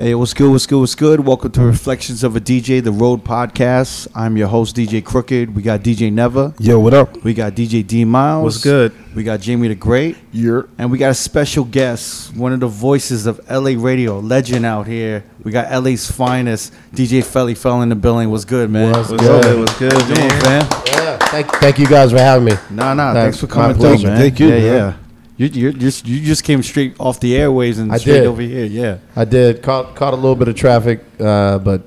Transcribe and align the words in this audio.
Hey, 0.00 0.14
what's 0.14 0.32
good? 0.32 0.52
What's 0.52 0.64
good? 0.64 0.78
What's 0.78 0.94
good? 0.94 1.18
Welcome 1.26 1.50
to 1.50 1.60
Reflections 1.62 2.22
of 2.22 2.36
a 2.36 2.40
DJ, 2.40 2.80
the 2.80 2.92
Road 2.92 3.24
Podcast. 3.24 4.06
I'm 4.14 4.36
your 4.36 4.46
host, 4.46 4.76
DJ 4.76 5.04
Crooked. 5.04 5.56
We 5.56 5.60
got 5.60 5.80
DJ 5.80 6.12
Never. 6.12 6.54
Yo, 6.60 6.78
what 6.78 6.94
up? 6.94 7.24
We 7.24 7.34
got 7.34 7.54
DJ 7.54 7.84
D 7.84 8.04
Miles. 8.04 8.44
What's 8.44 8.62
good? 8.62 8.92
We 9.16 9.24
got 9.24 9.40
Jamie 9.40 9.66
the 9.66 9.74
Great. 9.74 10.16
You're 10.30 10.68
And 10.78 10.92
we 10.92 10.98
got 10.98 11.10
a 11.10 11.14
special 11.14 11.64
guest, 11.64 12.32
one 12.36 12.52
of 12.52 12.60
the 12.60 12.68
voices 12.68 13.26
of 13.26 13.40
LA 13.50 13.72
radio, 13.76 14.20
legend 14.20 14.64
out 14.64 14.86
here. 14.86 15.24
We 15.42 15.50
got 15.50 15.72
LA's 15.82 16.08
finest, 16.08 16.72
DJ 16.92 17.18
Felli 17.24 17.58
Fel 17.58 17.82
in 17.82 17.88
the 17.88 17.96
building. 17.96 18.30
What's 18.30 18.44
good, 18.44 18.70
man? 18.70 18.92
What's 18.92 19.10
What's 19.10 19.20
good? 19.20 19.58
What's 19.58 19.78
good, 19.80 19.90
doing, 19.90 20.28
man? 20.44 20.64
Yeah, 20.86 21.16
thank, 21.22 21.48
thank 21.54 21.78
you 21.80 21.88
guys 21.88 22.12
for 22.12 22.18
having 22.18 22.44
me. 22.44 22.52
Nah, 22.70 22.94
nah. 22.94 23.14
Thanks. 23.14 23.38
Thanks, 23.38 23.40
for 23.40 23.46
coming 23.48 23.76
through, 23.76 24.00
man. 24.08 24.16
Thank 24.16 24.38
you, 24.38 24.46
Yeah, 24.46 24.54
man. 24.54 24.62
yeah. 24.62 24.96
You, 25.38 25.46
you 25.46 25.72
just 25.72 26.06
you 26.06 26.20
just 26.20 26.42
came 26.44 26.62
straight 26.62 26.94
off 26.98 27.20
the 27.20 27.36
airways 27.36 27.78
and 27.78 27.92
I 27.92 27.96
straight 27.98 28.14
did. 28.20 28.26
over 28.26 28.42
here. 28.42 28.64
Yeah. 28.66 28.98
I 29.16 29.24
did 29.24 29.62
caught 29.62 29.94
caught 29.94 30.12
a 30.12 30.16
little 30.16 30.34
bit 30.36 30.48
of 30.48 30.56
traffic, 30.56 31.02
uh, 31.20 31.58
but 31.58 31.82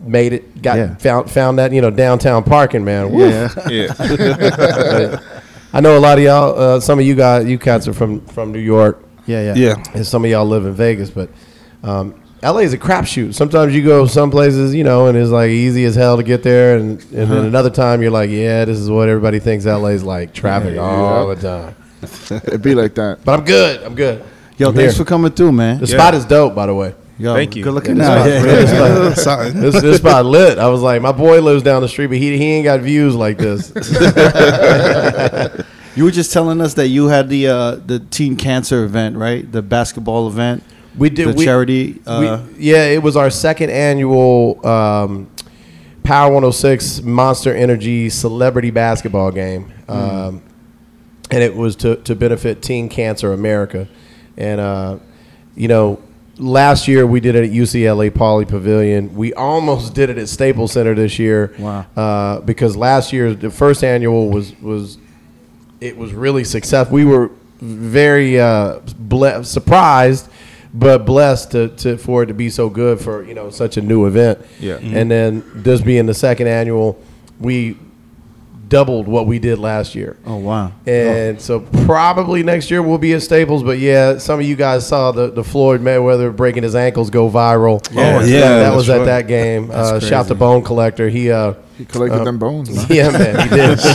made 0.00 0.32
it. 0.32 0.62
Got 0.62 0.76
Yeah. 0.78 0.94
found 0.96 1.30
found 1.30 1.58
that 1.60 1.72
you 1.72 1.80
know 1.80 1.90
downtown 1.90 2.42
parking, 2.44 2.84
man. 2.84 3.10
Woo. 3.12 3.28
Yeah. 3.28 3.48
Yeah. 3.70 5.20
I 5.72 5.80
know 5.80 5.96
a 5.96 6.00
lot 6.00 6.18
of 6.18 6.24
y'all. 6.24 6.58
Uh, 6.58 6.80
some 6.80 6.98
of 6.98 7.04
you 7.06 7.14
guys, 7.14 7.46
you 7.46 7.58
cats 7.58 7.86
are 7.86 7.92
from 7.94 8.20
from 8.26 8.50
New 8.52 8.58
York, 8.58 9.02
Yeah, 9.26 9.54
yeah. 9.54 9.54
yeah. 9.54 9.84
and 9.94 10.06
some 10.06 10.24
of 10.24 10.30
y'all 10.30 10.46
live 10.46 10.66
in 10.66 10.72
Vegas, 10.74 11.10
but. 11.10 11.30
Um, 11.82 12.14
LA 12.42 12.58
is 12.60 12.74
a 12.74 12.78
crapshoot. 12.78 13.32
Sometimes 13.34 13.74
you 13.74 13.82
go 13.82 14.06
some 14.06 14.30
places, 14.30 14.74
you 14.74 14.84
know, 14.84 15.06
and 15.06 15.16
it's 15.16 15.30
like 15.30 15.48
easy 15.50 15.84
as 15.84 15.94
hell 15.94 16.16
to 16.18 16.22
get 16.22 16.42
there, 16.42 16.76
and, 16.76 17.00
and 17.12 17.22
Uh-huh. 17.22 17.34
then 17.34 17.44
another 17.46 17.70
time 17.70 18.02
you're 18.02 18.10
like, 18.10 18.28
yeah, 18.30 18.64
this 18.66 18.78
is 18.78 18.90
what 18.90 19.08
everybody 19.08 19.38
thinks 19.38 19.64
LA 19.64 19.88
is 19.88 20.04
like, 20.04 20.34
traffic 20.34 20.78
all 20.78 21.28
the 21.28 21.36
time. 21.36 21.74
It'd 22.30 22.62
be 22.62 22.74
like 22.74 22.94
that. 22.96 23.18
But 23.24 23.38
I'm 23.40 23.44
good. 23.44 23.82
I'm 23.82 23.94
good. 23.94 24.24
Yo, 24.58 24.68
I'm 24.70 24.74
thanks 24.74 24.94
here. 24.94 25.04
for 25.04 25.08
coming 25.08 25.32
through, 25.32 25.52
man. 25.52 25.78
The 25.80 25.86
Yeah. 25.86 25.96
spot 25.98 26.14
is 26.14 26.24
dope, 26.24 26.54
by 26.54 26.66
the 26.66 26.74
way. 26.74 26.94
Yo, 27.18 27.32
Thank 27.34 27.56
you. 27.56 27.64
Good 27.64 27.72
looking 27.72 27.96
Yeah, 27.96 28.10
out. 28.10 28.24
this 28.24 28.44
Yeah, 28.44 29.14
spot- 29.14 29.38
yeah. 29.38 29.44
yeah, 29.46 29.50
this 29.60 29.72
This 29.74 29.82
this 29.82 29.96
spot 29.98 30.26
lit. 30.26 30.58
I 30.58 30.68
was 30.68 30.82
like, 30.82 31.00
my 31.00 31.12
boy 31.12 31.40
lives 31.40 31.62
down 31.62 31.80
the 31.80 31.88
street, 31.88 32.08
but 32.08 32.18
he 32.18 32.36
he 32.36 32.44
ain't 32.52 32.64
got 32.64 32.80
views 32.80 33.14
like 33.14 33.38
this. 33.38 33.72
You 35.96 36.04
were 36.04 36.10
just 36.10 36.30
telling 36.30 36.60
us 36.60 36.74
that 36.74 36.88
you 36.88 37.06
had 37.08 37.30
the 37.30 37.46
uh, 37.48 37.70
the 37.76 38.00
teen 38.00 38.36
cancer 38.36 38.84
event, 38.84 39.16
right? 39.16 39.50
The 39.50 39.62
basketball 39.62 40.28
event, 40.28 40.62
We 40.94 41.08
did 41.08 41.28
the 41.28 41.32
we, 41.32 41.44
charity. 41.46 42.02
Uh, 42.06 42.42
we- 42.54 42.64
yeah, 42.66 42.84
it 42.84 43.02
was 43.02 43.16
our 43.16 43.30
second 43.30 43.70
annual 43.70 44.60
um, 44.66 45.30
Power 46.02 46.26
106 46.34 47.00
Monster 47.00 47.54
Energy 47.56 48.10
Celebrity 48.10 48.70
Basketball 48.70 49.30
game, 49.30 49.72
um, 49.88 50.42
and 51.30 51.42
it 51.42 51.54
was 51.54 51.76
to 51.76 51.96
to 51.96 52.14
benefit 52.14 52.62
Teen 52.62 52.88
Cancer 52.88 53.32
America, 53.32 53.88
and 54.36 54.60
uh, 54.60 54.98
you 55.54 55.68
know. 55.68 56.00
Last 56.38 56.86
year 56.86 57.06
we 57.06 57.20
did 57.20 57.34
it 57.34 57.44
at 57.44 57.50
UCLA 57.50 58.10
Pauley 58.10 58.46
Pavilion. 58.46 59.14
We 59.14 59.32
almost 59.32 59.94
did 59.94 60.10
it 60.10 60.18
at 60.18 60.28
Staples 60.28 60.72
Center 60.72 60.94
this 60.94 61.18
year. 61.18 61.54
Wow. 61.58 61.86
Uh, 61.96 62.40
because 62.40 62.76
last 62.76 63.10
year 63.10 63.32
the 63.32 63.48
first 63.50 63.82
annual 63.82 64.28
was 64.28 64.54
was 64.60 64.98
it 65.80 65.96
was 65.96 66.12
really 66.12 66.44
successful. 66.44 66.94
We 66.94 67.06
were 67.06 67.30
very 67.60 68.38
uh, 68.38 68.80
ble- 68.98 69.44
surprised, 69.44 70.28
but 70.74 71.06
blessed 71.06 71.52
to, 71.52 71.68
to 71.68 71.96
for 71.96 72.22
it 72.22 72.26
to 72.26 72.34
be 72.34 72.50
so 72.50 72.68
good 72.68 73.00
for 73.00 73.24
you 73.24 73.34
know 73.34 73.50
such 73.50 73.76
a 73.76 73.80
new 73.82 74.06
event. 74.06 74.44
Yeah. 74.60 74.76
And 74.76 75.10
then 75.10 75.42
this 75.54 75.80
being 75.80 76.06
the 76.06 76.14
second 76.14 76.48
annual, 76.48 77.02
we 77.40 77.78
doubled 78.68 79.06
what 79.06 79.26
we 79.26 79.38
did 79.38 79.58
last 79.58 79.94
year. 79.94 80.16
oh 80.26 80.36
wow. 80.36 80.72
And 80.86 81.40
so 81.40 81.60
probably 81.84 82.42
next 82.42 82.70
year 82.70 82.82
we'll 82.82 82.98
be 82.98 83.12
at 83.12 83.22
Staples, 83.22 83.62
but 83.62 83.78
yeah, 83.78 84.18
some 84.18 84.40
of 84.40 84.46
you 84.46 84.56
guys 84.56 84.86
saw 84.86 85.12
the, 85.12 85.30
the 85.30 85.44
Floyd 85.44 85.80
Mayweather 85.80 86.34
breaking 86.34 86.62
his 86.64 86.74
ankles 86.74 87.10
go 87.10 87.30
viral. 87.30 87.86
Yeah. 87.94 88.18
Oh, 88.20 88.24
yeah, 88.24 88.40
that 88.58 88.74
was 88.74 88.86
that's 88.86 88.94
at 88.96 88.98
right. 89.00 89.04
that 89.06 89.28
game. 89.28 89.68
That's 89.68 89.88
Uh, 89.90 90.00
shout 90.00 90.10
crazy. 90.24 90.28
to 90.28 90.34
Bone 90.34 90.62
Collector. 90.64 91.08
He 91.08 91.30
uh, 91.30 91.54
He 91.78 91.84
collected 91.84 92.24
them 92.24 92.38
bones, 92.38 92.70
man. 92.74 92.86
yeah, 92.90 93.10
man, 93.10 93.48
he 93.48 93.54
did. 93.54 93.78
he 93.80 93.92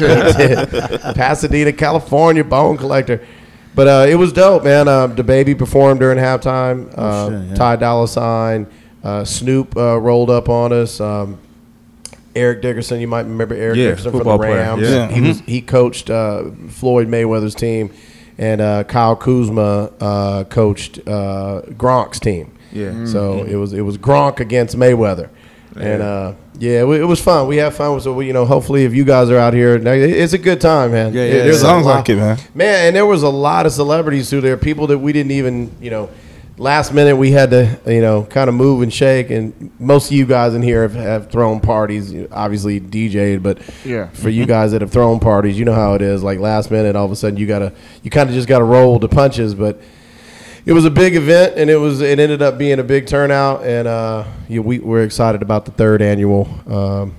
did. 0.67 1.15
Pasadena, 1.15 1.73
California, 1.73 2.43
bone 2.43 2.77
collector. 2.77 3.25
But 3.73 3.87
uh, 3.87 4.05
it 4.09 4.15
was 4.15 4.33
dope, 4.33 4.63
man. 4.65 4.87
Uh, 4.87 5.07
DaBaby 5.07 5.57
performed 5.57 5.99
during 6.01 6.17
halftime. 6.17 6.89
Uh, 6.97 7.01
Oh, 7.01 7.29
shit, 7.29 7.49
yeah. 7.49 7.55
Ty 7.55 7.75
Dolla 7.77 8.07
Sign, 8.07 8.67
uh, 9.03 9.23
Snoop 9.23 9.75
uh, 9.77 9.97
rolled 9.99 10.29
up 10.29 10.49
on 10.49 10.73
us. 10.73 10.99
Um, 10.99 11.39
Eric 12.35 12.61
Dickerson, 12.61 12.99
you 13.01 13.07
might 13.07 13.21
remember 13.25 13.55
Eric 13.55 13.77
Yeah, 13.77 13.87
Dickerson 13.89 14.11
from 14.11 14.19
the 14.19 14.23
football 14.23 14.37
player. 14.37 14.55
Rams. 14.55 14.81
Yeah. 14.89 15.07
He 15.09 15.21
was 15.21 15.39
he 15.41 15.61
coached 15.61 16.09
uh, 16.09 16.45
Floyd 16.69 17.07
Mayweather's 17.07 17.55
team, 17.55 17.91
and 18.37 18.61
uh, 18.61 18.83
Kyle 18.85 19.15
Kuzma 19.15 19.91
uh, 19.99 20.43
coached 20.45 20.99
uh, 21.07 21.61
Gronk's 21.71 22.19
team. 22.19 22.51
Yeah. 22.71 23.05
So 23.05 23.43
it 23.43 23.55
was 23.55 23.73
it 23.73 23.81
was 23.81 23.97
Gronk 23.97 24.39
against 24.39 24.77
Mayweather, 24.77 25.29
and 25.75 26.01
uh, 26.01 26.33
yeah, 26.57 26.83
it, 26.83 27.01
it 27.01 27.05
was 27.05 27.19
fun. 27.21 27.47
We 27.47 27.57
had 27.57 27.73
fun. 27.73 27.99
So 27.99 28.13
we, 28.13 28.27
you 28.27 28.33
know, 28.33 28.45
hopefully, 28.45 28.85
if 28.85 28.93
you 28.93 29.03
guys 29.03 29.29
are 29.29 29.37
out 29.37 29.53
here, 29.53 29.75
it's 29.75 30.33
a 30.33 30.37
good 30.37 30.61
time, 30.61 30.91
man. 30.91 31.13
Yeah, 31.13 31.21
It- 31.23 31.33
yeah, 31.35 31.43
there's 31.43 31.59
Sounds 31.61 31.85
lot- 31.85 31.95
like 31.97 32.09
it, 32.09 32.15
man. 32.15 32.37
Man, 32.55 32.87
and 32.87 32.95
there 32.95 33.05
was 33.05 33.23
a 33.23 33.29
lot 33.29 33.65
of 33.65 33.73
celebrities 33.73 34.29
through 34.29 34.41
there. 34.41 34.55
People 34.57 34.87
that 34.87 34.99
we 34.99 35.11
didn't 35.11 35.31
even, 35.33 35.71
you 35.81 35.89
know, 35.89 36.09
last 36.61 36.93
minute 36.93 37.15
we 37.17 37.31
had 37.31 37.49
to, 37.49 37.79
you 37.87 38.01
know, 38.01 38.23
kind 38.23 38.47
of 38.47 38.53
move 38.53 38.83
and 38.83 38.93
shake. 38.93 39.31
And 39.31 39.71
most 39.79 40.11
of 40.11 40.13
you 40.13 40.25
guys 40.25 40.53
in 40.53 40.61
here 40.61 40.83
have, 40.83 40.93
have 40.93 41.31
thrown 41.31 41.59
parties, 41.59 42.13
obviously 42.31 42.79
DJ'd, 42.79 43.41
but 43.41 43.59
Yeah. 43.83 44.07
for 44.09 44.29
you 44.29 44.45
guys 44.45 44.71
that 44.71 44.81
have 44.81 44.91
thrown 44.91 45.19
parties, 45.19 45.57
you 45.57 45.65
know 45.65 45.73
how 45.73 45.95
it 45.95 46.01
is. 46.01 46.21
Like 46.23 46.39
last 46.39 46.69
minute, 46.69 46.95
all 46.95 47.05
of 47.05 47.11
a 47.11 47.15
sudden 47.15 47.37
you 47.37 47.47
gotta, 47.47 47.73
you 48.03 48.11
kind 48.11 48.29
of 48.29 48.35
just 48.35 48.47
gotta 48.47 48.63
roll 48.63 48.99
the 48.99 49.09
punches. 49.09 49.55
But 49.55 49.81
it 50.63 50.73
was 50.73 50.85
a 50.85 50.91
big 50.91 51.15
event, 51.15 51.53
and 51.57 51.71
it 51.71 51.77
was, 51.77 52.01
it 52.01 52.19
ended 52.19 52.43
up 52.43 52.59
being 52.59 52.77
a 52.77 52.83
big 52.83 53.07
turnout. 53.07 53.63
And 53.65 53.87
uh, 53.87 54.25
yeah, 54.47 54.59
we 54.59 54.77
we're 54.77 55.03
excited 55.03 55.41
about 55.41 55.65
the 55.65 55.71
third 55.71 56.03
annual, 56.03 56.47
um, 56.67 57.15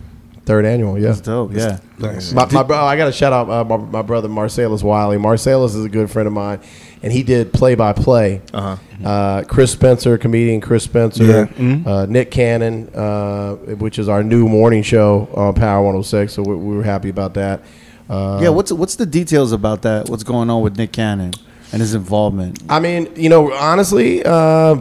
third 0.47 0.65
annual, 0.65 0.97
yeah. 0.97 1.09
That's 1.09 1.21
dope. 1.21 1.53
Yeah. 1.53 1.81
Nice. 1.99 2.33
My, 2.33 2.47
my 2.53 2.63
bro, 2.63 2.77
I 2.79 2.97
got 2.97 3.07
to 3.07 3.13
shout 3.13 3.33
out 3.33 3.51
uh, 3.51 3.65
my, 3.65 3.77
my 3.77 4.03
brother 4.03 4.29
Marcellus 4.29 4.83
Wiley. 4.85 5.19
Marcellus 5.19 5.75
is 5.75 5.85
a 5.85 5.89
good 5.89 6.11
friend 6.11 6.27
of 6.29 6.33
mine, 6.33 6.61
and 7.03 7.13
he 7.13 7.23
did 7.23 7.53
play 7.53 7.75
by 7.75 7.93
play. 7.93 8.41
Uh-huh. 8.55 9.43
Chris 9.49 9.73
Spencer, 9.73 10.17
comedian 10.19 10.61
Chris 10.61 10.85
Spencer, 10.85 11.25
Yeah. 11.25 11.47
Mhm. 11.47 11.87
uh, 11.87 12.07
Nick 12.07 12.31
Cannon, 12.31 12.89
uh, 12.95 13.55
which 13.79 13.99
is 13.99 14.09
our 14.09 14.23
new 14.23 14.49
morning 14.49 14.83
show 14.83 15.29
on 15.35 15.55
Power 15.55 15.83
106. 15.85 16.33
So 16.35 16.43
we, 16.43 16.55
we 16.55 16.77
were 16.77 16.85
happy 16.85 17.09
about 17.09 17.35
that. 17.35 17.61
Uh, 18.09 18.39
Yeah. 18.43 18.51
What's 18.51 18.73
what's 18.73 18.97
the 18.97 19.07
details 19.07 19.53
about 19.53 19.83
that? 19.83 20.09
What's 20.09 20.23
going 20.25 20.51
on 20.51 20.62
with 20.62 20.77
Nick 20.77 20.93
Cannon 20.93 21.33
and 21.73 21.81
his 21.81 21.95
involvement? 21.95 22.61
I 22.69 22.79
mean, 22.81 23.09
you 23.17 23.29
know, 23.29 23.53
honestly, 23.53 24.23
uh, 24.25 24.77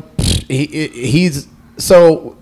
he, 0.48 0.66
he- 0.66 0.88
he's 1.08 1.48
so 1.78 2.36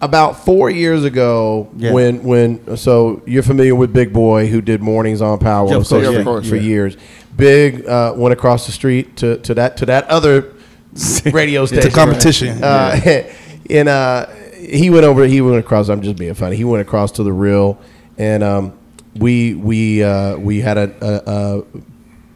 about 0.00 0.44
four 0.44 0.68
years 0.70 1.02
ago 1.04 1.68
Yeah. 1.78 1.92
when 1.92 2.22
when 2.24 2.76
so 2.76 3.22
you're 3.26 3.42
familiar 3.42 3.74
with 3.74 3.92
Big 3.92 4.12
Boy 4.12 4.46
who 4.48 4.60
did 4.60 4.82
mornings 4.82 5.22
on 5.22 5.38
Power 5.38 5.68
Yeah, 5.68 5.76
of 5.76 5.88
course, 5.88 6.04
for, 6.06 6.12
yeah, 6.12 6.18
of 6.18 6.24
course, 6.24 6.48
for 6.48 6.56
yeah. 6.56 6.62
years. 6.62 6.96
Big 7.36 7.86
uh, 7.86 8.14
went 8.16 8.32
across 8.32 8.66
the 8.66 8.72
street 8.72 9.16
to, 9.18 9.38
to 9.38 9.54
that 9.54 9.76
to 9.78 9.86
that 9.86 10.08
other 10.08 10.54
radio 11.32 11.66
station. 11.66 11.86
It's 11.86 11.94
a 11.94 11.98
competition. 11.98 12.62
Uh, 12.62 13.24
and 13.70 13.88
uh, 13.88 14.26
he 14.52 14.90
went 14.90 15.04
over. 15.04 15.26
He 15.26 15.40
went 15.40 15.58
across. 15.58 15.88
I'm 15.88 16.02
just 16.02 16.16
being 16.16 16.34
funny. 16.34 16.56
He 16.56 16.64
went 16.64 16.82
across 16.82 17.12
to 17.12 17.22
the 17.22 17.32
real, 17.32 17.78
and 18.18 18.42
um, 18.42 18.78
we 19.16 19.54
we 19.54 20.02
uh, 20.02 20.36
we 20.36 20.60
had 20.60 20.78
a, 20.78 20.94
a, 21.00 21.30
a 21.30 21.62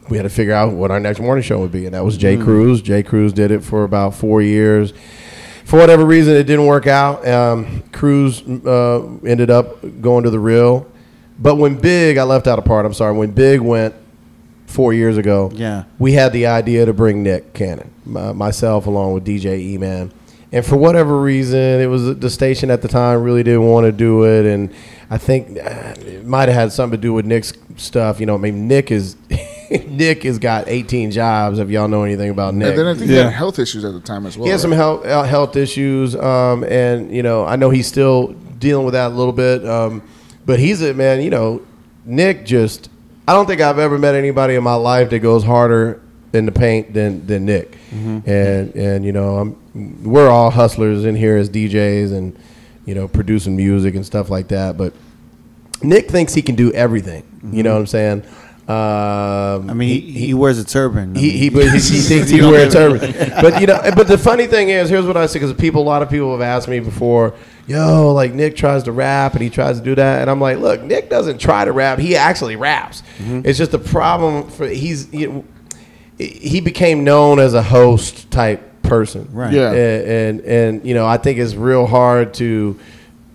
we 0.09 0.17
had 0.17 0.23
to 0.23 0.29
figure 0.29 0.53
out 0.53 0.73
what 0.73 0.91
our 0.91 0.99
next 0.99 1.19
morning 1.19 1.43
show 1.43 1.59
would 1.59 1.71
be, 1.71 1.85
and 1.85 1.93
that 1.93 2.03
was 2.03 2.17
J 2.17 2.37
Cruz. 2.37 2.81
J 2.81 3.03
Cruz 3.03 3.33
did 3.33 3.51
it 3.51 3.63
for 3.63 3.83
about 3.83 4.15
four 4.15 4.41
years. 4.41 4.93
For 5.65 5.77
whatever 5.77 6.03
reason, 6.03 6.35
it 6.35 6.43
didn't 6.45 6.65
work 6.65 6.87
out. 6.87 7.27
Um, 7.27 7.83
Cruz 7.91 8.41
uh, 8.41 9.07
ended 9.23 9.51
up 9.51 10.01
going 10.01 10.23
to 10.23 10.31
the 10.31 10.39
real, 10.39 10.89
but 11.37 11.55
when 11.55 11.75
Big, 11.75 12.17
I 12.17 12.23
left 12.23 12.47
out 12.47 12.57
a 12.57 12.63
part. 12.63 12.85
I'm 12.85 12.93
sorry. 12.93 13.15
When 13.15 13.31
Big 13.31 13.61
went 13.61 13.93
four 14.69 14.93
years 14.93 15.17
ago, 15.17 15.51
Yeah. 15.53 15.83
we 15.97 16.13
had 16.13 16.31
the 16.33 16.45
idea 16.45 16.85
to 16.85 16.93
bring 16.93 17.23
Nick 17.23 17.53
Cannon, 17.53 17.89
my, 18.05 18.31
myself 18.33 18.85
along 18.87 19.13
with 19.13 19.25
DJ 19.25 19.59
E 19.59 19.77
Man, 19.77 20.11
and 20.51 20.65
for 20.65 20.77
whatever 20.77 21.19
reason, 21.21 21.59
it 21.81 21.87
was 21.87 22.17
the 22.17 22.29
station 22.29 22.71
at 22.71 22.81
the 22.81 22.87
time 22.87 23.21
really 23.23 23.43
didn't 23.43 23.65
want 23.65 23.85
to 23.85 23.91
do 23.91 24.23
it, 24.25 24.45
and 24.45 24.69
I 25.09 25.17
think 25.17 25.57
uh, 25.59 25.93
it 26.05 26.25
might 26.25 26.49
have 26.49 26.55
had 26.55 26.71
something 26.71 26.97
to 26.99 27.01
do 27.01 27.13
with 27.13 27.25
Nick's 27.25 27.53
stuff. 27.77 28.19
You 28.19 28.25
know, 28.27 28.35
I 28.35 28.37
mean, 28.37 28.67
Nick 28.67 28.91
is 28.91 29.15
Nick 29.87 30.23
has 30.23 30.39
got 30.39 30.67
18 30.67 31.11
jobs. 31.11 31.59
If 31.59 31.69
y'all 31.69 31.87
know 31.87 32.03
anything 32.03 32.29
about 32.29 32.53
Nick, 32.55 32.69
And 32.69 32.77
then 32.79 32.87
I 32.87 32.93
think 32.95 33.09
he 33.09 33.15
Yeah. 33.15 33.23
had 33.25 33.33
health 33.33 33.59
issues 33.59 33.85
at 33.85 33.93
the 33.93 33.99
time 33.99 34.25
as 34.25 34.37
well. 34.37 34.45
he 34.45 34.51
has 34.51 34.61
some 34.61 34.71
health 34.71 35.05
uh, 35.05 35.23
health 35.23 35.55
issues, 35.55 36.15
um, 36.15 36.63
and 36.63 37.11
you 37.11 37.21
know 37.23 37.43
I 37.45 37.55
know 37.55 37.69
he's 37.71 37.87
still 37.87 38.27
dealing 38.59 38.85
with 38.85 38.93
that 38.93 39.07
a 39.11 39.15
little 39.15 39.33
bit. 39.33 39.65
Um, 39.67 40.01
but 40.45 40.59
he's 40.59 40.81
a 40.81 40.93
man. 40.93 41.21
You 41.21 41.29
know, 41.31 41.61
Nick 42.05 42.45
just. 42.45 42.89
I 43.29 43.33
don't 43.33 43.45
think 43.45 43.61
I've 43.61 43.77
ever 43.77 43.99
met 43.99 44.15
anybody 44.15 44.55
in 44.55 44.63
my 44.63 44.73
life 44.73 45.11
that 45.11 45.19
goes 45.19 45.43
harder 45.43 46.01
in 46.33 46.47
the 46.47 46.51
paint 46.51 46.95
than 46.95 47.27
than 47.27 47.45
Nick. 47.45 47.73
Mm-hmm. 47.91 48.27
And 48.27 48.75
and 48.75 49.05
you 49.05 49.11
know 49.11 49.37
I'm 49.37 50.03
we're 50.03 50.29
all 50.29 50.49
hustlers 50.49 51.05
in 51.05 51.15
here 51.15 51.37
as 51.37 51.47
DJs 51.47 52.11
and 52.11 52.35
you 52.87 52.95
know 52.95 53.07
producing 53.07 53.55
music 53.55 53.93
and 53.93 54.03
stuff 54.03 54.31
like 54.31 54.47
that. 54.47 54.77
But 54.77 54.93
Nick 55.83 56.09
thinks 56.09 56.33
he 56.33 56.41
can 56.41 56.55
do 56.55 56.71
everything. 56.73 57.21
You 57.53 57.61
know 57.61 57.69
mm-hmm. 57.69 57.75
what 57.75 57.79
I'm 57.81 57.85
saying? 57.85 58.23
Um, 58.69 59.67
I 59.67 59.73
mean, 59.73 59.89
he, 59.89 60.11
he, 60.11 60.33
wears 60.35 60.59
a 60.59 60.63
turban. 60.63 61.15
He, 61.15 61.31
he, 61.31 61.49
but 61.49 61.63
he, 61.63 61.79
he 61.79 61.79
thinks 62.01 62.29
he 62.29 62.39
wears 62.39 62.75
a 62.75 62.77
turban. 62.77 63.31
But 63.41 63.61
you 63.61 63.65
know, 63.65 63.81
but 63.95 64.07
the 64.07 64.17
funny 64.17 64.45
thing 64.45 64.69
is, 64.69 64.91
here's 64.91 65.07
what 65.07 65.17
I 65.17 65.25
say 65.25 65.39
because 65.39 65.55
people, 65.55 65.81
a 65.81 65.83
lot 65.83 66.03
of 66.03 66.09
people 66.11 66.31
have 66.33 66.41
asked 66.41 66.67
me 66.67 66.79
before, 66.79 67.33
yo, 67.65 68.13
like 68.13 68.35
Nick 68.35 68.55
tries 68.55 68.83
to 68.83 68.91
rap 68.91 69.33
and 69.33 69.41
he 69.41 69.49
tries 69.49 69.79
to 69.79 69.83
do 69.83 69.95
that, 69.95 70.21
and 70.21 70.29
I'm 70.29 70.39
like, 70.39 70.59
look, 70.59 70.83
Nick 70.83 71.09
doesn't 71.09 71.39
try 71.39 71.65
to 71.65 71.71
rap; 71.71 71.97
he 71.97 72.15
actually 72.15 72.57
raps. 72.57 73.01
It's 73.17 73.57
just 73.57 73.73
a 73.73 73.79
problem 73.79 74.47
for 74.51 74.67
he's 74.67 75.11
you 75.11 75.45
he 76.19 76.61
became 76.61 77.03
known 77.03 77.39
as 77.39 77.55
a 77.55 77.63
host 77.63 78.29
type 78.29 78.83
person, 78.83 79.29
Right. 79.31 79.53
Yeah. 79.53 79.71
And, 79.71 80.05
and 80.05 80.41
and 80.41 80.85
you 80.85 80.93
know, 80.93 81.07
I 81.07 81.17
think 81.17 81.39
it's 81.39 81.55
real 81.55 81.87
hard 81.87 82.35
to 82.35 82.79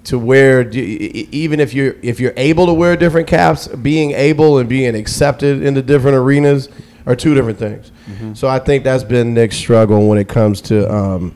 to 0.04 0.18
wear 0.18 0.68
e- 0.70 1.28
even 1.32 1.60
if 1.60 1.72
you're 1.74 1.96
if 2.02 2.20
you're 2.20 2.34
able 2.36 2.66
to 2.66 2.74
wear 2.74 2.96
different 2.96 3.26
caps 3.26 3.68
being 3.68 4.12
able 4.12 4.58
and 4.58 4.68
being 4.68 4.94
accepted 4.94 5.62
into 5.62 5.82
different 5.82 6.16
arenas 6.16 6.68
are 7.06 7.16
two 7.16 7.34
different 7.34 7.58
things. 7.58 7.90
So 8.38 8.48
i 8.48 8.58
think 8.58 8.84
that's 8.84 9.04
been 9.04 9.34
nick's 9.34 9.56
struggle 9.56 10.08
when 10.08 10.18
it 10.18 10.28
comes 10.28 10.60
to 10.62 10.90
um, 10.94 11.34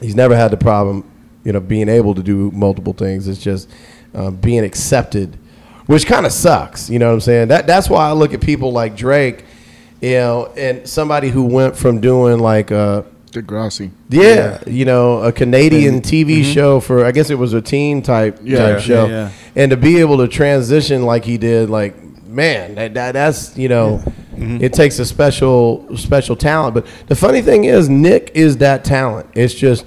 he's 0.00 0.14
never 0.14 0.34
had 0.36 0.50
the 0.50 0.56
problem 0.56 1.08
you 1.44 1.52
know 1.52 1.60
being 1.60 1.88
able 1.88 2.14
to 2.14 2.22
do 2.22 2.50
multiple 2.52 2.92
things. 2.92 3.28
It's 3.28 3.40
just 3.42 3.70
uh, 4.14 4.30
being 4.30 4.64
accepted 4.64 5.38
which 5.86 6.06
kind 6.06 6.24
of 6.26 6.32
sucks 6.32 6.88
you 6.90 6.98
know 6.98 7.08
what 7.08 7.14
i'm 7.14 7.20
saying? 7.20 7.48
That 7.48 7.66
that's 7.66 7.88
why 7.90 8.08
i 8.08 8.12
look 8.12 8.32
at 8.34 8.40
people 8.40 8.72
like 8.72 8.96
drake 8.96 9.44
you 10.00 10.12
know 10.14 10.52
and 10.56 10.88
somebody 10.88 11.28
who 11.28 11.44
went 11.44 11.76
from 11.76 12.00
doing 12.00 12.38
like 12.38 12.72
uh 12.72 13.02
Degrassi. 13.34 13.90
yeah, 14.08 14.62
you 14.66 14.84
know, 14.84 15.18
a 15.22 15.32
Canadian 15.32 16.00
TV 16.00 16.42
show 16.44 16.80
for 16.80 17.04
I 17.04 17.12
guess 17.12 17.28
it 17.30 17.38
was 17.38 17.52
a 17.52 17.60
teen 17.60 18.00
type 18.02 18.38
Yeah, 18.42 18.58
type 18.58 18.68
yeah, 18.76 18.78
show, 18.80 19.06
yeah. 19.06 19.30
and 19.56 19.70
to 19.70 19.76
be 19.76 19.98
able 20.00 20.16
to 20.18 20.28
transition 20.28 21.02
like 21.04 21.24
he 21.24 21.36
did, 21.36 21.68
like 21.68 21.94
man, 22.26 22.74
that, 22.76 22.94
that 22.94 23.12
that's 23.12 23.56
you 23.58 23.68
know, 23.68 24.02
it 24.36 24.72
takes 24.72 24.98
a 24.98 25.04
special 25.04 25.96
special 25.96 26.36
talent. 26.36 26.74
But 26.74 26.86
the 27.08 27.14
funny 27.16 27.42
thing 27.42 27.64
is, 27.64 27.88
Nick 27.88 28.30
is 28.34 28.56
that 28.58 28.84
talent. 28.84 29.28
It's 29.34 29.52
just. 29.54 29.84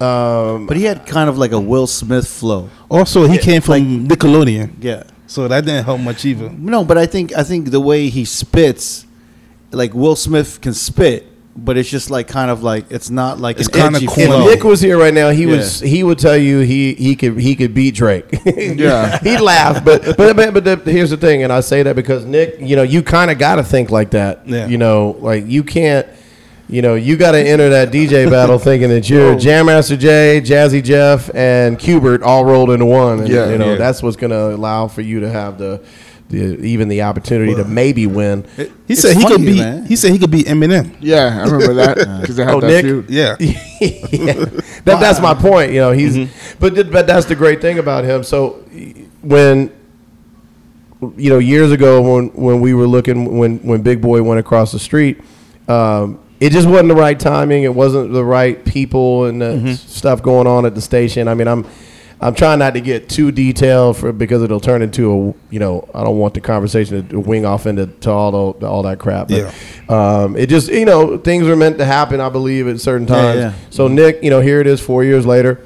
Um, 0.00 0.66
but 0.68 0.76
he 0.76 0.84
had 0.84 1.06
kind 1.06 1.28
of 1.28 1.38
like 1.38 1.50
a 1.50 1.58
Will 1.58 1.88
Smith 1.88 2.28
flow. 2.28 2.70
Also, 2.88 3.26
he 3.26 3.36
came 3.36 3.60
from 3.60 4.06
Nickelodeon, 4.06 4.70
Yeah. 4.80 5.02
so 5.26 5.48
that 5.48 5.64
didn't 5.64 5.84
help 5.84 6.00
much 6.00 6.24
either. 6.24 6.50
No, 6.50 6.84
but 6.84 6.96
I 6.96 7.06
think 7.06 7.36
I 7.36 7.42
think 7.42 7.70
the 7.72 7.80
way 7.80 8.08
he 8.08 8.24
spits, 8.24 9.06
like 9.72 9.94
Will 9.94 10.14
Smith 10.14 10.60
can 10.60 10.72
spit, 10.72 11.26
but 11.64 11.76
it's 11.76 11.88
just 11.90 12.10
like 12.10 12.28
kind 12.28 12.50
of 12.50 12.62
like 12.62 12.86
it's 12.90 13.10
not 13.10 13.38
like 13.38 13.58
It's 13.58 13.68
kinda 13.68 13.96
edgy 13.96 14.06
corny. 14.06 14.22
if. 14.24 14.44
Nick 14.54 14.64
was 14.64 14.80
here 14.80 14.98
right 14.98 15.12
now, 15.14 15.30
he 15.30 15.44
Yeah. 15.44 15.56
was 15.56 15.80
he 15.80 16.02
would 16.02 16.18
tell 16.18 16.36
you 16.36 16.60
he 16.60 16.94
he 16.94 17.16
could 17.16 17.38
he 17.38 17.56
could 17.56 17.74
beat 17.74 17.94
Drake. 17.94 18.26
Yeah. 18.44 19.18
he'd 19.22 19.40
laugh, 19.40 19.84
but 19.84 20.16
but 20.16 20.36
but, 20.36 20.54
but 20.54 20.64
the, 20.64 20.76
here's 20.90 21.10
the 21.10 21.16
thing, 21.16 21.42
and 21.42 21.52
I 21.52 21.60
say 21.60 21.82
that 21.82 21.96
because 21.96 22.24
Nick, 22.24 22.56
you 22.60 22.76
know, 22.76 22.82
you 22.82 23.02
kind 23.02 23.30
of 23.30 23.38
got 23.38 23.56
to 23.56 23.64
think 23.64 23.90
like 23.90 24.10
that. 24.10 24.46
Yeah. 24.48 24.66
You 24.66 24.78
know, 24.78 25.16
like 25.20 25.46
you 25.46 25.62
can't. 25.64 26.06
You 26.70 26.82
know, 26.82 26.96
you 26.96 27.16
got 27.16 27.30
to 27.32 27.38
enter 27.38 27.70
that 27.70 27.90
DJ 27.90 28.28
battle 28.30 28.58
thinking 28.58 28.90
that 28.90 29.08
you're 29.08 29.32
oh. 29.32 29.38
Jam 29.38 29.64
Master 29.64 29.96
Jay, 29.96 30.42
Jazzy 30.44 30.84
Jeff, 30.84 31.34
and 31.34 31.78
Qbert 31.78 32.20
all 32.22 32.44
rolled 32.44 32.68
into 32.68 32.84
one. 32.84 33.20
And, 33.20 33.28
Yeah. 33.30 33.48
you 33.50 33.56
know 33.56 33.70
Yeah. 33.70 33.76
that's 33.76 34.02
what's 34.02 34.16
going 34.16 34.32
to 34.32 34.54
allow 34.54 34.86
for 34.86 35.00
you 35.00 35.20
to 35.20 35.30
have 35.30 35.56
the, 35.56 35.80
the 36.28 36.58
even 36.64 36.88
the 36.88 37.02
opportunity 37.02 37.54
to 37.54 37.64
maybe 37.64 38.06
win. 38.06 38.44
He 38.56 38.70
It's 38.88 39.00
said 39.02 39.16
he 39.16 39.24
could 39.24 39.40
be. 39.40 39.58
man. 39.58 39.86
He 39.86 39.96
said 39.96 40.12
he 40.12 40.18
could 40.18 40.30
be 40.30 40.42
Eminem. 40.44 40.94
Yeah, 41.00 41.42
I 41.42 41.50
remember 41.50 41.74
that 41.74 41.96
because 42.20 42.36
they 42.36 42.44
had 42.44 42.54
Oh, 42.54 42.60
that 42.60 42.66
Nick? 42.66 42.84
feud. 42.84 43.08
Yeah. 43.08 43.36
yeah. 43.40 43.48
that, 44.84 44.98
that's 45.00 45.20
my 45.20 45.32
point. 45.34 45.72
You 45.72 45.80
know, 45.80 45.92
he's 45.92 46.16
but 46.60 46.74
th- 46.74 46.90
but 46.90 47.06
that's 47.06 47.26
the 47.26 47.34
great 47.34 47.60
thing 47.62 47.78
about 47.78 48.04
him. 48.04 48.22
So 48.24 48.62
when 49.22 49.72
you 51.16 51.30
know 51.30 51.38
years 51.38 51.70
ago 51.72 52.02
when 52.02 52.28
when 52.30 52.60
we 52.60 52.74
were 52.74 52.86
looking 52.86 53.38
when 53.38 53.58
when 53.60 53.82
Big 53.82 54.00
Boy 54.02 54.22
went 54.22 54.40
across 54.40 54.72
the 54.72 54.78
street, 54.78 55.20
um, 55.68 56.18
it 56.40 56.50
just 56.50 56.68
wasn't 56.68 56.88
the 56.88 56.94
right 56.94 57.18
timing. 57.18 57.62
It 57.62 57.74
wasn't 57.74 58.12
the 58.12 58.24
right 58.24 58.62
people 58.64 59.24
and 59.24 59.40
the 59.40 59.76
stuff 59.76 60.22
going 60.22 60.46
on 60.46 60.66
at 60.66 60.74
the 60.74 60.80
station. 60.82 61.26
I 61.28 61.34
mean, 61.34 61.48
I'm. 61.48 61.66
I'm 62.20 62.34
trying 62.34 62.58
not 62.58 62.74
to 62.74 62.80
get 62.80 63.08
too 63.08 63.30
detailed 63.30 63.96
for 63.96 64.12
because 64.12 64.42
it'll 64.42 64.58
turn 64.60 64.82
into 64.82 65.12
a 65.12 65.52
you 65.52 65.60
know 65.60 65.88
I 65.94 66.02
don't 66.02 66.18
want 66.18 66.34
the 66.34 66.40
conversation 66.40 67.06
to 67.08 67.20
wing 67.20 67.46
off 67.46 67.66
into 67.66 67.86
to 67.86 68.10
all 68.10 68.52
the, 68.54 68.66
all 68.66 68.82
that 68.82 68.98
crap. 68.98 69.28
But, 69.28 69.54
um, 69.88 70.36
it 70.36 70.48
just 70.48 70.68
you 70.68 70.84
know 70.84 71.16
things 71.18 71.46
are 71.46 71.54
meant 71.56 71.78
to 71.78 71.84
happen. 71.84 72.20
I 72.20 72.28
believe 72.28 72.66
at 72.66 72.80
certain 72.80 73.06
Yeah, 73.06 73.14
times. 73.14 73.38
yeah. 73.38 73.52
So 73.70 73.86
Nick, 73.88 74.22
you 74.22 74.30
know, 74.30 74.40
here 74.40 74.60
it 74.60 74.66
is, 74.66 74.80
four 74.80 75.04
years 75.04 75.24
later. 75.26 75.60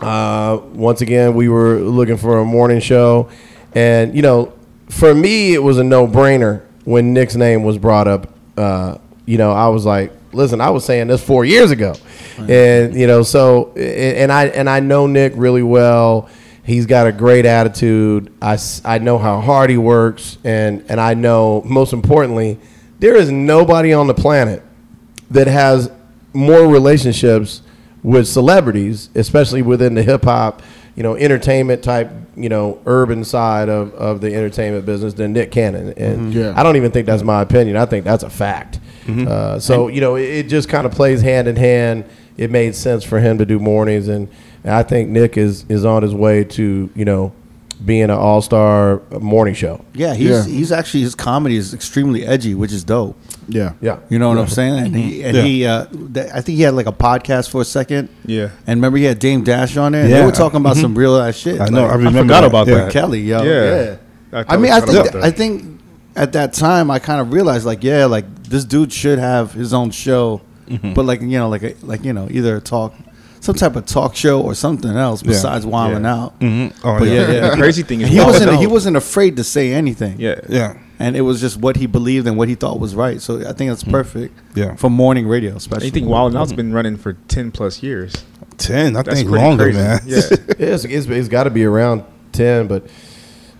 Uh, 0.00 0.60
once 0.74 1.00
again, 1.00 1.34
we 1.34 1.48
were 1.48 1.78
looking 1.78 2.16
for 2.16 2.38
a 2.38 2.44
morning 2.44 2.80
show, 2.80 3.28
and 3.74 4.14
you 4.14 4.22
know, 4.22 4.52
for 4.88 5.12
me, 5.14 5.54
it 5.54 5.62
was 5.62 5.78
a 5.78 5.84
no-brainer 5.84 6.62
when 6.84 7.12
Nick's 7.12 7.34
name 7.34 7.64
was 7.64 7.78
brought 7.78 8.06
up. 8.06 8.32
Uh, 8.56 8.98
you 9.26 9.38
know, 9.38 9.50
I 9.52 9.68
was 9.68 9.84
like, 9.84 10.12
listen, 10.32 10.60
I 10.60 10.70
was 10.70 10.84
saying 10.84 11.08
this 11.08 11.22
four 11.22 11.44
years 11.44 11.72
ago, 11.72 11.94
and 12.48 12.94
you 12.94 13.06
know, 13.06 13.22
so 13.22 13.72
and 13.74 14.30
I 14.32 14.46
and 14.46 14.68
I 14.68 14.80
know 14.80 15.06
Nick 15.06 15.32
really 15.36 15.62
well. 15.62 16.28
He's 16.62 16.84
got 16.84 17.06
a 17.06 17.12
great 17.12 17.46
attitude. 17.46 18.30
I, 18.42 18.58
I 18.84 18.98
know 18.98 19.16
how 19.16 19.40
hard 19.40 19.70
he 19.70 19.78
works, 19.78 20.36
and 20.44 20.84
and 20.88 21.00
I 21.00 21.14
know 21.14 21.62
most 21.64 21.92
importantly, 21.94 22.58
there 22.98 23.16
is 23.16 23.30
nobody 23.30 23.92
on 23.94 24.06
the 24.06 24.14
planet 24.14 24.62
that 25.30 25.46
has 25.46 25.90
more 26.34 26.66
relationships 26.68 27.62
with 28.02 28.28
celebrities, 28.28 29.08
especially 29.14 29.62
within 29.62 29.94
the 29.94 30.02
hip 30.02 30.24
hop, 30.24 30.62
you 30.94 31.02
know, 31.02 31.16
entertainment 31.16 31.82
type, 31.82 32.10
you 32.36 32.48
know, 32.48 32.80
urban 32.86 33.24
side 33.24 33.68
of, 33.68 33.92
of 33.94 34.20
the 34.20 34.34
entertainment 34.34 34.86
business 34.86 35.14
than 35.14 35.32
Nick 35.32 35.50
Cannon. 35.50 35.94
And 35.96 36.32
Yeah. 36.32 36.54
I 36.56 36.62
don't 36.62 36.76
even 36.76 36.90
think 36.92 37.06
that's 37.06 37.22
my 37.22 37.42
opinion. 37.42 37.76
I 37.76 37.86
think 37.86 38.04
that's 38.04 38.22
a 38.22 38.30
fact. 38.30 38.78
Uh, 39.08 39.58
so, 39.58 39.88
you 39.88 40.02
know, 40.02 40.16
it, 40.16 40.22
it 40.28 40.42
just 40.48 40.68
kind 40.68 40.86
of 40.86 40.92
plays 40.92 41.22
hand 41.22 41.48
in 41.48 41.56
hand. 41.56 42.04
It 42.38 42.50
made 42.50 42.74
sense 42.74 43.04
for 43.04 43.18
him 43.20 43.36
to 43.38 43.44
do 43.44 43.58
mornings. 43.58 44.08
And, 44.08 44.28
and 44.64 44.72
I 44.72 44.82
think 44.82 45.10
Nick 45.10 45.36
is, 45.36 45.64
is 45.68 45.84
on 45.84 46.02
his 46.02 46.14
way 46.14 46.44
to, 46.44 46.88
you 46.94 47.04
know, 47.04 47.32
being 47.84 48.02
an 48.04 48.10
all 48.10 48.40
star 48.42 49.02
morning 49.20 49.54
show. 49.54 49.84
Yeah, 49.94 50.14
he's 50.14 50.28
Yeah. 50.30 50.44
he's 50.44 50.72
actually 50.72 51.02
his 51.02 51.14
comedy 51.14 51.56
is 51.56 51.72
extremely 51.74 52.24
edgy, 52.26 52.54
which 52.54 52.72
is 52.72 52.82
dope. 52.82 53.16
Yeah. 53.48 53.74
Yeah. 53.80 53.98
You 54.08 54.18
know 54.18 54.28
what 54.30 54.38
I'm 54.38 54.48
saying? 54.48 54.78
And 54.86 54.96
he 54.96 55.22
and 55.22 55.36
Yeah. 55.36 55.42
he 55.42 55.66
uh, 55.66 55.84
th- 55.86 56.30
I 56.34 56.40
think 56.40 56.56
he 56.56 56.62
had 56.62 56.74
like 56.74 56.86
a 56.86 56.92
podcast 56.92 57.50
for 57.50 57.60
a 57.60 57.64
second. 57.64 58.08
Yeah. 58.26 58.50
And 58.66 58.78
remember 58.78 58.98
he 58.98 59.04
had 59.04 59.18
Dame 59.20 59.44
Dash 59.44 59.76
on 59.76 59.92
there. 59.92 60.02
And 60.02 60.10
Yeah. 60.10 60.20
They 60.20 60.26
were 60.26 60.32
talking 60.32 60.56
about 60.60 60.76
some 60.76 60.96
real 60.98 61.16
ass 61.16 61.36
shit. 61.36 61.60
I 61.60 61.68
know. 61.68 61.84
I 61.86 61.94
remember 61.94 62.22
forgot 62.22 62.40
that. 62.40 62.46
about 62.48 62.66
Yeah. 62.66 62.74
that. 62.84 62.92
Kelly, 62.92 63.20
yo. 63.20 63.42
Yeah. 63.42 63.96
I 64.32 64.56
mean, 64.56 64.72
I 64.72 64.80
think 64.80 65.14
I 65.14 65.30
think 65.30 65.80
at 66.16 66.32
that 66.32 66.52
time 66.54 66.90
I 66.90 66.98
kind 66.98 67.20
of 67.20 67.32
realized 67.32 67.64
like, 67.64 67.84
yeah, 67.84 68.06
like 68.06 68.24
this 68.42 68.64
dude 68.64 68.92
should 68.92 69.20
have 69.20 69.52
his 69.52 69.72
own 69.72 69.92
show, 69.92 70.40
Mm-hmm. 70.68 70.92
but 70.94 71.04
like 71.04 71.20
you 71.20 71.38
know, 71.38 71.48
like 71.48 71.62
a, 71.62 71.74
like 71.82 72.04
you 72.04 72.12
know, 72.12 72.28
either 72.30 72.56
a 72.56 72.60
talk, 72.60 72.94
some 73.40 73.54
type 73.54 73.76
of 73.76 73.86
talk 73.86 74.14
show 74.16 74.40
or 74.42 74.54
something 74.54 74.90
else 74.90 75.22
besides 75.22 75.64
wilding 75.66 76.04
Yeah. 76.04 76.14
out. 76.14 76.40
Mhm. 76.40 76.72
Oh, 76.84 76.98
But 76.98 77.08
yeah. 77.08 77.14
yeah, 77.14 77.30
yeah. 77.32 77.50
The 77.50 77.56
crazy 77.56 77.82
thing 77.82 78.00
is 78.02 78.08
he 78.08 78.18
wasn't 78.20 78.50
Out- 78.50 78.60
he 78.60 78.66
wasn't 78.66 78.96
afraid 78.96 79.36
to 79.36 79.44
say 79.44 79.72
anything. 79.72 80.16
Yeah. 80.18 80.40
Yeah. 80.48 80.74
and 81.00 81.16
it 81.16 81.20
was 81.20 81.40
just 81.40 81.56
what 81.58 81.76
he 81.76 81.86
believed 81.86 82.26
and 82.26 82.36
what 82.36 82.48
he 82.48 82.56
thought 82.56 82.80
was 82.80 82.94
right. 82.96 83.20
So 83.22 83.38
I 83.48 83.52
think 83.52 83.70
that's 83.70 83.84
perfect. 83.84 84.36
Yeah. 84.56 84.74
for 84.74 84.90
morning 84.90 85.28
radio, 85.28 85.54
especially. 85.54 85.84
I 85.84 85.86
especially. 85.86 86.00
think 86.00 86.10
Wild 86.10 86.34
Out's 86.36 86.52
been 86.52 86.72
running 86.72 86.96
for 86.96 87.12
ten 87.28 87.50
plus 87.52 87.82
years. 87.82 88.12
Ten. 88.58 88.96
I 88.96 89.02
That's 89.02 89.20
think 89.20 89.30
longer, 89.30 89.64
crazy. 89.64 89.78
man. 89.78 90.00
Yeah. 90.04 90.16
it's, 90.58 90.84
it's, 90.84 91.06
it's 91.06 91.28
got 91.28 91.44
to 91.44 91.50
be 91.50 91.64
around 91.64 92.02
10 92.32 92.66
but 92.66 92.86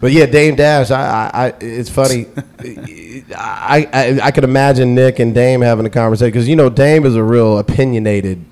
but 0.00 0.12
yeah 0.12 0.26
dame 0.26 0.55
dash 0.55 0.90
i 0.90 1.02
i, 1.02 1.47
I 1.47 1.55
it's 1.61 1.90
funny. 1.90 2.26
I, 3.35 3.88
I 3.93 4.21
i 4.25 4.31
could 4.31 4.45
imagine 4.45 4.95
nick 4.95 5.19
and 5.19 5.35
dame 5.35 5.61
having 5.61 5.87
a 5.87 5.90
conversation 5.90 6.31
because 6.31 6.49
you 6.49 6.57
know 6.57 6.71
dame 6.71 7.05
is 7.07 7.17
a 7.17 7.23
real 7.23 7.59
opinionated 7.59 8.45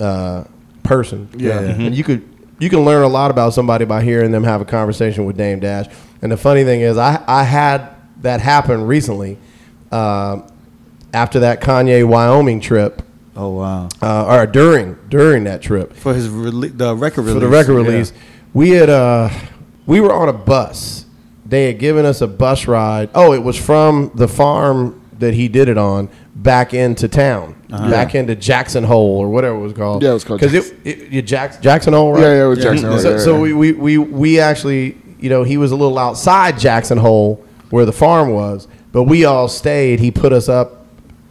uh 0.00 0.44
person. 0.82 1.28
Yeah. 1.36 1.60
and 1.60 1.94
you 1.94 2.02
could 2.02 2.26
you 2.58 2.68
can 2.68 2.84
learn 2.84 3.04
a 3.04 3.08
lot 3.08 3.30
about 3.30 3.54
somebody 3.54 3.84
by 3.84 4.02
hearing 4.02 4.32
them 4.32 4.42
have 4.42 4.60
a 4.60 4.64
conversation 4.64 5.26
with 5.26 5.36
dame 5.36 5.60
dash. 5.60 5.86
And 6.22 6.32
the 6.32 6.36
funny 6.36 6.64
thing 6.64 6.80
is 6.80 6.96
i 6.98 7.22
i 7.28 7.44
had 7.44 7.90
that 8.22 8.40
happen 8.40 8.82
recently 8.86 9.38
um 9.92 10.46
after 11.14 11.40
that 11.40 11.60
kanye 11.60 12.06
wyoming 12.06 12.60
trip. 12.60 13.02
Oh 13.36 13.50
wow, 13.50 13.88
uh, 14.02 14.26
or 14.26 14.46
during 14.46 14.98
during 15.08 15.44
that 15.44 15.62
trip. 15.62 15.92
For 15.92 16.12
his 16.12 16.28
rele- 16.28 16.76
the 16.76 16.96
record 16.96 17.22
release 17.22 17.34
for 17.34 17.40
the 17.40 17.48
record 17.48 17.72
yeah. 17.74 17.90
release. 17.92 18.12
We 18.52 18.70
had 18.70 18.90
uh, 18.90 19.30
we 19.88 20.00
were 20.00 20.12
on 20.12 20.28
a 20.28 20.32
bus. 20.32 21.06
They 21.44 21.66
had 21.66 21.78
given 21.78 22.04
us 22.04 22.20
a 22.20 22.28
bus 22.28 22.68
ride. 22.68 23.08
Oh, 23.14 23.32
it 23.32 23.42
was 23.42 23.56
from 23.56 24.12
the 24.14 24.28
farm 24.28 25.02
that 25.18 25.34
he 25.34 25.48
did 25.48 25.68
it 25.68 25.78
on 25.78 26.10
back 26.36 26.74
into 26.74 27.08
town, 27.08 27.60
uh-huh. 27.72 27.90
back 27.90 28.14
into 28.14 28.36
Jackson 28.36 28.84
Hole 28.84 29.18
or 29.18 29.30
whatever 29.30 29.56
it 29.56 29.60
was 29.60 29.72
called. 29.72 30.02
Yeah, 30.02 30.10
it 30.10 30.14
was 30.14 30.24
called 30.24 30.40
because 30.40 30.54
it, 30.54 30.76
it, 30.84 31.14
it 31.14 31.22
Jack, 31.22 31.60
Jackson 31.62 31.94
Hole, 31.94 32.12
right? 32.12 32.20
Yeah, 32.20 32.34
yeah, 32.34 32.44
it 32.44 32.48
was 32.48 32.58
Jackson 32.58 32.90
mm-hmm. 32.90 32.90
Hole, 32.90 32.98
So, 32.98 33.10
yeah, 33.12 33.18
so 33.18 33.34
yeah. 33.34 33.54
we, 33.54 33.72
we 33.72 33.72
we 33.72 33.98
we 33.98 34.40
actually, 34.40 34.98
you 35.18 35.30
know, 35.30 35.42
he 35.42 35.56
was 35.56 35.72
a 35.72 35.76
little 35.76 35.98
outside 35.98 36.58
Jackson 36.58 36.98
Hole 36.98 37.42
where 37.70 37.86
the 37.86 37.92
farm 37.92 38.30
was, 38.30 38.68
but 38.92 39.04
we 39.04 39.24
all 39.24 39.48
stayed. 39.48 40.00
He 40.00 40.10
put 40.10 40.34
us 40.34 40.50
up 40.50 40.77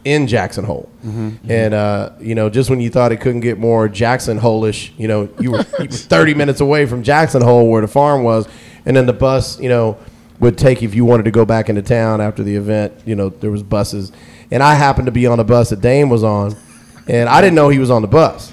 in 0.08 0.26
Jackson 0.26 0.64
Hole, 0.64 0.88
Mm-hmm. 1.04 1.50
and 1.50 1.74
uh, 1.74 2.10
you 2.20 2.34
know, 2.34 2.48
just 2.50 2.70
when 2.70 2.80
you 2.80 2.90
thought 2.90 3.12
it 3.12 3.18
couldn't 3.20 3.40
get 3.40 3.58
more 3.58 3.88
Jackson 3.88 4.38
Hole-ish, 4.38 4.92
you 4.96 5.06
know, 5.08 5.28
you 5.40 5.52
were, 5.52 5.64
you 5.78 5.84
were 5.84 5.86
thirty 5.88 6.34
minutes 6.34 6.60
away 6.60 6.86
from 6.86 7.02
Jackson 7.02 7.42
Hole 7.42 7.68
where 7.70 7.82
the 7.82 7.88
farm 7.88 8.22
was, 8.22 8.48
and 8.86 8.96
then 8.96 9.06
the 9.06 9.12
bus, 9.12 9.60
you 9.60 9.68
know, 9.68 9.96
would 10.40 10.56
take 10.58 10.82
if 10.82 10.94
you 10.94 11.04
wanted 11.04 11.24
to 11.24 11.30
go 11.30 11.44
back 11.44 11.68
into 11.68 11.82
town 11.82 12.20
after 12.20 12.42
the 12.42 12.54
event. 12.56 12.92
You 13.04 13.14
know, 13.16 13.28
there 13.28 13.50
was 13.50 13.62
buses, 13.62 14.10
and 14.50 14.62
I 14.62 14.74
happened 14.74 15.06
to 15.06 15.12
be 15.12 15.26
on 15.26 15.38
the 15.38 15.44
bus 15.44 15.70
that 15.70 15.80
Dame 15.80 16.08
was 16.10 16.24
on, 16.24 16.56
and 17.06 17.28
I 17.28 17.40
didn't 17.40 17.54
know 17.56 17.68
he 17.68 17.78
was 17.78 17.90
on 17.90 18.02
the 18.02 18.08
bus. 18.08 18.52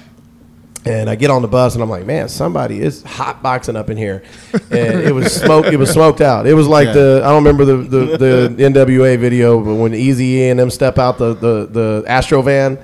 And 0.86 1.10
I 1.10 1.16
get 1.16 1.30
on 1.30 1.42
the 1.42 1.48
bus 1.48 1.74
and 1.74 1.82
I'm 1.82 1.90
like, 1.90 2.06
man, 2.06 2.28
somebody 2.28 2.80
is 2.80 3.02
hot 3.02 3.42
boxing 3.42 3.74
up 3.76 3.90
in 3.90 3.96
here, 3.96 4.22
and 4.70 5.00
it 5.00 5.12
was 5.12 5.34
smoke. 5.34 5.66
It 5.66 5.76
was 5.78 5.90
smoked 5.90 6.20
out. 6.20 6.46
It 6.46 6.54
was 6.54 6.68
like 6.68 6.86
Yeah. 6.86 6.92
the 6.94 7.20
I 7.24 7.28
don't 7.30 7.42
remember 7.44 7.64
the, 7.64 7.76
the, 7.76 8.16
the 8.16 8.54
NWA 8.62 9.18
video, 9.18 9.60
but 9.62 9.74
when 9.74 9.94
Easy 9.94 10.24
E 10.24 10.48
and 10.48 10.60
them 10.60 10.70
step 10.70 10.98
out 10.98 11.18
the 11.18 11.34
the, 11.34 11.66
the 11.66 12.04
Astro 12.06 12.40
van, 12.42 12.78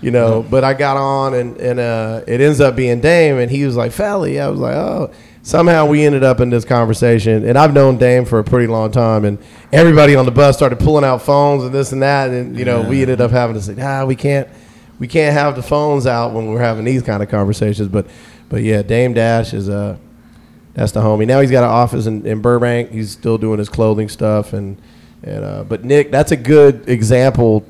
you 0.00 0.10
know. 0.10 0.42
But 0.48 0.64
I 0.64 0.72
got 0.74 0.96
on 0.96 1.34
and 1.34 1.56
and 1.58 1.78
uh, 1.78 2.22
it 2.26 2.40
ends 2.40 2.60
up 2.60 2.74
being 2.74 3.00
Dame, 3.00 3.36
and 3.38 3.50
he 3.50 3.64
was 3.66 3.76
like, 3.76 3.92
Felli. 3.92 4.40
I 4.40 4.48
was 4.48 4.58
like, 4.60 4.74
oh. 4.74 5.10
Somehow 5.44 5.86
we 5.86 6.04
ended 6.04 6.22
up 6.22 6.38
in 6.38 6.50
this 6.50 6.64
conversation, 6.64 7.44
and 7.44 7.58
I've 7.58 7.74
known 7.74 7.98
Dame 7.98 8.24
for 8.24 8.38
a 8.38 8.44
pretty 8.44 8.68
long 8.68 8.92
time, 8.92 9.24
and 9.24 9.38
everybody 9.72 10.14
on 10.14 10.24
the 10.24 10.30
bus 10.30 10.56
started 10.56 10.78
pulling 10.78 11.04
out 11.04 11.20
phones 11.20 11.64
and 11.64 11.74
this 11.74 11.90
and 11.90 12.00
that, 12.02 12.30
and 12.30 12.56
you 12.56 12.64
know 12.64 12.82
we 12.88 13.02
ended 13.02 13.20
up 13.20 13.32
having 13.32 13.56
to 13.56 13.60
say, 13.60 13.74
ah, 13.82 14.04
we 14.04 14.14
can't 14.14 14.48
we 14.98 15.08
can't 15.08 15.32
have 15.34 15.56
the 15.56 15.62
phones 15.62 16.06
out 16.06 16.32
when 16.32 16.46
we're 16.46 16.60
having 16.60 16.84
these 16.84 17.02
kind 17.02 17.22
of 17.22 17.28
conversations. 17.28 17.88
But 17.88 18.06
but 18.48 18.62
yeah, 18.62 18.82
Dame 18.82 19.14
Dash 19.14 19.52
is 19.52 19.68
uh 19.68 19.96
that's 20.74 20.92
the 20.92 21.00
homie. 21.00 21.26
Now 21.26 21.40
he's 21.40 21.50
got 21.50 21.64
an 21.64 21.70
office 21.70 22.06
in, 22.06 22.26
in 22.26 22.40
Burbank. 22.40 22.90
He's 22.90 23.10
still 23.10 23.36
doing 23.38 23.58
his 23.58 23.68
clothing 23.68 24.08
stuff 24.08 24.52
and 24.52 24.80
and 25.22 25.44
uh, 25.44 25.64
but 25.64 25.84
Nick, 25.84 26.10
that's 26.10 26.32
a 26.32 26.36
good 26.36 26.88
example 26.88 27.64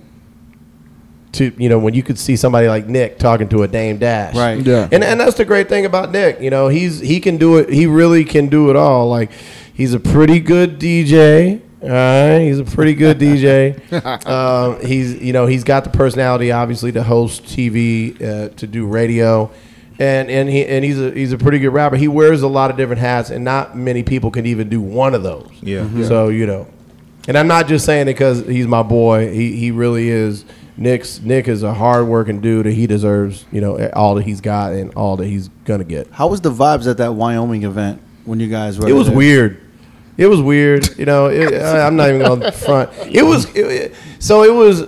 to 1.33 1.52
you 1.57 1.69
know 1.69 1.79
when 1.79 1.95
you 1.95 2.02
could 2.02 2.19
see 2.19 2.37
somebody 2.37 2.69
like 2.69 2.87
Nick 2.87 3.19
talking 3.19 3.49
to 3.50 3.62
a 3.62 3.69
Dame 3.69 3.99
Dash. 3.99 4.35
Right. 4.35 4.59
Yeah. 4.59 4.88
And 4.91 5.02
and 5.02 5.21
that's 5.21 5.37
the 5.37 5.45
great 5.45 5.69
thing 5.69 5.85
about 5.85 6.11
Nick. 6.12 6.41
You 6.41 6.50
know, 6.50 6.69
he's 6.69 7.00
he 7.00 7.21
can 7.21 7.37
do 7.37 7.59
it. 7.59 7.71
He 7.71 7.87
really 7.87 8.25
can 8.25 8.49
do 8.49 8.71
it 8.71 8.76
all. 8.76 9.09
Like 9.09 9.31
he's 9.73 9.95
a 9.95 10.00
pretty 10.00 10.41
good 10.41 10.79
DJ. 10.79 11.61
All 11.83 11.89
right, 11.89 12.39
he's 12.39 12.61
a 12.61 12.65
pretty 12.65 12.95
good 12.95 13.19
DJ. 13.19 13.77
um, 14.27 14.81
he's 14.87 15.21
you 15.21 15.33
know 15.33 15.47
he's 15.47 15.65
got 15.65 15.83
the 15.83 15.91
personality 15.91 16.53
obviously 16.53 16.93
to 16.93 17.03
host 17.03 17.43
TV, 17.43 18.15
uh, 18.23 18.51
to 18.51 18.67
do 18.69 18.87
radio, 18.87 19.51
and 19.99 20.31
and 20.31 20.49
he 20.49 20.65
and 20.65 20.85
he's 20.85 21.01
a 21.01 21.11
he's 21.11 21.33
a 21.33 21.39
pretty 21.39 21.59
good 21.59 21.71
rapper. 21.71 21.97
He 21.97 22.07
wears 22.07 22.43
a 22.43 22.49
lot 22.49 22.71
of 22.71 22.77
different 22.77 23.01
hats, 23.01 23.31
and 23.31 23.45
not 23.45 23.77
many 23.77 24.05
people 24.05 24.31
can 24.31 24.47
even 24.47 24.69
do 24.69 24.81
one 24.81 25.12
of 25.12 25.25
those. 25.25 25.51
Yeah. 25.61 25.89
So 26.07 26.29
you 26.29 26.47
know, 26.47 26.69
and 27.27 27.37
I'm 27.37 27.49
not 27.49 27.67
just 27.67 27.85
saying 27.85 28.03
it 28.03 28.15
because 28.15 28.47
he's 28.47 28.69
my 28.69 28.85
boy. 28.85 29.33
He 29.33 29.57
he 29.57 29.73
really 29.73 30.09
is. 30.09 30.45
Nick's 30.77 31.21
Nick 31.21 31.49
is 31.49 31.65
a 31.65 31.75
hardworking 31.75 32.41
dude, 32.41 32.67
and 32.67 32.75
he 32.77 32.87
deserves 32.87 33.45
you 33.51 33.61
know 33.61 33.89
all 33.89 34.15
that 34.15 34.23
he's 34.23 34.41
got 34.41 34.73
and 34.73 34.95
all 34.95 35.17
that 35.17 35.27
he's 35.27 35.49
gonna 35.65 35.83
get. 35.83 36.09
How 36.12 36.29
was 36.29 36.41
the 36.41 36.53
vibes 36.53 36.89
at 36.89 36.99
that 36.99 37.15
Wyoming 37.15 37.65
event 37.65 38.01
when 38.25 38.39
you 38.39 38.49
guys 38.49 38.79
were? 38.79 38.89
It 38.89 38.93
was 38.93 39.09
there? 39.09 39.17
weird. 39.17 39.72
It 40.16 40.26
was 40.26 40.40
weird. 40.40 40.99
You 40.99 41.07
know, 41.07 41.26
it, 41.26 41.54
I, 41.54 41.87
I'm 41.87 41.97
not 41.97 42.09
even 42.11 42.21
going 42.23 42.40
to 42.40 42.52
front. 42.52 42.90
It 43.11 43.23
was 43.23 43.47
it, 43.54 43.66
it- 43.66 43.95
so. 44.19 44.42
It 44.45 44.52
was. 44.54 44.87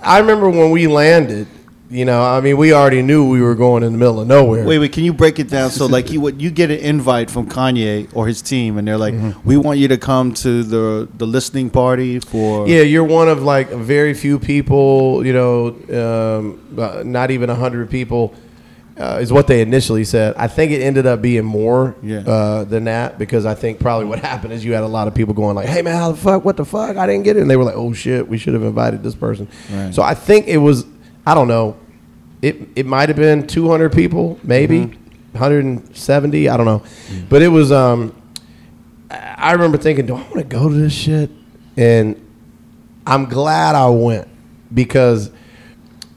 I 0.00 0.18
remember 0.18 0.48
when 0.50 0.70
we 0.70 0.86
landed. 0.86 1.46
You 1.90 2.06
know, 2.06 2.22
I 2.24 2.40
mean, 2.40 2.56
we 2.56 2.72
already 2.72 3.02
knew 3.02 3.28
we 3.28 3.42
were 3.42 3.54
going 3.54 3.82
in 3.82 3.92
the 3.92 3.98
middle 3.98 4.18
of 4.18 4.26
nowhere. 4.26 4.64
Wait, 4.64 4.78
wait. 4.78 4.92
Can 4.92 5.04
you 5.04 5.12
break 5.12 5.38
it 5.38 5.50
down? 5.50 5.68
So, 5.68 5.84
like, 5.84 6.10
you 6.10 6.22
would 6.22 6.40
you 6.40 6.50
get 6.50 6.70
an 6.70 6.78
invite 6.78 7.30
from 7.30 7.46
Kanye 7.50 8.08
or 8.14 8.26
his 8.26 8.40
team, 8.40 8.78
and 8.78 8.88
they're 8.88 8.96
like, 8.96 9.12
Mm-hmm. 9.12 9.46
"We 9.46 9.58
want 9.58 9.78
you 9.78 9.88
to 9.88 9.98
come 9.98 10.32
to 10.34 10.62
the 10.62 11.06
the 11.18 11.26
listening 11.26 11.68
party 11.68 12.18
for." 12.18 12.66
Yeah, 12.66 12.80
you're 12.80 13.04
one 13.04 13.28
of 13.28 13.42
like 13.42 13.68
very 13.68 14.14
few 14.14 14.38
people. 14.38 15.26
You 15.26 15.34
know, 15.34 15.66
um, 15.92 16.78
uh, 16.80 17.02
not 17.04 17.30
even 17.30 17.50
a 17.50 17.54
hundred 17.54 17.90
people 17.90 18.34
uh, 18.98 19.18
is 19.20 19.32
what 19.32 19.46
they 19.46 19.60
initially 19.62 20.04
said. 20.04 20.34
I 20.36 20.48
think 20.48 20.70
it 20.72 20.82
ended 20.82 21.06
up 21.06 21.22
being 21.22 21.44
more 21.44 21.94
Yeah. 22.02 22.18
uh, 22.20 22.64
than 22.64 22.84
that 22.84 23.18
because 23.18 23.46
I 23.46 23.54
think 23.54 23.78
probably 23.80 24.06
what 24.06 24.18
happened 24.18 24.52
is 24.52 24.64
you 24.64 24.72
had 24.74 24.82
a 24.82 24.86
lot 24.88 25.08
of 25.08 25.14
people 25.14 25.32
going 25.34 25.56
like, 25.56 25.66
"Hey 25.68 25.82
man, 25.82 25.96
how 25.96 26.10
the 26.12 26.18
fuck? 26.18 26.44
What 26.44 26.56
the 26.56 26.64
fuck? 26.64 26.96
I 26.96 27.06
didn't 27.06 27.24
get 27.24 27.36
it," 27.36 27.40
and 27.40 27.50
they 27.50 27.56
were 27.56 27.64
like, 27.64 27.76
"Oh 27.76 27.92
shit, 27.92 28.28
we 28.28 28.36
should 28.38 28.54
have 28.54 28.62
invited 28.62 29.02
this 29.02 29.14
person." 29.14 29.48
Right. 29.72 29.94
So 29.94 30.02
I 30.02 30.14
think 30.14 30.46
it 30.48 30.58
was. 30.58 30.84
I 31.26 31.34
don't 31.34 31.48
know. 31.48 31.76
It 32.42 32.68
it 32.76 32.86
might 32.86 33.08
have 33.08 33.16
been 33.16 33.46
200 33.46 33.92
people, 33.92 34.38
maybe 34.42 34.92
170. 35.32 36.48
I 36.48 36.56
don't 36.56 36.66
know, 36.66 36.82
but 37.28 37.42
it 37.42 37.48
was. 37.48 37.72
Um, 37.72 38.14
I 39.10 39.52
remember 39.52 39.76
thinking, 39.78 40.06
do 40.06 40.14
I 40.14 40.20
want 40.22 40.34
to 40.36 40.44
go 40.44 40.68
to 40.68 40.74
this 40.74 40.92
shit? 40.92 41.30
And 41.76 42.16
I'm 43.06 43.26
glad 43.26 43.74
I 43.74 43.88
went 43.90 44.26
because 44.72 45.30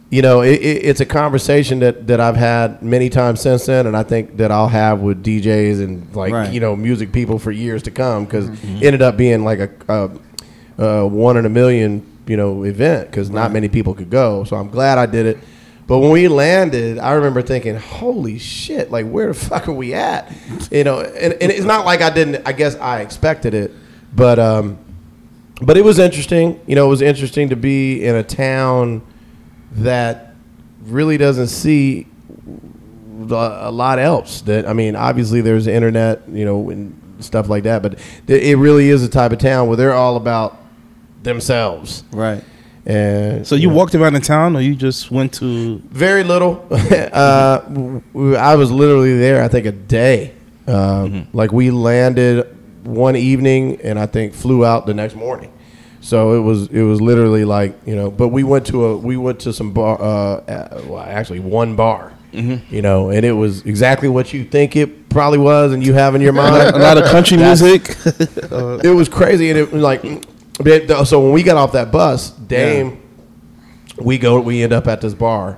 you 0.10 0.22
know 0.22 0.42
it, 0.42 0.54
it, 0.62 0.86
it's 0.86 1.00
a 1.02 1.06
conversation 1.06 1.80
that, 1.80 2.08
that 2.08 2.20
I've 2.20 2.36
had 2.36 2.82
many 2.82 3.10
times 3.10 3.42
since 3.42 3.66
then, 3.66 3.88
and 3.88 3.98
I 3.98 4.04
think 4.04 4.38
that 4.38 4.52
I'll 4.52 4.68
have 4.68 5.00
with 5.02 5.24
DJs 5.24 5.84
and 5.84 6.16
like 6.16 6.32
Right. 6.34 6.54
you 6.54 6.60
know 6.60 6.76
music 6.76 7.12
people 7.12 7.40
for 7.40 7.52
years 7.52 7.84
to 7.84 7.92
come 7.92 8.26
because 8.26 8.48
it 8.50 8.84
ended 8.84 9.02
up 9.02 9.18
being 9.18 9.44
like 9.44 9.60
a, 9.60 9.70
a, 10.78 10.84
a 10.84 11.08
one 11.08 11.38
in 11.38 11.46
a 11.46 11.50
million 11.50 12.06
you 12.28 12.38
know 12.38 12.64
event 12.64 13.10
because 13.10 13.30
not 13.30 13.52
many 13.52 13.68
people 13.70 13.94
could 13.94 14.10
go. 14.10 14.44
So 14.44 14.56
I'm 14.56 14.70
glad 14.70 14.98
I 14.98 15.06
did 15.06 15.26
it. 15.26 15.38
But 15.88 16.00
when 16.00 16.10
we 16.10 16.28
landed, 16.28 16.98
I 16.98 17.12
remember 17.14 17.44
thinking, 17.44 17.76
"Holy 17.76 18.40
shit! 18.40 18.90
Like, 18.90 19.08
where 19.08 19.28
the 19.28 19.34
fuck 19.50 19.68
are 19.68 19.72
we 19.74 19.94
at?" 19.94 20.32
You 20.72 20.84
know, 20.84 21.02
and, 21.02 21.34
and 21.34 21.52
it's 21.52 21.66
not 21.66 21.86
like 21.86 22.02
I 22.02 22.10
didn't. 22.10 22.42
I 22.48 22.54
guess 22.54 22.76
I 22.78 23.02
expected 23.02 23.54
it, 23.54 23.72
but 24.16 24.40
um, 24.40 24.80
but 25.62 25.78
it 25.78 25.84
was 25.84 26.00
interesting. 26.00 26.60
You 26.66 26.76
know, 26.76 26.86
it 26.88 26.90
was 26.90 27.02
interesting 27.04 27.50
to 27.50 27.56
be 27.56 28.04
in 28.04 28.16
a 28.16 28.24
town 28.24 29.04
that 29.76 30.34
really 30.84 31.18
doesn't 31.18 31.48
see 31.48 32.08
a 33.30 33.72
lot 33.72 34.00
else. 34.00 34.42
That 34.42 34.68
I 34.68 34.74
mean, 34.74 34.96
obviously 34.96 35.42
there's 35.42 35.66
the 35.66 35.74
internet, 35.74 36.28
you 36.30 36.46
know, 36.46 36.70
and 36.70 37.02
stuff 37.24 37.50
like 37.50 37.64
that, 37.64 37.82
but 37.82 37.98
th- 38.28 38.44
it 38.44 38.58
really 38.58 38.90
is 38.90 39.04
a 39.04 39.10
type 39.10 39.32
of 39.32 39.40
town 39.40 39.68
where 39.68 39.78
they're 39.78 39.94
all 39.94 40.16
about 40.18 40.58
themselves. 41.24 42.04
Right. 42.12 42.44
And 42.86 43.48
So 43.48 43.56
you 43.56 43.70
walked 43.70 43.96
around 43.96 44.14
the 44.14 44.20
town, 44.20 44.56
or 44.56 44.62
you 44.62 44.76
just 44.76 45.10
went 45.10 45.34
to? 45.36 45.80
very 45.90 46.24
little. 46.24 46.68
uh, 46.72 47.62
I 48.38 48.56
was 48.56 48.70
literally 48.72 49.18
there. 49.18 49.42
I 49.44 49.48
think 49.48 49.66
a 49.66 49.72
day. 49.72 50.34
Um, 50.68 51.28
Like 51.34 51.52
we 51.52 51.72
landed 51.72 52.46
one 52.84 53.16
evening, 53.16 53.80
and 53.82 53.98
I 53.98 54.06
think 54.06 54.34
flew 54.34 54.64
out 54.66 54.86
the 54.86 54.94
next 54.94 55.16
morning. 55.16 55.52
So 56.06 56.34
it 56.36 56.40
was 56.40 56.68
it 56.68 56.84
was 56.84 57.02
literally 57.02 57.46
like 57.46 57.76
you 57.88 57.96
know. 57.96 58.12
But 58.12 58.28
we 58.28 58.44
went 58.44 58.68
to 58.68 58.86
a 58.86 58.98
we 58.98 59.18
went 59.18 59.40
to 59.42 59.52
some 59.52 59.74
bar. 59.74 60.00
Uh, 60.00 60.06
uh, 60.06 60.82
well, 60.86 61.00
actually 61.00 61.40
one 61.40 61.76
bar. 61.76 62.14
You 62.32 62.82
know, 62.82 63.12
and 63.12 63.26
it 63.26 63.32
was 63.32 63.66
exactly 63.66 64.10
what 64.10 64.34
you 64.34 64.44
think 64.44 64.76
it 64.76 65.08
probably 65.08 65.40
was, 65.40 65.72
and 65.72 65.82
you 65.82 65.94
have 65.94 66.16
in 66.16 66.22
your 66.22 66.34
mind. 66.34 66.76
A 66.76 66.80
lot 66.80 66.98
of 66.98 67.06
country 67.06 67.38
That's- 67.38 67.62
music. 67.62 67.96
it 68.84 68.94
was 68.94 69.08
crazy, 69.08 69.50
and 69.50 69.58
it 69.58 69.72
was 69.72 69.82
like, 69.82 70.02
so 71.06 71.22
when 71.24 71.32
we 71.32 71.44
got 71.44 71.56
off 71.56 71.72
that 71.72 71.94
bus, 71.94 72.32
Dame, 72.32 73.02
we 73.98 74.18
go, 74.18 74.40
we 74.42 74.62
end 74.64 74.74
up 74.74 74.88
at 74.88 75.02
this 75.02 75.14
bar. 75.14 75.58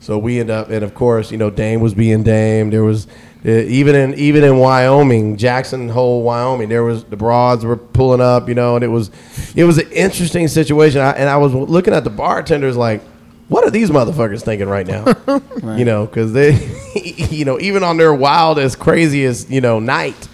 So 0.00 0.18
we 0.18 0.40
end 0.40 0.50
up, 0.50 0.70
and 0.70 0.82
of 0.84 0.94
course, 0.94 1.30
you 1.30 1.38
know, 1.38 1.50
Dame 1.50 1.80
was 1.80 1.94
being 1.94 2.22
Dame. 2.22 2.70
There 2.70 2.84
was 2.84 3.06
uh, 3.46 3.50
even 3.50 3.94
in 3.94 4.14
even 4.14 4.42
in 4.42 4.58
Wyoming, 4.58 5.36
Jackson 5.36 5.88
Hole, 5.90 6.22
Wyoming, 6.22 6.68
there 6.70 6.82
was 6.82 7.04
the 7.04 7.16
broads 7.16 7.64
were 7.64 7.76
pulling 7.76 8.22
up, 8.22 8.48
you 8.48 8.54
know, 8.54 8.74
and 8.76 8.82
it 8.84 8.88
was 8.88 9.10
it 9.54 9.64
was 9.64 9.78
an 9.78 9.90
interesting 9.92 10.48
situation. 10.48 11.00
I, 11.02 11.10
and 11.12 11.28
I 11.28 11.36
was 11.36 11.52
looking 11.52 11.92
at 11.94 12.04
the 12.04 12.10
bartenders 12.10 12.76
like. 12.76 13.02
What 13.48 13.62
are 13.62 13.70
these 13.70 13.90
motherfuckers 13.90 14.42
thinking 14.42 14.68
right 14.68 14.86
now? 14.86 15.04
You 15.76 15.84
know, 15.84 16.06
because 16.06 16.32
they, 16.32 16.52
you 17.30 17.44
know, 17.44 17.60
even 17.60 17.82
on 17.84 17.98
their 17.98 18.14
wildest, 18.14 18.78
craziest, 18.78 19.50
you 19.50 19.60
know, 19.60 19.80
night, 19.80 20.28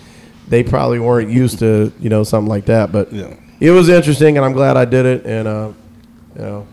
they 0.49 0.63
probably 0.63 1.01
weren't 1.01 1.29
used 1.29 1.59
to 1.59 1.93
you 1.99 2.09
know 2.09 2.23
something 2.23 2.49
like 2.49 2.67
that. 2.67 2.93
But 2.93 3.13
Yeah. 3.13 3.35
it 3.59 3.73
was 3.73 3.89
interesting, 3.89 4.37
and 4.37 4.47
I'm 4.47 4.53
glad 4.53 4.77
I 4.77 4.85
did 4.85 5.07
it, 5.07 5.27
and 5.27 5.49
uh, 5.49 5.73
you 6.37 6.41
know, 6.43 6.67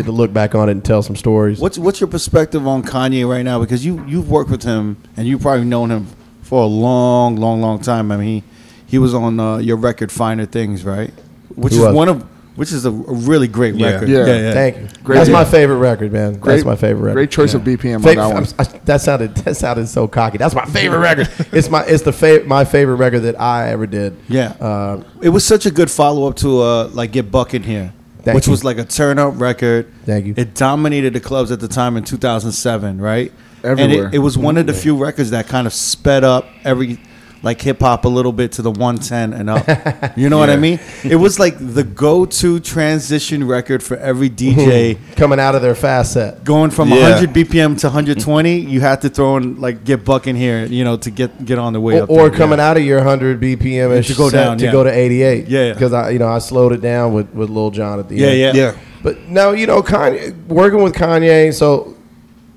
get 0.00 0.06
to 0.06 0.12
look 0.12 0.32
back 0.32 0.54
on 0.54 0.68
it 0.68 0.72
and 0.72 0.84
tell 0.84 1.02
some 1.02 1.16
stories. 1.16 1.60
What's 1.60 1.78
what's 1.78 2.00
your 2.00 2.08
perspective 2.08 2.66
on 2.66 2.82
Kanye 2.82 3.28
right 3.28 3.42
now? 3.42 3.60
Because 3.60 3.84
you 3.84 4.04
you've 4.06 4.30
worked 4.30 4.50
with 4.50 4.62
him 4.62 4.96
and 5.16 5.26
you've 5.26 5.42
probably 5.42 5.64
known 5.64 5.90
him 5.90 6.06
for 6.42 6.62
a 6.62 6.66
long, 6.66 7.36
long, 7.36 7.60
long 7.60 7.80
time. 7.80 8.10
I 8.12 8.16
mean, 8.16 8.26
he 8.26 8.44
he 8.86 8.98
was 8.98 9.14
on 9.14 9.38
uh, 9.38 9.58
your 9.58 9.76
record, 9.76 10.10
Finer 10.10 10.46
Things, 10.46 10.84
right? 10.84 11.12
Which 11.54 11.72
He 11.74 11.78
is 11.78 11.84
was. 11.86 11.94
one 11.94 12.08
of 12.08 12.26
which 12.56 12.72
is 12.72 12.84
a, 12.84 12.90
a 12.90 12.92
really 12.92 13.48
great 13.48 13.74
Yeah. 13.76 13.92
record. 13.92 14.08
Yeah. 14.08 14.26
yeah, 14.26 14.52
Thank 14.52 14.76
you. 14.76 14.88
Great 15.04 15.16
That's 15.18 15.30
my 15.30 15.44
favorite 15.44 15.76
record, 15.78 16.12
man. 16.12 16.32
That's 16.32 16.42
Great- 16.42 16.66
my 16.66 16.76
favorite 16.76 17.02
record. 17.04 17.14
Great 17.14 17.30
choice 17.30 17.54
of 17.54 17.62
BPM 17.62 18.02
Fa- 18.02 18.10
on 18.10 18.16
that 18.16 18.26
one. 18.34 18.44
I'm- 18.44 18.54
I- 18.58 18.78
that 18.84 19.00
sounded 19.00 19.34
that 19.36 19.56
sounded 19.56 19.88
so 19.88 20.06
cocky. 20.08 20.36
That's 20.38 20.54
my 20.54 20.64
favorite 20.66 20.98
record. 21.10 21.28
It's 21.52 21.70
my 21.70 21.84
it's 21.84 22.02
the 22.02 22.12
fa- 22.12 22.42
my 22.46 22.64
favorite 22.64 22.96
record 22.96 23.20
that 23.20 23.40
I 23.40 23.70
ever 23.70 23.86
did. 23.86 24.16
Yeah. 24.28 24.48
Uh, 24.60 25.02
It 25.22 25.30
was 25.30 25.44
such 25.44 25.64
a 25.66 25.70
good 25.70 25.90
follow 25.90 26.28
up 26.28 26.36
to 26.36 26.60
uh 26.60 26.88
like 26.92 27.12
Get 27.12 27.30
Buck 27.30 27.54
in 27.54 27.62
Here, 27.62 27.92
Thank 28.22 28.34
which 28.34 28.46
you. 28.46 28.50
was 28.52 28.64
like 28.64 28.78
a 28.78 28.84
turn 28.84 29.18
up 29.18 29.40
record. 29.40 29.92
Thank 30.04 30.26
you. 30.26 30.34
It 30.36 30.54
dominated 30.54 31.12
the 31.12 31.20
clubs 31.20 31.50
at 31.50 31.60
the 31.60 31.68
time 31.68 31.96
in 31.96 32.04
2007, 32.04 33.00
right? 33.00 33.32
Everywhere. 33.62 34.06
And 34.06 34.14
it, 34.14 34.16
it 34.16 34.20
was 34.20 34.38
one 34.38 34.56
of 34.56 34.66
the 34.66 34.74
few 34.74 34.96
records 34.96 35.30
that 35.30 35.46
kind 35.46 35.66
of 35.66 35.72
sped 35.72 36.24
up 36.24 36.46
every 36.64 36.98
like 37.42 37.60
hip 37.62 37.80
hop 37.80 38.04
a 38.04 38.08
little 38.08 38.32
bit 38.32 38.52
to 38.52 38.62
the 38.62 38.70
110 38.70 39.32
and 39.32 39.48
up. 39.48 40.16
You 40.16 40.28
know 40.28 40.36
what 40.38 40.50
I 40.50 40.56
mean? 40.66 40.78
It 41.04 41.16
was 41.16 41.38
like 41.38 41.56
the 41.58 41.82
go-to 41.84 42.60
transition 42.60 43.46
record 43.46 43.82
for 43.82 43.96
every 43.96 44.28
DJ. 44.42 44.98
Coming 45.16 45.40
out 45.40 45.54
of 45.54 45.62
their 45.62 45.74
fast 45.74 46.12
set. 46.12 46.44
Going 46.44 46.70
from 46.70 46.90
Yeah. 46.90 47.10
100 47.20 47.30
BPM 47.32 47.78
to 47.80 47.86
120, 47.86 48.58
you 48.60 48.80
had 48.80 49.00
to 49.02 49.08
throw 49.08 49.38
in 49.38 49.60
like 49.60 49.84
get 49.84 50.04
buck 50.04 50.26
in 50.26 50.36
here, 50.36 50.66
you 50.66 50.84
know, 50.84 50.96
to 50.98 51.10
get 51.10 51.44
get 51.44 51.58
on 51.58 51.72
the 51.72 51.80
way 51.80 51.98
Or, 52.00 52.02
up. 52.02 52.10
or 52.10 52.28
there. 52.28 52.38
coming 52.38 52.60
out 52.60 52.76
of 52.76 52.84
your 52.84 52.98
100 52.98 53.40
BPM 53.40 53.96
and 53.96 54.04
To 54.04 54.14
go 54.14 54.28
down, 54.30 54.58
to 54.58 54.66
yeah. 54.66 54.72
go 54.72 54.84
to 54.84 54.90
88. 54.90 55.48
Yeah, 55.48 55.64
yeah. 55.68 55.72
Because 55.72 55.92
I, 55.94 56.10
you 56.10 56.18
know, 56.18 56.28
I 56.28 56.40
slowed 56.40 56.72
it 56.72 56.82
down 56.82 57.14
with 57.14 57.32
with 57.32 57.48
Lil 57.48 57.70
Jon 57.70 57.98
at 58.00 58.08
the 58.08 58.16
Yeah, 58.16 58.26
end. 58.28 58.56
yeah, 58.56 58.62
Yeah. 58.64 58.76
But 59.02 59.28
no, 59.28 59.52
you 59.52 59.66
know, 59.66 59.80
Kanye 59.82 60.36
working 60.46 60.82
with 60.82 60.94
Kanye. 60.94 61.54
So 61.54 61.96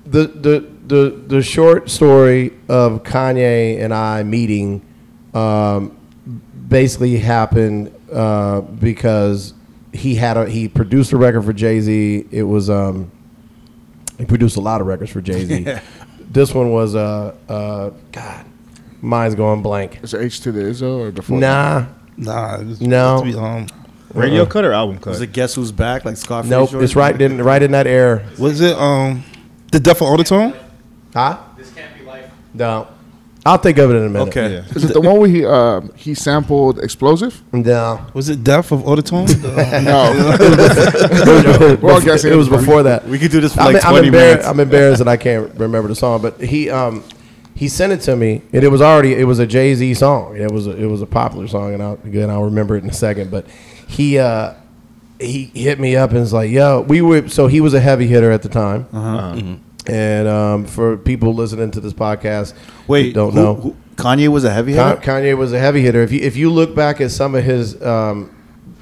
the 0.04 0.26
the 0.26 0.73
the 0.86 1.10
the 1.26 1.42
short 1.42 1.88
story 1.90 2.52
of 2.68 3.02
Kanye 3.02 3.80
and 3.82 3.92
I 3.94 4.22
meeting 4.22 4.82
um, 5.32 5.96
basically 6.68 7.16
happened 7.18 7.94
uh, 8.12 8.60
because 8.60 9.54
he 9.92 10.14
had 10.14 10.36
a 10.36 10.48
he 10.48 10.68
produced 10.68 11.12
a 11.12 11.16
record 11.16 11.42
for 11.44 11.52
Jay 11.52 11.80
Z. 11.80 12.26
It 12.30 12.42
was 12.42 12.68
um, 12.70 13.10
he 14.18 14.24
produced 14.24 14.56
a 14.56 14.60
lot 14.60 14.80
of 14.80 14.86
records 14.86 15.10
for 15.10 15.20
Jay 15.20 15.44
Z. 15.44 15.66
this 16.20 16.52
one 16.54 16.70
was 16.72 16.94
uh 16.94 17.34
uh 17.48 17.90
God, 18.12 18.44
mine's 19.00 19.34
going 19.34 19.62
blank. 19.62 20.00
Is 20.02 20.14
it 20.14 20.20
H 20.22 20.40
to 20.40 20.52
the 20.52 20.60
Izzo 20.62 20.98
or 21.00 21.10
before? 21.12 21.38
Nah, 21.38 21.86
Nah, 22.16 22.60
it 22.60 22.66
was 22.66 22.80
No. 22.80 23.20
to 23.20 23.24
be, 23.24 23.34
um, 23.36 23.66
Radio 24.14 24.46
cut 24.46 24.64
or 24.64 24.72
album 24.72 24.98
cut? 24.98 25.06
Was 25.10 25.20
it 25.20 25.32
Guess 25.32 25.54
Who's 25.56 25.72
Back? 25.72 26.04
Like 26.04 26.16
Scarface? 26.16 26.48
nope. 26.50 26.70
Jordan? 26.70 26.84
It's 26.84 26.94
right 26.94 27.20
in 27.20 27.42
right 27.42 27.60
in 27.62 27.72
that 27.72 27.86
air. 27.88 28.24
was 28.38 28.60
it 28.60 28.76
um, 28.76 29.24
the 29.72 29.80
Death 29.80 29.96
of 30.00 30.02
Auto-Tune? 30.08 30.54
Huh? 31.14 31.38
This 31.56 31.72
can't 31.72 31.96
be 31.96 32.04
life. 32.04 32.30
No. 32.52 32.88
I'll 33.46 33.58
think 33.58 33.76
of 33.78 33.90
it 33.90 33.94
in 33.96 34.06
a 34.06 34.08
minute. 34.08 34.28
Okay. 34.28 34.54
Yeah. 34.54 34.64
Is 34.74 34.84
it 34.84 34.94
the 34.94 35.00
one 35.02 35.18
where 35.18 35.28
he 35.28 35.44
uh, 35.44 35.82
he 35.96 36.14
sampled 36.14 36.78
explosive? 36.78 37.42
No. 37.52 38.04
Was 38.14 38.28
it 38.30 38.42
Death 38.42 38.72
of 38.72 38.86
Auto-Tune? 38.88 39.26
No. 39.84 40.12
it 40.40 41.82
all 41.84 41.94
was, 41.94 42.04
guessing. 42.04 42.32
it 42.32 42.36
was 42.36 42.48
before 42.48 42.82
that. 42.84 43.04
We 43.06 43.18
could 43.18 43.30
do 43.30 43.40
this 43.42 43.54
for 43.54 43.60
I'm, 43.60 43.74
like 43.74 43.84
I'm 43.84 43.90
20 43.92 44.06
embarrassed. 44.08 44.30
minutes. 44.32 44.46
I'm 44.48 44.60
embarrassed 44.60 44.98
that 45.00 45.08
I 45.08 45.16
can't 45.18 45.54
remember 45.56 45.88
the 45.88 45.94
song, 45.94 46.22
but 46.22 46.40
he 46.40 46.70
um 46.70 47.04
he 47.54 47.68
sent 47.68 47.92
it 47.92 48.00
to 48.02 48.16
me, 48.16 48.42
and 48.52 48.64
it 48.64 48.68
was 48.68 48.80
already 48.80 49.14
it 49.14 49.24
was 49.24 49.38
a 49.38 49.46
Jay 49.46 49.74
Z 49.74 49.92
song. 49.94 50.36
It 50.36 50.50
was 50.50 50.66
a, 50.66 50.70
it 50.82 50.86
was 50.86 51.02
a 51.02 51.06
popular 51.06 51.46
song, 51.46 51.74
and 51.74 51.82
I'll 51.82 51.98
again 52.04 52.30
I'll 52.30 52.44
remember 52.44 52.76
it 52.76 52.82
in 52.84 52.88
a 52.90 52.94
second. 52.94 53.30
But 53.30 53.46
he 53.86 54.18
uh 54.18 54.54
he 55.20 55.44
hit 55.54 55.78
me 55.78 55.96
up 55.96 56.10
and 56.10 56.20
was 56.20 56.32
like, 56.32 56.50
"Yo, 56.50 56.80
we 56.80 57.00
were." 57.02 57.28
So 57.28 57.46
he 57.46 57.60
was 57.60 57.74
a 57.74 57.80
heavy 57.80 58.06
hitter 58.06 58.30
at 58.32 58.42
the 58.42 58.48
time, 58.48 58.86
Uh-huh. 58.92 59.56
And 59.86 60.28
um, 60.28 60.66
for 60.66 60.96
people 60.96 61.34
listening 61.34 61.70
to 61.72 61.80
this 61.80 61.92
podcast, 61.92 62.54
Wait, 62.86 63.14
don't 63.14 63.32
who- 63.32 63.40
know. 63.42 63.54
who- 63.54 63.76
Kanye 63.96 64.26
was 64.28 64.42
a 64.44 64.50
heavy 64.52 64.74
Ka- 64.74 64.96
hitter? 64.96 65.00
Kanye 65.02 65.36
was 65.38 65.52
a 65.52 65.58
heavy 65.58 65.80
hitter. 65.80 66.02
If 66.02 66.10
you 66.10 66.20
if 66.20 66.36
you 66.36 66.50
look 66.50 66.74
back 66.74 67.00
at 67.00 67.10
some 67.12 67.34
of 67.36 67.44
his 67.44 67.80
um, 67.82 68.34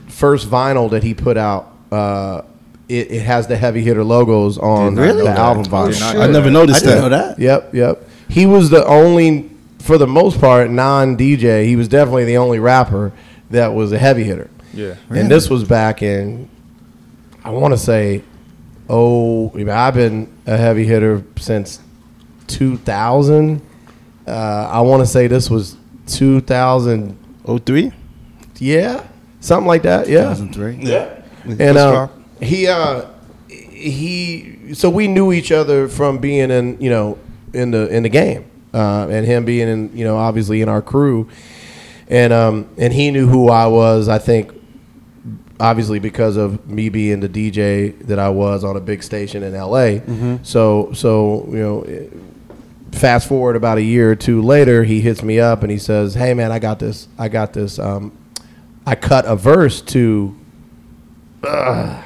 first 0.09 0.49
vinyl 0.49 0.91
that 0.91 1.03
he 1.03 1.13
put 1.13 1.37
out, 1.37 1.71
uh, 1.91 2.43
it, 2.89 3.11
it 3.11 3.23
has 3.23 3.47
the 3.47 3.57
heavy 3.57 3.83
hitter 3.83 4.05
logos 4.05 4.57
on 4.57 4.95
Did- 4.95 5.01
really? 5.03 5.23
the 5.25 5.31
album 5.31 5.65
Did 5.65 5.73
vinyl. 5.73 6.01
not 6.01 6.17
I 6.17 6.27
never 6.29 6.41
that. 6.43 6.47
I 6.49 6.51
noticed 6.51 6.85
didn't 6.85 7.11
that. 7.11 7.11
know 7.11 7.27
that. 7.29 7.39
Yep, 7.39 7.75
yep. 7.75 8.09
He 8.29 8.47
was 8.47 8.71
the 8.71 8.87
only, 8.87 9.51
for 9.81 9.99
the 9.99 10.07
most 10.07 10.41
part, 10.41 10.71
non 10.71 11.19
DJ. 11.19 11.67
He 11.67 11.77
was 11.77 11.89
definitely 11.89 12.25
the 12.25 12.39
only 12.39 12.59
rapper 12.59 13.13
that 13.51 13.75
was 13.75 13.93
a 13.93 13.99
heavy 13.99 14.25
hitter. 14.25 14.49
Yeah. 14.73 14.95
And 15.11 15.31
this 15.31 15.51
was 15.51 15.65
back 15.65 16.01
in, 16.03 16.49
I 17.45 17.51
want 17.51 17.75
to 17.75 17.79
say, 17.79 18.23
oh, 18.93 19.51
I 19.55 19.57
mean, 19.57 19.71
I've 19.71 19.95
been 19.95 20.33
a 20.47 20.57
heavy 20.57 20.85
hitter 20.85 21.25
since 21.37 21.81
2000. 22.47 23.61
Uh, 24.27 24.31
I 24.31 24.81
want 24.83 25.01
to 25.01 25.07
say 25.07 25.27
this 25.27 25.51
was 25.51 25.77
2000. 26.07 27.19
Oh 27.45 27.59
three. 27.59 27.91
Yeah, 28.59 29.05
something 29.41 29.67
like 29.67 29.83
that. 29.83 30.09
Yeah, 30.09 30.33
2003. 30.35 30.77
yeah. 30.77 31.23
And 31.45 31.77
uh, 31.77 32.07
he 32.41 32.69
uh, 32.69 33.07
he 33.49 34.75
so 34.75 34.89
we 34.89 35.09
knew 35.09 35.33
each 35.33 35.51
other 35.51 35.89
from 35.89 36.19
being 36.19 36.53
in 36.53 36.81
you 36.81 36.89
know 36.89 37.19
in 37.53 37.73
the 37.73 37.89
in 37.89 38.05
the 38.05 38.09
game, 38.09 38.45
uh, 38.73 39.09
and 39.11 39.27
him 39.27 39.45
being 39.45 39.67
in 39.69 39.97
you 39.97 40.05
know 40.05 40.17
obviously 40.17 40.63
in 40.63 40.69
our 40.69 40.81
crew, 40.81 41.29
and 42.07 42.33
um 42.33 42.69
and 42.79 42.93
he 42.93 43.11
knew 43.11 43.27
who 43.27 43.49
I 43.49 43.67
was. 43.67 44.09
I 44.09 44.19
think 44.19 44.53
obviously 45.63 45.99
because 45.99 46.37
of 46.37 46.69
me 46.69 46.89
being 46.89 47.21
the 47.21 47.29
DJ 47.29 47.99
that 48.09 48.19
I 48.19 48.29
was 48.29 48.65
on 48.65 48.77
a 48.77 48.81
big 48.81 49.03
station 49.03 49.43
in 49.43 49.55
LA. 49.55 50.01
So 50.43 50.93
so 50.93 51.45
you 51.49 51.57
know. 51.59 52.11
Fast 52.93 53.27
forward 53.27 53.57
about 53.57 53.79
a 53.79 53.83
year 53.83 54.11
or 54.11 54.15
two 54.15 54.43
later, 54.43 54.85
he 54.85 55.01
hits 55.01 55.23
me 55.23 55.41
up 55.41 55.63
and 55.63 55.71
he 55.73 55.79
says, 55.79 56.13
"Hey 56.13 56.35
man, 56.35 56.53
I 56.53 56.59
got 56.59 56.79
this. 56.79 57.09
I 57.19 57.29
got 57.31 57.55
this. 57.55 57.79
Um, 57.79 58.13
I 58.87 58.95
cut 58.97 59.25
a 59.25 59.35
verse 59.35 59.81
to 59.81 60.37
uh, 61.43 62.03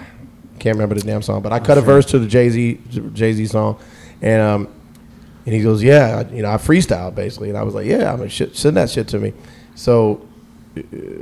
can't 0.61 0.77
remember 0.77 0.95
the 0.95 1.01
damn 1.01 1.23
song, 1.23 1.43
but 1.43 1.53
I 1.53 1.59
cut 1.59 1.77
a 1.77 1.81
verse 1.81 2.07
to 2.07 2.21
the 2.21 2.27
Jay 2.29 2.49
Z 2.51 2.81
Jay 3.15 3.33
Z 3.33 3.47
song, 3.47 3.79
and 4.23 4.41
um, 4.41 4.69
and 5.45 5.55
he 5.55 5.61
goes, 5.61 5.83
yeah, 5.83 6.23
I- 6.25 6.33
you 6.33 6.43
know, 6.43 6.51
I 6.51 6.57
freestyled 6.57 7.17
basically, 7.17 7.49
and 7.49 7.59
I 7.59 7.65
was 7.65 7.75
like, 7.75 7.87
yeah, 7.87 8.13
I'm 8.13 8.21
mean, 8.21 8.29
shit, 8.29 8.57
send 8.57 8.77
that 8.77 8.89
shit 8.89 9.09
to 9.09 9.19
me. 9.19 9.33
So 9.75 10.27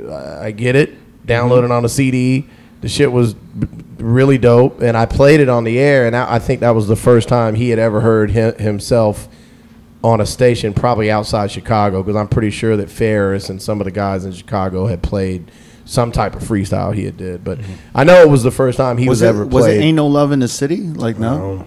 uh, 0.07 0.39
I 0.41 0.51
get 0.51 0.75
it, 0.75 0.93
download 1.25 1.63
it 1.63 1.71
on 1.71 1.83
a 1.85 1.89
CD. 1.89 2.47
The 2.81 2.89
shit 2.89 3.11
was 3.11 3.33
b- 3.33 3.67
really 3.97 4.37
dope, 4.37 4.81
and 4.81 4.95
I 4.95 5.05
played 5.05 5.39
it 5.39 5.49
on 5.49 5.63
the 5.63 5.79
air, 5.79 6.05
and 6.05 6.15
I, 6.15 6.35
I 6.35 6.39
think 6.39 6.59
that 6.59 6.71
was 6.71 6.87
the 6.87 6.95
first 6.95 7.27
time 7.27 7.55
he 7.55 7.69
had 7.69 7.79
ever 7.79 8.01
heard 8.01 8.31
hi- 8.31 8.51
himself 8.51 9.27
on 10.03 10.21
a 10.21 10.25
station, 10.25 10.73
probably 10.73 11.09
outside 11.09 11.49
Chicago, 11.49 12.03
because 12.03 12.15
I'm 12.15 12.27
pretty 12.27 12.51
sure 12.51 12.77
that 12.77 12.89
Ferris 12.91 13.49
and 13.49 13.59
some 13.59 13.81
of 13.81 13.85
the 13.85 13.91
guys 13.91 14.23
in 14.23 14.33
Chicago 14.33 14.85
had 14.85 15.01
played 15.01 15.49
some 15.85 16.11
type 16.11 16.35
of 16.35 16.43
freestyle 16.43 16.93
he 16.93 17.05
had 17.05 17.17
did. 17.17 17.43
But 17.43 17.59
mm-hmm. 17.59 17.73
I 17.95 18.03
know 18.03 18.21
it 18.21 18.29
was 18.29 18.43
the 18.43 18.51
first 18.51 18.77
time 18.77 18.97
he 18.97 19.09
was, 19.09 19.21
Was, 19.21 19.21
it, 19.23 19.27
ever 19.29 19.45
played. 19.45 19.53
was 19.53 19.65
it 19.67 19.81
Ain't 19.81 19.95
No 19.95 20.05
Love 20.07 20.31
in 20.31 20.39
the 20.39 20.47
City? 20.47 20.77
Like, 20.77 21.17
no? 21.17 21.65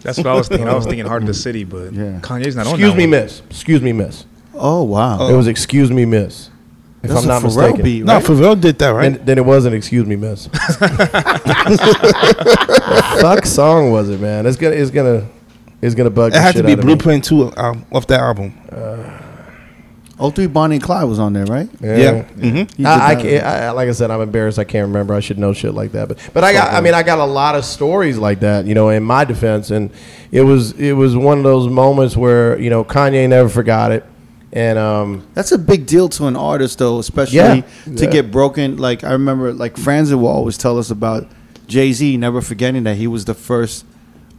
That's 0.00 0.18
what 0.18 0.26
I 0.26 0.34
was 0.34 0.48
thinking. 0.48 0.68
I 0.68 0.74
was 0.74 0.84
thinking 0.84 1.06
Heart 1.06 1.22
of 1.22 1.28
the 1.28 1.34
City, 1.34 1.64
but 1.64 1.92
Yeah. 1.92 2.20
Kanye's 2.20 2.56
not 2.56 2.66
on 2.66 2.74
Excuse 2.74 2.92
that 2.92 2.96
me, 2.98 3.04
one. 3.04 3.10
miss. 3.10 3.42
Excuse 3.50 3.80
me, 3.82 3.92
miss. 3.92 4.26
Oh, 4.54 4.82
wow. 4.82 5.18
Oh. 5.20 5.32
It 5.32 5.36
was 5.36 5.46
excuse 5.46 5.90
me, 5.90 6.04
miss. 6.04 6.50
If 7.00 7.10
That's 7.10 7.22
I'm 7.22 7.28
not 7.28 7.42
Pharrell 7.42 7.54
mistaken. 7.56 7.82
beat, 7.84 8.04
No, 8.04 8.14
right? 8.14 8.24
Pharrell 8.24 8.60
did 8.60 8.78
that, 8.80 8.88
right? 8.88 9.12
Then, 9.12 9.24
then 9.24 9.38
it 9.38 9.44
wasn't 9.44 9.74
excuse 9.76 10.04
me, 10.04 10.16
miss. 10.16 10.46
fuck 13.20 13.46
song 13.46 13.92
was 13.92 14.08
it, 14.10 14.20
man? 14.20 14.46
It's 14.46 14.56
gonna 14.56 14.74
it's 14.74 14.90
gonna 14.90 15.28
it's 15.80 15.94
gonna 15.94 16.10
bug 16.10 16.32
it 16.32 16.34
the 16.34 16.40
had 16.40 16.56
to 16.56 16.62
be 16.64 16.72
out 16.72 16.80
of 16.80 16.84
me. 16.84 16.94
Blueprint 16.94 17.24
two 17.24 17.52
um, 17.56 17.86
off 17.92 18.06
that 18.08 18.20
album. 18.20 18.54
Oh, 20.20 20.30
three 20.30 20.48
Bonnie 20.48 20.76
and 20.76 20.82
Clyde 20.84 21.08
was 21.08 21.20
on 21.20 21.32
there, 21.32 21.44
right? 21.44 21.68
Yeah. 21.80 22.24
Mm-hmm. 22.24 22.84
I, 22.84 23.06
I 23.10 23.14
can't. 23.14 23.44
I, 23.44 23.70
like 23.70 23.88
I 23.88 23.92
said, 23.92 24.10
I'm 24.10 24.20
embarrassed. 24.20 24.58
I 24.58 24.64
can't 24.64 24.88
remember. 24.88 25.14
I 25.14 25.20
should 25.20 25.38
know 25.38 25.52
shit 25.52 25.74
like 25.74 25.92
that. 25.92 26.08
But 26.08 26.18
but 26.34 26.42
I 26.42 26.52
got. 26.52 26.72
I 26.74 26.80
mean, 26.80 26.94
I 26.94 27.04
got 27.04 27.18
a 27.20 27.24
lot 27.24 27.54
of 27.54 27.64
stories 27.64 28.18
like 28.18 28.40
that. 28.40 28.64
You 28.66 28.74
know, 28.74 28.88
in 28.88 29.04
my 29.04 29.24
defense, 29.24 29.70
and 29.70 29.92
it 30.32 30.42
was 30.42 30.72
it 30.72 30.94
was 30.94 31.16
one 31.16 31.38
of 31.38 31.44
those 31.44 31.68
moments 31.68 32.16
where 32.16 32.58
you 32.58 32.68
know 32.70 32.82
Kanye 32.82 33.28
never 33.28 33.48
forgot 33.48 33.92
it, 33.92 34.04
and 34.52 34.78
um 34.78 35.26
That's 35.34 35.52
a 35.52 35.58
big 35.58 35.86
deal 35.86 36.08
to 36.10 36.26
an 36.26 36.36
artist, 36.36 36.78
though, 36.78 36.98
especially 36.98 37.36
Yeah. 37.36 37.62
to 37.96 38.04
Yeah. 38.04 38.10
get 38.10 38.30
broken. 38.30 38.76
Like 38.78 39.04
I 39.04 39.12
remember, 39.12 39.52
like 39.52 39.74
Franzen 39.76 40.20
will 40.20 40.28
always 40.28 40.56
tell 40.58 40.78
us 40.78 40.90
about 40.90 41.26
Jay 41.66 41.92
Z, 41.92 42.16
never 42.16 42.40
forgetting 42.40 42.84
that 42.84 42.96
he 42.96 43.06
was 43.06 43.24
the 43.26 43.34
first 43.34 43.84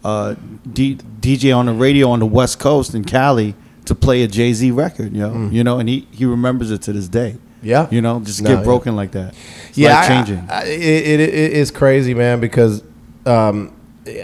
uh, 0.04 0.36
D- 0.72 0.98
DJ 1.22 1.56
on 1.56 1.66
the 1.66 1.74
radio 1.74 2.10
on 2.10 2.20
the 2.20 2.26
West 2.26 2.58
Coast 2.60 2.96
in 2.96 3.04
Cali 3.04 3.54
to 3.86 3.94
play 3.94 4.24
a 4.24 4.28
Jay 4.28 4.54
Z 4.54 4.72
record. 4.72 5.14
You 5.14 5.20
know, 5.28 5.50
you 5.52 5.64
know, 5.64 5.78
and 5.80 5.88
he 5.90 6.08
he 6.12 6.26
remembers 6.26 6.72
it 6.72 6.82
to 6.84 6.94
this 6.94 7.08
day. 7.08 7.36
Mm. 7.38 7.40
Yeah. 7.62 7.88
you 7.92 8.02
know, 8.02 8.22
just 8.22 8.42
No, 8.42 8.50
get 8.52 8.58
yeah. 8.60 8.64
broken 8.64 8.96
like 8.96 9.12
that. 9.12 9.34
It's 9.68 9.78
yeah, 9.78 10.00
I- 10.00 10.08
changing. 10.08 10.44
I- 10.50 10.64
it, 10.64 10.80
it, 10.82 11.20
it 11.20 11.52
is 11.54 11.70
crazy, 11.72 12.14
man, 12.14 12.40
because 12.40 12.82
um, 13.26 13.74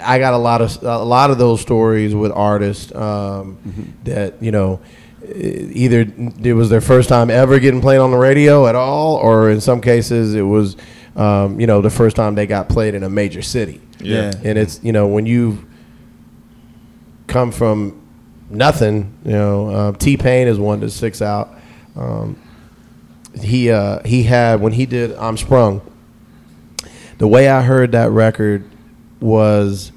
I 0.01 0.17
got 0.19 0.33
a 0.33 0.37
lot 0.37 0.61
of 0.61 0.81
a 0.83 1.03
lot 1.03 1.29
of 1.29 1.37
those 1.37 1.59
stories 1.61 2.15
with 2.15 2.31
artists 2.31 2.95
um, 2.95 3.57
that 4.05 4.41
you 4.41 4.51
know 4.51 4.79
either 5.33 6.05
it 6.43 6.53
was 6.53 6.69
their 6.69 6.81
first 6.81 7.09
time 7.09 7.29
ever 7.29 7.59
getting 7.59 7.81
played 7.81 7.99
on 7.99 8.11
the 8.11 8.17
radio 8.17 8.67
at 8.67 8.75
all, 8.75 9.15
or 9.15 9.49
in 9.49 9.61
some 9.61 9.81
cases 9.81 10.35
it 10.35 10.41
was 10.41 10.77
um, 11.15 11.59
you 11.59 11.67
know 11.67 11.81
the 11.81 11.89
first 11.89 12.15
time 12.15 12.35
they 12.35 12.47
got 12.47 12.69
played 12.69 12.95
in 12.95 13.03
a 13.03 13.09
major 13.09 13.41
city. 13.41 13.81
Yeah. 13.99 14.33
and 14.43 14.57
it's 14.57 14.83
you 14.83 14.91
know 14.91 15.07
when 15.07 15.25
you 15.25 15.67
come 17.27 17.51
from 17.51 18.01
nothing, 18.49 19.17
you 19.25 19.31
know 19.31 19.69
uh, 19.69 19.91
T 19.93 20.17
Pain 20.17 20.47
is 20.47 20.59
one 20.59 20.79
that 20.81 20.91
sticks 20.91 21.21
out. 21.21 21.57
Um, 21.95 22.41
he 23.41 23.71
uh, 23.71 23.99
he 24.05 24.23
had 24.23 24.61
when 24.61 24.73
he 24.73 24.85
did 24.85 25.11
I'm 25.13 25.37
Sprung. 25.37 25.81
The 27.17 27.27
way 27.27 27.47
I 27.47 27.61
heard 27.61 27.93
that 27.93 28.11
record 28.11 28.69
was 29.21 29.91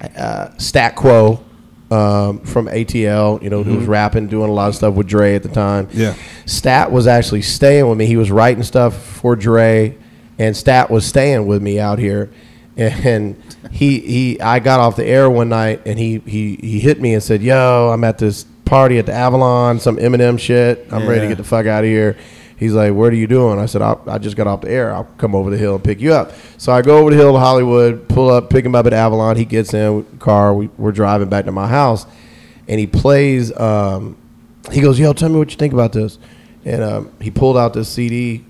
uh, 0.00 0.56
Stat 0.56 0.96
Quo 0.96 1.44
um, 1.90 2.40
from 2.40 2.66
ATL. 2.66 3.42
You 3.42 3.50
know, 3.50 3.62
who 3.62 3.76
was 3.76 3.86
rapping, 3.86 4.28
doing 4.28 4.50
a 4.50 4.52
lot 4.52 4.68
of 4.68 4.74
stuff 4.74 4.94
with 4.94 5.06
Dre 5.06 5.34
at 5.34 5.42
the 5.42 5.48
time. 5.48 5.88
Yeah. 5.92 6.14
Stat 6.46 6.90
was 6.90 7.06
actually 7.06 7.42
staying 7.42 7.88
with 7.88 7.98
me. 7.98 8.06
He 8.06 8.16
was 8.16 8.30
writing 8.30 8.62
stuff 8.62 8.96
for 8.96 9.36
Dre, 9.36 9.96
and 10.38 10.56
Stat 10.56 10.90
was 10.90 11.06
staying 11.06 11.46
with 11.46 11.62
me 11.62 11.78
out 11.80 11.98
here. 11.98 12.30
And 12.76 13.40
he 13.70 14.00
he 14.00 14.40
I 14.40 14.58
got 14.58 14.80
off 14.80 14.96
the 14.96 15.04
air 15.04 15.30
one 15.30 15.48
night, 15.48 15.82
and 15.86 15.96
he 15.96 16.18
he 16.26 16.56
he 16.56 16.80
hit 16.80 17.00
me 17.00 17.14
and 17.14 17.22
said, 17.22 17.40
"Yo, 17.40 17.90
I'm 17.92 18.02
at 18.02 18.18
this 18.18 18.46
party 18.64 18.98
at 18.98 19.06
the 19.06 19.12
Avalon, 19.12 19.78
some 19.78 19.96
Eminem 19.96 20.38
shit. 20.38 20.86
I'm 20.90 21.06
ready 21.06 21.20
to 21.20 21.28
get 21.28 21.36
the 21.36 21.44
fuck 21.44 21.66
out 21.66 21.84
of 21.84 21.90
here. 21.90 22.16
He's 22.56 22.72
like, 22.72 22.92
"What 22.92 23.12
are 23.12 23.16
you 23.16 23.26
doing?" 23.26 23.58
I 23.58 23.66
said, 23.66 23.82
I, 23.82 23.96
"I 24.06 24.18
just 24.18 24.36
got 24.36 24.46
off 24.46 24.60
the 24.60 24.70
air. 24.70 24.94
I'll 24.94 25.08
come 25.18 25.34
over 25.34 25.50
the 25.50 25.58
hill 25.58 25.74
and 25.74 25.82
pick 25.84 26.00
you 26.00 26.12
up." 26.12 26.32
So 26.56 26.72
I 26.72 26.82
go 26.82 26.98
over 26.98 27.10
the 27.10 27.16
hill 27.16 27.32
to 27.32 27.38
Hollywood, 27.38 28.08
pull 28.08 28.30
up, 28.30 28.50
pick 28.50 28.64
him 28.64 28.74
up 28.74 28.86
at 28.86 28.92
Avalon. 28.92 29.36
He 29.36 29.44
gets 29.44 29.74
in 29.74 30.06
the 30.10 30.16
car. 30.18 30.54
We, 30.54 30.68
we're 30.78 30.92
driving 30.92 31.28
back 31.28 31.46
to 31.46 31.52
my 31.52 31.66
house, 31.66 32.06
and 32.68 32.78
he 32.78 32.86
plays. 32.86 33.56
Um, 33.58 34.16
he 34.72 34.80
goes, 34.80 34.98
"Yo, 34.98 35.12
tell 35.12 35.28
me 35.28 35.38
what 35.38 35.50
you 35.50 35.56
think 35.56 35.72
about 35.72 35.92
this." 35.92 36.18
And 36.64 36.82
um, 36.82 37.12
he 37.20 37.30
pulled 37.30 37.58
out 37.58 37.74
this 37.74 37.88
CD, 37.88 38.44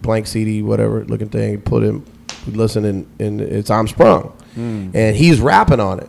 blank 0.00 0.26
CD, 0.26 0.62
whatever 0.62 1.04
looking 1.04 1.28
thing. 1.28 1.60
Put 1.60 1.82
him, 1.84 2.04
listen, 2.46 2.84
and, 2.84 3.06
and 3.20 3.40
it's 3.40 3.70
"I'm 3.70 3.86
Sprung," 3.86 4.32
and 4.94 5.14
he's 5.16 5.40
rapping 5.40 5.78
on 5.80 6.00
it. 6.00 6.08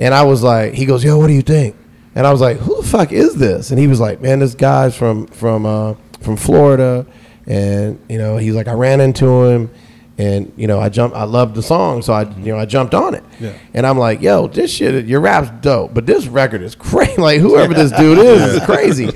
And 0.00 0.14
I 0.14 0.22
was 0.22 0.42
like, 0.42 0.74
he 0.74 0.86
goes, 0.86 1.02
"Yo, 1.04 1.18
what 1.18 1.26
do 1.26 1.32
you 1.34 1.42
think?" 1.42 1.74
And 2.14 2.26
I 2.26 2.32
was 2.32 2.40
like, 2.40 2.56
"Who 2.58 2.80
the 2.80 2.86
fuck 2.88 3.12
is 3.12 3.34
this?" 3.34 3.70
And 3.70 3.78
he 3.78 3.86
was 3.86 4.00
like, 4.00 4.20
"Man, 4.20 4.38
this 4.38 4.54
guy's 4.54 4.96
from 4.96 5.26
from 5.26 5.66
uh, 5.66 5.94
from 6.28 6.36
Florida." 6.36 7.06
And 7.46 7.98
you 8.10 8.18
know, 8.18 8.36
he's 8.36 8.54
like, 8.54 8.68
I 8.68 8.74
ran 8.74 9.00
into 9.00 9.44
him, 9.44 9.70
and 10.18 10.52
you 10.56 10.66
know, 10.66 10.78
I 10.78 10.90
jumped. 10.90 11.16
I 11.16 11.24
loved 11.24 11.54
the 11.54 11.62
song, 11.62 12.02
so 12.02 12.12
I 12.12 12.28
you 12.40 12.52
know 12.52 12.58
I 12.58 12.66
jumped 12.66 12.92
on 12.92 13.14
it. 13.14 13.24
Yeah. 13.40 13.56
And 13.72 13.86
I'm 13.86 13.96
like, 13.96 14.20
"Yo, 14.20 14.48
this 14.48 14.70
shit, 14.70 15.06
your 15.06 15.20
rap's 15.20 15.50
dope, 15.62 15.94
but 15.94 16.04
this 16.04 16.26
record 16.26 16.60
is 16.60 16.74
crazy. 16.90 17.20
Like 17.20 17.40
whoever 17.40 17.72
this 17.72 17.90
dude 17.92 18.18
is 18.18 18.42
is 18.54 18.64
crazy." 18.66 19.10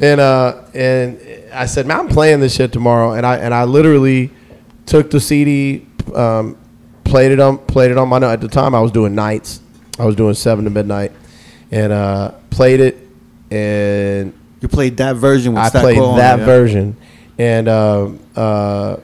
And 0.00 0.20
uh, 0.20 0.62
and 0.72 1.20
I 1.52 1.66
said, 1.66 1.86
"Man, 1.86 2.00
I'm 2.00 2.08
playing 2.08 2.40
this 2.40 2.54
shit 2.54 2.72
tomorrow." 2.72 3.12
And 3.12 3.26
I 3.26 3.36
and 3.36 3.52
I 3.52 3.64
literally 3.64 4.30
took 4.86 5.10
the 5.10 5.20
CD, 5.20 5.86
um, 6.14 6.56
played 7.04 7.32
it 7.32 7.40
on 7.40 7.58
played 7.58 7.90
it 7.90 7.98
on 7.98 8.08
my 8.08 8.18
at 8.32 8.40
the 8.40 8.48
time 8.48 8.74
I 8.74 8.80
was 8.80 8.92
doing 8.92 9.14
nights. 9.14 9.60
I 9.98 10.04
was 10.04 10.16
doing 10.16 10.34
seven 10.34 10.64
to 10.64 10.70
midnight, 10.70 11.12
and 11.70 11.92
uh, 11.92 12.32
played 12.50 12.80
it, 12.80 12.96
and 13.50 14.32
You 14.64 14.68
played 14.68 14.96
that 14.96 15.16
version 15.16 15.52
with 15.52 15.62
I 15.62 15.68
Stack 15.68 15.82
played 15.82 15.98
that 15.98 16.38
yeah? 16.38 16.44
version, 16.46 16.96
and 17.36 17.68
um, 17.68 18.18
uh, 18.34 18.96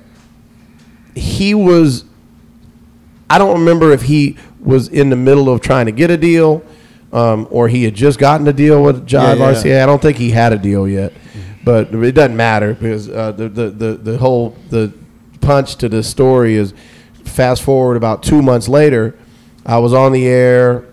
he 1.14 1.52
was. 1.52 2.06
I 3.28 3.36
don't 3.36 3.58
remember 3.58 3.92
if 3.92 4.00
he 4.00 4.38
was 4.58 4.88
in 4.88 5.10
the 5.10 5.16
middle 5.16 5.50
of 5.50 5.60
trying 5.60 5.84
to 5.84 5.92
get 5.92 6.10
a 6.10 6.16
deal, 6.16 6.64
um, 7.12 7.46
or 7.50 7.68
he 7.68 7.84
had 7.84 7.92
just 7.92 8.18
gotten 8.18 8.48
a 8.48 8.54
deal 8.54 8.82
with 8.82 9.06
Jive 9.06 9.36
Yeah, 9.66 9.70
yeah. 9.70 9.82
I 9.82 9.86
don't 9.86 10.00
think 10.00 10.16
he 10.16 10.30
had 10.30 10.54
a 10.54 10.58
deal 10.58 10.88
yet, 10.88 11.12
but 11.62 11.94
it 11.94 12.12
doesn't 12.12 12.38
matter 12.38 12.72
because 12.72 13.10
uh, 13.10 13.32
the, 13.32 13.50
the 13.50 13.68
the 13.68 13.94
the 13.96 14.16
whole 14.16 14.56
the 14.70 14.94
punch 15.42 15.76
to 15.76 15.90
this 15.90 16.08
story 16.08 16.54
is 16.54 16.72
fast 17.24 17.62
forward 17.62 17.98
about 17.98 18.22
two 18.22 18.40
months 18.40 18.66
later. 18.66 19.14
I 19.66 19.76
was 19.76 19.92
on 19.92 20.12
the 20.12 20.26
air 20.26 20.86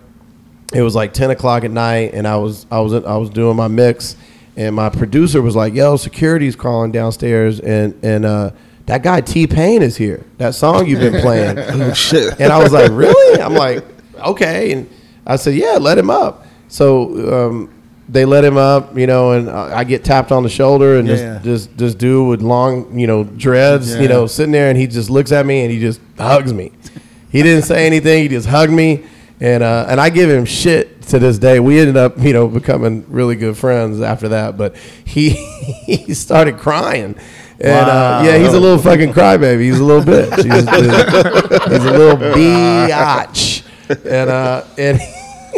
it 0.74 0.82
was 0.82 0.94
like 0.94 1.14
10 1.14 1.30
o'clock 1.30 1.64
at 1.64 1.70
night 1.70 2.12
and 2.12 2.28
i 2.28 2.36
was 2.36 2.66
i 2.70 2.78
was 2.78 2.92
i 2.92 3.16
was 3.16 3.30
doing 3.30 3.56
my 3.56 3.68
mix 3.68 4.16
and 4.58 4.74
my 4.76 4.88
producer 4.90 5.40
was 5.40 5.54
like 5.56 5.72
yo 5.72 5.96
security's 5.96 6.54
calling 6.56 6.90
downstairs 6.92 7.60
and 7.60 7.94
and 8.04 8.24
uh 8.26 8.50
that 8.86 9.02
guy 9.02 9.20
t-pain 9.20 9.80
is 9.82 9.96
here 9.96 10.24
that 10.38 10.54
song 10.54 10.86
you've 10.86 11.00
been 11.00 11.20
playing 11.22 11.58
Oh 11.80 11.92
shit. 11.94 12.38
and 12.40 12.52
i 12.52 12.62
was 12.62 12.72
like 12.72 12.90
really 12.90 13.40
i'm 13.40 13.54
like 13.54 13.84
okay 14.18 14.72
and 14.72 14.90
i 15.26 15.36
said 15.36 15.54
yeah 15.54 15.78
let 15.80 15.96
him 15.96 16.10
up 16.10 16.46
so 16.68 17.46
um 17.46 17.74
they 18.10 18.24
let 18.24 18.42
him 18.42 18.56
up, 18.56 18.96
you 18.96 19.06
know, 19.06 19.32
and 19.32 19.50
I 19.50 19.80
I 19.80 19.84
get 19.84 20.02
tapped 20.02 20.32
on 20.32 20.42
the 20.42 20.48
shoulder, 20.48 20.98
and 20.98 21.06
Yeah, 21.06 21.14
this, 21.14 21.20
yeah. 21.20 21.38
this 21.42 21.66
this 21.76 21.94
dude 21.94 22.26
with 22.26 22.40
long, 22.40 22.98
you 22.98 23.06
know, 23.06 23.22
dreads, 23.24 23.94
Yeah. 23.94 24.00
you 24.00 24.08
know, 24.08 24.26
sitting 24.26 24.50
there, 24.52 24.70
and 24.70 24.78
he 24.78 24.86
just 24.86 25.10
looks 25.10 25.30
at 25.30 25.44
me 25.44 25.60
and 25.60 25.70
he 25.70 25.78
just 25.78 26.00
hugs 26.16 26.54
me. 26.54 26.72
He 27.30 27.42
didn't 27.42 27.64
say 27.66 27.84
anything. 27.84 28.22
He 28.22 28.28
just 28.28 28.48
hugged 28.48 28.72
me, 28.72 29.04
and 29.40 29.62
uh, 29.62 29.86
and 29.88 30.00
I 30.00 30.10
give 30.10 30.30
him 30.30 30.44
shit 30.44 31.02
to 31.02 31.18
this 31.18 31.38
day. 31.38 31.60
We 31.60 31.78
ended 31.78 31.96
up, 31.96 32.18
you 32.18 32.32
know, 32.32 32.48
becoming 32.48 33.04
really 33.08 33.36
good 33.36 33.56
friends 33.56 34.00
after 34.00 34.28
that. 34.30 34.56
But 34.56 34.76
he 34.76 35.30
he 35.86 36.14
started 36.14 36.58
crying, 36.58 37.16
and 37.60 37.90
uh, 37.90 38.22
yeah, 38.24 38.38
he's 38.38 38.54
a 38.54 38.60
little 38.60 38.78
fucking 38.78 39.12
crybaby. 39.12 39.62
He's 39.62 39.80
a 39.80 39.84
little 39.84 40.02
bitch. 40.02 40.36
He's, 40.36 41.72
he's 41.72 41.84
a 41.84 41.90
little 41.90 42.16
biatch, 42.16 43.64
and 43.88 44.30
uh, 44.30 44.64
and. 44.76 45.00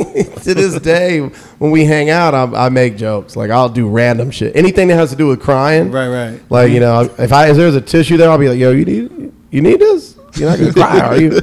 to 0.42 0.54
this 0.54 0.80
day, 0.80 1.18
when 1.18 1.70
we 1.70 1.84
hang 1.84 2.08
out, 2.08 2.32
I, 2.32 2.66
I 2.66 2.68
make 2.70 2.96
jokes. 2.96 3.36
Like 3.36 3.50
I'll 3.50 3.68
do 3.68 3.88
random 3.88 4.30
shit, 4.30 4.54
anything 4.56 4.88
that 4.88 4.94
has 4.94 5.10
to 5.10 5.16
do 5.16 5.26
with 5.26 5.42
crying. 5.42 5.90
Right, 5.90 6.08
right. 6.08 6.40
Like 6.50 6.70
you 6.70 6.80
know, 6.80 7.00
if 7.18 7.32
I 7.32 7.50
if 7.50 7.56
there's 7.56 7.74
a 7.74 7.80
tissue 7.80 8.16
there, 8.16 8.30
I'll 8.30 8.38
be 8.38 8.48
like, 8.48 8.58
"Yo, 8.58 8.70
you 8.70 8.84
need 8.84 9.32
you 9.50 9.60
need 9.60 9.80
this? 9.80 10.16
You're 10.36 10.48
not 10.48 10.58
gonna 10.58 10.72
cry, 10.72 11.00
are 11.00 11.20
you?" 11.20 11.40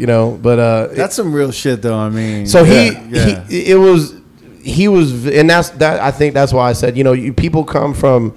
You 0.00 0.06
know, 0.06 0.38
but 0.42 0.58
uh, 0.58 0.86
That's 0.92 1.14
some 1.14 1.32
real 1.32 1.52
shit, 1.52 1.82
though. 1.82 1.98
I 1.98 2.08
mean, 2.08 2.46
so 2.46 2.64
he, 2.64 2.86
yeah, 2.86 3.08
yeah. 3.10 3.44
he 3.44 3.70
it 3.70 3.76
was 3.76 4.14
he 4.62 4.88
was 4.88 5.26
and 5.26 5.48
that's 5.48 5.70
that 5.70 6.00
I 6.00 6.10
think 6.10 6.32
that's 6.32 6.52
why 6.52 6.70
I 6.70 6.72
said 6.72 6.96
you 6.96 7.04
know 7.04 7.12
you 7.12 7.32
people 7.34 7.64
come 7.64 7.92
from 7.92 8.34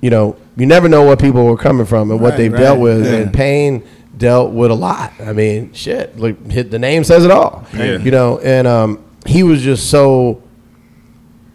you 0.00 0.10
know 0.10 0.36
you 0.56 0.66
never 0.66 0.88
know 0.88 1.02
what 1.02 1.20
people 1.20 1.44
were 1.44 1.56
coming 1.56 1.86
from 1.86 2.10
and 2.12 2.20
what 2.20 2.30
Right, 2.30 2.36
they've 2.36 2.52
right, 2.52 2.60
dealt 2.60 2.78
with 2.78 3.04
yeah. 3.06 3.18
and 3.18 3.34
pain 3.34 3.82
dealt 4.16 4.52
with 4.52 4.70
a 4.70 4.74
lot. 4.74 5.12
I 5.20 5.32
mean, 5.32 5.72
shit, 5.72 6.16
like 6.16 6.50
hit 6.50 6.70
the 6.70 6.78
name 6.78 7.02
says 7.02 7.24
it 7.24 7.32
all. 7.32 7.66
You 8.04 8.12
know, 8.12 8.38
and 8.38 8.68
um, 8.68 9.04
he 9.26 9.42
was 9.42 9.62
just 9.62 9.90
so 9.90 10.43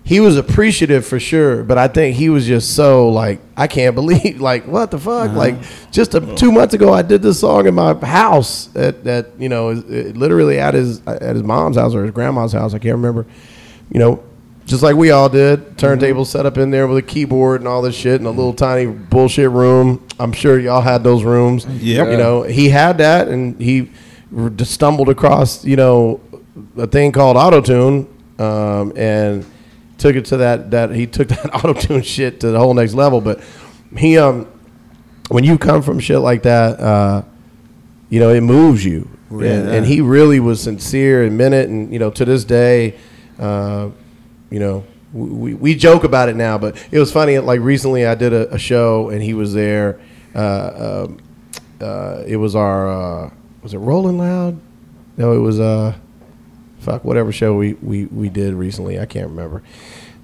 he 0.09 0.19
was 0.19 0.37
appreciative 0.37 1.05
for 1.05 1.19
sure, 1.19 1.63
but 1.63 1.77
I 1.77 1.87
think 1.87 2.15
he 2.15 2.29
was 2.29 2.47
just 2.47 2.75
so 2.75 3.09
like 3.09 3.39
I 3.55 3.67
can't 3.67 3.93
believe 3.93 4.41
like 4.51 4.65
what 4.65 4.89
the 4.89 4.97
fuck? 4.97 5.29
Uh-huh. 5.29 5.37
like 5.37 5.55
just 5.91 6.15
a, 6.15 6.35
two 6.35 6.51
months 6.51 6.73
ago 6.73 6.91
I 6.91 7.03
did 7.03 7.21
this 7.21 7.41
song 7.41 7.67
in 7.67 7.75
my 7.75 7.93
house 7.93 8.75
at 8.75 9.03
that 9.03 9.27
you 9.37 9.49
know 9.49 9.69
is- 9.69 10.17
literally 10.17 10.57
at 10.57 10.73
his 10.73 11.05
at 11.05 11.35
his 11.35 11.43
mom's 11.43 11.77
house 11.77 11.93
or 11.93 12.05
his 12.05 12.11
grandma's 12.11 12.53
house 12.53 12.73
I 12.73 12.79
can't 12.79 12.95
remember. 12.95 13.27
You 13.91 13.99
know 13.99 14.23
just 14.65 14.81
like 14.81 14.95
we 14.95 15.11
all 15.11 15.29
did 15.29 15.77
turntable 15.77 16.25
set 16.25 16.47
up 16.47 16.57
in 16.57 16.71
there 16.71 16.87
with 16.87 16.97
a 16.97 17.03
keyboard 17.03 17.61
and 17.61 17.67
all 17.67 17.83
this 17.83 17.93
shit 17.93 18.19
in 18.19 18.25
a 18.25 18.31
little 18.31 18.53
tiny 18.53 18.87
bullshit 18.87 19.51
room. 19.51 20.07
I'm 20.19 20.31
sure 20.31 20.59
y'all 20.59 20.81
had 20.81 21.03
those 21.03 21.23
rooms. 21.23 21.67
Yeah. 21.67 22.09
you 22.09 22.17
know 22.17 22.41
he 22.41 22.69
had 22.69 22.97
that 22.97 23.27
and 23.27 23.61
he 23.61 23.91
stumbled 24.63 25.09
across 25.09 25.63
you 25.63 25.75
know 25.75 26.19
a 26.77 26.87
thing 26.87 27.11
called 27.11 27.37
autotune 27.37 28.07
um, 28.39 28.91
and 28.97 29.45
took 29.99 30.15
it 30.15 30.25
to 30.25 30.37
that 30.37 30.71
that 30.71 30.91
he 30.91 31.05
took 31.05 31.27
that 31.35 31.53
auto 31.53 31.73
tune 31.73 32.01
shit 32.01 32.39
to 32.41 32.51
the 32.51 32.59
whole 32.59 32.73
next 32.73 32.93
level. 32.93 33.21
But 33.21 33.41
he 33.97 34.17
um 34.17 34.47
when 35.29 35.43
you 35.43 35.57
come 35.57 35.81
from 35.81 35.99
shit 35.99 36.19
like 36.19 36.43
that 36.43 36.79
uh 36.79 37.23
you 38.09 38.19
know 38.19 38.29
it 38.29 38.41
moves 38.41 38.83
you. 38.83 39.07
And, 39.29 39.41
Yeah. 39.41 39.71
and 39.73 39.85
he 39.85 40.01
really 40.01 40.39
was 40.39 40.59
sincere 40.63 41.23
and 41.23 41.37
meant 41.37 41.53
it. 41.53 41.69
And 41.69 41.93
you 41.93 41.99
know 41.99 42.09
to 42.11 42.25
this 42.25 42.43
day 42.43 42.97
uh 43.37 43.89
you 44.49 44.59
know 44.59 44.83
we, 45.13 45.53
we 45.55 45.75
joke 45.75 46.03
about 46.03 46.29
it 46.29 46.35
now. 46.35 46.57
But 46.57 46.83
it 46.91 46.97
was 46.99 47.11
funny 47.11 47.37
like 47.39 47.59
recently 47.61 48.05
i 48.05 48.15
did 48.15 48.33
a, 48.33 48.53
a 48.53 48.57
show 48.59 49.09
and 49.09 49.21
he 49.21 49.33
was 49.33 49.53
there 49.53 49.99
uh, 50.35 51.05
um, 51.07 51.17
uh 51.81 52.23
it 52.27 52.37
was 52.37 52.55
our 52.55 52.89
uh 53.25 53.29
was 53.61 53.73
it 53.73 53.79
rolling 53.79 54.17
loud? 54.17 54.59
No 55.17 55.33
it 55.33 55.39
was 55.39 55.59
uh 55.59 55.95
fuck 56.89 57.05
whatever 57.05 57.31
show 57.31 57.55
we, 57.55 57.73
we, 57.75 58.05
we 58.05 58.29
did 58.29 58.53
recently. 58.53 58.99
I 58.99 59.05
can't 59.05 59.29
remember, 59.29 59.61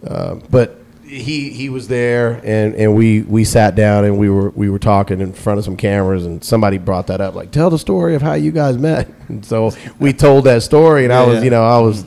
uh, 0.05 0.35
but 0.49 0.79
he 1.03 1.51
he 1.51 1.69
was 1.69 1.87
there 1.87 2.41
and, 2.43 2.73
and 2.75 2.95
we, 2.95 3.21
we 3.21 3.43
sat 3.43 3.75
down 3.75 4.05
and 4.05 4.17
we 4.17 4.27
were 4.27 4.49
we 4.49 4.71
were 4.71 4.79
talking 4.79 5.21
in 5.21 5.33
front 5.33 5.59
of 5.59 5.65
some 5.65 5.77
cameras 5.77 6.25
and 6.25 6.43
somebody 6.43 6.79
brought 6.79 7.05
that 7.07 7.21
up 7.21 7.35
like 7.35 7.51
tell 7.51 7.69
the 7.69 7.77
story 7.77 8.15
of 8.15 8.23
how 8.23 8.33
you 8.33 8.51
guys 8.51 8.77
met. 8.77 9.07
And 9.27 9.43
so 9.43 9.71
we 9.99 10.13
told 10.13 10.43
that 10.45 10.61
story 10.61 11.03
and 11.03 11.11
I 11.11 11.25
was 11.25 11.37
yeah. 11.37 11.43
you 11.45 11.49
know 11.49 11.63
I 11.63 11.79
was. 11.79 12.05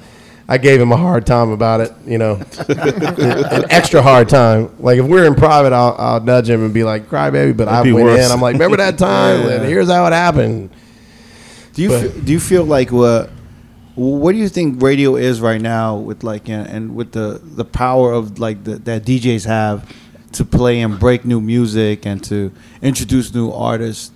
I 0.51 0.57
gave 0.57 0.81
him 0.81 0.93
a 0.93 0.97
hard 0.97 1.27
time 1.27 1.51
about 1.51 1.83
it, 1.83 1.93
you 2.07 2.17
know, 2.17 2.37
an 2.69 3.65
extra 3.69 4.01
hard 4.01 4.31
time. 4.31 4.71
Like 4.79 4.99
if 4.99 5.05
we're 5.05 5.27
in 5.27 5.35
private, 5.35 5.75
I'll, 5.75 5.95
I'll 5.99 6.21
nudge 6.21 6.49
him 6.49 6.65
and 6.65 6.73
be 6.73 6.85
like, 6.85 7.07
"Cry 7.11 7.29
baby," 7.29 7.53
but 7.53 7.69
I 7.69 7.83
went 7.83 7.95
worse. 7.97 8.25
in 8.25 8.33
I'm 8.33 8.41
like, 8.41 8.55
"Remember 8.55 8.79
that 8.79 8.97
time? 9.11 9.41
Yeah, 9.41 9.47
yeah. 9.47 9.55
And 9.57 9.65
here's 9.67 9.91
how 9.91 10.07
it 10.07 10.15
happened." 10.15 10.71
Do 11.75 11.83
you 11.83 11.89
But- 11.91 12.01
fe- 12.13 12.21
do 12.23 12.33
you 12.33 12.41
feel 12.41 12.65
like 12.65 12.91
what 12.91 13.29
what 13.99 14.33
do 14.33 14.39
you 14.39 14.49
think 14.49 14.81
radio 14.81 15.17
is 15.17 15.41
right 15.41 15.61
now 15.61 15.97
with 15.97 16.23
like 16.23 16.49
and, 16.49 16.67
and 16.69 16.95
with 16.95 17.13
the 17.13 17.41
the 17.43 17.65
power 17.65 18.13
of 18.13 18.39
like 18.39 18.63
the, 18.65 18.77
that 18.77 19.05
DJs 19.05 19.45
have 19.47 19.93
to 20.33 20.45
play 20.45 20.81
and 20.83 20.99
break 21.01 21.25
new 21.25 21.41
music 21.41 22.07
and 22.07 22.23
to 22.25 22.53
introduce 22.81 23.35
new 23.35 23.51
artists? 23.51 24.13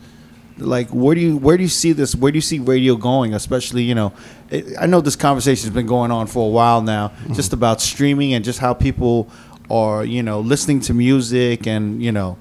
Like 0.58 0.88
where 0.90 1.14
do 1.14 1.20
you 1.20 1.36
where 1.36 1.56
do 1.56 1.62
you 1.64 1.68
see 1.68 1.92
this? 1.92 2.14
Where 2.14 2.30
do 2.30 2.36
you 2.36 2.42
see 2.42 2.58
radio 2.60 2.94
going? 2.94 3.34
Especially 3.34 3.82
you 3.82 3.94
know, 3.96 4.12
it, 4.50 4.66
I 4.80 4.86
know 4.86 5.00
this 5.00 5.16
conversation 5.16 5.66
has 5.66 5.74
been 5.74 5.86
going 5.86 6.10
on 6.12 6.26
for 6.28 6.46
a 6.46 6.50
while 6.50 6.80
now, 6.82 7.08
Mm-hmm. 7.08 7.32
just 7.34 7.52
about 7.52 7.80
streaming 7.80 8.34
and 8.34 8.44
just 8.44 8.60
how 8.60 8.74
people 8.74 9.28
are 9.70 10.04
you 10.04 10.22
know 10.22 10.40
listening 10.40 10.80
to 10.80 10.92
music 10.94 11.66
and 11.66 12.02
you 12.02 12.12
know 12.12 12.36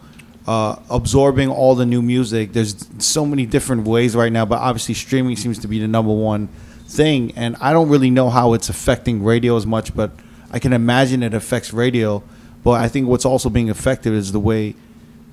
uh, 0.46 0.76
absorbing 0.92 1.50
all 1.50 1.74
the 1.74 1.86
new 1.86 2.02
music. 2.04 2.54
There's 2.54 2.76
so 3.00 3.26
many 3.26 3.46
different 3.48 3.88
ways 3.88 4.16
right 4.16 4.32
now, 4.32 4.46
but 4.46 4.60
obviously 4.60 4.94
streaming 4.94 5.36
seems 5.38 5.58
to 5.60 5.68
be 5.68 5.80
the 5.80 5.88
number 5.88 6.12
one 6.14 6.50
thing. 6.92 7.32
And 7.36 7.56
I 7.62 7.74
don't 7.74 7.90
really 7.90 8.10
know 8.10 8.30
how 8.30 8.54
it's 8.54 8.70
affecting 8.70 9.24
radio 9.24 9.56
as 9.56 9.66
much, 9.66 9.96
but 9.96 10.12
I 10.52 10.60
can 10.60 10.74
imagine 10.74 11.24
it 11.24 11.34
affects 11.34 11.74
radio. 11.74 12.22
But 12.64 12.82
I 12.82 12.88
think 12.88 13.08
what's 13.08 13.26
also 13.26 13.50
being 13.50 13.70
affected 13.70 14.14
is 14.14 14.32
the 14.32 14.40
way 14.40 14.76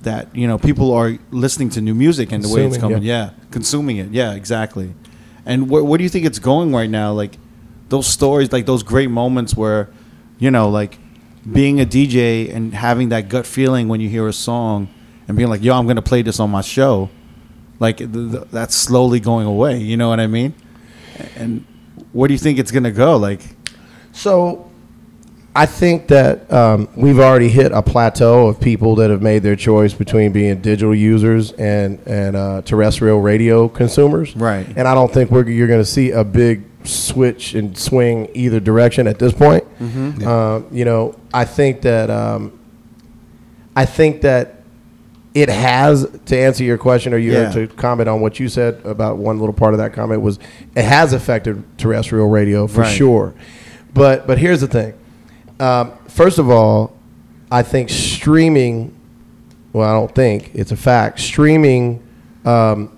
that 0.01 0.33
you 0.35 0.47
know 0.47 0.57
people 0.57 0.93
are 0.93 1.17
listening 1.31 1.69
to 1.71 1.81
new 1.81 1.93
music 1.93 2.31
and 2.31 2.43
the 2.43 2.47
way 2.49 2.65
it's 2.65 2.77
coming. 2.77 3.03
Yeah. 3.03 3.31
consuming 3.51 3.97
it. 3.97 4.09
Yeah, 4.11 4.33
exactly. 4.33 4.93
And 5.45 5.67
wh- 5.67 5.83
where 5.85 5.97
do 5.97 6.03
you 6.03 6.09
think 6.09 6.25
it's 6.25 6.39
going 6.39 6.73
right 6.73 6.89
now? 6.89 7.11
Like 7.11 7.37
those 7.89 8.07
stories, 8.07 8.51
like 8.51 8.65
those 8.65 8.81
great 8.83 9.09
moments 9.11 9.55
where 9.55 9.89
you 10.39 10.49
know, 10.51 10.69
like 10.69 10.97
being 11.51 11.81
a 11.81 11.85
DJ 11.85 12.53
and 12.53 12.73
having 12.73 13.09
that 13.09 13.27
gut 13.29 13.45
feeling 13.45 13.89
when 13.89 13.99
you 13.99 14.07
hear 14.09 14.27
a 14.27 14.33
song 14.33 14.87
and 15.27 15.35
being 15.37 15.49
like, 15.49 15.61
"Yo, 15.61 15.73
I'm 15.77 15.85
gonna 15.85 16.01
play 16.01 16.21
this 16.21 16.39
on 16.39 16.49
my 16.49 16.61
show," 16.61 17.09
like 17.79 17.97
th- 17.97 18.11
th- 18.11 18.43
that's 18.51 18.75
slowly 18.75 19.19
going 19.19 19.45
away. 19.47 19.79
You 19.79 19.97
know 19.97 20.07
what 20.09 20.19
I 20.19 20.27
mean? 20.27 20.53
And 21.35 21.65
where 22.11 22.27
do 22.27 22.33
you 22.33 22.39
think 22.39 22.59
it's 22.59 22.71
gonna 22.71 22.91
go? 22.91 23.17
Like, 23.17 23.41
So, 24.11 24.69
I 25.55 25.65
think 25.65 26.07
that 26.07 26.51
um, 26.53 26.87
we've 26.95 27.19
already 27.19 27.49
hit 27.49 27.71
a 27.71 27.81
plateau 27.81 28.47
of 28.47 28.59
people 28.61 28.95
that 28.95 29.09
have 29.09 29.21
made 29.21 29.43
their 29.43 29.55
choice 29.55 29.93
between 29.93 30.31
being 30.31 30.61
digital 30.61 30.93
users 30.95 31.51
and 31.53 31.99
and 32.05 32.35
uh, 32.35 32.61
terrestrial 32.61 33.19
radio 33.19 33.67
consumers. 33.67 34.35
Right. 34.35 34.67
And 34.75 34.87
I 34.87 34.93
don't 34.93 35.11
think 35.11 35.31
we're 35.31 35.47
you're 35.49 35.67
going 35.67 35.81
to 35.81 35.85
see 35.85 36.11
a 36.11 36.23
big 36.23 36.63
switch 36.85 37.55
and 37.55 37.77
swing 37.77 38.29
either 38.33 38.59
direction 38.59 39.07
at 39.07 39.19
this 39.19 39.33
point. 39.33 39.65
Uh, 40.25 40.61
you 40.71 40.85
know, 40.85 41.15
I 41.33 41.45
think 41.45 41.81
that 41.81 42.09
um, 42.09 42.57
I 43.75 43.85
think 43.85 44.21
that 44.21 44.58
it 45.41 45.49
has 45.49 46.07
to 46.25 46.37
answer 46.37 46.63
your 46.63 46.77
question 46.77 47.13
or 47.13 47.17
you 47.17 47.33
Yeah. 47.33 47.49
to 47.51 47.67
comment 47.67 48.07
on 48.09 48.21
what 48.21 48.39
you 48.39 48.47
said 48.49 48.81
about 48.85 49.17
one 49.17 49.39
little 49.39 49.53
part 49.53 49.73
of 49.73 49.77
that 49.79 49.93
comment 49.93 50.21
was 50.21 50.39
it 50.75 50.83
has 50.85 51.13
affected 51.13 51.63
terrestrial 51.77 52.27
radio 52.29 52.67
for 52.67 52.81
Right. 52.81 52.95
sure 52.95 53.33
but 53.93 54.27
but 54.27 54.37
here's 54.37 54.61
the 54.61 54.67
thing 54.67 54.93
um, 55.59 55.91
first 56.07 56.39
of 56.39 56.49
all 56.49 56.95
i 57.51 57.61
think 57.61 57.89
streaming 57.89 58.93
well 59.73 59.89
i 59.89 59.93
don't 59.93 60.13
think 60.13 60.51
it's 60.53 60.71
a 60.71 60.77
fact 60.77 61.19
streaming 61.19 62.01
um, 62.45 62.91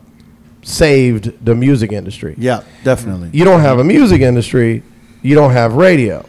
saved 0.63 1.33
the 1.43 1.55
music 1.55 1.91
industry 1.91 2.35
yeah, 2.37 2.61
definitely. 2.83 3.29
you 3.33 3.43
don't 3.43 3.61
have 3.61 3.79
a 3.79 3.83
music 3.83 4.21
industry, 4.21 4.83
you 5.23 5.33
don't 5.35 5.51
have 5.51 5.73
radio. 5.73 6.23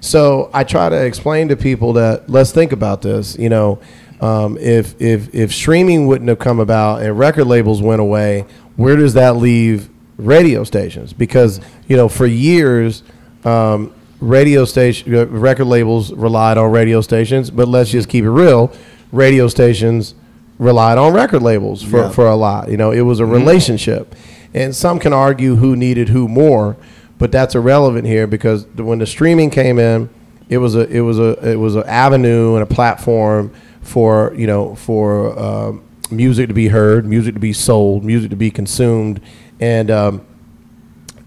So 0.00 0.50
I 0.52 0.62
try 0.64 0.90
to 0.90 1.04
explain 1.06 1.48
to 1.48 1.56
people 1.56 1.94
that 1.94 2.28
let's 2.28 2.52
think 2.52 2.70
about 2.72 3.00
this. 3.00 3.34
You 3.38 3.48
know, 3.48 3.78
um, 4.20 4.56
if 4.58 5.00
if 5.00 5.34
if 5.34 5.54
streaming 5.54 6.06
wouldn't 6.06 6.28
have 6.28 6.38
come 6.38 6.60
about 6.60 7.02
and 7.02 7.18
record 7.18 7.46
labels 7.46 7.80
went 7.82 8.00
away, 8.00 8.44
where 8.76 8.96
does 8.96 9.14
that 9.14 9.36
leave 9.36 9.88
radio 10.16 10.64
stations? 10.64 11.12
Because 11.12 11.60
you 11.86 11.96
know, 11.96 12.08
for 12.08 12.26
years. 12.26 13.02
Um, 13.44 13.92
Radio 14.20 14.64
station, 14.64 15.14
uh, 15.14 15.26
record 15.26 15.66
labels 15.66 16.12
relied 16.12 16.58
on 16.58 16.72
radio 16.72 17.00
stations, 17.00 17.52
but 17.52 17.68
let's 17.68 17.88
just 17.92 18.08
keep 18.08 18.24
it 18.24 18.30
real. 18.30 18.72
Radio 19.12 19.46
stations 19.46 20.16
relied 20.58 20.98
on 20.98 21.12
record 21.12 21.40
labels 21.40 21.84
for, 21.84 21.98
Yeah. 21.98 22.08
for 22.08 22.26
a 22.26 22.34
lot. 22.34 22.68
You 22.68 22.76
know, 22.76 22.90
it 22.90 23.02
was 23.02 23.20
a 23.20 23.24
relationship. 23.26 24.16
And 24.52 24.74
some 24.74 24.98
can 24.98 25.12
argue 25.12 25.54
who 25.54 25.76
needed 25.76 26.08
who 26.08 26.26
more, 26.26 26.76
but 27.20 27.30
that's 27.30 27.54
irrelevant 27.54 28.08
here 28.08 28.26
because 28.26 28.66
when 28.74 28.98
the 28.98 29.06
streaming 29.06 29.50
came 29.50 29.78
in, 29.78 30.08
it 30.48 30.58
was 30.58 30.74
a 30.74 30.88
it 30.88 31.02
was 31.02 31.20
a 31.20 31.52
it 31.52 31.56
was 31.60 31.76
an 31.76 31.84
avenue 31.86 32.54
and 32.54 32.64
a 32.64 32.66
platform 32.66 33.52
for 33.88 34.34
you 34.34 34.46
know 34.46 34.74
for 34.74 35.38
um, 35.38 35.82
music 36.10 36.48
to 36.48 36.54
be 36.54 36.68
heard, 36.68 37.06
music 37.06 37.34
to 37.34 37.40
be 37.40 37.52
sold, 37.52 38.04
music 38.04 38.30
to 38.30 38.36
be 38.36 38.50
consumed, 38.50 39.20
and 39.60 39.90
um, 39.90 40.26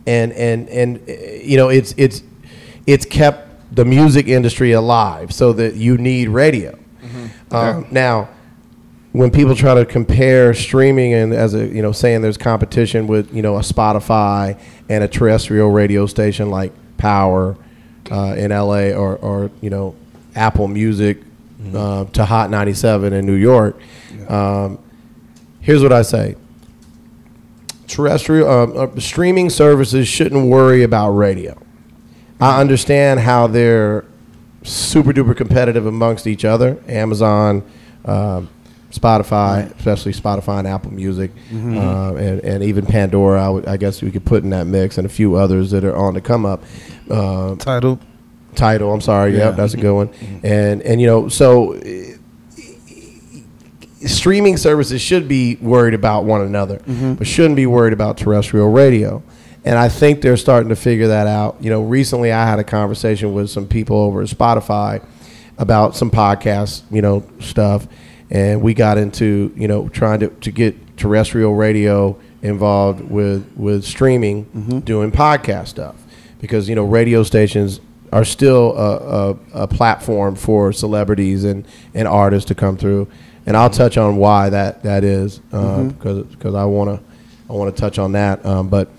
and 0.06 0.32
and 0.34 0.70
and 0.70 0.98
uh, 1.10 1.14
you 1.44 1.58
know 1.58 1.70
it's 1.70 1.94
it's 1.98 2.24
it's 2.88 3.06
kept 3.06 3.76
the 3.76 3.86
music 3.86 4.28
industry 4.28 4.72
alive 4.72 5.34
so 5.34 5.54
that 5.54 5.76
you 5.76 5.98
need 5.98 6.30
radio. 6.30 6.78
Um, 7.52 7.88
now, 7.92 8.30
when 9.12 9.32
people 9.32 9.56
try 9.56 9.76
to 9.76 9.86
compare 9.86 10.54
streaming 10.54 11.14
and 11.14 11.34
as 11.34 11.54
a 11.54 11.68
you 11.68 11.82
know 11.82 11.92
saying 11.92 12.22
there's 12.22 12.38
competition 12.38 13.08
with 13.08 13.34
you 13.34 13.42
know 13.42 13.58
a 13.58 13.62
Spotify 13.62 14.60
and 14.90 15.04
a 15.04 15.08
terrestrial 15.08 15.72
radio 15.72 16.06
station 16.06 16.50
like 16.50 16.74
Power 16.98 17.58
uh, 18.12 18.36
in 18.38 18.52
LA 18.52 18.92
or 18.92 19.18
or 19.18 19.52
you 19.62 19.70
know 19.70 19.96
Apple 20.36 20.68
Music 20.68 21.18
uh, 21.74 22.06
to 22.06 22.26
Hot 22.26 22.50
97 22.50 23.14
in 23.14 23.26
New 23.26 23.36
York. 23.36 23.80
Um, 24.28 24.80
here's 25.60 25.84
what 25.84 25.94
I 25.94 26.02
say: 26.02 26.36
terrestrial 27.88 28.50
um, 28.50 28.78
uh, 28.78 29.00
streaming 29.00 29.50
services 29.50 30.08
shouldn't 30.08 30.48
worry 30.48 30.84
about 30.84 31.12
radio. 31.12 31.58
I 32.40 32.60
understand 32.60 33.20
how 33.20 33.46
they're 33.46 34.04
super 34.64 35.14
duper 35.14 35.36
competitive 35.36 35.86
amongst 35.86 36.26
each 36.26 36.44
other. 36.44 36.82
Amazon, 36.88 37.64
um, 38.06 38.50
Spotify, 38.90 39.74
especially 39.78 40.14
Spotify 40.14 40.60
and 40.60 40.68
Apple 40.68 40.92
Music, 40.92 41.32
uh, 41.54 42.16
and, 42.16 42.40
and 42.42 42.64
even 42.64 42.86
Pandora. 42.86 43.62
I, 43.68 43.78
guess 43.78 44.02
we 44.02 44.12
could 44.12 44.26
put 44.26 44.44
in 44.44 44.50
that 44.50 44.66
mix, 44.66 44.98
and 44.98 45.06
a 45.06 45.10
few 45.10 45.36
others 45.36 45.72
that 45.72 45.84
are 45.84 45.96
on 45.96 46.16
the 46.16 46.22
come 46.22 46.46
up. 46.46 46.64
Uh, 47.10 47.56
Tidal. 47.56 48.00
Title. 48.56 48.94
I'm 48.94 49.02
sorry. 49.02 49.34
Yeah. 49.34 49.50
Yep, 49.50 49.56
that's 49.56 49.74
a 49.74 49.78
good 49.78 49.94
one. 49.94 50.08
Mm-hmm. 50.10 50.36
Mm-hmm. 50.36 50.46
And 50.46 50.82
and 50.82 51.02
you 51.02 51.08
know, 51.08 51.30
so 51.30 51.80
streaming 54.06 54.58
services 54.58 55.02
should 55.02 55.28
be 55.28 55.56
worried 55.58 55.94
about 55.94 56.26
one 56.26 56.42
another, 56.42 56.78
mm-hmm. 56.80 57.14
but 57.16 57.28
shouldn't 57.28 57.56
be 57.56 57.66
worried 57.66 57.94
about 57.94 58.18
terrestrial 58.18 58.70
radio. 58.70 59.22
And 59.64 59.78
I 59.78 59.90
think 59.90 60.22
they're 60.22 60.38
starting 60.38 60.70
to 60.70 60.76
figure 60.76 61.08
that 61.10 61.28
out. 61.28 61.58
You 61.60 61.70
know, 61.70 61.82
recently 61.82 62.32
I 62.32 62.48
had 62.48 62.58
a 62.58 62.64
conversation 62.64 63.34
with 63.34 63.50
some 63.50 63.68
people 63.68 63.98
over 63.98 64.22
at 64.22 64.28
Spotify 64.28 65.06
about 65.58 65.96
some 65.96 66.10
podcast, 66.10 66.82
you 66.90 67.02
know, 67.02 67.24
stuff, 67.40 67.88
and 68.32 68.62
we 68.62 68.74
got 68.74 68.98
into 68.98 69.54
you 69.56 69.68
know 69.68 69.90
trying 69.90 70.22
to, 70.22 70.30
to 70.30 70.52
get 70.52 70.98
terrestrial 70.98 71.54
radio 71.54 72.20
involved 72.42 73.02
with 73.02 73.52
with 73.56 73.84
streaming, 73.84 74.82
doing 74.84 75.12
podcast 75.12 75.68
stuff, 75.68 75.96
because 76.40 76.68
you 76.68 76.74
know 76.74 76.86
radio 76.86 77.22
stations 77.22 77.80
are 78.12 78.26
still 78.26 78.78
a, 78.78 78.98
a, 78.98 79.38
a 79.64 79.68
platform 79.68 80.36
for 80.36 80.74
celebrities 80.74 81.44
and, 81.44 81.66
and 81.94 82.08
artists 82.08 82.48
to 82.50 82.56
come 82.56 82.78
through, 82.78 83.08
and 83.46 83.56
I'll 83.56 83.70
touch 83.70 83.98
on 83.98 84.18
why 84.18 84.50
that 84.50 84.84
that 84.84 85.04
is 85.04 85.40
because 85.40 86.24
because 86.28 86.56
I 86.56 86.66
want 86.66 86.90
to 86.90 87.06
I 87.50 87.54
want 87.54 87.76
to 87.76 87.80
touch 87.80 88.00
on 88.00 88.14
that, 88.14 88.46
um, 88.46 88.70
but 88.70 88.90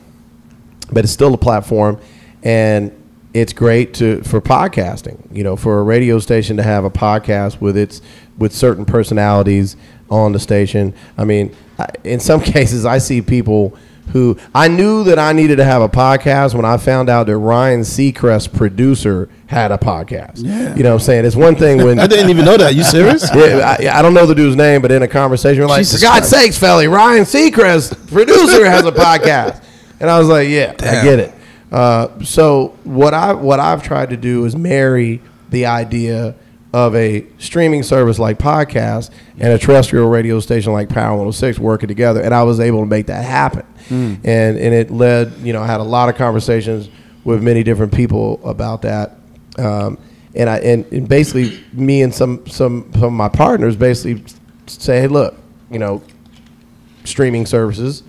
but 0.90 1.05
it's 1.05 1.12
still 1.12 1.33
a 1.35 1.38
platform, 1.38 2.01
and 2.42 2.92
it's 3.35 3.53
great 3.53 3.94
to 3.94 4.22
for 4.22 4.40
podcasting. 4.40 5.18
You 5.35 5.44
know, 5.44 5.57
for 5.57 5.79
a 5.79 5.83
radio 5.83 6.18
station 6.18 6.57
to 6.57 6.62
have 6.62 6.85
a 6.85 6.90
podcast 6.90 7.61
with 7.61 7.77
its 7.77 8.03
with 8.38 8.53
certain 8.53 8.85
personalities 8.85 9.77
on 10.11 10.33
the 10.33 10.38
station. 10.38 10.94
I 11.16 11.25
mean, 11.25 11.55
I, 11.79 11.88
in 12.05 12.20
some 12.20 12.40
cases, 12.42 12.85
I 12.85 12.98
see 12.98 13.22
people 13.22 13.77
who 14.10 14.36
I 14.54 14.68
knew 14.68 15.04
that 15.04 15.18
I 15.18 15.32
needed 15.32 15.56
to 15.56 15.64
have 15.64 15.80
a 15.80 15.88
podcast 15.88 16.54
when 16.54 16.64
I 16.64 16.76
found 16.76 17.08
out 17.08 17.26
that 17.26 17.38
Ryan 17.38 17.80
Seacrest, 17.80 18.52
producer, 18.52 19.28
had 19.46 19.72
a 19.72 19.78
podcast. 19.78 20.42
Yeah. 20.42 20.74
You 20.74 20.82
know 20.82 20.90
what 20.90 21.00
I'm 21.00 21.06
saying? 21.06 21.24
It's 21.24 21.36
one 21.36 21.56
thing 21.56 21.82
when 21.82 21.98
I 22.00 22.06
didn't 22.06 22.30
even 22.30 22.44
know 22.44 22.56
that. 22.56 22.74
You 22.74 22.84
serious? 22.84 23.28
yeah, 23.34 23.76
I, 23.80 23.98
I 23.98 24.02
don't 24.02 24.14
know 24.14 24.26
the 24.26 24.34
dude's 24.34 24.56
name, 24.56 24.82
but 24.82 24.92
in 24.92 25.02
a 25.02 25.08
conversation, 25.08 25.62
we're 25.62 25.68
like, 25.68 25.80
Jesus 25.80 26.00
for 26.00 26.06
God's 26.06 26.28
Christ. 26.28 26.58
sakes, 26.58 26.58
Felli, 26.58 26.90
Ryan 26.90 27.24
Seacrest, 27.24 28.08
producer, 28.12 28.64
has 28.66 28.84
a 28.84 28.92
podcast. 28.92 29.62
And 30.00 30.10
I 30.10 30.18
was 30.18 30.28
like, 30.28 30.48
yeah, 30.48 30.74
I 30.80 31.04
get 31.04 31.18
it. 31.18 31.34
Uh, 31.70 32.22
so 32.22 32.76
what 32.84 33.14
I 33.14 33.32
what 33.32 33.58
I've 33.58 33.82
tried 33.82 34.10
to 34.10 34.16
do 34.16 34.44
is 34.44 34.54
marry 34.54 35.22
the 35.48 35.66
idea 35.66 36.34
of 36.72 36.94
a 36.94 37.26
streaming 37.38 37.82
service 37.82 38.18
like 38.18 38.38
podcast 38.38 39.10
and 39.38 39.52
a 39.52 39.58
terrestrial 39.58 40.08
radio 40.08 40.40
station 40.40 40.72
like 40.72 40.88
Power 40.88 41.12
106 41.12 41.58
working 41.58 41.88
together, 41.88 42.20
and 42.20 42.34
I 42.34 42.42
was 42.42 42.60
able 42.60 42.80
to 42.80 42.86
make 42.86 43.06
that 43.06 43.24
happen. 43.24 43.64
And 43.90 44.58
and 44.58 44.74
it 44.74 44.90
led, 44.90 45.32
you 45.42 45.52
know, 45.52 45.62
I 45.62 45.66
had 45.66 45.80
a 45.80 45.84
lot 45.84 46.08
of 46.08 46.16
conversations 46.16 46.88
with 47.24 47.42
many 47.42 47.62
different 47.62 47.92
people 47.92 48.40
about 48.44 48.82
that. 48.82 49.16
Um, 49.58 49.98
and 50.34 50.48
I 50.48 50.58
and, 50.58 50.84
and 50.92 51.08
basically 51.08 51.62
me 51.72 52.02
and 52.02 52.14
some 52.14 52.46
some 52.46 52.90
some 52.94 53.04
of 53.04 53.12
my 53.12 53.28
partners 53.28 53.76
basically 53.76 54.24
say, 54.66 55.00
hey, 55.00 55.08
look, 55.08 55.36
you 55.70 55.78
know, 55.78 56.02
streaming 57.04 57.46
services, 57.46 58.02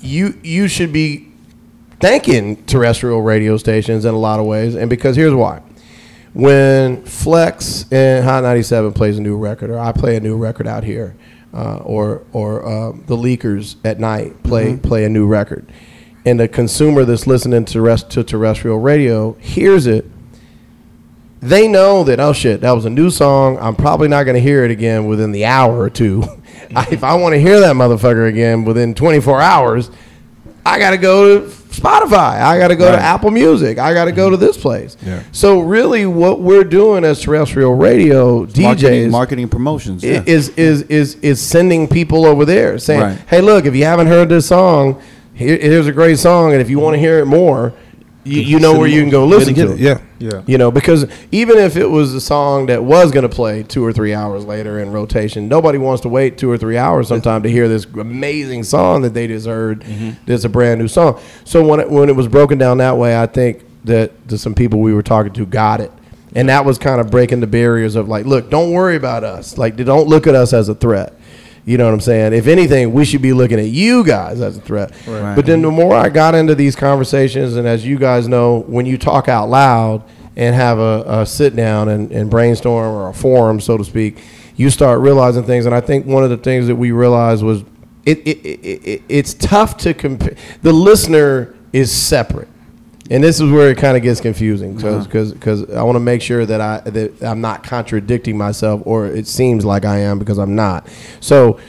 you 0.00 0.38
you 0.42 0.68
should 0.68 0.92
be 0.92 1.28
thanking 2.00 2.64
terrestrial 2.66 3.22
radio 3.22 3.56
stations 3.56 4.04
in 4.04 4.14
a 4.14 4.18
lot 4.18 4.40
of 4.40 4.46
ways, 4.46 4.74
and 4.74 4.90
because 4.90 5.16
here's 5.16 5.34
why. 5.34 5.62
When 6.34 7.02
Flex 7.06 7.90
and 7.90 8.22
Hot 8.22 8.42
97 8.42 8.92
plays 8.92 9.16
a 9.16 9.22
new 9.22 9.38
record, 9.38 9.70
or 9.70 9.78
I 9.78 9.92
play 9.92 10.16
a 10.16 10.20
new 10.20 10.36
record 10.36 10.66
out 10.66 10.84
here, 10.84 11.16
uh, 11.56 11.78
or 11.78 12.22
or 12.32 12.66
um, 12.66 13.04
the 13.06 13.16
Leakers 13.16 13.76
at 13.82 13.98
night 13.98 14.42
play 14.42 14.76
play 14.76 15.04
a 15.04 15.08
new 15.08 15.26
record, 15.26 15.66
and 16.26 16.38
the 16.38 16.48
consumer 16.48 17.04
that's 17.04 17.26
listening 17.26 17.64
to 17.64 17.80
rest 17.80 18.10
to 18.10 18.22
terrestrial 18.22 18.78
radio 18.78 19.32
hears 19.34 19.86
it, 19.86 20.04
they 21.40 21.66
know 21.66 22.04
that 22.04 22.20
oh 22.20 22.34
shit 22.34 22.60
that 22.60 22.72
was 22.72 22.84
a 22.84 22.90
new 22.90 23.10
song. 23.10 23.58
I'm 23.58 23.74
probably 23.74 24.08
not 24.08 24.24
going 24.24 24.34
to 24.34 24.40
hear 24.40 24.64
it 24.64 24.70
again 24.70 25.06
within 25.06 25.32
the 25.32 25.46
hour 25.46 25.78
or 25.78 25.90
two. 25.90 26.22
If 26.68 27.04
i 27.04 27.14
want 27.14 27.32
to 27.34 27.40
hear 27.40 27.60
that 27.60 27.76
motherfucker 27.76 28.28
again 28.28 28.64
within 28.64 28.92
24 28.92 29.40
hours 29.40 29.88
i 30.64 30.80
got 30.80 30.90
to 30.90 30.96
go 30.96 31.38
to 31.38 31.55
spotify 31.80 32.40
i 32.40 32.58
got 32.58 32.68
to 32.68 32.76
go 32.76 32.90
to 32.90 32.98
apple 32.98 33.30
music 33.30 33.78
i 33.78 33.92
got 33.92 34.06
to 34.06 34.12
go 34.12 34.30
to 34.30 34.36
this 34.36 34.56
place 34.56 34.96
Yeah. 35.04 35.22
so 35.32 35.60
really 35.60 36.06
what 36.06 36.40
we're 36.40 36.64
doing 36.64 37.04
as 37.04 37.20
terrestrial 37.20 37.74
radio 37.74 38.46
djs 38.46 38.62
marketing, 38.62 39.10
marketing 39.10 39.48
promotions. 39.48 40.02
Yeah. 40.02 40.22
is 40.26 40.48
is 40.50 40.82
is 40.82 41.14
is 41.16 41.40
sending 41.40 41.86
people 41.88 42.24
over 42.26 42.44
there 42.44 42.78
saying, 42.78 43.00
Right. 43.00 43.18
"Hey, 43.28 43.40
look, 43.40 43.66
if 43.66 43.74
you 43.74 43.84
haven't 43.84 44.06
heard 44.06 44.28
this 44.28 44.46
song, 44.46 45.00
here, 45.34 45.56
here's 45.58 45.86
a 45.86 45.92
great 45.92 46.18
song, 46.18 46.52
and 46.52 46.60
if 46.60 46.70
you 46.70 46.78
want 46.78 46.94
to 46.94 46.98
hear 47.00 47.18
it 47.18 47.26
more, 47.26 47.72
you, 48.26 48.42
you 48.42 48.58
know 48.60 48.78
where 48.78 48.88
you 48.88 49.00
can 49.00 49.10
go 49.10 49.24
listen 49.26 49.54
to 49.54 49.72
it, 49.72 49.74
it. 49.74 49.78
Yeah. 49.80 50.00
Yeah. 50.18 50.42
You 50.46 50.58
know, 50.58 50.70
because 50.70 51.06
even 51.30 51.58
if 51.58 51.76
it 51.76 51.86
was 51.86 52.14
a 52.14 52.20
song 52.20 52.66
that 52.66 52.82
was 52.82 53.12
going 53.12 53.28
to 53.28 53.34
play 53.34 53.62
two 53.62 53.84
or 53.84 53.92
three 53.92 54.14
hours 54.14 54.44
later 54.44 54.80
in 54.80 54.90
rotation, 54.90 55.48
nobody 55.48 55.78
wants 55.78 56.02
to 56.02 56.08
wait 56.08 56.38
two 56.38 56.50
or 56.50 56.58
three 56.58 56.76
hours 56.78 57.08
sometime 57.08 57.42
to 57.42 57.50
hear 57.50 57.68
this 57.68 57.84
amazing 57.84 58.64
song 58.64 59.02
that 59.02 59.14
they 59.14 59.26
just 59.26 59.46
heard. 59.46 59.80
Mm-hmm. 59.80 60.24
That's 60.26 60.44
a 60.44 60.48
brand 60.48 60.80
new 60.80 60.88
song. 60.88 61.20
So 61.44 61.66
when 61.66 61.80
it, 61.80 61.90
when 61.90 62.08
it 62.08 62.16
was 62.16 62.28
broken 62.28 62.58
down 62.58 62.78
that 62.78 62.96
way, 62.96 63.20
I 63.20 63.26
think 63.26 63.64
that, 63.84 64.28
that 64.28 64.38
some 64.38 64.54
people 64.54 64.80
we 64.80 64.94
were 64.94 65.02
talking 65.02 65.32
to 65.34 65.46
got 65.46 65.80
it. 65.80 65.92
And 66.34 66.48
that 66.50 66.64
was 66.64 66.76
kind 66.76 67.00
of 67.00 67.10
breaking 67.10 67.40
the 67.40 67.46
barriers 67.46 67.94
of 67.94 68.08
like, 68.08 68.26
look, 68.26 68.50
don't 68.50 68.72
worry 68.72 68.96
about 68.96 69.24
us. 69.24 69.56
Like, 69.56 69.76
don't 69.76 70.08
look 70.08 70.26
at 70.26 70.34
us 70.34 70.52
as 70.52 70.68
a 70.68 70.74
threat. 70.74 71.15
You 71.66 71.76
know 71.78 71.84
what 71.84 71.94
I'm 71.94 72.00
saying? 72.00 72.32
If 72.32 72.46
anything, 72.46 72.92
we 72.92 73.04
should 73.04 73.22
be 73.22 73.32
looking 73.32 73.58
at 73.58 73.66
you 73.66 74.04
guys 74.04 74.40
as 74.40 74.56
a 74.56 74.60
threat. 74.60 74.92
Right. 75.04 75.34
But 75.34 75.46
then 75.46 75.62
the 75.62 75.70
more 75.70 75.96
I 75.96 76.08
got 76.08 76.36
into 76.36 76.54
these 76.54 76.76
conversations, 76.76 77.56
and 77.56 77.66
as 77.66 77.84
you 77.84 77.98
guys 77.98 78.28
know, 78.28 78.60
when 78.68 78.86
you 78.86 78.96
talk 78.96 79.28
out 79.28 79.48
loud 79.48 80.04
and 80.36 80.54
have 80.54 80.78
a, 80.78 81.02
a 81.08 81.26
sit 81.26 81.56
down 81.56 81.88
and, 81.88 82.12
and 82.12 82.30
brainstorm 82.30 82.94
or 82.94 83.08
a 83.08 83.12
forum, 83.12 83.58
so 83.58 83.76
to 83.76 83.84
speak, 83.84 84.18
you 84.54 84.70
start 84.70 85.00
realizing 85.00 85.42
things. 85.42 85.66
And 85.66 85.74
I 85.74 85.80
think 85.80 86.06
one 86.06 86.22
of 86.22 86.30
the 86.30 86.36
things 86.36 86.68
that 86.68 86.76
we 86.76 86.92
realized 86.92 87.42
was 87.42 87.62
it, 88.04 88.18
it, 88.18 88.38
it, 88.46 88.86
it 88.86 89.02
it's 89.08 89.34
tough 89.34 89.76
to 89.78 89.92
compare. 89.92 90.36
The 90.62 90.72
listener 90.72 91.56
is 91.72 91.90
separate. 91.90 92.48
And 93.10 93.22
this 93.22 93.40
is 93.40 93.50
where 93.50 93.70
it 93.70 93.78
kind 93.78 93.96
of 93.96 94.02
gets 94.02 94.20
confusing 94.20 94.74
because 94.74 95.06
because 95.06 95.62
uh-huh. 95.62 95.80
I 95.80 95.82
want 95.82 95.96
to 95.96 96.00
make 96.00 96.22
sure 96.22 96.44
that 96.44 96.60
I 96.60 96.80
that 96.90 97.22
I'm 97.22 97.40
not 97.40 97.62
contradicting 97.62 98.36
myself 98.36 98.82
or 98.84 99.06
it 99.06 99.26
seems 99.26 99.64
like 99.64 99.84
I 99.84 99.98
am 99.98 100.18
because 100.18 100.38
I'm 100.38 100.54
not. 100.54 100.88
So 101.20 101.60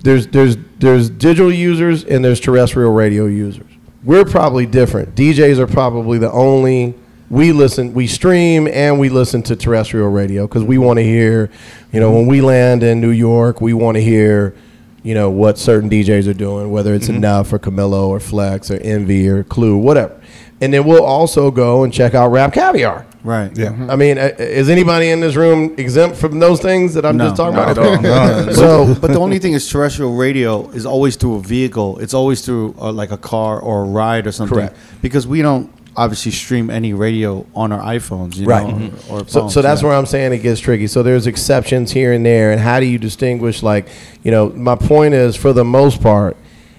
there's 0.00 0.26
there's 0.28 0.56
there's 0.78 1.10
digital 1.10 1.52
users 1.52 2.04
and 2.04 2.24
there's 2.24 2.40
terrestrial 2.40 2.92
radio 2.92 3.26
users. 3.26 3.66
We're 4.04 4.24
probably 4.24 4.66
different. 4.66 5.14
DJs 5.14 5.58
are 5.58 5.66
probably 5.66 6.18
the 6.18 6.30
only 6.30 6.94
we 7.30 7.52
listen 7.52 7.94
we 7.94 8.06
stream 8.06 8.68
and 8.68 9.00
we 9.00 9.08
listen 9.08 9.42
to 9.44 9.56
terrestrial 9.56 10.10
radio 10.10 10.46
because 10.46 10.62
we 10.62 10.78
want 10.78 10.98
to 10.98 11.02
hear, 11.02 11.50
you 11.92 12.00
know, 12.00 12.12
when 12.12 12.26
we 12.26 12.40
land 12.40 12.82
in 12.82 13.00
New 13.00 13.10
York, 13.10 13.60
we 13.60 13.72
want 13.72 13.96
to 13.96 14.02
hear, 14.02 14.54
you 15.02 15.14
know, 15.14 15.30
what 15.30 15.58
certain 15.58 15.88
DJs 15.88 16.28
are 16.28 16.34
doing, 16.34 16.70
whether 16.70 16.94
it's 16.94 17.06
mm-hmm. 17.06 17.16
enough 17.16 17.52
or 17.52 17.58
Camilo 17.58 18.08
or 18.08 18.20
Flex 18.20 18.70
or 18.70 18.76
Envy 18.76 19.28
or 19.28 19.42
Clue, 19.42 19.76
whatever. 19.76 20.20
And 20.60 20.72
then 20.72 20.84
we'll 20.84 21.04
also 21.04 21.50
go 21.50 21.84
and 21.84 21.92
check 21.92 22.14
out 22.14 22.28
Rap 22.30 22.52
Caviar. 22.52 23.04
Right. 23.24 23.50
Yeah. 23.56 23.70
I 23.88 23.96
mean, 23.96 24.18
uh, 24.18 24.32
is 24.38 24.68
anybody 24.68 25.08
in 25.10 25.20
this 25.20 25.34
room 25.34 25.74
exempt 25.78 26.16
from 26.16 26.38
those 26.38 26.60
things 26.60 26.94
that 26.94 27.04
I'm 27.06 27.16
No, 27.16 27.24
just 27.26 27.36
talking 27.36 27.56
not 27.56 27.72
about? 27.72 28.04
at 28.04 28.06
all. 28.06 28.46
No. 28.46 28.52
So 28.52 28.94
But 29.00 29.12
the 29.12 29.18
only 29.18 29.38
thing 29.38 29.54
is 29.54 29.68
terrestrial 29.68 30.14
radio 30.14 30.68
is 30.70 30.84
always 30.86 31.16
through 31.16 31.36
a 31.36 31.40
vehicle. 31.40 31.98
It's 31.98 32.14
always 32.14 32.44
through 32.44 32.74
uh, 32.78 32.92
like 32.92 33.10
a 33.10 33.16
car 33.18 33.58
or 33.60 33.82
a 33.82 33.86
ride 33.86 34.26
or 34.26 34.32
something. 34.32 34.56
Correct. 34.56 34.76
Because 35.02 35.26
we 35.26 35.40
don't 35.42 35.72
obviously 35.96 36.32
stream 36.32 36.70
any 36.70 36.92
radio 36.92 37.46
on 37.54 37.72
our 37.72 37.80
iPhones, 37.80 38.36
you 38.36 38.46
Right. 38.46 38.66
know, 38.68 38.90
or, 39.08 39.20
or 39.20 39.28
So, 39.28 39.40
phones, 39.40 39.54
so 39.54 39.62
that's 39.62 39.80
yeah. 39.80 39.88
where 39.88 39.96
I'm 39.96 40.06
saying 40.06 40.32
it 40.32 40.38
gets 40.38 40.60
tricky. 40.60 40.86
So 40.86 41.02
there's 41.02 41.26
exceptions 41.26 41.92
here 41.92 42.12
and 42.12 42.26
there, 42.26 42.52
and 42.52 42.60
how 42.60 42.78
do 42.80 42.86
you 42.86 42.98
distinguish? 42.98 43.62
Like, 43.62 43.86
you 44.22 44.30
know, 44.30 44.50
my 44.50 44.74
point 44.76 45.14
is, 45.14 45.34
for 45.36 45.52
the 45.52 45.64
most 45.64 46.02
part, 46.02 46.36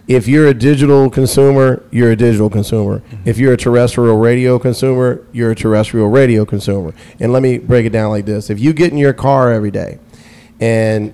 if 0.07 0.27
you're 0.27 0.47
a 0.47 0.53
digital 0.53 1.09
consumer, 1.09 1.83
you're 1.91 2.11
a 2.11 2.15
digital 2.15 2.49
consumer. 2.49 2.99
Mm-hmm. 2.99 3.29
If 3.29 3.37
you're 3.37 3.53
a 3.53 3.57
terrestrial 3.57 4.17
radio 4.17 4.59
consumer, 4.59 5.25
you're 5.31 5.51
a 5.51 5.55
terrestrial 5.55 6.09
radio 6.09 6.45
consumer. 6.45 6.93
And 7.19 7.33
let 7.33 7.41
me 7.41 7.57
break 7.57 7.85
it 7.85 7.91
down 7.91 8.11
like 8.11 8.25
this: 8.25 8.49
If 8.49 8.59
you 8.59 8.73
get 8.73 8.91
in 8.91 8.97
your 8.97 9.13
car 9.13 9.51
every 9.51 9.71
day, 9.71 9.99
and 10.59 11.13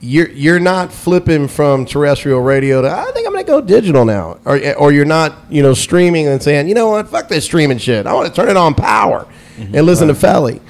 you're 0.00 0.28
you're 0.30 0.60
not 0.60 0.92
flipping 0.92 1.48
from 1.48 1.86
terrestrial 1.86 2.40
radio 2.40 2.82
to 2.82 2.90
I 2.90 3.10
think 3.12 3.26
I'm 3.26 3.32
gonna 3.32 3.44
go 3.44 3.60
digital 3.60 4.04
now, 4.04 4.38
or 4.44 4.74
or 4.74 4.92
you're 4.92 5.04
not 5.04 5.34
you 5.48 5.62
know 5.62 5.74
streaming 5.74 6.26
and 6.26 6.42
saying 6.42 6.68
you 6.68 6.74
know 6.74 6.90
what 6.90 7.08
fuck 7.08 7.28
this 7.28 7.44
streaming 7.44 7.78
shit 7.78 8.06
I 8.06 8.12
want 8.12 8.28
to 8.28 8.34
turn 8.34 8.48
it 8.48 8.56
on 8.56 8.74
power 8.74 9.26
mm-hmm. 9.56 9.74
and 9.74 9.86
listen 9.86 10.08
to 10.08 10.14
Felli. 10.14 10.60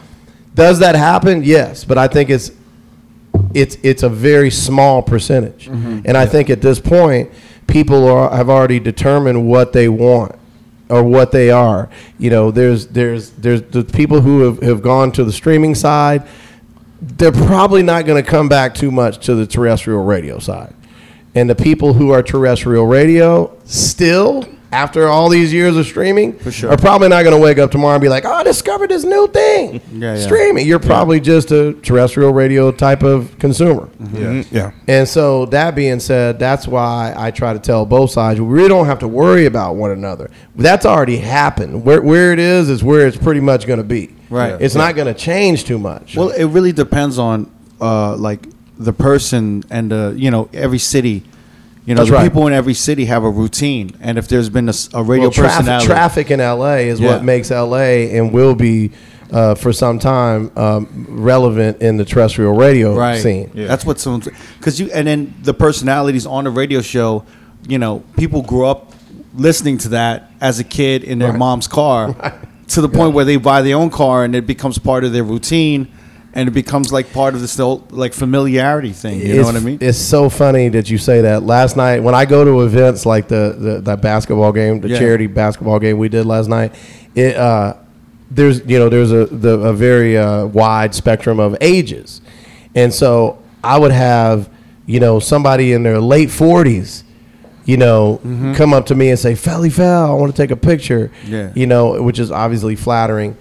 Does 0.54 0.78
that 0.78 0.94
happen? 0.94 1.42
Yes, 1.42 1.84
but 1.84 1.98
I 1.98 2.08
think 2.08 2.30
it's 2.30 2.50
it's 3.56 3.76
it's 3.82 4.02
a 4.02 4.08
very 4.08 4.50
small 4.50 5.02
percentage, 5.02 5.68
mm-hmm. 5.68 6.00
and 6.04 6.16
I 6.16 6.26
think 6.26 6.50
at 6.50 6.60
this 6.60 6.78
point 6.78 7.30
people 7.66 8.06
are 8.08 8.30
have 8.34 8.48
already 8.48 8.78
determined 8.78 9.48
what 9.48 9.72
they 9.72 9.88
want 9.88 10.36
or 10.88 11.02
what 11.02 11.32
they 11.32 11.50
are. 11.50 11.88
You 12.18 12.30
know, 12.30 12.50
there's 12.50 12.86
there's 12.88 13.30
there's 13.30 13.62
the 13.62 13.82
people 13.82 14.20
who 14.20 14.40
have, 14.40 14.62
have 14.62 14.82
gone 14.82 15.10
to 15.12 15.24
the 15.24 15.32
streaming 15.32 15.74
side 15.74 16.26
they're 17.00 17.32
probably 17.32 17.82
not 17.82 18.06
going 18.06 18.22
to 18.22 18.28
come 18.28 18.48
back 18.48 18.74
too 18.74 18.90
much 18.90 19.24
to 19.26 19.34
the 19.34 19.46
terrestrial 19.46 20.04
radio 20.04 20.38
side. 20.38 20.74
And 21.34 21.50
the 21.50 21.54
people 21.54 21.92
who 21.92 22.10
are 22.10 22.22
terrestrial 22.22 22.86
radio 22.86 23.56
still, 23.64 24.48
after 24.76 25.08
all 25.08 25.30
these 25.30 25.52
years 25.54 25.74
of 25.76 25.86
streaming, 25.86 26.34
For 26.38 26.50
sure. 26.52 26.70
are 26.70 26.76
probably 26.76 27.08
not 27.08 27.22
going 27.22 27.34
to 27.34 27.40
wake 27.42 27.56
up 27.58 27.70
tomorrow 27.70 27.94
and 27.94 28.02
be 28.02 28.10
like, 28.10 28.26
oh, 28.26 28.32
I 28.32 28.42
discovered 28.42 28.90
this 28.90 29.04
new 29.04 29.26
thing. 29.28 29.80
Yeah, 29.96 30.14
yeah. 30.16 30.20
Streaming. 30.20 30.66
You're 30.66 30.78
probably 30.78 31.20
just 31.20 31.50
a 31.52 31.72
terrestrial 31.72 32.32
radio 32.34 32.70
type 32.70 33.02
of 33.02 33.38
consumer. 33.38 33.88
Mhm, 34.02 34.46
Yeah. 34.50 34.72
And 34.86 35.08
so 35.08 35.46
that 35.46 35.74
being 35.74 36.00
said, 36.00 36.38
that's 36.38 36.68
why 36.68 37.14
I 37.16 37.30
try 37.30 37.54
to 37.54 37.58
tell 37.58 37.86
both 37.86 38.10
sides 38.10 38.38
we 38.38 38.46
really 38.46 38.68
don't 38.68 38.84
have 38.84 38.98
to 38.98 39.08
worry 39.08 39.46
about 39.46 39.76
one 39.76 39.90
another. 39.92 40.30
That's 40.54 40.84
already 40.84 41.16
happened. 41.16 41.82
Where, 41.86 42.02
where 42.02 42.32
it 42.34 42.38
is 42.38 42.68
is 42.68 42.84
where 42.84 43.06
it's 43.06 43.16
pretty 43.16 43.40
much 43.40 43.66
going 43.66 43.78
to 43.78 43.84
be. 43.84 44.14
Right. 44.28 44.60
It's 44.60 44.74
not 44.74 44.94
going 44.96 45.06
to 45.06 45.14
change 45.18 45.64
too 45.64 45.78
much. 45.78 46.16
Well, 46.16 46.28
it 46.30 46.44
really 46.46 46.72
depends 46.72 47.18
on 47.18 47.50
uh, 47.80 48.16
like 48.16 48.46
the 48.78 48.92
person 48.92 49.62
and 49.70 49.90
the 49.90 50.14
you 50.16 50.30
know 50.30 50.50
every 50.52 50.78
city. 50.78 51.22
You 51.86 51.94
know, 51.94 52.00
That's 52.00 52.10
the 52.10 52.16
right. 52.16 52.24
people 52.24 52.46
in 52.48 52.52
every 52.52 52.74
city 52.74 53.04
have 53.06 53.22
a 53.24 53.30
routine, 53.30 53.92
and 54.00 54.18
if 54.18 54.26
there's 54.28 54.48
been 54.48 54.68
a 54.68 55.02
radio 55.04 55.26
Well, 55.26 55.30
traffic, 55.30 55.56
personality, 55.58 55.86
traffic 55.86 56.30
in 56.32 56.40
LA 56.40 56.74
is 56.88 56.98
Yeah. 57.00 57.12
what 57.12 57.24
makes 57.24 57.50
LA 57.50 58.08
and 58.18 58.32
will 58.32 58.54
be 58.56 58.90
uh, 59.32 59.54
for 59.54 59.72
some 59.72 59.98
time 60.00 60.50
um, 60.56 61.06
relevant 61.08 61.80
in 61.80 61.96
the 61.96 62.04
terrestrial 62.04 62.54
radio 62.54 62.94
right? 62.96 63.20
scene. 63.20 63.50
Yeah. 63.54 63.66
That's 63.68 63.84
what 63.84 63.98
someone 64.00 64.22
because 64.58 64.78
you 64.80 64.90
and 64.92 65.06
then 65.06 65.34
the 65.42 65.54
personalities 65.54 66.26
on 66.26 66.44
the 66.44 66.50
radio 66.50 66.80
show. 66.80 67.24
You 67.68 67.78
know, 67.78 68.04
people 68.16 68.42
grew 68.42 68.66
up 68.66 68.92
listening 69.34 69.78
to 69.78 69.88
that 69.90 70.30
as 70.40 70.58
a 70.60 70.64
kid 70.64 71.02
in 71.04 71.18
their 71.18 71.30
Right. 71.30 71.38
mom's 71.38 71.66
car, 71.68 72.14
to 72.68 72.80
the 72.80 72.88
point 72.88 73.14
where 73.14 73.24
they 73.24 73.36
buy 73.36 73.62
their 73.62 73.76
own 73.76 73.90
car 73.90 74.24
and 74.24 74.34
it 74.36 74.46
becomes 74.46 74.78
part 74.78 75.02
of 75.04 75.12
their 75.12 75.24
routine, 75.24 75.88
and 76.36 76.48
it 76.48 76.52
becomes 76.52 76.92
like 76.92 77.12
part 77.12 77.34
of 77.34 77.40
this 77.40 77.56
whole 77.56 77.84
like 77.90 78.12
familiarity 78.12 78.92
thing. 78.92 79.18
You 79.20 79.36
know 79.38 79.42
what 79.44 79.56
I 79.56 79.60
mean? 79.60 79.78
It's 79.80 79.98
so 79.98 80.28
funny 80.28 80.68
that 80.68 80.88
you 80.90 80.98
say 80.98 81.22
that. 81.22 81.42
Last 81.42 81.76
night, 81.76 82.00
when 82.04 82.14
I 82.14 82.26
go 82.26 82.44
to 82.44 82.60
events 82.62 83.04
like 83.06 83.26
the 83.26 83.56
the, 83.58 83.80
the 83.80 83.96
basketball 83.96 84.52
game, 84.52 84.80
the 84.80 84.88
Yeah. 84.90 84.98
charity 84.98 85.26
basketball 85.26 85.78
game 85.80 85.98
we 85.98 86.08
did 86.08 86.26
last 86.26 86.48
night, 86.48 86.74
it 87.14 87.34
uh, 87.36 87.74
there's 88.30 88.60
you 88.66 88.78
know 88.78 88.88
there's 88.88 89.10
a 89.12 89.26
the, 89.26 89.58
a 89.58 89.72
very 89.72 90.16
uh, 90.18 90.46
wide 90.46 90.94
spectrum 90.94 91.40
of 91.40 91.56
ages, 91.60 92.20
and 92.74 92.92
so 92.92 93.38
I 93.64 93.78
would 93.78 93.92
have 93.92 94.48
you 94.84 95.00
know 95.00 95.18
somebody 95.18 95.72
in 95.72 95.82
their 95.82 96.00
late 96.00 96.30
forties. 96.30 97.02
You 97.64 97.76
know, 97.78 98.20
Mm-hmm. 98.24 98.52
come 98.54 98.72
up 98.72 98.86
to 98.86 98.94
me 98.94 99.10
and 99.10 99.18
say, 99.18 99.32
"Felli 99.32 99.72
Fel, 99.72 100.10
I 100.12 100.14
want 100.14 100.30
to 100.34 100.40
take 100.40 100.52
a 100.52 100.56
picture." 100.56 101.10
Yeah. 101.26 101.50
You 101.56 101.66
know, 101.66 102.00
which 102.00 102.20
is 102.20 102.30
obviously 102.30 102.76
flattering, 102.76 103.36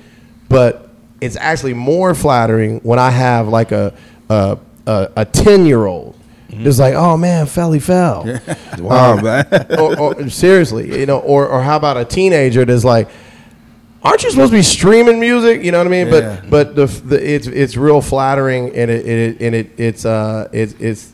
but 0.50 0.85
it's 1.26 1.36
actually 1.36 1.74
more 1.74 2.14
flattering 2.16 2.80
when 2.80 3.00
I 3.00 3.10
have 3.10 3.48
like 3.48 3.72
a 3.72 3.94
a 4.30 4.58
a, 4.86 5.12
a 5.18 5.26
ten 5.26 5.66
year 5.66 5.86
old. 5.86 6.16
It's 6.50 6.80
like, 6.80 6.94
oh 6.94 7.18
man, 7.18 7.48
Felli 7.48 7.82
Fel. 7.82 8.40
Wow, 8.80 9.18
man. 9.18 9.46
or, 9.80 10.00
or 10.00 10.30
seriously, 10.30 11.00
you 11.00 11.06
know, 11.06 11.20
or 11.20 11.48
or 11.48 11.62
how 11.62 11.76
about 11.76 11.98
a 11.98 12.06
teenager 12.06 12.64
that's 12.64 12.84
like, 12.86 13.10
aren't 14.04 14.24
you 14.24 14.30
supposed 14.30 14.52
to 14.52 14.58
be 14.58 14.64
streaming 14.64 15.20
music? 15.20 15.64
You 15.64 15.72
know 15.72 15.80
what 15.80 15.88
I 15.88 15.90
mean? 15.90 16.08
Yeah. 16.08 16.42
But 16.42 16.50
but 16.50 16.76
the, 16.76 16.86
the 16.86 17.36
it's 17.36 17.48
it's 17.48 17.76
real 17.76 18.02
flattering 18.02 18.76
and 18.76 18.90
it, 18.92 19.06
it 19.06 19.42
and 19.42 19.56
it 19.56 19.72
it's 19.78 20.06
uh 20.06 20.48
it's 20.54 20.74
it's 20.80 21.14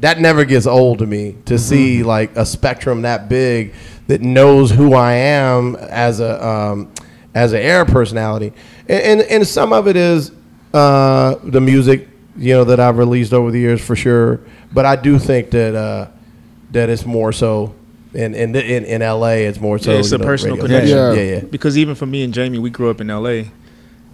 that 0.00 0.20
never 0.20 0.44
gets 0.44 0.66
old 0.66 1.00
to 1.00 1.06
me 1.06 1.36
to 1.44 1.58
see 1.58 2.02
like 2.02 2.34
a 2.36 2.46
spectrum 2.46 3.02
that 3.02 3.28
big 3.28 3.74
that 4.06 4.22
knows 4.22 4.70
who 4.70 4.94
I 4.94 5.12
am 5.12 5.76
as 5.76 6.20
a 6.20 6.46
um, 6.46 6.90
as 7.34 7.52
an 7.52 7.60
air 7.60 7.84
personality, 7.84 8.52
and, 8.88 9.20
and 9.20 9.20
and 9.22 9.46
some 9.46 9.72
of 9.72 9.86
it 9.88 9.96
is 9.96 10.32
uh, 10.74 11.36
the 11.44 11.60
music 11.60 12.08
you 12.36 12.54
know 12.54 12.64
that 12.64 12.78
I've 12.80 12.98
released 12.98 13.32
over 13.32 13.50
the 13.50 13.58
years 13.58 13.84
for 13.84 13.96
sure. 13.96 14.40
But 14.72 14.84
I 14.86 14.96
do 14.96 15.18
think 15.18 15.50
that 15.50 15.74
uh, 15.74 16.08
that 16.72 16.88
it's 16.90 17.04
more 17.06 17.32
so 17.32 17.74
in 18.14 18.34
in 18.34 18.54
in, 18.54 18.84
in 18.84 19.02
L.A. 19.02 19.46
It's 19.46 19.60
more 19.60 19.78
so 19.78 19.92
Yeah, 19.92 19.98
it's 19.98 20.12
a 20.12 20.18
know, 20.18 20.24
personal 20.24 20.56
radio. 20.56 20.66
connection. 20.68 20.96
Yeah, 20.96 21.12
Yeah. 21.12 21.20
yeah, 21.20 21.34
yeah. 21.36 21.44
Because 21.44 21.76
even 21.78 21.94
for 21.94 22.06
me 22.06 22.22
and 22.24 22.32
Jamie, 22.34 22.58
we 22.58 22.70
grew 22.70 22.90
up 22.90 23.00
in 23.00 23.10
L.A. 23.10 23.50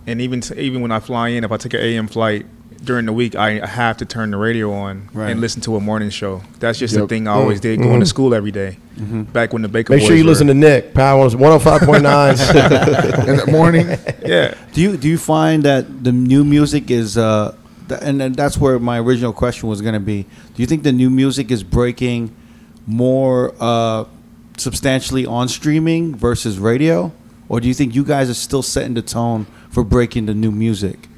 And 0.07 0.21
even 0.21 0.41
t- 0.43 0.55
even 0.61 0.83
when 0.83 0.93
I 0.93 1.01
fly 1.01 1.29
in, 1.29 1.45
if 1.45 1.53
I 1.53 1.57
take 1.57 1.75
an 1.75 1.81
AM 1.81 2.07
flight 2.09 2.45
during 2.85 3.07
the 3.07 3.13
week, 3.13 3.35
I 3.35 3.65
have 3.67 3.97
to 3.99 4.05
turn 4.05 4.31
the 4.31 4.37
radio 4.37 4.73
on 4.73 5.09
Right. 5.13 5.31
and 5.31 5.41
listen 5.41 5.61
to 5.63 5.77
a 5.77 5.81
morning 5.81 6.11
show. 6.11 6.43
That's 6.61 6.79
just 6.79 6.95
the 6.95 7.07
thing 7.07 7.27
I 7.27 7.33
always 7.33 7.61
did 7.61 7.81
going 7.81 8.01
to 8.01 8.07
school 8.07 8.35
every 8.35 8.51
day. 8.53 8.79
Back 9.33 9.53
when 9.53 9.63
the 9.63 9.69
Baker 9.69 9.93
Make 9.93 10.01
Boys 10.03 10.07
sure 10.09 10.17
you 10.17 10.25
were- 10.25 10.31
listen 10.31 10.47
to 10.47 10.55
Nick 10.55 10.95
Power 10.95 11.29
one 11.29 11.39
hundred 11.51 11.59
five 11.61 11.81
point 11.83 12.03
nine. 12.03 12.31
in 13.29 13.37
the 13.37 13.49
morning. 13.51 13.87
Yeah. 14.25 14.55
Do 14.73 14.81
you 14.81 14.97
do 14.97 15.07
you 15.09 15.19
find 15.19 15.63
that 15.65 16.03
the 16.05 16.11
new 16.13 16.45
music 16.45 16.91
is 16.91 17.19
uh, 17.19 17.55
th- 17.89 18.01
and, 18.03 18.23
and 18.23 18.35
that's 18.35 18.57
where 18.57 18.79
my 18.79 18.99
original 18.99 19.33
question 19.35 19.69
was 19.69 19.83
going 19.83 19.93
to 19.95 20.01
be. 20.01 20.23
Do 20.23 20.63
you 20.63 20.67
think 20.67 20.83
the 20.83 20.93
new 20.93 21.11
music 21.11 21.51
is 21.51 21.63
breaking 21.63 22.35
more 22.87 23.55
uh, 23.61 24.05
substantially 24.57 25.27
on 25.27 25.49
streaming 25.49 26.15
versus 26.15 26.59
radio, 26.59 27.13
or 27.49 27.61
do 27.61 27.69
you 27.69 27.75
think 27.75 27.95
you 27.95 28.05
guys 28.05 28.31
are 28.31 28.35
still 28.35 28.63
setting 28.63 28.95
the 28.95 29.03
tone 29.03 29.47
for 29.71 29.85
breaking 29.85 30.25
the 30.27 30.35
new 30.35 30.51
music? 30.51 31.09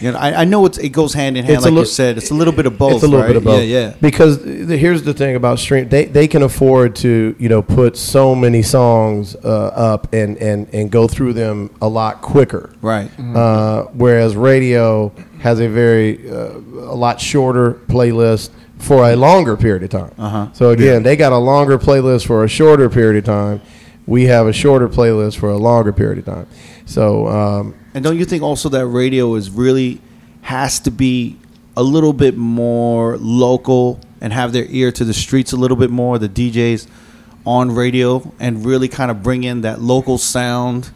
You 0.00 0.12
know, 0.12 0.18
I, 0.18 0.42
I 0.42 0.44
know 0.44 0.66
it's, 0.66 0.78
it 0.78 0.90
goes 0.90 1.14
hand 1.14 1.36
in 1.36 1.44
hand, 1.44 1.56
It's 1.56 1.64
a 1.64 1.68
like 1.68 1.72
you 1.72 1.80
lit- 1.80 1.88
said. 1.88 2.16
It's 2.18 2.30
a 2.30 2.34
little 2.34 2.52
bit 2.52 2.66
of 2.66 2.78
both. 2.78 2.94
It's 2.94 3.02
a 3.02 3.06
little 3.06 3.20
right? 3.20 3.28
bit 3.28 3.36
of 3.36 3.44
both. 3.44 3.62
Yeah, 3.62 3.80
yeah. 3.80 3.94
Because 4.00 4.42
the, 4.42 4.76
here's 4.76 5.02
the 5.02 5.14
thing 5.14 5.36
about 5.36 5.58
stream, 5.58 5.88
they 5.88 6.06
they 6.06 6.28
can 6.28 6.42
afford 6.42 6.96
to 6.96 7.36
you 7.38 7.48
know 7.48 7.62
put 7.62 7.96
so 7.96 8.34
many 8.34 8.62
songs 8.62 9.36
uh, 9.36 9.66
up 9.74 10.12
and 10.12 10.36
and 10.38 10.68
and 10.72 10.90
go 10.90 11.06
through 11.06 11.34
them 11.34 11.70
a 11.80 11.88
lot 11.88 12.22
quicker. 12.22 12.74
Right. 12.80 13.10
Uh, 13.18 13.84
whereas 13.92 14.36
radio 14.36 15.12
has 15.40 15.60
a 15.60 15.68
very 15.68 16.30
uh, 16.30 16.52
a 16.52 16.96
lot 16.96 17.20
shorter 17.20 17.74
playlist 17.74 18.50
for 18.78 19.10
a 19.10 19.16
longer 19.16 19.56
period 19.56 19.82
of 19.82 19.90
time. 19.90 20.14
Uh-huh. 20.18 20.52
So 20.52 20.70
again, 20.70 21.02
they 21.02 21.16
got 21.16 21.32
a 21.32 21.38
longer 21.38 21.78
playlist 21.78 22.26
for 22.26 22.44
a 22.44 22.48
shorter 22.48 22.88
period 22.88 23.18
of 23.18 23.24
time. 23.24 23.60
We 24.06 24.24
have 24.24 24.46
a 24.46 24.52
shorter 24.52 24.88
playlist 24.88 25.38
for 25.38 25.50
a 25.50 25.56
longer 25.56 25.92
period 25.92 26.18
of 26.18 26.24
time. 26.24 26.46
So 26.86 27.28
um, 27.28 27.74
And 27.94 28.04
don't 28.04 28.18
you 28.18 28.24
think 28.24 28.42
also 28.42 28.68
that 28.70 28.86
radio 28.86 29.34
is 29.34 29.50
really 29.50 30.00
has 30.42 30.80
to 30.80 30.90
be 30.90 31.38
a 31.76 31.82
little 31.82 32.12
bit 32.12 32.36
more 32.36 33.16
local 33.18 34.00
and 34.20 34.32
have 34.32 34.52
their 34.52 34.66
ear 34.68 34.92
to 34.92 35.04
the 35.04 35.14
streets 35.14 35.52
a 35.52 35.56
little 35.56 35.76
bit 35.76 35.90
more, 35.90 36.18
the 36.18 36.28
DJs 36.28 36.86
on 37.46 37.70
radio, 37.74 38.32
and 38.38 38.64
really 38.64 38.88
kind 38.88 39.10
of 39.10 39.22
bring 39.22 39.44
in 39.44 39.62
that 39.62 39.80
local 39.80 40.18
sound 40.18 40.90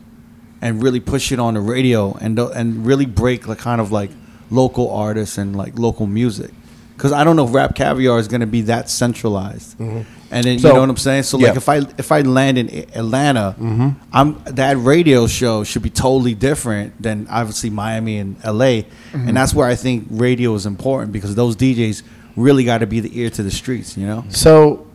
and 0.61 0.83
really 0.83 1.01
push 1.01 1.33
it 1.33 1.39
on 1.39 1.55
the 1.55 1.61
radio 1.61 2.15
and 2.21 2.39
and 2.39 2.87
really 2.87 3.07
break 3.07 3.47
like 3.47 3.59
kind 3.59 3.81
of 3.81 3.93
like 3.93 4.11
local 4.51 4.91
artists 4.91 5.37
and 5.39 5.57
like 5.57 5.79
local 5.79 6.07
music. 6.07 6.51
Because 6.97 7.13
I 7.13 7.25
don't 7.25 7.37
know 7.37 7.47
if 7.47 7.55
Rap 7.55 7.75
Caviar 7.75 8.19
is 8.19 8.29
going 8.29 8.41
to 8.41 8.47
be 8.47 8.63
that 8.63 8.89
centralized. 8.89 9.77
Mm-hmm. 9.79 10.03
And 10.31 10.45
then 10.45 10.59
So- 10.59 10.69
you 10.69 10.75
know 10.75 10.81
what 10.81 10.91
I'm 10.91 10.97
saying. 10.97 11.25
So 11.25 11.39
yeah. 11.39 11.49
like 11.49 11.57
if 11.57 11.69
I 11.69 11.77
if 11.99 12.13
I 12.13 12.23
land 12.23 12.59
in 12.59 12.69
Atlanta, 12.95 13.55
mm-hmm. 13.59 13.91
I'm 14.13 14.43
that 14.45 14.77
radio 14.79 15.27
show 15.27 15.65
should 15.65 15.83
be 15.83 15.91
totally 15.91 16.35
different 16.35 17.01
than 17.01 17.27
obviously 17.31 17.71
Miami 17.71 18.19
and 18.19 18.37
LA, 18.45 18.83
mm-hmm. 18.83 19.29
and 19.29 19.37
that's 19.37 19.55
where 19.55 19.69
I 19.69 19.75
think 19.75 20.07
radio 20.11 20.55
is 20.55 20.67
important 20.67 21.13
because 21.13 21.35
those 21.35 21.57
DJs 21.57 22.03
really 22.37 22.65
got 22.65 22.79
to 22.79 22.87
be 22.87 23.01
the 23.01 23.17
ear 23.19 23.31
to 23.31 23.43
the 23.43 23.51
streets. 23.51 23.97
You 23.97 24.07
know. 24.07 24.25
So 24.29 24.87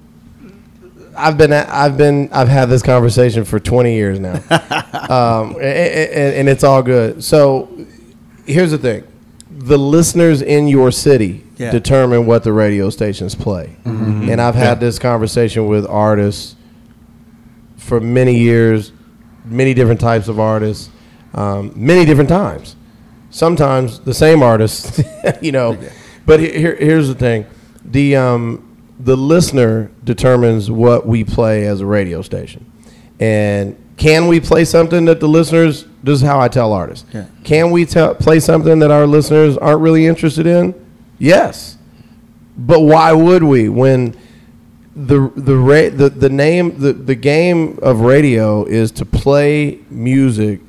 I've 1.16 1.38
been 1.38 1.52
I've 1.54 1.98
been 1.98 2.30
I've 2.32 2.48
had 2.48 2.70
this 2.70 2.82
conversation 2.82 3.44
for 3.46 3.60
20 3.60 3.94
years 3.94 4.20
now, 4.20 4.34
um, 5.10 5.56
and, 5.56 5.64
and, 5.64 6.36
and 6.36 6.50
it's 6.50 6.64
all 6.64 6.82
good. 6.82 7.24
So 7.24 7.70
here's 8.46 8.72
the 8.72 8.78
thing: 8.78 9.04
the 9.62 9.78
listeners 9.78 10.42
in 10.42 10.68
your 10.70 10.90
city 10.92 11.44
Yeah. 11.58 11.72
determine 11.72 12.26
what 12.26 12.44
the 12.44 12.54
radio 12.54 12.90
stations 12.90 13.36
play, 13.36 13.76
and 13.86 14.40
I've 14.42 14.56
had 14.56 14.80
this 14.80 14.98
conversation 15.00 15.68
with 15.68 15.86
artists 15.86 16.56
for 17.78 18.00
many 18.00 18.38
years, 18.38 18.92
many 19.46 19.74
different 19.74 20.00
types 20.00 20.28
of 20.28 20.40
artists, 20.40 20.90
um, 21.34 21.72
many 21.76 22.06
different 22.06 22.30
times. 22.30 22.76
Sometimes 23.32 24.00
the 24.00 24.14
same 24.14 24.42
artist, 24.42 25.02
you 25.42 25.52
know. 25.52 25.78
But 26.26 26.40
here, 26.40 26.76
here's 26.76 27.08
the 27.08 27.16
thing: 27.16 27.46
the 27.84 28.16
um, 28.16 28.66
the 29.00 29.16
listener 29.18 29.92
determines 30.04 30.72
what 30.72 31.06
we 31.06 31.24
play 31.24 31.66
as 31.68 31.82
a 31.82 31.86
radio 31.86 32.22
station, 32.22 32.66
and 33.20 33.76
can 34.00 34.28
we 34.28 34.40
play 34.40 34.64
something 34.66 35.06
that 35.06 35.20
the 35.20 35.28
listeners? 35.28 35.86
This 36.02 36.22
is 36.22 36.26
how 36.26 36.40
I 36.40 36.48
tell 36.48 36.72
artists. 36.72 37.06
Yeah. 37.14 37.26
Can 37.44 37.70
we 37.72 37.86
tell, 37.86 38.16
play 38.16 38.40
something 38.40 38.80
that 38.80 38.90
our 38.90 39.06
listeners 39.06 39.58
aren't 39.58 39.82
really 39.82 40.08
interested 40.08 40.48
in? 40.48 40.74
Yes. 41.20 41.78
But 42.58 42.80
why 42.80 43.12
would 43.12 43.44
we 43.44 43.68
when 43.68 44.18
the 44.96 45.32
the 45.36 45.56
ra- 45.56 45.90
the, 45.90 46.10
the 46.10 46.30
name 46.30 46.80
the, 46.80 46.94
the 46.94 47.16
game 47.16 47.78
of 47.82 48.00
radio 48.02 48.64
is 48.64 48.92
to 48.92 49.06
play 49.06 49.80
music 49.90 50.62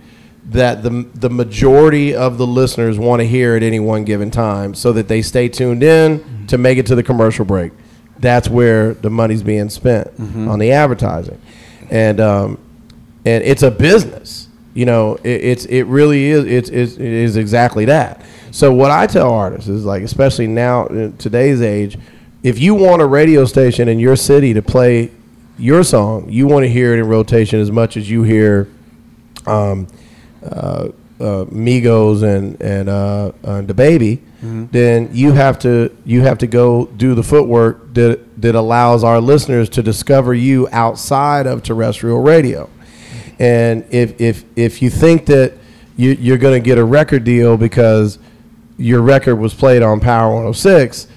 that 0.46 0.82
the 0.82 1.08
the 1.14 1.30
majority 1.30 2.14
of 2.14 2.36
the 2.36 2.46
listeners 2.46 2.98
want 2.98 3.20
to 3.20 3.26
hear 3.26 3.54
at 3.54 3.62
any 3.62 3.78
one 3.78 4.04
given 4.04 4.30
time 4.30 4.74
so 4.74 4.92
that 4.92 5.06
they 5.06 5.22
stay 5.22 5.48
tuned 5.48 5.82
in 5.84 6.46
to 6.48 6.58
make 6.58 6.78
it 6.78 6.86
to 6.86 6.96
the 6.96 7.02
commercial 7.02 7.44
break. 7.44 7.72
That's 8.18 8.48
where 8.48 8.94
the 8.94 9.10
money's 9.10 9.42
being 9.42 9.70
spent 9.70 10.08
on 10.48 10.58
the 10.58 10.72
advertising. 10.72 11.40
And 11.90 12.20
um, 12.20 12.58
and 13.24 13.44
it's 13.44 13.62
a 13.62 13.70
business. 13.70 14.48
You 14.74 14.86
know, 14.86 15.16
it, 15.16 15.44
it's 15.44 15.64
it 15.66 15.82
really 15.84 16.26
is. 16.26 16.44
It's, 16.44 16.70
it's 16.70 16.94
it 16.94 17.00
is 17.00 17.36
exactly 17.36 17.84
that. 17.86 18.22
So 18.52 18.72
what 18.72 18.90
I 18.90 19.06
tell 19.06 19.32
artists 19.32 19.68
is 19.68 19.84
like, 19.84 20.02
especially 20.02 20.46
now 20.46 20.86
in 20.86 21.16
today's 21.16 21.60
age, 21.62 21.98
if 22.42 22.58
you 22.58 22.74
want 22.74 23.02
a 23.02 23.06
radio 23.06 23.44
station 23.44 23.88
in 23.88 23.98
your 23.98 24.16
city 24.16 24.54
to 24.54 24.62
play 24.62 25.12
your 25.58 25.84
song, 25.84 26.28
you 26.28 26.46
want 26.46 26.64
to 26.64 26.68
hear 26.68 26.94
it 26.94 26.98
in 26.98 27.06
rotation 27.06 27.60
as 27.60 27.70
much 27.70 27.96
as 27.96 28.08
you 28.10 28.22
hear 28.22 28.68
um, 29.46 29.86
uh, 30.44 30.88
uh, 31.20 31.44
Migos 31.46 32.22
and 32.22 32.60
and 32.62 32.88
uh, 32.88 33.32
uh, 33.44 33.60
DaBaby, 33.62 34.20
then 34.72 35.10
you 35.12 35.32
have 35.32 35.58
to 35.60 35.94
you 36.06 36.22
have 36.22 36.38
to 36.38 36.46
go 36.46 36.86
do 36.86 37.14
the 37.14 37.22
footwork 37.22 37.92
that 37.94 38.40
that 38.40 38.54
allows 38.54 39.04
our 39.04 39.20
listeners 39.20 39.68
to 39.70 39.82
discover 39.82 40.32
you 40.32 40.66
outside 40.72 41.46
of 41.46 41.62
terrestrial 41.62 42.20
radio. 42.22 42.70
And 43.40 43.84
if 43.90 44.20
if 44.20 44.44
if 44.54 44.82
you 44.82 44.90
think 44.90 45.26
that 45.26 45.54
you, 45.96 46.10
you're 46.12 46.38
going 46.38 46.60
to 46.62 46.64
get 46.64 46.78
a 46.78 46.84
record 46.84 47.24
deal 47.24 47.56
because 47.56 48.18
your 48.76 49.00
record 49.02 49.36
was 49.36 49.52
played 49.54 49.82
on 49.82 49.98
Power 50.00 50.28
106, 50.34 51.08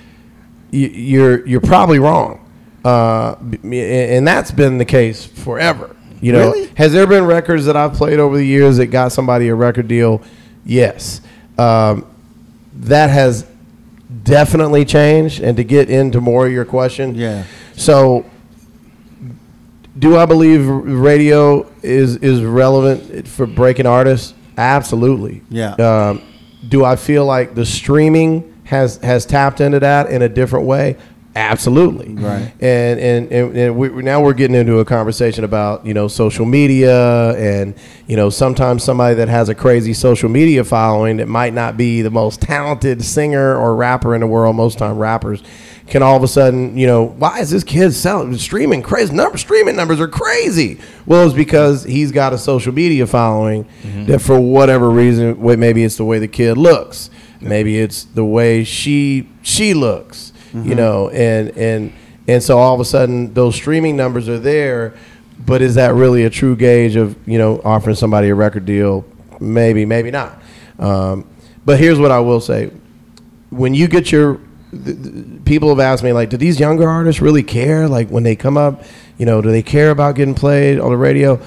you, 0.71 0.87
you're 0.87 1.45
you're 1.47 1.61
probably 1.61 1.99
wrong. 1.99 2.39
Uh, 2.83 3.35
and 3.63 4.27
that's 4.27 4.51
been 4.51 4.77
the 4.77 4.85
case 4.85 5.25
forever. 5.25 5.95
You 6.21 6.31
know, 6.33 6.51
Really? 6.51 6.67
has 6.75 6.91
there 6.93 7.05
been 7.07 7.25
records 7.25 7.65
that 7.65 7.75
I've 7.77 7.93
played 7.93 8.19
over 8.19 8.37
the 8.37 8.45
years 8.45 8.77
that 8.77 8.87
got 8.87 9.11
somebody 9.11 9.49
a 9.49 9.55
record 9.55 9.87
deal? 9.89 10.21
Yes. 10.65 11.19
Um, 11.57 12.05
that 12.75 13.09
has 13.09 13.45
definitely 14.23 14.85
changed. 14.85 15.41
And 15.41 15.55
to 15.57 15.63
get 15.65 15.89
into 15.89 16.21
more 16.21 16.45
of 16.47 16.51
your 16.53 16.65
question, 16.65 17.15
Yeah. 17.15 17.43
So, 17.75 18.25
do 19.97 20.17
I 20.17 20.25
believe 20.25 20.67
radio 20.67 21.71
is 21.81 22.17
is 22.17 22.41
relevant 22.41 23.27
for 23.27 23.45
breaking 23.45 23.85
artists? 23.85 24.33
Absolutely. 24.57 25.41
Yeah. 25.49 25.73
Um, 25.75 26.21
do 26.67 26.85
I 26.85 26.95
feel 26.95 27.25
like 27.25 27.55
the 27.55 27.65
streaming 27.65 28.61
has 28.65 28.97
has 28.97 29.25
tapped 29.25 29.61
into 29.61 29.79
that 29.79 30.09
in 30.09 30.21
a 30.21 30.29
different 30.29 30.65
way? 30.65 30.97
Absolutely. 31.35 32.13
Right. 32.13 32.53
And 32.59 32.99
and 32.99 33.31
and, 33.31 33.57
and 33.57 33.75
we, 33.75 33.89
now 34.03 34.21
we're 34.21 34.33
getting 34.33 34.55
into 34.55 34.79
a 34.79 34.85
conversation 34.85 35.43
about 35.43 35.85
you 35.85 35.93
know 35.93 36.07
social 36.07 36.45
media 36.45 37.35
and 37.35 37.73
you 38.07 38.15
know 38.15 38.29
sometimes 38.29 38.83
somebody 38.83 39.15
that 39.15 39.29
has 39.29 39.49
a 39.49 39.55
crazy 39.55 39.93
social 39.93 40.29
media 40.29 40.63
following 40.63 41.17
that 41.17 41.27
might 41.27 41.53
not 41.53 41.75
be 41.75 42.01
the 42.03 42.11
most 42.11 42.39
talented 42.41 43.03
singer 43.03 43.55
or 43.55 43.75
rapper 43.75 44.13
in 44.13 44.21
the 44.21 44.27
world. 44.27 44.55
Most 44.55 44.77
time 44.77 44.97
rappers 44.97 45.43
can 45.93 46.03
all 46.03 46.17
of 46.17 46.23
a 46.23 46.27
sudden 46.27 46.77
you 46.77 46.87
know 46.87 47.05
why 47.05 47.39
is 47.39 47.51
this 47.51 47.63
kid 47.63 47.91
selling 47.93 48.35
streaming 48.37 48.81
crazy 48.81 49.13
numbers? 49.13 49.41
Streaming 49.41 49.75
numbers 49.75 49.99
are 49.99 50.07
crazy. 50.07 50.79
Well, 51.05 51.25
it's 51.25 51.35
because 51.35 51.83
he's 51.83 52.11
got 52.11 52.33
a 52.33 52.37
social 52.37 52.73
media 52.73 53.07
following 53.07 53.67
that 54.07 54.19
for 54.19 54.39
whatever 54.39 54.89
reason, 54.89 55.41
maybe 55.59 55.83
it's 55.83 55.97
the 55.97 56.05
way 56.05 56.19
the 56.19 56.27
kid 56.27 56.57
looks, 56.57 57.09
maybe 57.39 57.79
it's 57.79 58.03
the 58.03 58.25
way 58.25 58.63
she 58.63 59.29
she 59.41 59.73
looks 59.73 60.33
you 60.53 60.75
know, 60.75 61.09
and 61.09 61.49
and 61.57 61.93
and 62.27 62.43
so 62.43 62.57
all 62.57 62.73
of 62.73 62.79
a 62.79 62.85
sudden 62.85 63.33
those 63.33 63.55
streaming 63.55 63.95
numbers 63.95 64.29
are 64.29 64.39
there, 64.39 64.93
but 65.45 65.61
is 65.61 65.75
that 65.75 65.95
really 65.95 66.25
a 66.25 66.29
true 66.29 66.55
gauge 66.55 66.95
of 66.95 67.17
you 67.27 67.37
know 67.37 67.59
offering 67.65 67.95
somebody 67.95 68.29
a 68.29 68.35
record 68.35 68.65
deal? 68.65 69.03
Maybe, 69.39 69.85
maybe 69.85 70.11
not. 70.11 70.39
Um, 70.77 71.27
but 71.65 71.79
here's 71.79 71.99
what 71.99 72.11
I 72.11 72.19
will 72.19 72.39
say: 72.39 72.71
when 73.49 73.73
you 73.73 73.87
get 73.87 74.11
your 74.11 74.39
th- 74.83 75.01
th- 75.01 75.45
people 75.45 75.69
have 75.69 75.79
asked 75.79 76.03
me 76.03 76.13
like, 76.13 76.29
do 76.29 76.37
these 76.37 76.59
younger 76.59 76.87
artists 76.87 77.21
really 77.21 77.43
care? 77.43 77.87
Like 77.87 78.09
when 78.09 78.23
they 78.23 78.35
come 78.35 78.57
up, 78.57 78.83
you 79.17 79.25
know, 79.25 79.41
do 79.41 79.51
they 79.51 79.61
care 79.63 79.91
about 79.91 80.15
getting 80.15 80.35
played 80.35 80.79
on 80.79 80.91
the 80.91 80.97
radio? 80.97 81.39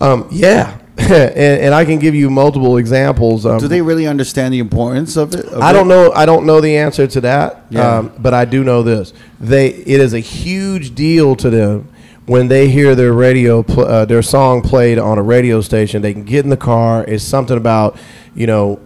Um, 0.00 0.26
yeah, 0.30 0.78
and, 0.98 1.62
and 1.62 1.74
I 1.74 1.84
can 1.84 1.98
give 1.98 2.14
you 2.14 2.28
multiple 2.28 2.76
examples. 2.76 3.46
Um, 3.46 3.58
Do 3.58 3.68
they 3.68 3.82
really 3.82 4.06
understand 4.06 4.52
the 4.52 4.58
importance 4.58 5.16
of 5.16 5.34
it? 5.34 5.44
of 5.46 5.62
I 5.62 5.72
don't 5.72 5.88
know. 5.88 6.12
I 6.12 6.26
don't 6.26 6.44
know 6.44 6.60
the 6.60 6.76
answer 6.76 7.06
to 7.06 7.20
that. 7.22 7.64
Yeah. 7.70 7.98
Um, 7.98 8.12
but 8.18 8.34
I 8.34 8.44
do 8.44 8.64
know 8.64 8.82
this: 8.82 9.12
they 9.40 9.68
it 9.68 10.00
is 10.00 10.12
a 10.12 10.18
huge 10.20 10.94
deal 10.94 11.36
to 11.36 11.50
them 11.50 11.88
when 12.26 12.48
they 12.48 12.68
hear 12.68 12.94
their 12.94 13.12
radio 13.12 13.62
pl- 13.62 13.84
uh, 13.84 14.04
their 14.04 14.22
song 14.22 14.60
played 14.62 14.98
on 14.98 15.18
a 15.18 15.22
radio 15.22 15.60
station. 15.60 16.02
They 16.02 16.12
can 16.12 16.24
get 16.24 16.44
in 16.44 16.50
the 16.50 16.56
car. 16.56 17.04
It's 17.04 17.24
something 17.24 17.56
about 17.56 17.96
you 18.34 18.46
know 18.46 18.80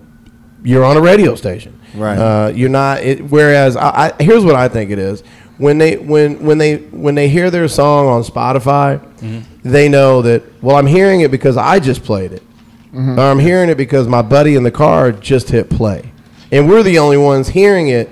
you're 0.62 0.84
on 0.84 0.96
a 0.96 1.00
radio 1.00 1.34
station. 1.34 1.75
Right. 1.96 2.18
Uh, 2.18 2.52
you're 2.54 2.68
not. 2.68 3.02
It, 3.02 3.24
whereas 3.24 3.76
I, 3.76 4.12
I 4.18 4.22
here's 4.22 4.44
what 4.44 4.54
I 4.54 4.68
think 4.68 4.90
it 4.90 4.98
is. 4.98 5.22
When 5.58 5.78
they 5.78 5.96
when 5.96 6.44
when 6.44 6.58
they 6.58 6.76
when 6.76 7.14
they 7.14 7.28
hear 7.28 7.50
their 7.50 7.66
song 7.68 8.08
on 8.08 8.22
Spotify, 8.22 9.00
they 9.62 9.88
know 9.88 10.22
that 10.22 10.42
well 10.62 10.76
I'm 10.76 10.86
hearing 10.86 11.20
it 11.22 11.30
because 11.30 11.56
I 11.56 11.80
just 11.80 12.04
played 12.04 12.32
it. 12.32 12.42
Or 12.94 13.20
I'm 13.20 13.38
hearing 13.38 13.68
it 13.68 13.76
because 13.76 14.08
my 14.08 14.22
buddy 14.22 14.54
in 14.54 14.62
the 14.62 14.70
car 14.70 15.12
just 15.12 15.50
hit 15.50 15.68
play. 15.68 16.12
And 16.50 16.68
we're 16.68 16.82
the 16.82 16.98
only 16.98 17.18
ones 17.18 17.48
hearing 17.48 17.88
it 17.88 18.08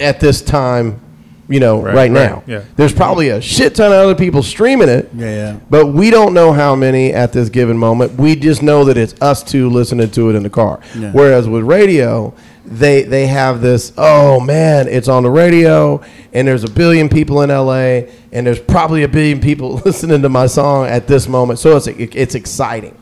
at 0.00 0.20
this 0.20 0.40
time 0.40 1.00
you 1.48 1.60
know, 1.60 1.82
right, 1.82 1.94
Right, 1.94 2.10
right, 2.10 2.12
now. 2.12 2.44
yeah. 2.46 2.64
There's 2.76 2.92
probably 2.92 3.28
a 3.30 3.40
shit 3.40 3.74
ton 3.74 3.86
of 3.92 3.98
other 3.98 4.14
people 4.14 4.42
streaming 4.42 4.88
it. 4.88 5.10
Yeah, 5.14 5.26
yeah. 5.26 5.60
But 5.68 5.86
we 5.86 6.10
don't 6.10 6.34
know 6.34 6.52
how 6.52 6.74
many 6.76 7.12
at 7.12 7.32
this 7.32 7.48
given 7.48 7.76
moment. 7.76 8.14
We 8.18 8.36
just 8.36 8.62
know 8.62 8.84
that 8.84 8.96
it's 8.96 9.14
us 9.20 9.42
two 9.42 9.68
listening 9.68 10.10
to 10.12 10.30
it 10.30 10.36
in 10.36 10.42
the 10.44 10.50
car. 10.50 10.80
Yeah. 10.96 11.10
Whereas 11.12 11.48
with 11.48 11.64
radio, 11.64 12.32
they 12.64 13.02
they 13.02 13.26
have 13.26 13.60
this. 13.60 13.92
Oh 13.98 14.38
man, 14.40 14.86
it's 14.88 15.08
on 15.08 15.24
the 15.24 15.30
radio, 15.30 16.00
and 16.32 16.46
there's 16.46 16.64
a 16.64 16.70
billion 16.70 17.08
people 17.08 17.42
in 17.42 17.50
LA, 17.50 18.08
and 18.32 18.46
there's 18.46 18.60
probably 18.60 19.02
a 19.02 19.08
billion 19.08 19.40
people 19.40 19.74
listening 19.84 20.22
to 20.22 20.28
my 20.28 20.46
song 20.46 20.86
at 20.86 21.06
this 21.08 21.26
moment. 21.28 21.58
So 21.58 21.76
it's 21.76 21.88
it's 21.88 22.34
exciting, 22.36 22.96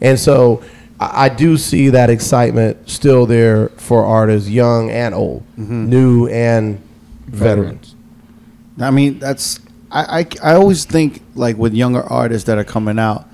and 0.00 0.18
so 0.20 0.62
I, 1.00 1.24
I 1.24 1.28
do 1.30 1.56
see 1.56 1.88
that 1.88 2.10
excitement 2.10 2.88
still 2.88 3.24
there 3.24 3.70
for 3.70 4.04
artists, 4.04 4.48
young 4.48 4.90
and 4.90 5.14
old, 5.14 5.42
mm-hmm. 5.58 5.88
new 5.88 6.28
and 6.28 6.82
veterans. 7.28 7.94
I 8.80 8.90
mean, 8.90 9.18
that's 9.18 9.60
I, 9.90 10.20
I 10.20 10.52
I 10.52 10.54
always 10.54 10.84
think 10.84 11.22
like 11.34 11.56
with 11.56 11.74
younger 11.74 12.02
artists 12.02 12.46
that 12.46 12.58
are 12.58 12.64
coming 12.64 12.98
out, 12.98 13.28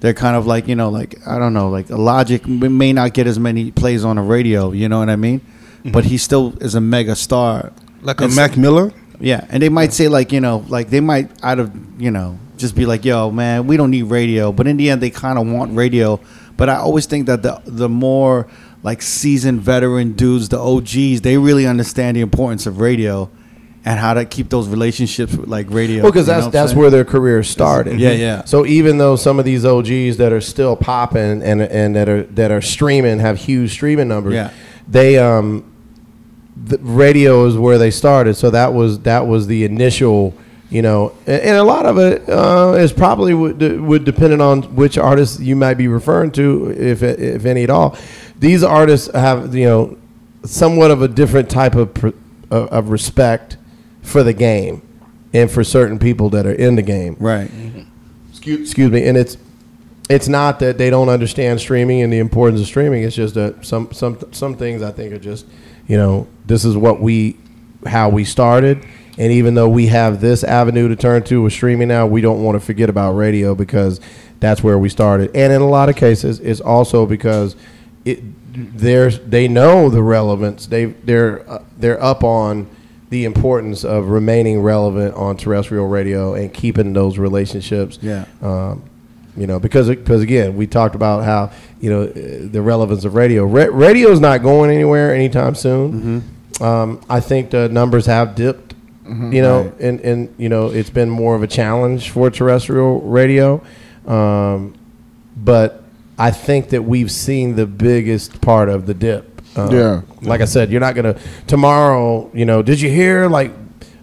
they're 0.00 0.14
kind 0.14 0.36
of 0.36 0.46
like 0.46 0.66
you 0.66 0.74
know 0.74 0.88
like 0.88 1.26
I 1.26 1.38
don't 1.38 1.52
know 1.52 1.68
like 1.68 1.90
Logic 1.90 2.46
may 2.46 2.92
not 2.92 3.14
get 3.14 3.26
as 3.26 3.38
many 3.38 3.70
plays 3.70 4.04
on 4.04 4.16
the 4.16 4.22
radio, 4.22 4.72
you 4.72 4.88
know 4.88 4.98
what 4.98 5.10
I 5.10 5.16
mean? 5.16 5.40
Mm-hmm. 5.40 5.92
But 5.92 6.04
he 6.04 6.18
still 6.18 6.56
is 6.60 6.74
a 6.74 6.80
mega 6.80 7.14
star. 7.16 7.72
Like 8.02 8.20
a 8.20 8.28
Mac 8.28 8.56
Miller. 8.56 8.92
Yeah, 9.20 9.46
and 9.50 9.62
they 9.62 9.68
might 9.68 9.92
say 9.92 10.08
like 10.08 10.32
you 10.32 10.40
know 10.40 10.64
like 10.68 10.88
they 10.88 11.00
might 11.00 11.30
out 11.44 11.58
of 11.58 11.70
you 12.00 12.10
know 12.10 12.38
just 12.56 12.74
be 12.74 12.86
like 12.86 13.04
yo 13.04 13.30
man 13.30 13.66
we 13.66 13.76
don't 13.76 13.90
need 13.90 14.04
radio, 14.04 14.52
but 14.52 14.66
in 14.66 14.76
the 14.76 14.90
end 14.90 15.02
they 15.02 15.10
kind 15.10 15.38
of 15.38 15.46
want 15.46 15.76
radio. 15.76 16.18
But 16.56 16.68
I 16.68 16.76
always 16.76 17.06
think 17.06 17.26
that 17.26 17.42
the 17.42 17.60
the 17.66 17.88
more 17.88 18.48
like 18.82 19.02
seasoned 19.02 19.60
veteran 19.60 20.12
dudes, 20.12 20.48
the 20.48 20.58
OGs, 20.58 21.20
they 21.20 21.36
really 21.36 21.66
understand 21.66 22.16
the 22.16 22.20
importance 22.22 22.66
of 22.66 22.80
radio 22.80 23.30
and 23.84 23.98
how 23.98 24.12
to 24.12 24.24
keep 24.26 24.50
those 24.50 24.68
relationships 24.68 25.34
with 25.34 25.48
like 25.48 25.66
radio. 25.70 26.02
Well, 26.02 26.12
because 26.12 26.26
that's 26.26 26.46
that's 26.48 26.74
where 26.74 26.90
their 26.90 27.04
career 27.04 27.42
started. 27.42 27.98
Yeah, 27.98 28.10
yeah. 28.12 28.44
So 28.44 28.66
even 28.66 28.98
though 28.98 29.16
some 29.16 29.38
of 29.38 29.44
these 29.44 29.64
OGs 29.64 30.18
that 30.18 30.32
are 30.32 30.40
still 30.40 30.76
popping 30.76 31.42
and 31.42 31.62
and 31.62 31.96
that 31.96 32.08
are 32.08 32.22
that 32.24 32.50
are 32.50 32.60
streaming 32.60 33.18
have 33.20 33.38
huge 33.38 33.70
streaming 33.72 34.08
numbers, 34.08 34.34
Yeah. 34.34 34.50
they 34.88 35.18
um, 35.18 35.64
the 36.62 36.78
radio 36.78 37.46
is 37.46 37.56
where 37.56 37.78
they 37.78 37.90
started. 37.90 38.34
So 38.34 38.50
that 38.50 38.74
was 38.74 39.00
that 39.00 39.26
was 39.26 39.46
the 39.46 39.64
initial, 39.64 40.34
you 40.68 40.82
know, 40.82 41.14
and, 41.26 41.40
and 41.42 41.56
a 41.56 41.64
lot 41.64 41.86
of 41.86 41.96
it 41.98 42.28
uh, 42.28 42.74
is 42.78 42.92
probably 42.92 43.32
would 43.32 43.60
would 43.80 44.04
depending 44.04 44.42
on 44.42 44.62
which 44.76 44.98
artist 44.98 45.40
you 45.40 45.56
might 45.56 45.74
be 45.74 45.88
referring 45.88 46.32
to, 46.32 46.70
if 46.70 47.02
if 47.02 47.46
any 47.46 47.62
at 47.64 47.70
all. 47.70 47.96
These 48.40 48.62
artists 48.64 49.10
have 49.12 49.54
you 49.54 49.66
know 49.66 49.98
somewhat 50.44 50.90
of 50.90 51.02
a 51.02 51.08
different 51.08 51.48
type 51.50 51.74
of 51.74 51.94
pr- 51.94 52.08
of, 52.50 52.68
of 52.68 52.90
respect 52.90 53.56
for 54.02 54.22
the 54.22 54.32
game 54.32 54.82
and 55.32 55.50
for 55.50 55.62
certain 55.62 55.98
people 55.98 56.30
that 56.30 56.46
are 56.46 56.52
in 56.52 56.74
the 56.74 56.82
game. 56.82 57.16
Right. 57.20 57.50
excuse, 58.30 58.60
excuse 58.60 58.90
me 58.90 59.06
and 59.06 59.16
it's 59.16 59.36
it's 60.08 60.26
not 60.26 60.58
that 60.58 60.76
they 60.76 60.90
don't 60.90 61.08
understand 61.08 61.60
streaming 61.60 62.02
and 62.02 62.12
the 62.12 62.18
importance 62.18 62.60
of 62.60 62.66
streaming. 62.66 63.04
It's 63.04 63.14
just 63.14 63.34
that 63.34 63.64
some 63.64 63.92
some 63.92 64.18
some 64.32 64.56
things 64.56 64.82
i 64.82 64.90
think 64.90 65.12
are 65.12 65.18
just 65.18 65.46
you 65.86 65.96
know 65.96 66.26
this 66.46 66.64
is 66.64 66.76
what 66.76 67.00
we 67.00 67.36
how 67.86 68.08
we 68.08 68.24
started. 68.24 68.84
And 69.18 69.32
even 69.32 69.54
though 69.54 69.68
we 69.68 69.88
have 69.88 70.22
this 70.22 70.42
avenue 70.44 70.88
to 70.88 70.96
turn 70.96 71.22
to 71.24 71.42
with 71.42 71.52
streaming 71.52 71.88
now 71.88 72.06
we 72.06 72.20
don't 72.20 72.42
want 72.42 72.58
to 72.58 72.64
forget 72.64 72.88
about 72.88 73.12
radio 73.12 73.54
because 73.54 74.00
that's 74.40 74.62
where 74.62 74.78
we 74.78 74.88
started. 74.88 75.30
And 75.34 75.52
in 75.52 75.60
a 75.60 75.68
lot 75.68 75.88
of 75.88 75.96
cases 75.96 76.40
it's 76.40 76.60
also 76.60 77.06
because 77.06 77.54
it 78.04 78.20
there's 78.78 79.18
they 79.20 79.46
know 79.48 79.88
the 79.88 80.02
relevance 80.02 80.66
they 80.66 80.86
they're 80.86 81.48
uh, 81.50 81.62
they're 81.78 82.02
up 82.02 82.24
on 82.24 82.66
the 83.10 83.24
importance 83.24 83.84
of 83.84 84.08
remaining 84.08 84.60
relevant 84.60 85.14
on 85.16 85.36
terrestrial 85.36 85.86
radio 85.88 86.34
and 86.34 86.52
keeping 86.54 86.92
those 86.92 87.18
relationships 87.18 87.98
Yeah. 88.00 88.24
um, 88.42 88.82
you 89.36 89.46
know, 89.46 89.58
because 89.60 89.88
because 89.88 90.22
again, 90.22 90.56
we 90.56 90.66
talked 90.66 90.94
about 90.96 91.24
how 91.24 91.50
you 91.80 91.88
know 91.90 92.06
the 92.06 92.60
relevance 92.60 93.04
of 93.04 93.14
radio. 93.14 93.44
Ra- 93.44 93.68
radio 93.70 94.10
is 94.10 94.18
not 94.20 94.42
going 94.42 94.70
anywhere 94.70 95.14
anytime 95.14 95.54
soon. 95.54 96.22
Um, 96.60 97.00
I 97.08 97.20
think 97.20 97.50
the 97.50 97.68
numbers 97.68 98.06
have 98.06 98.34
dipped. 98.34 98.74
You 99.06 99.42
know, 99.42 99.62
Right. 99.62 99.80
and 99.80 100.00
and 100.00 100.34
you 100.38 100.48
know 100.48 100.66
it's 100.70 100.90
been 100.90 101.10
more 101.10 101.34
of 101.34 101.42
a 101.42 101.46
challenge 101.48 102.10
for 102.10 102.30
terrestrial 102.30 103.00
radio, 103.00 103.60
um, 104.06 104.74
but 105.36 105.79
I 106.20 106.30
think 106.30 106.68
that 106.70 106.82
we've 106.84 107.10
seen 107.10 107.56
the 107.56 107.66
biggest 107.66 108.40
part 108.40 108.68
of 108.68 108.86
the 108.86 108.94
dip. 108.94 109.40
Uh, 109.56 109.68
Yeah. 109.72 110.00
like 110.22 110.40
I 110.40 110.44
said, 110.44 110.70
you're 110.70 110.80
not 110.80 110.94
gonna 110.94 111.16
tomorrow. 111.46 112.30
You 112.34 112.44
know, 112.44 112.62
did 112.62 112.80
you 112.80 112.90
hear 112.90 113.26
like 113.28 113.52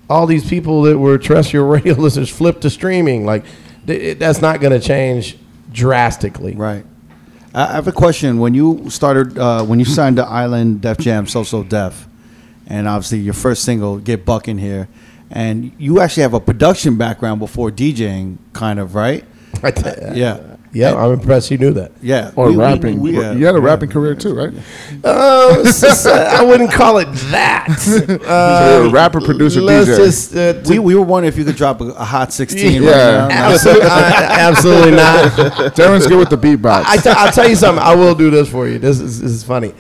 all 0.10 0.26
these 0.26 0.48
people 0.50 0.82
that 0.84 0.98
were 0.98 1.18
terrestrial 1.18 1.68
radio 1.76 1.94
listeners 1.94 2.30
flip 2.30 2.60
to 2.62 2.70
streaming? 2.70 3.26
Like 3.26 3.46
th- 3.86 4.18
that's 4.20 4.42
not 4.42 4.60
gonna 4.62 4.80
change 4.80 5.38
drastically. 5.72 6.54
Right. 6.56 6.86
I 7.54 7.68
have 7.74 7.88
a 7.88 7.92
question. 7.92 8.40
When 8.40 8.54
you 8.54 8.90
started, 8.90 9.38
uh, 9.38 9.64
when 9.64 9.80
you 9.80 9.86
signed 9.86 10.18
the 10.18 10.26
Island 10.44 10.82
Def 10.82 10.98
Jam 10.98 11.28
So 11.28 11.44
So 11.44 11.64
Def, 11.64 12.08
and 12.68 12.88
obviously 12.88 13.20
your 13.20 13.34
first 13.34 13.64
single, 13.64 13.98
Get 14.00 14.26
Buck 14.26 14.48
in 14.48 14.58
Here, 14.58 14.88
and 15.32 15.72
you 15.78 16.00
actually 16.02 16.24
have 16.24 16.34
a 16.34 16.40
production 16.40 16.98
background 16.98 17.40
before 17.40 17.72
DJing, 17.72 18.38
kind 18.54 18.80
of, 18.80 18.96
right? 18.96 19.24
right? 19.64 19.78
Yeah. 20.16 20.57
Yeah, 20.74 20.96
I'm 20.96 21.14
impressed 21.14 21.50
you 21.50 21.58
knew 21.58 21.72
that. 21.74 21.92
Yeah. 22.02 22.32
Or 22.36 22.48
We- 22.48 22.52
we- 22.52 22.58
rapping. 22.58 23.00
we- 23.00 23.12
you 23.12 23.46
had 23.46 23.56
a 23.56 23.60
rapping 23.60 23.90
career 23.90 24.16
too, 24.16 24.34
right? 24.36 24.54
Uh, 25.04 25.64
s- 25.66 26.06
I 26.06 26.44
wouldn't 26.44 26.72
call 26.72 26.98
it 26.98 27.08
that. 27.32 27.68
So 27.80 27.96
you're 28.80 28.88
a 28.88 28.90
rapper, 28.90 29.22
producer, 29.22 29.62
Let's 29.62 29.90
DJ. 29.90 29.98
just 29.98 30.36
uh, 30.36 30.54
to- 30.64 30.70
We, 30.70 30.80
we 30.80 30.96
were 30.96 31.02
wondering 31.04 31.32
if 31.32 31.38
you 31.38 31.46
could 31.46 31.56
drop 31.56 31.80
a, 31.82 31.86
a 31.86 32.04
hot 32.04 32.34
16 32.34 32.84
Yeah. 32.84 32.90
right 33.22 33.28
now. 33.30 33.50
absolutely, 33.54 33.88
absolutely 33.90 34.92
not. 34.92 35.32
Darren's 35.76 36.08
good 36.08 36.20
with 36.20 36.30
the 36.30 36.38
beatbox. 36.38 36.84
I 36.86 36.98
t- 36.98 37.10
I'll 37.10 37.32
tell 37.32 37.48
you 37.48 37.56
something. 37.56 37.84
I 37.84 37.96
will 37.96 38.16
do 38.16 38.30
this 38.30 38.50
for 38.50 38.68
you. 38.68 38.78
This 38.80 39.00
is, 39.00 39.22
this 39.22 39.32
is 39.32 39.44
funny. 39.44 39.74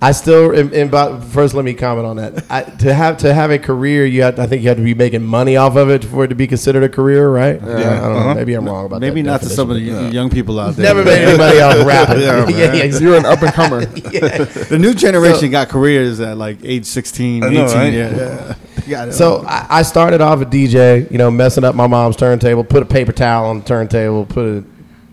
I 0.00 0.12
still, 0.12 0.52
in, 0.52 0.72
in, 0.72 0.86
about, 0.86 1.24
first 1.24 1.54
let 1.54 1.64
me 1.64 1.74
comment 1.74 2.06
on 2.06 2.16
that. 2.18 2.44
I, 2.48 2.62
to 2.62 2.94
have 2.94 3.16
to 3.18 3.34
have 3.34 3.50
a 3.50 3.58
career, 3.58 4.06
you 4.06 4.22
have, 4.22 4.38
I 4.38 4.46
think 4.46 4.62
you 4.62 4.68
have 4.68 4.76
to 4.78 4.84
be 4.84 4.94
making 4.94 5.24
money 5.24 5.56
off 5.56 5.74
of 5.74 5.90
it 5.90 6.04
for 6.04 6.22
it 6.22 6.28
to 6.28 6.36
be 6.36 6.46
considered 6.46 6.84
a 6.84 6.88
career, 6.88 7.28
right? 7.28 7.60
Yeah. 7.60 7.66
I 7.66 7.80
don't. 7.80 8.16
Uh-huh. 8.16 8.34
Maybe 8.36 8.54
I'm 8.54 8.64
wrong 8.64 8.86
about 8.86 9.00
Maybe 9.00 9.10
that. 9.10 9.14
Maybe 9.16 9.22
not 9.22 9.40
to 9.42 9.48
some 9.48 9.70
of 9.70 9.76
the 9.76 9.84
definition. 9.86 10.12
young 10.14 10.30
people 10.30 10.60
out 10.60 10.76
there. 10.76 10.84
Never 10.84 11.04
made 11.04 11.22
anybody 11.26 11.58
off 11.60 11.84
rapping. 11.86 12.20
Yeah, 12.22 12.48
yeah, 12.48 12.72
yeah. 12.84 12.98
You're 12.98 13.16
an 13.16 13.26
up 13.26 13.42
and 13.42 13.52
comer. 13.52 13.86
The 14.68 14.78
new 14.78 14.94
generation 14.94 15.50
got 15.50 15.68
careers 15.68 16.20
at 16.20 16.36
like 16.36 16.58
age 16.62 16.84
16, 16.86 17.42
I 17.42 17.46
18. 17.48 17.58
right? 17.64 17.92
Yeah. 17.92 18.54
yeah. 18.86 19.10
So 19.10 19.44
I, 19.48 19.66
I 19.68 19.82
started 19.82 20.20
off 20.20 20.40
a 20.40 20.44
DJ, 20.44 21.10
you 21.10 21.18
know, 21.18 21.28
messing 21.30 21.64
up 21.64 21.74
my 21.74 21.88
mom's 21.88 22.14
turntable, 22.16 22.62
put 22.62 22.84
a 22.84 22.86
paper 22.86 23.10
towel 23.12 23.46
on 23.50 23.60
the 23.60 23.64
turntable, 23.66 24.26
put 24.26 24.46
a 24.46 24.64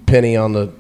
penny 0.05 0.36
on 0.38 0.51
the 0.53 0.71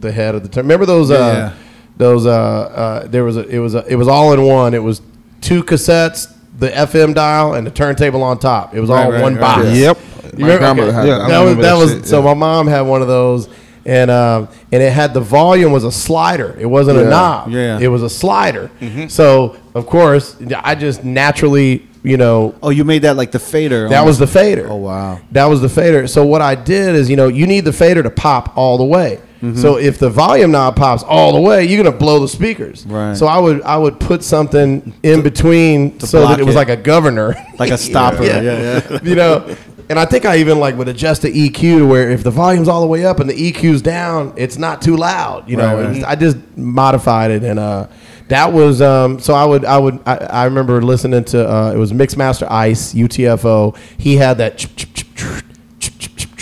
the 0.00 0.10
head 0.10 0.34
of 0.34 0.42
the 0.42 0.48
turn. 0.48 0.64
Remember 0.64 0.84
those? 0.84 1.12
Uh, 1.12 1.52
Yeah. 1.54 1.58
Those. 1.96 2.26
Uh, 2.26 2.30
uh, 2.32 3.06
there 3.08 3.24
was 3.24 3.36
a. 3.36 3.46
It 3.48 3.58
was 3.58 3.74
a. 3.74 3.84
It 3.86 3.96
was 3.96 4.08
all 4.08 4.32
in 4.32 4.42
one. 4.42 4.74
It 4.74 4.82
was 4.82 5.02
two 5.40 5.62
cassettes, 5.62 6.32
the 6.58 6.68
FM 6.70 7.14
dial, 7.14 7.54
and 7.54 7.66
the 7.66 7.70
turntable 7.70 8.22
on 8.22 8.38
top. 8.38 8.74
It 8.74 8.80
was 8.80 8.90
Right, 8.90 9.04
all 9.06 9.12
right, 9.12 9.22
one 9.22 9.34
right, 9.34 9.40
box. 9.40 9.64
yeah. 9.66 9.72
Yep. 9.74 9.98
You 10.38 10.46
My 10.46 10.54
remember? 10.54 10.82
Okay. 10.84 10.92
had 10.92 11.06
Yeah, 11.06 11.18
that. 11.18 11.24
I 11.24 11.28
that 11.28 11.40
was 11.44 11.56
that 11.56 11.62
that 11.62 11.74
was 11.74 11.90
shit, 11.92 12.06
so. 12.06 12.18
yeah. 12.20 12.24
My 12.26 12.34
mom 12.34 12.66
had 12.66 12.80
one 12.82 13.02
of 13.02 13.08
those, 13.08 13.48
and 13.84 14.10
um, 14.10 14.48
and 14.72 14.82
it 14.82 14.92
had 14.92 15.12
the 15.12 15.20
volume 15.20 15.72
was 15.72 15.84
a 15.84 15.92
slider. 15.92 16.56
It 16.58 16.66
wasn't 16.66 16.98
a 16.98 17.04
knob. 17.04 17.50
Yeah. 17.50 17.78
it 17.78 17.88
was 17.88 18.02
a 18.02 18.08
slider. 18.10 18.70
So 19.08 19.56
of 19.74 19.86
course, 19.86 20.36
I 20.56 20.74
just 20.74 21.04
naturally, 21.04 21.86
you 22.02 22.16
know, 22.16 22.54
oh, 22.62 22.70
you 22.70 22.84
made 22.84 23.02
that 23.02 23.16
like 23.16 23.30
the 23.30 23.38
fader. 23.38 23.88
that 23.88 24.04
was 24.04 24.18
the 24.18 24.26
fader. 24.26 24.68
Oh, 24.68 24.76
wow. 24.76 25.20
That 25.30 25.46
was 25.46 25.60
the 25.60 25.68
fader. 25.68 26.06
So 26.06 26.24
what 26.26 26.42
I 26.42 26.54
did 26.54 26.94
is, 26.94 27.08
you 27.08 27.16
know, 27.16 27.28
you 27.28 27.46
need 27.46 27.64
the 27.64 27.72
fader 27.72 28.02
to 28.02 28.10
pop 28.10 28.56
all 28.56 28.76
the 28.76 28.84
way. 28.84 29.20
Mm-hmm. 29.42 29.56
So 29.56 29.76
if 29.76 29.98
the 29.98 30.08
volume 30.08 30.52
knob 30.52 30.76
pops 30.76 31.02
all 31.02 31.32
the 31.32 31.40
way, 31.40 31.64
you're 31.64 31.82
gonna 31.82 31.96
blow 31.96 32.20
the 32.20 32.28
speakers. 32.28 32.86
Right. 32.86 33.16
So 33.16 33.26
I 33.26 33.38
would 33.38 33.60
I 33.62 33.76
would 33.76 33.98
put 33.98 34.22
something 34.22 34.94
in 35.02 35.22
between 35.22 35.98
to 35.98 36.06
so 36.06 36.20
that 36.28 36.38
it 36.38 36.44
was 36.44 36.54
it. 36.54 36.58
like 36.58 36.68
a 36.68 36.76
governor. 36.76 37.34
Like 37.58 37.70
a 37.70 37.78
stopper. 37.90 38.22
Yeah. 38.24 38.40
yeah. 38.40 38.82
yeah. 38.90 38.98
you 39.02 39.14
know. 39.16 39.56
And 39.88 39.98
I 39.98 40.06
think 40.06 40.24
I 40.24 40.36
even 40.38 40.58
like 40.60 40.76
would 40.76 40.88
adjust 40.88 41.22
the 41.22 41.28
EQ 41.30 41.78
to 41.78 41.86
where 41.86 42.08
if 42.08 42.22
the 42.22 42.30
volume's 42.30 42.68
all 42.68 42.80
the 42.80 42.86
way 42.86 43.04
up 43.04 43.18
and 43.18 43.28
the 43.28 43.52
EQ's 43.52 43.82
down, 43.82 44.32
it's 44.36 44.56
not 44.56 44.80
too 44.80 44.96
loud. 44.96 45.50
You 45.50 45.56
know, 45.56 45.76
Right, 45.76 45.96
right. 45.96 46.04
I 46.04 46.14
just 46.14 46.38
modified 46.56 47.30
it, 47.32 47.42
and 47.42 47.58
uh, 47.58 47.88
that 48.28 48.52
was 48.52 48.80
um, 48.80 49.18
so 49.18 49.34
I 49.34 49.44
would 49.44 49.64
I 49.64 49.78
would 49.78 50.00
I, 50.06 50.16
I 50.16 50.44
remember 50.44 50.80
listening 50.82 51.24
to 51.24 51.48
uh, 51.50 51.72
it 51.72 51.76
was 51.76 51.92
Mixmaster 51.92 52.50
Ice 52.50 52.94
UTFO. 52.94 53.76
He 53.98 54.16
had 54.16 54.38
that. 54.38 54.66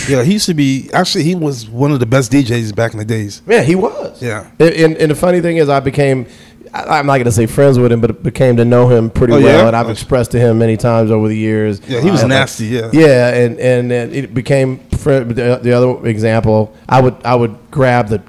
Yeah, 0.08 0.24
he 0.24 0.32
used 0.34 0.46
to 0.46 0.54
be. 0.54 0.90
Actually, 0.92 1.24
he 1.24 1.34
was 1.34 1.68
one 1.68 1.92
of 1.92 2.00
the 2.00 2.06
best 2.06 2.32
DJs 2.32 2.74
back 2.74 2.92
in 2.92 2.98
the 2.98 3.04
days. 3.04 3.42
Yeah, 3.46 3.62
he 3.62 3.74
was. 3.74 4.20
Yeah. 4.20 4.50
And, 4.58 4.96
and, 4.96 5.10
the 5.10 5.14
funny 5.14 5.40
thing 5.40 5.58
is, 5.58 5.68
I 5.68 5.78
became. 5.80 6.26
I'm 6.72 7.06
not 7.06 7.14
going 7.14 7.24
to 7.24 7.32
say 7.32 7.46
friends 7.46 7.78
with 7.78 7.92
him, 7.92 8.00
but 8.00 8.22
became 8.22 8.56
to 8.56 8.64
know 8.64 8.88
him 8.88 9.10
pretty 9.10 9.32
oh, 9.32 9.40
well, 9.40 9.62
yeah? 9.62 9.66
and 9.66 9.76
I've 9.76 9.88
oh. 9.88 9.90
expressed 9.90 10.30
to 10.32 10.40
him 10.40 10.58
many 10.58 10.76
times 10.76 11.10
over 11.10 11.28
the 11.28 11.36
years. 11.36 11.80
Yeah, 11.86 12.00
he 12.00 12.10
was 12.10 12.22
uh, 12.22 12.28
nasty. 12.28 12.80
Like, 12.80 12.92
yeah. 12.92 13.06
Yeah, 13.06 13.34
and, 13.34 13.58
and 13.58 13.92
and 13.92 14.14
it 14.14 14.32
became 14.32 14.78
friend. 14.90 15.30
The, 15.30 15.58
the 15.62 15.72
other 15.72 16.06
example, 16.06 16.74
I 16.88 17.00
would 17.00 17.16
I 17.24 17.34
would 17.34 17.56
grab 17.70 18.08
the 18.08 18.22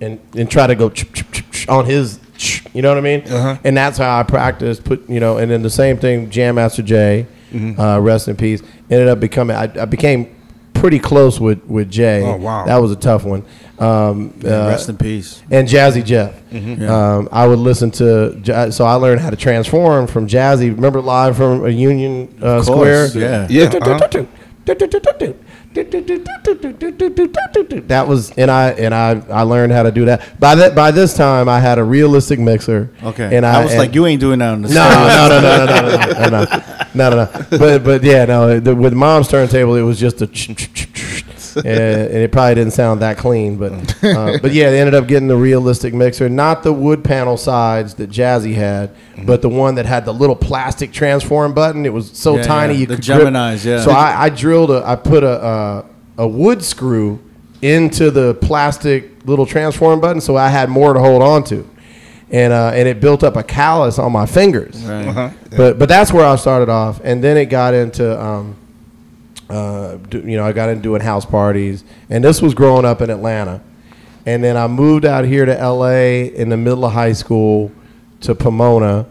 and 0.00 0.20
and 0.36 0.50
try 0.50 0.66
to 0.66 0.74
go 0.74 0.92
on 1.68 1.86
his 1.86 2.20
you 2.72 2.82
know 2.82 2.88
what 2.88 2.98
I 2.98 3.02
mean? 3.02 3.20
Uh-huh. 3.22 3.58
And 3.64 3.76
that's 3.76 3.98
how 3.98 4.18
I 4.18 4.22
practiced. 4.22 4.84
Put 4.84 5.08
you 5.08 5.20
know, 5.20 5.38
and 5.38 5.50
then 5.50 5.62
the 5.62 5.70
same 5.70 5.98
thing. 5.98 6.30
Jam 6.30 6.54
Master 6.56 6.82
Jay. 6.82 7.26
uh, 7.78 8.00
rest 8.00 8.28
in 8.28 8.36
peace. 8.36 8.62
Ended 8.90 9.08
up 9.08 9.18
becoming 9.20 9.56
I, 9.56 9.64
I 9.82 9.84
became 9.84 10.36
pretty 10.74 10.98
close 10.98 11.38
with 11.38 11.64
with 11.66 11.90
Jay. 11.90 12.22
Oh, 12.22 12.36
wow. 12.36 12.64
that 12.64 12.78
was 12.78 12.90
a 12.92 12.96
tough 12.96 13.24
one. 13.24 13.44
Um, 13.78 14.34
Yeah, 14.40 14.64
uh, 14.64 14.68
rest 14.68 14.88
in 14.88 14.96
peace. 14.96 15.42
and 15.50 15.66
Jazzy 15.68 16.04
Jeff. 16.04 16.34
Um, 16.88 17.28
I 17.32 17.46
would 17.46 17.58
listen 17.58 17.90
to, 17.92 18.70
so 18.72 18.84
I 18.84 18.94
learned 18.94 19.20
how 19.20 19.30
to 19.30 19.36
transform 19.36 20.06
from 20.06 20.26
Jazzy. 20.26 20.74
Remember 20.74 21.00
live 21.00 21.36
from 21.36 21.64
a 21.64 21.70
Union 21.70 22.34
uh, 22.42 22.62
Square? 22.62 23.08
course, 23.08 23.16
yeah. 23.16 23.46
Yeah, 23.48 23.64
uh-huh. 23.64 24.24
That 27.88 28.08
was, 28.08 28.32
and 28.32 28.50
I 28.50 28.70
and 28.70 28.92
I 28.92 29.22
I 29.30 29.42
learned 29.42 29.72
how 29.72 29.84
to 29.84 29.92
do 29.92 30.06
that. 30.06 30.40
By 30.40 30.56
that 30.56 30.74
by 30.74 30.90
this 30.90 31.14
time, 31.14 31.48
I 31.48 31.60
had 31.60 31.78
a 31.78 31.84
realistic 31.84 32.40
mixer. 32.40 32.90
Okay. 33.02 33.36
and 33.36 33.46
I, 33.46 33.60
I 33.60 33.64
was 33.64 33.76
like, 33.76 33.94
you 33.94 34.06
ain't 34.06 34.20
doing 34.20 34.40
that 34.40 34.52
on 34.52 34.62
the 34.62 34.68
no, 34.68 34.88
no, 34.88 35.28
no, 35.28 35.40
no, 35.40 35.66
no, 35.66 35.66
no, 35.66 35.88
no, 35.88 36.28
no, 36.28 36.44
no, 36.44 36.62
no, 36.94 37.10
no, 37.10 37.24
no. 37.24 37.46
But 37.58 37.84
but 37.84 38.02
yeah, 38.02 38.24
no. 38.24 38.58
The, 38.58 38.74
with 38.74 38.94
mom's 38.94 39.28
turntable, 39.28 39.76
it 39.76 39.82
was 39.82 40.00
just 40.00 40.20
a, 40.22 40.26
and, 41.66 42.10
and 42.10 42.16
it 42.18 42.32
probably 42.32 42.54
didn't 42.56 42.72
sound 42.72 43.00
that 43.02 43.16
clean. 43.18 43.56
But 43.56 43.72
uh, 44.04 44.38
but 44.42 44.52
yeah, 44.52 44.70
they 44.70 44.80
ended 44.80 44.94
up 44.94 45.06
getting 45.06 45.28
the 45.28 45.36
realistic 45.36 45.94
mixer, 45.94 46.28
not 46.28 46.62
the 46.62 46.72
wood 46.72 47.02
panel 47.04 47.36
sides 47.36 47.94
that 47.94 48.10
Jazzy 48.10 48.54
had, 48.54 48.90
but 49.24 49.42
the 49.42 49.48
one 49.48 49.74
that 49.76 49.86
had 49.86 50.04
the 50.04 50.12
little 50.14 50.36
plastic 50.36 50.92
transform 50.92 51.54
button. 51.54 51.84
It 51.86 51.92
was 51.92 52.10
so 52.16 52.36
Yeah, 52.36 52.42
tiny 52.42 52.74
yeah. 52.74 52.80
you 52.80 52.86
The 52.86 52.94
could 52.96 53.04
grip- 53.04 53.18
Geminis, 53.22 53.64
yeah. 53.64 53.80
So 53.82 53.90
I, 53.90 54.24
I 54.24 54.28
drilled 54.30 54.70
a, 54.70 54.82
I 54.86 54.96
put 54.96 55.22
a 55.22 55.28
uh, 55.42 55.86
a 56.18 56.26
wood 56.28 56.62
screw 56.64 57.18
into 57.62 58.10
the 58.10 58.34
plastic 58.34 59.26
little 59.26 59.46
transform 59.46 60.00
button, 60.00 60.20
so 60.20 60.36
I 60.36 60.48
had 60.48 60.68
more 60.70 60.92
to 60.94 61.00
hold 61.00 61.22
on 61.22 61.44
to. 61.44 61.68
And, 62.32 62.52
uh, 62.52 62.70
and 62.74 62.86
it 62.86 63.00
built 63.00 63.24
up 63.24 63.36
a 63.36 63.42
callus 63.42 63.98
on 63.98 64.12
my 64.12 64.24
fingers. 64.24 64.82
Right. 64.84 65.08
Uh-huh. 65.08 65.30
But 65.56 65.78
but 65.80 65.88
that's 65.88 66.12
where 66.12 66.24
I 66.24 66.36
started 66.36 66.68
off, 66.68 67.00
and 67.02 67.24
then 67.24 67.36
it 67.36 67.46
got 67.46 67.74
into 67.74 68.18
um, 68.22 68.54
uh, 69.50 69.96
do, 69.96 70.20
you 70.20 70.36
know 70.36 70.44
I 70.46 70.52
got 70.52 70.68
into 70.68 70.82
doing 70.82 71.00
house 71.02 71.24
parties, 71.26 71.84
and 72.08 72.22
this 72.24 72.40
was 72.40 72.54
growing 72.54 72.84
up 72.84 73.00
in 73.00 73.10
Atlanta, 73.10 73.60
and 74.26 74.42
then 74.44 74.56
I 74.56 74.66
moved 74.66 75.04
out 75.04 75.24
here 75.24 75.44
to 75.44 75.58
L.A. 75.58 76.26
in 76.34 76.48
the 76.48 76.56
middle 76.56 76.84
of 76.84 76.92
high 76.92 77.12
school 77.12 77.70
to 78.22 78.34
Pomona. 78.34 79.06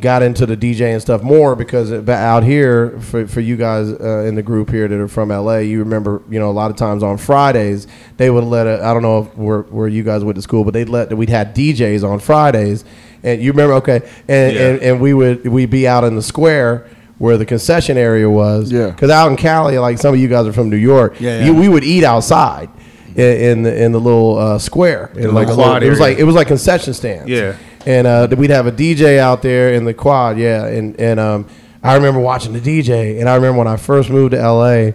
Got 0.00 0.22
into 0.24 0.44
the 0.44 0.56
DJ 0.56 0.92
and 0.92 1.00
stuff 1.00 1.22
more 1.22 1.54
because 1.54 1.92
it- 1.92 2.08
out 2.08 2.42
here 2.42 2.98
for, 3.00 3.28
for 3.28 3.40
you 3.40 3.56
guys 3.56 3.88
uh, 3.92 4.24
in 4.26 4.34
the 4.34 4.42
group 4.42 4.70
here 4.70 4.88
that 4.88 4.98
are 4.98 5.06
from 5.06 5.28
LA, 5.28 5.58
you 5.58 5.78
remember 5.78 6.20
you 6.28 6.40
know 6.40 6.50
a 6.50 6.52
lot 6.52 6.70
of 6.72 6.76
times 6.76 7.04
on 7.04 7.16
Fridays 7.16 7.86
they 8.16 8.28
would 8.28 8.42
let 8.42 8.66
I 8.66 8.92
don't 8.92 9.02
know 9.02 9.20
if 9.20 9.36
where, 9.36 9.60
where 9.62 9.86
you 9.86 10.02
guys 10.02 10.24
went 10.24 10.34
to 10.34 10.42
school, 10.42 10.64
but 10.64 10.74
they'd 10.74 10.88
let 10.88 11.16
we'd 11.16 11.28
had 11.28 11.54
DJs 11.54 12.02
on 12.08 12.18
Fridays, 12.18 12.84
and 13.22 13.40
you 13.40 13.52
remember 13.52 13.74
okay, 13.74 14.00
and, 14.26 14.54
Yeah. 14.56 14.68
and, 14.68 14.82
and 14.82 15.00
we 15.00 15.14
would 15.14 15.46
we'd 15.46 15.70
be 15.70 15.86
out 15.86 16.02
in 16.02 16.16
the 16.16 16.22
square 16.22 16.88
where 17.18 17.36
the 17.38 17.46
concession 17.46 17.96
area 17.96 18.28
was, 18.28 18.70
Yeah. 18.70 18.90
Because 18.90 19.10
out 19.10 19.30
in 19.30 19.36
Cali, 19.36 19.78
like 19.78 19.98
some 19.98 20.14
of 20.14 20.20
you 20.20 20.28
guys 20.28 20.46
are 20.46 20.52
from 20.52 20.68
New 20.70 20.76
York, 20.76 21.20
Yeah, 21.20 21.38
yeah. 21.40 21.46
You, 21.46 21.54
we 21.54 21.68
would 21.68 21.84
eat 21.84 22.04
outside 22.04 22.68
in, 23.14 23.22
in 23.24 23.62
the 23.62 23.82
in 23.84 23.92
the 23.92 24.00
little 24.00 24.36
uh, 24.36 24.58
square, 24.58 25.10
in 25.16 25.32
like 25.34 25.46
a 25.48 25.50
little 25.54 25.72
little, 25.72 25.82
it 25.86 25.90
was 25.90 26.00
like 26.00 26.18
it 26.18 26.24
was 26.24 26.34
like 26.34 26.46
concession 26.48 26.92
stands, 26.94 27.28
Yeah. 27.30 27.56
and 27.86 28.06
uh, 28.06 28.28
we'd 28.36 28.50
have 28.50 28.66
a 28.66 28.72
DJ 28.72 29.18
out 29.18 29.40
there 29.42 29.72
in 29.72 29.84
the 29.84 29.94
quad, 29.94 30.38
yeah. 30.38 30.66
And 30.66 30.98
and 31.00 31.18
um, 31.18 31.46
I 31.82 31.94
remember 31.94 32.20
watching 32.20 32.52
the 32.52 32.60
DJ, 32.60 33.18
and 33.18 33.28
I 33.28 33.36
remember 33.36 33.58
when 33.58 33.68
I 33.68 33.76
first 33.76 34.10
moved 34.10 34.32
to 34.32 34.38
LA, 34.38 34.90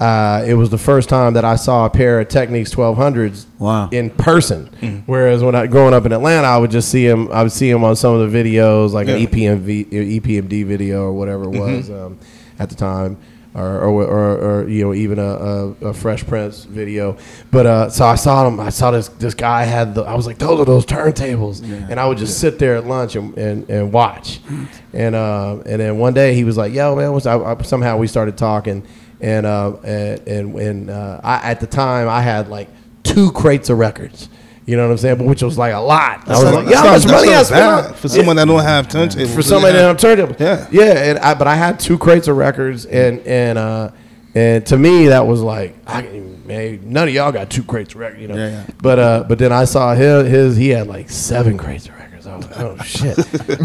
uh, 0.00 0.44
it 0.46 0.54
was 0.54 0.70
the 0.70 0.78
first 0.78 1.08
time 1.08 1.34
that 1.34 1.44
I 1.44 1.56
saw 1.56 1.86
a 1.86 1.90
pair 1.90 2.20
of 2.20 2.28
Technics 2.28 2.74
1200s 2.74 3.46
Wow. 3.58 3.88
in 3.92 4.10
person. 4.10 5.02
Whereas 5.06 5.42
when 5.42 5.54
I 5.54 5.66
growing 5.66 5.94
up 5.94 6.04
in 6.04 6.12
Atlanta, 6.12 6.46
I 6.46 6.58
would 6.58 6.70
just 6.70 6.90
see 6.90 7.06
him. 7.06 7.30
I 7.32 7.42
would 7.42 7.52
see 7.52 7.70
him 7.70 7.84
on 7.84 7.94
some 7.96 8.14
of 8.14 8.30
the 8.30 8.36
videos, 8.44 8.92
like 8.92 9.08
an 9.08 9.18
E 9.18 9.26
EPMV, 9.26 10.20
EPMD 10.20 10.64
video 10.66 11.02
or 11.04 11.12
whatever 11.12 11.44
it 11.44 11.58
was 11.58 11.90
um, 11.90 12.18
at 12.58 12.68
the 12.68 12.74
time. 12.74 13.16
Or, 13.56 13.82
or, 13.82 14.02
or, 14.04 14.36
or 14.64 14.68
you 14.68 14.82
know 14.84 14.92
even 14.94 15.20
a, 15.20 15.22
a, 15.22 15.68
a 15.90 15.94
Fresh 15.94 16.26
Prince 16.26 16.64
video, 16.64 17.16
but 17.52 17.66
uh, 17.66 17.88
so 17.88 18.04
I 18.04 18.16
saw 18.16 18.48
him. 18.48 18.58
I 18.58 18.70
saw 18.70 18.90
this 18.90 19.06
this 19.10 19.32
guy 19.34 19.62
had 19.62 19.94
the. 19.94 20.02
I 20.02 20.14
was 20.16 20.26
like, 20.26 20.38
those 20.38 20.58
are 20.58 20.64
those 20.64 20.84
turntables, 20.84 21.62
and 21.62 22.00
I 22.00 22.06
would 22.08 22.18
just 22.18 22.40
sit 22.40 22.58
there 22.58 22.74
at 22.74 22.84
lunch 22.84 23.14
and, 23.14 23.38
and, 23.38 23.70
and 23.70 23.92
watch, 23.92 24.40
and 24.92 25.14
uh, 25.14 25.58
and 25.66 25.80
then 25.80 25.98
one 25.98 26.14
day 26.14 26.34
he 26.34 26.42
was 26.42 26.56
like, 26.56 26.72
"Yo, 26.72 26.96
man," 26.96 27.12
what's 27.12 27.26
I, 27.26 27.38
I, 27.38 27.62
somehow 27.62 27.96
we 27.96 28.08
started 28.08 28.36
talking, 28.36 28.84
and 29.24 29.46
uh, 29.46 29.76
and 29.84 30.28
and, 30.28 30.54
and 30.58 30.90
uh, 30.90 31.20
I, 31.24 31.50
at 31.50 31.60
the 31.60 31.66
time 31.66 32.08
I 32.08 32.20
had 32.20 32.48
like 32.48 32.68
two 33.02 33.32
crates 33.32 33.70
of 33.70 33.78
records. 33.78 34.28
You 34.66 34.76
know 34.76 34.84
what 34.86 34.92
I'm 34.92 34.98
saying? 34.98 35.18
But 35.18 35.26
which 35.26 35.42
was 35.42 35.58
like 35.58 35.74
a 35.74 35.78
lot. 35.78 36.26
I 36.26 36.30
was 36.32 36.42
not- 36.44 36.54
like, 36.54 36.68
"Yeah, 36.70 36.78
how 36.78 36.84
not- 36.84 36.92
much 36.92 37.06
money 37.06 37.34
I 37.34 37.42
spent 37.42 37.96
for 37.96 38.08
someone 38.08 38.36
that 38.36 38.46
don't 38.46 38.62
have 38.62 38.88
turntables. 38.88 39.34
for 39.34 39.42
somebody 39.42 39.74
that 39.74 39.82
have 39.82 39.98
turntable. 39.98 40.36
Yeah. 40.38 40.66
yeah. 40.70 41.10
And 41.10 41.18
I, 41.18 41.34
but 41.34 41.46
I 41.46 41.54
had 41.54 41.78
two 41.78 41.98
crates 41.98 42.28
of 42.28 42.36
records, 42.36 42.86
and 42.86 43.20
and 43.20 43.58
uh, 43.58 43.90
and 44.34 44.64
to 44.66 44.78
me 44.78 45.08
that 45.08 45.26
was 45.26 45.42
like, 45.42 45.76
I 45.86 46.02
man, 46.02 46.80
none 46.84 47.08
of 47.08 47.14
y'all 47.14 47.30
got 47.32 47.50
two 47.50 47.62
crates 47.62 47.94
of 47.94 48.00
records, 48.00 48.22
you 48.22 48.28
know. 48.28 48.36
Yeah, 48.36 48.48
yeah. 48.48 48.66
But 48.82 48.98
uh, 48.98 49.24
but 49.28 49.38
then 49.38 49.52
I 49.52 49.64
saw 49.66 49.94
his, 49.94 50.28
his 50.28 50.56
he 50.56 50.70
had 50.70 50.86
like 50.86 51.10
seven 51.10 51.58
crates 51.58 51.86
of 51.86 51.92
records. 51.92 52.03
Like, 52.40 52.60
oh 52.60 52.76
shit. 52.78 53.16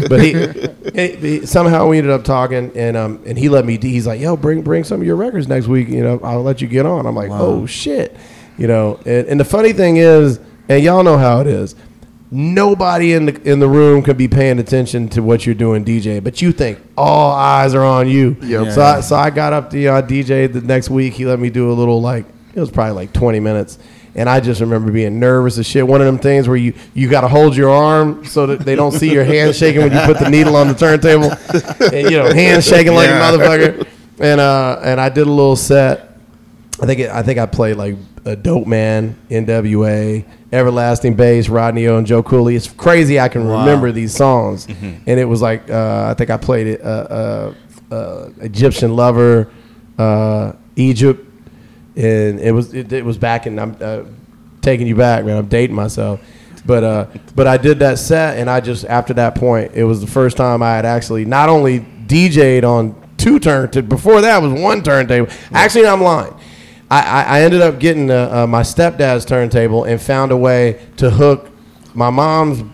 but 0.08 0.20
he, 0.20 1.18
he- 1.40 1.46
somehow 1.46 1.88
we 1.88 1.98
ended 1.98 2.12
up 2.12 2.24
talking, 2.24 2.70
and 2.76 2.96
um, 2.96 3.22
and 3.26 3.38
he 3.38 3.48
let 3.48 3.64
me. 3.64 3.78
He's 3.78 4.06
like, 4.06 4.20
yo, 4.20 4.36
bring 4.36 4.62
bring 4.62 4.84
some 4.84 5.00
of 5.00 5.06
your 5.06 5.16
records 5.16 5.48
next 5.48 5.66
week. 5.66 5.88
You 5.88 6.02
know, 6.02 6.20
I'll 6.22 6.42
let 6.42 6.60
you 6.60 6.68
get 6.68 6.86
on. 6.86 7.06
I'm 7.06 7.14
like, 7.14 7.30
oh 7.30 7.66
shit. 7.66 8.16
You 8.58 8.66
know, 8.66 9.00
and, 9.06 9.26
and 9.28 9.40
the 9.40 9.44
funny 9.44 9.72
thing 9.72 9.96
is, 9.96 10.38
and 10.68 10.82
y'all 10.82 11.02
know 11.02 11.16
how 11.18 11.40
it 11.40 11.46
is 11.46 11.74
nobody 12.30 13.12
in 13.12 13.26
the 13.26 13.42
in 13.50 13.58
the 13.58 13.68
room 13.68 14.02
could 14.02 14.16
be 14.16 14.28
paying 14.28 14.58
attention 14.58 15.08
to 15.10 15.20
what 15.22 15.44
you're 15.44 15.54
doing 15.54 15.84
DJ, 15.84 16.22
but 16.22 16.40
you 16.40 16.52
think 16.52 16.78
all 16.96 17.32
eyes 17.32 17.74
are 17.74 17.84
on 17.84 18.08
you. 18.08 18.36
Yep. 18.42 18.72
So 18.72 18.82
I, 18.82 19.00
so 19.00 19.16
I 19.16 19.30
got 19.30 19.52
up 19.52 19.70
to 19.70 19.86
uh, 19.86 20.02
DJ 20.02 20.52
the 20.52 20.60
next 20.60 20.90
week. 20.90 21.14
He 21.14 21.26
let 21.26 21.40
me 21.40 21.50
do 21.50 21.70
a 21.70 21.74
little 21.74 22.00
like 22.00 22.26
it 22.54 22.60
was 22.60 22.70
probably 22.70 22.92
like 22.94 23.12
20 23.12 23.40
minutes. 23.40 23.78
And 24.14 24.28
I 24.28 24.40
just 24.40 24.60
remember 24.60 24.90
being 24.90 25.20
nervous 25.20 25.56
as 25.58 25.66
shit. 25.66 25.86
One 25.86 26.00
of 26.00 26.06
them 26.06 26.18
things 26.18 26.48
where 26.48 26.56
you, 26.56 26.74
you 26.94 27.08
got 27.08 27.20
to 27.20 27.28
hold 27.28 27.54
your 27.56 27.70
arm 27.70 28.24
so 28.24 28.46
that 28.46 28.60
they 28.60 28.74
don't 28.74 28.92
see 28.92 29.12
your 29.12 29.24
hand 29.24 29.54
shaking 29.54 29.82
when 29.82 29.92
you 29.92 30.00
put 30.00 30.18
the 30.18 30.28
needle 30.28 30.56
on 30.56 30.66
the 30.68 30.74
turntable, 30.74 31.30
and 31.92 32.10
you 32.10 32.16
know 32.18 32.32
hands 32.32 32.66
shaking 32.66 32.92
like 32.94 33.08
Yeah. 33.08 33.32
a 33.32 33.38
motherfucker. 33.38 33.86
And 34.18 34.40
uh 34.40 34.80
and 34.82 35.00
I 35.00 35.08
did 35.08 35.26
a 35.26 35.30
little 35.30 35.56
set. 35.56 36.18
I 36.82 36.86
think 36.86 37.00
it, 37.00 37.10
I 37.10 37.22
think 37.22 37.38
I 37.38 37.46
played 37.46 37.76
like 37.76 37.94
a 38.24 38.34
Dope 38.36 38.66
Man, 38.66 39.16
NWA, 39.30 40.24
Everlasting 40.52 41.14
Bass, 41.14 41.48
Rodney 41.48 41.86
O, 41.86 41.96
and 41.98 42.06
Joe 42.06 42.22
Cooley. 42.22 42.56
It's 42.56 42.68
crazy 42.68 43.20
I 43.20 43.28
can 43.28 43.46
remember 43.46 43.92
these 43.92 44.14
songs, 44.14 44.66
and 44.66 45.06
it 45.06 45.24
was 45.26 45.40
like 45.40 45.70
uh, 45.70 46.08
I 46.10 46.14
think 46.14 46.30
I 46.30 46.36
played 46.36 46.66
it. 46.66 46.80
Uh, 46.82 47.54
uh, 47.90 47.94
uh, 47.94 48.28
Egyptian 48.40 48.94
Lover, 48.96 49.50
uh, 49.98 50.52
Egypt, 50.76 51.24
and 51.96 52.40
it 52.40 52.52
was 52.52 52.74
it, 52.74 52.92
it 52.92 53.04
was 53.04 53.18
back 53.18 53.46
and 53.46 53.60
I'm 53.60 53.76
uh, 53.80 54.02
taking 54.60 54.86
you 54.86 54.94
back, 54.94 55.24
man. 55.24 55.36
I'm 55.36 55.48
dating 55.48 55.76
myself. 55.76 56.20
But 56.66 56.84
uh, 56.84 57.06
but 57.34 57.46
I 57.46 57.56
did 57.56 57.78
that 57.78 57.98
set, 57.98 58.38
and 58.38 58.50
I 58.50 58.60
just 58.60 58.84
after 58.84 59.14
that 59.14 59.34
point, 59.34 59.72
it 59.74 59.84
was 59.84 60.00
the 60.00 60.06
first 60.06 60.36
time 60.36 60.62
I 60.62 60.76
had 60.76 60.84
actually 60.84 61.24
not 61.24 61.48
only 61.48 61.80
DJ'd 61.80 62.64
on 62.64 62.94
two 63.16 63.40
turntables. 63.40 63.88
Before 63.88 64.20
that 64.20 64.42
was 64.42 64.52
one 64.52 64.82
turntable. 64.82 65.32
Actually, 65.52 65.86
I'm 65.86 66.02
lying. 66.02 66.34
I, 66.90 67.22
I, 67.22 67.42
ended 67.42 67.60
up 67.60 67.78
getting 67.78 68.10
uh, 68.10 68.46
my 68.48 68.62
stepdad's 68.62 69.24
turntable 69.24 69.84
and 69.84 70.02
found 70.02 70.32
a 70.32 70.36
way 70.36 70.84
to 70.96 71.08
hook 71.08 71.48
my 71.94 72.10
mom's 72.10 72.64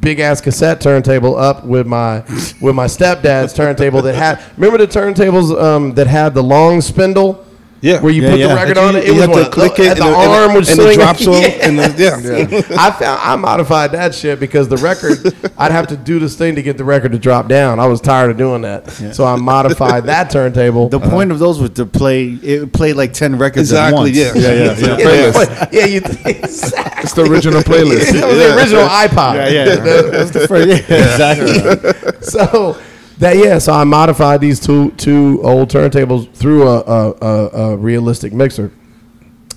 big 0.00 0.18
ass 0.18 0.40
cassette 0.40 0.80
turntable 0.80 1.36
up 1.36 1.62
with 1.62 1.86
my 1.86 2.20
with 2.62 2.74
my 2.74 2.86
stepdad's 2.86 3.52
turntable 3.52 4.00
that 4.00 4.14
had 4.14 4.42
remember 4.56 4.78
the 4.78 4.86
turntables 4.86 5.60
um, 5.60 5.92
that 5.94 6.06
had 6.06 6.32
the 6.32 6.42
long 6.42 6.80
spindle 6.80 7.44
Yeah. 7.80 8.00
where 8.00 8.12
you 8.12 8.22
Yeah, 8.22 8.30
put 8.30 8.38
yeah. 8.40 8.48
the 8.48 8.54
record 8.54 8.76
You- 8.76 8.82
on 8.82 8.96
it 8.96 9.06
you 9.06 9.12
it 9.12 9.28
was 9.28 9.36
have 9.38 9.44
to 9.46 9.50
click 9.50 9.72
uh, 9.78 9.82
it 9.82 9.88
and 9.90 9.90
and 9.90 9.98
the 10.00 10.04
the- 10.04 10.18
and 10.18 10.30
arm 10.32 10.48
the- 10.48 10.54
would 10.58 10.68
and 10.68 10.78
the 10.78 10.82
swing 10.82 10.98
drops 10.98 11.26
off, 11.26 11.42
Yeah. 11.42 11.48
and 11.66 11.78
the- 11.78 12.66
yeah. 12.68 12.76
I 12.78 12.90
found 12.90 13.20
I 13.22 13.36
modified 13.36 13.92
that 13.92 14.14
shit 14.14 14.40
because 14.40 14.68
the 14.68 14.76
record 14.78 15.18
I'd 15.58 15.70
have 15.72 15.86
to 15.88 15.96
do 15.96 16.18
this 16.18 16.34
thing 16.36 16.54
to 16.56 16.62
get 16.62 16.76
the 16.76 16.84
record 16.84 17.12
to 17.12 17.18
drop 17.18 17.48
down. 17.48 17.78
I 17.78 17.86
was 17.86 18.00
tired 18.00 18.30
of 18.30 18.36
doing 18.36 18.62
that, 18.62 18.90
so 19.14 19.24
I 19.24 19.36
modified 19.36 20.04
that 20.06 20.30
turntable. 20.30 20.88
The 20.88 20.98
uh-huh. 20.98 21.10
point 21.10 21.30
of 21.32 21.38
those 21.38 21.60
was 21.60 21.70
to 21.70 21.86
play. 21.86 22.28
It 22.42 22.72
played 22.72 22.96
like 22.96 23.12
ten 23.12 23.38
records 23.38 23.72
at 23.72 23.90
Exactly, 23.92 24.00
once. 24.00 24.16
yeah. 24.16 24.32
Yeah, 24.34 24.52
yeah, 24.52 24.64
yeah. 24.64 24.96
yeah, 24.98 25.32
playlist. 25.32 25.72
yeah, 25.72 25.84
you 25.86 25.98
exactly. 25.98 27.02
It's 27.02 27.12
the 27.12 27.22
original 27.30 27.62
playlist. 27.62 28.12
That 28.12 28.26
was 28.26 28.38
the 28.38 28.56
original 28.56 28.88
iPod. 28.88 29.34
Yeah, 29.34 29.48
yeah. 29.48 29.76
That's 30.10 30.30
the 30.32 30.48
first. 30.48 30.68
Yeah, 30.68 30.76
exactly. 31.12 32.20
so 32.22 32.76
that 33.18 33.36
yeah, 33.36 33.58
so 33.58 33.72
I 33.72 33.84
modified 33.84 34.40
these 34.40 34.60
two 34.60 34.90
two 34.92 35.40
old 35.42 35.70
turntables 35.70 36.32
through 36.32 36.66
a 36.68 36.80
a, 36.80 37.12
a, 37.20 37.48
a 37.72 37.76
realistic 37.76 38.32
mixer, 38.32 38.72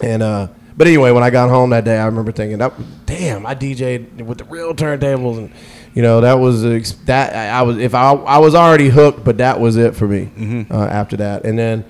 and 0.01 0.23
uh. 0.23 0.47
But 0.77 0.87
anyway, 0.87 1.11
when 1.11 1.21
I 1.21 1.29
got 1.29 1.49
home 1.49 1.71
that 1.71 1.83
day, 1.83 1.99
I 1.99 2.05
remember 2.05 2.31
thinking, 2.31 2.57
"That 2.57 2.73
damn, 3.05 3.45
I 3.45 3.53
DJ'd 3.53 4.21
with 4.21 4.37
the 4.39 4.45
real 4.45 4.73
turntables, 4.73 5.37
and 5.37 5.51
you 5.93 6.01
know 6.01 6.21
that 6.21 6.35
was 6.35 6.63
that 7.05 7.35
I 7.35 7.59
I 7.59 7.61
was 7.63 7.77
if 7.77 7.93
I 7.93 8.13
I 8.13 8.37
was 8.39 8.55
already 8.55 8.87
hooked, 8.89 9.23
but 9.23 9.37
that 9.39 9.59
was 9.59 9.75
it 9.75 9.95
for 9.95 10.07
me 10.07 10.31
Mm-hmm. 10.35 10.73
uh, 10.73 10.85
after 10.87 11.17
that. 11.17 11.43
And 11.45 11.59
then 11.59 11.83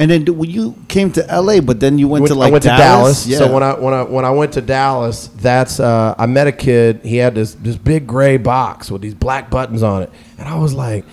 And 0.00 0.08
then 0.10 0.24
when 0.38 0.48
you 0.48 0.76
came 0.86 1.10
to 1.12 1.28
L.A., 1.28 1.58
but 1.60 1.80
then 1.80 1.98
you 1.98 2.06
went, 2.06 2.22
went- 2.22 2.32
to 2.32 2.38
like 2.38 2.50
I 2.50 2.52
went 2.52 2.64
Dallas. 2.64 3.24
to 3.24 3.30
Dallas. 3.30 3.38
So 3.48 3.52
when 3.52 3.62
I 3.64 3.74
when 3.74 3.92
I 3.94 4.02
when 4.02 4.24
I 4.24 4.30
went 4.30 4.52
to 4.52 4.60
Dallas, 4.60 5.26
that's 5.36 5.80
uh, 5.80 6.14
I 6.16 6.26
met 6.26 6.46
a 6.46 6.52
kid. 6.52 7.00
He 7.02 7.16
had 7.16 7.34
this 7.34 7.54
this 7.54 7.76
big 7.76 8.06
gray 8.06 8.36
box 8.36 8.90
with 8.92 9.02
these 9.02 9.14
black 9.14 9.50
buttons 9.50 9.82
on 9.82 10.02
it, 10.04 10.10
and 10.38 10.48
I 10.48 10.54
was 10.56 10.72
like, 10.72 11.04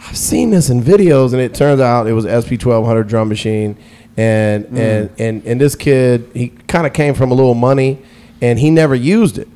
I've 0.00 0.16
seen 0.16 0.50
this 0.50 0.68
in 0.68 0.82
videos, 0.82 1.32
and 1.32 1.40
it 1.40 1.54
turns 1.54 1.80
out 1.80 2.08
it 2.08 2.12
was 2.12 2.24
SP 2.26 2.58
twelve 2.58 2.84
hundred 2.84 3.06
drum 3.06 3.28
machine, 3.28 3.76
and 4.16 4.66
and 4.76 5.10
and 5.16 5.44
and 5.46 5.60
this 5.60 5.76
kid 5.76 6.28
he 6.34 6.48
kind 6.66 6.88
of 6.88 6.92
came 6.92 7.14
from 7.14 7.30
a 7.30 7.34
little 7.34 7.54
money, 7.54 8.02
and 8.42 8.58
he 8.58 8.68
never 8.68 8.96
used 8.96 9.38
it, 9.38 9.48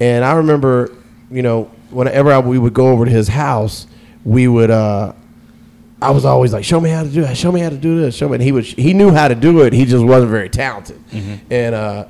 and 0.00 0.24
I 0.24 0.32
remember, 0.36 0.90
you 1.30 1.42
know, 1.42 1.64
whenever 1.90 2.32
I, 2.32 2.38
we 2.38 2.58
would 2.58 2.72
go 2.72 2.88
over 2.88 3.04
to 3.04 3.10
his 3.10 3.28
house, 3.28 3.86
we 4.24 4.48
would. 4.48 4.70
uh 4.70 5.12
I 6.02 6.10
was 6.10 6.24
always 6.24 6.52
like, 6.52 6.64
"Show 6.64 6.80
me 6.80 6.90
how 6.90 7.02
to 7.02 7.08
do 7.08 7.22
that. 7.22 7.36
Show 7.36 7.52
me 7.52 7.60
how 7.60 7.70
to 7.70 7.76
do 7.76 8.00
this. 8.00 8.14
Show 8.14 8.28
me." 8.28 8.34
And 8.34 8.42
he 8.42 8.52
was 8.52 8.66
he 8.68 8.92
knew 8.92 9.10
how 9.10 9.28
to 9.28 9.34
do 9.34 9.62
it. 9.62 9.72
He 9.72 9.84
just 9.84 10.04
wasn't 10.04 10.30
very 10.30 10.48
talented. 10.48 11.00
And 11.50 11.74
uh, 11.74 12.06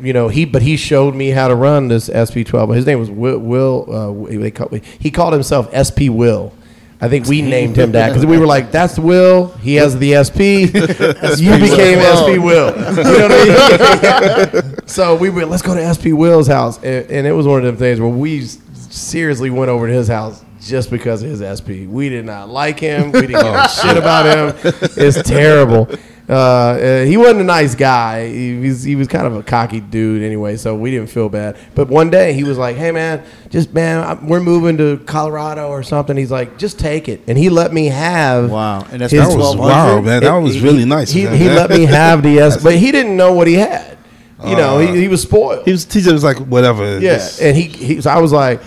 you 0.00 0.12
know, 0.12 0.28
he 0.28 0.44
but 0.44 0.62
he 0.62 0.76
showed 0.76 1.14
me 1.14 1.30
how 1.30 1.48
to 1.48 1.54
run 1.54 1.88
this 1.88 2.06
SP 2.12 2.44
twelve. 2.46 2.70
His 2.70 2.86
name 2.86 2.98
was 2.98 3.10
Will. 3.10 3.38
Will 3.38 4.26
uh, 4.28 4.38
they 4.38 4.50
call, 4.50 4.68
he 4.70 5.10
called 5.10 5.32
himself 5.32 5.68
SP 5.74 6.08
Will. 6.08 6.52
I 7.00 7.08
think 7.08 7.26
we 7.26 7.42
named 7.42 7.76
him 7.76 7.92
that 7.92 8.10
because 8.10 8.24
we 8.24 8.38
were 8.38 8.46
like, 8.46 8.70
"That's 8.70 8.96
Will. 8.96 9.48
He 9.60 9.74
has 9.74 9.98
the 9.98 10.22
SP. 10.22 10.70
you 11.40 11.58
became 11.58 11.98
SP 11.98 12.38
Will." 12.38 12.70
You 12.92 13.18
know 13.18 13.28
I 13.28 14.50
mean? 14.52 14.78
so 14.86 15.16
we 15.16 15.28
were, 15.28 15.44
let's 15.44 15.62
go 15.62 15.74
to 15.74 15.82
SP 15.94 16.14
Will's 16.14 16.46
house, 16.46 16.76
and, 16.78 17.10
and 17.10 17.26
it 17.26 17.32
was 17.32 17.46
one 17.46 17.58
of 17.58 17.64
them 17.64 17.76
things 17.76 17.98
where 17.98 18.08
we 18.08 18.42
seriously 18.44 19.50
went 19.50 19.68
over 19.68 19.88
to 19.88 19.92
his 19.92 20.06
house 20.06 20.44
just 20.66 20.90
because 20.90 21.22
of 21.22 21.30
his 21.30 21.40
SP. 21.60 21.86
We 21.88 22.08
did 22.08 22.24
not 22.24 22.48
like 22.48 22.78
him. 22.80 23.12
We 23.12 23.22
didn't 23.22 23.42
give 23.42 23.54
a 23.54 23.68
shit 23.68 23.96
about 23.96 24.26
him. 24.26 24.72
It's 24.96 25.22
terrible. 25.28 25.88
Uh, 26.28 26.32
uh, 26.34 27.04
he 27.04 27.16
wasn't 27.16 27.40
a 27.40 27.44
nice 27.44 27.74
guy. 27.74 28.28
He 28.28 28.56
was, 28.58 28.84
he 28.84 28.94
was 28.94 29.08
kind 29.08 29.26
of 29.26 29.34
a 29.36 29.42
cocky 29.42 29.80
dude 29.80 30.22
anyway, 30.22 30.56
so 30.56 30.74
we 30.74 30.90
didn't 30.92 31.08
feel 31.08 31.28
bad. 31.28 31.58
But 31.74 31.88
one 31.88 32.10
day 32.10 32.32
he 32.32 32.44
was 32.44 32.56
like, 32.56 32.76
"Hey 32.76 32.92
man, 32.92 33.24
just 33.50 33.74
man, 33.74 33.98
I- 33.98 34.14
we're 34.24 34.40
moving 34.40 34.76
to 34.78 34.98
Colorado 34.98 35.68
or 35.68 35.82
something." 35.82 36.16
He's 36.16 36.30
like, 36.30 36.58
"Just 36.58 36.78
take 36.78 37.08
it," 37.08 37.22
and 37.26 37.36
he 37.36 37.50
let 37.50 37.72
me 37.72 37.86
have. 37.86 38.50
Wow. 38.50 38.86
And 38.92 39.00
that's 39.02 39.12
his- 39.12 39.28
That 39.28 39.36
was 39.36 39.56
wow, 39.56 40.00
man. 40.00 40.22
That 40.22 40.36
was 40.36 40.60
really 40.60 40.84
nice. 40.84 41.10
He, 41.10 41.26
he 41.26 41.48
let 41.48 41.70
me 41.70 41.84
have 41.86 42.22
the 42.22 42.38
S, 42.38 42.62
but 42.62 42.76
he 42.76 42.92
didn't 42.92 43.16
know 43.16 43.32
what 43.32 43.48
he 43.48 43.54
had. 43.54 43.98
You 44.44 44.56
know, 44.56 44.78
he, 44.78 45.02
he 45.02 45.08
was 45.08 45.22
spoiled. 45.22 45.64
He 45.64 45.70
was. 45.72 45.92
He 45.92 46.10
was 46.10 46.24
like 46.24 46.38
whatever. 46.38 46.98
Yeah, 47.00 47.28
and 47.40 47.56
he, 47.56 47.62
he 47.64 48.00
so 48.00 48.10
I 48.10 48.18
was 48.20 48.32
like, 48.32 48.60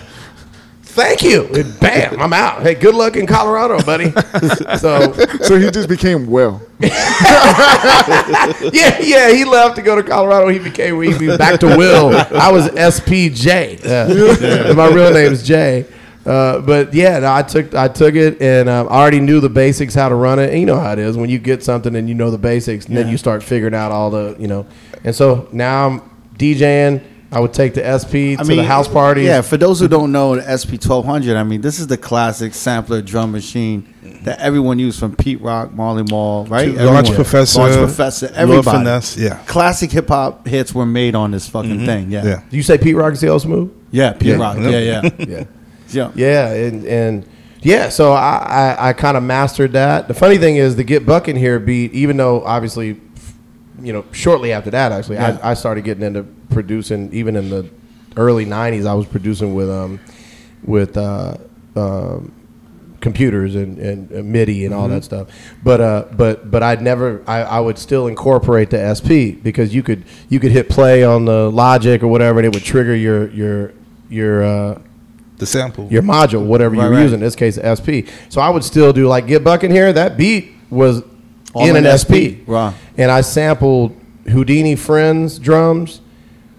"Thank 0.96 1.24
you," 1.24 1.46
and 1.54 1.80
bam, 1.80 2.20
I'm 2.22 2.32
out. 2.34 2.62
Hey, 2.64 2.74
good 2.74 2.96
luck 2.96 3.18
in 3.18 3.28
Colorado, 3.28 3.82
buddy. 3.84 4.12
so 4.80 5.12
So 5.42 5.60
he 5.60 5.70
just 5.70 5.90
became 5.90 6.28
Will. 6.28 6.62
yeah, 6.80 6.90
yeah, 9.02 9.32
he 9.32 9.44
left 9.46 9.76
to 9.76 9.82
go 9.82 9.96
to 9.96 10.04
Colorado. 10.04 10.48
He 10.48 10.60
became 10.60 11.02
he 11.02 11.18
be 11.18 11.36
back 11.38 11.60
to 11.60 11.68
Will. 11.68 12.16
I 12.16 12.52
was 12.52 12.70
SPJ. 12.70 13.86
Uh, 13.86 14.74
My 14.74 14.88
real 14.88 15.12
name 15.12 15.32
is 15.34 15.44
Jay. 15.44 15.86
Uh, 16.26 16.60
but 16.62 16.94
yeah, 16.94 17.20
no, 17.20 17.32
I 17.34 17.44
took 17.44 17.76
I 17.76 17.88
took 17.88 18.16
it 18.16 18.42
and 18.42 18.68
um, 18.68 18.88
I 18.88 18.94
already 18.94 19.20
knew 19.20 19.40
the 19.40 19.50
basics 19.50 19.94
how 19.94 20.10
to 20.10 20.16
run 20.16 20.40
it. 20.40 20.50
And 20.50 20.60
you 20.60 20.66
know 20.66 20.80
how 20.80 20.94
it 20.94 21.00
is 21.00 21.18
when 21.18 21.30
you 21.30 21.38
get 21.38 21.64
something 21.64 21.96
and 21.96 22.10
you 22.10 22.16
know 22.16 22.32
the 22.32 22.38
basics, 22.40 22.88
and 22.88 22.98
then 22.98 23.10
you 23.10 23.18
start 23.18 23.44
figuring 23.44 23.76
out 23.76 23.92
all 23.92 24.10
the 24.10 24.36
you 24.40 24.48
know. 24.48 24.66
And 25.04 25.14
so 25.14 25.48
now 25.52 25.88
I'm 25.88 26.02
DJing. 26.38 27.04
I 27.36 27.40
would 27.40 27.54
take 27.54 27.74
the 27.74 27.84
SP 27.84 28.40
to 28.40 28.46
the 28.46 28.64
house 28.64 28.88
party. 28.88 29.24
Yeah, 29.24 29.42
for 29.42 29.58
those 29.58 29.82
who 29.82 29.90
don't 29.90 30.14
know, 30.14 30.38
the 30.38 30.58
SP 30.58 30.80
twelve 30.80 31.04
hundred. 31.04 31.36
I 31.36 31.44
mean, 31.44 31.60
this 31.60 31.80
is 31.80 31.88
the 31.88 31.98
classic 31.98 32.54
sampler 32.54 33.02
drum 33.02 33.34
machine 33.34 33.94
that 34.24 34.40
everyone 34.40 34.80
used 34.80 34.98
from 35.00 35.18
Pete 35.18 35.42
Rock, 35.42 35.74
Marley 35.74 36.04
Marl, 36.10 36.46
right? 36.46 36.66
To 36.74 36.86
Launch 36.86 37.10
Everyone. 37.10 37.16
Professor, 37.16 37.60
Large 37.60 37.76
Professor, 37.76 38.28
Lord 38.28 38.38
everybody. 38.38 38.78
Finesse, 38.78 39.18
yeah. 39.18 39.44
classic 39.48 39.92
hip 39.92 40.08
hop 40.08 40.48
hits 40.48 40.74
were 40.74 40.86
made 40.86 41.14
on 41.14 41.32
this 41.32 41.50
fucking 41.50 41.72
mm-hmm. 41.72 41.86
thing. 41.86 42.12
Yeah, 42.12 42.24
Yeah. 42.24 42.30
yeah, 42.30 42.42
Do 42.50 42.56
you 42.58 42.64
say 42.64 42.78
Pete 42.78 42.96
Rock 42.96 43.12
is 43.14 43.22
the 43.22 43.38
smooth? 43.38 43.70
Pete 43.70 43.80
Yeah. 43.92 44.14
Pete 44.14 44.38
Rock. 44.38 44.58
Yeah. 44.58 44.70
Yeah, 44.70 44.80
yeah, 44.80 45.10
Yeah. 45.28 45.44
yeah. 45.90 46.12
Yeah, 46.16 46.54
and 46.54 46.86
and 46.86 47.30
yeah, 47.62 47.90
so 47.90 48.14
I 48.14 48.38
I, 48.38 48.90
I 48.90 48.94
kind 48.94 49.18
of 49.18 49.24
mastered 49.24 49.74
that. 49.74 50.08
The 50.08 50.14
funny 50.14 50.38
thing 50.38 50.56
is 50.56 50.76
the 50.78 50.84
Get 50.86 51.06
Buck 51.06 51.28
in 51.28 51.36
here 51.36 51.60
beat, 51.60 51.92
even 51.94 52.16
though 52.16 52.46
obviously, 52.46 53.02
you 53.82 53.92
know, 53.92 54.06
shortly 54.14 54.54
after 54.54 54.72
that, 54.72 54.94
actually, 54.94 55.18
Yeah. 55.18 55.38
I, 55.44 55.52
I 55.52 55.54
started 55.54 55.84
getting 55.84 56.04
into 56.04 56.26
producing. 56.50 57.12
Even 57.14 57.36
in 57.36 57.50
the 57.50 57.70
early 58.18 58.46
'90s, 58.46 58.86
I 58.86 58.94
was 58.94 59.06
producing 59.06 59.56
with 59.56 59.70
um 59.70 60.00
with 60.64 60.98
uh, 60.98 61.36
um, 61.76 62.32
computers 63.02 63.54
and, 63.56 63.78
and 63.78 64.12
uh, 64.12 64.24
MIDI 64.24 64.66
and 64.66 64.74
all 64.74 64.88
that 64.88 65.04
stuff. 65.04 65.28
But 65.64 65.82
uh, 65.82 66.06
but 66.16 66.50
but 66.50 66.64
I'd 66.64 66.82
never 66.82 67.22
I, 67.28 67.42
I 67.44 67.60
would 67.60 67.78
still 67.78 68.08
incorporate 68.08 68.70
the 68.72 68.94
SP 68.96 69.38
because 69.44 69.74
you 69.76 69.84
could 69.84 70.04
you 70.30 70.40
could 70.40 70.52
hit 70.52 70.70
play 70.70 71.04
on 71.04 71.26
the 71.26 71.50
Logic 71.52 72.02
or 72.02 72.08
whatever 72.08 72.40
and 72.40 72.46
it 72.48 72.54
would 72.54 72.64
trigger 72.64 72.96
your 72.96 73.30
your 73.32 73.74
your 74.10 74.44
uh, 74.44 74.82
the 75.38 75.46
sample. 75.46 75.88
your 75.92 76.02
module, 76.02 76.46
whatever 76.46 76.76
Right, 76.76 76.84
you're 76.84 76.92
right. 76.94 77.02
using. 77.04 77.20
In 77.20 77.26
this 77.26 77.36
case, 77.36 77.58
SP. 77.62 78.08
So 78.30 78.40
I 78.42 78.50
would 78.50 78.64
still 78.64 78.94
do 78.94 79.08
like 79.08 79.28
Get 79.28 79.44
Buck 79.44 79.64
in 79.64 79.72
here. 79.72 79.92
That 79.94 80.16
beat 80.18 80.52
was 80.70 81.04
All 81.54 81.68
in 81.68 81.76
an 81.76 81.86
SP. 81.86 82.40
SP, 82.42 82.48
Wow. 82.48 82.74
and 82.98 83.12
I 83.12 83.22
sampled 83.22 83.96
Whodini 84.26 84.78
Friends 84.80 85.38
drums, 85.38 86.02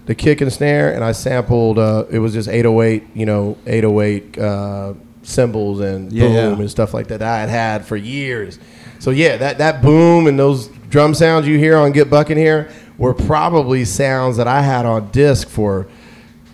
the 0.07 0.15
kick 0.15 0.41
and 0.41 0.53
snare, 0.53 0.93
and 0.95 1.05
I 1.05 1.13
sampled. 1.13 1.79
Uh, 1.79 2.05
it 2.11 2.19
was 2.19 2.33
just 2.33 2.49
808, 2.49 3.05
you 3.15 3.27
know, 3.27 3.57
808 3.67 4.39
uh, 4.39 4.95
cymbals 5.23 5.81
and 5.81 6.13
Yeah, 6.13 6.27
boom 6.27 6.35
yeah. 6.35 6.61
and 6.61 6.71
stuff 6.71 6.95
like 6.95 7.09
that. 7.09 7.23
I 7.23 7.41
had 7.41 7.49
had 7.49 7.85
for 7.85 7.97
years. 7.97 8.59
So 8.99 9.11
yeah, 9.11 9.37
that 9.37 9.59
that 9.59 9.83
boom 9.83 10.27
and 10.27 10.39
those 10.39 10.69
drum 10.89 11.13
sounds 11.15 11.47
you 11.47 11.59
hear 11.59 11.77
on 11.77 11.93
Get 11.93 12.09
Buck 12.09 12.31
in 12.31 12.39
here 12.39 12.71
were 12.99 13.13
probably 13.13 13.85
sounds 13.85 14.37
that 14.39 14.47
I 14.49 14.63
had 14.63 14.87
on 14.87 15.11
disc 15.11 15.49
for 15.49 15.87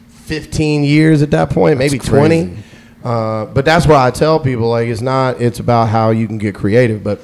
15 0.08 0.82
years 0.84 1.22
at 1.22 1.30
that 1.30 1.50
point, 1.50 1.78
maybe 1.78 1.98
20. 1.98 2.56
Uh, 3.04 3.46
but 3.46 3.64
that's 3.64 3.86
why 3.86 4.06
I 4.06 4.10
tell 4.10 4.38
people 4.40 4.68
like 4.70 4.88
it's 4.88 5.00
not. 5.00 5.40
It's 5.40 5.58
about 5.60 5.88
how 5.88 6.10
you 6.10 6.26
can 6.26 6.38
get 6.38 6.54
creative. 6.54 7.02
But 7.04 7.20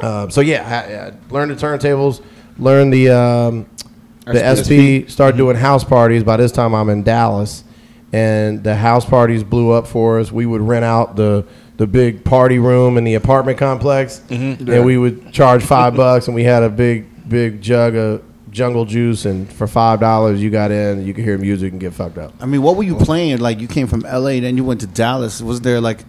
uh, 0.00 0.28
so 0.28 0.40
yeah, 0.40 0.62
I, 0.66 1.08
I 1.08 1.32
learned 1.32 1.50
the 1.50 1.54
turntables, 1.66 2.22
learned 2.58 2.92
the 2.92 3.10
um, 3.10 3.66
the 4.26 5.06
SP, 5.06 5.08
started 5.08 5.36
doing 5.36 5.56
house 5.56 5.84
parties. 5.84 6.24
By 6.24 6.36
this 6.36 6.52
time, 6.52 6.74
I'm 6.74 6.88
in 6.88 7.02
Dallas, 7.02 7.64
and 8.12 8.62
the 8.62 8.74
house 8.74 9.04
parties 9.04 9.44
blew 9.44 9.70
up 9.70 9.86
for 9.86 10.18
us. 10.18 10.32
We 10.32 10.46
would 10.46 10.60
rent 10.60 10.84
out 10.84 11.16
the 11.16 11.46
the 11.76 11.86
big 11.86 12.24
party 12.24 12.58
room 12.58 12.96
in 12.96 13.04
the 13.04 13.14
apartment 13.14 13.58
complex, 13.58 14.22
mm-hmm. 14.28 14.70
and 14.70 14.84
we 14.84 14.96
would 14.96 15.32
charge 15.32 15.62
five 15.76 15.94
bucks, 15.94 16.26
and 16.26 16.34
we 16.34 16.44
had 16.44 16.62
a 16.62 16.70
big 16.70 17.28
big 17.28 17.60
jug 17.60 17.94
of 17.94 18.22
jungle 18.50 18.84
juice, 18.84 19.26
and 19.26 19.52
for 19.52 19.66
five 19.66 20.00
dollars, 20.00 20.42
you 20.42 20.50
got 20.50 20.70
in, 20.70 21.06
you 21.06 21.14
could 21.14 21.24
hear 21.24 21.38
music 21.38 21.72
and 21.72 21.80
get 21.80 21.92
fucked 21.92 22.18
up. 22.18 22.32
I 22.40 22.46
mean, 22.46 22.62
what 22.62 22.76
were 22.76 22.82
you 22.82 22.96
playing? 22.96 23.38
Like, 23.38 23.60
you 23.60 23.68
came 23.68 23.86
from 23.86 24.00
LA, 24.00 24.40
then 24.40 24.56
you 24.56 24.64
went 24.64 24.80
to 24.80 24.86
Dallas. 24.86 25.40
Was 25.40 25.60
there 25.60 25.80
like, 25.80 26.00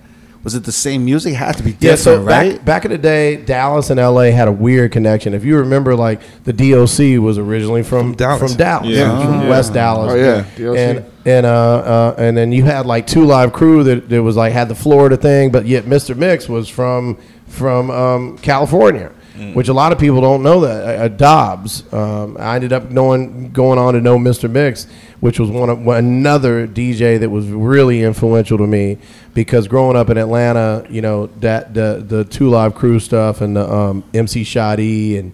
was 0.48 0.56
it 0.56 0.64
the 0.64 0.72
same 0.72 1.04
music? 1.04 1.34
It 1.34 1.36
had 1.36 1.58
to 1.58 1.64
be 1.64 1.72
Yeah, 1.72 1.92
different, 1.92 2.00
so 2.00 2.24
right? 2.24 2.56
back, 2.56 2.64
back 2.66 2.86
in 2.86 2.92
the 2.92 2.98
day, 2.98 3.36
Dallas 3.36 3.90
and 3.90 4.00
LA 4.00 4.32
had 4.32 4.48
a 4.48 4.52
weird 4.54 4.94
connection. 4.94 5.34
If 5.34 5.44
you 5.44 5.58
remember, 5.58 5.94
like 5.94 6.22
the 6.46 6.54
DOC 6.54 7.20
was 7.22 7.38
originally 7.38 7.84
from 7.84 8.12
From 8.12 8.16
Dallas. 8.16 8.40
from 8.40 8.54
Dallas, 8.58 8.88
Yeah. 8.88 9.22
from 9.26 9.42
Yeah. 9.42 9.50
West 9.50 9.74
Dallas. 9.74 10.14
Oh, 10.14 10.16
yeah, 10.16 10.46
DOC. 10.58 10.78
and 10.78 11.06
and 11.26 11.46
uh, 11.46 11.50
uh, 11.50 12.16
and 12.18 12.38
then 12.38 12.54
you 12.54 12.64
had 12.64 12.86
like 12.86 13.06
Two 13.08 13.26
Live 13.26 13.52
Crew 13.52 13.84
that, 13.84 14.08
that 14.08 14.24
was 14.24 14.38
like 14.38 14.54
had 14.54 14.70
the 14.70 14.76
Florida 14.76 15.18
thing, 15.18 15.52
but 15.52 15.66
yet 15.66 15.84
Mr. 15.84 16.16
Mix 16.16 16.48
was 16.48 16.70
from 16.70 17.18
from 17.48 17.92
um, 17.92 18.38
California. 18.38 19.12
Which 19.54 19.68
a 19.68 19.74
lot 19.74 19.92
of 19.92 20.00
people 20.00 20.20
don't 20.20 20.42
know 20.42 20.62
that. 20.62 21.00
Uh, 21.00 21.08
Dobbs, 21.10 21.84
um, 21.94 22.38
I 22.40 22.56
ended 22.56 22.74
up 22.74 22.90
knowing, 22.90 23.52
going 23.52 23.78
on 23.78 23.94
to 23.94 24.02
know 24.02 24.18
Mr. 24.18 24.50
Mix, 24.50 24.88
which 25.20 25.40
was 25.40 25.50
one 25.50 25.70
of 25.70 25.88
another 25.88 26.68
DJ 26.68 27.20
that 27.20 27.30
was 27.30 27.48
really 27.48 28.04
influential 28.04 28.58
to 28.58 28.68
me 28.68 28.98
because 29.34 29.68
growing 29.68 29.98
up 29.98 30.10
in 30.10 30.18
Atlanta, 30.18 30.86
you 30.90 31.02
know 31.02 31.28
that 31.40 31.74
the 31.74 32.04
the 32.06 32.24
Two 32.24 32.50
Live 32.50 32.76
Crew 32.76 33.00
stuff 33.00 33.42
and 33.42 33.56
the 33.56 33.72
um, 33.72 34.04
MC 34.14 34.44
Shy 34.44 34.76
D 34.76 35.18
and 35.18 35.34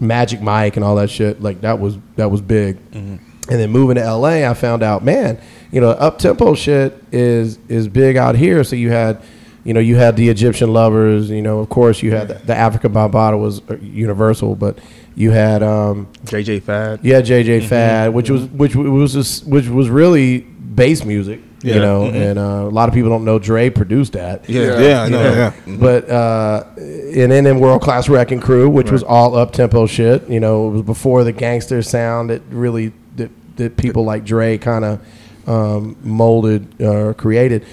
Magic 0.00 0.42
Mike 0.42 0.76
and 0.76 0.84
all 0.84 0.96
that 0.96 1.10
shit, 1.10 1.40
like 1.40 1.60
that 1.60 1.78
was 1.78 1.96
that 2.16 2.30
was 2.30 2.40
big. 2.40 2.76
And 3.48 3.58
then 3.60 3.70
moving 3.70 3.96
to 3.96 4.14
LA, 4.14 4.48
I 4.48 4.54
found 4.54 4.82
out, 4.82 5.04
man, 5.04 5.40
you 5.70 5.80
know, 5.80 5.90
up 5.90 6.18
tempo 6.18 6.54
shit 6.54 7.02
is 7.12 7.58
is 7.68 7.88
big 7.88 8.16
out 8.16 8.34
here. 8.34 8.64
So 8.64 8.76
you 8.76 8.90
had, 8.90 9.22
you 9.64 9.74
know, 9.74 9.80
you 9.80 9.96
had 9.96 10.16
the 10.16 10.28
Egyptian 10.28 10.72
lovers. 10.72 11.30
You 11.30 11.42
know, 11.42 11.60
of 11.60 11.68
course, 11.68 12.02
you 12.02 12.12
had 12.12 12.28
the, 12.28 12.34
the 12.34 12.52
Afrika 12.52 12.92
Bambaataa 12.92 13.40
was 13.40 13.60
uh, 13.68 13.76
universal, 13.80 14.54
but 14.54 14.78
you 15.14 15.30
had 15.30 15.62
um, 15.62 16.06
JJ 16.24 16.62
Fad. 16.62 17.00
yeah, 17.02 17.20
JJ 17.20 17.66
Fad, 17.66 18.12
which 18.14 18.30
was 18.30 18.44
which 18.46 18.74
was 18.74 19.12
just, 19.12 19.46
which 19.46 19.66
was 19.68 19.88
really 19.90 20.38
bass 20.40 21.04
music, 21.04 21.40
you 21.62 21.74
Yeah. 21.74 21.78
know, 21.80 22.04
and 22.06 22.38
uh, 22.38 22.42
a 22.42 22.70
lot 22.70 22.88
of 22.88 22.94
people 22.94 23.10
don't 23.10 23.24
know 23.24 23.38
Dre 23.38 23.68
produced 23.70 24.14
that. 24.14 24.48
yeah, 24.48 24.62
Yeah. 24.62 24.80
yeah, 24.80 25.02
I 25.02 25.08
know, 25.10 25.22
yeah. 25.66 25.76
But 25.78 26.08
uh, 26.08 26.64
and 26.76 27.30
then 27.30 27.46
in 27.46 27.60
World 27.60 27.82
Class 27.82 28.08
Wrecking 28.08 28.40
Crew, 28.40 28.70
which 28.70 28.90
was 28.90 29.02
all 29.02 29.34
up 29.36 29.52
tempo 29.52 29.86
shit, 29.86 30.28
you 30.30 30.40
know, 30.40 30.68
it 30.68 30.70
was 30.70 30.82
before 30.82 31.24
the 31.24 31.32
gangster 31.32 31.82
sound 31.82 32.30
that 32.30 32.40
really 32.50 32.92
that, 33.16 33.30
that 33.56 33.76
people 33.76 34.04
like 34.04 34.24
Dre 34.24 34.56
kind 34.58 34.84
of 34.84 35.00
um, 35.46 35.96
molded 36.02 36.80
or 36.80 37.12
created. 37.14 37.64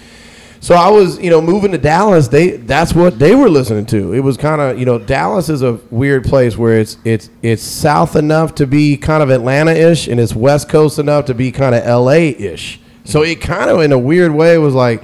So 0.61 0.75
I 0.75 0.89
was, 0.89 1.17
you 1.19 1.29
know, 1.29 1.41
moving 1.41 1.71
to 1.71 1.77
Dallas. 1.77 2.27
They 2.27 2.51
that's 2.57 2.93
what 2.93 3.17
they 3.17 3.33
were 3.33 3.49
listening 3.49 3.85
to. 3.87 4.13
It 4.13 4.19
was 4.19 4.35
kind 4.35 4.59
of, 4.59 4.77
you 4.77 4.85
know, 4.85 4.99
Dallas 4.99 5.47
is 5.49 5.61
a 5.61 5.79
weird 5.89 6.25
place 6.25 6.57
where 6.57 6.77
it's 6.79 6.97
it's 7.05 7.29
it's 7.41 7.63
south 7.63 8.15
enough 8.15 8.55
to 8.55 8.67
be 8.67 8.97
kind 8.97 9.23
of 9.23 9.29
Atlanta-ish, 9.29 10.07
and 10.07 10.19
it's 10.19 10.35
west 10.35 10.67
coast 10.67 10.99
enough 10.99 11.25
to 11.25 11.33
be 11.33 11.51
kind 11.51 11.75
of 11.75 11.83
L.A.-ish. 11.85 12.79
So 13.05 13.23
it 13.23 13.39
kind 13.41 13.69
of, 13.69 13.81
in 13.81 13.91
a 13.91 13.97
weird 13.97 14.33
way, 14.33 14.57
was 14.57 14.73
like 14.73 15.01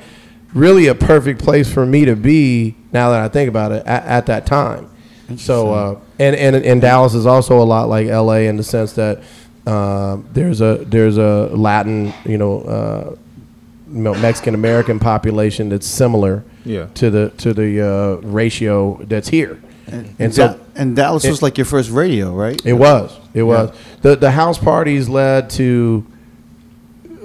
really 0.53 0.87
a 0.87 0.95
perfect 0.95 1.41
place 1.41 1.71
for 1.71 1.85
me 1.85 2.05
to 2.05 2.15
be. 2.15 2.75
Now 2.91 3.11
that 3.11 3.21
I 3.21 3.29
think 3.29 3.47
about 3.47 3.71
it, 3.71 3.85
at, 3.85 4.03
at 4.03 4.25
that 4.25 4.45
time. 4.45 4.89
So 5.37 5.73
uh, 5.73 5.99
and, 6.19 6.35
and 6.35 6.55
and 6.57 6.81
Dallas 6.81 7.13
is 7.13 7.25
also 7.25 7.61
a 7.61 7.63
lot 7.63 7.87
like 7.87 8.07
L.A. 8.07 8.47
in 8.47 8.57
the 8.57 8.63
sense 8.63 8.93
that 8.93 9.23
uh, 9.65 10.17
there's 10.33 10.61
a 10.61 10.83
there's 10.85 11.17
a 11.17 11.49
Latin 11.53 12.13
you 12.25 12.37
know. 12.37 12.61
Uh, 12.61 13.15
you 13.95 14.01
know, 14.01 14.13
Mexican 14.15 14.53
American 14.53 14.99
population 14.99 15.69
that's 15.69 15.87
similar 15.87 16.43
Yeah. 16.65 16.87
to 16.95 17.09
the 17.09 17.29
to 17.37 17.53
the 17.53 17.81
uh, 17.81 18.27
ratio 18.27 18.99
that's 19.07 19.29
here, 19.29 19.59
And, 19.87 20.13
and 20.19 20.33
so 20.35 20.47
Da- 20.49 20.55
and 20.75 20.95
Dallas 20.95 21.23
it- 21.25 21.29
was 21.31 21.41
like 21.41 21.57
your 21.57 21.65
first 21.65 21.89
radio, 21.89 22.33
right? 22.33 22.61
it 22.65 22.73
was. 22.73 23.17
It 23.33 23.43
was. 23.43 23.75
The 24.01 24.15
the 24.15 24.31
house 24.31 24.57
parties 24.57 25.07
led 25.09 25.49
to 25.51 26.05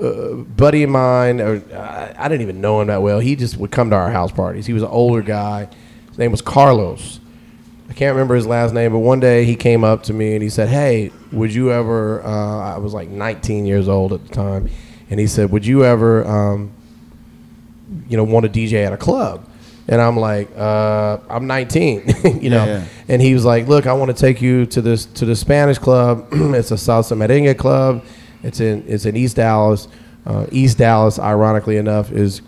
a 0.00 0.34
buddy 0.36 0.82
of 0.82 0.90
mine, 0.90 1.40
or 1.40 1.62
I, 1.74 2.14
I 2.18 2.28
didn't 2.28 2.42
even 2.42 2.60
know 2.60 2.80
him 2.80 2.86
that 2.88 3.02
well. 3.02 3.18
He 3.20 3.36
just 3.36 3.56
would 3.56 3.70
come 3.70 3.90
to 3.90 3.96
our 3.96 4.10
house 4.10 4.32
parties. 4.32 4.66
He 4.66 4.72
was 4.72 4.82
an 4.82 4.88
older 4.88 5.22
guy. 5.22 5.68
His 6.08 6.18
name 6.18 6.30
was 6.30 6.40
Carlos. 6.42 7.20
I 7.88 7.92
can't 7.92 8.14
remember 8.14 8.34
his 8.36 8.46
last 8.46 8.72
name, 8.72 8.92
but 8.92 9.00
one 9.00 9.18
day 9.20 9.44
he 9.44 9.56
came 9.56 9.82
up 9.82 10.04
to 10.04 10.12
me 10.14 10.34
and 10.34 10.42
he 10.42 10.48
said, 10.48 10.68
"Hey, 10.68 11.10
would 11.32 11.52
you 11.52 11.72
ever?" 11.72 12.22
Uh, 12.24 12.74
I 12.74 12.78
was 12.78 12.94
like 12.94 13.08
19 13.08 13.66
years 13.66 13.88
old 13.88 14.12
at 14.12 14.26
the 14.26 14.32
time, 14.32 14.70
and 15.10 15.20
he 15.20 15.26
said, 15.26 15.50
"Would 15.50 15.66
you 15.66 15.84
ever, 15.84 16.26
um, 16.26 16.70
you 18.08 18.16
know, 18.16 18.24
want 18.24 18.44
to 18.44 18.50
DJ 18.50 18.84
at 18.86 18.92
a 18.92 18.96
club?" 18.96 19.46
And 19.88 20.00
I'm 20.00 20.16
like, 20.16 20.48
uh, 20.56 21.18
"I'm 21.28 21.46
19, 21.46 22.14
you 22.40 22.50
know." 22.50 22.64
Yeah. 22.64 22.84
And 23.08 23.20
he 23.20 23.34
was 23.34 23.44
like, 23.44 23.68
"Look, 23.68 23.86
I 23.86 23.92
want 23.92 24.16
to 24.16 24.20
take 24.20 24.40
you 24.40 24.66
to 24.66 24.80
this 24.80 25.04
to 25.06 25.24
the 25.24 25.36
Spanish 25.36 25.78
club. 25.78 26.28
it's 26.32 26.70
a 26.70 26.74
salsa 26.74 27.16
merengue 27.16 27.58
club. 27.58 28.04
It's 28.42 28.60
in 28.60 28.84
it's 28.86 29.04
in 29.04 29.16
East 29.16 29.36
Dallas. 29.36 29.88
Uh, 30.24 30.46
East 30.52 30.78
Dallas, 30.78 31.18
ironically 31.18 31.76
enough, 31.76 32.12
is 32.12 32.42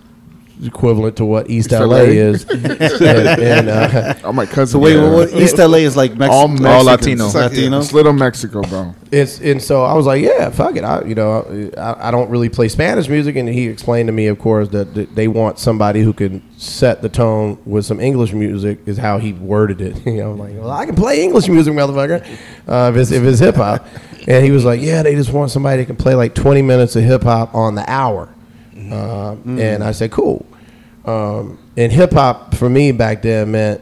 equivalent 0.65 1.17
to 1.17 1.25
what 1.25 1.51
East, 1.51 1.73
East 1.73 1.81
LA, 1.81 1.87
LA. 1.87 1.97
is. 2.03 2.45
and, 2.51 2.67
and, 3.41 3.69
uh, 3.69 4.15
Oh 4.25 4.33
my 4.33 4.47
cousin. 4.47 4.67
So 4.73 4.79
wait, 4.79 4.95
yeah. 4.97 5.03
what, 5.03 5.33
what, 5.33 5.43
East 5.43 5.59
LA 5.59 5.79
is 5.79 5.97
like 5.97 6.15
Mex- 6.17 6.33
all 6.33 6.49
Mexicans, 6.49 6.65
Mexicans. 6.65 6.87
Latino. 6.87 7.27
It's 7.27 7.35
like- 7.35 7.51
Latino. 7.51 7.79
It's 7.81 7.93
little 7.93 8.13
Mexico, 8.13 8.63
bro. 8.63 8.95
it's 9.11 9.41
and 9.41 9.61
so 9.63 9.83
I 9.85 9.95
was 9.95 10.07
like, 10.07 10.23
yeah, 10.23 10.51
fuck 10.51 10.77
it. 10.77 10.85
I 10.85 11.03
you 11.05 11.15
know 11.15 11.71
I, 11.77 12.09
I 12.09 12.11
don't 12.11 12.31
really 12.31 12.49
play 12.49 12.69
Spanish 12.69 13.09
music, 13.09 13.37
and 13.37 13.49
he 13.49 13.67
explained 13.69 14.07
to 14.09 14.13
me, 14.13 14.27
of 14.29 14.39
course, 14.39 14.69
that, 14.69 14.95
that 14.95 15.15
they 15.15 15.29
want 15.29 15.59
somebody 15.59 16.01
who 16.03 16.13
can 16.13 16.43
set 16.59 17.03
the 17.03 17.09
tone 17.09 17.59
with 17.67 17.85
some 17.85 18.01
English 18.01 18.33
music. 18.33 18.79
Is 18.87 18.99
how 18.99 19.19
he 19.19 19.33
worded 19.33 19.81
it. 19.81 20.07
you 20.07 20.15
know, 20.19 20.33
I'm 20.33 20.39
like, 20.39 20.55
well, 20.55 20.71
I 20.71 20.87
can 20.87 20.95
play 20.95 21.23
English 21.23 21.49
music, 21.49 21.75
motherfucker, 21.75 22.23
uh, 22.69 22.91
if 22.93 22.97
it's 23.01 23.11
if 23.11 23.23
it's 23.25 23.39
hip 23.41 23.57
hop. 23.57 23.87
And 24.29 24.45
he 24.45 24.53
was 24.53 24.65
like, 24.65 24.81
yeah, 24.81 25.03
they 25.03 25.17
just 25.17 25.33
want 25.33 25.51
somebody 25.51 25.79
that 25.79 25.87
can 25.87 25.97
play 25.97 26.15
like 26.15 26.33
20 26.37 26.63
minutes 26.63 26.95
of 26.95 27.03
hip 27.03 27.25
hop 27.25 27.57
on 27.57 27.75
the 27.75 27.85
hour. 27.91 28.33
Uh, 28.77 29.33
And 29.47 29.83
I 29.83 29.91
said, 29.93 30.13
cool. 30.13 30.47
Um, 31.05 31.59
and 31.77 31.91
hip 31.91 32.13
hop 32.13 32.55
for 32.55 32.69
me 32.69 32.93
back 32.93 33.23
then 33.23 33.51
meant 33.53 33.81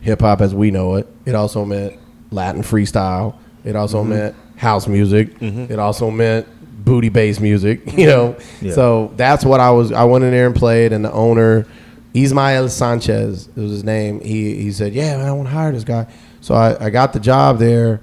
hip 0.00 0.20
hop 0.20 0.40
as 0.40 0.54
we 0.54 0.70
know 0.70 0.96
it. 0.96 1.08
It 1.24 1.34
also 1.34 1.64
meant 1.64 1.98
Latin 2.30 2.62
freestyle. 2.62 3.36
It 3.64 3.74
also 3.76 4.04
meant 4.04 4.34
house 4.56 4.86
music. 4.86 5.30
It 5.40 5.78
also 5.78 6.10
meant 6.10 6.46
booty 6.84 7.08
bass 7.08 7.40
music. 7.40 7.80
You 7.98 8.06
know, 8.06 8.36
Yeah. 8.60 8.72
so 8.74 9.12
that's 9.16 9.44
what 9.44 9.60
I 9.60 9.70
was. 9.70 9.92
I 9.92 10.04
went 10.04 10.24
in 10.24 10.30
there 10.30 10.46
and 10.46 10.54
played, 10.54 10.92
and 10.92 11.04
the 11.04 11.10
owner, 11.12 11.66
Ismael 12.14 12.68
Sanchez, 12.68 13.48
was 13.56 13.70
his 13.70 13.84
name. 13.84 14.20
He 14.20 14.54
he 14.56 14.70
said, 14.72 14.92
"Yeah, 14.92 15.16
man, 15.16 15.26
I 15.26 15.32
want 15.32 15.48
to 15.48 15.54
hire 15.54 15.72
this 15.72 15.84
guy." 15.84 16.06
So 16.40 16.54
I, 16.54 16.86
I 16.86 16.90
got 16.90 17.12
the 17.12 17.18
job 17.20 17.58
there, 17.58 18.00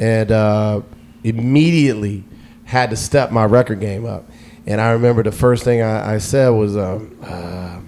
and 0.00 0.32
uh, 0.32 0.80
immediately 1.22 2.24
had 2.64 2.90
to 2.90 2.96
step 2.96 3.30
my 3.30 3.44
record 3.44 3.80
game 3.80 4.06
up. 4.06 4.28
And 4.66 4.80
I 4.80 4.92
remember 4.92 5.22
the 5.22 5.32
first 5.32 5.64
thing 5.64 5.82
I, 5.82 6.14
I 6.14 6.18
said 6.18 6.48
was, 6.48 6.76
um, 6.76 7.18
uh, 7.22 7.80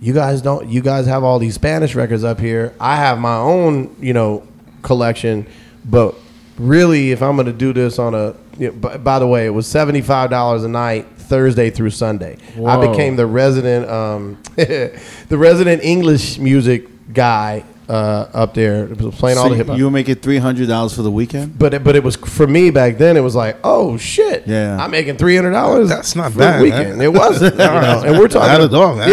you 0.00 0.14
guys 0.14 0.40
don't 0.40 0.68
you 0.68 0.80
guys 0.80 1.06
have 1.06 1.22
all 1.22 1.38
these 1.38 1.54
spanish 1.54 1.94
records 1.94 2.24
up 2.24 2.40
here. 2.40 2.74
I 2.80 2.96
have 2.96 3.18
my 3.18 3.36
own 3.36 3.94
you 4.00 4.14
know 4.14 4.46
collection. 4.82 5.46
But 5.84 6.14
really 6.60 7.10
if 7.10 7.22
i'm 7.22 7.36
going 7.36 7.46
to 7.46 7.52
do 7.54 7.72
this 7.72 7.98
on 7.98 8.14
a 8.14 8.34
you 8.58 8.68
know, 8.68 8.72
by, 8.72 8.96
by 8.98 9.18
the 9.18 9.26
way 9.26 9.46
it 9.46 9.50
was 9.50 9.66
$75 9.66 10.64
a 10.64 10.68
night 10.68 11.06
thursday 11.16 11.70
through 11.70 11.90
sunday. 11.90 12.36
I 12.66 12.86
became 12.86 13.16
the 13.16 13.26
resident 13.26 13.88
um, 13.88 14.42
the 14.56 15.00
resident 15.38 15.82
english 15.82 16.38
music 16.38 16.86
guy 17.14 17.64
uh, 17.90 18.30
up 18.32 18.54
there 18.54 18.86
was 18.86 19.14
playing 19.16 19.36
all 19.36 19.50
the 19.50 19.56
hip 19.56 19.66
hop 19.66 19.76
you 19.76 19.84
were 19.84 19.90
making 19.90 20.14
three 20.16 20.38
hundred 20.38 20.68
dollars 20.68 20.94
for 20.94 21.02
the 21.02 21.10
weekend. 21.10 21.58
but 21.58 21.74
it, 21.74 21.82
but 21.82 21.96
it 21.96 22.04
was 22.04 22.14
for 22.16 22.46
me 22.46 22.70
back 22.70 22.98
then. 22.98 23.16
It 23.16 23.20
was 23.20 23.34
like, 23.34 23.56
oh 23.64 23.96
shit, 23.96 24.46
Yeah. 24.46 24.76
I'm 24.80 24.90
making 24.92 25.16
three 25.16 25.34
hundred 25.34 25.52
dollars. 25.52 25.88
That's 25.88 26.14
not 26.14 26.32
for 26.32 26.38
bad, 26.38 26.60
The 26.60 26.64
weekend. 26.64 26.98
man. 26.98 27.00
It 27.00 27.12
wasn't, 27.12 27.54
you 27.58 27.58
know, 27.58 28.02
and 28.06 28.18
we're 28.18 28.28
talking 28.28 28.52
Not 28.52 28.60
at 28.60 28.74
all, 28.74 28.94
man. 28.96 29.08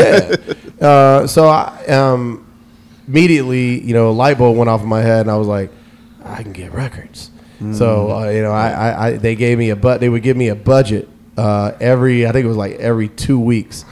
Yeah. 0.80 0.88
Uh, 0.88 1.26
so 1.28 1.48
I 1.48 1.86
um, 1.88 2.46
immediately, 3.08 3.82
you 3.84 3.94
know, 3.94 4.10
a 4.10 4.12
light 4.12 4.38
bulb 4.38 4.58
went 4.58 4.70
off 4.70 4.82
in 4.82 4.88
my 4.88 5.02
head, 5.02 5.22
and 5.22 5.32
I 5.32 5.38
was 5.38 5.48
like, 5.48 5.72
I 6.24 6.44
can 6.44 6.54
get 6.54 6.74
records. 6.74 7.32
So 7.74 8.12
uh, 8.12 8.30
you 8.30 8.44
know, 8.44 8.52
I, 8.52 8.70
I, 8.70 9.08
I 9.08 9.12
they 9.18 9.34
gave 9.34 9.58
me 9.58 9.72
a 9.72 9.76
but 9.76 10.00
they 10.00 10.10
would 10.10 10.22
give 10.22 10.38
me 10.38 10.50
a 10.50 10.56
budget 10.56 11.10
uh, 11.38 11.72
every 11.80 12.28
I 12.28 12.32
think 12.32 12.46
it 12.46 12.48
was 12.48 12.58
like 12.58 12.74
every 12.74 13.08
two 13.08 13.40
weeks. 13.40 13.84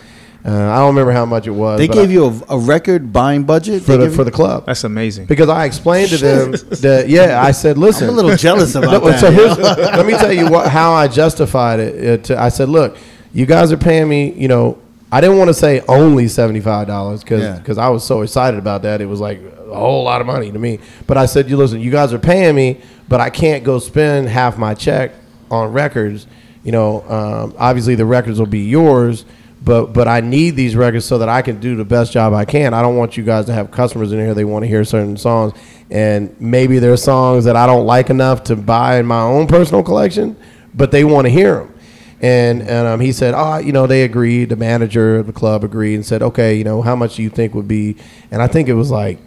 Uh, 0.47 0.51
I 0.71 0.77
don't 0.77 0.89
remember 0.89 1.11
how 1.11 1.25
much 1.25 1.47
it 1.47 1.51
was. 1.51 1.79
They 1.79 1.87
gave 1.87 2.09
I- 2.09 2.13
you 2.13 2.25
a, 2.49 2.55
a 2.55 2.59
record 2.59 3.11
buying 3.11 3.43
budget 3.45 3.81
for 3.81 3.97
the 3.97 4.11
for 4.11 4.23
the 4.23 4.29
club 4.31 4.67
That's 4.67 4.83
amazing. 4.83 5.25
because 5.25 5.49
I 5.49 5.65
explained 5.65 6.09
to 6.11 6.17
them 6.17 6.51
that 6.81 7.05
yeah, 7.09 7.41
I 7.41 7.51
said, 7.51 7.77
listen, 7.79 8.09
I'm 8.09 8.13
a 8.13 8.21
little 8.21 8.35
jealous 8.37 8.75
about 8.75 8.91
no, 9.03 9.09
that. 9.09 9.19
So 9.19 9.29
you 9.29 9.35
here's, 9.37 9.57
let 9.57 10.05
me 10.05 10.13
tell 10.13 10.31
you 10.31 10.47
what, 10.49 10.69
how 10.69 10.93
I 10.93 11.07
justified 11.07 11.79
it. 11.79 12.19
uh, 12.19 12.23
to, 12.25 12.39
I 12.39 12.49
said, 12.49 12.69
look, 12.69 12.95
you 13.33 13.47
guys 13.47 13.71
are 13.71 13.77
paying 13.77 14.07
me. 14.07 14.33
You 14.33 14.47
know, 14.47 14.77
I 15.11 15.19
didn't 15.19 15.37
want 15.39 15.47
to 15.47 15.53
say 15.55 15.81
only 15.87 16.27
seventy 16.27 16.61
five 16.61 16.85
dollars 16.85 17.23
because 17.23 17.41
Yeah. 17.77 17.83
I 17.83 17.89
was 17.89 18.03
so 18.05 18.21
excited 18.21 18.59
about 18.59 18.83
that. 18.83 19.01
It 19.01 19.07
was 19.07 19.19
like 19.19 19.39
a 19.41 19.75
whole 19.75 20.03
lot 20.03 20.21
of 20.21 20.27
money 20.27 20.51
to 20.51 20.59
me. 20.59 20.77
But 21.07 21.17
I 21.17 21.25
said, 21.25 21.49
you 21.49 21.57
listen, 21.57 21.79
you 21.81 21.89
guys 21.89 22.13
are 22.13 22.19
paying 22.19 22.55
me, 22.55 22.81
but 23.09 23.19
I 23.19 23.31
can't 23.31 23.63
go 23.63 23.79
spend 23.79 24.29
half 24.29 24.59
my 24.59 24.75
check 24.75 25.11
on 25.49 25.73
records. 25.73 26.27
You 26.63 26.71
know, 26.71 27.01
um, 27.09 27.55
obviously 27.57 27.95
the 27.95 28.05
records 28.05 28.37
will 28.37 28.45
be 28.45 28.59
yours. 28.67 29.25
But, 29.63 29.93
but 29.93 30.07
I 30.07 30.21
need 30.21 30.51
these 30.51 30.75
records 30.75 31.05
so 31.05 31.17
that 31.17 31.29
I 31.29 31.41
can 31.41 31.59
do 31.59 31.75
the 31.75 31.85
best 31.85 32.11
job 32.11 32.33
I 32.33 32.45
can. 32.45 32.73
I 32.73 32.81
don't 32.83 32.97
want 32.97 33.17
you 33.17 33.23
guys 33.23 33.45
to 33.47 33.53
have 33.53 33.71
customers 33.71 34.11
in 34.11 34.19
here. 34.19 34.33
They 34.35 34.45
want 34.45 34.63
to 34.63 34.67
hear 34.67 34.83
certain 34.83 35.17
songs, 35.17 35.53
and 35.89 36.35
maybe 36.39 36.77
there's 36.77 37.01
songs 37.01 37.45
that 37.45 37.55
I 37.55 37.65
don't 37.65 37.85
like 37.85 38.11
enough 38.11 38.43
to 38.45 38.55
buy 38.55 38.99
in 38.99 39.07
my 39.07 39.21
own 39.21 39.47
personal 39.47 39.81
collection, 39.81 40.35
but 40.75 40.91
they 40.91 41.03
want 41.03 41.25
to 41.25 41.31
hear 41.31 41.55
them. 41.55 41.73
And 42.21 42.61
and 42.61 42.87
um, 42.87 42.99
he 42.99 43.11
said, 43.11 43.33
oh, 43.35 43.57
you 43.57 43.71
know, 43.71 43.87
they 43.87 44.03
agreed. 44.03 44.49
The 44.49 44.55
manager 44.55 45.17
of 45.17 45.27
the 45.27 45.33
club 45.33 45.63
agreed 45.63 45.95
and 45.95 46.05
said, 46.05 46.21
okay, 46.21 46.55
you 46.55 46.63
know, 46.63 46.81
how 46.81 46.95
much 46.95 47.15
do 47.15 47.23
you 47.23 47.29
think 47.29 47.53
would 47.53 47.67
be? 47.67 47.97
And 48.31 48.41
I 48.41 48.47
think 48.47 48.69
it 48.69 48.73
was 48.73 48.89
like, 48.89 49.19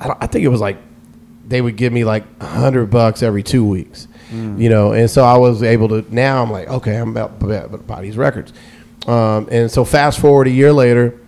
I, 0.00 0.06
don't, 0.06 0.18
I 0.22 0.26
think 0.26 0.44
it 0.44 0.48
was 0.48 0.60
like 0.60 0.78
they 1.46 1.60
would 1.60 1.76
give 1.76 1.92
me 1.92 2.04
like 2.04 2.24
a 2.40 2.46
hundred 2.46 2.86
bucks 2.86 3.22
every 3.22 3.42
two 3.42 3.64
weeks, 3.64 4.06
you 4.60 4.68
know. 4.68 4.92
And 4.92 5.10
so 5.10 5.24
I 5.24 5.36
was 5.36 5.62
able 5.62 5.88
to. 5.88 6.04
Now 6.14 6.42
I'm 6.42 6.50
like, 6.50 6.68
okay, 6.68 6.96
I'm 6.96 7.10
about 7.10 7.42
about, 7.42 7.74
about 7.74 8.02
these 8.02 8.16
records. 8.16 8.52
Um, 9.08 9.48
and 9.50 9.70
so 9.70 9.84
fast 9.84 10.20
forward 10.20 10.46
a 10.46 10.50
year 10.50 10.72
later, 10.72 11.18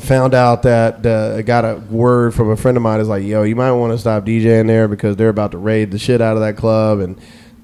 found 0.00 0.34
out 0.34 0.62
that 0.62 1.04
uh, 1.04 1.42
got 1.42 1.64
a 1.64 1.76
word 1.90 2.34
from 2.34 2.50
a 2.50 2.56
friend 2.56 2.76
of 2.76 2.82
mine. 2.82 3.00
Is 3.00 3.08
like, 3.08 3.24
yo, 3.24 3.42
you 3.42 3.54
might 3.54 3.72
want 3.72 3.92
to 3.92 3.98
stop 3.98 4.24
DJing 4.24 4.66
there 4.66 4.88
because 4.88 5.16
they're 5.16 5.28
about 5.28 5.52
to 5.52 5.58
raid 5.58 5.90
the 5.90 5.98
shit 5.98 6.20
out 6.20 6.36
of 6.36 6.40
that 6.42 6.56
club, 6.56 7.00
and 7.00 7.18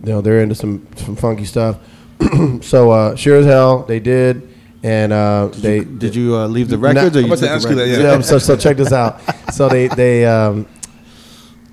you 0.05 0.13
know 0.13 0.21
they're 0.21 0.43
into 0.43 0.55
some 0.55 0.87
some 0.97 1.17
funky 1.17 1.45
stuff. 1.47 1.79
so 2.61 2.91
uh, 2.91 3.17
sure 3.17 3.37
as 3.39 3.47
hell, 3.47 3.83
they 3.85 3.99
did, 3.99 4.47
and 4.83 5.11
uh, 5.13 5.49
they 5.55 5.81
Did 5.85 6.15
you 6.15 6.37
uh, 6.37 6.47
leave 6.47 6.69
the 6.69 6.77
Nah, 6.77 6.89
records 6.89 7.17
or 7.17 7.21
I'm 7.21 7.25
you 7.27 7.33
about 7.33 7.39
took 7.41 7.49
to 7.49 7.55
ask 7.55 7.63
the 7.65 7.71
you 7.71 7.77
that, 7.77 7.83
records? 7.85 8.03
yeah. 8.03 8.15
yeah. 8.17 8.21
So, 8.21 8.39
so 8.39 8.57
check 8.59 8.77
this 8.77 8.93
out. 8.93 9.21
So 9.55 9.69
they 9.71 9.89
they 9.89 10.27
um, 10.27 10.67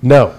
no. 0.00 0.34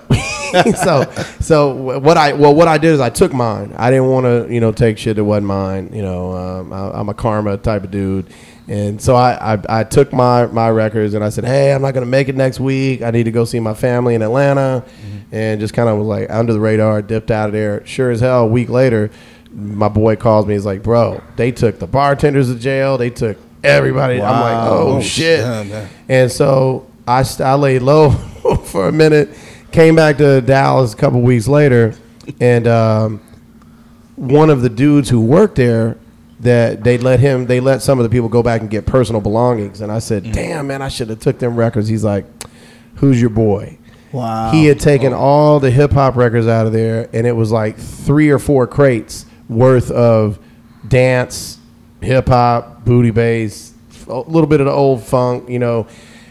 so 0.76 1.12
so 1.40 1.74
what 2.00 2.18
I 2.18 2.34
well 2.34 2.54
what 2.56 2.68
I 2.68 2.78
did 2.78 2.94
is 2.94 3.00
I 3.00 3.10
took 3.10 3.34
mine. 3.34 3.74
I 3.78 3.90
didn't 3.92 4.08
want 4.10 4.26
to 4.26 4.54
you 4.54 4.60
know 4.60 4.72
take 4.72 4.98
shit 4.98 5.16
that 5.16 5.24
wasn't 5.24 5.48
mine. 5.48 5.92
You 5.94 6.02
know 6.02 6.32
um, 6.34 6.74
I, 6.74 6.92
I'm 7.00 7.10
a 7.10 7.14
karma 7.14 7.58
type 7.58 7.84
of 7.84 7.92
dude, 7.92 8.28
and 8.68 9.02
so 9.02 9.16
I, 9.16 9.56
I 9.56 9.60
I 9.70 9.84
took 9.84 10.12
my 10.14 10.46
my 10.48 10.70
records 10.70 11.14
and 11.14 11.24
I 11.24 11.30
said, 11.30 11.46
hey, 11.46 11.74
I'm 11.74 11.82
not 11.82 11.94
gonna 11.94 12.06
make 12.06 12.30
it 12.30 12.36
next 12.36 12.60
week. 12.60 13.02
I 13.02 13.12
need 13.12 13.24
to 13.24 13.32
go 13.32 13.46
see 13.46 13.60
my 13.60 13.74
family 13.74 14.16
in 14.16 14.22
Atlanta, 14.22 14.84
and 15.32 15.60
just 15.60 15.74
kind 15.74 15.90
of 15.90 15.98
was 15.98 16.08
like 16.08 16.30
under 16.30 16.54
the 16.54 16.60
radar, 16.60 17.02
dipped 17.02 17.32
out 17.32 17.48
of 17.50 17.54
there. 17.54 17.86
Sure 17.86 18.12
as 18.12 18.20
hell, 18.22 18.44
a 18.44 18.48
week 18.48 18.70
later. 18.70 19.12
My 19.52 19.90
boy 19.90 20.16
calls 20.16 20.46
me. 20.46 20.54
He's 20.54 20.66
like, 20.66 20.84
"Bro, 20.84 21.24
they 21.36 21.52
took 21.52 21.80
the 21.80 21.88
bartenders 21.88 22.50
to 22.54 22.60
jail. 22.60 22.98
They 23.00 23.10
took 23.10 23.38
everybody." 23.64 24.22
I'm 24.22 24.42
like, 24.42 24.70
"Oh, 24.72 24.98
Oh, 24.98 25.02
shit!" 25.02 25.44
man. 25.44 25.90
And 26.08 26.32
so 26.32 26.86
I, 27.08 27.26
I 27.40 27.56
laid 27.56 27.82
low 27.82 28.12
for 28.66 28.88
a 28.88 28.92
minute, 28.92 29.30
came 29.72 29.96
back 29.96 30.18
to 30.18 30.42
Dallas 30.42 30.94
a 30.94 30.98
couple 30.98 31.22
weeks 31.22 31.48
later, 31.48 31.94
and 32.40 32.68
um, 32.68 33.22
one 34.16 34.50
of 34.50 34.62
the 34.62 34.70
dudes 34.70 35.10
who 35.10 35.22
worked 35.22 35.56
there 35.56 35.98
that 36.40 36.84
they 36.84 36.98
let 36.98 37.20
him 37.20 37.48
they 37.48 37.60
let 37.60 37.82
some 37.82 38.00
of 38.00 38.04
the 38.04 38.10
people 38.10 38.30
go 38.30 38.42
back 38.42 38.62
and 38.62 38.70
get 38.70 38.86
personal 38.86 39.22
belongings 39.22 39.82
and 39.82 39.92
I 39.92 40.00
said, 40.00 40.32
"Damn, 40.32 40.68
man, 40.68 40.82
I 40.82 40.88
should 40.88 41.10
have 41.10 41.20
took 41.20 41.40
them 41.40 41.56
records." 41.56 41.88
He's 41.88 42.04
like, 42.04 42.26
"Who's 42.96 43.20
your 43.20 43.30
boy?" 43.30 43.78
Wow. 44.12 44.52
He 44.52 44.66
had 44.66 44.80
taken 44.80 45.14
all 45.14 45.60
the 45.60 45.70
hip 45.70 45.92
hop 45.92 46.16
records 46.16 46.48
out 46.48 46.66
of 46.66 46.74
there, 46.74 47.10
and 47.14 47.28
it 47.28 47.34
was 47.34 47.52
like 47.52 47.78
three 47.78 48.30
or 48.30 48.40
four 48.40 48.66
crates 48.66 49.26
worth 49.48 49.92
of 49.92 50.40
dance, 50.88 51.60
hip 52.02 52.28
hop, 52.28 52.86
booty 52.86 53.12
bass, 53.12 53.74
a 54.08 54.20
little 54.20 54.48
bit 54.48 54.62
of 54.62 54.66
the 54.66 54.72
old 54.72 55.04
funk, 55.04 55.50
you 55.50 55.60
know. 55.60 55.88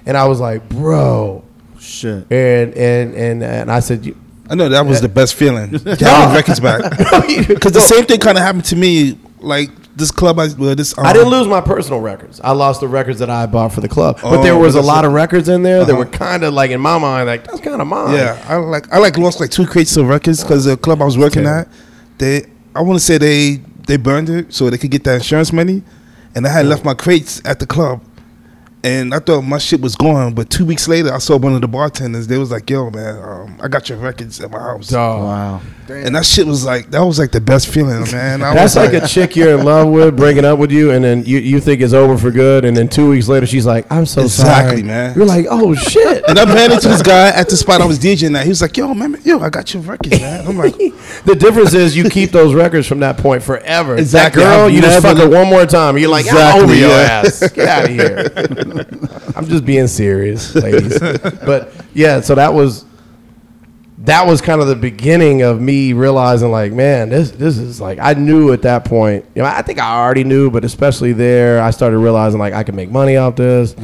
And 0.07 0.17
I 0.17 0.27
was 0.27 0.41
like, 0.41 0.69
bro, 0.69 1.45
Shit. 1.81 2.31
and 2.31 2.75
and 2.75 3.15
and 3.15 3.43
and 3.43 3.71
I 3.71 3.81
said, 3.81 4.15
I 4.51 4.55
know 4.55 4.69
that 4.69 4.85
was 4.87 5.01
the 5.01 5.09
best 5.09 5.35
feeling. 5.35 5.71
Having 5.85 6.35
records 6.37 6.61
back. 6.61 6.83
Because 7.49 7.73
the 7.73 7.81
same 7.81 8.05
thing 8.05 8.21
kind 8.21 8.37
of 8.39 8.45
happened 8.45 8.65
to 8.67 8.77
me. 8.77 9.19
Like 9.41 9.71
this 9.95 10.11
club, 10.11 10.39
I 10.41 10.49
well, 10.59 10.75
this. 10.75 10.99
Um, 10.99 11.07
I 11.07 11.13
didn't 11.13 11.29
lose 11.31 11.47
my 11.47 11.61
personal 11.61 12.01
records. 12.01 12.41
I 12.41 12.51
lost 12.51 12.81
the 12.81 12.89
records 12.89 13.21
that 13.21 13.31
I 13.31 13.47
bought 13.47 13.73
for 13.73 13.81
the 13.81 13.89
club, 13.89 14.19
but 14.21 14.41
Oh, 14.41 14.43
there 14.43 14.57
was 14.59 14.75
a 14.75 14.81
lot 14.83 15.05
it. 15.05 15.09
of 15.09 15.13
records 15.13 15.49
in 15.49 15.63
there 15.63 15.85
that 15.85 15.93
Uh-huh. 15.93 15.99
were 16.01 16.07
kind 16.07 16.43
of 16.43 16.53
like 16.55 16.73
in 16.73 16.81
my 16.81 16.99
mind, 16.99 17.29
like 17.29 17.45
that's 17.45 17.61
kind 17.61 17.81
of 17.81 17.87
mine. 17.87 18.15
Yeah, 18.17 18.45
I 18.49 18.57
like 18.57 18.93
I 18.93 18.99
like 18.99 19.17
lost 19.17 19.39
like 19.39 19.51
two 19.51 19.65
crates 19.65 19.97
of 19.97 20.09
records 20.09 20.43
because 20.43 20.65
the 20.65 20.77
club 20.77 21.01
I 21.01 21.05
was 21.05 21.17
working 21.17 21.47
Okay. 21.47 21.61
at, 21.61 21.69
they 22.19 22.47
I 22.75 22.81
want 22.83 22.99
to 22.99 23.05
say 23.05 23.17
they 23.19 23.61
they 23.87 23.97
burned 23.97 24.29
it 24.29 24.53
so 24.53 24.69
they 24.71 24.79
could 24.79 24.91
get 24.91 25.05
that 25.05 25.15
insurance 25.17 25.53
money, 25.53 25.85
and 26.35 26.45
I 26.45 26.51
had 26.51 26.67
left 26.67 26.85
my 26.85 26.95
crates 26.95 27.41
at 27.45 27.61
the 27.61 27.67
club, 27.67 28.01
and 28.85 29.13
I 29.15 29.19
thought 29.19 29.43
my 29.43 29.59
shit 29.59 29.81
was 29.81 29.97
gone. 29.97 30.35
But 30.35 30.51
two 30.51 30.65
weeks 30.65 30.87
later, 30.89 31.13
I 31.13 31.19
saw 31.19 31.37
one 31.37 31.55
of 31.55 31.61
the 31.61 31.69
bartenders. 31.69 32.27
They 32.27 32.39
was 32.39 32.51
like, 32.51 32.69
"Yo, 32.71 32.91
man, 32.91 33.17
um, 33.23 33.59
I 33.63 33.69
got 33.69 33.89
your 33.89 33.99
records 33.99 34.41
at 34.41 34.51
my 34.51 34.59
house," 34.59 34.89
Dog. 34.89 35.23
Wow. 35.25 35.61
and 35.89 36.15
that 36.15 36.27
shit 36.27 36.47
was 36.47 36.65
like 36.65 36.91
that 36.91 37.01
was 37.01 37.19
like 37.19 37.31
the 37.33 37.41
best 37.41 37.69
feeling, 37.69 38.01
man. 38.13 38.43
I 38.43 38.55
That's 38.55 38.77
was 38.77 38.93
like 38.93 39.03
a 39.03 39.07
chick 39.09 39.35
you're 39.37 39.59
in 39.59 39.65
love 39.65 39.89
with 39.89 40.17
breaking 40.17 40.45
up 40.45 40.59
with 40.59 40.71
you, 40.71 40.91
and 40.93 41.03
then 41.03 41.25
you, 41.25 41.39
you 41.39 41.61
think 41.61 41.81
it's 41.81 41.93
over 41.95 42.17
for 42.19 42.31
good, 42.31 42.65
and 42.65 42.77
then 42.77 42.89
two 42.89 43.09
weeks 43.11 43.27
later 43.29 43.47
she's 43.47 43.67
like, 43.67 43.91
"I'm 43.91 44.07
so 44.07 44.23
Exactly, 44.23 44.77
sorry." 44.79 44.83
man. 44.83 45.17
You're 45.17 45.27
like, 45.27 45.47
"Oh 45.51 45.75
shit!" 45.75 46.25
And 46.29 46.39
I 46.39 46.45
ran 46.45 46.73
into 46.73 46.89
this 46.89 47.03
guy 47.03 47.29
at 47.31 47.49
the 47.49 47.57
spot 47.57 47.81
I 47.81 47.87
was 47.87 47.99
DJing 47.99 48.37
at. 48.37 48.43
He 48.45 48.51
was 48.51 48.61
like, 48.63 48.77
"Yo, 48.77 48.93
man, 48.95 49.17
yo, 49.25 49.41
I 49.41 49.49
got 49.51 49.73
your 49.75 49.83
records, 49.83 50.21
man." 50.21 50.47
I'm 50.47 50.57
like, 50.59 50.75
the 51.25 51.35
difference 51.39 51.75
is 51.75 51.97
you 51.97 52.09
keep 52.11 52.31
those 52.33 52.55
records 52.55 52.87
from 52.87 53.01
that 53.01 53.17
point 53.17 53.43
forever. 53.43 53.97
Exactly. 53.97 54.43
That 54.43 54.49
girl, 54.57 54.67
I've 54.67 54.73
you 54.73 54.81
just 54.83 55.03
fuck 55.03 55.17
her 55.17 55.29
one 55.29 55.49
more 55.49 55.65
time. 55.67 55.97
You're 55.99 56.11
like, 56.11 56.27
Exactly, 56.27 56.61
I'm 56.61 56.65
over 56.65 56.75
your 56.75 56.91
ass. 56.91 57.49
Get 57.51 57.67
out 57.69 57.85
of 57.85 57.91
here. 57.91 58.65
I'm 59.37 59.47
just 59.47 59.65
being 59.65 59.87
serious, 59.87 60.55
ladies. 60.55 60.99
But 60.99 61.73
yeah, 61.95 62.21
so 62.21 62.35
that 62.35 62.53
was 62.55 62.85
that 63.99 64.27
was 64.27 64.41
kind 64.41 64.61
of 64.61 64.69
the 64.69 64.77
beginning 64.77 65.43
of 65.43 65.61
me 65.61 65.93
realizing, 65.93 66.51
like, 66.51 66.73
man, 66.73 67.09
this 67.09 67.31
this 67.33 67.59
is 67.59 67.81
like 67.81 67.99
I 68.01 68.15
knew 68.15 68.53
at 68.53 68.63
that 68.63 68.85
point. 68.85 69.25
You 69.35 69.43
know, 69.43 69.49
I 69.49 69.63
think 69.63 69.79
I 69.79 70.03
already 70.03 70.25
knew, 70.25 70.51
but 70.51 70.65
especially 70.65 71.13
there, 71.13 71.61
I 71.61 71.71
started 71.71 71.99
realizing 71.99 72.39
like 72.39 72.55
I 72.55 72.63
could 72.63 72.75
make 72.75 72.91
money 72.91 73.17
off 73.17 73.37
this. 73.37 73.75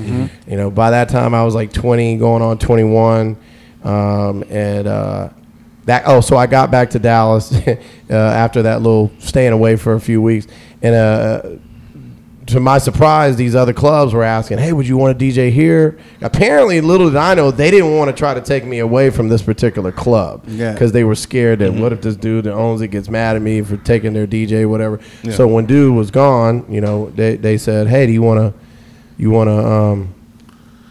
You 0.47 0.57
know, 0.57 0.71
by 0.71 0.91
that 0.91 1.09
time 1.09 1.35
I 1.35 1.45
was 1.45 1.55
like 1.55 1.73
20, 1.73 2.17
going 2.19 2.43
on 2.43 2.59
21, 2.59 3.37
um, 3.85 4.45
and. 4.49 4.87
uh 4.87 5.29
that 5.87 6.05
oh 6.07 6.23
so 6.23 6.37
I 6.37 6.47
got 6.47 6.71
back 6.71 6.91
to 6.91 6.99
Dallas 6.99 7.53
uh, 7.67 7.77
after 8.11 8.63
that 8.63 8.81
little 8.81 9.11
staying 9.19 9.53
away 9.53 9.77
for 9.77 9.93
a 9.93 10.01
few 10.01 10.23
weeks 10.23 10.47
and 10.83 10.95
uh, 10.95 11.43
to 12.47 12.61
my 12.61 12.77
surprise 12.79 13.37
these 13.37 13.55
other 13.55 13.73
clubs 13.73 14.13
were 14.13 14.23
asking 14.23 14.59
hey 14.59 14.73
would 14.73 14.87
you 14.87 14.97
want 14.97 15.19
to 15.19 15.25
DJ 15.25 15.51
here? 15.51 15.99
Apparently 16.21 16.81
little 16.81 17.09
did 17.09 17.17
I 17.17 17.35
know 17.35 17.51
they 17.51 17.71
didn't 17.71 17.97
want 17.97 18.11
to 18.11 18.17
try 18.17 18.35
to 18.35 18.41
take 18.41 18.65
me 18.65 18.81
away 18.81 19.11
from 19.11 19.29
this 19.29 19.43
particular 19.43 19.91
club 19.93 20.45
Yeah. 20.47 20.73
because 20.73 20.93
they 20.93 21.05
were 21.05 21.15
scared 21.15 21.61
that 21.61 21.73
what 21.73 21.93
if 21.93 22.03
this 22.03 22.17
dude 22.17 22.45
that 22.45 22.53
owns 22.53 22.81
it 22.83 22.89
gets 22.89 23.09
mad 23.09 23.37
at 23.37 23.43
me 23.43 23.63
for 23.63 23.77
taking 23.79 24.13
their 24.13 24.27
DJ 24.27 24.69
whatever? 24.69 25.01
So 25.31 25.47
when 25.47 25.67
dude 25.67 25.95
was 25.95 26.11
gone 26.11 26.67
you 26.69 26.81
know 26.81 27.11
they, 27.11 27.37
they 27.37 27.57
said 27.57 27.87
hey 27.89 28.07
do 28.07 28.13
you 28.13 28.23
want 28.23 28.39
to 28.41 28.61
you 29.17 29.31
want 29.31 29.49
to 29.49 29.57
um, 29.67 30.15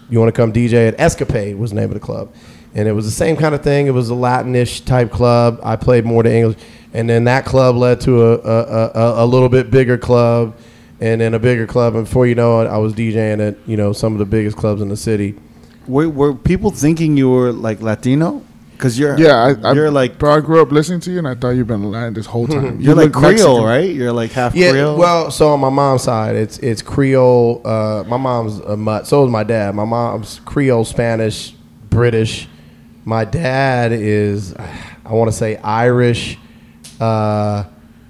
you 0.10 0.20
want 0.20 0.34
to 0.34 0.40
come 0.42 0.54
DJ 0.54 0.88
at 0.88 1.00
Escapade? 1.00 1.56
was 1.58 1.72
the 1.72 1.76
name 1.76 1.90
of 1.90 1.94
the 1.94 2.00
club, 2.00 2.34
and 2.76 2.88
it 2.88 2.92
was 2.94 3.06
the 3.06 3.12
same 3.12 3.36
kind 3.36 3.54
of 3.56 3.62
thing. 3.64 3.88
It 3.88 3.94
was 3.94 4.10
a 4.10 4.16
Latinish 4.16 4.82
type 4.86 5.12
club. 5.12 5.60
I 5.64 5.76
played 5.76 6.06
more 6.06 6.24
to 6.24 6.32
English, 6.32 6.58
and 6.94 7.10
then 7.10 7.24
that 7.26 7.46
club 7.46 7.76
led 7.76 8.00
to 8.02 8.22
a 8.24 8.34
a, 8.38 8.92
a, 8.94 9.24
a 9.24 9.26
little 9.26 9.50
bit 9.50 9.72
bigger 9.72 9.98
club, 9.98 10.56
and 11.04 11.20
then 11.22 11.34
a 11.34 11.40
bigger 11.40 11.68
club. 11.68 11.96
And 11.96 12.06
before 12.06 12.26
you 12.26 12.36
know 12.36 12.62
it, 12.62 12.68
I 12.68 12.78
was 12.78 12.94
DJing 12.94 13.46
at 13.46 13.58
you 13.68 13.76
know 13.78 13.92
some 13.94 14.14
of 14.14 14.20
the 14.20 14.26
biggest 14.26 14.56
clubs 14.58 14.82
in 14.82 14.88
the 14.90 14.98
city. 14.98 15.36
Were, 15.86 16.08
were 16.08 16.34
people 16.34 16.72
thinking 16.72 17.18
you 17.18 17.30
were 17.30 17.52
like 17.52 17.82
Latino? 17.82 18.42
Because 18.72 18.98
you're 18.98 19.18
Yeah, 19.20 19.36
I, 19.64 19.70
I, 19.70 19.74
you're 19.74 19.92
like 19.92 20.18
bro. 20.18 20.38
I 20.38 20.40
grew 20.40 20.62
up 20.62 20.72
listening 20.72 21.02
to 21.02 21.12
you, 21.12 21.18
and 21.18 21.28
I 21.28 21.36
thought 21.36 21.52
you've 21.52 21.68
been 21.68 21.92
lying 21.92 22.14
this 22.14 22.26
whole 22.26 22.48
time. 22.48 22.80
You 22.80 22.86
you're 22.88 22.96
like 22.96 23.12
Creole, 23.12 23.32
Mexican. 23.32 23.64
right? 23.64 23.90
You're 23.94 24.14
like 24.14 24.32
half 24.32 24.56
Yeah, 24.56 24.72
Creole. 24.72 24.98
well, 24.98 25.30
so 25.32 25.50
on 25.50 25.60
my 25.60 25.70
mom's 25.70 26.04
side, 26.04 26.36
it's 26.36 26.58
it's 26.60 26.82
Creole. 26.82 27.62
Uh, 27.66 28.04
my 28.08 28.18
mom's 28.18 28.60
a 28.60 28.78
mutt. 28.78 29.06
So 29.08 29.26
is 29.26 29.32
my 29.32 29.44
dad. 29.44 29.76
My 29.76 29.86
mom's 29.86 30.40
Creole, 30.46 30.86
Spanish, 30.86 31.52
British. 31.90 32.48
My 33.06 33.26
dad 33.26 33.92
is, 33.92 34.56
I 35.06 35.12
want 35.14 35.30
to 35.30 35.36
say 35.38 35.58
Irish. 35.58 36.38
Uh, 37.00 37.66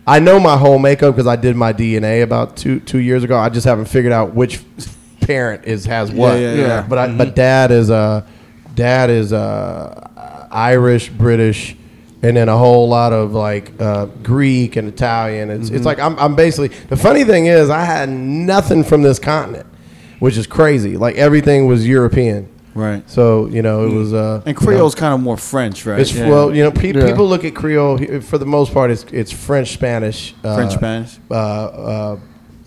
I 0.06 0.20
know 0.20 0.40
my 0.40 0.58
whole 0.58 0.80
makeup 0.80 1.16
because 1.16 1.28
I 1.28 1.36
did 1.36 1.56
my 1.56 1.72
DNA 1.72 2.24
about 2.24 2.58
two 2.58 2.80
two 2.82 3.00
years 3.00 3.24
ago. 3.24 3.38
I 3.38 3.50
just 3.50 3.66
haven't 3.66 3.86
figured 3.86 4.12
out 4.14 4.34
which 4.34 4.62
parent 5.22 5.66
is 5.66 5.86
has 5.86 6.12
what. 6.12 6.40
yeah, 6.40 6.54
yeah. 6.54 6.86
But 6.88 6.98
I, 6.98 7.18
but 7.18 7.36
dad 7.36 7.72
is 7.72 7.90
uh, 7.90 8.26
dad 8.76 9.10
is 9.10 9.32
uh, 9.32 10.48
Irish, 10.52 11.10
British, 11.10 11.78
and 12.22 12.36
then 12.36 12.50
a 12.50 12.58
whole 12.58 12.90
lot 12.90 13.14
of 13.14 13.34
like 13.34 13.72
uh, 13.80 14.08
Greek 14.24 14.76
and 14.76 14.90
Italian. 14.90 15.50
It's 15.50 15.70
it's 15.70 15.86
like 15.86 16.00
I'm 16.00 16.20
I'm 16.20 16.36
basically 16.36 16.70
the 16.88 16.98
funny 16.98 17.24
thing 17.24 17.46
is 17.46 17.70
I 17.70 17.86
had 17.86 18.10
nothing 18.10 18.84
from 18.84 19.04
this 19.04 19.20
continent, 19.20 19.68
which 20.20 20.38
is 20.38 20.48
crazy. 20.48 20.98
Like 20.98 21.16
everything 21.16 21.66
was 21.68 21.88
European. 21.88 22.50
Right. 22.76 23.08
So 23.10 23.48
you 23.48 23.62
know 23.62 23.86
it 23.88 23.94
was 23.94 24.14
uh, 24.14 24.42
And 24.46 24.48
you 24.48 24.54
know, 24.54 24.60
Creole's 24.60 24.96
kind 24.96 25.14
of 25.14 25.20
more 25.22 25.38
French, 25.38 25.86
right? 25.86 26.00
it's 26.00 26.14
Yeah. 26.14 26.30
well, 26.30 26.56
you 26.56 26.64
know, 26.64 26.72
pe- 26.72 26.94
Yeah. 26.94 27.06
people 27.08 27.28
look 27.28 27.46
at 27.46 27.54
Creole 27.56 27.98
for 28.22 28.38
the 28.38 28.46
most 28.46 28.74
part. 28.74 28.92
It's 28.92 29.04
it's 29.12 29.32
French, 29.32 29.74
Spanish, 29.74 30.34
uh, 30.44 30.56
French, 30.56 30.74
Spanish. 30.74 31.18
uh, 31.32 31.34
uh, 31.36 32.18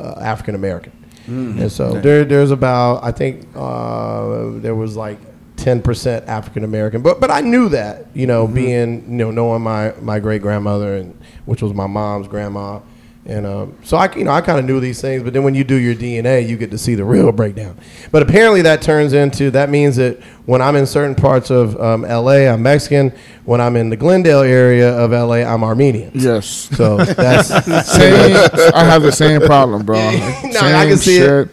uh, 0.01 0.15
African 0.21 0.55
American, 0.55 0.93
Mm-hmm. 1.29 1.61
and 1.63 1.73
so 1.73 1.93
there 2.01 2.25
there's 2.25 2.51
about 2.53 3.03
I 3.03 3.11
think 3.13 3.47
uh, 3.55 4.51
there 4.61 4.75
was 4.75 4.97
like 4.97 5.19
ten 5.57 5.81
percent 5.83 6.29
African 6.29 6.65
American, 6.65 7.03
but 7.03 7.21
but 7.21 7.31
I 7.31 7.41
knew 7.41 7.69
that 7.71 8.07
you 8.15 8.27
know 8.27 8.45
Mm-hmm. 8.47 8.55
being 8.55 8.91
you 9.11 9.17
know 9.17 9.31
knowing 9.31 9.63
my 9.63 9.93
my 10.01 10.19
great 10.21 10.43
grandmother 10.43 10.95
and 10.97 11.19
which 11.47 11.63
was 11.63 11.73
my 11.75 11.87
mom's 11.87 12.29
grandma. 12.29 12.81
And 13.29 13.45
um, 13.45 13.77
so 13.83 13.97
I, 13.97 14.13
you 14.15 14.23
know, 14.25 14.31
I 14.31 14.41
kind 14.41 14.59
of 14.59 14.65
knew 14.65 14.79
these 14.79 15.01
things, 15.01 15.23
but 15.25 15.33
then 15.33 15.43
when 15.43 15.55
you 15.55 15.65
do 15.65 15.75
your 15.75 15.95
DNA, 15.95 16.49
you 16.49 16.57
get 16.57 16.71
to 16.71 16.79
see 16.79 16.95
the 16.95 17.05
real 17.05 17.33
breakdown. 17.41 17.77
But 18.13 18.23
apparently, 18.23 18.63
that 18.63 18.83
turns 18.83 19.13
into 19.13 19.51
that 19.51 19.69
means 19.69 19.97
that 19.97 20.23
when 20.47 20.63
I'm 20.63 20.77
in 20.77 20.87
certain 20.87 21.15
parts 21.17 21.51
of 21.51 21.79
um, 21.81 22.03
LA, 22.03 22.47
I'm 22.49 22.63
Mexican. 22.63 23.13
When 23.45 23.61
I'm 23.61 23.77
in 23.77 23.91
the 23.91 23.97
Glendale 23.97 24.41
area 24.43 24.97
of 24.97 25.11
LA, 25.11 25.37
I'm 25.45 25.65
Armenian. 25.65 26.13
Yes. 26.15 26.47
So 26.77 26.99
that's 26.99 27.49
Same. 27.93 28.37
I 28.75 28.85
have 28.85 29.03
the 29.03 29.13
same 29.13 29.41
problem, 29.41 29.85
bro. 29.85 29.97
No, 30.45 30.51
same 30.53 30.75
I 30.77 30.87
can 30.87 30.97
see 30.97 31.19
it. 31.19 31.49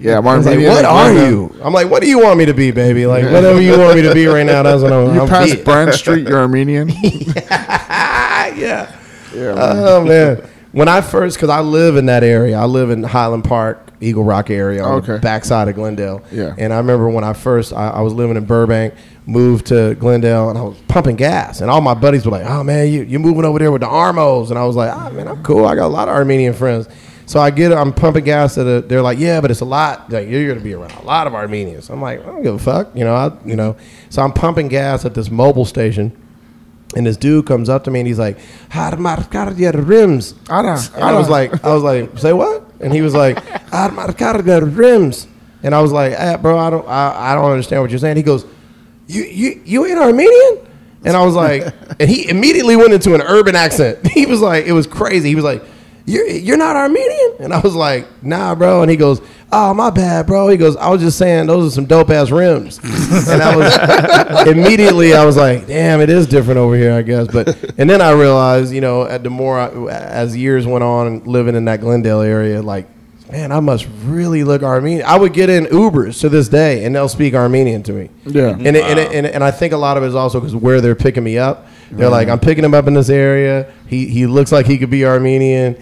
Yeah, 0.00 0.16
I 0.16 0.20
was 0.20 0.44
like, 0.44 0.58
what 0.58 0.84
are 0.84 1.12
Glendale. 1.12 1.30
you? 1.30 1.60
I'm 1.62 1.72
like, 1.72 1.88
what 1.90 2.02
do 2.02 2.08
you 2.08 2.18
want 2.22 2.38
me 2.38 2.44
to 2.46 2.54
be, 2.54 2.70
baby? 2.70 3.06
Like, 3.06 3.24
whatever 3.24 3.60
you 3.60 3.78
want 3.78 3.96
me 3.96 4.02
to 4.02 4.12
be 4.12 4.26
right 4.26 4.44
now, 4.44 4.62
that's 4.62 4.82
what 4.82 4.92
I'm. 4.92 5.14
You 5.14 5.22
I'm 5.22 5.28
pass. 5.28 5.54
Brand 5.56 5.94
Street, 5.94 6.28
you're 6.28 6.38
Armenian. 6.38 6.90
Ah, 7.50 8.46
yeah. 8.48 8.94
Yeah, 9.34 9.54
man. 9.54 9.56
Oh 9.58 10.04
man. 10.04 10.48
When 10.74 10.88
I 10.88 11.00
first, 11.00 11.36
because 11.36 11.50
I 11.50 11.60
live 11.60 11.96
in 11.96 12.06
that 12.06 12.24
area, 12.24 12.58
I 12.58 12.64
live 12.64 12.90
in 12.90 13.04
Highland 13.04 13.44
Park, 13.44 13.90
Eagle 14.00 14.24
Rock 14.24 14.50
area 14.50 14.82
on 14.82 15.02
the 15.02 15.18
backside 15.18 15.68
of 15.68 15.76
Glendale. 15.76 16.22
Yeah. 16.32 16.54
And 16.58 16.72
I 16.72 16.78
remember 16.78 17.08
when 17.08 17.22
I 17.22 17.32
first, 17.32 17.72
I, 17.72 17.90
I 17.90 18.00
was 18.00 18.12
living 18.12 18.36
in 18.36 18.44
Burbank, 18.44 18.94
moved 19.26 19.66
to 19.66 19.94
Glendale, 19.94 20.50
and 20.50 20.58
I 20.58 20.62
was 20.62 20.76
pumping 20.88 21.16
gas, 21.16 21.60
and 21.60 21.70
all 21.70 21.80
my 21.80 21.94
buddies 21.94 22.24
were 22.26 22.32
like, 22.32 22.44
"Oh 22.44 22.64
man, 22.64 22.88
you 22.92 23.02
you 23.04 23.18
moving 23.18 23.44
over 23.44 23.58
there 23.58 23.70
with 23.70 23.82
the 23.82 23.86
Armos?" 23.86 24.50
And 24.50 24.58
I 24.58 24.64
was 24.64 24.76
like, 24.76 24.92
"Ah 24.92 25.10
man, 25.10 25.28
I'm 25.28 25.42
cool. 25.42 25.64
I 25.64 25.74
got 25.74 25.86
a 25.86 25.94
lot 25.94 26.08
of 26.08 26.14
Armenian 26.14 26.54
friends." 26.54 26.88
So 27.26 27.40
I 27.40 27.50
get, 27.50 27.72
I'm 27.72 27.92
pumping 27.92 28.24
gas 28.24 28.58
at 28.58 28.66
a, 28.66 28.82
they're 28.82 29.00
like, 29.00 29.18
yeah, 29.18 29.40
but 29.40 29.50
it's 29.50 29.60
a 29.62 29.64
lot. 29.64 30.10
Like 30.10 30.28
you're 30.28 30.46
gonna 30.46 30.60
be 30.60 30.74
around 30.74 30.92
a 30.92 31.04
lot 31.04 31.26
of 31.26 31.34
Armenians. 31.34 31.88
I'm 31.88 32.02
like, 32.02 32.20
I 32.20 32.26
don't 32.26 32.42
give 32.42 32.54
a 32.54 32.58
fuck, 32.58 32.94
you 32.94 33.04
know. 33.04 33.14
I, 33.14 33.32
you 33.46 33.56
know. 33.56 33.76
So 34.10 34.22
I'm 34.22 34.32
pumping 34.32 34.68
gas 34.68 35.04
at 35.04 35.14
this 35.14 35.30
mobile 35.30 35.64
station, 35.64 36.14
and 36.96 37.06
this 37.06 37.16
dude 37.16 37.46
comes 37.46 37.68
up 37.68 37.84
to 37.84 37.90
me 37.90 38.00
and 38.00 38.06
he's 38.06 38.18
like, 38.18 38.38
"Harmarkardia 38.70 39.72
rims." 39.86 40.34
Ara, 40.48 40.78
And 40.94 41.04
I 41.04 41.12
was 41.18 41.28
like, 41.28 41.64
I 41.64 41.74
was 41.74 41.82
like, 41.82 42.18
say 42.18 42.32
what? 42.32 42.64
And 42.80 42.92
he 42.92 43.02
was 43.02 43.14
like, 43.14 43.36
"Harmarkardia 43.70 44.76
rims." 44.76 45.26
And 45.62 45.74
I 45.74 45.80
was 45.80 45.92
like, 45.92 46.12
eh, 46.12 46.36
bro, 46.36 46.58
I 46.58 46.68
don't, 46.68 46.86
I, 46.86 47.32
I 47.32 47.34
don't 47.34 47.50
understand 47.50 47.80
what 47.80 47.90
you're 47.90 47.98
saying. 47.98 48.18
He 48.18 48.22
goes, 48.22 48.44
you, 49.06 49.22
you, 49.22 49.62
you 49.64 49.86
ain't 49.86 49.98
Armenian? 49.98 50.58
And 51.04 51.16
I 51.16 51.24
was 51.24 51.34
like, 51.34 51.64
and 51.98 52.08
he 52.08 52.28
immediately 52.28 52.76
went 52.76 52.92
into 52.92 53.14
an 53.14 53.22
urban 53.22 53.56
accent. 53.56 54.06
He 54.12 54.26
was 54.26 54.40
like, 54.42 54.66
it 54.66 54.72
was 54.72 54.86
crazy. 54.86 55.30
He 55.30 55.34
was 55.34 55.44
like, 55.44 55.62
you're, 56.06 56.28
you're 56.28 56.56
not 56.56 56.76
Armenian? 56.76 57.36
And 57.40 57.52
I 57.54 57.60
was 57.60 57.74
like, 57.74 58.06
nah, 58.22 58.54
bro. 58.54 58.82
And 58.82 58.90
he 58.90 58.96
goes, 58.96 59.22
oh, 59.50 59.72
my 59.72 59.90
bad, 59.90 60.26
bro. 60.26 60.48
He 60.48 60.56
goes, 60.56 60.76
I 60.76 60.90
was 60.90 61.00
just 61.00 61.16
saying 61.16 61.46
those 61.46 61.72
are 61.72 61.74
some 61.74 61.86
dope 61.86 62.10
ass 62.10 62.30
rims. 62.30 62.78
and 62.78 63.42
I 63.42 63.56
was 63.56 64.46
immediately, 64.48 65.14
I 65.14 65.24
was 65.24 65.36
like, 65.36 65.66
damn, 65.66 66.00
it 66.00 66.10
is 66.10 66.26
different 66.26 66.58
over 66.58 66.76
here, 66.76 66.92
I 66.92 67.02
guess. 67.02 67.28
But, 67.28 67.74
and 67.78 67.88
then 67.88 68.02
I 68.02 68.12
realized, 68.12 68.74
you 68.74 68.80
know, 68.80 69.04
at 69.04 69.22
the 69.22 69.30
more, 69.30 69.58
I, 69.58 69.68
as 69.90 70.36
years 70.36 70.66
went 70.66 70.84
on 70.84 71.24
living 71.24 71.54
in 71.54 71.64
that 71.66 71.80
Glendale 71.80 72.20
area, 72.20 72.60
like, 72.60 72.86
man, 73.30 73.50
I 73.50 73.60
must 73.60 73.88
really 74.04 74.44
look 74.44 74.62
Armenian. 74.62 75.06
I 75.06 75.16
would 75.16 75.32
get 75.32 75.48
in 75.48 75.64
Ubers 75.66 76.20
to 76.20 76.28
this 76.28 76.48
day 76.48 76.84
and 76.84 76.94
they'll 76.94 77.08
speak 77.08 77.34
Armenian 77.34 77.82
to 77.84 77.92
me. 77.92 78.10
Yeah. 78.26 78.50
And, 78.50 78.76
it, 78.76 78.84
and, 78.84 78.98
it, 78.98 79.12
and, 79.12 79.26
and 79.26 79.42
I 79.42 79.50
think 79.50 79.72
a 79.72 79.76
lot 79.76 79.96
of 79.96 80.02
it 80.02 80.08
is 80.08 80.14
also 80.14 80.38
because 80.38 80.54
where 80.54 80.80
they're 80.80 80.94
picking 80.94 81.24
me 81.24 81.38
up. 81.38 81.66
They're 81.90 82.10
like, 82.10 82.28
I'm 82.28 82.40
picking 82.40 82.64
him 82.64 82.74
up 82.74 82.86
in 82.88 82.94
this 82.94 83.08
area. 83.08 83.72
He, 83.86 84.06
he 84.06 84.26
looks 84.26 84.50
like 84.50 84.66
he 84.66 84.78
could 84.78 84.90
be 84.90 85.04
Armenian. 85.04 85.80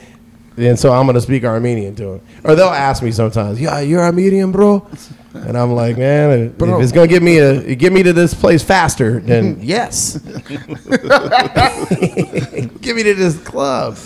And 0.56 0.78
so 0.78 0.92
I'm 0.92 1.06
gonna 1.06 1.20
speak 1.20 1.44
Armenian 1.44 1.94
to 1.96 2.14
him, 2.14 2.20
or 2.44 2.54
they'll 2.54 2.66
ask 2.68 3.02
me 3.02 3.10
sometimes, 3.12 3.60
"Yeah, 3.60 3.80
you're 3.80 4.00
Armenian, 4.02 4.52
bro," 4.52 4.86
and 5.34 5.56
I'm 5.56 5.72
like, 5.72 5.96
"Man, 5.98 6.54
if 6.58 6.60
it's 6.60 6.92
gonna 6.92 7.06
get 7.08 7.22
me 7.22 7.38
a 7.38 7.74
get 7.74 7.92
me 7.92 8.02
to 8.02 8.12
this 8.12 8.34
place 8.34 8.62
faster, 8.62 9.20
then 9.20 9.58
yes, 9.62 10.16
get 12.80 12.96
me 12.96 13.02
to 13.02 13.14
this 13.14 13.36
club." 13.38 13.96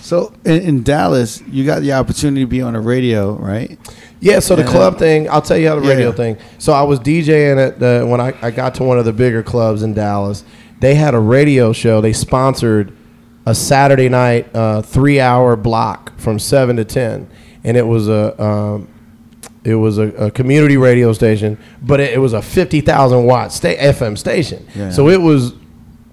So 0.00 0.32
in, 0.44 0.62
in 0.62 0.82
Dallas, 0.82 1.42
you 1.50 1.64
got 1.66 1.80
the 1.82 1.92
opportunity 1.92 2.40
to 2.42 2.46
be 2.46 2.62
on 2.62 2.72
the 2.72 2.80
radio, 2.80 3.34
right? 3.34 3.78
Yeah, 4.20 4.38
so 4.38 4.56
the 4.56 4.62
Yeah. 4.62 4.68
Uh, 4.68 4.72
club 4.72 4.98
thing, 4.98 5.28
I'll 5.28 5.42
tell 5.42 5.58
you 5.58 5.68
how 5.68 5.76
the 5.78 5.82
Yeah. 5.86 5.92
radio 5.94 6.12
thing. 6.12 6.36
So 6.58 6.72
I 6.72 6.82
was 6.82 6.98
DJing 7.00 7.58
at 7.58 7.78
the, 7.78 8.06
when 8.08 8.18
I, 8.20 8.32
I 8.40 8.50
got 8.50 8.74
to 8.76 8.82
one 8.84 8.98
of 8.98 9.04
the 9.04 9.12
bigger 9.12 9.42
clubs 9.42 9.82
in 9.82 9.92
Dallas. 9.92 10.42
They 10.80 10.94
had 10.94 11.12
a 11.14 11.18
radio 11.18 11.72
show. 11.74 12.00
They 12.00 12.14
sponsored 12.14 12.92
a 13.46 13.54
Saturday 13.54 14.08
night 14.08 14.54
uh, 14.54 14.82
three 14.82 15.20
hour 15.20 15.56
block 15.56 16.16
from 16.18 16.38
seven 16.38 16.76
to 16.76 16.84
ten, 16.84 17.28
and 17.62 17.76
it 17.76 17.86
was 17.86 18.08
a 18.08 18.42
um, 18.42 18.88
it 19.64 19.74
was 19.74 19.98
a, 19.98 20.08
a 20.14 20.30
community 20.30 20.76
radio 20.76 21.12
station, 21.12 21.58
but 21.82 22.00
it, 22.00 22.14
it 22.14 22.18
was 22.18 22.32
a 22.32 22.42
fifty 22.42 22.80
thousand 22.80 23.24
watt 23.24 23.52
sta- 23.52 23.76
FM 23.76 24.16
station. 24.18 24.66
Yeah. 24.74 24.90
So 24.90 25.08
it 25.08 25.20
was, 25.20 25.54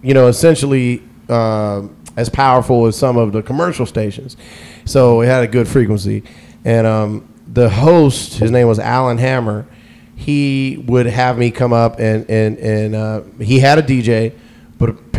you 0.01 0.13
know, 0.13 0.27
essentially 0.27 1.01
uh, 1.29 1.84
as 2.17 2.29
powerful 2.29 2.86
as 2.88 2.97
some 2.97 3.17
of 3.17 3.32
the 3.32 3.41
commercial 3.41 3.86
stations. 3.86 4.36
So 4.86 5.21
it 5.21 5.27
had 5.27 5.43
a 5.43 5.47
good 5.47 5.67
frequency, 5.67 6.23
and 6.65 6.86
um, 6.88 7.34
the 7.47 7.69
host, 7.69 8.36
his 8.39 8.51
name 8.51 8.67
was 8.67 8.79
Alan 8.79 9.17
Hammer. 9.17 9.65
He 10.15 10.84
would 10.88 11.05
have 11.07 11.38
me 11.38 11.49
come 11.51 11.73
up 11.73 11.99
and 11.99 12.29
and 12.29 12.57
and 12.57 12.95
uh, 12.95 13.21
he 13.39 13.59
had 13.59 13.79
a 13.79 13.84
DJ, 13.84 14.34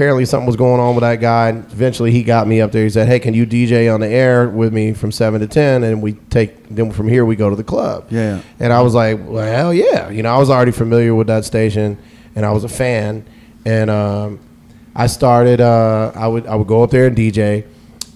apparently 0.03 0.24
something 0.24 0.46
was 0.46 0.57
going 0.57 0.80
on 0.80 0.94
with 0.96 1.03
that 1.03 1.20
guy. 1.20 1.50
And 1.50 1.64
eventually, 1.72 2.11
he 2.11 2.24
got 2.24 2.48
me 2.48 2.61
up 2.61 2.72
there. 2.72 2.82
He 2.82 2.90
said, 2.90 3.07
"Hey, 3.07 3.20
can 3.20 3.34
you 3.34 3.46
DJ 3.46 3.92
on 3.92 4.00
the 4.00 4.09
air 4.09 4.48
with 4.48 4.72
me 4.72 4.92
from 4.92 5.12
seven 5.12 5.40
to 5.40 5.46
ten, 5.46 5.84
and 5.84 6.03
we 6.03 6.14
take 6.30 6.68
then 6.68 6.90
from 6.90 7.09
here 7.09 7.24
we 7.24 7.36
go 7.36 7.48
to 7.48 7.57
the 7.57 7.64
club." 7.64 8.07
Yeah. 8.11 8.40
And 8.59 8.72
I 8.72 8.82
was 8.82 8.94
like, 8.94 9.18
well, 9.22 9.46
hell 9.46 9.72
yeah. 9.72 10.11
You 10.11 10.22
know, 10.22 10.34
I 10.34 10.38
was 10.38 10.50
already 10.50 10.72
familiar 10.72 11.14
with 11.14 11.28
that 11.28 11.44
station 11.44 11.98
and 12.34 12.44
I 12.44 12.50
was 12.53 12.64
a 12.64 12.68
fan. 12.68 13.24
And 13.64 13.90
um, 13.90 14.40
I 14.94 15.07
started, 15.07 15.61
uh, 15.61 16.12
I, 16.14 16.26
would, 16.28 16.46
I 16.46 16.55
would 16.55 16.66
go 16.66 16.82
up 16.82 16.90
there 16.90 17.07
and 17.07 17.16
DJ. 17.16 17.66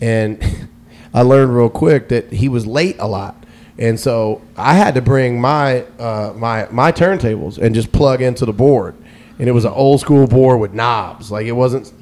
And 0.01 0.69
I 1.15 1.23
learned 1.23 1.55
real 1.55 1.71
quick 1.71 2.09
that 2.09 2.33
he 2.33 2.49
was 2.49 2.67
late 2.67 2.97
a 2.99 3.07
lot. 3.07 3.45
And 3.79 4.01
so 4.01 4.41
I 4.57 4.75
had 4.75 4.95
to 4.95 5.03
bring 5.03 5.41
my, 5.41 5.83
uh, 5.99 6.33
my, 6.35 6.67
my 6.71 6.93
turntables 6.93 7.59
and 7.59 7.75
just 7.75 7.93
plug 7.93 8.23
into 8.23 8.47
the 8.47 8.53
board. 8.53 8.97
And 9.39 9.49
it 9.49 9.53
was 9.53 9.65
an 9.65 9.73
old 9.73 10.01
school 10.01 10.27
board 10.27 10.61
with 10.61 10.73
knobs. 10.73 11.31
Like 11.31 11.47
it 11.47 11.53
wasn't 11.53 11.93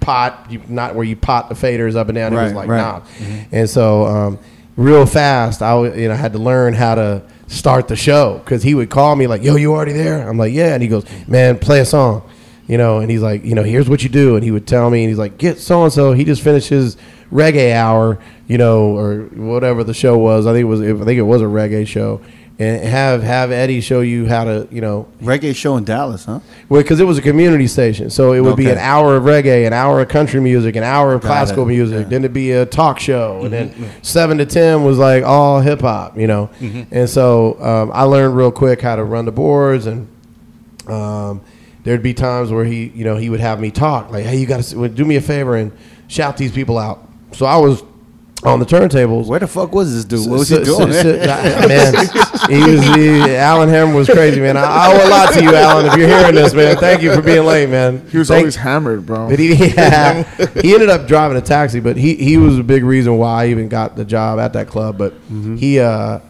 pot, 0.00 0.46
you, 0.50 0.60
not 0.68 0.94
where 0.94 1.04
you 1.04 1.16
pot 1.16 1.48
the 1.48 1.54
faders 1.54 1.94
up 1.94 2.08
and 2.08 2.16
down. 2.16 2.32
it 2.32 2.36
was 2.36 2.52
like 2.52 2.68
right. 2.68 2.78
knobs. 2.78 3.10
And 3.52 3.70
so, 3.70 4.06
um, 4.06 4.38
real 4.76 5.06
fast, 5.06 5.62
I 5.62 5.80
you 5.94 6.08
know 6.08 6.14
had 6.14 6.32
to 6.32 6.38
learn 6.38 6.74
how 6.74 6.94
to 6.96 7.22
start 7.46 7.88
the 7.88 7.96
show 7.96 8.40
because 8.44 8.62
he 8.62 8.74
would 8.74 8.90
call 8.90 9.14
me 9.16 9.26
like, 9.26 9.42
"Yo, 9.42 9.56
you 9.56 9.72
already 9.72 9.92
there?" 9.92 10.28
I'm 10.28 10.38
like, 10.38 10.52
"Yeah," 10.52 10.74
and 10.74 10.82
he 10.82 10.88
goes, 10.88 11.04
"Man, 11.28 11.58
play 11.58 11.80
a 11.80 11.84
song," 11.84 12.22
you 12.66 12.78
know, 12.78 12.98
and 12.98 13.10
he's 13.10 13.22
like, 13.22 13.44
"You 13.44 13.54
know, 13.54 13.62
here's 13.62 13.88
what 13.88 14.02
you 14.02 14.08
do," 14.08 14.34
and 14.36 14.44
he 14.44 14.50
would 14.50 14.66
tell 14.66 14.90
me, 14.90 15.04
and 15.04 15.08
he's 15.08 15.18
like, 15.18 15.38
"Get 15.38 15.58
so 15.58 15.84
and 15.84 15.92
so." 15.92 16.12
He 16.12 16.24
just 16.24 16.42
finished 16.42 16.68
his 16.68 16.96
reggae 17.32 17.72
hour, 17.72 18.18
you 18.48 18.58
know, 18.58 18.96
or 18.96 19.22
whatever 19.34 19.84
the 19.84 19.94
show 19.94 20.18
was. 20.18 20.46
I 20.46 20.52
think 20.52 20.62
it 20.62 20.64
was, 20.64 20.80
I 20.80 21.04
think 21.04 21.18
it 21.18 21.22
was 21.22 21.42
a 21.42 21.46
reggae 21.46 21.86
show. 21.86 22.20
And 22.60 22.84
have 22.84 23.22
have 23.22 23.50
Eddie 23.52 23.80
show 23.80 24.02
you 24.02 24.26
how 24.26 24.44
to, 24.44 24.68
you 24.70 24.82
know, 24.82 25.08
Reggae 25.22 25.56
show 25.56 25.78
in 25.78 25.84
Dallas, 25.84 26.26
huh? 26.26 26.40
well, 26.68 26.82
because 26.82 27.00
it 27.00 27.04
was 27.04 27.16
a 27.16 27.22
community 27.22 27.66
station, 27.66 28.10
so 28.10 28.34
it 28.34 28.40
would 28.40 28.54
be 28.56 28.68
an 28.68 28.76
hour 28.76 29.16
of 29.16 29.22
reggae, 29.22 29.66
an 29.66 29.72
hour 29.72 30.02
of 30.02 30.08
country 30.08 30.40
music, 30.40 30.76
an 30.76 30.82
hour 30.82 31.14
of 31.14 31.22
Got 31.22 31.28
classical 31.28 31.62
it. 31.64 31.68
music. 31.68 32.02
Yeah. 32.02 32.08
Then 32.10 32.20
it'd 32.20 32.34
be 32.34 32.52
a 32.52 32.66
talk 32.66 33.00
show, 33.00 33.40
and 33.44 33.50
then 33.50 33.90
seven 34.02 34.36
to 34.36 34.44
ten 34.44 34.84
was 34.84 34.98
like 34.98 35.24
all 35.24 35.62
hip 35.62 35.80
hop, 35.80 36.18
you 36.18 36.26
know. 36.26 36.50
And 36.90 37.08
so 37.08 37.56
um, 37.62 37.92
I 37.94 38.02
learned 38.02 38.36
real 38.36 38.52
quick 38.52 38.82
how 38.82 38.94
to 38.94 39.04
run 39.04 39.24
the 39.24 39.32
boards, 39.32 39.86
and 39.86 40.06
um, 40.86 41.40
there'd 41.84 42.02
be 42.02 42.12
times 42.12 42.50
where 42.52 42.66
he, 42.66 42.88
you 42.88 43.04
know, 43.04 43.16
he 43.16 43.30
would 43.30 43.40
have 43.40 43.58
me 43.58 43.70
talk 43.70 44.10
like, 44.10 44.26
"Hey, 44.26 44.36
you 44.36 44.44
got 44.44 44.62
to 44.64 44.88
do 44.90 45.06
me 45.06 45.16
a 45.16 45.22
favor 45.22 45.56
and 45.56 45.72
shout 46.08 46.36
these 46.36 46.52
people 46.52 46.76
out." 46.76 47.08
So 47.32 47.46
I 47.46 47.56
was 47.56 47.82
on 48.42 48.58
the 48.58 48.64
turntables. 48.64 49.26
Where 49.26 49.38
the 49.40 49.46
fuck 49.46 49.72
was 49.74 49.92
this 49.94 50.04
dude? 50.04 50.28
What 50.30 50.38
was 50.40 50.48
So- 50.48 50.58
he 50.60 50.64
doing? 50.64 50.92
so- 50.92 51.68
man, 51.68 51.94
he 52.48 52.70
was 52.70 52.82
he, 52.96 53.36
Alan 53.36 53.68
Hammer 53.68 53.94
was 53.94 54.08
crazy, 54.08 54.40
man. 54.40 54.56
I, 54.56 54.62
I 54.64 54.92
owe 54.92 55.06
a 55.06 55.10
lot 55.10 55.32
to 55.34 55.42
you, 55.42 55.54
Alan. 55.54 55.86
If 55.86 55.96
you're 55.96 56.08
hearing 56.08 56.34
this, 56.34 56.54
man, 56.54 56.76
thank 56.78 57.02
you 57.02 57.14
for 57.14 57.22
being 57.22 57.44
late, 57.44 57.68
man. 57.68 58.06
He 58.10 58.18
was 58.18 58.28
Thank- 58.28 58.38
always 58.40 58.56
hammered, 58.56 59.04
bro. 59.06 59.28
But 59.28 59.38
he, 59.38 59.54
yeah, 59.74 60.22
he 60.62 60.72
ended 60.74 60.88
up 60.88 61.06
driving 61.06 61.36
a 61.36 61.42
taxi, 61.42 61.80
but 61.80 61.96
he, 61.96 62.14
he 62.14 62.36
was 62.38 62.58
a 62.58 62.62
big 62.64 62.82
reason 62.84 63.18
why 63.18 63.44
I 63.44 63.48
even 63.48 63.68
got 63.68 63.96
the 63.96 64.04
job 64.04 64.38
at 64.38 64.54
that 64.54 64.68
club. 64.68 64.96
But 64.96 65.14
he 65.58 65.78
uh, 65.78 66.20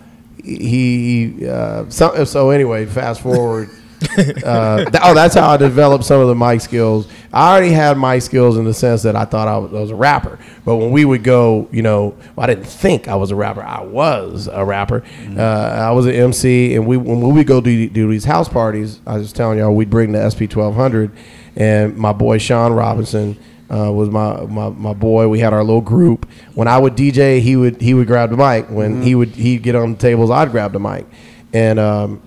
he 0.42 1.46
uh, 1.48 1.88
so, 1.90 2.24
so 2.24 2.50
anyway, 2.50 2.86
fast 2.86 3.20
forward. 3.20 3.70
uh, 4.44 4.84
th- 4.84 5.03
oh, 5.03 5.14
that's 5.14 5.34
how 5.34 5.51
I 5.51 5.57
developed 5.59 6.05
some 6.05 6.20
of 6.20 6.28
the 6.28 6.34
mic 6.34 6.62
skills. 6.62 7.07
I 7.32 7.53
already 7.53 7.72
had 7.72 7.98
mic 7.98 8.22
skills 8.22 8.57
in 8.57 8.64
the 8.64 8.72
sense 8.72 9.03
that 9.03 9.14
I 9.14 9.26
thought 9.26 9.46
I 9.46 9.59
was, 9.59 9.74
I 9.74 9.80
was 9.80 9.90
a 9.90 9.94
rapper. 9.94 10.38
But 10.64 10.76
when 10.76 10.90
we 10.90 11.05
would 11.05 11.22
go, 11.22 11.68
you 11.70 11.82
know, 11.82 12.16
well, 12.34 12.44
I 12.44 12.46
didn't 12.46 12.64
think 12.64 13.09
I 13.09 13.16
was 13.16 13.30
a 13.30 13.36
rapper. 13.36 13.62
I 13.62 13.82
was 13.82 14.48
a 14.51 14.64
rapper. 14.64 15.05
Uh, 15.36 15.42
I 15.42 15.90
was 15.90 16.07
an 16.07 16.14
MC, 16.14 16.74
and 16.74 16.86
we 16.86 16.96
when 16.96 17.20
we 17.20 17.32
would 17.32 17.46
go 17.46 17.61
do, 17.61 17.88
do 17.90 18.11
these 18.11 18.24
house 18.24 18.48
parties, 18.48 19.01
I 19.07 19.18
was 19.18 19.32
telling 19.32 19.59
y'all, 19.59 19.74
we'd 19.74 19.90
bring 19.90 20.12
the 20.12 20.30
SP 20.32 20.48
twelve 20.48 20.74
hundred, 20.74 21.11
and 21.55 21.96
my 21.96 22.12
boy 22.12 22.38
Sean 22.38 22.72
Robinson. 22.72 23.38
Uh, 23.72 23.88
was 23.92 24.11
my, 24.11 24.40
my 24.46 24.68
my 24.70 24.92
boy. 24.92 25.28
We 25.28 25.38
had 25.38 25.53
our 25.53 25.62
little 25.62 25.80
group. 25.80 26.28
When 26.55 26.66
I 26.66 26.76
would 26.76 26.96
DJ, 26.96 27.40
he 27.40 27.55
would 27.55 27.80
he 27.80 27.94
would 27.94 28.09
grab 28.09 28.30
the 28.30 28.36
mic. 28.36 28.68
When 28.68 29.01
he 29.01 29.14
would 29.14 29.28
he'd 29.28 29.62
get 29.62 29.76
on 29.76 29.92
the 29.92 29.96
tables, 29.96 30.28
I'd 30.28 30.51
grab 30.51 30.72
the 30.72 30.80
mic. 30.80 31.07
And 31.53 31.78
um, 31.78 32.20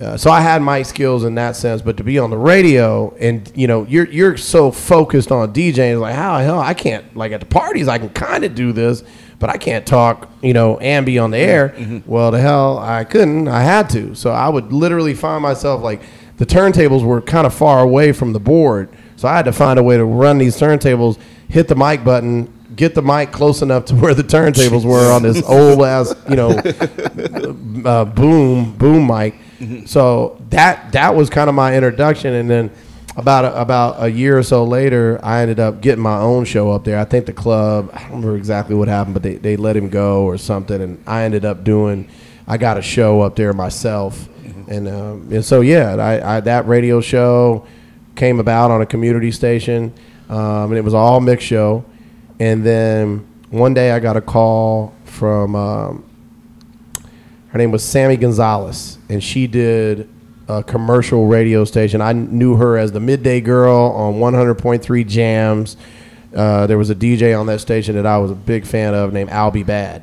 uh, 0.00 0.16
so 0.16 0.28
I 0.30 0.40
had 0.40 0.60
my 0.60 0.82
skills 0.82 1.22
in 1.24 1.36
that 1.36 1.54
sense, 1.54 1.80
but 1.80 1.96
to 1.98 2.04
be 2.04 2.18
on 2.18 2.30
the 2.30 2.36
radio 2.36 3.14
and 3.14 3.50
you 3.54 3.68
know 3.68 3.84
you're 3.84 4.06
you're 4.08 4.36
so 4.36 4.72
focused 4.72 5.30
on 5.30 5.52
DJing, 5.54 6.00
like 6.00 6.16
how 6.16 6.38
the 6.38 6.44
hell 6.44 6.58
I 6.58 6.74
can't 6.74 7.16
like 7.16 7.30
at 7.30 7.38
the 7.40 7.46
parties 7.46 7.86
I 7.86 7.98
can 7.98 8.08
kind 8.10 8.42
of 8.44 8.56
do 8.56 8.72
this, 8.72 9.04
but 9.38 9.50
I 9.50 9.56
can't 9.56 9.86
talk 9.86 10.28
you 10.42 10.52
know 10.52 10.78
and 10.78 11.06
be 11.06 11.18
on 11.18 11.30
the 11.30 11.38
air. 11.38 12.02
Well, 12.06 12.32
the 12.32 12.40
hell 12.40 12.78
I 12.78 13.04
couldn't. 13.04 13.46
I 13.46 13.62
had 13.62 13.88
to. 13.90 14.16
So 14.16 14.32
I 14.32 14.48
would 14.48 14.72
literally 14.72 15.14
find 15.14 15.42
myself 15.42 15.80
like 15.80 16.02
the 16.38 16.46
turntables 16.46 17.04
were 17.04 17.20
kind 17.20 17.46
of 17.46 17.54
far 17.54 17.80
away 17.80 18.10
from 18.10 18.32
the 18.32 18.40
board, 18.40 18.88
so 19.14 19.28
I 19.28 19.36
had 19.36 19.44
to 19.44 19.52
find 19.52 19.78
a 19.78 19.82
way 19.82 19.96
to 19.96 20.04
run 20.04 20.38
these 20.38 20.56
turntables, 20.56 21.18
hit 21.48 21.68
the 21.68 21.76
mic 21.76 22.02
button. 22.04 22.52
Get 22.74 22.96
the 22.96 23.02
mic 23.02 23.30
close 23.30 23.62
enough 23.62 23.84
to 23.84 23.94
where 24.00 24.14
the 24.14 24.24
turntables 24.24 24.84
were 24.84 25.12
on 25.12 25.22
this 25.22 25.40
old 25.44 25.84
ass, 25.84 26.12
you 26.28 26.34
know, 26.34 26.48
uh, 27.88 28.04
boom 28.04 28.72
boom 28.76 29.06
mic. 29.06 29.36
So 29.86 30.40
that 30.50 30.92
that 30.92 31.14
was 31.14 31.30
kind 31.30 31.48
of 31.48 31.54
my 31.54 31.74
introduction, 31.76 32.34
and 32.34 32.50
then 32.50 32.70
about 33.16 33.44
a, 33.44 33.60
about 33.60 34.02
a 34.02 34.10
year 34.10 34.36
or 34.36 34.42
so 34.42 34.64
later, 34.64 35.20
I 35.22 35.42
ended 35.42 35.60
up 35.60 35.80
getting 35.80 36.02
my 36.02 36.18
own 36.18 36.44
show 36.44 36.72
up 36.72 36.84
there. 36.84 36.98
I 36.98 37.04
think 37.04 37.26
the 37.26 37.32
club, 37.32 37.90
I 37.92 37.98
don't 38.00 38.08
remember 38.08 38.36
exactly 38.36 38.74
what 38.74 38.88
happened, 38.88 39.14
but 39.14 39.22
they, 39.22 39.36
they 39.36 39.56
let 39.56 39.76
him 39.76 39.88
go 39.88 40.24
or 40.24 40.36
something, 40.36 40.80
and 40.80 41.02
I 41.06 41.22
ended 41.22 41.44
up 41.44 41.64
doing. 41.64 42.08
I 42.46 42.56
got 42.58 42.76
a 42.76 42.82
show 42.82 43.22
up 43.22 43.36
there 43.36 43.52
myself, 43.52 44.28
and 44.68 44.88
um, 44.88 45.28
and 45.32 45.44
so 45.44 45.60
yeah, 45.60 45.94
I, 45.94 46.36
I 46.36 46.40
that 46.40 46.66
radio 46.66 47.00
show 47.00 47.66
came 48.16 48.40
about 48.40 48.70
on 48.70 48.82
a 48.82 48.86
community 48.86 49.30
station, 49.30 49.92
um, 50.28 50.70
and 50.70 50.76
it 50.76 50.84
was 50.84 50.94
all 50.94 51.20
mixed 51.20 51.46
show, 51.46 51.84
and 52.40 52.66
then 52.66 53.26
one 53.50 53.72
day 53.74 53.92
I 53.92 54.00
got 54.00 54.16
a 54.16 54.20
call 54.20 54.92
from. 55.04 55.54
Um, 55.54 56.04
her 57.54 57.58
name 57.58 57.70
was 57.70 57.84
Sammy 57.84 58.16
Gonzalez, 58.16 58.98
and 59.08 59.22
she 59.22 59.46
did 59.46 60.08
a 60.48 60.64
commercial 60.64 61.28
radio 61.28 61.64
station. 61.64 62.00
I 62.00 62.12
knew 62.12 62.56
her 62.56 62.76
as 62.76 62.90
the 62.90 62.98
midday 62.98 63.40
girl 63.40 63.92
on 63.92 64.14
100.3 64.14 65.06
Jams. 65.06 65.76
Uh, 66.34 66.66
there 66.66 66.76
was 66.76 66.90
a 66.90 66.96
DJ 66.96 67.38
on 67.38 67.46
that 67.46 67.60
station 67.60 67.94
that 67.94 68.06
I 68.06 68.18
was 68.18 68.32
a 68.32 68.34
big 68.34 68.66
fan 68.66 68.92
of 68.92 69.12
named 69.12 69.30
Albie 69.30 69.64
Bad. 69.64 70.02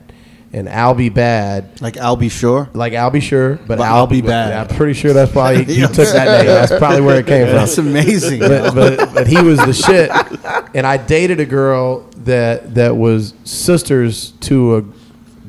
And 0.53 0.69
Albie 0.69 1.13
Bad, 1.13 1.81
like 1.81 1.97
I'll 1.97 2.15
be 2.15 2.29
sure. 2.29 2.69
like 2.73 2.93
I'll 2.93 3.11
be 3.11 3.19
sure, 3.19 3.55
but, 3.55 3.79
But 3.79 3.81
I'll 3.81 4.07
Albie 4.07 4.25
Bad. 4.25 4.53
I'm 4.53 4.77
pretty 4.77 4.93
sure 4.93 5.11
that's 5.11 5.33
probably 5.33 5.73
you 5.73 5.87
took 5.87 6.07
that 6.07 6.37
name. 6.37 6.45
That's 6.45 6.77
probably 6.77 7.01
where 7.01 7.19
it 7.19 7.27
came 7.27 7.47
from 7.47 7.57
That's 7.57 7.77
amazing. 7.77 8.39
but, 8.39 8.73
but, 8.73 9.13
but 9.13 9.27
he 9.27 9.41
was 9.41 9.59
the 9.59 9.73
shit. 9.73 10.09
And 10.73 10.87
I 10.87 10.95
dated 10.95 11.41
a 11.41 11.45
girl 11.45 12.09
that 12.23 12.75
that 12.75 12.95
was 12.95 13.33
sisters 13.43 14.31
to 14.41 14.77
a 14.77 15.00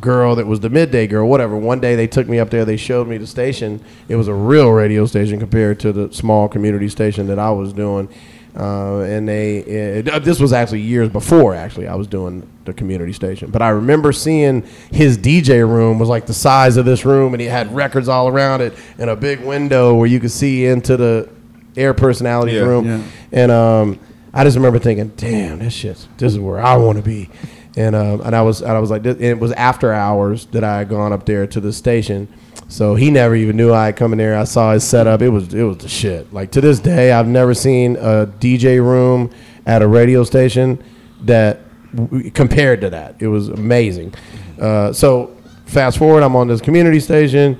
girl 0.03 0.35
that 0.37 0.47
was 0.47 0.61
the 0.61 0.69
midday 0.69 1.07
girl, 1.07 1.27
whatever. 1.27 1.57
One 1.57 1.81
day 1.81 1.97
they 1.97 2.07
took 2.07 2.29
me 2.29 2.39
up 2.39 2.51
there, 2.51 2.66
they 2.66 2.77
showed 2.77 3.09
me 3.09 3.16
the 3.16 3.27
station. 3.27 3.81
It 4.09 4.16
was 4.16 4.29
a 4.29 4.35
real 4.35 4.70
radio 4.70 5.07
station 5.07 5.39
compared 5.41 5.81
to 5.81 5.93
the 5.93 6.12
small 6.12 6.47
community 6.49 6.91
station 6.91 7.27
that 7.29 7.39
I 7.39 7.51
was 7.51 7.73
doing. 7.73 8.11
Uh, 8.55 9.01
and 9.01 9.27
they, 9.27 10.03
uh, 10.07 10.19
this 10.19 10.39
was 10.39 10.53
actually 10.53 10.83
years 10.83 11.09
before. 11.09 11.55
Actually, 11.55 11.89
I 11.89 11.95
was 11.95 12.07
doing 12.07 12.47
the 12.66 12.74
community 12.74 13.15
station, 13.15 13.51
but 13.51 13.62
I 13.62 13.70
remember 13.70 14.12
seeing 14.12 14.61
his 14.91 15.16
DJ 15.16 15.66
room 15.66 15.99
was 15.99 16.11
like 16.11 16.27
the 16.27 16.35
size 16.35 16.77
of 16.77 16.85
this 16.85 17.07
room, 17.07 17.33
and 17.33 17.41
he 17.41 17.47
had 17.47 17.74
records 17.74 18.09
all 18.11 18.29
around 18.29 18.61
it, 18.61 18.74
and 18.99 19.09
a 19.09 19.16
big 19.16 19.41
window 19.41 19.95
where 19.95 20.07
you 20.07 20.20
could 20.20 20.31
see 20.31 20.66
into 20.66 20.99
the 20.99 21.31
air 21.79 21.95
personality 21.95 22.53
Yeah. 22.53 22.61
room. 22.61 22.85
Yeah. 22.85 23.03
And 23.33 23.51
um, 23.51 23.99
I 24.35 24.45
just 24.45 24.57
remember 24.59 24.79
thinking, 24.79 25.12
damn, 25.16 25.61
this 25.61 25.73
shit, 25.73 26.07
this 26.19 26.35
is 26.35 26.39
where 26.39 26.61
I 26.61 26.77
want 26.77 26.99
to 26.99 27.03
be. 27.03 27.31
And 27.77 27.97
um, 27.97 28.20
and 28.20 28.35
I 28.36 28.43
was 28.43 28.61
and 28.61 28.73
I 28.73 28.78
was 28.78 28.90
like, 28.90 29.05
it 29.05 29.39
was 29.39 29.53
after 29.53 29.93
hours 29.93 30.47
that 30.47 30.65
I 30.65 30.78
had 30.78 30.89
gone 30.89 31.12
up 31.12 31.27
there 31.27 31.47
to 31.47 31.61
the 31.61 31.73
station. 31.73 32.28
So 32.69 32.94
he 32.94 33.11
never 33.11 33.35
even 33.35 33.57
knew 33.57 33.73
I 33.73 33.86
had 33.86 33.97
come 33.97 34.12
in 34.12 34.19
there. 34.19 34.36
I 34.36 34.44
saw 34.44 34.73
his 34.73 34.85
setup. 34.85 35.23
It 35.23 35.28
was 35.28 35.53
it 35.55 35.62
was 35.62 35.78
the 35.78 35.89
shit. 35.89 36.32
Like 36.32 36.51
to 36.53 36.61
this 36.61 36.81
day, 36.81 37.12
I've 37.12 37.27
never 37.28 37.55
seen 37.55 37.97
a 37.97 38.27
DJ 38.27 38.78
room 38.78 39.31
at 39.66 39.82
a 39.82 39.86
radio 39.86 40.24
station 40.24 40.82
that 41.23 41.61
w- 41.94 42.31
compared 42.31 42.81
to 42.82 42.90
that. 42.90 43.16
It 43.20 43.28
was 43.28 43.49
amazing. 43.49 44.15
Uh, 44.61 44.93
so 44.93 45.36
fast 45.66 45.99
forward, 45.99 46.23
I'm 46.23 46.36
on 46.36 46.49
this 46.49 46.61
community 46.61 47.01
station. 47.01 47.59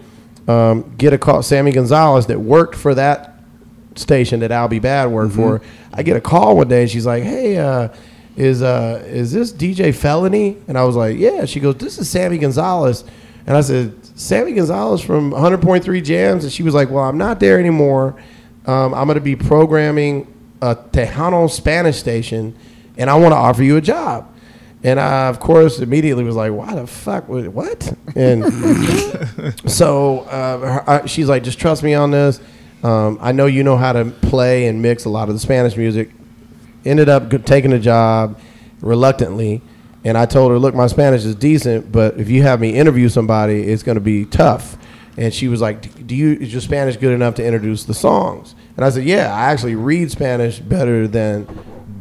Um, 0.49 0.95
get 0.97 1.13
a 1.13 1.19
call, 1.19 1.43
Sammy 1.43 1.73
Gonzalez 1.73 2.27
that 2.27 2.41
worked 2.41 2.75
for 2.75 2.95
that 2.95 3.41
station 3.95 4.41
that 4.41 4.71
Be 4.71 4.79
Bad 4.79 5.11
worked 5.11 5.35
for. 5.35 5.63
I 5.93 6.03
get 6.03 6.17
a 6.17 6.21
call 6.21 6.57
one 6.57 6.69
day 6.69 6.83
and 6.83 6.91
she's 6.91 7.07
like, 7.07 7.23
"Hey, 7.23 7.59
uh, 7.59 7.89
is 8.37 8.63
uh, 8.63 9.03
is 9.07 9.33
this 9.33 9.53
DJ 9.53 9.95
Felony?" 9.95 10.57
And 10.69 10.77
I 10.79 10.85
was 10.85 10.97
like, 10.97 11.19
"Yeah." 11.19 11.45
She 11.45 11.61
goes, 11.61 11.77
"This 11.77 11.99
is 11.99 12.09
Sammy 12.09 12.39
Gonzalez," 12.39 13.05
and 13.47 13.57
I 13.57 13.61
said, 13.61 13.95
"Sammy 14.19 14.53
Gonzalez 14.53 15.01
from 15.03 15.33
100.3 15.33 16.03
Jams," 16.03 16.45
and 16.45 16.53
she 16.53 16.63
was 16.63 16.75
like, 16.75 16.91
"Well, 16.91 17.05
I'm 17.05 17.19
not 17.19 17.41
there 17.41 17.59
anymore. 17.59 18.15
Um, 18.67 18.95
I'm 18.95 19.07
going 19.07 19.17
to 19.17 19.21
be 19.21 19.37
programming 19.37 20.33
a 20.61 20.77
Tejano 20.77 21.51
Spanish 21.51 21.99
station, 21.99 22.55
and 22.97 23.11
I 23.11 23.15
want 23.17 23.33
to 23.33 23.37
offer 23.37 23.63
you 23.63 23.77
a 23.77 23.81
job." 23.81 24.29
And 24.85 24.99
I, 24.99 25.29
of 25.29 25.39
course, 25.39 25.79
immediately 25.79 26.25
was 26.25 26.35
like, 26.37 26.53
"Why 26.53 26.75
the 26.75 26.87
fuck? 26.87 27.29
would- 27.29 27.55
What?" 27.55 27.93
And 28.17 28.45
so 29.71 30.21
uh, 30.21 30.59
her, 30.59 30.91
uh, 30.91 31.07
she's 31.07 31.29
like, 31.29 31.43
"Just 31.45 31.59
trust 31.59 31.83
me 31.83 31.95
on 31.95 32.11
this. 32.11 32.41
Um, 32.83 33.19
I 33.21 33.31
know 33.33 33.47
you 33.47 33.63
know 33.63 33.77
how 33.77 33.93
to 33.93 34.07
play 34.07 34.67
and 34.67 34.83
mix 34.83 35.05
a 35.05 35.09
lot 35.09 35.29
of 35.29 35.35
the 35.35 35.41
Spanish 35.41 35.77
music." 35.77 36.11
Ended 36.85 37.09
up 37.09 37.45
taking 37.45 37.73
a 37.73 37.79
job 37.79 38.39
reluctantly, 38.81 39.63
and 40.05 40.19
I 40.19 40.27
told 40.27 40.51
her, 40.51 40.59
"Look, 40.59 40.75
my 40.75 40.87
Spanish 40.89 41.25
is 41.25 41.35
decent, 41.35 41.93
but 41.93 42.19
if 42.19 42.29
you 42.29 42.43
have 42.43 42.61
me 42.61 42.71
interview 42.71 43.09
somebody, 43.09 43.63
it's 43.63 43.83
going 43.83 43.97
to 43.97 44.01
be 44.01 44.25
tough." 44.25 44.77
And 45.17 45.33
she 45.33 45.47
was 45.49 45.61
like, 45.61 46.07
"Do 46.07 46.17
you 46.17 46.33
is 46.41 46.53
your 46.53 46.61
Spanish 46.61 46.97
good 46.97 47.13
enough 47.13 47.35
to 47.37 47.45
introduce 47.45 47.85
the 47.85 47.95
songs?" 47.95 48.55
And 48.77 48.85
I 48.85 48.91
said, 48.91 49.05
"Yeah, 49.05 49.35
I 49.35 49.53
actually 49.53 49.77
read 49.77 50.11
Spanish 50.11 50.59
better 50.59 51.07
than 51.07 51.47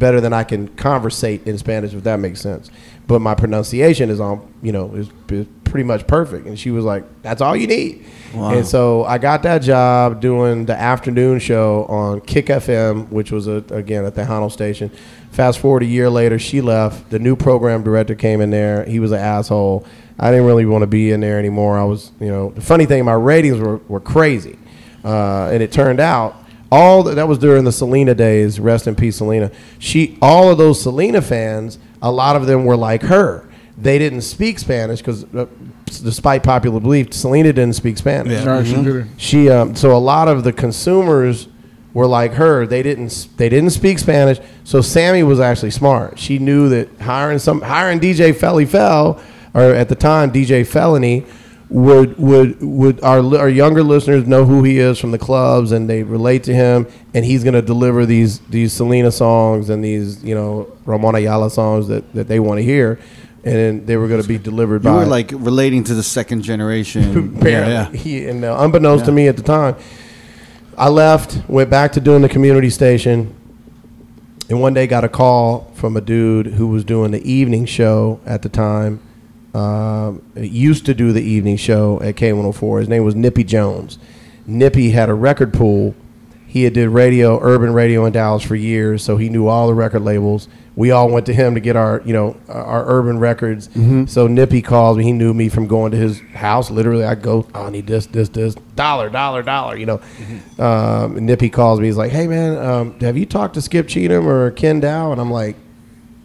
better 0.02 0.20
than 0.20 0.34
I 0.34 0.44
can 0.44 0.68
conversate 0.70 1.46
in 1.46 1.60
Spanish, 1.60 1.94
if 1.94 2.04
that 2.04 2.20
makes 2.20 2.42
sense. 2.42 2.72
But 3.12 3.20
my 3.20 3.36
pronunciation 3.36 4.10
is 4.10 4.22
on, 4.22 4.54
you 4.62 4.72
know, 4.72 4.94
is, 4.96 5.10
is 5.30 5.46
pretty 5.66 5.84
much 5.84 6.08
perfect." 6.08 6.48
And 6.48 6.58
she 6.58 6.72
was 6.72 6.86
like, 6.86 7.04
"That's 7.24 7.42
all 7.42 7.58
you 7.58 7.68
need." 7.68 8.06
Wow. 8.34 8.52
And 8.52 8.66
so 8.66 9.04
I 9.04 9.18
got 9.18 9.44
that 9.44 9.62
job 9.62 10.22
doing 10.22 10.66
the 10.66 10.76
afternoon 10.76 11.40
show 11.40 11.84
on 11.90 12.22
Kick 12.22 12.46
FM, 12.46 13.10
which 13.10 13.34
was 13.34 13.48
a, 13.48 13.64
again 13.70 14.06
at 14.06 14.16
the 14.16 14.22
Tejano 14.22 14.50
station. 14.50 14.90
Fast 15.32 15.60
forward 15.60 15.84
a 15.84 15.86
year 15.86 16.10
later, 16.10 16.40
she 16.40 16.62
left. 16.62 17.10
The 17.10 17.20
new 17.20 17.36
program 17.36 17.84
director 17.84 18.16
came 18.16 18.40
in 18.40 18.50
there. 18.50 18.86
He 18.86 19.02
was 19.02 19.12
an 19.12 19.20
asshole. 19.20 19.86
I 20.18 20.32
didn't 20.32 20.46
really 20.46 20.66
want 20.66 20.84
to 20.84 20.88
be 20.88 21.12
in 21.12 21.20
there 21.20 21.38
anymore. 21.38 21.78
I 21.78 21.84
was, 21.84 22.12
you 22.22 22.30
know, 22.30 22.52
the 22.52 22.62
funny 22.62 22.86
thing, 22.86 23.04
my 23.04 23.14
ratings 23.14 23.60
were, 23.60 23.78
were 23.90 24.00
crazy. 24.00 24.58
Uh, 25.04 25.50
and 25.52 25.62
it 25.62 25.74
turned 25.74 26.00
out 26.00 26.36
all 26.72 27.04
that, 27.04 27.16
that 27.16 27.28
was 27.28 27.38
during 27.38 27.66
the 27.66 27.72
Selena 27.72 28.16
days. 28.16 28.60
Rest 28.60 28.88
in 28.88 28.96
peace, 28.96 29.18
Selena. 29.18 29.52
She, 29.80 30.18
all 30.22 30.50
of 30.50 30.58
those 30.58 30.82
Selena 30.82 31.22
fans, 31.22 31.80
a 32.02 32.12
lot 32.12 32.36
of 32.36 32.46
them 32.46 32.66
were 32.66 32.78
like 32.78 33.04
her. 33.04 33.48
They 33.78 33.98
didn't 33.98 34.22
speak 34.22 34.60
Spanish 34.60 35.00
because, 35.00 35.24
uh, 35.34 35.48
despite 35.86 36.44
popular 36.44 36.80
belief, 36.80 37.14
Selena 37.14 37.54
didn't 37.54 37.74
speak 37.74 37.98
Spanish. 37.98 38.34
Yeah. 38.34 38.44
No, 38.44 38.64
she. 38.64 38.74
She, 39.18 39.50
um, 39.50 39.76
so 39.76 39.96
a 39.96 39.98
lot 39.98 40.28
of 40.28 40.44
the 40.44 40.54
consumers 40.54 41.48
were 41.94 42.08
like 42.08 42.34
her. 42.34 42.66
They 42.68 42.84
didn't, 42.84 43.30
they 43.38 43.50
didn't 43.50 43.72
speak 43.72 44.00
Spanish. 44.00 44.40
So 44.64 44.82
Sammy 44.82 45.24
was 45.24 45.40
actually 45.40 45.72
smart. 45.72 46.20
She 46.20 46.38
knew 46.38 46.70
that 46.70 46.90
hiring 47.02 47.40
some, 47.40 47.62
hiring 47.62 48.00
DJ 48.00 48.34
Felli 48.34 48.68
Fel, 48.68 49.22
or 49.54 49.62
at 49.62 49.90
the 49.90 49.96
time 49.96 50.32
DJ 50.32 50.66
Felony, 50.66 51.26
would 51.72 52.18
would 52.18 52.62
would 52.62 53.02
our 53.02 53.20
our 53.38 53.48
younger 53.48 53.82
listeners 53.82 54.28
know 54.28 54.46
who 54.46 54.62
he 54.64 54.78
is 54.78 55.00
from 55.00 55.12
the 55.12 55.18
clubs 55.18 55.72
and 55.72 55.90
they 55.90 56.04
relate 56.04 56.44
to 56.44 56.54
him 56.54 56.86
and 57.14 57.24
he's 57.24 57.46
going 57.46 57.54
to 57.54 57.62
deliver 57.62 58.06
these 58.06 58.40
these 58.40 58.74
Selena 58.74 59.10
songs 59.10 59.70
and 59.70 59.82
these 59.82 60.22
you 60.22 60.36
know 60.36 60.70
Ramon 60.86 61.16
Ayala 61.16 61.50
songs 61.50 61.88
that, 61.88 62.14
that 62.14 62.28
they 62.28 62.42
want 62.42 62.58
to 62.58 62.64
hear 62.64 63.00
and 63.44 63.56
then 63.56 63.86
they 63.86 63.96
were 63.96 64.08
going 64.08 64.22
to 64.22 64.28
be 64.28 64.38
delivered 64.38 64.84
You 64.84 64.90
by 64.90 64.96
were 64.98 65.06
like 65.06 65.32
relating 65.32 65.84
to 65.86 65.96
the 65.96 66.04
second 66.04 66.44
generation. 66.44 67.40
Yeah, 67.42 67.68
yeah. 67.68 67.92
He, 67.92 68.28
and 68.28 68.46
uh, 68.46 68.56
unbeknownst 68.60 69.06
to 69.06 69.12
me 69.12 69.28
at 69.28 69.36
the 69.36 69.42
time, 69.42 69.76
I 70.78 70.90
left, 70.90 71.42
went 71.50 71.70
back 71.70 71.94
to 71.94 72.00
doing 72.00 72.22
the 72.22 72.30
community 72.30 72.70
station, 72.70 73.34
and 74.48 74.62
one 74.62 74.76
day 74.76 74.86
got 74.86 75.04
a 75.04 75.10
call 75.10 75.72
from 75.74 75.98
a 75.98 76.02
dude 76.02 76.48
who 76.48 76.68
was 76.68 76.84
doing 76.84 77.12
the 77.12 77.30
evening 77.30 77.66
show 77.66 78.20
at 78.28 78.44
the 78.44 78.50
time. 78.50 79.00
Um, 79.54 80.22
used 80.36 80.86
to 80.86 80.94
do 80.94 81.12
the 81.12 81.22
evening 81.22 81.58
show 81.58 82.02
at 82.02 82.16
K104. 82.16 82.80
His 82.80 82.90
name 82.90 83.04
was 83.04 83.16
Nippy 83.16 83.44
Jones. 83.44 84.00
Nippy 84.48 84.92
had 84.92 85.10
a 85.10 85.14
record 85.14 85.54
pool. 85.54 85.94
He 86.48 86.64
had 86.64 86.74
did 86.74 86.90
radio, 86.90 87.40
urban 87.42 87.74
radio 87.74 88.06
in 88.06 88.12
Dallas 88.12 88.44
for 88.44 88.56
years, 88.56 89.04
so 89.04 89.16
he 89.16 89.30
knew 89.30 89.48
all 89.48 89.68
the 89.68 89.74
record 89.74 90.02
labels. 90.02 90.50
We 90.76 90.92
all 90.92 91.10
went 91.10 91.26
to 91.28 91.34
him 91.34 91.54
to 91.56 91.62
get 91.62 91.76
our, 91.76 92.02
you 92.06 92.12
know, 92.14 92.36
our 92.50 92.86
urban 92.90 93.20
records. 93.20 93.70
So 94.06 94.28
Nippy 94.28 94.62
calls 94.62 94.98
me. 94.98 95.04
He 95.04 95.12
knew 95.14 95.34
me 95.34 95.48
from 95.48 95.68
going 95.68 95.92
to 95.92 95.98
his 95.98 96.20
house. 96.34 96.70
Literally, 96.72 97.04
I 97.04 97.16
go, 97.16 97.48
oh, 97.54 97.66
I 97.66 97.70
need 97.70 97.88
this, 97.88 98.06
this, 98.08 98.30
this, 98.30 98.56
dollar, 98.76 99.10
dollar, 99.10 99.44
dollar. 99.44 99.78
You 99.78 99.86
know, 99.86 100.02
um, 100.60 101.26
Nippy 101.26 101.50
calls 101.50 101.80
me. 101.80 101.88
He's 101.88 101.98
like, 101.98 102.12
Hey 102.12 102.28
man, 102.28 102.58
um, 102.58 103.00
have 103.00 103.18
you 103.18 103.26
talked 103.26 103.54
to 103.56 103.62
Skip 103.62 103.88
Cheatham 103.88 104.28
or 104.28 104.52
Ken 104.52 104.80
Dow? 104.80 105.12
And 105.12 105.22
I'm 105.22 105.32
like, 105.32 105.56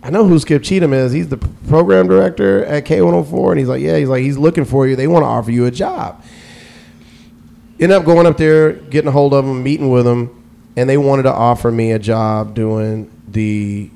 I 0.07 0.11
know 0.11 0.25
who 0.25 0.39
Skip 0.39 0.63
Cheatham 0.63 0.93
is. 0.93 1.11
He's 1.11 1.31
the 1.31 1.37
program 1.37 2.07
director 2.07 2.65
at 2.65 2.85
K104. 2.85 3.51
And 3.51 3.59
he's 3.59 3.67
like, 3.67 3.83
yeah, 3.83 3.97
he's 3.97 4.09
like, 4.09 4.23
he's 4.23 4.39
looking 4.39 4.65
for 4.65 4.87
you. 4.87 4.95
They 4.95 5.09
want 5.09 5.25
to 5.25 5.27
offer 5.27 5.51
you 5.51 5.67
a 5.67 5.71
job. 5.73 6.23
End 7.81 7.91
up 7.91 8.05
going 8.05 8.25
up 8.25 8.37
there, 8.37 8.75
getting 8.75 9.09
a 9.09 9.11
hold 9.11 9.35
of 9.35 9.45
him, 9.45 9.65
meeting 9.65 9.91
with 9.91 10.07
him, 10.07 10.31
and 10.77 10.89
they 10.89 10.97
wanted 10.97 11.25
to 11.25 11.33
offer 11.33 11.73
me 11.73 11.91
a 11.91 11.99
job 11.99 12.55
doing 12.55 13.11
the 13.27 13.91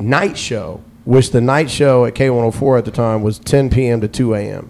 night 0.00 0.36
show, 0.36 0.82
which 1.04 1.30
the 1.30 1.40
night 1.40 1.70
show 1.70 2.06
at 2.06 2.14
K104 2.14 2.78
at 2.78 2.84
the 2.84 2.90
time 2.90 3.22
was 3.22 3.38
10 3.38 3.70
p.m. 3.70 4.00
to 4.00 4.08
2 4.08 4.34
a.m. 4.34 4.68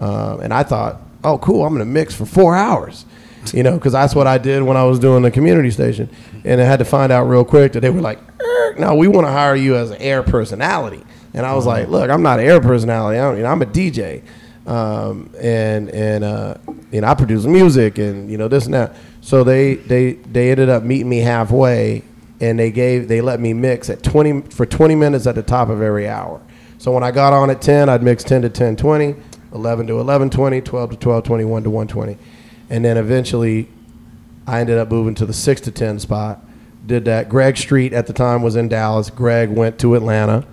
Um, 0.00 0.40
and 0.40 0.52
I 0.52 0.64
thought, 0.64 1.00
oh, 1.22 1.38
cool, 1.38 1.64
I'm 1.64 1.72
going 1.72 1.86
to 1.86 1.90
mix 1.90 2.16
for 2.16 2.26
four 2.26 2.56
hours, 2.56 3.06
you 3.54 3.62
know, 3.62 3.74
because 3.78 3.92
that's 3.92 4.16
what 4.16 4.26
I 4.26 4.38
did 4.38 4.64
when 4.64 4.76
I 4.76 4.82
was 4.82 4.98
doing 4.98 5.22
the 5.22 5.30
community 5.30 5.70
station. 5.70 6.10
And 6.44 6.60
I 6.60 6.64
had 6.64 6.80
to 6.80 6.84
find 6.84 7.12
out 7.12 7.26
real 7.26 7.44
quick 7.44 7.74
that 7.74 7.80
they 7.80 7.90
were 7.90 8.00
like, 8.00 8.18
"Er, 8.18 8.29
no, 8.78 8.94
we 8.94 9.08
want 9.08 9.26
to 9.26 9.32
hire 9.32 9.56
you 9.56 9.76
as 9.76 9.90
an 9.90 9.98
air 9.98 10.22
personality. 10.22 11.04
And 11.34 11.46
I 11.46 11.54
was 11.54 11.66
like, 11.66 11.88
look, 11.88 12.10
I'm 12.10 12.22
not 12.22 12.40
an 12.40 12.46
air 12.46 12.60
personality. 12.60 13.18
I'm, 13.18 13.36
you 13.36 13.42
know, 13.42 13.50
I'm 13.50 13.62
a 13.62 13.66
DJ. 13.66 14.22
Um, 14.66 15.30
and 15.40 15.88
and 15.90 16.24
uh, 16.24 16.54
you 16.92 17.00
know, 17.00 17.08
I 17.08 17.14
produce 17.14 17.44
music 17.44 17.98
and 17.98 18.30
you 18.30 18.38
know 18.38 18.48
this 18.48 18.66
and 18.66 18.74
that. 18.74 18.94
So 19.20 19.42
they 19.42 19.74
they 19.74 20.12
they 20.12 20.50
ended 20.50 20.68
up 20.68 20.82
meeting 20.82 21.08
me 21.08 21.18
halfway, 21.18 22.02
and 22.40 22.58
they 22.58 22.70
gave 22.70 23.08
they 23.08 23.20
let 23.20 23.40
me 23.40 23.52
mix 23.52 23.90
at 23.90 24.02
20 24.02 24.42
for 24.42 24.66
20 24.66 24.94
minutes 24.94 25.26
at 25.26 25.34
the 25.34 25.42
top 25.42 25.68
of 25.68 25.82
every 25.82 26.08
hour. 26.08 26.40
So 26.78 26.92
when 26.92 27.02
I 27.02 27.10
got 27.10 27.32
on 27.32 27.50
at 27.50 27.60
10, 27.60 27.88
I'd 27.88 28.02
mix 28.02 28.24
10 28.24 28.42
to 28.42 28.48
10 28.48 28.76
20, 28.76 29.14
11 29.54 29.86
to 29.88 30.00
11 30.00 30.30
20, 30.30 30.60
12 30.60 30.90
to 30.90 30.96
12 30.96 31.24
20, 31.24 31.44
1 31.44 31.62
to 31.64 31.70
120. 31.70 32.18
And 32.70 32.84
then 32.84 32.96
eventually 32.96 33.68
I 34.46 34.60
ended 34.60 34.78
up 34.78 34.90
moving 34.90 35.14
to 35.16 35.26
the 35.26 35.32
6 35.32 35.60
to 35.62 35.70
10 35.70 35.98
spot. 35.98 36.42
Did 36.86 37.04
that. 37.04 37.28
Greg 37.28 37.56
Street 37.56 37.92
at 37.92 38.06
the 38.06 38.12
time 38.12 38.42
was 38.42 38.56
in 38.56 38.68
Dallas. 38.68 39.10
Greg 39.10 39.50
went 39.50 39.78
to 39.80 39.94
Atlanta. 39.94 40.46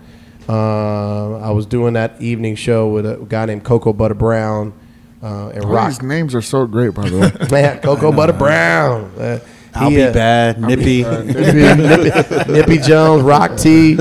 Uh, 0.48 1.38
I 1.40 1.52
was 1.52 1.66
doing 1.66 1.94
that 1.94 2.22
evening 2.22 2.56
show 2.56 2.88
with 2.90 3.06
a 3.06 3.18
guy 3.28 3.46
named 3.46 3.64
Coco 3.64 3.92
Butter 3.94 4.14
Brown 4.14 4.74
uh, 5.22 5.50
and 5.50 5.66
All 5.66 5.72
Rock. 5.72 5.90
these 5.90 6.02
names 6.02 6.36
are 6.36 6.42
so 6.42 6.66
great, 6.66 6.94
by 6.94 7.10
the 7.10 7.18
way. 7.20 7.48
Man, 7.52 7.80
Coco 7.82 8.12
Butter 8.12 8.34
Brown. 8.38 9.12
Uh, 9.18 9.40
I'll 9.74 9.90
he, 9.90 9.98
be 9.98 10.04
uh, 10.04 10.14
bad, 10.14 10.60
nippy. 10.62 11.04
Nippy, 11.04 12.52
Nippy 12.52 12.78
Jones, 12.80 13.24
Rock 13.24 13.58
T, 13.58 13.98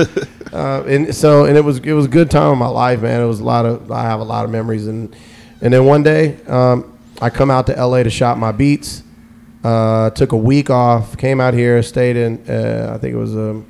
uh, 0.51 0.83
and 0.87 1.13
so 1.13 1.45
and 1.45 1.57
it 1.57 1.61
was 1.63 1.79
it 1.79 1.93
was 1.93 2.05
a 2.05 2.09
good 2.09 2.31
time 2.31 2.51
of 2.51 2.57
my 2.57 2.67
life, 2.67 3.01
man. 3.01 3.21
It 3.21 3.25
was 3.25 3.39
a 3.41 3.43
lot 3.43 3.65
of 3.65 3.91
I 3.91 4.03
have 4.03 4.19
a 4.19 4.23
lot 4.23 4.45
of 4.45 4.49
memories, 4.51 4.87
and 4.87 5.15
and 5.61 5.73
then 5.73 5.85
one 5.85 6.01
day 6.01 6.41
um, 6.45 6.97
I 7.21 7.29
come 7.29 7.51
out 7.51 7.67
to 7.67 7.77
L.A. 7.77 8.03
to 8.03 8.09
shop 8.09 8.37
my 8.37 8.51
beats. 8.51 9.03
Uh, 9.67 10.09
took 10.11 10.31
a 10.31 10.37
week 10.37 10.69
off, 10.69 11.17
came 11.17 11.41
out 11.41 11.53
here, 11.53 11.83
stayed 11.83 12.15
in 12.15 12.41
uh, 12.47 12.93
I 12.95 12.97
think 12.99 13.13
it 13.13 13.17
was 13.17 13.35
um, 13.35 13.65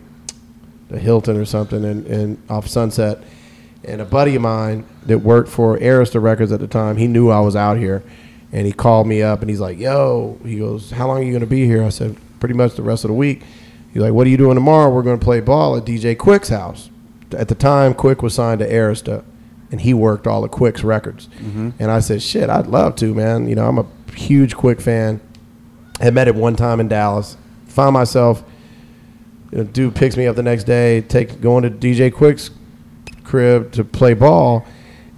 the 0.90 1.00
Hilton 1.00 1.38
or 1.38 1.46
something, 1.46 1.84
in, 1.84 2.06
in 2.06 2.38
off 2.50 2.68
Sunset. 2.68 3.18
And 3.84 4.00
a 4.00 4.06
buddy 4.06 4.36
of 4.36 4.44
mine 4.44 4.86
that 5.08 5.18
worked 5.20 5.50
for 5.50 5.76
Arista 5.80 6.22
Records 6.22 6.52
at 6.52 6.60
the 6.60 6.68
time, 6.68 6.98
he 6.98 7.08
knew 7.08 7.30
I 7.32 7.40
was 7.40 7.56
out 7.56 7.78
here, 7.78 8.04
and 8.52 8.68
he 8.68 8.74
called 8.74 9.08
me 9.08 9.24
up 9.24 9.42
and 9.42 9.50
he's 9.50 9.60
like, 9.60 9.80
"Yo," 9.80 10.38
he 10.44 10.60
goes, 10.60 10.92
"How 10.92 11.08
long 11.08 11.18
are 11.18 11.24
you 11.24 11.34
gonna 11.34 11.48
be 11.48 11.66
here?" 11.66 11.84
I 11.84 11.90
said, 11.90 12.16
"Pretty 12.40 12.54
much 12.54 12.76
the 12.76 12.84
rest 12.84 13.04
of 13.04 13.08
the 13.08 13.16
week." 13.16 13.42
He's 13.92 14.04
like, 14.04 14.14
"What 14.14 14.28
are 14.28 14.30
you 14.30 14.38
doing 14.38 14.54
tomorrow?" 14.56 14.92
We're 14.94 15.02
gonna 15.02 15.18
play 15.18 15.40
ball 15.40 15.78
at 15.78 15.86
DJ 15.86 16.14
Quik's 16.16 16.50
house. 16.50 16.92
At 17.32 17.48
the 17.48 17.56
time, 17.56 17.96
Quik 17.96 18.22
was 18.22 18.36
signed 18.36 18.60
to 18.60 18.70
Arista, 18.72 19.24
and 19.72 19.82
he 19.82 19.96
worked 19.96 20.28
all 20.28 20.44
of 20.44 20.52
Quick's 20.52 20.84
records. 20.84 21.28
And 21.80 21.90
I 21.90 22.02
said, 22.02 22.22
"Shit, 22.22 22.52
I'd 22.52 22.68
love 22.68 22.96
to, 22.98 23.16
man. 23.16 23.48
You 23.48 23.56
know, 23.56 23.68
I'm 23.68 23.80
a 23.80 23.86
huge 24.14 24.56
Quick 24.56 24.80
fan. 24.80 25.22
Had 26.00 26.14
met 26.14 26.28
him 26.28 26.38
one 26.38 26.56
time 26.56 26.80
in 26.80 26.88
Dallas. 26.88 27.38
Found 27.68 27.94
myself." 27.94 28.44
You 29.52 29.60
know, 29.60 29.64
dude 29.64 29.96
picks 29.96 30.18
me 30.18 30.28
up 30.28 30.36
the 30.36 30.44
next 30.44 30.66
day, 30.66 31.02
take 31.02 31.40
going 31.40 31.64
to 31.64 31.70
DJ 31.70 32.14
Quik's 32.14 32.52
crib 33.24 33.72
to 33.74 33.84
play 33.84 34.14
ball, 34.14 34.66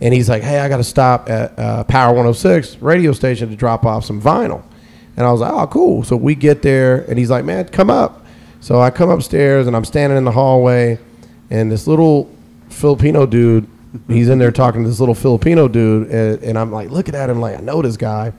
and 0.01 0.13
he's 0.13 0.29
like, 0.29 0.43
"Hey, 0.43 0.59
I 0.59 0.69
got 0.69 0.77
to 0.77 0.83
stop 0.83 1.29
at 1.29 1.57
uh, 1.57 1.83
Power 1.85 2.09
106 2.09 2.77
radio 2.81 3.11
station 3.11 3.49
to 3.49 3.55
drop 3.55 3.85
off 3.85 4.05
some 4.05 4.21
vinyl." 4.21 4.63
And 5.17 5.25
I 5.25 5.31
was 5.31 5.41
like, 5.41 5.51
"Oh, 5.51 5.67
cool." 5.67 6.03
So 6.03 6.15
we 6.15 6.35
get 6.35 6.61
there, 6.61 7.05
and 7.09 7.17
he's 7.17 7.29
like, 7.29 7.43
"Man, 7.43 7.67
come 7.69 7.89
up." 7.89 8.25
So 8.61 8.79
I 8.79 8.89
come 8.89 9.09
upstairs, 9.09 9.67
and 9.67 9.75
I'm 9.75 9.85
standing 9.85 10.17
in 10.17 10.25
the 10.25 10.31
hallway, 10.31 10.99
and 11.49 11.71
this 11.71 11.87
little 11.87 12.29
Filipino 12.69 13.25
dude, 13.25 13.67
he's 14.07 14.29
in 14.29 14.37
there 14.37 14.51
talking 14.51 14.83
to 14.83 14.89
this 14.89 14.99
little 14.99 15.15
Filipino 15.15 15.67
dude, 15.67 16.09
and, 16.09 16.43
and 16.43 16.57
I'm 16.57 16.71
like 16.71 16.89
looking 16.89 17.15
at 17.15 17.29
him 17.29 17.39
like 17.39 17.57
I 17.57 17.61
know 17.61 17.81
this 17.81 17.97
guy, 17.97 18.33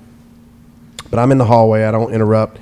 but 1.10 1.18
I'm 1.18 1.32
in 1.32 1.38
the 1.38 1.44
hallway. 1.44 1.84
I 1.84 1.90
don't 1.90 2.12
interrupt. 2.12 2.58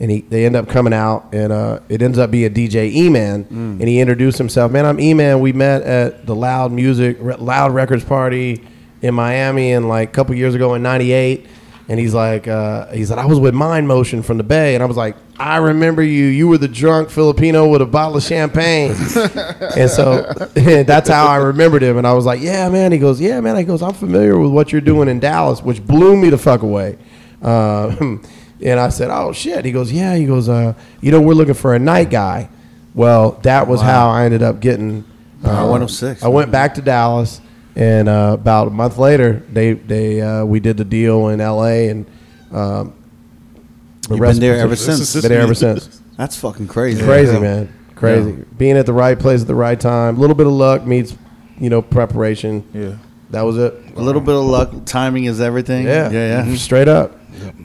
And 0.00 0.10
he, 0.10 0.22
they 0.22 0.44
end 0.46 0.56
up 0.56 0.68
coming 0.68 0.92
out, 0.92 1.28
and 1.32 1.52
uh, 1.52 1.78
it 1.88 2.02
ends 2.02 2.18
up 2.18 2.32
being 2.32 2.52
DJ 2.52 2.92
E-Man, 2.92 3.46
and 3.50 3.82
he 3.82 4.00
introduced 4.00 4.36
himself. 4.36 4.72
Man, 4.72 4.84
I'm 4.84 4.98
E-Man. 4.98 5.38
We 5.38 5.52
met 5.52 5.82
at 5.82 6.26
the 6.26 6.34
Loud 6.34 6.72
Music, 6.72 7.18
Loud 7.20 7.72
Records 7.72 8.02
party 8.04 8.66
in 9.00 9.14
Miami, 9.14 9.72
and 9.72 9.88
like 9.88 10.08
a 10.08 10.12
couple 10.12 10.34
years 10.34 10.56
ago 10.56 10.74
in 10.74 10.82
'98. 10.82 11.46
And 11.88 12.00
he's 12.00 12.14
like, 12.14 12.48
uh, 12.48 12.86
he 12.92 13.04
said, 13.04 13.18
I 13.18 13.26
was 13.26 13.38
with 13.38 13.54
Mind 13.54 13.86
Motion 13.86 14.22
from 14.22 14.38
the 14.38 14.44
Bay, 14.44 14.74
and 14.74 14.82
I 14.82 14.86
was 14.86 14.96
like, 14.96 15.14
I 15.36 15.58
remember 15.58 16.02
you. 16.02 16.26
You 16.26 16.48
were 16.48 16.58
the 16.58 16.68
drunk 16.68 17.10
Filipino 17.10 17.68
with 17.68 17.82
a 17.82 17.86
bottle 17.86 18.16
of 18.16 18.22
champagne, 18.22 18.90
and 19.76 19.90
so 19.90 20.22
that's 20.54 21.08
how 21.08 21.26
I 21.26 21.36
remembered 21.36 21.82
him. 21.82 21.98
And 21.98 22.06
I 22.06 22.12
was 22.12 22.24
like, 22.24 22.40
Yeah, 22.40 22.68
man. 22.70 22.90
He 22.92 22.98
goes, 22.98 23.20
Yeah, 23.20 23.40
man. 23.40 23.56
He 23.56 23.64
goes, 23.64 23.82
I'm 23.82 23.94
familiar 23.94 24.38
with 24.38 24.50
what 24.52 24.72
you're 24.72 24.80
doing 24.80 25.08
in 25.08 25.20
Dallas, 25.20 25.62
which 25.62 25.84
blew 25.86 26.16
me 26.16 26.30
the 26.30 26.38
fuck 26.38 26.62
away. 26.62 26.98
Uh, 27.42 27.96
and 28.64 28.80
I 28.80 28.88
said, 28.90 29.10
"Oh 29.10 29.32
shit!" 29.32 29.64
He 29.64 29.72
goes, 29.72 29.92
"Yeah." 29.92 30.14
He 30.14 30.26
goes, 30.26 30.48
uh, 30.48 30.74
"You 31.00 31.10
know, 31.10 31.20
we're 31.20 31.34
looking 31.34 31.54
for 31.54 31.74
a 31.74 31.78
night 31.78 32.10
guy." 32.10 32.48
Well, 32.94 33.32
that 33.42 33.68
was 33.68 33.80
how 33.80 34.10
I 34.10 34.24
ended 34.26 34.42
up 34.42 34.60
getting 34.60 35.04
uh, 35.44 35.66
106, 35.66 36.22
I 36.22 36.28
went 36.28 36.52
back 36.52 36.74
to 36.74 36.82
Dallas, 36.82 37.40
and 37.74 38.08
uh, 38.08 38.36
about 38.38 38.68
a 38.68 38.70
month 38.70 38.96
later, 38.96 39.42
they 39.50 39.72
they 39.72 40.20
uh, 40.20 40.44
we 40.44 40.60
did 40.60 40.76
the 40.76 40.84
deal 40.84 41.28
in 41.28 41.40
L.A. 41.40 41.88
and 41.88 42.06
um, 42.52 42.94
the 44.08 44.16
You've 44.16 44.20
been 44.20 44.40
there 44.40 44.56
ever 44.58 44.76
since. 44.76 45.12
Been 45.14 45.32
there 45.32 45.40
ever 45.40 45.54
since. 45.54 46.00
That's 46.16 46.36
fucking 46.36 46.68
crazy. 46.68 47.02
Crazy 47.02 47.38
man, 47.40 47.72
crazy. 47.96 48.30
Yeah. 48.32 48.44
Being 48.56 48.76
at 48.76 48.86
the 48.86 48.92
right 48.92 49.18
place 49.18 49.40
at 49.40 49.48
the 49.48 49.54
right 49.54 49.78
time. 49.78 50.16
A 50.16 50.20
little 50.20 50.36
bit 50.36 50.46
of 50.46 50.52
luck 50.52 50.86
meets, 50.86 51.16
you 51.58 51.70
know, 51.70 51.82
preparation. 51.82 52.68
Yeah. 52.72 52.98
That 53.30 53.42
was 53.42 53.56
it. 53.56 53.74
A 53.96 54.00
little 54.00 54.20
bit 54.20 54.34
of 54.34 54.44
luck. 54.44 54.84
Timing 54.84 55.24
is 55.24 55.40
everything. 55.40 55.86
Yeah, 55.86 56.10
yeah, 56.10 56.44
yeah. 56.44 56.56
Straight 56.56 56.86
up. 56.86 57.18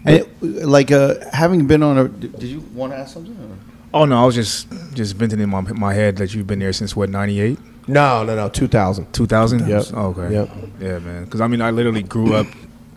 And 0.06 0.16
it- 0.20 0.42
like 0.68 0.92
uh, 0.92 1.16
having 1.34 1.68
been 1.68 1.84
on 1.84 1.98
a. 1.98 2.08
Did 2.08 2.44
you 2.44 2.62
want 2.74 2.94
to 2.94 2.98
ask 3.00 3.14
something? 3.14 3.34
or- 3.34 3.58
Oh 3.94 4.06
no, 4.06 4.22
I 4.22 4.26
was 4.26 4.36
just 4.36 4.68
just 4.94 5.16
venting 5.16 5.40
in 5.40 5.50
my 5.50 5.62
my 5.62 5.94
head 5.94 6.18
that 6.18 6.34
you've 6.34 6.46
been 6.48 6.60
there 6.60 6.74
since 6.74 6.96
what 6.96 7.10
'98, 7.10 7.58
No, 7.88 8.24
no, 8.24 8.36
no. 8.36 8.50
Two 8.50 8.68
thousand. 8.68 9.12
2000. 9.14 9.68
Yep. 9.68 9.84
Oh, 9.94 10.08
okay. 10.08 10.34
Yep. 10.34 10.50
Yeah, 10.82 11.00
man. 11.00 11.24
Because 11.26 11.40
I 11.42 11.48
mean, 11.48 11.62
I 11.62 11.72
literally 11.72 12.04
grew 12.04 12.34
up 12.36 12.48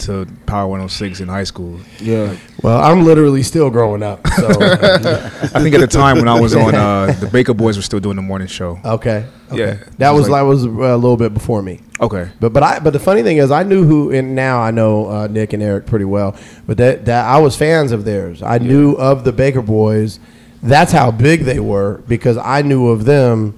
to 0.01 0.27
Power 0.47 0.67
106 0.69 1.21
in 1.21 1.29
high 1.29 1.45
school. 1.45 1.79
Yeah. 2.01 2.37
Well, 2.63 2.81
I'm 2.83 3.05
literally 3.05 3.43
still 3.43 3.71
growing 3.71 4.03
up. 4.03 4.27
So 4.29 4.47
I 4.61 5.61
think 5.63 5.75
at 5.75 5.81
the 5.81 5.87
time 5.87 6.17
when 6.19 6.29
I 6.29 6.39
was 6.41 6.55
on, 6.55 6.75
uh, 6.75 7.13
the 7.21 7.27
Baker 7.27 7.55
Boys 7.55 7.77
were 7.77 7.83
still 7.83 8.01
doing 8.01 8.17
the 8.17 8.23
morning 8.23 8.49
show. 8.49 8.79
okay, 8.85 9.27
okay. 9.51 9.59
Yeah. 9.79 9.85
that 9.99 10.11
was 10.11 10.23
was 10.23 10.29
like- 10.31 10.45
was 10.45 10.67
uh, 10.67 10.69
a 10.71 10.97
little 10.97 11.17
bit 11.17 11.33
before 11.35 11.63
me. 11.63 11.81
Okay. 12.01 12.31
But 12.41 12.53
but 12.53 12.63
I 12.63 12.79
but 12.81 12.93
the 12.93 12.99
funny 12.99 13.23
thing 13.23 13.37
is 13.39 13.51
I 13.51 13.63
knew 13.63 13.85
who 13.85 14.11
and 14.11 14.35
now 14.35 14.61
I 14.61 14.71
know 14.71 15.07
uh, 15.11 15.27
Nick 15.27 15.53
and 15.53 15.63
Eric 15.63 15.87
pretty 15.87 16.07
well. 16.07 16.35
But 16.67 16.77
that 16.79 17.05
that 17.07 17.27
I 17.27 17.39
was 17.39 17.57
fans 17.57 17.93
of 17.93 18.05
theirs. 18.05 18.43
I 18.43 18.59
knew 18.59 18.93
of 18.95 19.25
the 19.25 19.33
Baker 19.33 19.63
Boys. 19.63 20.19
That's 20.63 20.93
how 20.93 21.11
big 21.11 21.43
they 21.45 21.61
were 21.61 22.03
because 22.09 22.37
I 22.37 22.63
knew 22.63 22.89
of 22.89 23.05
them 23.05 23.55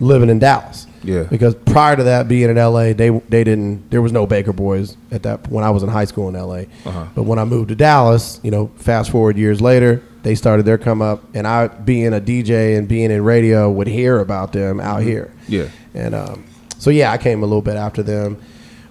living 0.00 0.28
in 0.30 0.38
Dallas. 0.38 0.85
Yeah. 1.06 1.22
Because 1.22 1.54
prior 1.54 1.96
to 1.96 2.02
that 2.04 2.28
being 2.28 2.50
in 2.50 2.56
LA, 2.56 2.92
they 2.92 3.10
they 3.28 3.44
didn't 3.44 3.90
there 3.90 4.02
was 4.02 4.12
no 4.12 4.26
Baker 4.26 4.52
Boys 4.52 4.96
at 5.10 5.22
that 5.22 5.48
when 5.48 5.64
I 5.64 5.70
was 5.70 5.82
in 5.82 5.88
high 5.88 6.04
school 6.04 6.28
in 6.28 6.34
LA. 6.34 6.64
Uh-huh. 6.84 7.06
But 7.14 7.22
when 7.22 7.38
I 7.38 7.44
moved 7.44 7.68
to 7.68 7.76
Dallas, 7.76 8.40
you 8.42 8.50
know, 8.50 8.70
fast 8.76 9.10
forward 9.10 9.36
years 9.36 9.60
later, 9.60 10.02
they 10.22 10.34
started 10.34 10.66
their 10.66 10.78
come 10.78 11.00
up 11.00 11.22
and 11.34 11.46
I 11.46 11.68
being 11.68 12.12
a 12.12 12.20
DJ 12.20 12.76
and 12.76 12.88
being 12.88 13.10
in 13.10 13.22
radio 13.22 13.70
would 13.70 13.86
hear 13.86 14.18
about 14.18 14.52
them 14.52 14.80
out 14.80 15.02
here. 15.02 15.32
Yeah. 15.48 15.68
And 15.94 16.14
um, 16.14 16.44
so 16.78 16.90
yeah, 16.90 17.12
I 17.12 17.18
came 17.18 17.42
a 17.42 17.46
little 17.46 17.62
bit 17.62 17.76
after 17.76 18.02
them. 18.02 18.42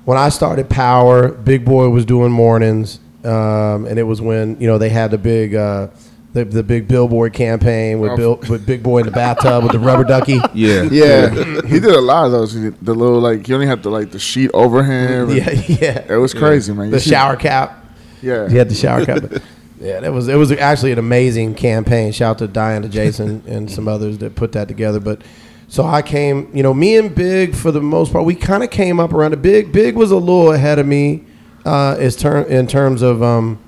When 0.05 0.17
I 0.17 0.29
started 0.29 0.69
Power, 0.69 1.29
Big 1.29 1.65
Boy 1.65 1.89
was 1.89 2.05
doing 2.05 2.31
mornings, 2.31 2.99
um, 3.23 3.85
and 3.85 3.97
it 3.97 4.03
was 4.03 4.21
when 4.21 4.59
you 4.61 4.67
know 4.67 4.77
they 4.77 4.89
had 4.89 5.11
the 5.11 5.17
big 5.17 5.55
uh, 5.55 5.87
the, 6.35 6.45
the 6.45 6.61
big 6.63 6.87
billboard 6.87 7.33
campaign 7.33 7.99
with 7.99 8.15
Bill 8.17 8.35
with 8.49 8.65
Big 8.65 8.83
Boy 8.83 8.99
in 8.99 9.05
the 9.05 9.11
bathtub 9.11 9.63
with 9.63 9.71
the 9.71 9.79
rubber 9.79 10.03
ducky. 10.03 10.39
Yeah. 10.53 10.83
Yeah, 10.83 11.29
he 11.65 11.79
did 11.79 11.85
a 11.95 12.01
lot 12.01 12.25
of 12.27 12.31
those. 12.33 12.53
He 12.53 12.61
did 12.61 12.79
The 12.85 12.93
little 12.93 13.19
like 13.19 13.47
you 13.47 13.55
only 13.55 13.67
have 13.67 13.81
to 13.83 13.89
like 13.89 14.11
the 14.11 14.19
sheet 14.19 14.51
over 14.53 14.83
him. 14.83 15.29
Yeah, 15.31 15.49
yeah. 15.51 16.05
it 16.13 16.17
was 16.17 16.33
crazy, 16.33 16.71
man. 16.73 16.85
You 16.87 16.91
The 16.91 16.99
see- 16.99 17.09
shower 17.09 17.35
cap. 17.35 17.83
Yeah, 18.21 18.47
He 18.49 18.57
had 18.57 18.69
the 18.69 18.75
shower 18.75 19.05
cap. 19.05 19.23
Yeah, 19.77 19.99
that 19.99 20.13
was 20.13 20.29
it 20.29 20.35
was 20.35 20.51
actually 20.53 20.93
an 20.93 20.99
amazing 20.99 21.53
campaign. 21.55 22.11
Shout 22.13 22.31
out 22.31 22.37
to 22.39 22.47
Diana 22.47 22.87
Jason 22.87 23.43
and 23.45 23.69
some 23.69 23.89
others 23.89 24.17
that 24.19 24.33
put 24.33 24.53
that 24.53 24.69
together. 24.69 25.01
But 25.01 25.21
so 25.67 25.83
I 25.85 26.01
came, 26.01 26.49
you 26.55 26.63
know, 26.63 26.73
me 26.73 26.95
and 26.97 27.13
Big 27.13 27.53
for 27.53 27.71
the 27.71 27.81
most 27.81 28.13
part, 28.13 28.23
we 28.25 28.35
kind 28.35 28.63
of 28.63 28.69
came 28.71 29.01
up 29.01 29.11
around 29.13 29.33
it. 29.33 29.41
Big 29.41 29.73
Big 29.73 29.95
was 29.95 30.11
a 30.11 30.15
little 30.15 30.53
ahead 30.53 30.79
of 30.79 30.87
me 30.87 31.25
uh, 31.65 31.97
as 31.99 32.15
ter- 32.15 32.43
in 32.43 32.67
terms 32.67 33.01
of 33.01 33.21
um, 33.21 33.59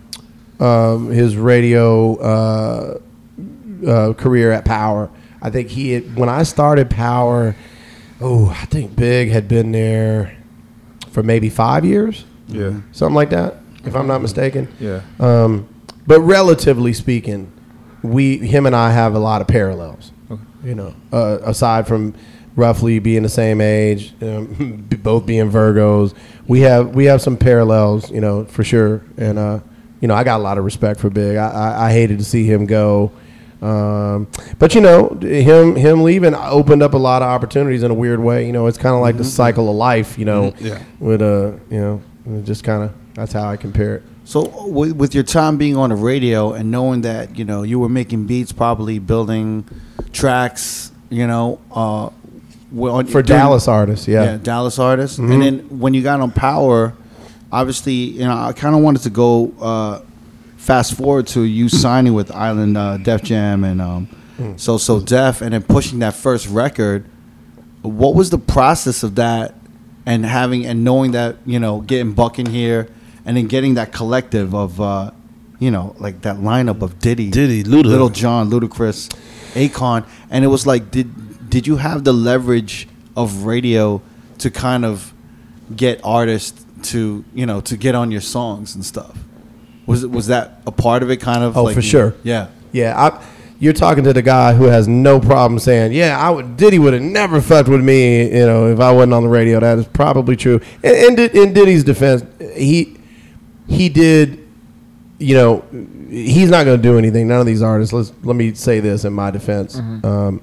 um, 0.59 1.09
his 1.11 1.35
radio 1.35 2.15
uh, 2.17 2.99
uh, 3.87 4.13
career 4.13 4.51
at 4.51 4.65
Power. 4.65 5.09
I 5.41 5.49
think 5.49 5.69
he 5.69 5.91
had, 5.91 6.15
when 6.15 6.29
I 6.29 6.43
started 6.43 6.89
Power, 6.89 7.55
oh, 8.21 8.49
I 8.49 8.65
think 8.65 8.95
Big 8.95 9.29
had 9.29 9.47
been 9.47 9.71
there 9.71 10.35
for 11.11 11.21
maybe 11.23 11.49
five 11.49 11.85
years, 11.85 12.25
Yeah. 12.47 12.73
something 12.91 13.15
like 13.15 13.29
that, 13.31 13.57
if 13.85 13.95
I'm 13.95 14.07
not 14.07 14.21
mistaken. 14.21 14.67
Yeah. 14.79 15.01
Um, 15.19 15.67
but 16.07 16.21
relatively 16.21 16.93
speaking, 16.93 17.51
we 18.01 18.37
him 18.37 18.65
and 18.65 18.75
I 18.75 18.91
have 18.91 19.13
a 19.15 19.19
lot 19.19 19.41
of 19.41 19.47
parallels. 19.47 20.11
Okay. 20.31 20.41
You 20.63 20.75
know, 20.75 20.95
uh, 21.11 21.39
aside 21.43 21.87
from 21.87 22.13
roughly 22.55 22.99
being 22.99 23.23
the 23.23 23.29
same 23.29 23.61
age, 23.61 24.13
um, 24.21 24.87
both 25.03 25.25
being 25.25 25.51
Virgos, 25.51 26.13
we 26.47 26.61
have 26.61 26.95
we 26.95 27.05
have 27.05 27.21
some 27.21 27.37
parallels. 27.37 28.09
You 28.11 28.21
know, 28.21 28.45
for 28.45 28.63
sure. 28.63 29.01
And 29.17 29.37
uh, 29.39 29.59
you 30.01 30.07
know, 30.07 30.15
I 30.15 30.23
got 30.23 30.39
a 30.39 30.43
lot 30.43 30.57
of 30.57 30.65
respect 30.65 30.99
for 30.99 31.09
Big. 31.09 31.37
I, 31.37 31.49
I, 31.49 31.85
I 31.87 31.91
hated 31.91 32.19
to 32.19 32.25
see 32.25 32.45
him 32.45 32.65
go. 32.65 33.11
Um, 33.61 34.27
but 34.59 34.75
you 34.75 34.81
know, 34.81 35.09
him 35.21 35.75
him 35.75 36.03
leaving 36.03 36.35
opened 36.35 36.83
up 36.83 36.93
a 36.93 36.97
lot 36.97 37.21
of 37.23 37.27
opportunities 37.29 37.81
in 37.83 37.89
a 37.89 37.93
weird 37.95 38.19
way. 38.19 38.45
You 38.45 38.51
know, 38.53 38.67
it's 38.67 38.77
kind 38.77 38.93
of 38.95 39.01
like 39.01 39.17
the 39.17 39.23
cycle 39.23 39.69
of 39.69 39.75
life. 39.75 40.17
You 40.19 40.25
know, 40.25 40.53
Yeah. 40.59 40.79
with 40.99 41.21
uh, 41.23 41.53
you 41.71 41.79
know, 41.79 42.01
just 42.43 42.63
kind 42.63 42.83
of 42.83 42.93
that's 43.15 43.33
how 43.33 43.49
I 43.49 43.57
compare 43.57 43.95
it. 43.95 44.03
So 44.25 44.67
with, 44.67 44.91
with 44.91 45.15
your 45.15 45.23
time 45.23 45.57
being 45.57 45.75
on 45.77 45.89
the 45.89 45.95
radio 45.95 46.53
and 46.53 46.69
knowing 46.69 47.01
that 47.01 47.35
you 47.37 47.45
know 47.45 47.63
you 47.63 47.79
were 47.79 47.89
making 47.89 48.27
beats, 48.27 48.51
probably 48.51 48.99
building 48.99 49.65
tracks, 50.13 50.91
you 51.09 51.25
know, 51.25 51.59
uh, 51.71 52.09
on- 52.79 53.05
For 53.07 53.23
Dallas 53.23 53.67
artists, 53.67 54.07
yeah. 54.07 54.23
yeah, 54.23 54.37
Dallas 54.37 54.77
artists. 54.77 55.17
Mhm. 55.17 55.33
And 55.33 55.41
then 55.41 55.59
when 55.79 55.93
you 55.93 56.03
got 56.03 56.19
on 56.19 56.31
Power, 56.31 56.93
obviously, 57.51 57.93
you 57.93 58.25
know, 58.25 58.37
I 58.37 58.53
kind 58.53 58.75
of 58.75 58.81
wanted 58.81 59.03
to 59.03 59.09
go 59.09 59.53
uh, 59.59 60.01
fast 60.57 60.95
forward 60.95 61.27
to 61.27 61.41
you 61.41 61.69
signing 61.83 62.13
with 62.13 62.31
Island 62.31 62.77
uh, 62.77 62.97
Def 62.97 63.23
Jam 63.23 63.63
and 63.63 63.81
um, 63.81 64.07
so 64.57 64.77
so 64.77 64.99
Def, 64.99 65.41
and 65.41 65.53
then 65.53 65.63
pushing 65.63 65.99
that 65.99 66.13
first 66.13 66.47
record. 66.47 67.05
What 67.81 68.15
was 68.15 68.29
the 68.29 68.37
process 68.37 69.03
of 69.03 69.15
that, 69.15 69.55
and 70.05 70.25
having 70.25 70.65
and 70.65 70.83
knowing 70.83 71.11
that 71.11 71.37
you 71.45 71.59
know 71.59 71.81
getting 71.81 72.13
Buck 72.13 72.37
in 72.39 72.47
here, 72.47 72.89
and 73.25 73.37
then 73.37 73.47
getting 73.47 73.75
that 73.75 73.91
collective 73.91 74.53
of. 74.53 74.79
Uh, 74.79 75.11
you 75.59 75.71
know, 75.71 75.95
like 75.97 76.21
that 76.21 76.35
lineup 76.35 76.83
of 76.83 76.99
Diddy, 76.99 77.31
Diddy, 77.31 77.63
Luda. 77.63 77.85
Lil 77.85 78.09
Jon, 78.09 78.51
Ludacris, 78.51 79.09
Akon, 79.55 80.05
and 80.29 80.45
it 80.45 80.49
was 80.49 80.67
like, 80.67 80.91
did 80.91 81.49
did 81.49 81.65
you 81.65 81.77
have 81.77 82.03
the 82.03 82.13
leverage 82.13 82.87
of 83.15 83.43
radio 83.45 83.99
to 84.37 84.51
kind 84.51 84.85
of 84.85 85.13
get 85.75 85.99
artists 86.03 86.63
to 86.83 87.25
you 87.33 87.45
know 87.45 87.61
to 87.61 87.77
get 87.77 87.95
on 87.95 88.11
your 88.11 88.21
songs 88.21 88.75
and 88.75 88.85
stuff? 88.85 89.17
Was 89.85 90.05
was 90.05 90.27
that 90.27 90.61
a 90.65 90.71
part 90.71 91.03
of 91.03 91.09
it? 91.09 91.17
Kind 91.17 91.43
of. 91.43 91.57
Oh, 91.57 91.63
like, 91.63 91.75
for 91.75 91.81
sure. 91.81 92.15
Yeah. 92.23 92.49
Yeah, 92.71 92.93
I, 92.95 93.25
you're 93.59 93.73
talking 93.73 94.03
to 94.03 94.13
the 94.13 94.21
guy 94.21 94.53
who 94.53 94.65
has 94.65 94.87
no 94.87 95.19
problem 95.19 95.57
saying, 95.59 95.93
"Yeah, 95.93 96.17
I 96.19 96.29
would." 96.29 96.57
Diddy 96.57 96.77
would 96.79 96.93
have 96.93 97.01
never 97.01 97.41
fucked 97.41 97.69
with 97.69 97.83
me, 97.83 98.25
you 98.25 98.45
know, 98.45 98.67
if 98.67 98.79
I 98.79 98.91
wasn't 98.91 99.13
on 99.13 99.23
the 99.23 99.29
radio. 99.29 99.59
That 99.59 99.79
is 99.79 99.87
probably 99.87 100.35
true. 100.35 100.59
And, 100.83 101.19
and 101.19 101.35
in 101.35 101.53
Diddy's 101.53 101.83
defense, 101.83 102.23
he 102.55 102.97
he 103.67 103.89
did, 103.89 104.47
you 105.17 105.35
know, 105.35 105.65
he's 106.09 106.49
not 106.49 106.65
going 106.65 106.77
to 106.77 106.83
do 106.83 106.97
anything. 106.97 107.27
None 107.27 107.39
of 107.39 107.45
these 107.45 107.61
artists. 107.61 107.93
Let's 107.93 108.11
let 108.23 108.35
me 108.35 108.53
say 108.53 108.79
this 108.79 109.05
in 109.05 109.13
my 109.13 109.31
defense. 109.31 109.77
Um, 109.79 110.41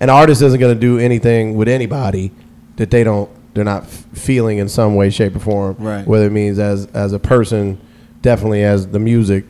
an 0.00 0.08
artist 0.08 0.40
isn't 0.40 0.58
going 0.58 0.74
to 0.74 0.80
do 0.80 0.98
anything 0.98 1.54
with 1.54 1.68
anybody 1.68 2.32
that 2.76 2.90
they 2.90 3.04
don't 3.04 3.30
they're 3.54 3.64
not 3.64 3.86
feeling 3.86 4.58
in 4.58 4.68
some 4.68 4.94
way 4.94 5.10
shape 5.10 5.34
or 5.36 5.40
form 5.40 5.76
Right. 5.78 6.06
whether 6.06 6.26
it 6.26 6.32
means 6.32 6.58
as 6.58 6.86
as 6.86 7.12
a 7.12 7.18
person 7.18 7.78
definitely 8.22 8.62
as 8.64 8.86
the 8.88 8.98
music 8.98 9.44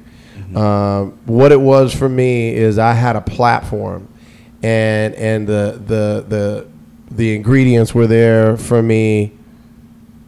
um, 0.55 1.13
what 1.27 1.53
it 1.53 1.61
was 1.61 1.95
for 1.95 2.09
me 2.09 2.55
is 2.55 2.77
i 2.79 2.93
had 2.93 3.15
a 3.17 3.21
platform 3.21 4.09
and 4.63 5.15
and 5.15 5.47
the 5.47 5.81
the 5.87 6.25
the 6.29 6.67
the 7.17 7.35
ingredients 7.35 7.93
were 7.95 8.07
there 8.07 8.57
for 8.57 8.81
me. 8.83 9.33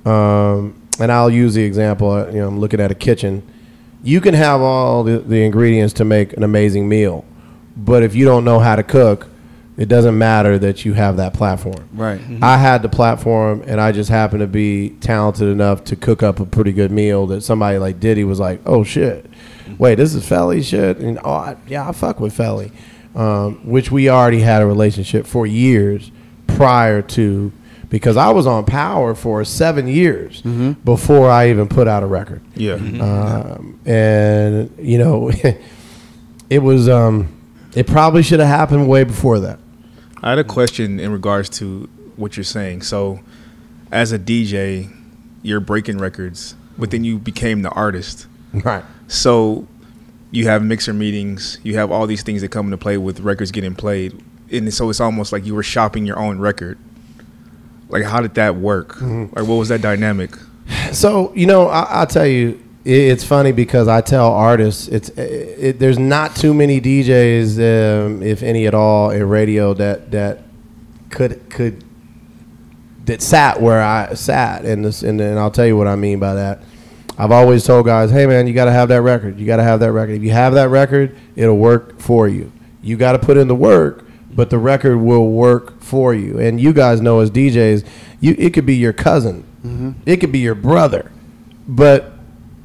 Um, 0.05 0.81
and 0.99 1.13
I'll 1.13 1.31
use 1.31 1.55
the 1.55 1.63
example. 1.63 2.11
uh, 2.11 2.27
You 2.27 2.41
know, 2.41 2.49
I'm 2.49 2.59
looking 2.59 2.81
at 2.81 2.91
a 2.91 2.95
kitchen. 2.95 3.43
You 4.03 4.21
can 4.21 4.35
have 4.35 4.61
all 4.61 5.05
the, 5.05 5.19
the 5.21 5.45
ingredients 5.45 5.95
to 5.95 6.05
make 6.05 6.33
an 6.37 6.43
amazing 6.43 6.89
meal, 6.89 7.25
but 7.77 8.03
if 8.03 8.17
you 8.17 8.25
don't 8.25 8.45
know 8.45 8.59
how 8.59 8.75
to 8.75 8.83
cook, 8.83 9.29
it 9.77 9.89
doesn't 9.89 10.17
matter 10.19 10.59
that 10.59 10.85
you 10.85 10.93
have 10.93 11.17
that 11.17 11.33
platform. 11.35 11.89
Right. 11.95 12.21
I 12.43 12.59
had 12.59 12.83
the 12.83 12.89
platform, 12.91 13.63
and 13.67 13.81
I 13.81 13.91
just 13.93 14.11
happened 14.11 14.41
to 14.41 14.47
be 14.47 14.91
talented 15.01 15.49
enough 15.49 15.85
to 15.85 15.97
cook 15.97 16.23
up 16.23 16.41
a 16.41 16.45
pretty 16.47 16.73
good 16.73 16.91
meal 16.91 17.27
that 17.29 17.41
somebody 17.43 17.79
like 17.79 17.99
Diddy 17.99 18.25
was 18.25 18.39
like, 18.39 18.61
"Oh 18.67 18.85
shit, 18.85 19.27
wait, 19.79 19.95
this 19.97 20.15
is 20.15 20.25
Felli 20.29 20.63
shit," 20.63 20.99
and 20.99 21.19
oh 21.25 21.31
I, 21.33 21.57
yeah, 21.67 21.89
I 21.89 21.93
fuck 21.93 22.21
with 22.21 22.37
Felli, 22.37 22.71
um, 23.17 23.61
which 23.65 23.91
we 23.91 24.09
already 24.11 24.41
had 24.41 24.61
a 24.63 24.67
relationship 24.67 25.27
for 25.27 25.47
years 25.47 26.11
prior 26.47 27.01
to, 27.01 27.51
because 27.89 28.19
I 28.19 28.29
was 28.31 28.47
on 28.47 28.67
Power 28.67 29.15
for 29.15 29.43
seven 29.43 29.89
years 29.89 30.43
before 30.85 31.31
I 31.31 31.49
even 31.49 31.67
put 31.67 31.89
out 31.89 32.03
a 32.03 32.07
record, 32.07 32.43
Yeah. 32.55 32.75
um, 32.75 33.81
and 33.87 34.71
you 34.79 34.99
know, 34.99 35.31
it 36.51 36.59
was 36.63 36.91
um, 36.91 37.29
it 37.75 37.87
probably 37.87 38.23
should 38.23 38.41
have 38.41 38.49
happened 38.51 38.87
way 38.87 39.05
before 39.05 39.41
that. 39.41 39.59
I 40.23 40.31
had 40.31 40.39
a 40.39 40.45
question 40.45 41.01
in 41.01 41.13
regards 41.13 41.49
to 41.59 41.89
what 42.17 42.37
you're 42.37 42.45
saying. 42.45 42.83
So, 42.83 43.21
as 43.91 44.13
a 44.13 44.19
DJ, 44.19 44.95
you're 45.43 45.61
breaking 45.61 45.99
records, 45.99 46.55
but 46.79 46.91
then 46.91 47.05
you 47.05 47.19
became 47.19 47.63
the 47.63 47.71
artist. 47.71 48.27
Right. 48.53 48.85
So, 49.09 49.67
you 50.31 50.47
have 50.47 50.63
mixer 50.63 50.93
meetings, 50.95 51.59
you 51.63 51.75
have 51.77 51.91
all 51.91 52.07
these 52.07 52.23
things 52.23 52.41
that 52.41 52.49
come 52.49 52.67
into 52.67 52.79
play 52.79 52.97
with 52.97 53.21
records 53.21 53.51
getting 53.51 53.75
played, 53.75 54.23
and 54.51 54.73
so 54.73 54.89
it's 54.91 55.01
almost 55.01 55.33
like 55.33 55.45
you 55.45 55.55
were 55.55 55.63
shopping 55.63 56.07
your 56.07 56.19
own 56.19 56.39
record. 56.39 56.79
Like, 57.89 58.05
how 58.05 58.21
did 58.21 58.35
that 58.35 58.57
work? 58.57 58.95
Mm-hmm. 58.95 59.37
Like, 59.37 59.47
what 59.47 59.57
was 59.57 59.69
that 59.69 59.83
dynamic? 59.83 60.31
So 60.93 61.33
you 61.35 61.47
know, 61.47 61.69
I, 61.69 61.83
I'll 61.83 62.07
tell 62.07 62.27
you, 62.27 62.63
it's 62.85 63.25
funny 63.25 63.53
because 63.53 63.87
I 63.87 64.01
tell 64.01 64.33
artists, 64.33 64.89
it's 64.89 65.09
it, 65.11 65.59
it, 65.59 65.79
there's 65.79 65.99
not 65.99 66.35
too 66.35 66.53
many 66.53 66.81
DJs, 66.81 67.59
um, 67.59 68.23
if 68.23 68.43
any 68.43 68.67
at 68.67 68.75
all, 68.75 69.11
in 69.11 69.29
radio 69.29 69.73
that 69.75 70.11
that 70.11 70.43
could 71.11 71.49
could 71.49 71.85
that 73.05 73.23
sat 73.23 73.61
where 73.61 73.83
I 73.83 74.15
sat, 74.15 74.65
and 74.65 74.85
this, 74.85 75.03
and, 75.03 75.21
and 75.21 75.39
I'll 75.39 75.51
tell 75.51 75.67
you 75.67 75.77
what 75.77 75.87
I 75.87 75.97
mean 75.97 76.19
by 76.19 76.35
that. 76.35 76.63
I've 77.19 77.31
always 77.31 77.65
told 77.65 77.87
guys, 77.87 78.11
hey 78.11 78.27
man, 78.27 78.47
you 78.47 78.55
got 78.55 78.65
to 78.65 78.73
have 78.73 78.89
that 78.89 79.03
record. 79.03 79.39
You 79.39 79.47
got 79.47 79.57
to 79.59 79.63
have 79.63 79.81
that 79.81 79.93
record. 79.93 80.17
If 80.17 80.23
you 80.23 80.31
have 80.31 80.55
that 80.55 80.69
record, 80.69 81.17
it'll 81.37 81.59
work 81.59 82.01
for 82.01 82.27
you. 82.27 82.51
You 82.83 82.97
got 82.97 83.13
to 83.13 83.19
put 83.19 83.37
in 83.37 83.47
the 83.49 83.55
work, 83.55 84.05
but 84.35 84.51
the 84.51 84.59
record 84.59 84.99
will 84.99 85.29
work 85.31 85.81
for 85.81 86.15
you. 86.15 86.41
And 86.41 86.61
you 86.61 86.73
guys 86.73 87.01
know 87.01 87.21
as 87.21 87.31
DJs, 87.31 87.87
you 88.21 88.35
it 88.39 88.55
could 88.55 88.67
be 88.67 88.75
your 88.75 88.93
cousin, 88.93 89.45
it 90.05 90.17
could 90.17 90.33
be 90.33 90.41
your 90.41 90.57
brother, 90.57 91.13
but 91.69 92.12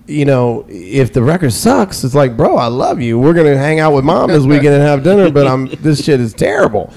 you 0.07 0.23
know, 0.23 0.65
if 0.69 1.11
the 1.11 1.21
record 1.21 1.51
sucks, 1.51 2.03
it's 2.03 2.15
like, 2.15 2.37
bro, 2.37 2.55
I 2.55 2.67
love 2.67 3.01
you. 3.01 3.19
We're 3.19 3.33
gonna 3.33 3.57
hang 3.57 3.79
out 3.79 3.93
with 3.93 4.05
mom 4.05 4.29
this 4.29 4.43
weekend 4.45 4.73
and 4.73 4.83
have 4.83 5.03
dinner, 5.03 5.29
but 5.29 5.47
I'm 5.47 5.67
this 5.81 6.03
shit 6.03 6.21
is 6.21 6.33
terrible. 6.33 6.93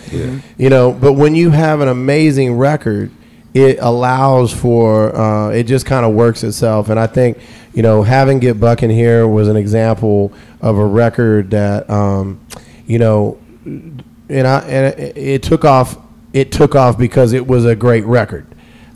You 0.56 0.70
know, 0.70 0.92
but 0.92 1.14
when 1.14 1.34
you 1.34 1.50
have 1.50 1.80
an 1.80 1.88
amazing 1.88 2.56
record, 2.56 3.10
it 3.52 3.78
allows 3.80 4.52
for 4.52 5.14
uh, 5.16 5.50
it 5.50 5.64
just 5.64 5.86
kind 5.86 6.06
of 6.06 6.14
works 6.14 6.44
itself. 6.44 6.88
And 6.88 7.00
I 7.00 7.08
think, 7.08 7.38
you 7.74 7.82
know, 7.82 8.02
having 8.04 8.38
Get 8.38 8.60
Buck 8.60 8.82
in 8.84 8.90
here 8.90 9.26
was 9.26 9.48
an 9.48 9.56
example 9.56 10.32
of 10.60 10.78
a 10.78 10.86
record 10.86 11.50
that, 11.50 11.90
um, 11.90 12.40
you 12.86 13.00
know, 13.00 13.38
and 13.64 14.46
I 14.46 14.60
and 14.60 14.98
it, 15.00 15.16
it 15.16 15.42
took 15.42 15.64
off. 15.64 15.96
It 16.32 16.52
took 16.52 16.76
off 16.76 16.96
because 16.96 17.32
it 17.32 17.44
was 17.44 17.64
a 17.64 17.74
great 17.74 18.04
record. 18.04 18.46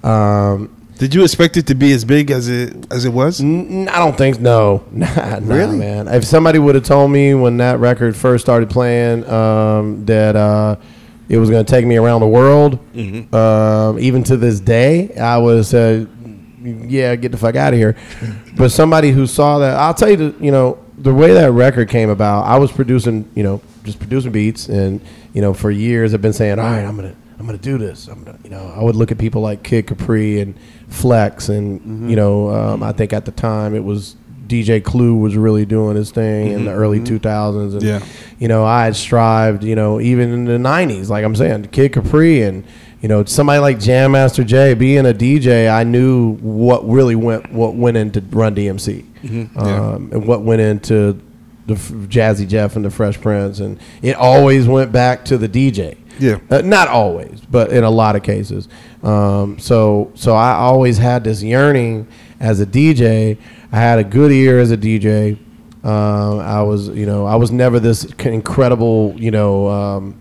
Um, 0.04 0.73
Did 0.98 1.12
you 1.12 1.24
expect 1.24 1.56
it 1.56 1.66
to 1.66 1.74
be 1.74 1.92
as 1.92 2.04
big 2.04 2.30
as 2.30 2.48
it 2.48 2.86
as 2.92 3.04
it 3.04 3.12
was? 3.12 3.40
N- 3.40 3.88
I 3.90 3.98
don't 3.98 4.16
think 4.16 4.40
no. 4.40 4.84
Nah, 4.92 5.40
really, 5.42 5.76
man. 5.76 6.06
If 6.08 6.24
somebody 6.24 6.58
would 6.58 6.76
have 6.76 6.84
told 6.84 7.10
me 7.10 7.34
when 7.34 7.56
that 7.56 7.80
record 7.80 8.16
first 8.16 8.44
started 8.44 8.70
playing 8.70 9.28
um, 9.28 10.04
that 10.06 10.36
uh, 10.36 10.76
it 11.28 11.38
was 11.38 11.50
going 11.50 11.64
to 11.64 11.70
take 11.70 11.84
me 11.84 11.96
around 11.96 12.20
the 12.20 12.28
world, 12.28 12.78
um, 13.34 13.98
even 13.98 14.22
to 14.24 14.36
this 14.36 14.60
day, 14.60 15.12
I 15.16 15.38
was, 15.38 15.68
said, 15.68 16.08
"Yeah, 16.62 17.16
get 17.16 17.32
the 17.32 17.38
fuck 17.38 17.56
out 17.56 17.72
of 17.72 17.78
here." 17.78 17.96
but 18.56 18.70
somebody 18.70 19.10
who 19.10 19.26
saw 19.26 19.58
that, 19.58 19.76
I'll 19.76 19.94
tell 19.94 20.10
you, 20.10 20.16
the, 20.16 20.44
you 20.44 20.52
know, 20.52 20.78
the 20.96 21.12
way 21.12 21.34
that 21.34 21.50
record 21.50 21.88
came 21.88 22.08
about. 22.08 22.42
I 22.42 22.56
was 22.58 22.70
producing, 22.70 23.28
you 23.34 23.42
know, 23.42 23.60
just 23.82 23.98
producing 23.98 24.30
beats, 24.30 24.68
and 24.68 25.00
you 25.32 25.40
know, 25.42 25.54
for 25.54 25.72
years 25.72 26.14
I've 26.14 26.22
been 26.22 26.32
saying, 26.32 26.60
"All 26.60 26.64
right, 26.66 26.84
I'm 26.84 26.94
gonna." 26.94 27.16
I'm 27.38 27.46
gonna 27.46 27.58
do 27.58 27.78
this. 27.78 28.08
I'm 28.08 28.22
gonna, 28.24 28.38
you 28.44 28.50
know, 28.50 28.72
I 28.76 28.82
would 28.82 28.96
look 28.96 29.10
at 29.12 29.18
people 29.18 29.42
like 29.42 29.62
Kid 29.62 29.86
Capri 29.86 30.40
and 30.40 30.54
Flex, 30.88 31.48
and 31.48 32.08
you 32.08 32.16
know, 32.16 32.48
um, 32.50 32.82
I 32.82 32.92
think 32.92 33.12
at 33.12 33.24
the 33.24 33.32
time 33.32 33.74
it 33.74 33.82
was 33.84 34.16
DJ 34.46 34.82
Clue 34.84 35.16
was 35.16 35.36
really 35.36 35.64
doing 35.64 35.96
his 35.96 36.10
thing 36.10 36.48
in 36.52 36.64
the 36.66 36.70
early 36.72 37.00
2000s, 37.00 37.72
and 37.74 37.82
Yeah. 37.82 38.00
you 38.38 38.46
know, 38.46 38.64
I 38.64 38.84
had 38.84 38.94
strived, 38.94 39.64
you 39.64 39.74
know, 39.74 40.00
even 40.00 40.32
in 40.32 40.44
the 40.44 40.58
90s, 40.58 41.08
like 41.08 41.24
I'm 41.24 41.34
saying, 41.34 41.66
Kid 41.72 41.92
Capri 41.92 42.42
and 42.42 42.62
you 43.00 43.08
know, 43.08 43.22
somebody 43.24 43.58
like 43.60 43.78
Jam 43.80 44.12
Master 44.12 44.42
Jay, 44.44 44.72
being 44.72 45.04
a 45.04 45.12
DJ, 45.12 45.68
I 45.70 45.84
knew 45.84 46.36
what 46.36 46.88
really 46.88 47.14
went 47.14 47.52
what 47.52 47.74
went 47.74 47.96
into 47.98 48.20
Run 48.30 48.54
DMC, 48.54 49.04
um, 49.56 50.08
and 50.12 50.26
what 50.26 50.40
went 50.42 50.60
into 50.62 51.20
the 51.66 51.74
F- 51.74 51.90
Jazzy 52.08 52.46
Jeff 52.48 52.76
and 52.76 52.84
the 52.84 52.90
Fresh 52.90 53.20
Prince, 53.20 53.58
and 53.60 53.78
it 54.02 54.16
always 54.16 54.66
went 54.68 54.92
back 54.92 55.24
to 55.26 55.36
the 55.38 55.48
DJ. 55.48 55.96
Yeah. 56.18 56.38
Uh, 56.50 56.60
not 56.60 56.88
always, 56.88 57.40
but 57.40 57.72
in 57.72 57.84
a 57.84 57.90
lot 57.90 58.16
of 58.16 58.22
cases. 58.22 58.68
Um, 59.02 59.58
so 59.58 60.12
so 60.14 60.34
I 60.34 60.52
always 60.52 60.98
had 60.98 61.24
this 61.24 61.42
yearning 61.42 62.06
as 62.40 62.60
a 62.60 62.66
DJ. 62.66 63.38
I 63.72 63.76
had 63.76 63.98
a 63.98 64.04
good 64.04 64.32
ear 64.32 64.58
as 64.58 64.70
a 64.70 64.76
DJ. 64.76 65.38
Um, 65.84 66.38
I 66.40 66.62
was 66.62 66.88
you 66.88 67.06
know 67.06 67.26
I 67.26 67.36
was 67.36 67.50
never 67.50 67.78
this 67.78 68.04
incredible 68.24 69.14
you 69.18 69.30
know 69.30 69.68
um, 69.68 70.20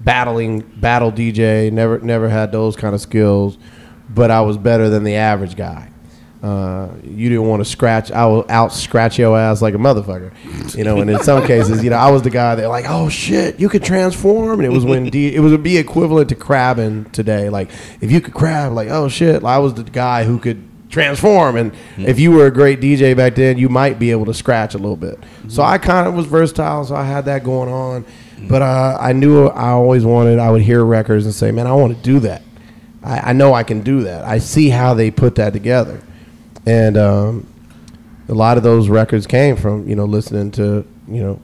battling 0.00 0.60
battle 0.60 1.12
DJ. 1.12 1.72
Never 1.72 1.98
never 2.00 2.28
had 2.28 2.52
those 2.52 2.76
kind 2.76 2.94
of 2.94 3.00
skills, 3.00 3.58
but 4.08 4.30
I 4.30 4.40
was 4.40 4.56
better 4.58 4.88
than 4.88 5.04
the 5.04 5.14
average 5.14 5.56
guy. 5.56 5.90
Uh, 6.46 6.88
you 7.02 7.28
didn't 7.28 7.46
want 7.46 7.60
to 7.60 7.68
scratch. 7.68 8.12
I 8.12 8.24
will 8.26 8.46
out 8.48 8.72
scratch 8.72 9.18
your 9.18 9.36
ass 9.36 9.60
like 9.62 9.74
a 9.74 9.78
motherfucker, 9.78 10.32
you 10.76 10.84
know. 10.84 11.00
And 11.00 11.10
in 11.10 11.20
some 11.22 11.44
cases, 11.44 11.82
you 11.82 11.90
know, 11.90 11.96
I 11.96 12.10
was 12.10 12.22
the 12.22 12.30
guy 12.30 12.54
that 12.54 12.68
like, 12.68 12.84
oh 12.88 13.08
shit, 13.08 13.58
you 13.58 13.68
could 13.68 13.82
transform. 13.82 14.60
And 14.60 14.66
it 14.66 14.70
was 14.70 14.84
when 14.84 15.10
D, 15.10 15.34
it 15.34 15.40
was 15.40 15.50
would 15.50 15.64
be 15.64 15.76
equivalent 15.76 16.28
to 16.28 16.36
crabbing 16.36 17.06
today. 17.06 17.48
Like 17.48 17.70
if 18.00 18.12
you 18.12 18.20
could 18.20 18.34
crab, 18.34 18.72
like 18.72 18.88
oh 18.88 19.08
shit, 19.08 19.42
I 19.42 19.58
was 19.58 19.74
the 19.74 19.82
guy 19.82 20.22
who 20.22 20.38
could 20.38 20.62
transform. 20.88 21.56
And 21.56 21.74
if 21.98 22.20
you 22.20 22.30
were 22.30 22.46
a 22.46 22.52
great 22.52 22.80
DJ 22.80 23.16
back 23.16 23.34
then, 23.34 23.58
you 23.58 23.68
might 23.68 23.98
be 23.98 24.12
able 24.12 24.26
to 24.26 24.34
scratch 24.34 24.74
a 24.74 24.78
little 24.78 24.96
bit. 24.96 25.18
So 25.48 25.62
I 25.62 25.78
kind 25.78 26.06
of 26.06 26.14
was 26.14 26.26
versatile. 26.26 26.84
So 26.84 26.94
I 26.94 27.04
had 27.04 27.24
that 27.24 27.42
going 27.42 27.68
on. 27.68 28.04
But 28.48 28.62
uh, 28.62 28.98
I 29.00 29.12
knew 29.12 29.46
I 29.48 29.70
always 29.70 30.04
wanted. 30.04 30.38
I 30.38 30.50
would 30.50 30.62
hear 30.62 30.84
records 30.84 31.24
and 31.24 31.34
say, 31.34 31.50
man, 31.50 31.66
I 31.66 31.72
want 31.72 31.96
to 31.96 32.02
do 32.02 32.20
that. 32.20 32.42
I, 33.02 33.30
I 33.30 33.32
know 33.32 33.54
I 33.54 33.62
can 33.62 33.80
do 33.80 34.02
that. 34.02 34.24
I 34.24 34.38
see 34.38 34.68
how 34.68 34.94
they 34.94 35.10
put 35.10 35.36
that 35.36 35.52
together, 35.52 36.02
and 36.66 36.96
um, 36.96 37.46
a 38.28 38.34
lot 38.34 38.56
of 38.56 38.62
those 38.62 38.88
records 38.88 39.26
came 39.26 39.56
from 39.56 39.88
you 39.88 39.94
know 39.96 40.04
listening 40.04 40.50
to 40.52 40.86
you 41.08 41.22
know 41.22 41.40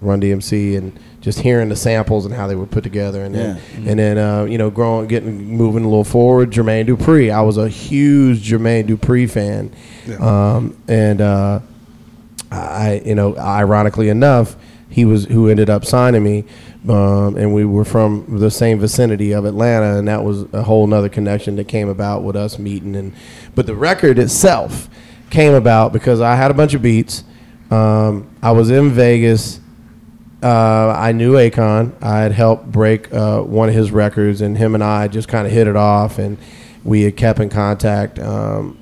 Run 0.00 0.20
DMC 0.20 0.76
and 0.76 0.98
just 1.22 1.40
hearing 1.40 1.70
the 1.70 1.76
samples 1.76 2.26
and 2.26 2.34
how 2.34 2.46
they 2.46 2.54
were 2.54 2.66
put 2.66 2.84
together, 2.84 3.24
and 3.24 3.34
then 3.34 3.56
and 3.88 3.98
then 3.98 4.18
uh, 4.18 4.44
you 4.44 4.58
know 4.58 4.68
growing, 4.68 5.06
getting 5.08 5.56
moving 5.56 5.82
a 5.84 5.88
little 5.88 6.04
forward. 6.04 6.50
Jermaine 6.50 6.86
Dupri, 6.86 7.32
I 7.32 7.40
was 7.40 7.56
a 7.56 7.68
huge 7.68 8.50
Jermaine 8.50 8.86
Dupri 8.86 9.30
fan, 9.30 9.72
um, 10.20 10.76
and 10.86 11.22
uh, 11.22 11.60
I 12.50 13.00
you 13.06 13.14
know 13.14 13.34
ironically 13.38 14.10
enough, 14.10 14.56
he 14.94 15.04
was 15.04 15.24
who 15.24 15.48
ended 15.48 15.68
up 15.68 15.84
signing 15.84 16.22
me. 16.22 16.44
Um, 16.88 17.36
and 17.36 17.52
we 17.52 17.64
were 17.64 17.84
from 17.84 18.38
the 18.38 18.50
same 18.50 18.78
vicinity 18.78 19.32
of 19.32 19.44
Atlanta, 19.44 19.98
and 19.98 20.06
that 20.06 20.22
was 20.22 20.42
a 20.52 20.62
whole 20.62 20.86
nother 20.86 21.08
connection 21.08 21.56
that 21.56 21.66
came 21.66 21.88
about 21.88 22.22
with 22.22 22.36
us 22.36 22.60
meeting. 22.60 22.94
And 22.94 23.12
but 23.56 23.66
the 23.66 23.74
record 23.74 24.20
itself 24.20 24.88
came 25.30 25.52
about 25.52 25.92
because 25.92 26.20
I 26.20 26.36
had 26.36 26.52
a 26.52 26.54
bunch 26.54 26.74
of 26.74 26.82
beats. 26.82 27.24
Um, 27.72 28.30
I 28.40 28.52
was 28.52 28.70
in 28.70 28.90
Vegas. 28.90 29.58
Uh, 30.40 30.94
I 30.96 31.10
knew 31.10 31.32
Akon. 31.32 32.00
I 32.00 32.20
had 32.20 32.30
helped 32.30 32.70
break 32.70 33.12
uh, 33.12 33.40
one 33.40 33.68
of 33.68 33.74
his 33.74 33.90
records, 33.90 34.42
and 34.42 34.56
him 34.56 34.76
and 34.76 34.84
I 34.84 35.08
just 35.08 35.26
kind 35.26 35.44
of 35.44 35.52
hit 35.52 35.66
it 35.66 35.74
off, 35.74 36.18
and 36.18 36.38
we 36.84 37.02
had 37.02 37.16
kept 37.16 37.40
in 37.40 37.48
contact 37.48 38.20
um, 38.20 38.78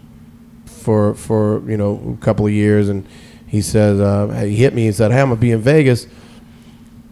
for 0.67 1.15
for 1.15 1.63
you 1.71 1.79
know 1.79 2.19
a 2.21 2.23
couple 2.23 2.45
of 2.45 2.53
years. 2.53 2.91
And 2.91 3.07
he 3.53 3.61
says 3.61 4.01
uh, 4.01 4.29
he 4.47 4.57
hit 4.57 4.73
me 4.73 4.87
and 4.87 4.97
said, 4.97 5.13
"Hey, 5.13 5.21
I'm 5.21 5.29
gonna 5.29 5.39
be 5.39 5.51
in 5.51 5.61
Vegas." 5.61 6.07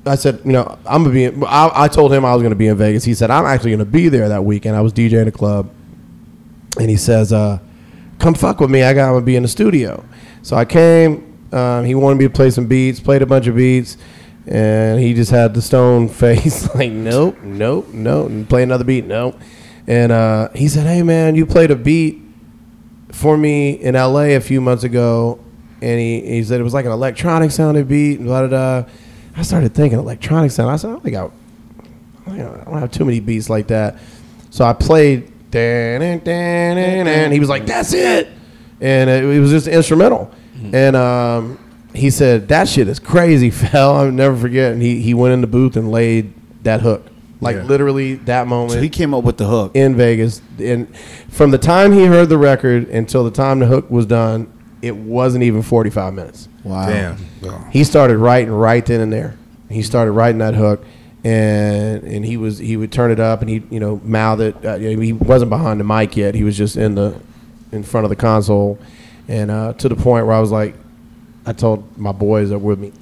I 0.07 0.15
said, 0.15 0.41
you 0.43 0.53
know, 0.53 0.79
I'm 0.87 1.03
gonna 1.03 1.15
be. 1.15 1.25
In, 1.25 1.45
I, 1.45 1.71
I 1.75 1.89
told 1.89 2.15
him 2.15 2.25
I 2.25 2.33
was 2.33 2.43
gonna 2.43 2.55
be 2.55 2.67
in 2.67 2.79
Vegas. 2.79 3.05
He 3.05 3.13
said, 3.13 3.31
I'm 3.31 3.45
actually 3.45 3.73
gonna 3.73 3.85
be 3.85 4.09
there 4.09 4.27
that 4.31 4.43
weekend. 4.43 4.75
I 4.75 4.81
was 4.81 4.95
DJing 4.95 5.27
a 5.27 5.33
club, 5.33 5.69
and 6.79 6.89
he 6.89 6.97
says, 6.97 7.31
uh, 7.31 7.59
"Come 8.19 8.33
fuck 8.33 8.59
with 8.59 8.71
me. 8.71 8.83
I 8.83 8.95
got 8.95 9.13
to 9.13 9.21
be 9.21 9.37
in 9.37 9.43
the 9.43 9.51
studio." 9.51 10.03
So 10.41 10.57
I 10.57 10.65
came. 10.65 11.27
Um, 11.53 11.85
he 11.85 11.95
wanted 11.95 12.17
me 12.17 12.25
to 12.25 12.31
play 12.31 12.49
some 12.49 12.67
beats. 12.67 13.01
Played 13.01 13.21
a 13.21 13.27
bunch 13.27 13.47
of 13.47 13.57
beats. 13.57 13.99
And 14.47 14.99
he 14.99 15.13
just 15.13 15.31
had 15.31 15.53
the 15.53 15.61
stone 15.61 16.09
face, 16.23 16.75
like, 16.75 16.91
nope, 16.91 17.37
nope, 17.43 17.89
nope. 17.93 18.31
And 18.31 18.49
play 18.49 18.63
another 18.63 18.85
beat, 18.85 19.05
nope. 19.05 19.39
And 19.87 20.11
uh, 20.11 20.49
he 20.55 20.69
said, 20.69 20.87
hey, 20.87 21.03
man, 21.03 21.35
you 21.35 21.45
played 21.45 21.71
a 21.71 21.77
beat 21.77 22.23
for 23.13 23.37
me 23.37 23.73
in 23.73 23.95
LA 23.95 24.31
a 24.37 24.41
few 24.41 24.63
months 24.63 24.85
ago. 24.85 25.39
And 25.83 25.99
he, 25.99 26.21
he 26.21 26.45
said 26.45 26.61
it 26.61 26.65
was 26.65 26.75
like 26.75 26.85
an 26.85 26.93
electronic 26.93 27.51
sounding 27.51 27.85
beat, 27.85 28.19
and 28.19 28.27
blah, 28.27 28.47
blah, 28.47 28.83
blah. 28.83 28.91
I 29.37 29.43
started 29.43 29.75
thinking 29.75 29.99
electronic 29.99 30.51
sound. 30.51 30.71
I 30.71 30.77
said, 30.77 30.89
I 30.89 30.93
don't 30.93 31.03
think 31.03 31.17
I, 31.17 31.25
I 32.27 32.37
don't 32.37 32.79
have 32.79 32.91
too 32.93 33.05
many 33.05 33.21
beats 33.21 33.49
like 33.49 33.69
that. 33.69 33.99
So 34.51 34.65
I 34.65 34.73
played, 34.73 35.31
dan, 35.51 36.01
dan, 36.01 36.19
dan, 36.19 36.77
dan, 36.77 37.07
dan. 37.07 37.33
he 37.33 37.41
was 37.41 37.49
like, 37.49 37.67
that's 37.67 37.93
it. 37.93 38.29
And 38.81 39.09
it, 39.11 39.25
it 39.25 39.41
was 39.41 39.51
just 39.51 39.69
instrumental. 39.69 40.31
And 40.73 40.95
um, 40.97 41.59
he 41.95 42.11
said, 42.11 42.49
that 42.49 42.69
shit 42.69 42.87
is 42.89 42.99
crazy, 42.99 43.51
fell. 43.51 43.97
I'll 43.97 44.11
never 44.13 44.37
forget. 44.37 44.73
And 44.73 44.83
he, 44.83 45.01
he 45.01 45.15
went 45.15 45.33
in 45.33 45.41
the 45.41 45.47
booth 45.47 45.77
and 45.77 45.91
laid 45.91 46.33
that 46.65 46.83
hook. 46.83 47.07
Like 47.41 47.57
Yeah. 47.57 47.63
literally 47.63 48.17
that 48.17 48.47
moment 48.49 48.73
So 48.73 48.81
he 48.83 48.91
came 48.91 49.15
up 49.15 49.25
with 49.25 49.39
the 49.39 49.47
hook. 49.47 49.73
in 49.75 49.97
Vegas. 49.97 50.43
And 50.59 50.95
from 51.31 51.51
the 51.53 51.59
time 51.59 51.93
he 51.93 52.05
heard 52.05 52.29
the 52.29 52.37
record 52.37 52.89
until 52.91 53.25
the 53.25 53.31
time 53.31 53.61
the 53.61 53.67
hook 53.67 53.91
was 53.91 54.05
done, 54.05 54.53
it 54.83 54.97
wasn't 54.97 55.45
even 55.45 55.63
45 55.63 56.15
minutes. 56.15 56.49
Wow. 56.65 56.89
Damn. 56.89 57.17
He 57.71 57.85
started 57.85 58.19
writing 58.19 58.51
right 58.53 58.85
then 58.85 59.01
and 59.01 59.13
there. 59.13 59.37
He 59.69 59.83
started 59.83 60.13
writing 60.13 60.39
that 60.39 60.55
hook, 60.55 60.85
and 61.23 62.03
and 62.03 62.25
he 62.25 62.37
was 62.37 62.59
he 62.59 62.77
would 62.77 62.91
turn 62.91 63.11
it 63.13 63.21
up 63.21 63.41
and 63.41 63.49
he 63.49 63.63
you 63.71 63.79
know 63.79 64.01
mouth 64.03 64.41
it. 64.41 64.57
Uh, 64.65 64.75
you 64.75 64.99
he 64.99 65.13
wasn't 65.13 65.49
behind 65.51 65.79
the 65.79 65.85
mic 65.85 66.17
yet. 66.17 66.35
He 66.35 66.43
was 66.43 66.57
just 66.57 66.77
in 66.77 66.97
the 66.97 67.21
in 67.71 67.85
front 67.85 68.05
of 68.05 68.11
the 68.11 68.17
console, 68.17 68.79
and 69.29 69.51
uh, 69.51 69.75
to 69.75 69.89
the 69.89 69.95
point 69.95 70.27
where 70.27 70.35
I 70.35 70.41
was 70.41 70.51
like, 70.51 70.75
I 71.47 71.53
told 71.53 71.97
my 71.97 72.11
boys 72.13 72.51
that 72.51 72.59
were 72.59 72.71
with 72.75 72.81
me, 72.81 72.93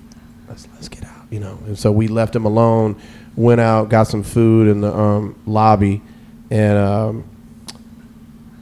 let's 0.46 0.68
let's 0.74 0.88
get 0.88 1.04
out, 1.04 1.24
you 1.30 1.40
know. 1.40 1.58
And 1.66 1.78
so 1.78 1.90
we 1.90 2.06
left 2.06 2.36
him 2.36 2.44
alone, 2.44 3.00
went 3.34 3.62
out, 3.62 3.88
got 3.88 4.04
some 4.08 4.22
food 4.22 4.68
in 4.68 4.82
the 4.82 4.94
um, 4.94 5.40
lobby, 5.46 6.02
and 6.50 6.76
um, 6.76 7.24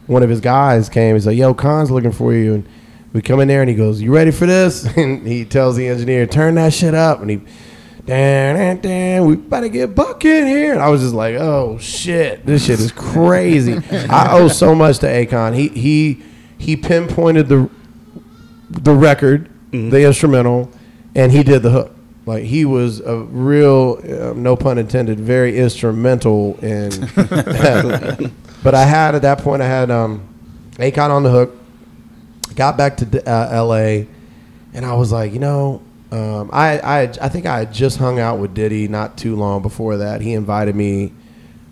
one 0.06 0.22
of 0.22 0.30
his 0.30 0.40
guys 0.40 0.88
came. 0.88 1.16
He's 1.16 1.26
like, 1.26 1.36
"Yo, 1.36 1.55
Kon's 1.55 1.90
looking 1.90 2.12
for 2.12 2.32
you." 2.32 2.55
And 2.55 2.68
we 3.16 3.22
come 3.22 3.40
in 3.40 3.48
there, 3.48 3.62
and 3.62 3.70
he 3.70 3.74
goes, 3.74 4.02
"You 4.02 4.14
ready 4.14 4.30
for 4.30 4.44
this?" 4.44 4.84
And 4.97 5.26
he 5.26 5.47
tells 5.47 5.74
the 5.74 5.88
engineer, 5.88 6.26
"Turn 6.26 6.56
that 6.56 6.74
shit 6.74 6.93
up." 6.93 7.22
And 7.22 7.30
he, 7.30 7.36
dan, 8.05 8.56
dan, 8.56 8.80
dan, 8.82 9.24
we 9.24 9.36
better 9.36 9.68
get 9.68 9.94
Buck 9.94 10.22
in 10.26 10.47
here. 10.47 10.74
And 10.74 10.82
I 10.82 10.90
was 10.90 11.01
just 11.01 11.14
like, 11.14 11.34
"Oh 11.36 11.78
shit, 11.78 12.44
this 12.44 12.66
shit 12.66 12.78
is 12.78 12.93
crazy." 12.93 13.78
I 14.10 14.32
owe 14.32 14.48
so 14.48 14.74
much 14.74 14.98
to 14.98 15.06
Akon. 15.06 15.55
He 15.55 15.68
he 15.68 16.22
he 16.59 16.76
pinpointed 16.76 17.48
the 17.48 17.70
the 18.68 18.93
record, 18.93 19.48
the 19.70 20.05
instrumental, 20.05 20.70
and 21.14 21.32
he 21.32 21.43
did 21.43 21.62
the 21.62 21.70
hook. 21.70 21.97
Like 22.26 22.44
he 22.44 22.66
was 22.66 23.01
a 23.01 23.16
real, 23.16 23.98
uh, 24.05 24.34
no 24.34 24.56
pun 24.56 24.76
intended, 24.76 25.18
very 25.18 25.56
instrumental 25.56 26.59
in. 26.59 26.90
but 28.62 28.74
I 28.74 28.84
had 28.84 29.14
at 29.14 29.22
that 29.22 29.38
point, 29.38 29.62
I 29.62 29.68
had 29.68 29.90
um, 29.90 30.20
Akon 30.74 31.09
on 31.09 31.22
the 31.22 31.30
hook. 31.30 31.56
Got 32.56 32.76
back 32.76 32.96
to 32.98 33.30
uh, 33.30 33.48
L.A. 33.52 34.08
and 34.74 34.84
I 34.84 34.94
was 34.94 35.12
like, 35.12 35.32
you 35.32 35.38
know, 35.38 35.82
um, 36.10 36.50
I, 36.52 36.78
I 36.78 37.00
I 37.02 37.28
think 37.28 37.46
I 37.46 37.60
had 37.60 37.72
just 37.72 37.98
hung 37.98 38.18
out 38.18 38.38
with 38.38 38.54
Diddy 38.54 38.88
not 38.88 39.18
too 39.18 39.36
long 39.36 39.62
before 39.62 39.98
that. 39.98 40.20
He 40.20 40.32
invited 40.32 40.74
me. 40.74 41.12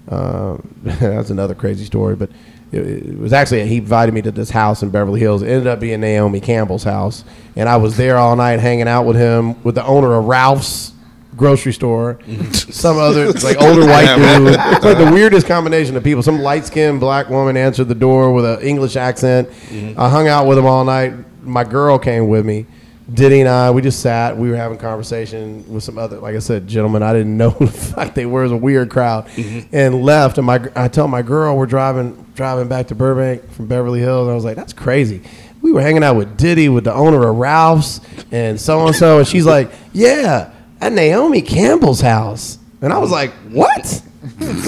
Um, 0.09 0.69
that's 0.83 1.31
another 1.31 1.55
crazy 1.55 1.85
story, 1.85 2.17
but 2.17 2.31
it, 2.73 2.81
it 2.81 3.19
was 3.19 3.33
actually 3.33 3.67
he 3.67 3.79
invited 3.79 4.13
me 4.13 4.23
to 4.23 4.31
this 4.33 4.51
house 4.51 4.83
in 4.83 4.91
Beverly 4.91 5.21
Hills. 5.21 5.43
It 5.43 5.49
ended 5.49 5.67
up 5.67 5.81
being 5.81 6.01
Naomi 6.01 6.41
Campbell's 6.41 6.85
house, 6.85 7.25
and 7.57 7.69
I 7.69 7.77
was 7.77 7.97
there 7.97 8.19
all 8.19 8.37
night 8.37 8.61
hanging 8.61 8.89
out 8.89 9.05
with 9.05 9.17
him 9.17 9.63
with 9.63 9.77
the 9.77 9.85
owner 9.87 10.15
of 10.15 10.25
Ralph's 10.25 10.93
grocery 11.37 11.73
store, 11.73 12.19
some 12.53 12.99
other 12.99 13.33
like 13.33 13.61
older 13.61 13.87
white 13.87 14.17
dude. 14.17 14.55
It's 14.75 14.85
like 14.85 14.99
the 14.99 15.11
weirdest 15.13 15.47
combination 15.47 15.97
of 15.97 16.05
people. 16.05 16.23
Some 16.23 16.41
light 16.41 16.65
skinned 16.65 17.01
black 17.01 17.29
woman 17.29 17.57
answered 17.57 17.89
the 17.89 17.95
door 17.95 18.33
with 18.33 18.45
an 18.45 18.61
English 18.61 18.97
accent. 18.97 19.49
Mm-hmm. 19.49 20.01
I 20.01 20.09
hung 20.09 20.29
out 20.29 20.47
with 20.47 20.59
him 20.59 20.67
all 20.67 20.85
night. 20.85 21.15
My 21.43 21.65
girl 21.65 21.99
came 21.99 22.29
with 22.29 22.45
me. 22.45 22.67
Diddy 23.13 23.41
and 23.41 23.49
I, 23.49 23.71
we 23.71 23.83
just 23.83 24.01
sat. 24.01 24.37
We 24.37 24.49
were 24.49 24.57
having 24.57 24.79
conversation 24.79 25.71
with 25.71 25.85
some 25.85 25.99
other, 25.99 26.19
like 26.21 26.35
I 26.35 26.39
said, 26.39 26.67
gentlemen. 26.67 27.03
I 27.03 27.13
didn't 27.13 27.37
know 27.37 27.51
who 27.51 27.67
the 27.67 27.73
fuck 27.73 28.15
they 28.15 28.25
were. 28.25 28.41
It 28.41 28.45
was 28.45 28.53
a 28.53 28.57
weird 28.57 28.91
crowd, 28.91 29.27
mm-hmm. 29.29 29.75
and 29.75 30.03
left. 30.03 30.39
And 30.39 30.47
my, 30.47 30.67
I 30.75 30.89
tell 30.89 31.07
my 31.07 31.21
girl 31.23 31.57
we're 31.57 31.67
driving 31.67 32.25
driving 32.35 32.67
back 32.67 32.89
to 32.89 32.95
Burbank 32.95 33.51
from 33.51 33.67
Beverly 33.67 34.01
Hills. 34.01 34.29
I 34.29 34.35
was 34.35 34.45
like, 34.45 34.57
that's 34.57 34.73
crazy. 34.73 35.23
We 35.61 35.73
were 35.73 35.83
hanging 35.83 36.03
out 36.03 36.17
with 36.17 36.37
Diddy, 36.37 36.69
with 36.69 36.85
the 36.85 36.95
owner 36.95 37.29
of 37.29 37.37
Ralph's, 37.37 38.01
and 38.31 38.59
so 38.59 38.87
and 38.87 38.97
so. 38.97 39.19
And 39.19 39.29
she's 39.29 39.47
like, 39.47 39.71
yeah, 39.93 40.54
at 40.85 40.93
Naomi 40.93 41.41
Campbell's 41.41 42.03
house. 42.03 42.59
And 42.83 42.93
I 42.93 42.99
was 42.99 43.11
like, 43.11 43.33
what? 43.51 44.03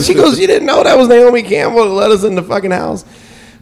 She 0.03 0.13
goes, 0.13 0.39
you 0.39 0.47
didn't 0.47 0.67
know 0.67 0.85
that 0.85 0.99
was 0.99 1.09
Naomi 1.09 1.43
Campbell 1.43 1.85
that 1.85 1.91
let 1.91 2.11
us 2.11 2.25
in 2.25 2.35
the 2.35 2.43
fucking 2.43 2.71
house. 2.71 3.07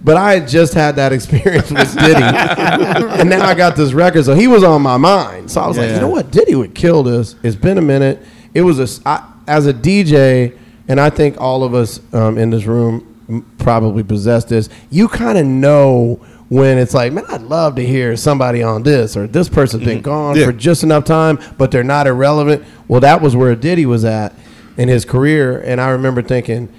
But 0.02 0.16
I 0.16 0.34
had 0.34 0.48
just 0.48 0.74
had 0.74 0.96
that 0.96 1.12
experience 1.18 1.70
with 1.70 1.94
Diddy, 1.96 2.14
and 2.20 3.30
now 3.30 3.46
I 3.46 3.54
got 3.54 3.76
this 3.76 3.92
record, 3.92 4.24
so 4.24 4.34
he 4.34 4.48
was 4.48 4.64
on 4.64 4.82
my 4.82 4.96
mind. 4.96 5.50
So 5.50 5.60
I 5.60 5.68
was 5.68 5.78
like, 5.78 5.90
you 5.90 6.00
know 6.00 6.08
what, 6.08 6.30
Diddy 6.32 6.56
would 6.56 6.74
kill 6.74 7.04
this. 7.04 7.36
It's 7.44 7.56
been 7.56 7.78
a 7.78 7.82
minute. 7.82 8.20
It 8.54 8.62
was 8.62 8.80
a 8.80 9.08
I, 9.08 9.32
as 9.46 9.66
a 9.66 9.72
DJ, 9.72 10.58
and 10.88 11.00
I 11.00 11.10
think 11.10 11.40
all 11.40 11.62
of 11.62 11.74
us 11.74 12.00
um, 12.12 12.36
in 12.36 12.50
this 12.50 12.64
room 12.64 13.54
probably 13.58 14.02
possess 14.02 14.44
this. 14.44 14.68
You 14.90 15.08
kind 15.08 15.38
of 15.38 15.46
know 15.46 16.20
when 16.54 16.78
it's 16.78 16.94
like, 16.94 17.12
man, 17.12 17.24
I'd 17.28 17.42
love 17.42 17.74
to 17.74 17.84
hear 17.84 18.16
somebody 18.16 18.62
on 18.62 18.84
this, 18.84 19.16
or 19.16 19.26
this 19.26 19.48
person's 19.48 19.82
been 19.82 19.96
mm-hmm. 19.96 20.04
gone 20.04 20.36
Yeah. 20.36 20.46
for 20.46 20.52
just 20.52 20.84
enough 20.84 21.04
time, 21.04 21.40
but 21.58 21.72
they're 21.72 21.82
not 21.82 22.06
irrelevant. 22.06 22.64
Well, 22.86 23.00
that 23.00 23.20
was 23.20 23.34
where 23.34 23.56
Diddy 23.56 23.86
was 23.86 24.04
at 24.04 24.32
in 24.76 24.88
his 24.88 25.04
career, 25.04 25.58
and 25.58 25.80
I 25.80 25.90
remember 25.90 26.22
thinking. 26.22 26.72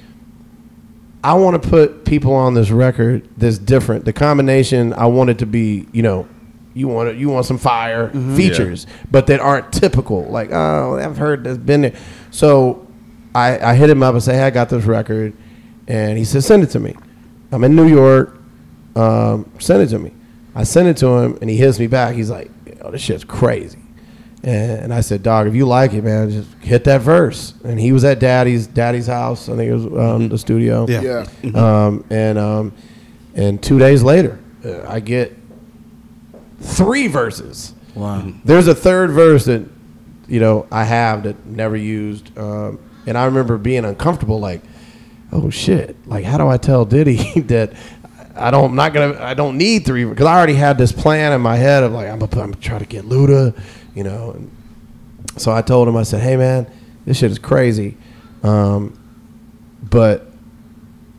I 1.26 1.34
want 1.34 1.62
to 1.62 1.70
put 1.70 2.06
people 2.06 2.34
on 2.36 2.54
this 2.54 2.70
record 2.70 3.28
that's 3.36 3.58
different. 3.58 4.06
The 4.06 4.14
combination 4.14 4.94
I 4.94 5.08
want 5.08 5.32
it 5.32 5.40
to 5.40 5.48
be, 5.48 5.88
you 5.92 6.04
know, 6.04 6.28
you 6.76 6.88
want 6.88 7.10
it, 7.10 7.18
you 7.18 7.30
want 7.30 7.48
some 7.48 7.58
fire 7.58 8.10
mm-hmm. 8.10 8.38
features, 8.38 8.86
but 9.10 9.26
that 9.28 9.40
aren't 9.40 9.74
typical. 9.74 10.24
Like, 10.26 10.52
oh, 10.52 11.00
I've 11.04 11.18
heard 11.18 11.44
that's 11.44 11.58
been 11.58 11.82
there. 11.82 11.96
So 12.30 12.88
I, 13.34 13.72
I 13.72 13.74
hit 13.74 13.90
him 13.90 14.04
up 14.04 14.14
and 14.14 14.24
say, 14.24 14.36
hey, 14.36 14.44
I 14.44 14.52
got 14.52 14.70
this 14.70 14.86
record, 14.86 15.34
and 15.88 16.16
he 16.16 16.24
said, 16.24 16.44
send 16.44 16.62
it 16.62 16.68
to 16.68 16.80
me. 16.80 16.96
I'm 17.52 17.64
in 17.64 17.76
New 17.76 17.88
York. 17.88 18.40
Um, 18.96 19.52
send 19.60 19.82
it 19.84 19.88
to 19.88 20.00
me. 20.00 20.12
I 20.56 20.64
sent 20.64 20.88
it 20.88 20.98
to 20.98 21.08
him, 21.08 21.38
and 21.42 21.50
he 21.50 21.58
hits 21.58 21.80
me 21.80 21.88
back. 21.88 22.16
He's 22.16 22.30
like, 22.30 22.50
oh, 22.82 22.92
this 22.92 23.02
shit's 23.02 23.24
crazy. 23.26 23.80
And, 24.44 24.84
and 24.84 24.94
I 24.94 25.02
said, 25.02 25.24
dog, 25.24 25.48
if 25.48 25.56
you 25.56 25.66
like 25.66 25.94
it, 25.94 26.04
man, 26.04 26.30
just 26.30 26.50
hit 26.62 26.84
that 26.86 27.02
verse. 27.02 27.56
And 27.64 27.80
he 27.80 27.92
was 27.92 28.04
at 28.06 28.20
Daddy's 28.20 28.68
Daddy's 28.68 29.08
house. 29.08 29.50
I 29.50 29.56
think 29.56 29.72
it 29.72 29.74
was 29.74 29.86
um, 29.86 30.30
the 30.30 30.38
studio. 30.38 30.86
Yeah. 30.88 31.26
Yeah. 31.42 31.86
Um, 31.86 32.06
and 32.10 32.38
um, 32.38 32.74
and 33.34 33.62
two 33.62 33.80
days 33.80 34.04
later, 34.04 34.40
uh, 34.64 34.88
I 34.88 35.00
get 35.00 35.36
three 36.62 37.08
verses. 37.08 37.74
Wow. 37.96 38.32
There's 38.44 38.68
a 38.68 38.76
third 38.76 39.12
verse 39.12 39.46
that 39.46 39.68
you 40.28 40.40
know 40.40 40.68
I 40.72 40.84
have 40.84 41.24
that 41.24 41.46
never 41.46 41.76
used, 41.76 42.38
um, 42.38 42.80
and 43.08 43.18
I 43.18 43.26
remember 43.26 43.58
being 43.58 43.84
uncomfortable. 43.84 44.40
Like, 44.40 44.62
oh 45.32 45.50
shit! 45.50 45.96
Like, 46.08 46.24
how 46.24 46.38
do 46.38 46.48
I 46.48 46.58
tell 46.58 46.86
Diddy 46.86 47.40
that 47.42 47.74
I 48.36 48.52
don't 48.52 48.72
I'm 48.72 48.76
not 48.76 48.94
gonna 48.94 49.22
I 49.22 49.34
don't 49.34 49.58
need 49.58 49.86
three 49.86 50.06
because 50.06 50.26
I 50.26 50.36
already 50.36 50.56
had 50.56 50.78
this 50.78 50.92
plan 50.92 51.32
in 51.34 51.42
my 51.42 51.56
head 51.56 51.84
of 51.84 51.92
like 51.92 52.08
I'm 52.08 52.20
gonna, 52.20 52.42
I'm 52.42 52.52
gonna 52.52 52.62
try 52.62 52.80
to 52.80 52.86
get 52.86 53.06
Luda, 53.06 53.58
you 53.94 54.04
know. 54.04 54.32
And 54.32 54.52
so 55.38 55.52
I 55.52 55.62
told 55.62 55.88
him 55.88 55.96
I 55.96 56.04
said, 56.04 56.22
hey 56.22 56.36
man, 56.38 56.70
this 57.06 57.18
shit 57.18 57.32
is 57.32 57.40
crazy, 57.40 57.98
um, 58.44 59.00
but 59.82 60.28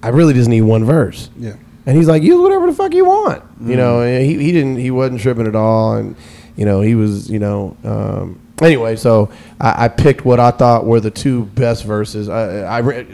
I 0.02 0.08
really 0.08 0.34
just 0.34 0.48
need 0.48 0.62
one 0.62 0.84
verse. 0.84 1.30
Yeah. 1.36 1.56
And 1.86 1.96
he's 1.96 2.08
like, 2.08 2.22
use 2.22 2.40
whatever 2.40 2.66
the 2.66 2.72
fuck 2.72 2.94
you 2.94 3.04
want. 3.04 3.42
You 3.60 3.76
know, 3.76 4.02
and 4.02 4.24
he, 4.24 4.36
he 4.38 4.52
didn't, 4.52 4.76
he 4.76 4.90
wasn't 4.90 5.20
tripping 5.20 5.46
at 5.46 5.54
all. 5.54 5.94
And, 5.94 6.16
you 6.56 6.64
know, 6.64 6.80
he 6.80 6.94
was, 6.94 7.30
you 7.30 7.38
know, 7.38 7.76
um, 7.84 8.40
anyway, 8.60 8.96
so 8.96 9.30
I, 9.60 9.84
I 9.84 9.88
picked 9.88 10.24
what 10.24 10.40
I 10.40 10.50
thought 10.50 10.84
were 10.86 11.00
the 11.00 11.10
two 11.10 11.44
best 11.46 11.84
verses. 11.84 12.28
I, 12.28 12.80
I, 12.80 13.06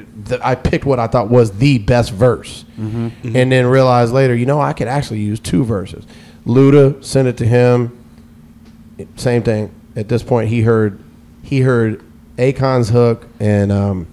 I 0.43 0.55
picked 0.55 0.85
what 0.85 0.98
I 0.98 1.06
thought 1.06 1.28
was 1.28 1.52
the 1.52 1.78
best 1.78 2.12
verse. 2.12 2.64
And 3.36 3.52
then 3.52 3.66
realized 3.66 4.12
later, 4.12 4.35
you 4.35 4.47
know, 4.47 4.60
I 4.60 4.73
could 4.73 4.89
actually 4.89 5.20
use 5.20 5.40
two 5.40 5.64
verses. 5.64 6.06
Luda, 6.47 7.02
sent 7.05 7.28
it 7.28 7.36
to 7.39 7.47
him. 7.47 7.98
Same 9.16 9.43
thing. 9.43 9.74
At 9.97 10.09
this 10.09 10.23
point, 10.23 10.48
he 10.48 10.62
heard, 10.62 10.98
he 11.43 11.60
heard 11.60 12.02
Akon's 12.39 12.89
hook 12.89 13.27
and, 13.40 13.70
um, 13.70 14.06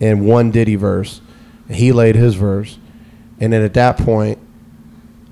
and 0.00 0.26
one 0.26 0.50
Diddy 0.50 0.76
verse. 0.76 1.20
He 1.70 1.92
laid 1.92 2.14
his 2.14 2.34
verse. 2.34 2.78
And 3.40 3.52
then 3.52 3.62
at 3.62 3.74
that 3.74 3.98
point, 3.98 4.38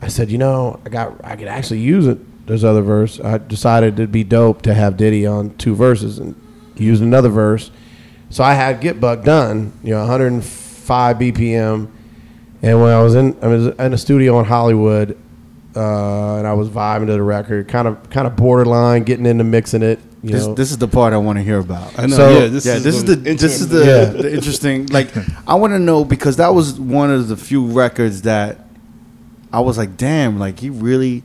I 0.02 0.08
said, 0.08 0.30
you 0.30 0.36
know, 0.38 0.80
I 0.84 0.90
got 0.90 1.24
I 1.24 1.36
could 1.36 1.48
actually 1.48 1.80
use 1.80 2.06
it. 2.06 2.18
There's 2.46 2.64
other 2.64 2.82
verse. 2.82 3.20
I 3.20 3.38
decided 3.38 3.94
it'd 3.94 4.12
be 4.12 4.24
dope 4.24 4.62
to 4.62 4.74
have 4.74 4.96
Diddy 4.96 5.26
on 5.26 5.56
two 5.56 5.74
verses 5.74 6.18
and 6.18 6.34
use 6.76 7.00
another 7.00 7.28
verse. 7.30 7.70
So 8.30 8.44
I 8.44 8.54
had 8.54 8.80
Get 8.80 9.00
Buck 9.00 9.22
done, 9.24 9.72
you 9.82 9.90
know, 9.92 10.00
105 10.00 11.16
BPM. 11.18 11.88
And 12.62 12.80
when 12.82 12.90
I 12.92 13.02
was 13.02 13.14
in 13.14 13.36
I 13.42 13.46
was 13.46 13.66
in 13.68 13.92
a 13.92 13.98
studio 13.98 14.38
in 14.40 14.44
Hollywood, 14.46 15.12
uh, 15.76 16.36
and 16.36 16.46
I 16.46 16.52
was 16.54 16.68
vibing 16.68 17.06
to 17.06 17.12
the 17.12 17.22
record, 17.22 17.68
kind 17.68 17.86
of 17.88 18.10
kind 18.10 18.26
of 18.26 18.36
borderline, 18.36 19.04
getting 19.04 19.26
into 19.26 19.44
mixing 19.44 19.82
it, 19.82 19.98
you 20.22 20.30
This, 20.30 20.46
know, 20.46 20.54
this 20.54 20.70
is 20.70 20.78
the 20.78 20.88
part 20.88 21.12
I 21.12 21.18
want 21.18 21.38
to 21.38 21.42
hear 21.42 21.58
about. 21.58 21.98
I 21.98 22.06
know. 22.06 22.16
So- 22.16 22.38
yeah, 22.40 22.46
this 22.46 22.64
yeah, 22.64 22.74
is 22.74 22.84
this 22.84 22.96
is 22.96 23.04
the 23.04 23.16
this 23.16 23.42
is 23.60 23.68
the, 23.68 23.84
Yeah. 23.84 24.04
the 24.22 24.32
interesting. 24.34 24.86
Like, 24.86 25.08
I 25.46 25.54
want 25.56 25.72
to 25.74 25.78
know 25.78 26.04
because 26.04 26.36
that 26.36 26.54
was 26.54 26.78
one 26.80 27.10
of 27.10 27.28
the 27.28 27.36
few 27.36 27.66
records 27.66 28.22
that 28.22 28.66
I 29.52 29.60
was 29.60 29.76
like, 29.78 29.96
damn, 29.96 30.38
like 30.38 30.58
he 30.60 30.70
really 30.70 31.22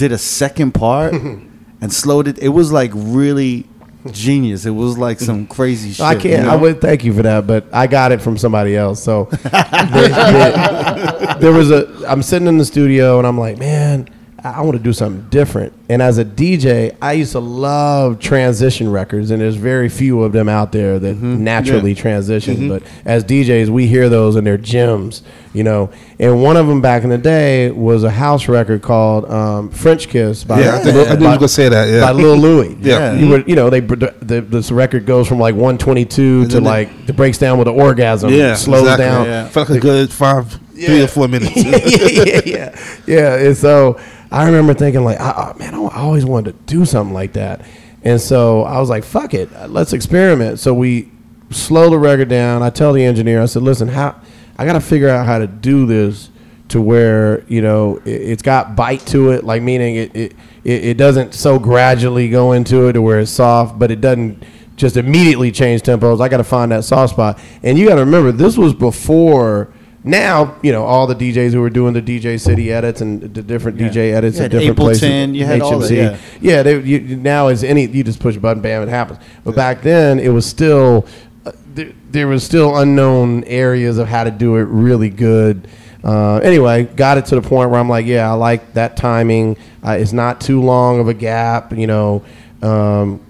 did 0.00 0.12
a 0.12 0.18
second 0.18 0.72
part 0.72 1.12
and 1.82 1.92
slowed 1.92 2.26
it. 2.26 2.38
It 2.38 2.48
was 2.48 2.72
like 2.72 2.90
really 2.94 3.66
genius. 4.10 4.64
It 4.64 4.70
was 4.70 4.96
like 4.96 5.20
some 5.20 5.46
crazy 5.46 5.92
shit. 5.92 6.00
I 6.04 6.14
can't. 6.14 6.44
you 6.46 6.50
I 6.50 6.56
would 6.56 6.80
thank 6.80 7.04
you 7.04 7.12
for 7.12 7.22
that, 7.22 7.46
but 7.46 7.66
I 7.70 7.86
got 7.86 8.10
it 8.12 8.22
from 8.22 8.38
somebody 8.38 8.74
else. 8.74 9.02
So 9.02 9.24
there, 9.42 10.08
there- 10.08 11.36
there 11.40 11.52
was 11.52 11.70
a. 11.70 11.86
I'm 12.08 12.22
sitting 12.22 12.48
in 12.48 12.56
the 12.58 12.64
studio 12.64 13.18
and 13.18 13.26
I'm 13.26 13.38
like, 13.38 13.58
man, 13.58 14.08
I, 14.42 14.62
want 14.62 14.76
to 14.76 14.82
do 14.82 14.92
something 14.92 15.28
different. 15.28 15.72
And 15.88 16.00
as 16.00 16.18
a 16.18 16.24
DJ, 16.24 16.96
I 17.02 17.12
used 17.12 17.32
to 17.32 17.40
love 17.40 18.20
transition 18.20 18.90
records, 18.90 19.30
and 19.30 19.40
there's 19.40 19.56
very 19.56 19.88
few 19.88 20.22
of 20.22 20.32
them 20.32 20.48
out 20.48 20.72
there 20.72 20.98
that 20.98 21.16
naturally 21.16 21.94
transition. 21.94 22.68
But 22.68 22.82
as 23.04 23.24
DJs, 23.24 23.68
we 23.68 23.86
hear 23.86 24.08
those 24.08 24.36
and 24.36 24.46
they're 24.46 24.56
gems, 24.56 25.22
you 25.52 25.64
know. 25.64 25.90
And 26.18 26.42
one 26.42 26.56
of 26.56 26.66
them 26.66 26.80
back 26.80 27.02
in 27.02 27.10
the 27.10 27.18
day 27.18 27.70
was 27.70 28.04
a 28.04 28.10
house 28.10 28.48
record 28.48 28.82
called 28.82 29.30
um, 29.30 29.70
French 29.70 30.08
Kiss 30.08 30.44
by 30.44 30.60
Yeah, 30.60 30.76
I, 30.76 30.78
think, 30.78 30.96
I 30.96 31.14
knew 31.14 31.24
you 31.24 31.30
by- 31.30 31.36
were 31.38 31.48
say 31.48 31.68
that. 31.68 31.88
Yeah, 31.88 32.00
by 32.00 32.12
Lil 32.12 32.36
Louis. 32.36 32.76
Yeah. 32.80 33.12
you, 33.14 33.28
would, 33.28 33.48
you 33.48 33.54
know 33.54 33.68
they 33.68 33.80
the, 33.80 34.40
this 34.48 34.70
record 34.72 35.06
goes 35.06 35.28
from 35.28 35.38
like 35.38 35.54
122 35.54 36.48
to 36.48 36.60
like 36.60 36.88
it 37.06 37.14
breaks 37.14 37.38
down 37.38 37.58
with 37.58 37.68
an 37.68 37.78
orgasm, 37.78 38.30
yeah, 38.30 38.54
slows 38.54 38.82
exactly. 38.82 39.04
down. 39.04 39.26
Yeah. 39.26 39.48
Felt 39.48 39.68
like 39.68 39.78
a 39.78 39.80
good 39.80 40.12
five, 40.12 40.58
three 40.72 41.02
or 41.02 41.06
four 41.08 41.28
minutes. 41.28 41.56
yeah, 41.56 41.78
yeah, 41.84 42.40
yeah, 42.44 43.00
yeah. 43.06 43.46
And 43.46 43.56
so 43.56 44.00
I 44.30 44.46
remember 44.46 44.74
thinking 44.74 45.04
like, 45.04 45.18
oh, 45.20 45.54
man, 45.58 45.74
I, 45.74 45.78
always 46.00 46.24
wanted 46.24 46.52
to 46.52 46.72
do 46.72 46.84
something 46.84 47.12
like 47.12 47.32
that. 47.32 47.64
And 48.02 48.20
so 48.20 48.62
I 48.62 48.78
was 48.78 48.88
like, 48.88 49.04
fuck 49.04 49.34
it, 49.34 49.52
uh, 49.54 49.66
let's 49.66 49.92
experiment. 49.92 50.58
So 50.58 50.72
we 50.72 51.10
slow 51.50 51.90
the 51.90 51.98
record 51.98 52.28
down. 52.28 52.62
I 52.62 52.70
tell 52.70 52.92
the 52.92 53.04
engineer, 53.04 53.42
I 53.42 53.46
said, 53.46 53.62
listen, 53.62 53.88
how 53.88 54.20
I 54.56 54.64
got 54.64 54.74
to 54.74 54.80
figure 54.80 55.08
out 55.08 55.26
how 55.26 55.38
to 55.38 55.46
do 55.46 55.86
this 55.86 56.30
to 56.68 56.80
where 56.80 57.44
you 57.48 57.60
know 57.60 57.96
it, 58.04 58.10
it's 58.10 58.42
got 58.42 58.76
bite 58.76 59.04
to 59.06 59.30
it, 59.32 59.42
like 59.44 59.60
meaning 59.60 59.96
it 59.96 60.14
it 60.14 60.36
it 60.64 60.96
doesn't 60.96 61.34
so 61.34 61.58
gradually 61.58 62.28
go 62.28 62.52
into 62.52 62.86
it 62.86 62.92
to 62.92 63.02
where 63.02 63.18
it's 63.20 63.30
soft, 63.30 63.78
but 63.78 63.90
it 63.90 64.00
doesn't 64.00 64.44
just 64.76 64.96
immediately 64.96 65.50
change 65.50 65.82
tempos. 65.82 66.20
I 66.20 66.28
got 66.28 66.38
to 66.38 66.44
find 66.44 66.72
that 66.72 66.84
soft 66.84 67.14
spot. 67.14 67.38
And 67.62 67.78
you 67.78 67.86
got 67.86 67.96
to 67.96 68.04
remember, 68.04 68.32
this 68.32 68.56
was 68.56 68.72
before. 68.72 69.72
Now 70.02 70.56
you 70.62 70.72
know 70.72 70.84
all 70.84 71.06
the 71.06 71.14
DJs 71.14 71.52
who 71.52 71.60
were 71.60 71.70
doing 71.70 71.92
the 71.92 72.00
DJ 72.00 72.40
City 72.40 72.72
edits 72.72 73.00
and 73.00 73.20
the 73.34 73.42
different 73.42 73.76
DJ 73.76 74.14
edits 74.14 74.38
at 74.38 74.44
had 74.44 74.50
different 74.52 74.78
Ableton, 74.78 74.84
places. 74.84 75.36
you 75.36 75.44
had 75.44 75.60
all 75.60 75.78
that, 75.78 75.92
yeah. 75.92 76.18
yeah. 76.40 76.62
They, 76.62 76.80
you, 76.80 77.16
now 77.16 77.48
is 77.48 77.62
any 77.62 77.86
you 77.86 78.02
just 78.02 78.18
push 78.18 78.36
a 78.36 78.40
button, 78.40 78.62
bam, 78.62 78.82
it 78.82 78.88
happens. 78.88 79.18
But 79.44 79.54
back 79.54 79.82
then 79.82 80.18
it 80.18 80.30
was 80.30 80.46
still 80.46 81.06
uh, 81.44 81.52
there, 81.74 81.92
there 82.10 82.28
was 82.28 82.42
still 82.44 82.78
unknown 82.78 83.44
areas 83.44 83.98
of 83.98 84.08
how 84.08 84.24
to 84.24 84.30
do 84.30 84.56
it 84.56 84.64
really 84.64 85.10
good. 85.10 85.68
Uh, 86.02 86.36
anyway, 86.36 86.84
got 86.84 87.18
it 87.18 87.26
to 87.26 87.34
the 87.34 87.42
point 87.42 87.70
where 87.70 87.78
I'm 87.78 87.88
like, 87.88 88.06
yeah, 88.06 88.30
I 88.30 88.32
like 88.32 88.72
that 88.72 88.96
timing. 88.96 89.58
Uh, 89.84 89.92
it's 89.92 90.12
not 90.14 90.40
too 90.40 90.62
long 90.62 90.98
of 90.98 91.08
a 91.08 91.14
gap, 91.14 91.72
you 91.72 91.86
know. 91.86 92.24
Um, 92.62 93.20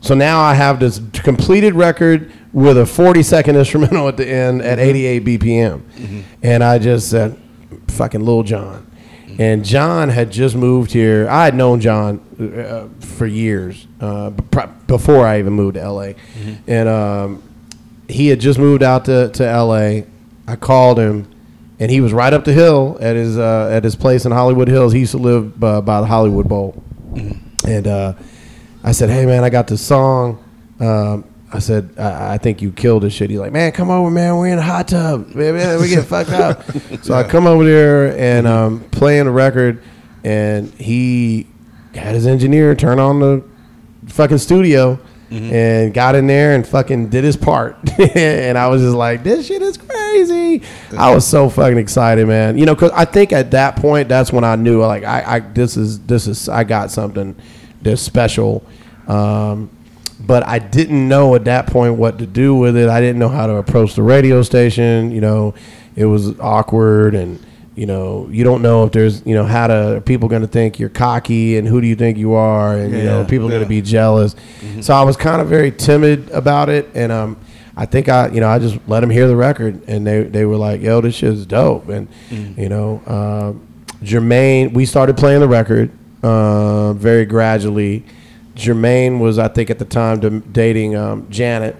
so 0.00 0.14
now 0.14 0.40
I 0.40 0.54
have 0.54 0.80
this 0.80 1.00
completed 1.12 1.74
record 1.74 2.32
with 2.52 2.78
a 2.78 2.86
40 2.86 3.22
second 3.22 3.56
instrumental 3.62 4.08
at 4.08 4.16
the 4.16 4.28
end 4.28 4.62
at 4.62 4.78
88 4.78 5.24
BPM. 5.24 6.24
And 6.42 6.64
I 6.64 6.78
just 6.78 7.10
said, 7.10 7.38
fucking 7.88 8.20
Lil 8.24 8.42
Jon. 8.42 8.84
And 9.38 9.64
Jon 9.64 10.08
had 10.08 10.32
just 10.32 10.56
moved 10.56 10.90
here. 10.90 11.28
I 11.28 11.44
had 11.44 11.54
known 11.54 11.80
Jon 11.80 12.18
uh, 12.40 12.88
for 13.04 13.26
years 13.26 13.86
uh, 14.00 14.30
before 14.30 15.26
I 15.26 15.38
even 15.38 15.52
moved 15.52 15.74
to 15.74 15.88
LA. 15.88 16.12
And 16.66 16.88
um, 16.88 17.42
he 18.08 18.28
had 18.28 18.40
just 18.40 18.58
moved 18.58 18.82
out 18.82 19.04
to, 19.04 19.28
to 19.30 19.44
LA. 19.44 20.00
I 20.48 20.56
called 20.56 20.98
him, 20.98 21.30
and 21.78 21.90
he 21.90 22.00
was 22.00 22.12
right 22.12 22.32
up 22.32 22.44
the 22.46 22.52
hill 22.54 22.96
at 23.00 23.14
his 23.14 23.36
uh, 23.38 23.68
at 23.70 23.84
his 23.84 23.94
place 23.94 24.24
in 24.24 24.32
Hollywood 24.32 24.66
Hills. 24.66 24.92
He 24.94 25.00
used 25.00 25.12
to 25.12 25.18
live 25.18 25.62
uh, 25.62 25.82
by 25.82 26.00
the 26.00 26.06
Hollywood 26.06 26.48
Bowl. 26.48 26.82
And 27.66 27.86
uh, 27.86 28.14
I 28.82 28.92
said, 28.92 29.10
"Hey 29.10 29.26
man, 29.26 29.44
I 29.44 29.50
got 29.50 29.66
this 29.66 29.82
song." 29.86 30.42
Um, 30.80 31.24
I 31.52 31.60
said, 31.60 31.90
I, 31.98 32.34
"I 32.34 32.38
think 32.38 32.60
you 32.60 32.72
killed 32.72 33.02
this 33.02 33.12
shit." 33.12 33.30
He's 33.30 33.38
like, 33.38 33.52
"Man, 33.52 33.72
come 33.72 33.90
over, 33.90 34.10
man. 34.10 34.36
We're 34.36 34.48
in 34.48 34.58
a 34.58 34.62
hot 34.62 34.88
tub. 34.88 35.34
Man, 35.34 35.54
man, 35.54 35.80
we 35.80 35.88
get 35.88 36.04
fucked 36.04 36.30
up." 36.30 36.64
So 37.02 37.14
I 37.14 37.22
come 37.22 37.46
over 37.46 37.64
there 37.64 38.18
and 38.18 38.46
um, 38.46 38.80
playing 38.90 39.26
the 39.26 39.30
record, 39.30 39.82
and 40.24 40.68
he 40.74 41.46
had 41.94 42.14
his 42.14 42.26
engineer 42.26 42.74
turn 42.74 42.98
on 42.98 43.20
the 43.20 43.44
fucking 44.08 44.38
studio. 44.38 44.98
And 45.30 45.92
got 45.92 46.14
in 46.14 46.26
there 46.26 46.54
and 46.54 46.66
fucking 46.66 47.10
did 47.10 47.22
his 47.22 47.36
part, 47.36 47.76
and 48.16 48.56
I 48.56 48.68
was 48.68 48.80
just 48.80 48.96
like, 48.96 49.22
"This 49.24 49.46
shit 49.46 49.60
is 49.60 49.76
crazy." 49.76 50.62
I 50.96 51.14
was 51.14 51.26
so 51.26 51.50
fucking 51.50 51.76
excited, 51.76 52.26
man. 52.26 52.56
You 52.56 52.64
know, 52.64 52.74
because 52.74 52.92
I 52.92 53.04
think 53.04 53.34
at 53.34 53.50
that 53.50 53.76
point, 53.76 54.08
that's 54.08 54.32
when 54.32 54.42
I 54.42 54.56
knew, 54.56 54.80
like, 54.80 55.04
I, 55.04 55.36
I 55.36 55.40
this 55.40 55.76
is 55.76 56.00
this 56.00 56.26
is 56.26 56.48
I 56.48 56.64
got 56.64 56.90
something 56.90 57.36
that's 57.82 58.00
special. 58.00 58.64
Um, 59.06 59.68
but 60.20 60.46
I 60.46 60.58
didn't 60.58 61.08
know 61.08 61.34
at 61.34 61.44
that 61.44 61.66
point 61.68 61.94
what 61.94 62.18
to 62.18 62.26
do 62.26 62.54
with 62.54 62.76
it. 62.76 62.88
I 62.88 63.00
didn't 63.00 63.18
know 63.18 63.28
how 63.28 63.46
to 63.46 63.54
approach 63.56 63.94
the 63.94 64.02
radio 64.02 64.42
station. 64.42 65.10
You 65.10 65.20
know, 65.20 65.54
it 65.96 66.04
was 66.06 66.38
awkward, 66.40 67.14
and 67.14 67.38
you 67.76 67.86
know, 67.86 68.28
you 68.30 68.42
don't 68.42 68.60
know 68.60 68.82
if 68.84 68.90
there's, 68.90 69.24
you 69.24 69.34
know, 69.34 69.44
how 69.44 69.68
to 69.68 69.96
are 69.96 70.00
people 70.00 70.28
going 70.28 70.42
to 70.42 70.48
think 70.48 70.80
you're 70.80 70.88
cocky, 70.88 71.56
and 71.58 71.68
who 71.68 71.80
do 71.80 71.86
you 71.86 71.94
think 71.94 72.18
you 72.18 72.32
are, 72.32 72.76
and 72.76 72.92
you 72.92 73.04
know, 73.04 73.20
Yeah, 73.20 73.26
people 73.28 73.46
are 73.46 73.50
going 73.50 73.62
to 73.62 73.68
be 73.68 73.80
jealous. 73.82 74.34
So 74.80 74.94
I 74.94 75.02
was 75.02 75.16
kind 75.16 75.40
of 75.40 75.48
very 75.48 75.70
timid 75.70 76.28
about 76.30 76.68
it, 76.68 76.88
and 76.94 77.12
um, 77.12 77.36
I 77.76 77.86
think 77.86 78.08
I, 78.08 78.28
you 78.28 78.40
know, 78.40 78.48
I 78.48 78.58
just 78.58 78.76
let 78.88 79.00
them 79.00 79.10
hear 79.10 79.28
the 79.28 79.36
record, 79.36 79.80
and 79.88 80.04
they 80.04 80.24
they 80.24 80.44
were 80.44 80.56
like, 80.56 80.80
"Yo, 80.82 81.00
this 81.00 81.14
shit 81.14 81.32
is 81.32 81.46
dope," 81.46 81.88
and 81.88 82.08
you 82.58 82.68
know, 82.68 83.00
um, 83.06 83.60
Jermaine, 84.02 84.72
we 84.72 84.84
started 84.84 85.16
playing 85.16 85.38
the 85.40 85.48
record 85.48 85.90
uh, 86.24 86.92
very 86.94 87.24
gradually. 87.24 88.04
Jermaine 88.58 89.20
was, 89.20 89.38
I 89.38 89.48
think, 89.48 89.70
at 89.70 89.78
the 89.78 89.84
time 89.84 90.40
dating 90.52 90.96
um, 90.96 91.26
Janet, 91.30 91.76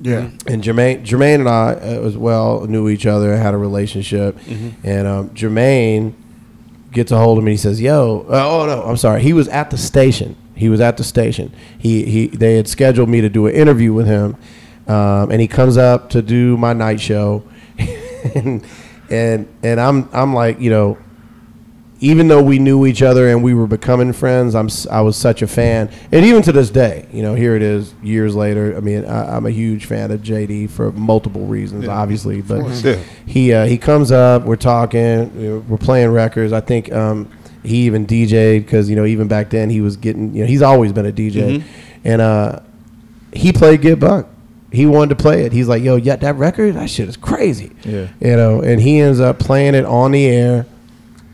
Yeah. 0.00 0.30
and 0.46 0.62
Jermaine, 0.62 1.04
Jermaine 1.04 1.40
and 1.40 1.48
I 1.48 1.72
uh, 1.72 2.06
as 2.06 2.16
well 2.16 2.64
knew 2.66 2.88
each 2.88 3.06
other, 3.06 3.36
had 3.36 3.54
a 3.54 3.58
relationship, 3.58 4.36
and 4.84 5.06
um, 5.08 5.30
Jermaine 5.30 6.14
gets 6.92 7.10
a 7.10 7.18
hold 7.18 7.38
of 7.38 7.44
me. 7.44 7.52
He 7.52 7.56
says, 7.56 7.80
"Yo, 7.80 8.24
uh, 8.28 8.48
oh 8.48 8.66
no, 8.66 8.82
I'm 8.84 8.96
sorry. 8.96 9.22
He 9.22 9.32
was 9.32 9.48
at 9.48 9.70
the 9.70 9.78
station. 9.78 10.36
He 10.54 10.68
was 10.68 10.80
at 10.80 10.96
the 10.96 11.04
station. 11.04 11.52
He 11.78 12.04
he. 12.04 12.26
They 12.28 12.56
had 12.56 12.68
scheduled 12.68 13.08
me 13.08 13.20
to 13.20 13.28
do 13.28 13.46
an 13.48 13.54
interview 13.54 13.92
with 13.92 14.06
him, 14.06 14.36
um, 14.86 15.30
and 15.32 15.40
he 15.40 15.48
comes 15.48 15.76
up 15.76 16.10
to 16.10 16.22
do 16.22 16.56
my 16.56 16.72
night 16.72 17.00
show, 17.00 17.42
and 18.36 18.64
and 19.10 19.48
and 19.64 19.80
I'm 19.80 20.08
I'm 20.12 20.34
like, 20.34 20.60
you 20.60 20.70
know, 20.70 20.98
even 22.02 22.26
though 22.26 22.42
we 22.42 22.58
knew 22.58 22.84
each 22.84 23.00
other 23.00 23.28
and 23.28 23.44
we 23.44 23.54
were 23.54 23.68
becoming 23.68 24.12
friends, 24.12 24.56
I'm 24.56 24.68
I 24.90 25.00
was 25.02 25.16
such 25.16 25.40
a 25.40 25.46
fan, 25.46 25.88
and 26.10 26.24
even 26.26 26.42
to 26.42 26.52
this 26.52 26.68
day, 26.68 27.06
you 27.12 27.22
know, 27.22 27.34
here 27.34 27.54
it 27.54 27.62
is 27.62 27.94
years 28.02 28.34
later. 28.34 28.76
I 28.76 28.80
mean, 28.80 29.04
I, 29.04 29.36
I'm 29.36 29.46
a 29.46 29.50
huge 29.50 29.86
fan 29.86 30.10
of 30.10 30.20
JD 30.20 30.68
for 30.70 30.90
multiple 30.92 31.46
reasons, 31.46 31.86
obviously, 31.86 32.42
but 32.42 32.62
Yeah. 32.84 32.96
he 33.24 33.52
uh, 33.54 33.66
he 33.66 33.78
comes 33.78 34.10
up, 34.10 34.42
we're 34.44 34.56
talking, 34.56 35.68
we're 35.68 35.78
playing 35.78 36.10
records. 36.10 36.52
I 36.52 36.60
think 36.60 36.92
um, 36.92 37.30
he 37.62 37.86
even 37.86 38.04
DJ'd 38.04 38.64
because 38.66 38.90
you 38.90 38.96
know 38.96 39.04
even 39.06 39.28
back 39.28 39.50
then 39.50 39.70
he 39.70 39.80
was 39.80 39.96
getting, 39.96 40.34
you 40.34 40.42
know, 40.42 40.48
he's 40.48 40.62
always 40.62 40.92
been 40.92 41.06
a 41.06 41.12
DJ, 41.12 41.62
and 42.04 42.20
uh, 42.20 42.58
he 43.32 43.52
played 43.52 43.80
Get 43.80 44.00
Buck. 44.00 44.26
He 44.72 44.86
wanted 44.86 45.10
to 45.16 45.22
play 45.22 45.44
it. 45.44 45.52
He's 45.52 45.68
like, 45.68 45.82
"Yo, 45.84 45.96
yeah, 45.96 46.16
that 46.16 46.34
record, 46.34 46.74
that 46.74 46.90
shit 46.90 47.08
is 47.08 47.16
crazy." 47.16 47.70
Yeah. 47.84 48.08
you 48.20 48.36
know, 48.36 48.60
and 48.62 48.80
he 48.80 48.98
ends 49.00 49.20
up 49.20 49.38
playing 49.38 49.74
it 49.76 49.84
on 49.84 50.10
the 50.12 50.26
air. 50.26 50.66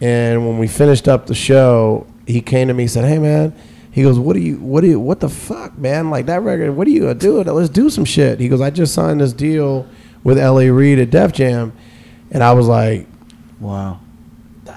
And 0.00 0.46
when 0.46 0.58
we 0.58 0.68
finished 0.68 1.08
up 1.08 1.26
the 1.26 1.34
show, 1.34 2.06
he 2.26 2.40
came 2.40 2.68
to 2.68 2.74
me 2.74 2.84
and 2.84 2.90
said, 2.90 3.04
"Hey, 3.04 3.18
man." 3.18 3.52
He 3.90 4.02
goes, 4.02 4.18
"What 4.18 4.34
do 4.34 4.40
you? 4.40 4.56
What 4.58 4.82
do 4.82 4.86
you? 4.86 5.00
What 5.00 5.18
the 5.20 5.28
fuck, 5.28 5.76
man? 5.76 6.10
Like 6.10 6.26
that 6.26 6.42
record? 6.42 6.76
What 6.76 6.86
are 6.86 6.90
you 6.90 7.00
gonna 7.00 7.14
do? 7.14 7.42
Let's 7.42 7.68
do 7.68 7.90
some 7.90 8.04
shit." 8.04 8.38
He 8.38 8.48
goes, 8.48 8.60
"I 8.60 8.70
just 8.70 8.94
signed 8.94 9.20
this 9.20 9.32
deal 9.32 9.86
with 10.22 10.38
L.A. 10.38 10.70
Reid 10.70 10.98
at 11.00 11.10
Def 11.10 11.32
Jam," 11.32 11.72
and 12.30 12.42
I 12.44 12.52
was 12.52 12.66
like, 12.68 13.06
Wow. 13.58 13.98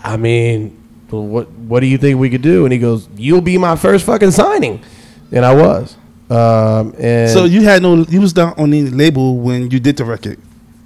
"I 0.03 0.17
mean, 0.17 0.75
what 1.09 1.51
what 1.51 1.81
do 1.81 1.85
you 1.85 1.97
think 1.99 2.19
we 2.19 2.29
could 2.31 2.41
do?" 2.41 2.63
And 2.65 2.73
he 2.73 2.79
goes, 2.79 3.07
"You'll 3.15 3.41
be 3.41 3.57
my 3.59 3.75
first 3.75 4.05
fucking 4.05 4.31
signing," 4.31 4.79
and 5.31 5.45
I 5.45 5.53
was. 5.53 5.97
Um, 6.31 6.93
and 6.97 7.29
So 7.29 7.43
you 7.43 7.61
had 7.63 7.81
no, 7.83 7.97
you 8.09 8.21
was 8.21 8.35
not 8.35 8.57
on 8.57 8.73
any 8.73 8.89
label 8.89 9.37
when 9.37 9.69
you 9.69 9.79
did 9.79 9.97
the 9.97 10.05
record. 10.05 10.39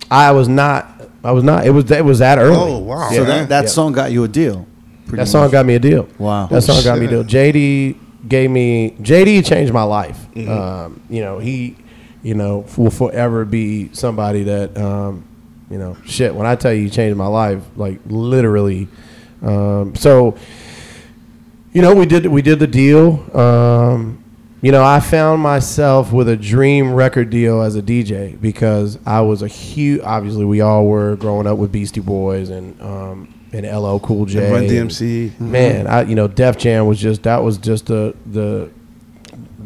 I 0.09 0.31
was 0.31 0.47
not. 0.49 0.94
I 1.25 1.31
was 1.31 1.43
not. 1.43 1.65
It 1.65 1.71
was. 1.71 1.89
It 1.89 2.05
was 2.05 2.19
that 2.19 2.37
early. 2.37 2.55
Oh 2.55 2.77
wow! 2.79 3.09
So 3.09 3.25
that, 3.25 3.49
that 3.49 3.63
Yeah. 3.63 3.69
song 3.69 3.91
got 3.91 4.11
you 4.11 4.23
a 4.23 4.27
deal. 4.27 4.67
That 5.07 5.27
song 5.27 5.43
much. 5.43 5.51
got 5.51 5.65
me 5.65 5.75
a 5.75 5.79
deal. 5.79 6.07
Wow. 6.17 6.47
That 6.47 6.61
song 6.63 6.83
got 6.83 6.97
me 6.99 7.05
a 7.05 7.09
deal. 7.09 7.23
JD 7.23 7.97
gave 8.27 8.49
me 8.49 8.91
JD 9.01 9.45
changed 9.45 9.71
my 9.73 9.83
life. 9.83 10.27
Mm-hmm. 10.33 10.51
Um, 10.51 11.01
you 11.09 11.21
know, 11.21 11.39
he 11.39 11.75
you 12.25 12.33
know, 12.33 12.65
will 12.75 12.89
forever 12.89 13.45
be 13.45 13.93
somebody 13.93 14.41
that 14.41 14.75
um, 14.79 15.23
you 15.69 15.77
know, 15.77 15.95
shit, 16.07 16.33
when 16.33 16.47
I 16.47 16.55
tell 16.55 16.73
you 16.73 16.81
he 16.81 16.89
changed 16.89 17.15
my 17.15 17.27
life, 17.27 17.63
like 17.75 17.99
literally. 18.07 18.87
Um, 19.43 19.93
so 19.95 20.35
you 21.71 21.83
know, 21.83 21.93
we 21.93 22.07
did 22.07 22.25
we 22.25 22.41
did 22.41 22.57
the 22.57 22.65
deal. 22.65 23.23
Um, 23.37 24.23
You 24.65 24.71
know, 24.71 24.83
I 24.83 24.99
found 24.99 25.43
myself 25.43 26.11
with 26.11 26.27
a 26.27 26.35
dream 26.35 26.91
record 26.91 27.29
deal 27.29 27.61
as 27.61 27.75
a 27.75 27.83
DJ 27.83 28.41
because 28.41 28.97
I 29.05 29.21
was 29.21 29.43
a 29.43 29.47
huge. 29.47 30.01
Obviously, 30.03 30.43
we 30.43 30.61
all 30.61 30.87
were 30.87 31.17
growing 31.17 31.45
up 31.45 31.59
with 31.59 31.71
Beastie 31.71 32.01
Boys 32.01 32.49
and 32.49 32.81
um, 32.81 33.31
and 33.53 33.63
LL 33.63 33.99
Cool 33.99 34.25
J, 34.25 34.51
Run 34.51 34.63
and- 34.63 34.71
DMC. 34.71 35.39
Man, 35.39 35.85
I 35.85 36.01
you 36.01 36.15
know, 36.15 36.27
Def 36.27 36.57
Jam 36.57 36.87
was 36.87 36.99
just 36.99 37.21
that 37.21 37.43
was 37.43 37.59
just 37.59 37.85
the 37.85 38.15
the. 38.25 38.71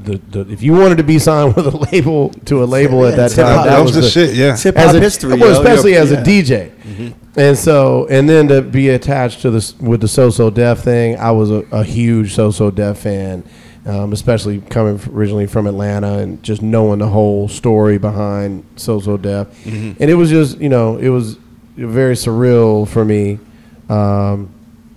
The, 0.02 0.18
the, 0.18 0.52
if 0.52 0.64
you 0.64 0.74
wanted 0.74 0.98
to 1.00 1.04
be 1.04 1.20
signed 1.20 1.56
with 1.58 1.68
a 1.68 1.78
label 1.92 2.30
to 2.46 2.64
a 2.64 2.66
label 2.66 3.06
at 3.06 3.18
that 3.18 3.32
time, 3.32 3.46
that, 3.46 3.66
That 3.66 3.80
was, 3.82 3.98
was 3.98 4.06
the 4.06 4.10
shit, 4.10 4.34
yeah. 4.34 4.54
It's 4.54 4.64
hip 4.64 4.78
as 4.78 4.88
hop 4.88 4.96
a, 4.96 5.00
history. 5.02 5.38
well, 5.38 5.52
especially 5.52 5.94
Yo, 5.96 6.02
as 6.02 6.12
yeah. 6.12 6.20
a 6.20 6.24
DJ. 6.24 7.14
And 7.36 7.58
so, 7.58 8.08
and 8.08 8.28
then 8.28 8.48
to 8.48 8.62
be 8.62 8.90
attached 8.90 9.42
to 9.42 9.52
this 9.52 9.78
with 9.78 10.00
the 10.00 10.08
So 10.08 10.30
So 10.30 10.50
Def 10.50 10.80
thing, 10.80 11.18
I 11.18 11.32
was 11.32 11.52
a, 11.52 11.66
a 11.72 11.84
huge 11.84 12.34
So 12.34 12.50
So 12.50 12.72
Def 12.72 13.00
fan, 13.00 13.44
um, 13.90 14.14
especially 14.14 14.62
coming 14.62 15.02
originally 15.12 15.48
from 15.48 15.66
Atlanta 15.66 16.20
and 16.20 16.42
just 16.44 16.62
knowing 16.62 17.00
the 17.00 17.08
whole 17.08 17.48
story 17.48 17.98
behind 17.98 18.64
So 18.76 19.00
So 19.00 19.18
Def. 19.18 19.48
And 19.66 20.00
it 20.02 20.14
was 20.14 20.30
just, 20.30 20.60
you 20.60 20.70
know, 20.70 20.98
it 20.98 21.10
was 21.10 21.38
very 21.76 22.14
surreal 22.14 22.88
for 22.88 23.04
me. 23.04 23.40
Um, 23.90 24.54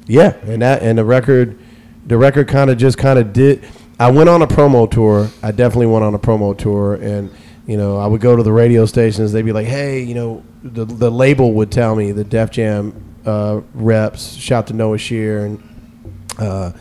yeah, 0.06 0.36
and 0.43 0.60
that 0.60 0.82
and 0.82 0.98
the 0.98 1.05
record, 1.05 1.59
the 2.06 2.19
record 2.19 2.48
kind 2.48 2.69
of 2.70 2.77
just 2.77 2.98
kind 2.98 3.19
of 3.19 3.32
did. 3.32 3.64
I 3.98 4.10
went 4.10 4.28
on 4.28 4.43
a 4.43 4.47
promo 4.47 4.90
tour. 4.90 5.28
I 5.43 5.52
definitely 5.52 5.86
went 5.86 6.05
on 6.05 6.14
a 6.14 6.19
promo 6.19 6.56
tour, 6.59 6.94
and 6.97 7.31
you 7.66 7.77
know, 7.78 7.97
I 7.97 8.06
would 8.06 8.20
go 8.20 8.36
to 8.36 8.43
the 8.43 8.52
radio 8.52 8.85
stations. 8.85 9.32
They'd 9.32 9.44
be 9.44 9.52
like, 9.52 9.66
"Hey, 9.69 10.02
you 10.02 10.14
know, 10.14 10.43
the 10.62 10.85
the 10.85 11.10
label 11.10 11.55
would 11.55 11.70
tell 11.70 11.94
me 11.94 12.12
the 12.12 12.24
Def 12.24 12.51
Jam 12.51 12.93
uh, 13.24 13.60
reps, 13.74 14.35
shout 14.35 14.66
to 14.66 14.74
Noah 14.74 14.98
Shear 14.98 15.47
and 15.47 15.62
uh, 16.39 16.73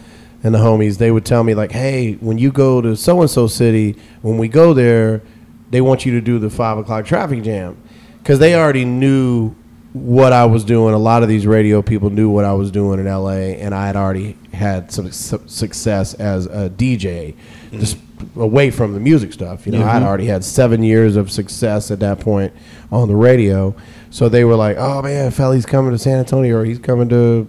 and 0.43 0.53
the 0.53 0.59
homies. 0.59 0.97
They 0.97 1.11
would 1.11 1.25
tell 1.25 1.43
me 1.43 1.53
like, 1.53 1.71
"Hey, 1.71 2.13
when 2.13 2.37
you 2.37 2.51
go 2.51 2.81
to 2.81 2.95
so 2.95 3.21
and 3.21 3.29
so 3.29 3.47
city, 3.47 3.95
when 4.21 4.37
we 4.37 4.47
go 4.47 4.73
there, 4.73 5.21
they 5.69 5.81
want 5.81 6.05
you 6.05 6.11
to 6.13 6.21
do 6.21 6.39
the 6.39 6.49
five 6.49 6.77
o'clock 6.77 7.05
traffic 7.05 7.43
jam," 7.43 7.77
because 8.19 8.39
they 8.39 8.55
already 8.55 8.85
knew 8.85 9.55
what 9.93 10.31
I 10.31 10.45
was 10.45 10.63
doing. 10.63 10.93
A 10.93 10.99
lot 10.99 11.23
of 11.23 11.29
these 11.29 11.45
radio 11.45 11.81
people 11.81 12.09
knew 12.09 12.29
what 12.29 12.45
I 12.45 12.53
was 12.53 12.71
doing 12.71 12.99
in 12.99 13.07
LA, 13.07 13.55
and 13.59 13.75
I 13.75 13.87
had 13.87 13.95
already 13.95 14.37
had 14.53 14.91
some 14.91 15.11
su- 15.11 15.41
success 15.47 16.13
as 16.13 16.45
a 16.45 16.69
DJ, 16.69 17.35
just 17.71 17.97
away 18.35 18.71
from 18.71 18.93
the 18.93 18.99
music 18.99 19.33
stuff. 19.33 19.65
You 19.65 19.73
know, 19.73 19.83
I'd 19.83 19.97
mm-hmm. 19.97 20.05
already 20.05 20.25
had 20.25 20.43
seven 20.43 20.83
years 20.83 21.15
of 21.15 21.31
success 21.31 21.91
at 21.91 21.99
that 21.99 22.19
point 22.19 22.53
on 22.91 23.07
the 23.07 23.15
radio. 23.15 23.75
So 24.11 24.29
they 24.29 24.43
were 24.43 24.55
like, 24.55 24.77
"Oh 24.77 25.01
man, 25.01 25.31
Felli's 25.31 25.65
coming 25.65 25.91
to 25.91 25.97
San 25.97 26.19
Antonio, 26.19 26.57
or 26.57 26.65
he's 26.65 26.79
coming 26.79 27.09
to, 27.09 27.47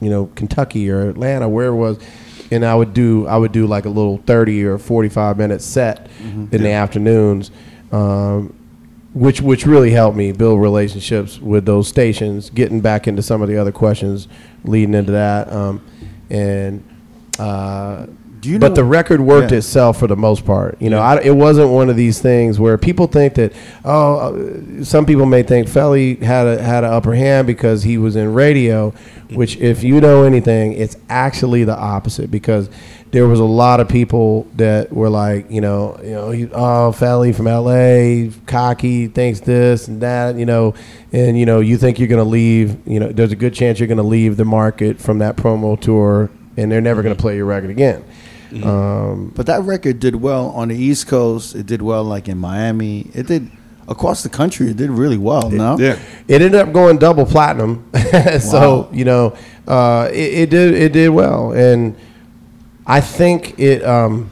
you 0.00 0.10
know, 0.10 0.30
Kentucky 0.34 0.90
or 0.90 1.08
Atlanta, 1.08 1.48
wherever 1.48 1.74
it 1.74 1.78
was." 1.78 1.98
And 2.50 2.64
I 2.64 2.74
would 2.74 2.92
do, 2.92 3.26
I 3.26 3.36
would 3.36 3.52
do 3.52 3.66
like 3.66 3.84
a 3.84 3.88
little 3.88 4.18
thirty 4.26 4.64
or 4.64 4.78
forty-five 4.78 5.38
minute 5.38 5.62
set 5.62 6.08
in 6.52 6.62
the 6.62 6.70
afternoons. 6.70 7.50
Um, 7.90 8.54
which 9.14 9.40
which 9.40 9.64
really 9.64 9.92
helped 9.92 10.16
me 10.16 10.32
build 10.32 10.60
relationships 10.60 11.40
with 11.40 11.64
those 11.64 11.88
stations. 11.88 12.50
Getting 12.50 12.80
back 12.80 13.06
into 13.06 13.22
some 13.22 13.42
of 13.42 13.48
the 13.48 13.56
other 13.56 13.72
questions 13.72 14.28
leading 14.64 14.94
into 14.94 15.12
that, 15.12 15.52
um, 15.52 15.80
and 16.30 16.82
uh, 17.38 18.06
Do 18.44 18.50
you 18.50 18.58
but 18.58 18.68
know- 18.68 18.74
the 18.76 18.84
record 18.84 19.20
worked 19.20 19.50
Yeah. 19.52 19.58
itself 19.58 19.98
for 19.98 20.06
the 20.06 20.16
most 20.16 20.44
part. 20.46 20.76
You 20.80 20.90
know, 20.90 21.00
I, 21.00 21.20
it 21.20 21.34
wasn't 21.34 21.70
one 21.70 21.90
of 21.90 21.96
these 21.96 22.20
things 22.20 22.60
where 22.60 22.78
people 22.78 23.06
think 23.06 23.34
that 23.34 23.52
oh, 23.84 24.16
uh, 24.80 24.84
some 24.84 25.04
people 25.06 25.26
may 25.26 25.42
think 25.42 25.66
Felli 25.66 26.20
had 26.22 26.46
a 26.46 26.62
had 26.62 26.84
an 26.84 26.92
upper 26.92 27.14
hand 27.14 27.46
because 27.46 27.82
he 27.82 27.98
was 27.98 28.14
in 28.16 28.32
radio, 28.34 28.92
which 29.32 29.56
if 29.56 29.82
you 29.82 30.00
know 30.00 30.22
anything, 30.22 30.72
it's 30.74 30.96
actually 31.08 31.64
the 31.64 31.76
opposite 31.76 32.30
because 32.30 32.68
there 33.12 33.26
was 33.28 33.38
a 33.40 33.44
lot 33.44 33.78
of 33.80 33.88
people 33.88 34.46
that 34.56 34.92
were 34.92 35.08
like, 35.08 35.48
you 35.50 35.60
know, 35.60 35.96
you 36.02 36.10
know, 36.10 36.30
he, 36.30 36.44
oh, 36.52 36.92
Felli 36.94 37.32
from 37.34 37.46
L.A., 37.46 38.30
cocky, 38.46 39.06
thinks 39.06 39.38
this 39.40 39.86
and 39.88 40.00
that, 40.00 40.34
you 40.36 40.44
know, 40.44 40.74
and 41.12 41.38
you 41.38 41.46
know, 41.46 41.60
you 41.60 41.78
think 41.78 41.98
you're 41.98 42.08
gonna 42.08 42.24
leave, 42.24 42.76
you 42.86 42.98
know, 43.00 43.08
there's 43.08 43.30
a 43.32 43.36
good 43.36 43.54
chance 43.54 43.78
you're 43.78 43.86
gonna 43.88 44.02
leave 44.02 44.36
the 44.36 44.44
market 44.44 44.98
from 45.00 45.18
that 45.20 45.36
promo 45.36 45.80
tour, 45.80 46.28
and 46.56 46.70
they're 46.70 46.80
never 46.80 47.02
gonna 47.02 47.14
play 47.14 47.36
your 47.36 47.46
record 47.46 47.70
again. 47.70 48.04
Um, 48.62 49.32
But 49.34 49.46
that 49.46 49.62
record 49.62 49.98
did 50.00 50.16
well 50.16 50.48
on 50.50 50.68
the 50.68 50.76
East 50.76 51.06
Coast. 51.08 51.54
It 51.54 51.66
did 51.66 51.82
well, 51.82 52.04
like 52.04 52.28
in 52.28 52.38
Miami. 52.38 53.10
It 53.14 53.26
did 53.26 53.50
across 53.88 54.22
the 54.22 54.28
country. 54.28 54.68
It 54.70 54.76
did 54.76 54.90
really 54.90 55.18
well. 55.18 55.50
no, 55.50 55.76
Yeah. 55.78 55.98
It 56.28 56.40
ended 56.42 56.54
up 56.60 56.72
going 56.72 56.98
double 56.98 57.26
platinum, 57.26 57.84
so 58.40 58.60
Wow. 58.60 58.88
you 58.92 59.04
know 59.04 59.36
uh, 59.66 60.08
it, 60.12 60.32
it 60.34 60.50
did 60.50 60.74
it 60.74 60.92
did 60.92 61.08
well, 61.10 61.52
and 61.52 61.94
I 62.86 63.00
think 63.00 63.58
it 63.58 63.82
um, 63.84 64.30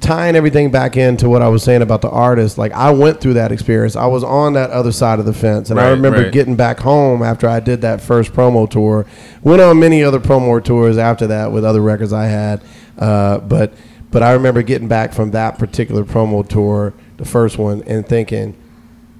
tying 0.00 0.36
everything 0.36 0.70
back 0.70 0.96
into 0.96 1.28
what 1.28 1.42
I 1.42 1.48
was 1.48 1.62
saying 1.62 1.82
about 1.82 2.02
the 2.02 2.10
artist. 2.10 2.58
Like 2.58 2.72
I 2.72 2.90
went 2.90 3.20
through 3.20 3.34
that 3.34 3.52
experience. 3.52 3.96
I 3.96 4.06
was 4.06 4.24
on 4.24 4.54
that 4.54 4.70
other 4.70 4.92
side 4.92 5.18
of 5.18 5.26
the 5.26 5.32
fence, 5.32 5.70
and 5.70 5.80
I 5.80 5.90
remember 5.90 6.22
right. 6.22 6.32
getting 6.32 6.56
back 6.56 6.80
home 6.80 7.22
after 7.22 7.48
I 7.48 7.60
did 7.60 7.80
that 7.82 8.00
first 8.00 8.32
promo 8.32 8.68
tour. 8.68 9.06
Went 9.42 9.60
on 9.60 9.78
many 9.78 10.02
other 10.02 10.20
promo 10.20 10.62
tours 10.62 10.98
after 10.98 11.26
that 11.28 11.52
with 11.52 11.64
other 11.64 11.80
records 11.80 12.12
I 12.12 12.26
had, 12.26 12.62
uh, 12.98 13.38
but 13.38 13.72
but 14.10 14.22
I 14.22 14.32
remember 14.32 14.62
getting 14.62 14.88
back 14.88 15.12
from 15.12 15.32
that 15.32 15.58
particular 15.58 16.04
promo 16.04 16.48
tour, 16.48 16.94
the 17.18 17.24
first 17.24 17.58
one, 17.58 17.82
and 17.82 18.06
thinking, 18.06 18.56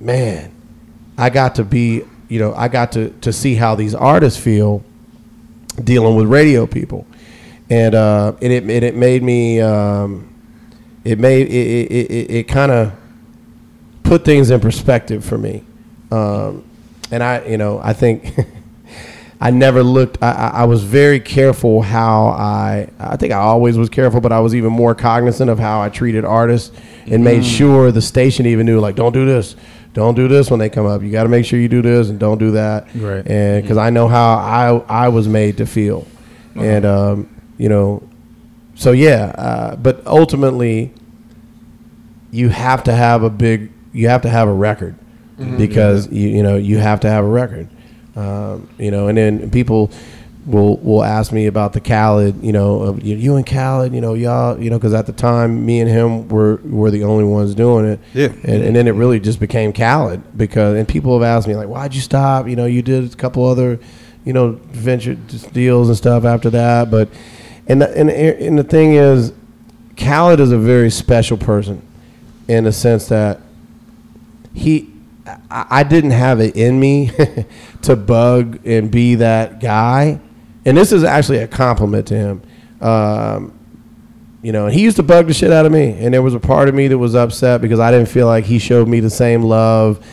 man, 0.00 0.54
I 1.18 1.30
got 1.30 1.56
to 1.56 1.64
be, 1.64 2.02
you 2.28 2.38
know, 2.38 2.54
I 2.54 2.68
got 2.68 2.92
to 2.92 3.10
to 3.10 3.32
see 3.32 3.54
how 3.54 3.74
these 3.74 3.94
artists 3.94 4.40
feel 4.40 4.82
dealing 5.82 6.16
with 6.16 6.26
radio 6.26 6.66
people, 6.66 7.06
and 7.68 7.94
uh, 7.94 8.34
and 8.40 8.52
it 8.52 8.62
and 8.62 8.70
it 8.70 8.94
made 8.94 9.22
me, 9.22 9.60
um, 9.60 10.32
it 11.08 11.18
made 11.18 11.48
it 11.48 11.52
it, 11.90 12.10
it, 12.10 12.30
it 12.30 12.48
kind 12.48 12.70
of 12.70 12.92
put 14.02 14.24
things 14.24 14.50
in 14.50 14.60
perspective 14.60 15.24
for 15.24 15.38
me, 15.38 15.64
um, 16.10 16.64
and 17.10 17.22
I, 17.22 17.44
you 17.46 17.56
know, 17.56 17.80
I 17.82 17.92
think. 17.92 18.36
I 19.40 19.52
never 19.52 19.84
looked. 19.84 20.20
I, 20.20 20.50
I 20.52 20.64
was 20.64 20.82
very 20.82 21.20
careful 21.20 21.80
how 21.80 22.26
I. 22.26 22.88
I 22.98 23.16
think 23.16 23.32
I 23.32 23.36
always 23.36 23.78
was 23.78 23.88
careful, 23.88 24.20
but 24.20 24.32
I 24.32 24.40
was 24.40 24.52
even 24.52 24.72
more 24.72 24.96
cognizant 24.96 25.48
of 25.48 25.60
how 25.60 25.80
I 25.80 25.90
treated 25.90 26.24
artists 26.24 26.76
and 27.06 27.22
made 27.22 27.44
sure 27.44 27.92
the 27.92 28.02
station 28.02 28.46
even 28.46 28.66
knew, 28.66 28.80
like, 28.80 28.96
don't 28.96 29.12
do 29.12 29.24
this, 29.24 29.54
don't 29.94 30.16
do 30.16 30.26
this 30.26 30.50
when 30.50 30.58
they 30.58 30.68
come 30.68 30.86
up. 30.86 31.02
You 31.02 31.12
got 31.12 31.22
to 31.22 31.28
make 31.28 31.44
sure 31.46 31.60
you 31.60 31.68
do 31.68 31.82
this 31.82 32.08
and 32.08 32.18
don't 32.18 32.38
do 32.38 32.50
that. 32.50 32.88
Right. 32.96 33.24
And 33.24 33.62
because 33.62 33.76
I 33.76 33.90
know 33.90 34.08
how 34.08 34.38
I 34.38 35.04
I 35.04 35.08
was 35.08 35.28
made 35.28 35.58
to 35.58 35.66
feel, 35.66 36.04
and 36.56 36.84
um, 36.84 37.28
you 37.58 37.68
know, 37.68 38.02
so 38.74 38.90
yeah. 38.90 39.32
Uh, 39.38 39.76
but 39.76 40.04
ultimately, 40.04 40.92
you 42.30 42.48
have 42.48 42.84
to 42.84 42.92
have 42.92 43.22
a 43.22 43.30
big. 43.30 43.72
You 43.92 44.08
have 44.08 44.22
to 44.22 44.28
have 44.28 44.48
a 44.48 44.52
record 44.52 44.94
because 45.56 46.10
you 46.10 46.28
you 46.28 46.42
know 46.42 46.56
you 46.56 46.78
have 46.78 47.00
to 47.00 47.10
have 47.10 47.24
a 47.24 47.28
record. 47.28 47.68
Um, 48.16 48.68
you 48.78 48.90
know, 48.90 49.08
and 49.08 49.16
then 49.16 49.50
people 49.50 49.90
will 50.46 50.76
will 50.78 51.04
ask 51.04 51.32
me 51.32 51.46
about 51.46 51.72
the 51.72 51.80
Khaled. 51.80 52.42
You 52.42 52.52
know, 52.52 52.82
of 52.82 53.02
you, 53.02 53.16
you 53.16 53.36
and 53.36 53.46
Khaled. 53.46 53.94
You 53.94 54.00
know, 54.00 54.14
y'all. 54.14 54.60
You 54.60 54.70
know, 54.70 54.78
because 54.78 54.94
at 54.94 55.06
the 55.06 55.12
time, 55.12 55.64
me 55.64 55.80
and 55.80 55.88
him 55.88 56.28
were 56.28 56.56
were 56.64 56.90
the 56.90 57.04
only 57.04 57.24
ones 57.24 57.54
doing 57.54 57.86
it. 57.86 58.00
Yeah. 58.12 58.26
And, 58.44 58.64
and 58.64 58.76
then 58.76 58.88
it 58.88 58.92
really 58.92 59.20
just 59.20 59.40
became 59.40 59.72
Khaled 59.72 60.36
because 60.36 60.76
and 60.76 60.88
people 60.88 61.18
have 61.18 61.26
asked 61.26 61.48
me 61.48 61.54
like, 61.54 61.68
why'd 61.68 61.94
you 61.94 62.00
stop? 62.00 62.48
You 62.48 62.56
know, 62.56 62.66
you 62.66 62.82
did 62.82 63.12
a 63.12 63.16
couple 63.16 63.44
other, 63.44 63.78
you 64.24 64.32
know, 64.32 64.52
venture 64.70 65.14
deals 65.14 65.88
and 65.88 65.96
stuff 65.96 66.24
after 66.24 66.50
that, 66.50 66.90
but 66.90 67.08
and 67.66 67.82
the, 67.82 67.96
and 67.96 68.10
and 68.10 68.58
the 68.58 68.64
thing 68.64 68.94
is, 68.94 69.32
Khaled 69.96 70.40
is 70.40 70.52
a 70.52 70.58
very 70.58 70.90
special 70.90 71.36
person 71.36 71.82
in 72.48 72.64
the 72.64 72.72
sense 72.72 73.08
that 73.08 73.40
he 74.54 74.92
I, 75.50 75.66
I 75.70 75.82
didn't 75.84 76.12
have 76.12 76.40
it 76.40 76.56
in 76.56 76.80
me 76.80 77.10
to 77.82 77.96
bug 77.96 78.66
and 78.66 78.90
be 78.90 79.16
that 79.16 79.60
guy. 79.60 80.20
And 80.64 80.76
this 80.76 80.90
is 80.90 81.04
actually 81.04 81.38
a 81.38 81.48
compliment 81.48 82.08
to 82.08 82.14
him. 82.16 82.42
Um, 82.80 83.54
you 84.40 84.52
know 84.52 84.66
and 84.66 84.74
he 84.74 84.82
used 84.82 84.96
to 84.96 85.02
bug 85.02 85.26
the 85.26 85.34
shit 85.34 85.52
out 85.52 85.66
of 85.66 85.72
me. 85.72 85.92
And 85.98 86.14
there 86.14 86.22
was 86.22 86.34
a 86.34 86.40
part 86.40 86.68
of 86.68 86.74
me 86.74 86.88
that 86.88 86.98
was 86.98 87.14
upset 87.14 87.60
because 87.60 87.80
i 87.80 87.90
didn't 87.90 88.08
feel 88.08 88.26
like 88.26 88.44
he 88.44 88.58
showed 88.58 88.88
me 88.88 89.00
the 89.00 89.10
same 89.10 89.42
love 89.42 90.04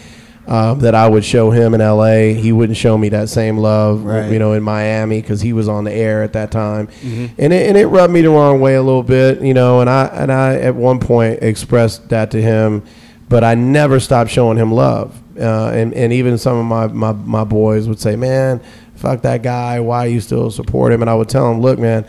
um, 0.48 0.80
that 0.80 0.94
I 0.94 1.08
would 1.08 1.26
show 1.26 1.50
him 1.52 1.74
in 1.74 1.82
LA. 1.82 2.34
He 2.40 2.52
wouldn't 2.52 2.78
show 2.78 2.98
me 2.98 3.10
that 3.10 3.30
same 3.30 3.58
love, 3.58 4.04
Right. 4.06 4.32
you 4.32 4.38
know, 4.40 4.54
in 4.54 4.62
Miami 4.64 5.22
because 5.22 5.42
he 5.42 5.54
was 5.54 5.68
on 5.68 5.84
the 5.86 5.92
air 5.94 6.22
at 6.24 6.34
that 6.34 6.52
time, 6.52 6.88
and 7.04 7.52
it, 7.54 7.68
and 7.68 7.76
it 7.78 7.88
rubbed 7.88 8.14
me 8.14 8.22
the 8.22 8.30
wrong 8.30 8.60
way 8.62 8.76
a 8.76 8.82
little 8.84 9.04
bit, 9.04 9.42
you 9.42 9.54
know. 9.54 9.82
And 9.82 9.90
I 9.90 10.06
and 10.06 10.32
I 10.32 10.56
at 10.60 10.76
one 10.76 11.00
point 11.00 11.40
expressed 11.42 12.10
that 12.10 12.30
to 12.32 12.42
him, 12.42 12.84
but 13.28 13.44
I 13.44 13.56
never 13.56 14.00
stopped 14.00 14.30
showing 14.30 14.58
him 14.58 14.72
love. 14.72 15.20
Uh, 15.40 15.70
and 15.74 15.94
and 15.94 16.14
even 16.14 16.38
some 16.38 16.58
of 16.58 16.66
my, 16.66 16.88
my 16.88 17.12
my 17.12 17.44
boys 17.44 17.88
would 17.90 18.00
say, 18.00 18.16
"Man, 18.16 18.62
fuck 18.96 19.22
that 19.24 19.42
guy. 19.44 19.80
Why 19.80 20.06
you 20.06 20.22
still 20.22 20.50
support 20.52 20.94
him?" 20.94 21.02
And 21.02 21.10
I 21.10 21.16
would 21.16 21.28
tell 21.28 21.52
him, 21.52 21.60
"Look, 21.60 21.78
man, 21.80 22.06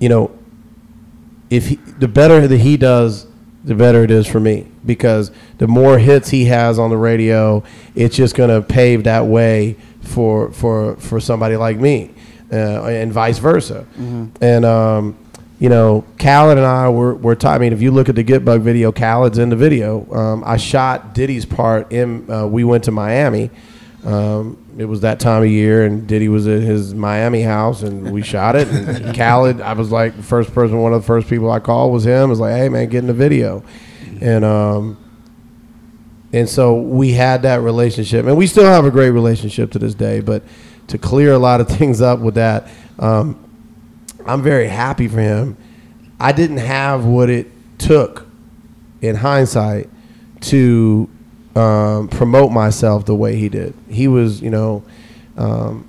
you 0.00 0.08
know, 0.08 0.30
if 1.50 1.68
he, 1.68 1.76
the 1.76 2.08
better 2.08 2.48
that 2.48 2.58
he 2.58 2.76
does, 2.76 3.26
the 3.64 3.74
better 3.74 4.02
it 4.04 4.10
is 4.10 4.26
for 4.26 4.40
me 4.40 4.66
because 4.86 5.30
the 5.58 5.68
more 5.68 5.98
hits 5.98 6.30
he 6.30 6.46
has 6.46 6.78
on 6.78 6.90
the 6.90 6.96
radio, 6.96 7.62
it's 7.94 8.16
just 8.16 8.34
going 8.34 8.48
to 8.50 8.66
pave 8.66 9.04
that 9.04 9.26
way 9.26 9.76
for 10.02 10.50
for 10.52 10.96
for 10.96 11.20
somebody 11.20 11.56
like 11.56 11.76
me, 11.76 12.10
uh, 12.52 12.84
and 12.84 13.12
vice 13.12 13.38
versa. 13.38 13.86
And 14.40 14.64
um, 14.64 15.16
you 15.58 15.68
know, 15.68 16.04
Khaled 16.18 16.56
and 16.56 16.66
I 16.66 16.88
were, 16.88 17.14
were 17.14 17.34
taught. 17.34 17.54
I 17.54 17.58
mean, 17.58 17.74
if 17.74 17.82
you 17.82 17.90
look 17.90 18.08
at 18.08 18.14
the 18.14 18.22
Get 18.22 18.44
Buck 18.46 18.62
video, 18.62 18.92
Khaled's 18.92 19.36
in 19.36 19.50
the 19.50 19.56
video. 19.56 20.10
Um, 20.12 20.42
I 20.46 20.56
shot 20.56 21.14
Diddy's 21.14 21.44
part 21.44 21.92
in. 21.92 22.30
Uh, 22.30 22.46
we 22.46 22.64
went 22.64 22.84
to 22.84 22.90
Miami. 22.90 23.50
Um, 24.04 24.56
it 24.80 24.86
was 24.86 25.02
that 25.02 25.20
time 25.20 25.42
of 25.42 25.48
year, 25.50 25.84
and 25.84 26.06
Diddy 26.06 26.30
was 26.30 26.46
at 26.46 26.62
his 26.62 26.94
Miami 26.94 27.42
house, 27.42 27.82
and 27.82 28.10
we 28.10 28.22
shot 28.22 28.56
it. 28.56 28.66
And 28.66 29.14
Khaled, 29.16 29.60
I 29.60 29.74
was 29.74 29.92
like 29.92 30.16
the 30.16 30.22
first 30.22 30.54
person, 30.54 30.78
one 30.78 30.94
of 30.94 31.02
the 31.02 31.06
first 31.06 31.28
people 31.28 31.50
I 31.50 31.60
called 31.60 31.92
was 31.92 32.06
him. 32.06 32.22
I 32.22 32.24
was 32.24 32.40
like, 32.40 32.56
"Hey, 32.56 32.70
man, 32.70 32.88
get 32.88 33.00
in 33.00 33.06
the 33.06 33.12
video," 33.12 33.62
and 34.22 34.42
um, 34.42 34.96
and 36.32 36.48
so 36.48 36.80
we 36.80 37.12
had 37.12 37.42
that 37.42 37.60
relationship, 37.60 38.24
and 38.24 38.38
we 38.38 38.46
still 38.46 38.64
have 38.64 38.86
a 38.86 38.90
great 38.90 39.10
relationship 39.10 39.70
to 39.72 39.78
this 39.78 39.94
day. 39.94 40.20
But 40.20 40.44
to 40.86 40.96
clear 40.96 41.34
a 41.34 41.38
lot 41.38 41.60
of 41.60 41.68
things 41.76 42.00
up 42.00 42.20
with 42.20 42.36
that, 42.36 42.66
um, 42.98 43.36
I'm 44.24 44.42
very 44.42 44.68
happy 44.68 45.08
for 45.08 45.20
him. 45.20 45.58
I 46.18 46.32
didn't 46.32 46.56
have 46.56 47.04
what 47.04 47.28
it 47.28 47.48
took, 47.76 48.26
in 49.02 49.16
hindsight, 49.16 49.90
to 50.40 51.10
um, 51.54 52.08
promote 52.08 52.52
myself 52.52 53.06
the 53.06 53.14
way 53.14 53.36
he 53.36 53.48
did. 53.48 53.74
He 53.88 54.08
was, 54.08 54.40
you 54.40 54.50
know, 54.50 54.84
um, 55.36 55.86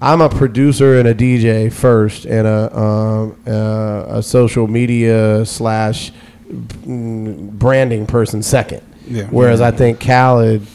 I'm 0.00 0.20
a 0.20 0.28
producer 0.28 0.98
and 0.98 1.06
a 1.06 1.14
DJ 1.14 1.72
first, 1.72 2.24
and 2.24 2.46
a 2.46 2.76
um, 2.76 3.40
uh, 3.46 4.16
a 4.18 4.22
social 4.22 4.66
media 4.66 5.46
slash 5.46 6.10
branding 6.50 8.06
person 8.06 8.42
second. 8.42 8.82
Yeah. 9.06 9.28
Whereas 9.30 9.60
I 9.60 9.70
think 9.70 10.00
Khaled, 10.00 10.66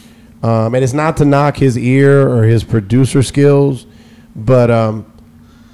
um, 0.44 0.76
and 0.76 0.84
it's 0.84 0.94
not 0.94 1.18
to 1.18 1.26
knock 1.26 1.58
his 1.58 1.78
ear 1.78 2.28
or 2.28 2.44
his 2.44 2.64
producer 2.64 3.22
skills, 3.22 3.86
but 4.34 4.72
um, 4.72 5.12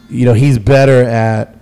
you 0.10 0.26
know 0.26 0.34
he's 0.34 0.58
better 0.58 1.04
at 1.04 1.56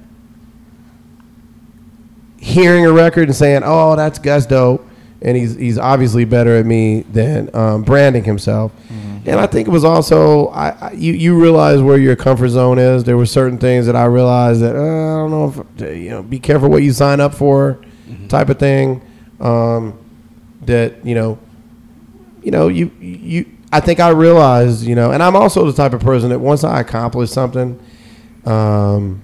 hearing 2.38 2.86
a 2.86 2.92
record 2.92 3.28
and 3.28 3.36
saying, 3.36 3.64
"Oh, 3.66 3.98
that's 3.98 4.18
that's 4.20 4.46
dope," 4.46 4.88
and 5.22 5.38
he's 5.38 5.56
he's 5.56 5.78
obviously 5.78 6.26
better 6.26 6.56
at 6.56 6.66
me 6.66 7.02
than 7.02 7.54
um, 7.56 7.84
branding 7.84 8.24
himself. 8.24 8.72
And 9.24 9.40
I 9.40 9.46
think 9.46 9.68
it 9.68 9.72
was 9.72 9.84
also 9.84 10.48
I, 10.48 10.70
I 10.70 10.92
you 10.94 11.14
you 11.14 11.40
realize 11.40 11.80
where 11.82 11.98
your 11.98 12.16
comfort 12.16 12.50
zone 12.50 12.80
is. 12.80 13.04
There 13.04 13.18
were 13.18 13.28
certain 13.28 13.60
things 13.60 13.86
that 13.86 13.96
I 13.96 14.06
realized 14.06 14.62
that 14.62 14.76
uh, 14.76 14.80
I 14.80 15.18
don't 15.20 15.32
know 15.32 15.48
if 15.48 15.96
you 15.96 16.10
know 16.10 16.24
be 16.24 16.40
careful 16.40 16.70
what 16.70 16.82
you 16.82 16.92
sign 16.92 17.20
up 17.20 17.36
for, 17.36 17.80
type 18.30 18.50
of 18.50 18.58
thing. 18.58 19.02
Um, 19.40 19.98
that 20.64 21.06
you 21.06 21.16
know, 21.16 21.38
you 22.42 22.52
know 22.52 22.68
you 22.68 22.92
you. 23.00 23.46
I 23.72 23.80
think 23.80 24.00
I 24.00 24.10
realized 24.10 24.84
you 24.84 24.96
know, 24.96 25.12
and 25.12 25.22
I'm 25.22 25.36
also 25.36 25.66
the 25.66 25.74
type 25.74 25.94
of 25.94 26.02
person 26.02 26.30
that 26.30 26.40
once 26.40 26.64
I 26.64 26.80
accomplish 26.82 27.30
something, 27.30 27.80
um, 28.46 29.22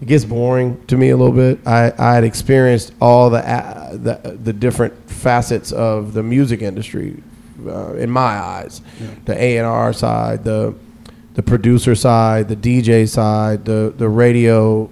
it 0.00 0.06
gets 0.06 0.24
boring 0.24 0.84
to 0.86 0.96
me 0.96 1.10
a 1.10 1.16
little 1.16 1.34
bit. 1.34 1.58
I, 1.66 1.92
I 1.98 2.14
had 2.14 2.24
experienced 2.24 2.92
all 3.00 3.30
the, 3.30 3.38
uh, 3.38 3.92
the 3.92 4.38
the 4.42 4.52
different 4.52 4.94
facets 5.10 5.72
of 5.72 6.12
the 6.12 6.22
music 6.22 6.62
industry 6.62 7.22
uh, 7.66 7.94
in 7.94 8.10
my 8.10 8.38
eyes, 8.38 8.80
the 9.24 9.40
A 9.40 9.58
and 9.58 9.66
R 9.66 9.92
side, 9.92 10.44
the 10.44 10.74
the 11.34 11.42
producer 11.42 11.94
side, 11.94 12.48
the 12.48 12.56
DJ 12.56 13.08
side, 13.08 13.64
the 13.64 13.92
the 13.96 14.08
radio 14.08 14.90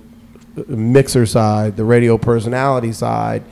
mixer 0.68 1.26
side, 1.26 1.76
the 1.76 1.84
radio 1.84 2.18
personality 2.18 2.92
side. 2.92 3.42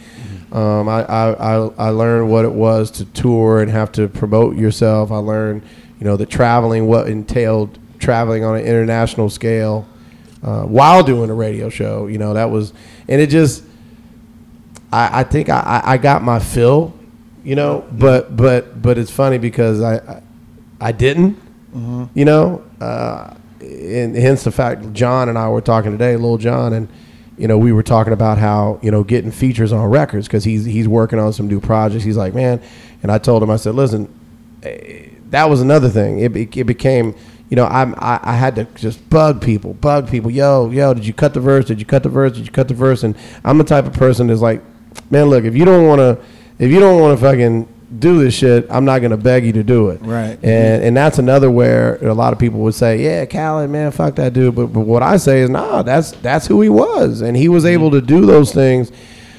Um, 0.52 0.88
I, 0.88 1.02
I, 1.04 1.32
I, 1.32 1.66
I 1.78 1.88
learned 1.90 2.30
what 2.30 2.44
it 2.44 2.52
was 2.52 2.90
to 2.92 3.04
tour 3.06 3.60
and 3.60 3.70
have 3.70 3.90
to 3.92 4.06
promote 4.06 4.56
yourself. 4.56 5.10
I 5.10 5.16
learned, 5.16 5.62
you 5.98 6.04
know, 6.04 6.16
the 6.16 6.26
traveling, 6.26 6.86
what 6.86 7.08
entailed 7.08 7.76
traveling 7.98 8.44
on 8.44 8.56
an 8.56 8.64
international 8.64 9.30
scale 9.30 9.86
uh, 10.44 10.62
while 10.64 11.02
doing 11.02 11.30
a 11.30 11.34
radio 11.34 11.68
show. 11.68 12.06
You 12.06 12.18
know, 12.18 12.34
that 12.34 12.50
was, 12.50 12.72
and 13.08 13.20
it 13.20 13.30
just, 13.30 13.64
I, 14.92 15.20
I 15.20 15.24
think 15.24 15.48
I, 15.48 15.82
I- 15.84 15.98
got 15.98 16.22
my 16.22 16.38
fill, 16.38 16.94
you 17.42 17.54
know, 17.56 17.84
but 17.92 18.36
but 18.36 18.80
but 18.82 18.98
it's 18.98 19.10
funny 19.10 19.38
because 19.38 19.80
I 19.80 19.96
I, 19.96 20.22
I 20.80 20.92
didn't, 20.92 21.38
you 22.14 22.24
know, 22.24 22.62
uh, 22.80 23.34
and 23.60 24.14
hence 24.16 24.44
the 24.44 24.52
fact 24.52 24.92
Jon 24.92 25.28
and 25.28 25.36
I 25.38 25.48
were 25.48 25.60
talking 25.60 25.90
today, 25.92 26.16
Lil 26.16 26.36
Jon, 26.38 26.72
and 26.74 26.88
you 27.36 27.48
know 27.48 27.58
we 27.58 27.72
were 27.72 27.82
talking 27.82 28.12
about 28.12 28.38
how 28.38 28.78
you 28.82 28.90
know 28.90 29.02
getting 29.02 29.30
features 29.32 29.72
on 29.72 29.88
records 29.90 30.26
because 30.28 30.44
he's 30.44 30.64
he's 30.64 30.86
working 30.86 31.18
on 31.18 31.32
some 31.32 31.48
new 31.48 31.60
projects. 31.60 32.04
He's 32.04 32.16
like, 32.16 32.34
man, 32.34 32.60
and 33.02 33.10
I 33.10 33.18
told 33.18 33.42
him 33.42 33.50
I 33.50 33.56
said, 33.56 33.74
listen, 33.74 34.08
eh, 34.62 35.08
that 35.30 35.48
was 35.50 35.60
another 35.60 35.88
thing. 35.88 36.20
It, 36.20 36.32
be- 36.32 36.48
it 36.60 36.64
became, 36.64 37.14
you 37.54 37.56
know, 37.56 37.66
I'm, 37.66 37.94
I, 37.98 38.18
I 38.20 38.32
had 38.32 38.56
to 38.56 38.64
just 38.74 39.08
bug 39.08 39.40
people, 39.40 39.74
bug 39.74 40.10
people. 40.10 40.28
Yo, 40.28 40.70
yo, 40.70 40.92
did 40.92 41.06
you 41.06 41.12
cut 41.12 41.34
the 41.34 41.40
verse? 41.40 41.66
Did 41.66 41.78
you 41.78 41.86
cut 41.86 42.02
the 42.02 42.08
verse? 42.08 42.32
Did 42.32 42.46
you 42.46 42.50
cut 42.50 42.66
the 42.66 42.74
verse? 42.74 43.04
And 43.04 43.16
I'm 43.44 43.58
the 43.58 43.64
type 43.64 43.86
of 43.86 43.92
person 43.92 44.26
that's 44.26 44.40
like, 44.40 44.60
man, 45.08 45.26
look, 45.26 45.44
if 45.44 45.54
you 45.54 45.64
don't 45.64 45.86
want 45.86 46.00
to, 46.00 46.18
if 46.58 46.72
you 46.72 46.80
don't 46.80 47.00
want 47.00 47.16
to 47.16 47.24
fucking 47.24 47.68
do 47.96 48.18
this 48.18 48.34
shit, 48.34 48.66
I'm 48.68 48.84
not 48.84 49.02
gonna 49.02 49.16
beg 49.16 49.46
you 49.46 49.52
to 49.52 49.62
do 49.62 49.90
it. 49.90 50.00
Right. 50.02 50.36
And 50.42 50.82
and 50.82 50.96
that's 50.96 51.20
another 51.20 51.48
where 51.48 52.04
a 52.04 52.12
lot 52.12 52.32
of 52.32 52.40
people 52.40 52.58
would 52.62 52.74
say, 52.74 53.00
yeah, 53.00 53.24
Khaled, 53.24 53.70
man, 53.70 53.92
fuck 53.92 54.16
that 54.16 54.32
dude. 54.32 54.56
But 54.56 54.72
but 54.72 54.80
what 54.80 55.04
I 55.04 55.16
say 55.16 55.42
is, 55.42 55.48
nah, 55.48 55.84
that's 55.84 56.10
that's 56.10 56.48
who 56.48 56.60
he 56.60 56.68
was, 56.68 57.20
and 57.20 57.36
he 57.36 57.48
was 57.48 57.64
able 57.64 57.92
to 57.92 58.00
do 58.00 58.26
those 58.26 58.52
things. 58.52 58.90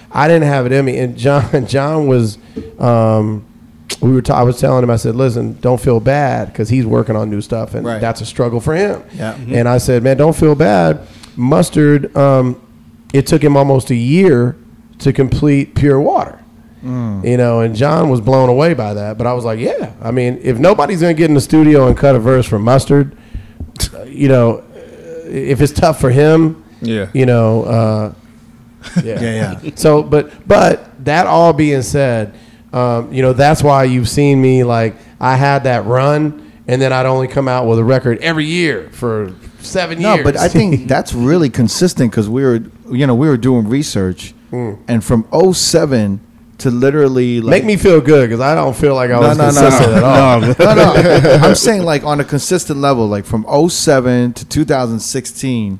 I 0.09 0.29
didn't 0.29 0.47
have 0.47 0.65
it 0.65 0.71
in 0.71 0.85
me, 0.85 0.99
and 0.99 1.17
Jon 1.17 1.67
Jon 1.67 2.07
was. 2.07 2.37
Um, 2.79 3.45
we 4.01 4.11
were. 4.11 4.21
T- 4.21 4.31
I 4.33 4.43
was 4.43 4.59
telling 4.59 4.83
him. 4.83 4.89
I 4.89 4.95
said, 4.97 5.15
"Listen, 5.15 5.57
don't 5.61 5.79
feel 5.79 5.99
bad 5.99 6.47
because 6.51 6.69
he's 6.69 6.85
working 6.85 7.15
on 7.15 7.29
new 7.29 7.41
stuff, 7.41 7.73
and 7.75 7.85
Right. 7.85 8.01
that's 8.01 8.21
a 8.21 8.25
struggle 8.25 8.59
for 8.59 8.75
him." 8.75 9.01
Yeah. 9.17 9.35
And 9.49 9.67
I 9.69 9.77
said, 9.77 10.03
"Man, 10.03 10.17
don't 10.17 10.35
feel 10.35 10.55
bad." 10.55 10.99
Mustard. 11.35 12.15
Um, 12.15 12.59
it 13.13 13.27
took 13.27 13.43
him 13.43 13.55
almost 13.57 13.89
a 13.91 13.95
year 13.95 14.55
to 14.99 15.13
complete 15.13 15.75
Pure 15.75 16.01
Water. 16.01 16.39
You 17.23 17.35
know, 17.37 17.61
and 17.61 17.75
Jon 17.75 18.09
was 18.11 18.21
blown 18.21 18.47
away 18.47 18.75
by 18.75 18.93
that. 18.93 19.17
But 19.17 19.25
I 19.25 19.33
was 19.33 19.43
like, 19.43 19.57
"Yeah, 19.59 19.89
I 20.03 20.11
mean, 20.11 20.39
if 20.43 20.59
nobody's 20.59 21.01
gonna 21.01 21.15
get 21.15 21.29
in 21.29 21.33
the 21.33 21.41
studio 21.41 21.87
and 21.87 21.97
cut 21.97 22.15
a 22.15 22.19
verse 22.19 22.45
for 22.45 22.59
Mustard, 22.59 23.15
uh, 23.95 24.03
you 24.03 24.27
know, 24.27 24.57
uh, 24.75 25.27
if 25.27 25.61
it's 25.61 25.73
tough 25.73 25.99
for 25.99 26.11
him, 26.11 26.63
Yeah. 26.81 27.07
you 27.11 27.25
know, 27.25 27.63
uh, 27.63 28.11
yeah, 29.03 29.19
Yeah, 29.21 29.57
yeah. 29.63 29.71
So, 29.73 30.03
but 30.03 30.29
but 30.47 30.87
that 31.05 31.25
all 31.25 31.53
being 31.53 31.81
said, 31.81 32.33
um, 32.75 33.11
you 33.13 33.21
know, 33.21 33.33
that's 33.33 33.63
why 33.63 33.85
you've 33.85 34.09
seen 34.09 34.41
me 34.41 34.63
like 34.63 34.95
I 35.19 35.35
had 35.35 35.63
that 35.63 35.85
run, 35.85 36.51
and 36.67 36.81
then 36.81 36.91
I'd 36.93 37.05
only 37.05 37.27
come 37.27 37.47
out 37.47 37.67
with 37.67 37.79
a 37.79 37.83
record 37.83 38.19
every 38.19 38.45
year 38.45 38.89
for 38.91 39.33
seven 39.59 40.01
No, 40.01 40.15
years. 40.15 40.23
but 40.25 40.37
I 40.37 40.47
think 40.49 40.87
that's 40.87 41.13
really 41.13 41.49
consistent 41.49 42.11
because 42.11 42.27
we 42.29 42.43
were, 42.43 42.59
you 42.91 43.07
know, 43.07 43.15
we 43.15 43.27
were 43.29 43.37
doing 43.37 43.67
research, 43.69 44.33
and 44.51 45.03
from 45.03 45.25
07 45.53 46.19
to 46.59 46.71
literally 46.71 47.41
like, 47.41 47.51
make 47.51 47.65
me 47.65 47.75
feel 47.75 47.99
good 47.99 48.29
because 48.29 48.39
I 48.39 48.55
don't 48.55 48.73
feel 48.75 48.95
like 48.95 49.09
I 49.09 49.19
No, 49.19 49.27
was 49.27 49.37
no, 49.37 49.49
no, 49.49 49.51
consistent 49.51 49.91
no. 49.91 49.97
at 49.97 50.03
all. 50.03 50.39
no, 50.41 50.55
no. 51.39 51.39
I'm 51.47 51.55
saying 51.55 51.83
like 51.83 52.03
on 52.05 52.21
a 52.21 52.23
consistent 52.23 52.79
level, 52.79 53.07
like 53.07 53.25
from 53.25 53.45
07 53.69 54.31
to 54.33 54.45
2016, 54.45 55.79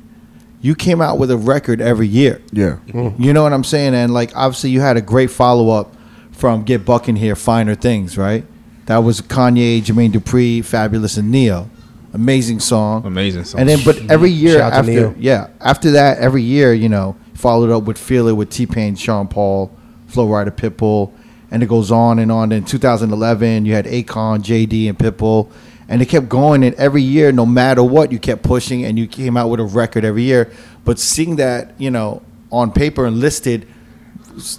you 0.62 0.76
came 0.76 1.00
out 1.02 1.18
with 1.18 1.32
a 1.32 1.38
record 1.38 1.80
every 1.80 2.08
year. 2.08 2.42
Yeah. 2.52 2.80
You 2.94 3.32
know 3.32 3.44
what 3.44 3.54
I'm 3.54 3.64
saying? 3.64 3.94
And 3.96 4.14
like 4.14 4.36
obviously 4.36 4.72
you 4.72 4.82
had 4.82 4.98
a 4.98 5.02
great 5.02 5.32
follow 5.32 5.70
up 5.70 5.95
from 6.36 6.64
Get 6.64 6.86
Buck 6.86 7.08
in 7.10 7.16
Here, 7.16 7.36
Finer 7.36 7.76
Things, 7.76 8.18
right? 8.18 8.46
That 8.88 8.98
was 8.98 9.22
Kanye, 9.22 9.82
Jermaine 9.82 10.12
Dupri, 10.12 10.60
Fabolous, 10.60 11.18
and 11.18 11.32
Ne-Yo. 11.32 11.70
Amazing 12.14 12.60
song. 12.60 13.06
Amazing 13.06 13.44
song. 13.46 13.60
And 13.62 13.70
then, 13.70 13.80
but 13.84 13.98
every 14.10 14.30
year 14.30 14.60
Shout 14.60 14.74
after, 14.74 15.16
yeah, 15.20 15.48
after 15.60 15.92
that, 15.92 16.20
every 16.20 16.44
year, 16.44 16.74
you 16.74 16.88
know, 16.88 17.16
followed 17.34 17.70
up 17.72 17.84
with 17.84 17.98
Feel 17.98 18.28
It 18.28 18.34
with 18.34 18.50
T 18.50 18.66
Pain, 18.66 18.96
Sean 18.96 19.28
Paul, 19.28 19.76
Flo 20.08 20.28
Rida, 20.28 20.52
Pitbull, 20.52 21.12
and 21.52 21.62
it 21.64 21.66
goes 21.68 21.92
on 21.92 22.20
and 22.20 22.32
on. 22.32 22.52
In 22.52 22.64
2011, 22.64 23.66
you 23.66 23.74
had 23.74 23.86
Akon, 23.86 24.40
JD, 24.44 24.88
and 24.88 24.98
Pitbull, 24.98 25.52
and 25.90 26.02
it 26.02 26.06
kept 26.06 26.30
going. 26.30 26.64
And 26.64 26.74
every 26.76 27.02
year, 27.02 27.32
no 27.34 27.46
matter 27.46 27.84
what, 27.84 28.12
you 28.12 28.20
kept 28.20 28.44
pushing, 28.44 28.86
and 28.86 28.98
you 28.98 29.08
came 29.08 29.36
out 29.36 29.50
with 29.50 29.60
a 29.60 29.66
record 29.66 30.06
every 30.06 30.24
year. 30.24 30.52
But 30.86 31.00
seeing 31.00 31.36
that, 31.38 31.74
you 31.80 31.92
know, 31.92 32.22
on 32.52 32.72
paper 32.72 33.06
and 33.06 33.20
listed, 33.20 33.64
s- 33.64 33.75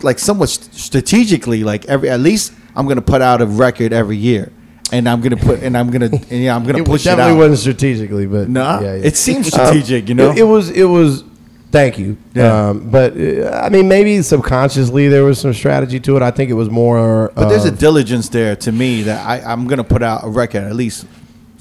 like 0.02 0.18
somewhat 0.18 0.48
strategically, 0.48 1.64
like 1.64 1.84
every 1.86 2.08
at 2.10 2.20
least 2.20 2.52
I'm 2.74 2.86
gonna 2.86 3.02
put 3.02 3.22
out 3.22 3.40
a 3.42 3.46
record 3.46 3.92
every 3.92 4.16
year, 4.16 4.52
and 4.92 5.08
I'm 5.08 5.20
gonna 5.20 5.36
put 5.36 5.62
and 5.62 5.76
I'm 5.76 5.90
gonna 5.90 6.06
and 6.06 6.30
yeah, 6.30 6.54
I'm 6.54 6.64
gonna 6.64 6.78
It 6.78 6.86
push 6.86 7.02
it 7.02 7.10
definitely 7.10 7.32
out. 7.34 7.38
wasn't 7.38 7.58
strategically, 7.58 8.26
but 8.26 8.48
Nah, 8.48 8.80
yeah, 8.80 8.94
yeah. 8.94 9.04
it 9.04 9.16
seems 9.16 9.48
strategic, 9.48 10.08
you 10.08 10.14
know. 10.14 10.30
It, 10.30 10.38
it 10.38 10.44
was. 10.44 10.70
It 10.70 10.84
was. 10.84 11.24
Thank 11.72 11.98
you. 11.98 12.16
Yeah. 12.32 12.68
Um, 12.70 12.90
but 12.90 13.16
uh, 13.18 13.50
I 13.62 13.68
mean, 13.68 13.88
maybe 13.88 14.22
subconsciously 14.22 15.08
there 15.08 15.24
was 15.24 15.38
some 15.40 15.52
strategy 15.52 15.98
to 16.00 16.16
it. 16.16 16.22
I 16.22 16.30
think 16.30 16.48
it 16.50 16.54
was 16.54 16.70
more. 16.70 17.32
But 17.34 17.48
there's 17.48 17.64
a 17.64 17.72
diligence 17.72 18.28
there 18.28 18.54
to 18.56 18.72
me 18.72 19.02
that 19.02 19.26
I, 19.26 19.40
I'm 19.52 19.66
gonna 19.66 19.84
put 19.84 20.02
out 20.02 20.24
a 20.24 20.28
record 20.28 20.62
at 20.62 20.74
least 20.76 21.06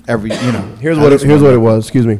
every 0.07 0.29
you 0.29 0.51
know. 0.51 0.61
Here's 0.79 0.97
what 0.97 1.11
it, 1.11 1.21
here's 1.21 1.41
what 1.41 1.53
it 1.53 1.57
was. 1.57 1.85
Excuse 1.85 2.05
me. 2.05 2.19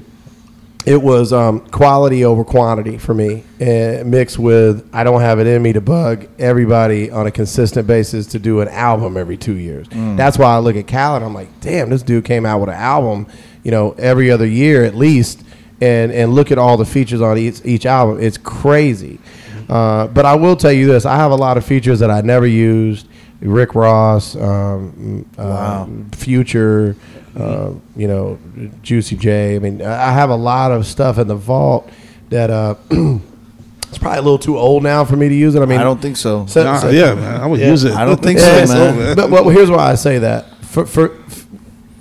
It 0.85 1.01
was 1.01 1.33
um, 1.33 1.61
quality 1.71 2.23
over 2.25 2.43
quantity 2.43 2.97
for 2.99 3.13
me, 3.15 3.43
and 3.59 4.11
mixed 4.11 4.37
with 4.37 4.87
I 4.93 5.03
don't 5.03 5.21
have 5.21 5.39
it 5.39 5.47
in 5.47 5.61
me 5.63 5.73
to 5.73 5.81
bug 5.81 6.27
everybody 6.37 7.09
on 7.09 7.25
a 7.25 7.31
consistent 7.31 7.87
basis 7.87 8.27
to 8.27 8.39
do 8.39 8.61
an 8.61 8.67
album 8.67 9.17
every 9.17 9.35
two 9.37 9.55
years. 9.55 9.87
That's 9.89 10.37
why 10.37 10.53
I 10.53 10.59
look 10.59 10.75
at 10.75 10.87
Khaled. 10.87 11.23
I'm 11.23 11.33
like, 11.33 11.59
damn, 11.59 11.89
this 11.89 12.03
dude 12.03 12.25
came 12.25 12.45
out 12.45 12.59
with 12.59 12.69
an 12.69 12.75
album, 12.75 13.25
you 13.63 13.71
know, 13.71 13.93
every 13.97 14.29
other 14.29 14.45
year 14.45 14.83
at 14.83 14.93
least, 14.93 15.43
and 15.81 16.11
and 16.11 16.33
look 16.35 16.51
at 16.51 16.59
all 16.59 16.77
the 16.77 16.85
features 16.85 17.19
on 17.21 17.37
each 17.37 17.65
each 17.65 17.87
album. 17.87 18.21
It's 18.21 18.37
crazy. 18.37 19.19
Uh, 19.67 20.05
but 20.05 20.25
I 20.25 20.35
will 20.35 20.55
tell 20.55 20.71
you 20.71 20.85
this: 20.85 21.05
I 21.05 21.15
have 21.15 21.31
a 21.31 21.35
lot 21.35 21.57
of 21.57 21.65
features 21.65 21.99
that 21.99 22.11
I 22.11 22.21
never 22.21 22.45
used. 22.45 23.07
Rick 23.41 23.75
Ross, 23.75 24.35
um, 24.35 25.25
uh, 25.37 25.85
Future, 26.13 26.95
uh, 27.35 27.71
you 27.95 28.07
know, 28.07 28.37
Juicy 28.81 29.15
J. 29.17 29.55
I 29.55 29.59
mean, 29.59 29.81
I 29.81 30.09
I 30.09 30.11
have 30.13 30.29
a 30.29 30.35
lot 30.35 30.71
of 30.71 30.85
stuff 30.85 31.17
in 31.17 31.27
the 31.27 31.35
vault 31.35 31.89
that 32.29 32.49
uh, 32.49 32.75
it's 32.89 33.97
probably 33.97 34.19
a 34.19 34.21
little 34.21 34.39
too 34.39 34.57
old 34.57 34.83
now 34.83 35.03
for 35.05 35.15
me 35.15 35.29
to 35.29 35.35
use 35.35 35.55
it. 35.55 35.61
I 35.61 35.65
mean, 35.65 35.79
I 35.79 35.83
don't 35.83 36.01
think 36.01 36.17
so. 36.17 36.45
so- 36.47 36.63
Nah, 36.63 36.79
so- 36.79 36.89
yeah, 36.89 37.13
man, 37.15 37.41
I 37.41 37.45
would 37.45 37.59
Yeah. 37.59 37.69
use 37.71 37.83
it. 37.83 37.93
I 37.93 38.05
don't 38.05 38.21
think 38.21 38.39
yeah, 38.41 38.65
so, 38.65 38.93
man. 38.93 39.15
But, 39.15 39.29
but 39.29 39.43
here's 39.49 39.69
why 39.69 39.91
I 39.91 39.95
say 39.95 40.19
that. 40.19 40.45
For, 40.65 40.85
for 40.85 41.13
f- 41.27 41.45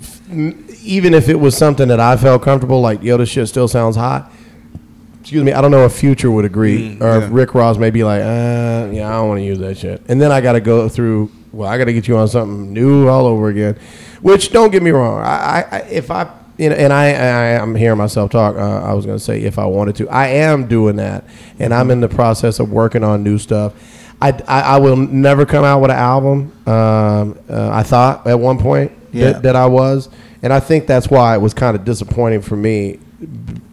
f- 0.01 0.81
even 0.83 1.13
if 1.13 1.29
it 1.29 1.39
was 1.39 1.55
something 1.57 1.87
that 1.89 1.99
I 1.99 2.17
felt 2.17 2.41
comfortable, 2.43 2.81
like 2.81 3.01
yo, 3.03 3.17
this 3.17 3.29
shit 3.29 3.47
still 3.47 3.67
sounds 3.67 3.95
hot. 3.95 4.31
Excuse 5.21 5.43
me, 5.43 5.53
I 5.53 5.61
don't 5.61 5.71
know 5.71 5.85
if 5.85 5.93
Future 5.93 6.29
would 6.29 6.45
agree, 6.45 6.97
or 7.01 7.07
yeah. 7.07 7.23
if 7.25 7.29
Rick 7.31 7.55
Ross 7.55 7.77
may 7.79 7.89
be 7.89 8.03
like, 8.03 8.21
uh, 8.21 8.89
yeah, 8.93 9.07
I 9.09 9.13
don't 9.13 9.27
want 9.27 9.39
to 9.39 9.43
use 9.45 9.57
that 9.57 9.75
shit. 9.75 10.03
And 10.07 10.21
then 10.21 10.31
I 10.31 10.39
got 10.39 10.51
to 10.53 10.61
go 10.61 10.87
through. 10.87 11.31
Well, 11.51 11.67
I 11.67 11.77
got 11.79 11.85
to 11.85 11.93
get 11.93 12.07
you 12.07 12.15
on 12.17 12.27
something 12.27 12.71
new 12.73 13.07
all 13.07 13.25
over 13.25 13.47
again. 13.49 13.79
Which 14.21 14.51
don't 14.51 14.71
get 14.71 14.81
me 14.83 14.91
wrong. 14.91 15.21
I, 15.21 15.65
I, 15.71 15.77
if 15.89 16.09
I 16.11 16.29
you 16.57 16.69
know, 16.69 16.75
and 16.75 16.93
I, 16.93 17.11
I 17.13 17.61
I'm 17.61 17.75
hearing 17.75 17.97
myself 17.97 18.31
talk. 18.31 18.55
Uh, 18.55 18.81
I 18.81 18.93
was 18.93 19.05
gonna 19.05 19.19
say 19.19 19.41
if 19.41 19.59
I 19.59 19.65
wanted 19.65 19.95
to, 19.97 20.09
I 20.09 20.27
am 20.27 20.67
doing 20.67 20.95
that, 20.97 21.25
and 21.59 21.73
I'm 21.73 21.91
in 21.91 21.99
the 22.01 22.07
process 22.09 22.59
of 22.59 22.71
working 22.71 23.03
on 23.03 23.23
new 23.23 23.37
stuff. 23.37 23.73
I, 24.21 24.29
I, 24.47 24.61
I 24.61 24.77
will 24.77 24.95
never 24.95 25.45
come 25.45 25.65
out 25.65 25.81
with 25.81 25.91
an 25.91 25.97
album. 25.97 26.53
Um, 26.65 27.37
uh, 27.49 27.69
I 27.73 27.83
thought 27.83 28.25
at 28.25 28.39
one 28.39 28.57
point 28.57 28.93
Yeah. 29.11 29.33
that, 29.33 29.43
that 29.43 29.55
I 29.57 29.65
was, 29.65 30.07
and 30.41 30.53
I 30.53 30.61
think 30.61 30.87
that's 30.87 31.09
why 31.09 31.35
it 31.35 31.39
was 31.41 31.53
kind 31.53 31.75
of 31.75 31.83
disappointing 31.83 32.41
for 32.41 32.55
me 32.55 32.99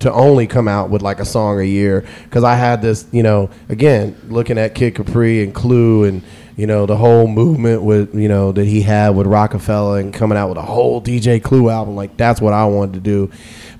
to 0.01 0.13
only 0.13 0.47
come 0.49 0.67
out 0.67 0.91
with 0.91 1.01
like 1.03 1.21
a 1.21 1.25
song 1.25 1.61
a 1.61 1.65
year 1.65 2.05
because 2.25 2.43
I 2.43 2.57
had 2.57 2.83
this, 2.83 3.07
you 3.13 3.23
know, 3.23 3.51
again 3.69 4.17
looking 4.29 4.59
at 4.59 4.75
Kid 4.75 4.97
Capri 4.97 5.45
and 5.45 5.55
Clue 5.55 6.05
and 6.05 6.23
you 6.57 6.67
know 6.67 6.85
the 6.87 6.97
whole 6.97 7.27
movement 7.27 7.83
with 7.83 8.15
you 8.15 8.29
know 8.29 8.53
that 8.53 8.65
he 8.67 8.83
had 8.83 9.11
with 9.11 9.27
Roc-A-Fella 9.27 9.99
and 9.99 10.13
coming 10.13 10.37
out 10.37 10.49
with 10.49 10.59
a 10.59 10.63
whole 10.63 11.01
DJ 11.01 11.43
Clue 11.43 11.71
album 11.71 11.95
like 11.97 12.17
that's 12.17 12.41
what 12.41 12.53
I 12.53 12.65
wanted 12.67 12.95
to 12.95 13.01
do, 13.01 13.31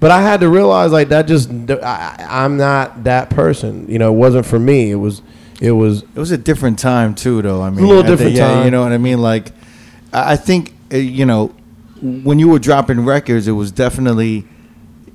but 0.01 0.11
I 0.11 0.23
had 0.23 0.41
to 0.41 0.49
realize 0.49 0.91
like 0.93 1.09
that 1.11 1.27
just 1.27 1.51
I, 1.51 2.17
I'm 2.29 2.57
not 2.57 3.05
that 3.05 3.31
person, 3.31 3.87
you 3.89 3.99
know, 3.99 4.13
it 4.13 4.17
wasn't 4.17 4.47
for 4.47 4.59
me. 4.59 4.91
It 4.91 4.97
was 4.97 5.23
it 5.61 5.73
was 5.73 6.03
It 6.03 6.17
was 6.17 6.31
a 6.33 6.39
different 6.39 6.79
time 6.79 7.15
too, 7.15 7.41
though. 7.43 7.63
I 7.63 7.71
mean, 7.71 7.85
a 7.85 7.89
little 7.89 8.03
at 8.03 8.07
the- 8.07 8.17
different 8.17 8.37
yeah, 8.37 8.49
time. 8.49 8.65
You 8.65 8.71
know 8.73 8.83
what 8.83 8.93
I 8.93 8.99
mean? 8.99 9.21
Like, 9.23 9.53
I 10.13 10.33
I 10.33 10.37
think 10.37 10.73
uh, 10.93 10.97
you 10.97 11.25
know 11.27 11.55
when 12.01 12.39
you 12.41 12.49
were 12.49 12.59
dropping 12.59 13.05
records, 13.05 13.47
it 13.47 13.53
was 13.53 13.71
definitely 13.71 14.45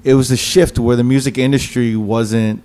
it 0.06 0.14
was 0.14 0.32
a 0.32 0.38
shift 0.38 0.80
where 0.80 0.96
the 0.96 1.04
music 1.04 1.38
industry 1.38 1.96
wasn't. 1.98 2.64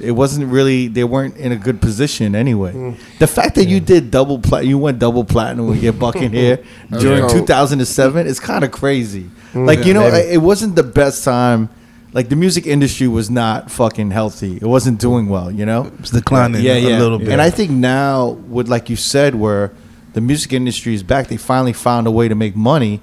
It 0.00 0.10
wasn't 0.12 0.50
really. 0.50 0.88
They 0.88 1.04
weren't 1.04 1.36
in 1.36 1.52
a 1.52 1.56
good 1.56 1.80
position 1.80 2.34
anyway. 2.34 2.72
Mm. 2.72 2.96
The 3.20 3.26
fact 3.26 3.54
that 3.54 3.66
you 3.66 3.78
did 3.80 4.10
double 4.10 4.38
plat, 4.40 4.66
you 4.66 4.76
went 4.76 4.98
double 4.98 5.24
platinum 5.24 5.68
with 5.68 5.80
Get 5.80 5.98
Buck 5.98 6.16
in 6.16 6.32
here 6.32 6.58
during 6.98 7.28
2007 7.28 8.26
is 8.26 8.40
kind 8.40 8.64
of 8.64 8.72
crazy. 8.72 9.30
Like 9.54 9.84
you 9.86 9.94
know, 9.94 10.02
Mm. 10.02 10.12
maybe. 10.12 10.28
it 10.32 10.38
wasn't 10.42 10.74
the 10.76 10.82
best 10.82 11.22
time. 11.24 11.68
Like 12.12 12.28
the 12.28 12.36
music 12.36 12.66
industry 12.66 13.08
was 13.08 13.28
not 13.30 13.70
fucking 13.70 14.10
healthy. 14.12 14.56
It 14.56 14.66
wasn't 14.66 15.00
doing 15.00 15.28
well. 15.28 15.50
You 15.50 15.64
know, 15.66 15.90
It's 16.00 16.10
declining 16.10 16.62
yeah, 16.62 16.74
a 16.74 16.78
yeah. 16.78 16.98
little 16.98 17.18
bit. 17.18 17.28
And 17.28 17.40
I 17.40 17.50
think 17.50 17.70
now, 17.70 18.30
with 18.48 18.68
like 18.68 18.90
you 18.90 18.96
said, 18.96 19.34
where 19.36 19.72
the 20.12 20.20
music 20.20 20.52
industry 20.52 20.94
is 20.94 21.02
back, 21.02 21.28
they 21.28 21.36
finally 21.36 21.72
found 21.72 22.06
a 22.06 22.10
way 22.10 22.28
to 22.28 22.34
make 22.34 22.54
money. 22.56 23.00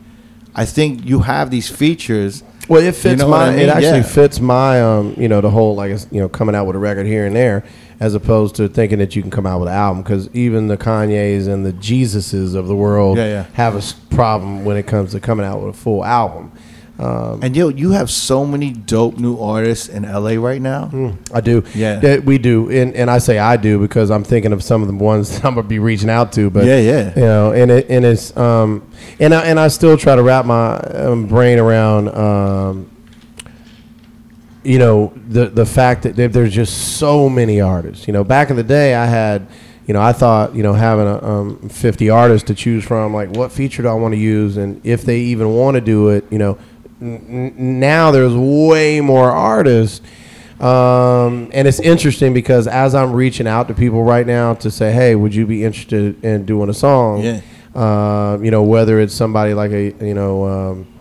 I 0.55 0.65
think 0.65 1.05
you 1.05 1.19
have 1.22 1.51
these 1.51 1.69
features. 1.69 2.43
Well, 2.72 2.81
it 2.81 2.95
fits 2.95 3.22
know 3.22 3.27
my. 3.27 3.48
I 3.48 3.49
mean? 3.52 3.60
It 3.60 3.69
actually 3.69 3.98
Yeah. 3.98 4.02
fits 4.03 4.39
my. 4.39 4.81
Um, 4.81 5.14
you 5.18 5.27
know, 5.27 5.41
the 5.41 5.49
whole 5.49 5.76
like 5.76 5.91
you 6.10 6.22
know 6.22 6.30
coming 6.30 6.56
out 6.56 6.65
with 6.68 6.77
a 6.77 6.80
record 6.80 7.06
here 7.06 7.26
and 7.26 7.35
there, 7.35 7.65
as 7.99 8.15
opposed 8.15 8.56
to 8.56 8.69
thinking 8.69 8.98
that 8.99 9.14
you 9.14 9.22
can 9.22 9.30
come 9.30 9.45
out 9.45 9.60
with 9.60 9.68
an 9.68 9.76
album. 9.76 10.03
Because 10.03 10.30
even 10.34 10.68
the 10.69 10.77
Kanyes 10.77 11.49
and 11.49 11.65
the 11.65 11.73
Jesuses 11.73 12.56
of 12.56 12.68
the 12.68 12.76
world 12.76 13.18
Yeah, 13.18 13.26
yeah. 13.26 13.45
have 13.53 13.76
a 13.76 13.81
problem 14.15 14.64
when 14.64 14.77
it 14.77 14.88
comes 14.88 15.11
to 15.11 15.19
coming 15.19 15.45
out 15.45 15.60
with 15.61 15.76
a 15.76 15.77
full 15.77 16.06
album. 16.06 16.53
Um, 17.01 17.39
And 17.41 17.55
yo, 17.55 17.69
you 17.69 17.91
have 17.91 18.11
so 18.11 18.45
many 18.45 18.71
dope 18.71 19.17
new 19.17 19.37
artists 19.39 19.87
in 19.89 20.03
LA 20.03 20.33
right 20.35 20.61
now. 20.61 20.89
I 21.33 21.41
do. 21.41 21.63
Yeah. 21.73 21.99
That 21.99 22.25
we 22.25 22.37
do, 22.37 22.69
and 22.69 22.93
and 22.95 23.09
I 23.09 23.17
say 23.17 23.39
I 23.39 23.57
do 23.57 23.79
because 23.79 24.11
I'm 24.11 24.23
thinking 24.23 24.53
of 24.53 24.61
some 24.63 24.81
of 24.83 24.87
the 24.87 24.93
ones 24.93 25.29
that 25.33 25.45
I'm 25.45 25.55
gonna 25.55 25.67
be 25.67 25.79
reaching 25.79 26.09
out 26.09 26.31
to. 26.33 26.49
But 26.49 26.65
Yeah, 26.65 26.79
yeah. 26.79 27.13
you 27.15 27.21
know, 27.21 27.51
and 27.53 27.71
it 27.71 27.89
and 27.89 28.05
it's 28.05 28.35
um, 28.37 28.83
and 29.19 29.33
I 29.33 29.41
and 29.45 29.59
I 29.59 29.67
still 29.69 29.97
try 29.97 30.15
to 30.15 30.21
wrap 30.23 30.45
my 30.45 30.77
um, 30.77 31.25
brain 31.25 31.57
around 31.59 32.09
um, 32.09 32.89
you 34.63 34.77
know, 34.77 35.11
the 35.27 35.47
the 35.47 35.65
fact 35.65 36.03
that 36.03 36.15
there's 36.15 36.53
just 36.53 36.97
so 36.97 37.27
many 37.29 37.59
artists. 37.59 38.05
You 38.07 38.13
know, 38.13 38.23
back 38.23 38.49
in 38.49 38.55
the 38.55 38.63
day, 38.63 38.95
I 38.95 39.05
had. 39.05 39.47
You 39.87 39.95
know, 39.95 40.01
I 40.01 40.13
thought 40.13 40.55
you 40.55 40.61
know 40.63 40.73
having 40.73 41.07
a, 41.07 41.21
um, 41.21 41.67
50 41.67 42.09
artists 42.11 42.47
to 42.47 42.53
choose 42.55 42.85
from, 42.85 43.13
like 43.13 43.29
what 43.35 43.51
feature 43.51 43.81
do 43.81 43.89
I 43.89 43.93
want 43.95 44.13
to 44.13 44.17
use, 44.19 44.55
and 44.55 44.79
if 44.85 45.01
they 45.01 45.19
even 45.21 45.49
want 45.53 45.75
to 45.75 45.81
do 45.81 46.09
it, 46.09 46.23
you 46.31 46.37
know, 46.37 46.57
now 47.01 48.11
there's 48.11 48.35
way 48.35 49.01
more 49.01 49.31
artists 49.31 50.01
um, 50.61 51.49
and 51.53 51.67
it's 51.67 51.79
interesting 51.79 52.35
because 52.35 52.67
as 52.67 52.93
I'm 52.93 53.13
reaching 53.13 53.47
out 53.47 53.67
to 53.69 53.73
people 53.73 54.03
right 54.03 54.27
now 54.27 54.53
to 54.55 54.69
say, 54.69 54.91
hey, 54.91 55.15
would 55.15 55.33
you 55.33 55.47
be 55.47 55.63
interested 55.63 56.23
in 56.23 56.45
doing 56.45 56.69
a 56.69 56.73
song? 56.73 57.23
Yeah. 57.23 57.41
Um, 57.73 58.45
you 58.45 58.51
know, 58.51 58.61
whether 58.61 58.99
it's 58.99 59.13
somebody 59.13 59.55
like 59.55 59.71
a 59.71 59.91
you 60.05 60.13
know 60.13 60.45
um, 60.45 60.93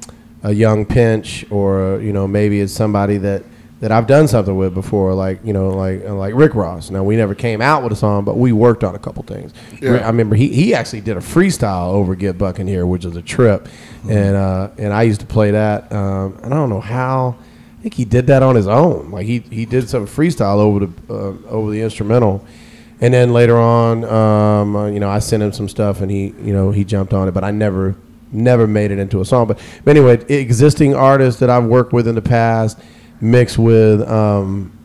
a 0.43 0.53
young 0.53 0.87
pinch 0.87 1.45
or 1.51 2.01
you 2.01 2.13
know 2.13 2.27
maybe 2.27 2.61
it's 2.61 2.73
somebody 2.73 3.19
that 3.19 3.45
that 3.81 3.91
I've 3.91 4.07
done 4.07 4.29
something 4.29 4.57
with 4.57 4.75
before, 4.75 5.15
like 5.15 5.41
you 5.43 5.53
know 5.53 5.71
like 5.71 6.05
uh, 6.05 6.15
like 6.15 6.35
Rick 6.35 6.55
Ross. 6.55 6.91
Now 6.91 7.03
we 7.03 7.17
never 7.17 7.35
came 7.35 7.61
out 7.61 7.83
with 7.83 7.93
a 7.93 7.97
song, 7.97 8.25
but 8.25 8.37
we 8.37 8.53
worked 8.53 8.85
on 8.85 8.95
a 8.95 8.99
couple 8.99 9.23
things. 9.23 9.53
Yeah. 9.81 9.95
I 9.95 10.07
remember 10.09 10.37
he, 10.37 10.49
he 10.49 10.75
actually 10.75 11.01
did 11.01 11.17
a 11.17 11.21
freestyle 11.21 11.89
over 11.89 12.15
Get 12.15 12.37
Buck 12.39 12.59
in 12.59 12.67
here, 12.67 12.87
which 12.87 13.05
was 13.05 13.17
a 13.17 13.23
trip, 13.23 13.69
and 14.09 14.37
uh, 14.37 14.71
and 14.79 14.93
I 14.93 15.03
used 15.03 15.21
to 15.21 15.27
play 15.27 15.51
that. 15.53 15.91
Um, 15.93 16.39
and 16.43 16.53
I 16.55 16.57
don't 16.57 16.71
know 16.71 16.81
how. 16.81 17.37
I 17.79 17.83
think 17.83 17.95
he 17.95 18.05
did 18.05 18.27
that 18.27 18.43
on 18.43 18.57
his 18.57 18.69
own. 18.69 19.11
Like 19.11 19.25
he, 19.25 19.39
he 19.39 19.65
did 19.65 19.89
some 19.89 20.07
freestyle 20.07 20.59
over 20.59 20.87
the 20.87 20.93
uh, 21.09 21.49
over 21.49 21.71
the 21.71 21.81
instrumental, 21.81 22.45
and 23.01 23.15
then 23.15 23.33
later 23.33 23.57
on, 23.57 24.05
um, 24.05 24.77
uh, 24.77 24.87
you 24.89 25.01
know, 25.01 25.09
I 25.09 25.21
sent 25.21 25.43
him 25.43 25.53
some 25.53 25.71
stuff, 25.71 26.03
and 26.03 26.11
he 26.11 26.35
you 26.43 26.53
know 26.53 26.71
he 26.71 26.85
jumped 26.85 27.15
on 27.15 27.29
it, 27.29 27.33
but 27.33 27.45
I 27.45 27.51
never 27.51 27.97
never 28.33 28.67
made 28.67 28.91
it 28.91 28.99
into 28.99 29.21
a 29.21 29.25
song. 29.25 29.47
But, 29.47 29.59
but 29.85 29.97
anyway, 29.97 30.23
existing 30.29 30.95
artists 30.95 31.41
that 31.41 31.51
I've 31.51 31.65
worked 31.65 31.93
with 31.93 32.07
in 32.07 32.15
the 32.15 32.23
past, 32.23 32.79
mixed 33.21 33.59
with 33.59 34.03
um, 34.09 34.77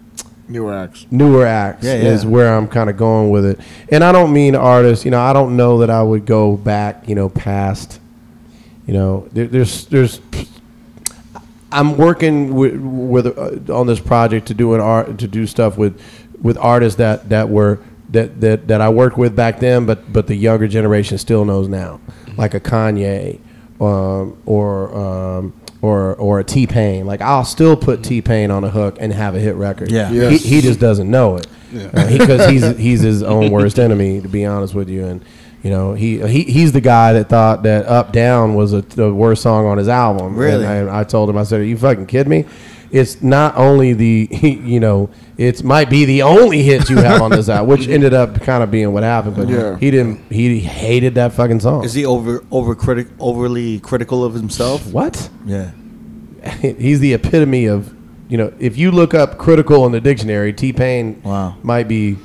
Newer 0.48 0.74
acts. 0.76 1.08
newer 1.10 1.46
acts 1.46 1.86
Yeah, 1.86 1.96
yeah. 1.96 2.10
is 2.10 2.26
where 2.26 2.56
I'm 2.56 2.68
kind 2.68 2.90
of 2.90 2.98
going 2.98 3.32
with 3.32 3.46
it. 3.46 3.60
And 3.90 4.04
I 4.04 4.12
don't 4.12 4.32
mean 4.32 4.56
artists, 4.56 5.04
you 5.04 5.12
know, 5.12 5.20
I 5.20 5.34
don't 5.34 5.58
know 5.58 5.80
that 5.80 5.90
I 5.90 6.04
would 6.04 6.26
go 6.26 6.56
back, 6.56 7.08
you 7.10 7.16
know, 7.16 7.30
past, 7.30 8.00
you 8.86 8.94
know, 8.94 9.28
there, 9.32 9.48
there's 9.48 9.86
there's 9.88 10.22
I'm 11.72 11.98
working 11.98 12.54
with, 12.54 12.76
with 12.76 13.38
uh, 13.38 13.74
on 13.74 13.88
this 13.88 14.00
project 14.00 14.48
to 14.48 14.54
do 14.54 14.76
an 14.76 14.82
art 14.82 15.18
to 15.18 15.28
do 15.28 15.48
stuff 15.48 15.78
with 15.78 16.00
with 16.42 16.58
artists 16.58 16.98
that 16.98 17.30
that 17.30 17.50
were 17.50 17.80
that 18.10 18.40
that 18.42 18.68
that 18.68 18.82
I 18.82 18.90
worked 18.90 19.18
with 19.18 19.36
back 19.36 19.60
then, 19.60 19.86
but 19.86 20.14
but 20.14 20.28
the 20.28 20.36
younger 20.36 20.68
generation 20.68 21.18
still 21.18 21.44
knows 21.44 21.68
now, 21.68 22.00
like 22.38 22.54
a 22.54 22.60
Kanye, 22.60 23.40
um, 23.82 24.38
or 24.46 24.96
um, 24.96 25.54
or 25.86 26.16
or 26.16 26.40
a 26.40 26.44
T 26.44 26.66
Pain. 26.66 27.06
Like 27.06 27.22
I'll 27.22 27.46
still 27.46 27.78
put 27.78 28.04
T 28.04 28.22
Pain 28.22 28.50
on 28.52 28.64
a 28.64 28.70
hook 28.70 28.98
and 29.00 29.14
have 29.14 29.36
a 29.36 29.40
hit 29.40 29.56
record. 29.56 29.92
Yeah. 29.92 30.12
Yeah. 30.12 30.30
he, 30.30 30.38
he 30.38 30.62
just 30.62 30.80
doesn't 30.80 31.10
know 31.10 31.38
it 31.38 31.48
because 31.72 32.42
uh, 32.42 32.50
he's 32.50 32.78
he's 32.78 33.02
his 33.02 33.24
own 33.24 33.52
worst 33.52 33.80
enemy. 33.80 34.22
To 34.22 34.28
be 34.28 34.46
honest 34.46 34.74
with 34.74 34.90
you, 34.90 35.06
and 35.06 35.24
you 35.64 35.70
know 35.70 35.94
he, 35.94 36.20
he 36.28 36.44
he's 36.44 36.72
the 36.72 36.82
guy 36.82 37.14
that 37.14 37.30
thought 37.30 37.64
that 37.64 37.86
Up 37.86 38.12
Down 38.12 38.56
was 38.56 38.74
a, 38.74 38.82
the 38.82 39.14
worst 39.14 39.44
song 39.44 39.66
on 39.66 39.78
his 39.78 39.88
album. 39.88 40.36
Really? 40.36 40.66
And 40.66 40.90
I, 40.90 41.02
I 41.02 41.04
told 41.04 41.30
him 41.30 41.38
I 41.38 41.44
said, 41.44 41.62
"Are 41.62 41.64
you 41.64 41.78
fucking 41.78 42.08
kidding 42.08 42.32
me?" 42.32 42.46
It's 42.96 43.22
not 43.22 43.58
only 43.58 43.94
the 43.94 44.30
you 44.42 44.80
know 44.80 45.10
it 45.38 45.64
might 45.64 45.90
be 45.90 46.06
the 46.06 46.22
only 46.22 46.64
hit 46.64 46.90
you 46.90 46.96
have 46.98 47.22
on 47.22 47.30
this 47.32 47.50
album, 47.50 47.68
which 47.70 47.88
ended 47.90 48.14
up 48.14 48.42
kind 48.42 48.64
of 48.64 48.72
being 48.72 48.94
what 48.94 49.04
happened. 49.04 49.36
But 49.36 49.50
Yeah. 49.50 49.78
he 49.78 49.92
didn't. 49.92 50.32
He 50.32 50.60
hated 50.60 51.16
that 51.16 51.34
fucking 51.34 51.60
song. 51.60 51.84
Is 51.84 51.94
he 51.94 52.06
over 52.06 52.44
over 52.52 52.74
critic 52.74 53.08
overly 53.20 53.80
critical 53.80 54.24
of 54.24 54.34
himself? 54.34 54.88
what? 54.94 55.30
Yeah. 55.46 55.72
he's 56.62 57.00
the 57.00 57.14
epitome 57.14 57.66
of 57.66 57.94
you 58.30 58.38
know 58.38 58.54
if 58.60 58.78
you 58.78 58.92
look 58.92 59.14
up 59.14 59.38
critical 59.38 59.86
in 59.88 59.92
the 59.92 60.00
dictionary 60.02 60.54
t 60.54 60.72
pain 60.72 61.22
Wow. 61.24 61.56
might 61.64 61.88
be 61.88 62.18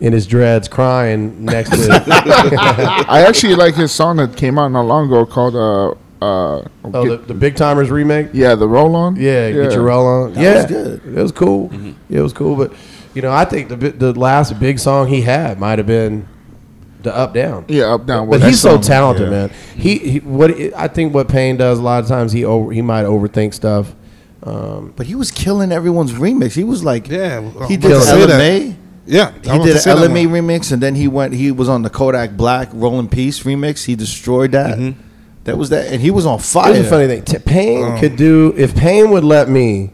in 0.00 0.12
his 0.12 0.26
dreads 0.26 0.66
crying 0.68 1.44
next 1.44 1.70
to 1.70 1.88
I 3.08 3.24
actually 3.28 3.54
like 3.54 3.74
his 3.74 3.92
song 3.92 4.16
that 4.16 4.36
came 4.36 4.58
out 4.58 4.68
not 4.72 4.82
long 4.86 5.06
ago 5.06 5.26
called 5.26 5.54
uh 5.56 5.94
uh 6.20 6.62
oh, 6.84 7.08
the, 7.08 7.16
the 7.18 7.34
Big 7.34 7.54
Tymers 7.54 7.90
remake 7.90 8.30
yeah 8.32 8.54
the 8.54 8.66
roll 8.68 8.96
on 8.96 9.16
yeah, 9.16 9.50
get 9.52 9.72
your 9.72 9.82
roll 9.82 10.06
on 10.06 10.32
That 10.34 10.42
yeah 10.42 10.54
was 10.56 10.66
good. 10.66 11.16
it 11.16 11.22
was 11.22 11.32
cool 11.32 11.70
yeah, 12.08 12.18
it 12.18 12.22
was 12.22 12.32
cool 12.32 12.56
but 12.56 12.72
you 13.14 13.22
know 13.22 13.32
i 13.32 13.44
think 13.44 13.68
the 13.68 13.76
bi- 13.76 13.90
the 13.90 14.12
last 14.18 14.58
big 14.58 14.78
song 14.78 15.06
he 15.08 15.22
had 15.22 15.58
might 15.60 15.78
have 15.78 15.86
been 15.86 16.26
the 17.02 17.14
up 17.16 17.32
down 17.34 17.64
yeah 17.68 17.94
up 17.94 18.04
down 18.06 18.26
but 18.28 18.40
with 18.40 18.44
he's 18.44 18.60
so 18.60 18.76
talented, 18.80 19.26
Yeah. 19.30 19.46
man. 19.46 19.50
He, 19.76 19.98
he 19.98 20.18
what 20.18 20.50
I 20.76 20.88
think 20.88 21.14
what 21.14 21.28
Pain 21.28 21.56
does 21.56 21.78
a 21.78 21.82
lot 21.82 22.02
of 22.02 22.08
times 22.08 22.32
he 22.32 22.44
over 22.44 22.72
he 22.72 22.82
might 22.82 23.04
overthink 23.04 23.54
stuff 23.54 23.94
Um, 24.42 24.92
But 24.96 25.06
he 25.06 25.14
was 25.14 25.30
killing 25.30 25.70
everyone's 25.72 26.12
remix. 26.12 26.54
He 26.54 26.64
was 26.64 26.82
like, 26.84 27.08
Yeah, 27.08 27.40
he 27.68 27.76
did 27.76 27.92
about 27.92 28.04
to. 28.04 28.10
Ella 28.10 28.38
Mai. 28.38 28.74
Yeah, 29.06 29.30
He 29.32 29.58
did 29.64 29.76
an 29.76 29.88
Ella 29.88 30.08
Mai 30.08 30.24
remix, 30.26 30.70
and 30.72 30.82
then 30.82 30.94
he 30.96 31.06
went. 31.08 31.34
He 31.34 31.50
was 31.52 31.68
on 31.68 31.82
the 31.82 31.90
Kodak 31.90 32.36
Black 32.36 32.68
Roll 32.72 32.98
in 33.00 33.08
Peace 33.08 33.42
remix. 33.44 33.84
He 33.86 33.94
destroyed 33.96 34.52
that. 34.52 34.78
Mm-hmm. 34.78 35.00
That 35.48 35.58
was 35.58 35.70
that, 35.70 35.92
and 35.92 36.00
he 36.00 36.10
was 36.10 36.24
on 36.26 36.38
fire. 36.38 36.72
Here's 36.72 36.84
the 36.84 36.90
funny 36.90 37.06
thing: 37.08 37.22
T- 37.24 37.38
Pain 37.38 37.84
Um, 37.84 37.98
could 37.98 38.16
do 38.16 38.54
if 38.56 38.74
Pain 38.76 39.10
would 39.10 39.24
let 39.24 39.48
me 39.48 39.90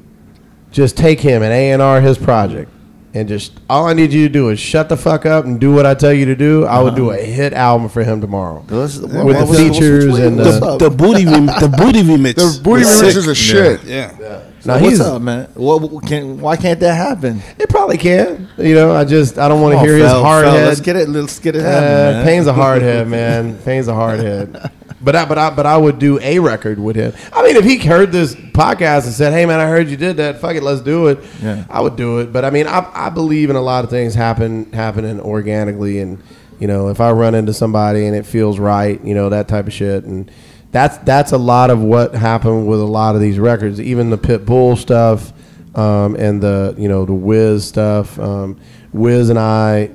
just 0.71 0.97
take 0.97 1.21
him 1.21 1.43
and 1.43 1.53
A 1.53 1.71
and 1.71 1.81
R 1.81 2.01
his 2.01 2.19
project, 2.19 2.71
and 3.15 3.29
just 3.29 3.53
all 3.71 3.87
I 3.87 3.93
need 3.93 4.13
you 4.13 4.27
to 4.27 4.33
do 4.33 4.49
is 4.49 4.59
shut 4.59 4.89
the 4.89 4.97
fuck 4.97 5.25
up 5.25 5.45
and 5.45 5.61
do 5.61 5.73
what 5.73 5.87
I 5.87 5.95
tell 5.95 6.13
you 6.13 6.25
to 6.27 6.35
do. 6.35 6.65
I 6.67 6.81
would 6.83 6.97
do 6.97 7.11
a 7.11 7.17
hit 7.17 7.53
album 7.53 7.89
for 7.89 8.03
him 8.03 8.21
tomorrow. 8.21 8.65
Let's- 8.69 8.99
With 8.99 9.11
the 9.13 9.47
features 9.57 10.19
and 10.19 10.39
the- 10.39 10.77
The 10.79 10.91
booty, 10.91 11.25
rem- 11.25 11.47
the 11.61 11.73
booty 11.79 12.03
remix. 12.03 12.35
The 12.35 12.61
booty 12.63 12.85
was 12.85 13.01
remix 13.03 13.17
is 13.17 13.27
a 13.29 13.35
shit. 13.35 13.85
Yeah. 13.85 14.43
Now 14.67 14.77
what's 14.81 14.87
he's 14.89 15.01
up, 15.01 15.21
man? 15.21 15.47
What, 15.55 15.83
what 15.83 16.07
can, 16.07 16.41
why 16.41 16.57
can't 16.57 16.81
that 16.81 16.95
happen? 16.95 17.43
it 17.59 17.69
probably 17.69 17.99
can. 17.99 18.49
You 18.57 18.75
know, 18.75 18.95
I 18.95 19.05
just 19.05 19.39
I 19.39 19.47
don't 19.47 19.61
want 19.61 19.73
to 19.73 19.77
Come 19.77 19.83
on, 19.83 19.89
hear 19.89 19.99
his 19.99 20.11
Fel, 20.11 20.23
hard 20.25 20.45
Fel, 20.47 20.55
head. 20.55 20.67
Let's 20.69 20.81
get 20.81 20.97
it. 20.97 21.09
Let's 21.11 21.39
get 21.39 21.55
it 21.55 21.61
Uh, 21.61 21.71
happening. 21.71 21.93
man. 22.15 22.25
Pain's 22.25 22.47
a 22.47 22.53
hard 22.55 22.81
head, 22.83 23.07
man. 23.19 23.59
Pain's 23.59 23.89
a 23.89 23.95
hard 23.95 24.21
head. 24.21 24.73
But 25.05 25.15
I, 25.15 25.25
but 25.27 25.37
I, 25.39 25.51
but 25.51 25.67
I 25.67 25.77
would 25.77 25.99
do 25.99 26.19
a 26.21 26.39
record 26.39 26.79
with 26.79 26.97
him. 26.97 27.13
I 27.33 27.43
mean, 27.43 27.57
if 27.57 27.65
he 27.65 27.77
heard 27.77 28.11
this 28.11 28.35
podcast 28.35 29.05
and 29.05 29.13
said, 29.13 29.33
"Hey, 29.33 29.45
man, 29.45 29.61
I 29.61 29.67
heard 29.67 29.89
you 29.89 29.99
did 29.99 30.17
that. 30.17 30.41
Fuck 30.41 30.57
it, 30.57 30.63
let's 30.63 30.81
do 30.81 31.09
it." 31.09 31.19
Yeah. 31.43 31.65
I 31.69 31.83
would 31.83 31.97
do 31.97 32.21
it. 32.21 32.33
But 32.33 32.45
I 32.45 32.51
mean, 32.51 32.67
I, 32.67 32.91
I 32.95 33.11
believe 33.11 33.51
in 33.51 33.57
a 33.57 33.61
lot 33.61 33.85
of 33.85 33.91
things 33.91 34.15
happen 34.15 34.73
happening 34.73 35.21
organically, 35.21 36.01
and 36.01 36.23
you 36.59 36.67
know, 36.67 36.89
if 36.89 37.01
I 37.01 37.13
run 37.13 37.35
into 37.35 37.53
somebody 37.53 38.07
and 38.07 38.17
it 38.17 38.25
feels 38.25 38.59
right, 38.59 39.03
you 39.05 39.15
know, 39.15 39.29
that 39.29 39.47
type 39.47 39.67
of 39.67 39.73
shit, 39.75 40.05
and 40.05 40.31
that's 40.73 40.97
that's 40.99 41.33
a 41.33 41.39
lot 41.39 41.71
of 41.71 41.81
what 41.83 42.15
happened 42.15 42.67
with 42.67 42.81
a 42.81 42.85
lot 42.85 43.15
of 43.15 43.21
these 43.21 43.39
records, 43.39 43.81
even 43.81 44.11
the 44.11 44.19
Pitbull 44.19 44.79
stuff, 44.79 45.33
um, 45.77 46.17
and 46.17 46.43
the 46.43 46.75
you 46.79 46.89
know 46.89 47.05
the 47.05 47.13
Wiz 47.13 47.67
stuff. 47.67 48.19
Um, 48.19 48.59
Wiz 48.93 49.29
and 49.29 49.39
I 49.39 49.91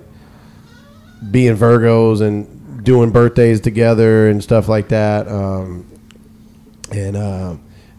being 1.32 1.56
Virgos 1.56 2.22
and 2.22 2.59
doing 2.84 3.12
birthdays 3.12 3.62
together 3.62 4.30
and 4.30 4.44
stuff 4.44 4.68
like 4.68 4.90
that. 4.90 5.28
Um, 5.28 5.86
and 6.92 7.16
uh, 7.16 7.56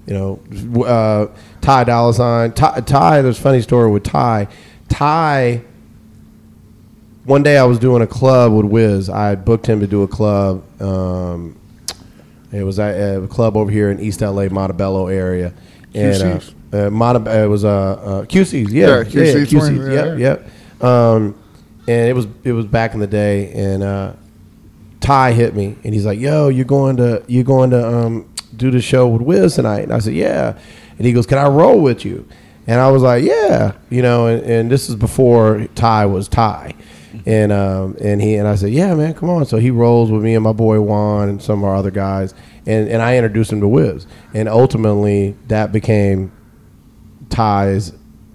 you 0.07 0.15
know, 0.15 0.85
uh, 0.85 1.29
Ty 1.61 1.85
Dolla 1.85 2.15
Sign. 2.15 2.53
Ty, 2.53 2.81
Ty, 2.81 3.23
there's 3.23 3.39
a 3.39 3.43
funny 3.43 3.61
story 3.63 3.91
with 3.91 4.03
Ty. 4.05 4.49
Ty. 4.89 5.63
One 7.25 7.43
day 7.43 7.59
I 7.59 7.65
was 7.65 7.79
doing 7.79 8.03
a 8.03 8.07
club 8.07 8.53
with 8.53 8.67
Wiz. 8.67 9.09
I 9.11 9.35
booked 9.37 9.67
him 9.67 9.81
to 9.81 9.87
do 9.87 10.03
a 10.03 10.09
club. 10.09 10.65
Um, 10.83 11.57
it 12.51 12.65
was 12.65 12.79
at 12.79 13.23
a 13.23 13.29
club 13.29 13.57
over 13.57 13.71
here 13.71 13.91
in 13.91 14.01
East 14.01 14.21
LA, 14.23 14.49
Montebello 14.49 15.07
area. 15.07 15.53
And 15.95 16.15
QC's? 16.15 16.55
uh, 16.73 16.87
uh, 16.87 16.91
Monte- 16.91 17.31
it 17.31 17.47
was 17.49 17.65
uh, 17.65 17.69
uh, 17.71 18.25
QC's, 18.25 18.73
yeah, 18.73 18.99
Yeah, 18.99 19.05
QC's 19.05 19.55
one, 19.55 19.77
QC's, 19.77 19.89
yeah, 19.89 19.95
yep, 19.95 20.19
yeah. 20.19 20.47
yep. 20.81 20.85
Um, 20.85 21.37
and 21.87 22.09
it 22.09 22.15
was 22.15 22.27
it 22.45 22.53
was 22.53 22.67
back 22.67 22.95
in 22.95 23.01
the 23.01 23.07
day, 23.07 23.53
and 23.53 23.83
uh, 23.83 24.13
Ty 25.11 25.33
hit 25.33 25.57
me, 25.57 25.77
and 25.83 25.93
he's 25.93 26.07
like, 26.07 26.21
"Yo, 26.21 26.47
you're 26.51 26.65
going 26.65 26.97
to 26.99 27.25
you're 27.27 27.43
going 27.43 27.71
to 27.71 27.85
um, 27.85 28.33
do 28.57 28.71
the 28.71 28.81
show 28.81 29.09
with 29.09 29.23
Wiz 29.23 29.57
tonight?" 29.57 29.81
And 29.81 29.93
I 29.93 29.99
said, 29.99 30.15
"Yeah," 30.15 30.57
and 30.99 31.05
he 31.05 31.13
goes, 31.13 31.27
"Can 31.27 31.37
I 31.37 31.49
roll 31.49 31.81
with 31.81 32.05
you?" 32.05 32.29
And 32.69 32.81
I 32.81 32.89
was 32.93 33.03
like, 33.03 33.25
"Yeah," 33.25 33.73
you 33.91 34.03
know, 34.03 34.29
and, 34.29 34.41
and 34.45 34.71
this 34.71 34.89
is 34.89 34.95
before 34.95 35.67
Ty 35.75 36.07
was 36.07 36.29
Ty, 36.29 36.75
and 37.27 37.51
um, 37.51 37.97
and 38.01 38.23
he 38.23 38.37
and 38.37 38.47
I 38.47 38.55
said, 38.55 38.71
"Yeah, 38.71 38.95
man, 38.95 39.15
come 39.15 39.31
on." 39.31 39.47
So 39.47 39.57
he 39.57 39.73
rolls 39.73 40.13
with 40.13 40.23
me 40.23 40.37
and 40.37 40.45
my 40.45 40.53
boy 40.53 40.81
Juan 40.81 41.29
and 41.29 41.43
some 41.43 41.59
of 41.59 41.65
our 41.65 41.75
other 41.75 41.91
guys, 41.91 42.33
and 42.65 42.89
and 42.89 43.03
I 43.03 43.17
introduced 43.17 43.53
him 43.53 43.61
to 43.63 43.69
Wiz, 43.69 44.07
and 44.33 44.49
ultimately 44.49 45.35
that 45.49 45.73
became 45.73 46.31
Ty's 47.31 47.93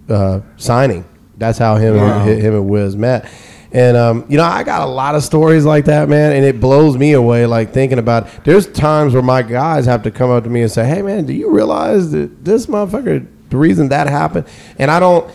uh, 0.09 0.41
signing. 0.57 1.05
That's 1.37 1.57
how 1.57 1.77
him 1.77 1.95
and, 1.95 2.41
him 2.41 2.53
and 2.53 2.67
Wiz 2.67 2.97
met. 2.97 3.29
And 3.75 3.97
um, 3.97 4.25
you 4.29 4.37
know, 4.37 4.45
I 4.45 4.63
got 4.63 4.83
a 4.83 4.85
lot 4.85 5.15
of 5.15 5.23
stories 5.23 5.65
like 5.65 5.83
that, 5.85 6.07
man, 6.07 6.31
and 6.31 6.45
it 6.45 6.61
blows 6.61 6.97
me 6.97 7.11
away. 7.11 7.45
Like 7.45 7.73
thinking 7.73 7.99
about, 7.99 8.29
there's 8.45 8.67
times 8.67 9.13
where 9.13 9.21
my 9.21 9.41
guys 9.41 9.85
have 9.85 10.01
to 10.03 10.11
come 10.11 10.31
up 10.31 10.45
to 10.45 10.49
me 10.49 10.61
and 10.61 10.71
say, 10.71 10.87
"Hey, 10.87 11.01
man, 11.01 11.25
do 11.25 11.33
you 11.33 11.49
realize 11.49 12.11
that 12.11 12.45
this 12.45 12.67
motherfucker, 12.67 13.27
the 13.49 13.57
reason 13.57 13.89
that 13.89 14.07
happened?" 14.07 14.47
And 14.79 14.89
I 14.89 15.01
don't, 15.01 15.29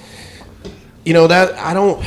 you 1.05 1.13
know, 1.13 1.27
that 1.27 1.53
I 1.59 1.75
don't. 1.75 2.03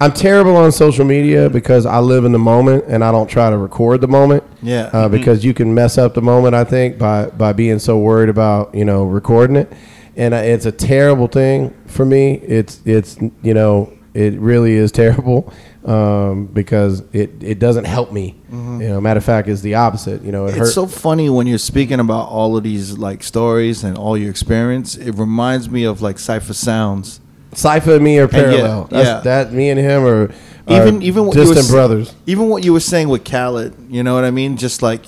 I'm 0.00 0.14
terrible 0.14 0.56
on 0.56 0.72
social 0.72 1.04
media 1.04 1.50
because 1.50 1.84
I 1.84 1.98
live 1.98 2.24
in 2.24 2.32
the 2.32 2.38
moment 2.38 2.86
and 2.88 3.04
I 3.04 3.12
don't 3.12 3.28
try 3.28 3.50
to 3.50 3.58
record 3.58 4.00
the 4.00 4.08
moment. 4.08 4.42
Yeah. 4.62 4.88
Uh, 4.90 5.08
because 5.10 5.44
you 5.44 5.52
can 5.52 5.74
mess 5.74 5.98
up 5.98 6.14
the 6.14 6.22
moment, 6.22 6.54
I 6.54 6.64
think, 6.64 6.96
by 6.96 7.26
by 7.26 7.52
being 7.52 7.78
so 7.78 7.98
worried 7.98 8.30
about 8.30 8.74
you 8.74 8.86
know 8.86 9.04
recording 9.04 9.56
it, 9.56 9.70
and 10.16 10.32
uh, 10.32 10.38
it's 10.38 10.64
a 10.64 10.72
terrible 10.72 11.26
thing 11.26 11.76
for 11.84 12.06
me. 12.06 12.36
It's 12.36 12.80
it's 12.86 13.18
you 13.42 13.52
know 13.52 13.92
it 14.14 14.34
really 14.40 14.74
is 14.74 14.90
terrible 14.92 15.52
um, 15.84 16.46
because 16.46 17.02
it 17.12 17.30
it 17.42 17.58
doesn't 17.58 17.84
help 17.84 18.12
me. 18.12 18.34
You 18.50 18.88
know, 18.88 19.00
matter 19.00 19.18
of 19.18 19.24
fact, 19.24 19.48
it's 19.48 19.60
the 19.60 19.74
opposite. 19.76 20.22
You 20.22 20.32
know, 20.32 20.46
it 20.46 20.50
It's 20.50 20.58
hurts. 20.58 20.74
so 20.74 20.86
funny 20.86 21.30
when 21.30 21.46
you're 21.46 21.58
speaking 21.58 22.00
about 22.00 22.28
all 22.28 22.56
of 22.56 22.64
these 22.64 22.98
like 22.98 23.22
stories 23.22 23.84
and 23.84 23.96
all 23.96 24.16
your 24.16 24.30
experience. 24.30 24.96
It 24.96 25.12
reminds 25.12 25.70
me 25.70 25.84
of 25.84 26.02
like 26.02 26.16
Cipha 26.16 26.54
Sounds. 26.54 27.20
Cipha 27.52 27.94
and 27.96 28.04
me 28.04 28.18
are 28.18 28.22
yeah, 28.22 28.26
parallel. 28.28 28.84
That's, 28.90 29.06
yeah. 29.06 29.20
That 29.20 29.52
me 29.52 29.70
and 29.70 29.78
him 29.80 30.04
are, 30.04 30.30
Even 30.68 30.96
are 30.98 31.02
even 31.02 31.26
what 31.26 31.36
you 31.36 31.48
were 31.48 31.54
distant 31.54 31.68
brothers. 31.70 32.14
Even 32.26 32.48
what 32.48 32.64
you 32.64 32.72
were 32.72 32.80
saying 32.80 33.08
with 33.08 33.24
Khaled, 33.24 33.74
you 33.88 34.02
know 34.02 34.14
what 34.14 34.24
I 34.24 34.30
mean? 34.30 34.56
Just 34.56 34.82
like 34.82 35.04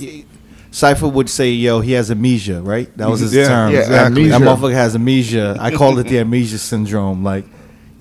Cipher 0.71 1.07
would 1.09 1.29
say, 1.29 1.51
"Yo, 1.51 1.81
he 1.81 1.93
has 1.93 2.11
amnesia," 2.11 2.63
right? 2.63 2.95
That 2.97 3.09
was 3.11 3.21
his 3.21 3.35
Yeah, 3.35 3.47
term. 3.47 3.73
yeah, 3.73 3.81
Exactly. 3.81 4.29
That 4.29 4.41
motherfucker 4.41 4.73
has 4.75 4.95
amnesia. 4.95 5.57
I 5.61 5.71
call 5.71 5.99
it 5.99 6.07
the 6.09 6.19
amnesia 6.19 6.59
syndrome. 6.59 7.23
Like, 7.23 7.45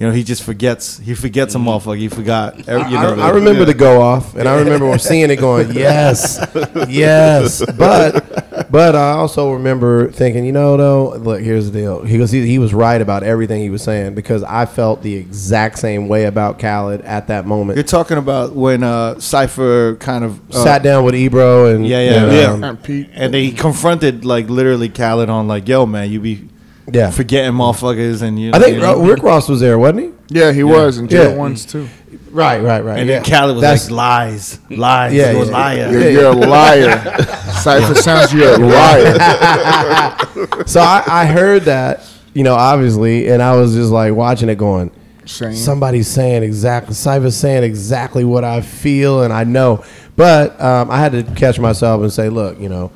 you 0.01 0.07
know, 0.07 0.13
he 0.13 0.23
just 0.23 0.41
forgets. 0.41 0.97
He 0.97 1.13
forgets 1.13 1.53
a 1.53 1.59
motherfucker. 1.59 1.97
He 1.99 2.07
forgot. 2.07 2.67
every- 2.67 2.89
You 2.91 2.97
I, 2.97 3.03
know, 3.03 3.13
I 3.13 3.25
like- 3.27 3.35
remember 3.35 3.65
the 3.65 3.75
go 3.75 4.01
off, 4.01 4.35
and 4.35 4.49
I 4.49 4.57
remember 4.57 4.97
seeing 4.97 5.29
it 5.29 5.35
going, 5.39 5.71
yes, 5.75 6.43
yes. 6.89 7.63
But, 7.77 8.71
but 8.71 8.95
I 8.95 9.11
also 9.11 9.53
remember 9.53 10.11
thinking, 10.11 10.43
you 10.45 10.51
know, 10.53 10.75
though, 10.75 11.09
look, 11.17 11.41
here's 11.41 11.69
the 11.69 11.79
deal. 11.79 12.03
He 12.03 12.17
goes, 12.17 12.31
he, 12.31 12.45
he 12.47 12.57
was 12.57 12.73
right 12.73 12.99
about 12.99 13.21
everything 13.21 13.61
he 13.61 13.69
was 13.69 13.83
saying 13.83 14.15
because 14.15 14.41
I 14.43 14.65
felt 14.65 15.03
the 15.03 15.13
exact 15.15 15.77
same 15.77 16.07
way 16.07 16.25
about 16.25 16.57
Khaled 16.59 17.01
at 17.01 17.27
that 17.27 17.45
moment. 17.45 17.77
You're 17.77 17.83
talking 17.83 18.17
about 18.17 18.55
when 18.55 18.83
uh, 18.83 19.15
Cipha 19.15 19.99
kind 19.99 20.23
of 20.23 20.39
uh, 20.51 20.63
Sat 20.63 20.83
down 20.83 21.03
with 21.05 21.13
Ebro 21.15 21.67
and 21.75 21.85
Yeah, 21.85 22.01
yeah, 22.01 22.23
and, 22.23 22.33
yeah. 22.33 22.51
um, 22.51 22.63
And 22.63 22.83
Pete. 22.83 23.09
and 23.13 23.33
they 23.33 23.51
confronted 23.51 24.25
like 24.25 24.49
literally 24.49 24.89
Khaled 24.89 25.29
on 25.29 25.47
like, 25.47 25.67
"Yo, 25.67 25.85
man, 25.85 26.09
you 26.11 26.19
be 26.19 26.47
yeah. 26.91 27.09
forgetting 27.11 27.53
motherfuckers," 27.53 28.21
and 28.21 28.39
you. 28.39 28.51
I 28.53 28.59
think 28.59 28.75
you 28.75 28.81
know, 28.81 29.01
Rick 29.03 29.23
Ross 29.23 29.47
was 29.49 29.59
there, 29.59 29.77
wasn't 29.79 30.01
he? 30.29 30.39
Yeah, 30.39 30.51
he 30.51 30.63
was, 30.63 30.97
and 30.97 31.11
Yeah. 31.11 31.23
Jail 31.25 31.37
ones 31.37 31.65
too. 31.65 31.87
Right, 32.31 32.61
right, 32.61 32.81
right. 32.83 32.99
And 32.99 33.09
yeah. 33.09 33.19
then 33.19 33.25
Khaled 33.29 33.55
was 33.55 33.61
That's- 33.61 33.89
like, 33.91 33.97
"Lies, 33.97 34.59
lies, 34.69 35.13
Yeah, 35.13 35.31
you're 35.31 35.41
a 35.43 35.45
liar." 35.45 35.91
You're, 35.91 36.09
you're 36.11 36.25
a 36.31 36.31
liar. 36.55 36.95
Cipha 37.61 37.95
sounds 37.97 38.33
you're 38.33 38.53
a 38.53 38.57
liar. 38.57 39.17
so 40.65 40.79
I, 40.79 41.03
I 41.07 41.25
heard 41.25 41.63
that, 41.63 42.07
you 42.33 42.43
know, 42.43 42.55
obviously, 42.55 43.27
and 43.29 43.41
I 43.41 43.55
was 43.55 43.73
just 43.73 43.91
like 43.91 44.13
watching 44.13 44.47
it 44.47 44.57
going, 44.57 44.91
Same. 45.25 45.53
somebody's 45.55 46.07
saying 46.07 46.43
exactly, 46.43 46.93
Cipha's 46.95 47.35
saying 47.37 47.63
exactly 47.63 48.23
what 48.23 48.45
I 48.45 48.61
feel 48.61 49.23
and 49.23 49.33
I 49.33 49.43
know. 49.43 49.83
But 50.15 50.59
um, 50.61 50.89
I 50.89 50.99
had 50.99 51.11
to 51.13 51.23
catch 51.35 51.59
myself 51.59 52.01
and 52.01 52.11
say, 52.13 52.29
look, 52.29 52.59
you 52.59 52.69
know, 52.69 52.91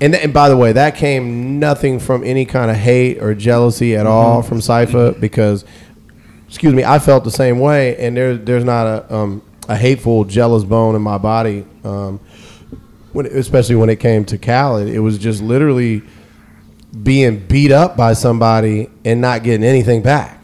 and, 0.00 0.14
and 0.14 0.34
by 0.34 0.48
the 0.48 0.56
way, 0.56 0.72
that 0.72 0.96
came 0.96 1.58
nothing 1.58 1.98
from 1.98 2.22
any 2.24 2.44
kind 2.44 2.70
of 2.70 2.76
hate 2.76 3.22
or 3.22 3.34
jealousy 3.34 3.96
at 3.96 4.06
all 4.06 4.42
from 4.42 4.58
Cipha 4.58 5.18
because, 5.20 5.64
excuse 6.48 6.74
me, 6.74 6.84
I 6.84 6.98
felt 6.98 7.24
the 7.24 7.30
same 7.30 7.58
way, 7.58 7.96
and 7.96 8.16
there, 8.16 8.36
there's 8.36 8.64
not 8.64 8.86
a, 8.86 9.14
um, 9.14 9.42
a 9.68 9.76
hateful, 9.76 10.24
jealous 10.24 10.64
bone 10.64 10.94
in 10.94 11.02
my 11.02 11.18
body. 11.18 11.64
Um, 11.84 12.20
when, 13.12 13.26
especially 13.26 13.76
when 13.76 13.88
it 13.88 13.96
came 13.96 14.24
to 14.26 14.36
Khaled, 14.36 14.88
it 14.88 15.00
was 15.00 15.18
just 15.18 15.42
literally 15.42 16.02
being 17.02 17.38
beat 17.46 17.72
up 17.72 17.96
by 17.96 18.12
somebody 18.12 18.90
and 19.04 19.20
not 19.20 19.42
getting 19.42 19.64
anything 19.64 20.02
back. 20.02 20.42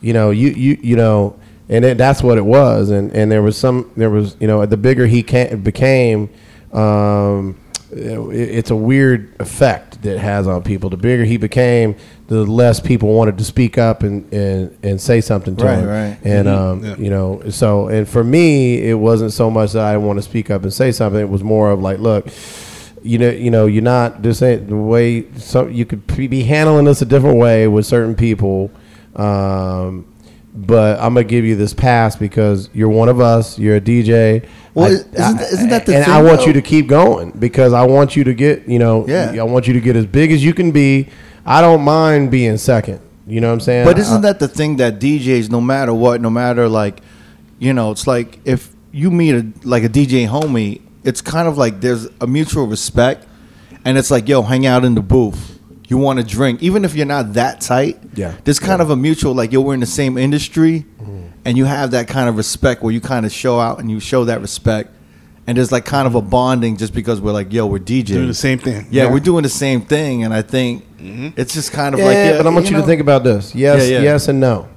You 0.00 0.12
know, 0.12 0.30
you 0.30 0.50
you 0.50 0.78
you 0.80 0.96
know, 0.96 1.38
and 1.68 1.84
it, 1.84 1.98
that's 1.98 2.22
what 2.22 2.38
it 2.38 2.44
was. 2.44 2.90
And 2.90 3.12
and 3.12 3.30
there 3.30 3.42
was 3.42 3.56
some 3.56 3.90
there 3.96 4.10
was 4.10 4.36
you 4.40 4.46
know 4.46 4.64
the 4.66 4.76
bigger 4.76 5.06
he 5.06 5.22
became, 5.22 6.30
um, 6.72 7.58
it's 7.94 8.70
a 8.70 8.76
weird 8.76 9.34
effect 9.40 10.02
that 10.02 10.18
has 10.18 10.46
on 10.48 10.62
people. 10.62 10.88
The 10.90 10.96
bigger 10.96 11.24
he 11.24 11.36
became, 11.36 11.94
the 12.28 12.44
less 12.44 12.80
people 12.80 13.12
wanted 13.12 13.36
to 13.38 13.44
speak 13.44 13.76
up 13.78 14.02
and 14.02 14.32
and, 14.32 14.76
and 14.82 15.00
say 15.00 15.20
something 15.20 15.56
to 15.56 15.64
Right, 15.64 15.78
him. 15.78 15.86
right. 15.88 16.18
And 16.24 16.48
um, 16.48 16.84
Yeah. 16.84 16.96
you 16.96 17.10
know, 17.10 17.42
so 17.50 17.88
and 17.88 18.08
for 18.08 18.24
me, 18.24 18.78
it 18.88 18.94
wasn't 18.94 19.32
so 19.32 19.50
much 19.50 19.72
that 19.72 19.84
I 19.84 19.96
want 19.98 20.18
to 20.18 20.22
speak 20.22 20.50
up 20.50 20.62
and 20.62 20.72
say 20.72 20.90
something. 20.92 21.20
It 21.20 21.28
was 21.28 21.42
more 21.44 21.70
of 21.70 21.80
like, 21.80 21.98
look 21.98 22.28
you 23.04 23.18
know, 23.18 23.30
you 23.30 23.50
know, 23.50 23.66
you're 23.66 23.82
not 23.82 24.22
this 24.22 24.40
ain't 24.42 24.68
the 24.68 24.76
way. 24.76 25.26
So 25.36 25.66
you 25.66 25.84
could 25.84 26.06
be 26.06 26.28
be 26.28 26.44
handling 26.44 26.84
this 26.84 27.02
a 27.02 27.04
different 27.04 27.36
way 27.36 27.66
with 27.66 27.84
certain 27.84 28.14
people. 28.14 28.70
Um, 29.16 30.06
but 30.54 30.98
I'm 31.00 31.14
gonna 31.14 31.24
give 31.24 31.44
you 31.44 31.56
this 31.56 31.72
pass 31.74 32.14
because 32.16 32.68
you're 32.74 32.88
one 32.90 33.08
of 33.08 33.20
us. 33.20 33.58
You're 33.58 33.76
a 33.76 33.80
DJ. 33.80 34.42
Well, 34.74 34.86
I- 34.86 34.90
isn't 34.90 35.12
that- 35.14 35.52
isn't 35.52 35.68
that 35.70 35.86
the 35.86 35.96
and 35.96 36.04
thing, 36.04 36.14
I 36.14 36.22
want 36.22 36.40
though? 36.40 36.46
you 36.46 36.52
to 36.54 36.62
keep 36.62 36.88
going 36.88 37.32
because 37.38 37.72
I 37.72 37.82
want 37.84 38.16
you 38.16 38.24
to 38.24 38.34
get, 38.34 38.68
you 38.68 38.78
know, 38.78 39.04
Yeah. 39.08 39.32
I 39.38 39.42
want 39.44 39.66
you 39.66 39.72
to 39.74 39.80
get 39.80 39.96
as 39.96 40.06
big 40.06 40.30
as 40.32 40.44
you 40.44 40.52
can 40.54 40.70
be. 40.70 41.08
I 41.46 41.60
don't 41.60 41.82
mind 41.82 42.30
being 42.30 42.56
second. 42.58 43.00
You 43.26 43.40
know 43.40 43.48
what 43.48 43.54
I'm 43.54 43.60
saying? 43.60 43.84
But 43.86 43.98
isn't 43.98 44.18
I- 44.18 44.20
that 44.32 44.38
the 44.40 44.48
thing 44.48 44.76
that 44.76 44.98
DJs, 45.00 45.50
no 45.50 45.60
matter 45.60 45.94
what, 45.94 46.20
no 46.20 46.28
matter 46.30 46.68
like, 46.68 47.00
you 47.58 47.72
know, 47.72 47.90
it's 47.90 48.06
like 48.06 48.38
if 48.44 48.70
you 48.92 49.10
meet 49.10 49.34
a 49.34 49.46
like 49.64 49.84
a 49.84 49.88
DJ 49.88 50.26
homie, 50.26 50.80
it's 51.04 51.20
kind 51.22 51.48
of 51.48 51.56
like 51.56 51.80
there's 51.80 52.08
a 52.20 52.26
mutual 52.26 52.66
respect, 52.66 53.26
and 53.84 53.96
it's 53.96 54.10
like, 54.10 54.28
yo, 54.28 54.42
hang 54.42 54.66
out 54.66 54.84
in 54.84 54.94
the 54.94 55.00
booth. 55.02 55.58
You 55.92 55.98
want 55.98 56.20
to 56.20 56.24
drink, 56.24 56.62
even 56.62 56.86
if 56.86 56.94
you're 56.94 57.04
not 57.04 57.34
that 57.34 57.60
tight. 57.60 57.98
Yeah. 58.14 58.34
There's 58.44 58.58
kind 58.58 58.80
of 58.80 58.88
a 58.88 58.96
mutual 58.96 59.34
like, 59.34 59.52
yo, 59.52 59.60
we're 59.60 59.74
in 59.74 59.80
the 59.80 59.84
same 59.84 60.16
industry, 60.16 60.86
mm-hmm. 60.98 61.26
and 61.44 61.58
you 61.58 61.66
have 61.66 61.90
that 61.90 62.08
kind 62.08 62.30
of 62.30 62.38
respect 62.38 62.82
where 62.82 62.94
you 62.94 63.00
kind 63.02 63.26
of 63.26 63.30
show 63.30 63.60
out 63.60 63.78
and 63.78 63.90
you 63.90 64.00
show 64.00 64.24
that 64.24 64.40
respect, 64.40 64.88
and 65.46 65.58
there's 65.58 65.70
like 65.70 65.84
kind 65.84 66.06
of 66.06 66.14
a 66.14 66.22
mm-hmm. 66.22 66.30
bonding 66.30 66.76
just 66.78 66.94
because 66.94 67.20
we're 67.20 67.32
like, 67.32 67.52
yo, 67.52 67.66
we're 67.66 67.78
DJs. 67.78 68.06
Doing 68.06 68.26
the 68.26 68.32
same 68.32 68.58
thing. 68.58 68.86
Yeah, 68.90 69.02
Yeah. 69.02 69.12
we're 69.12 69.20
doing 69.20 69.42
the 69.42 69.50
same 69.50 69.82
thing, 69.82 70.24
and 70.24 70.32
I 70.32 70.40
think 70.40 70.82
mm-hmm. 70.96 71.38
it's 71.38 71.52
just 71.52 71.72
kind 71.72 71.94
of 71.94 71.98
yeah, 71.98 72.06
like, 72.06 72.14
yeah, 72.16 72.36
but 72.38 72.46
I 72.46 72.48
want 72.48 72.64
you, 72.64 72.72
to 72.72 72.78
know? 72.78 72.86
think 72.86 73.02
about 73.02 73.22
this. 73.22 73.54
Yes, 73.54 73.86
Yeah, 73.86 73.98
yeah. 73.98 74.02
yes, 74.02 74.28
and 74.28 74.40
no. 74.40 74.70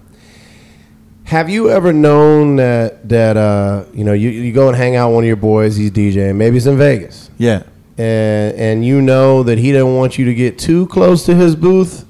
Have 1.23 1.49
you 1.49 1.69
ever 1.69 1.93
known 1.93 2.57
that 2.57 3.07
that 3.07 3.37
uh, 3.37 3.85
you 3.93 4.03
know 4.03 4.11
you, 4.11 4.31
you 4.31 4.51
go 4.51 4.67
and 4.67 4.75
hang 4.75 4.97
out 4.97 5.07
with 5.07 5.15
one 5.15 5.23
of 5.23 5.27
your 5.27 5.37
boys? 5.37 5.77
He's 5.77 5.91
DJing. 5.91 6.35
Maybe 6.35 6.57
it's 6.57 6.65
in 6.65 6.77
Vegas, 6.77 7.31
Yeah. 7.37 7.63
And 7.97 8.55
and 8.55 8.85
you 8.85 9.01
know 9.01 9.43
that 9.43 9.57
he 9.57 9.71
doesn't 9.71 9.95
want 9.95 10.17
you 10.17 10.25
to 10.25 10.33
get 10.33 10.57
too 10.59 10.87
close 10.87 11.25
to 11.25 11.35
his 11.35 11.55
booth. 11.55 12.05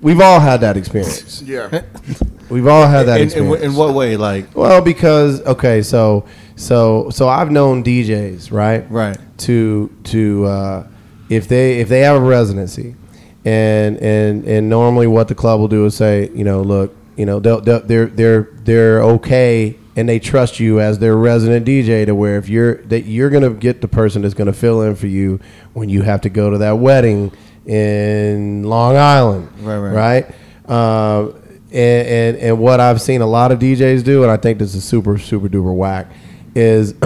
We've 0.00 0.20
all 0.20 0.40
had 0.40 0.60
that 0.62 0.76
experience. 0.76 1.42
Yeah. 1.42 1.82
We've 2.50 2.66
all 2.66 2.86
had 2.86 3.06
that 3.06 3.16
in, 3.16 3.22
in, 3.22 3.28
experience. 3.28 3.62
in 3.62 3.74
what 3.76 3.94
way? 3.94 4.16
Like, 4.16 4.56
Well, 4.56 4.82
because 4.82 5.40
okay, 5.42 5.82
so 5.82 6.26
so 6.56 7.08
so 7.10 7.28
I've 7.28 7.50
known 7.50 7.84
DJs, 7.84 8.50
right? 8.50 8.90
Right. 8.90 9.16
To 9.38 9.94
to 10.04 10.44
uh, 10.46 10.86
if 11.28 11.46
they 11.46 11.80
if 11.80 11.88
they 11.88 12.00
have 12.00 12.16
a 12.16 12.20
residency, 12.20 12.96
and 13.44 13.96
and 13.98 14.44
and 14.44 14.68
normally 14.68 15.06
what 15.06 15.28
the 15.28 15.34
club 15.34 15.60
will 15.60 15.68
do 15.68 15.86
is 15.86 15.94
say, 15.94 16.28
you 16.34 16.42
know, 16.42 16.60
look, 16.62 16.94
you 17.16 17.24
know, 17.24 17.38
they'll, 17.38 17.60
they'll, 17.60 17.80
they're 17.80 18.06
they're 18.06 18.48
they're 18.64 19.02
okay, 19.02 19.76
and 19.96 20.08
they 20.08 20.18
trust 20.18 20.60
you 20.60 20.80
as 20.80 20.98
their 21.00 21.16
resident 21.16 21.66
DJ 21.66 22.06
to 22.06 22.14
where 22.14 22.38
if 22.38 22.48
you're 22.48 22.76
that 22.84 23.02
you're 23.06 23.30
gonna 23.30 23.50
get 23.50 23.80
the 23.80 23.88
person 23.88 24.22
that's 24.22 24.34
gonna 24.34 24.52
fill 24.52 24.82
in 24.82 24.94
for 24.94 25.06
you 25.08 25.40
when 25.72 25.88
you 25.88 26.02
have 26.02 26.20
to 26.22 26.28
go 26.30 26.50
to 26.50 26.58
that 26.58 26.78
wedding 26.78 27.32
in 27.66 28.62
Long 28.64 28.96
Island, 28.96 29.48
Right, 29.60 29.78
right. 29.78 29.94
right? 29.94 30.34
Uh, 30.68 31.32
and, 31.72 32.06
and 32.08 32.36
and 32.38 32.58
what 32.58 32.80
I've 32.80 33.00
seen 33.00 33.20
a 33.20 33.26
lot 33.26 33.52
of 33.52 33.58
DJs 33.58 34.02
do, 34.04 34.22
and 34.22 34.30
I 34.30 34.36
think 34.36 34.58
this 34.58 34.74
is 34.74 34.84
super 34.84 35.18
super 35.18 35.48
duper 35.48 35.74
whack, 35.74 36.06
is 36.54 36.94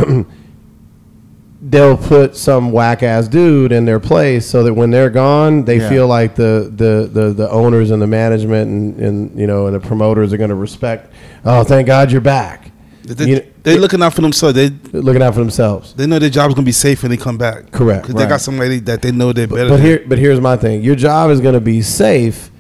they'll 1.67 1.97
put 1.97 2.37
some 2.37 2.73
whack 2.73 3.03
ass 3.03 3.27
dude 3.29 3.73
in 3.73 3.85
their 3.87 4.01
place 4.01 4.47
so 4.47 4.63
that 4.63 4.75
when 4.75 4.91
they're 4.91 5.09
gone, 5.11 5.65
they 5.65 5.79
Yeah. 5.79 5.89
feel 5.89 6.07
like 6.07 6.35
the, 6.35 6.71
the, 6.75 7.09
the, 7.11 7.33
the 7.33 7.51
owners 7.51 7.91
and 7.91 8.03
the 8.03 8.07
management 8.07 8.69
and, 8.71 9.01
and 9.01 9.39
you 9.41 9.47
know 9.47 9.67
and 9.67 9.75
the 9.75 9.81
promoters 9.81 10.33
are 10.33 10.37
going 10.37 10.51
to 10.51 10.57
respect. 10.57 11.11
Oh, 11.45 11.65
thank 11.65 11.87
God 11.87 12.13
you're 12.13 12.21
back. 12.21 12.64
They, 13.05 13.27
You 13.27 13.37
know, 13.37 13.43
they're 13.63 13.79
looking 13.79 14.03
out 14.03 14.15
for 14.15 14.23
themselves. 14.23 14.55
They 14.55 14.71
looking 14.93 15.23
out 15.23 15.35
for 15.35 15.41
themselves. 15.41 15.95
they 15.95 16.07
know 16.07 16.19
their 16.19 16.31
job's 16.31 16.55
gonna 16.55 16.65
be 16.65 16.73
safe 16.73 17.03
when 17.03 17.11
they 17.11 17.17
come 17.17 17.37
back. 17.39 17.71
Correct. 17.71 18.03
Because 18.03 18.15
they 18.21 18.27
got 18.27 18.41
somebody 18.41 18.79
that 18.81 19.03
they 19.03 19.13
know 19.13 19.33
they're 19.33 19.47
better. 19.47 19.69
But 19.69 19.77
than. 19.77 19.87
here, 19.87 20.05
but 20.07 20.19
here's 20.19 20.41
my 20.41 20.57
thing: 20.57 20.83
your 20.83 20.97
job 20.97 21.31
is 21.31 21.41
going 21.41 21.55
to 21.55 21.61
be 21.61 21.83
safe 21.83 22.51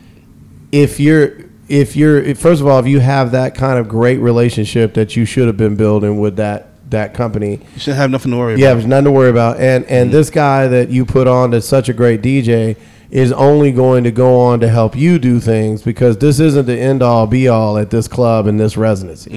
if 0.72 0.98
you're, 0.98 1.38
if 1.68 1.94
you're, 1.96 2.20
if, 2.20 2.38
first 2.38 2.60
of 2.60 2.66
all, 2.66 2.78
if 2.80 2.86
you 2.86 3.00
have 3.00 3.30
that 3.32 3.54
kind 3.54 3.78
of 3.78 3.88
great 3.88 4.18
relationship 4.18 4.94
that 4.94 5.16
you 5.16 5.24
should 5.24 5.46
have 5.46 5.56
been 5.56 5.76
building 5.76 6.18
with 6.18 6.36
that 6.36 6.70
that 6.90 7.14
company. 7.14 7.60
you 7.74 7.80
shouldn't 7.80 7.96
have 7.96 8.10
nothing 8.10 8.30
to 8.30 8.36
worry 8.36 8.52
Yeah, 8.52 8.56
about. 8.56 8.68
Yeah 8.68 8.74
there's 8.74 8.86
nothing 8.86 9.04
to 9.06 9.10
worry 9.12 9.30
about. 9.30 9.58
And 9.58 9.84
and 9.86 10.08
mm-hmm. 10.08 10.16
this 10.16 10.30
guy 10.30 10.68
that 10.68 10.90
you 10.90 11.04
put 11.04 11.26
on 11.26 11.50
that's 11.50 11.66
such 11.66 11.88
a 11.88 11.92
great 11.92 12.22
DJ 12.22 12.76
is 13.10 13.30
only 13.32 13.70
going 13.70 14.04
to 14.04 14.10
go 14.10 14.40
on 14.40 14.60
to 14.60 14.68
help 14.68 14.96
you 14.96 15.18
do 15.18 15.38
things 15.38 15.82
because 15.82 16.18
this 16.18 16.40
isn't 16.40 16.66
the 16.66 16.78
end 16.78 17.02
all 17.02 17.26
be 17.26 17.48
all 17.48 17.78
at 17.78 17.90
this 17.90 18.08
club 18.08 18.46
and 18.46 18.58
this 18.58 18.76
residency. 18.76 19.30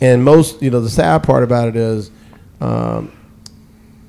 And 0.00 0.24
most, 0.24 0.62
you 0.62 0.70
know, 0.70 0.80
the 0.80 0.88
sad 0.88 1.22
part 1.22 1.42
about 1.42 1.68
it 1.68 1.76
is, 1.76 2.10
um, 2.60 3.12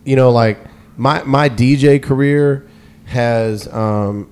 you 0.05 0.15
know, 0.15 0.31
like 0.31 0.59
my 0.97 1.23
my 1.23 1.49
DJ 1.49 2.01
career 2.01 2.67
has 3.05 3.67
um, 3.73 4.31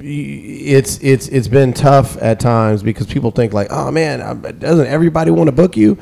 it's 0.00 0.98
it's 1.02 1.28
it's 1.28 1.48
been 1.48 1.72
tough 1.72 2.16
at 2.20 2.40
times 2.40 2.82
because 2.82 3.06
people 3.06 3.30
think 3.30 3.52
like, 3.52 3.68
oh 3.70 3.90
man, 3.90 4.40
doesn't 4.58 4.86
everybody 4.86 5.30
want 5.30 5.48
to 5.48 5.52
book 5.52 5.76
you? 5.76 5.98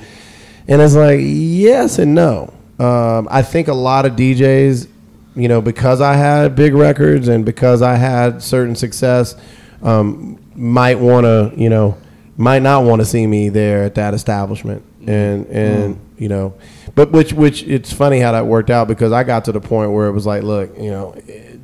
And 0.68 0.80
it's 0.80 0.94
like 0.94 1.18
yes 1.20 1.98
and 1.98 2.14
no. 2.14 2.52
Um, 2.78 3.28
I 3.30 3.42
think 3.42 3.68
a 3.68 3.74
lot 3.74 4.06
of 4.06 4.12
DJs, 4.12 4.88
you 5.34 5.48
know, 5.48 5.60
because 5.60 6.00
I 6.00 6.14
had 6.14 6.54
big 6.54 6.74
records 6.74 7.28
and 7.28 7.44
because 7.44 7.82
I 7.82 7.94
had 7.94 8.42
certain 8.42 8.74
success, 8.74 9.34
um, 9.82 10.38
might 10.54 10.98
want 10.98 11.24
to, 11.24 11.52
you 11.56 11.68
know, 11.68 11.96
might 12.36 12.62
not 12.62 12.84
want 12.84 13.00
to 13.00 13.06
see 13.06 13.26
me 13.26 13.48
there 13.48 13.84
at 13.84 13.94
that 13.96 14.14
establishment. 14.14 14.84
And 15.06 15.46
and 15.46 16.00
you 16.18 16.28
know, 16.28 16.54
but 16.94 17.10
which 17.10 17.32
which 17.32 17.64
it's 17.64 17.92
funny 17.92 18.20
how 18.20 18.32
that 18.32 18.46
worked 18.46 18.70
out 18.70 18.86
because 18.86 19.10
I 19.10 19.24
got 19.24 19.46
to 19.46 19.52
the 19.52 19.60
point 19.60 19.90
where 19.92 20.06
it 20.06 20.12
was 20.12 20.26
like, 20.26 20.42
look, 20.42 20.76
you 20.78 20.90
know, 20.90 21.14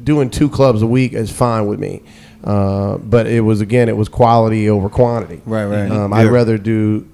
doing 0.03 0.31
two 0.31 0.49
clubs 0.49 0.82
a 0.82 0.86
week 0.86 1.12
is 1.12 1.31
fine 1.31 1.66
with 1.66 1.78
me. 1.78 2.03
Uh, 2.43 2.99
but 2.99 3.27
it 3.27 3.40
was 3.40 3.61
again, 3.61 3.89
it 3.89 3.97
was 3.97 4.09
quality 4.09 4.69
over 4.70 4.89
quantity. 4.89 5.43
Right, 5.45 5.66
right. 5.66 5.90
Um, 5.90 6.12
I'd 6.12 6.27
rather 6.27 6.57
do, 6.59 7.09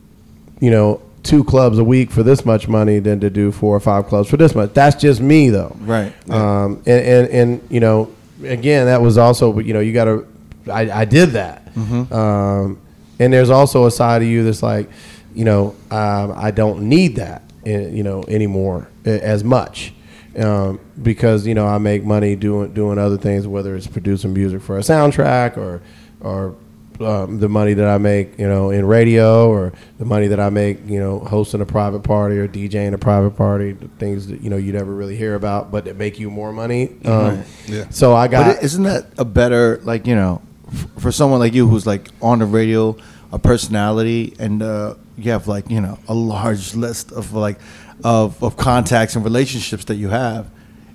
you 0.60 0.70
know, 0.70 1.02
two 1.24 1.42
clubs 1.42 1.78
a 1.78 1.84
week 1.84 2.10
for 2.10 2.22
this 2.22 2.44
much 2.44 2.68
money 2.68 2.98
than 3.00 3.18
to 3.20 3.30
do 3.30 3.50
four 3.50 3.74
or 3.74 3.80
five 3.80 4.06
clubs 4.06 4.28
for 4.28 4.36
this 4.36 4.54
much. 4.54 4.72
That's 4.74 5.00
just 5.00 5.20
me 5.20 5.50
though. 5.50 5.76
Right. 5.80 6.12
Um, 6.30 6.82
and, 6.86 7.06
and 7.06 7.28
and 7.28 7.66
you 7.70 7.80
know, 7.80 8.14
again, 8.44 8.86
that 8.86 9.00
was 9.02 9.18
also, 9.18 9.52
but 9.52 9.64
you 9.64 9.72
know, 9.72 9.80
you 9.80 9.92
got 9.92 10.04
to. 10.04 10.26
I, 10.70 11.00
I 11.00 11.04
did 11.04 11.30
that. 11.30 11.62
Um, 11.76 12.80
and 13.18 13.32
there's 13.32 13.50
also 13.50 13.86
a 13.86 13.90
side 13.90 14.22
of 14.22 14.28
you 14.28 14.44
that's 14.44 14.62
like, 14.62 14.88
you 15.34 15.44
know, 15.44 15.74
um, 15.90 16.32
I 16.36 16.50
don't 16.50 16.88
need 16.88 17.16
that, 17.16 17.42
eh, 17.66 17.88
you 17.88 18.02
know, 18.02 18.24
anymore 18.28 18.88
eh, 19.04 19.18
as 19.22 19.44
much. 19.44 19.92
Um, 20.36 20.80
because 21.00 21.46
you 21.46 21.54
know 21.54 21.64
I 21.66 21.78
make 21.78 22.02
money 22.04 22.34
doing 22.34 22.74
doing 22.74 22.98
other 22.98 23.16
things, 23.16 23.46
whether 23.46 23.76
it's 23.76 23.86
producing 23.86 24.34
music 24.34 24.62
for 24.62 24.78
a 24.78 24.80
soundtrack 24.80 25.56
or 25.56 25.80
or 26.20 26.56
um, 27.00 27.38
the 27.38 27.48
money 27.48 27.74
that 27.74 27.86
I 27.86 27.98
make, 27.98 28.38
you 28.38 28.48
know, 28.48 28.70
in 28.70 28.84
radio, 28.86 29.48
or 29.48 29.72
the 29.98 30.04
money 30.04 30.28
that 30.28 30.40
I 30.40 30.50
make, 30.50 30.78
you 30.86 30.98
know, 30.98 31.18
hosting 31.20 31.60
a 31.60 31.66
private 31.66 32.00
party 32.00 32.38
or 32.38 32.46
DJing 32.48 32.92
a 32.92 32.98
private 32.98 33.32
party, 33.32 33.72
the 33.72 33.88
things 33.98 34.28
that 34.28 34.40
you 34.40 34.50
know 34.50 34.56
you 34.56 34.72
never 34.72 34.92
really 34.94 35.16
hear 35.16 35.34
about, 35.34 35.70
but 35.70 35.84
that 35.86 35.96
make 35.96 36.18
you 36.18 36.30
more 36.30 36.52
money. 36.52 36.90
Um, 37.04 37.42
Yeah. 37.66 37.88
So 37.90 38.14
I 38.14 38.28
got. 38.28 38.46
But 38.46 38.58
is 38.58 38.72
isn't 38.72 38.84
that 38.84 39.06
a 39.18 39.24
better 39.24 39.80
like 39.84 40.06
you 40.06 40.14
know, 40.14 40.42
f- 40.68 40.86
for 40.98 41.12
someone 41.12 41.40
like 41.40 41.54
you 41.54 41.66
who's 41.68 41.86
like 41.86 42.08
on 42.20 42.38
the 42.38 42.46
radio, 42.46 42.96
a 43.32 43.38
personality, 43.38 44.34
and 44.38 44.62
uh, 44.62 44.94
you 45.16 45.30
have 45.32 45.48
like 45.48 45.70
you 45.70 45.80
know 45.80 45.98
a 46.08 46.14
large 46.14 46.74
list 46.74 47.12
of 47.12 47.32
like 47.32 47.58
of 48.02 48.42
of 48.42 48.56
contacts 48.56 49.16
and 49.16 49.24
relationships 49.24 49.84
that 49.86 49.96
you 49.96 50.08
have. 50.08 50.50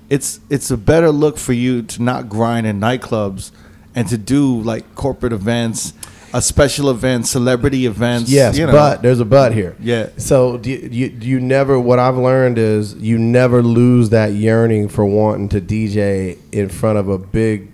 It's 0.08 0.40
it's 0.50 0.70
a 0.70 0.76
better 0.76 1.10
look 1.10 1.38
for 1.38 1.52
you 1.52 1.82
to 1.82 2.02
not 2.02 2.28
grind 2.28 2.66
in 2.66 2.80
nightclubs 2.80 3.52
and 3.94 4.08
to 4.08 4.18
do 4.18 4.60
like 4.62 4.94
corporate 4.94 5.32
events, 5.32 5.92
a 6.32 6.40
special 6.40 6.90
event, 6.90 7.26
celebrity 7.26 7.86
events. 7.86 8.30
Yes, 8.30 8.56
you 8.56 8.66
know. 8.66 8.72
but 8.72 9.02
there's 9.02 9.20
a 9.20 9.24
but 9.24 9.52
here. 9.52 9.76
Yeah. 9.80 10.10
So 10.16 10.58
do 10.58 10.70
you, 10.70 10.88
you, 10.88 11.06
you 11.20 11.40
never. 11.40 11.78
What 11.78 11.98
I've 11.98 12.16
learned 12.16 12.58
is 12.58 12.94
you 12.94 13.18
never 13.18 13.62
lose 13.62 14.10
that 14.10 14.32
yearning 14.32 14.88
for 14.88 15.04
wanting 15.04 15.48
to 15.50 15.60
DJ 15.60 16.38
in 16.52 16.68
front 16.68 16.98
of 16.98 17.08
a 17.08 17.18
big 17.18 17.72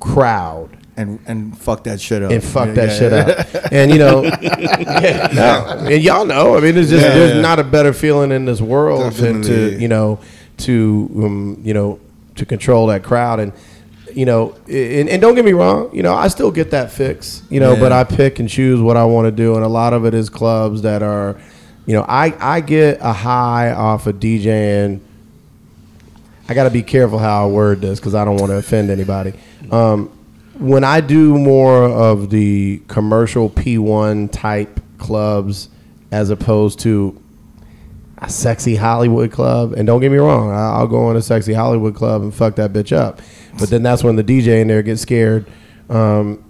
crowd 0.00 0.76
and 0.96 1.18
and 1.26 1.58
fuck 1.58 1.84
that 1.84 2.00
shit 2.00 2.22
up 2.22 2.30
and 2.30 2.42
fuck 2.42 2.68
Yeah, 2.68 2.74
that 2.74 2.88
yeah, 2.88 2.98
shit 2.98 3.12
yeah. 3.12 3.58
up. 3.62 3.72
And 3.72 3.90
you 3.90 3.98
know, 3.98 4.22
yeah, 4.42 5.28
no, 5.32 5.86
and 5.88 6.02
y'all 6.02 6.24
know. 6.24 6.56
I 6.56 6.60
mean, 6.60 6.76
it's 6.76 6.90
just 6.90 7.04
Yeah, 7.04 7.14
there's 7.14 7.34
yeah. 7.34 7.40
not 7.40 7.58
a 7.58 7.64
better 7.64 7.92
feeling 7.92 8.30
in 8.30 8.44
this 8.44 8.60
world 8.60 9.14
to, 9.14 9.42
to 9.42 9.78
you 9.80 9.88
know 9.88 10.20
to 10.58 11.10
um, 11.16 11.60
you 11.64 11.74
know 11.74 11.98
to 12.36 12.44
control 12.46 12.88
that 12.88 13.02
crowd 13.04 13.38
and. 13.40 13.52
You 14.14 14.24
know, 14.26 14.54
and, 14.68 15.08
and 15.08 15.20
don't 15.20 15.34
get 15.34 15.44
me 15.44 15.52
wrong. 15.52 15.90
You 15.94 16.02
know, 16.04 16.14
I 16.14 16.28
still 16.28 16.50
get 16.52 16.70
that 16.70 16.92
fix. 16.92 17.42
You 17.50 17.58
know, 17.60 17.72
Yeah. 17.74 17.80
but 17.80 17.92
I 17.92 18.04
pick 18.04 18.38
and 18.38 18.48
choose 18.48 18.80
what 18.80 18.96
I 18.96 19.04
want 19.04 19.26
to 19.26 19.32
do, 19.32 19.56
and 19.56 19.64
a 19.64 19.68
lot 19.68 19.92
of 19.92 20.04
it 20.06 20.14
is 20.14 20.28
clubs 20.30 20.82
that 20.82 21.02
are, 21.02 21.36
you 21.86 21.94
know, 21.94 22.04
I 22.08 22.32
I 22.40 22.60
get 22.60 22.98
a 23.00 23.12
high 23.12 23.72
off 23.72 24.06
of 24.06 24.16
DJing. 24.16 25.00
I 26.48 26.54
got 26.54 26.64
to 26.64 26.70
be 26.70 26.82
careful 26.82 27.18
how 27.18 27.46
I 27.46 27.50
word 27.50 27.80
this 27.80 27.98
because 27.98 28.14
I 28.14 28.24
don't 28.24 28.36
want 28.36 28.50
to 28.50 28.56
offend 28.58 28.90
anybody. 28.90 29.32
Um, 29.70 30.10
when 30.58 30.84
I 30.84 31.00
do 31.00 31.36
more 31.38 31.84
of 31.84 32.30
the 32.30 32.80
commercial 32.86 33.48
P1 33.50 34.30
type 34.30 34.78
clubs 34.98 35.68
as 36.12 36.30
opposed 36.30 36.78
to 36.80 37.20
a 38.26 38.30
sexy 38.30 38.76
Hollywood 38.76 39.30
club, 39.30 39.72
and 39.74 39.86
don't 39.86 40.00
get 40.00 40.10
me 40.10 40.18
wrong, 40.18 40.50
I- 40.50 40.72
I'll 40.78 40.86
go 40.88 41.10
in 41.10 41.16
a 41.16 41.22
sexy 41.22 41.52
Hollywood 41.52 41.94
club 41.94 42.22
and 42.22 42.32
fuck 42.34 42.56
that 42.56 42.72
bitch 42.72 42.94
up. 42.96 43.20
But 43.58 43.70
then 43.70 43.82
that's 43.82 44.02
when 44.04 44.16
the 44.16 44.24
DJ 44.24 44.60
in 44.60 44.68
there 44.68 44.82
gets 44.82 45.02
scared. 45.02 45.46
Um, 45.88 46.40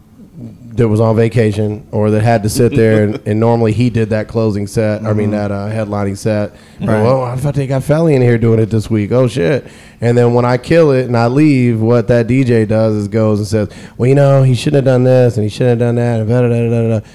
that 0.75 0.89
was 0.89 0.99
on 0.99 1.15
vacation 1.15 1.87
or 1.93 2.11
that 2.11 2.23
had 2.23 2.43
to 2.43 2.49
sit 2.49 2.75
there 2.75 3.05
and, 3.05 3.23
and 3.29 3.39
normally 3.39 3.71
he 3.73 3.91
did 3.91 4.11
that 4.11 4.27
closing 4.27 4.67
set. 4.67 5.05
I 5.05 5.13
mean 5.13 5.31
that 5.31 5.53
uh, 5.53 5.69
headlining 5.69 6.19
set. 6.19 6.51
Right. 6.81 6.89
Well, 7.01 7.23
I 7.23 7.37
thought 7.37 7.55
they 7.55 7.69
got 7.69 7.83
Felli 7.83 8.15
in 8.17 8.23
here 8.23 8.37
doing 8.39 8.59
it 8.59 8.67
this 8.71 8.91
week. 8.91 9.13
Oh 9.13 9.29
shit! 9.29 9.65
And 10.01 10.19
then 10.19 10.35
when 10.35 10.45
I 10.45 10.59
kill 10.59 10.91
it 10.91 11.07
and 11.07 11.17
I 11.17 11.29
leave, 11.29 11.81
what 11.81 12.09
that 12.09 12.27
DJ 12.27 12.67
does 12.67 12.95
is 12.97 13.07
goes 13.07 13.39
and 13.39 13.47
says, 13.47 13.69
"Well, 13.97 14.09
you 14.09 14.17
know, 14.17 14.43
he 14.43 14.57
shouldn't 14.57 14.85
have 14.85 14.93
done 14.93 15.05
this 15.05 15.37
and 15.37 15.45
he 15.45 15.49
shouldn't 15.51 15.81
have 15.81 15.89
done 15.89 15.95
that." 15.95 16.19
And 16.21 16.29
da, 16.29 16.41
da, 16.41 16.49
da, 16.49 16.69
da, 16.69 16.99
da. 17.01 17.07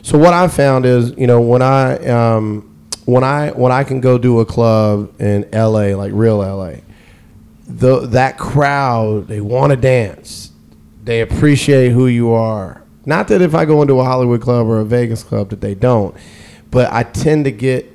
So 0.00 0.16
what 0.16 0.32
I 0.32 0.48
found 0.48 0.86
is, 0.86 1.12
you 1.18 1.26
know, 1.26 1.42
when 1.42 1.60
I 1.60 1.96
um, 2.06 2.71
when 3.04 3.24
I 3.24 3.50
when 3.50 3.72
I 3.72 3.84
can 3.84 4.00
go 4.00 4.18
do 4.18 4.40
a 4.40 4.46
club 4.46 5.20
in 5.20 5.48
L.A. 5.52 5.94
like 5.94 6.12
real 6.14 6.42
L.A. 6.42 6.82
The, 7.66 8.06
that 8.08 8.38
crowd 8.38 9.28
they 9.28 9.40
want 9.40 9.70
to 9.70 9.76
dance 9.76 10.52
they 11.04 11.20
appreciate 11.20 11.90
who 11.90 12.06
you 12.06 12.30
are. 12.30 12.82
Not 13.04 13.28
that 13.28 13.42
if 13.42 13.54
I 13.54 13.64
go 13.64 13.82
into 13.82 13.98
a 13.98 14.04
Hollywood 14.04 14.40
club 14.40 14.66
or 14.68 14.80
a 14.80 14.84
Vegas 14.84 15.24
club 15.24 15.50
that 15.50 15.60
they 15.60 15.74
don't, 15.74 16.16
but 16.70 16.92
I 16.92 17.02
tend 17.02 17.44
to 17.46 17.50
get. 17.50 17.88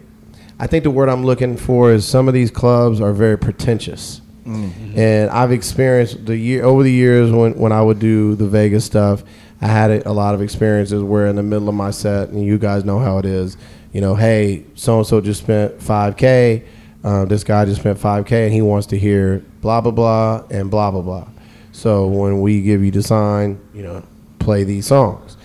I 0.59 0.67
think 0.67 0.83
the 0.83 0.91
word 0.91 1.07
I'm 1.07 1.23
looking 1.23 1.55
for 1.55 1.91
is 1.91 2.05
some 2.05 2.27
of 2.27 2.33
these 2.33 2.51
clubs 2.51 2.99
are 2.99 3.13
very 3.13 3.37
pretentious, 3.37 4.21
mm-hmm. 4.45 4.99
and 4.99 5.29
I've 5.29 5.51
experienced 5.51 6.25
the 6.25 6.35
year 6.35 6.65
over 6.65 6.83
the 6.83 6.91
years 6.91 7.31
when 7.31 7.57
when 7.57 7.71
I 7.71 7.81
would 7.81 7.99
do 7.99 8.35
the 8.35 8.47
Vegas 8.47 8.83
stuff. 8.83 9.23
I 9.61 9.67
had 9.67 10.05
a 10.05 10.11
lot 10.11 10.35
of 10.35 10.41
experiences 10.41 11.01
where 11.01 11.27
in 11.27 11.35
the 11.35 11.43
middle 11.43 11.69
of 11.69 11.75
my 11.75 11.91
set, 11.91 12.29
and 12.29 12.43
you 12.43 12.57
guys 12.57 12.83
know 12.83 12.99
how 12.99 13.17
it 13.17 13.25
is. 13.25 13.57
You 13.97 14.01
know, 14.01 14.13
hey, 14.13 14.63
so 14.75 14.99
and 14.99 15.07
so 15.07 15.19
just 15.19 15.41
spent 15.41 15.81
five 15.81 16.17
k. 16.17 16.63
Uh, 17.03 17.25
this 17.25 17.43
guy 17.43 17.65
just 17.65 17.81
spent 17.81 17.97
five 17.97 18.27
k, 18.27 18.43
and 18.45 18.53
he 18.53 18.61
wants 18.61 18.85
to 18.87 18.99
hear 18.99 19.43
blah 19.59 19.81
blah 19.81 19.89
blah 19.89 20.43
and 20.51 20.69
blah 20.69 20.91
blah 20.91 21.01
blah. 21.01 21.27
So 21.71 22.05
when 22.05 22.39
we 22.39 22.61
give 22.61 22.83
you 22.83 22.91
the 22.91 23.01
sign, 23.01 23.59
you 23.73 23.81
know, 23.81 24.03
play 24.37 24.63
these 24.63 24.85
songs, 24.85 25.35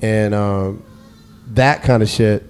and 0.00 0.32
um, 0.32 0.80
that 1.48 1.82
kind 1.82 2.00
of 2.04 2.08
shit 2.08 2.44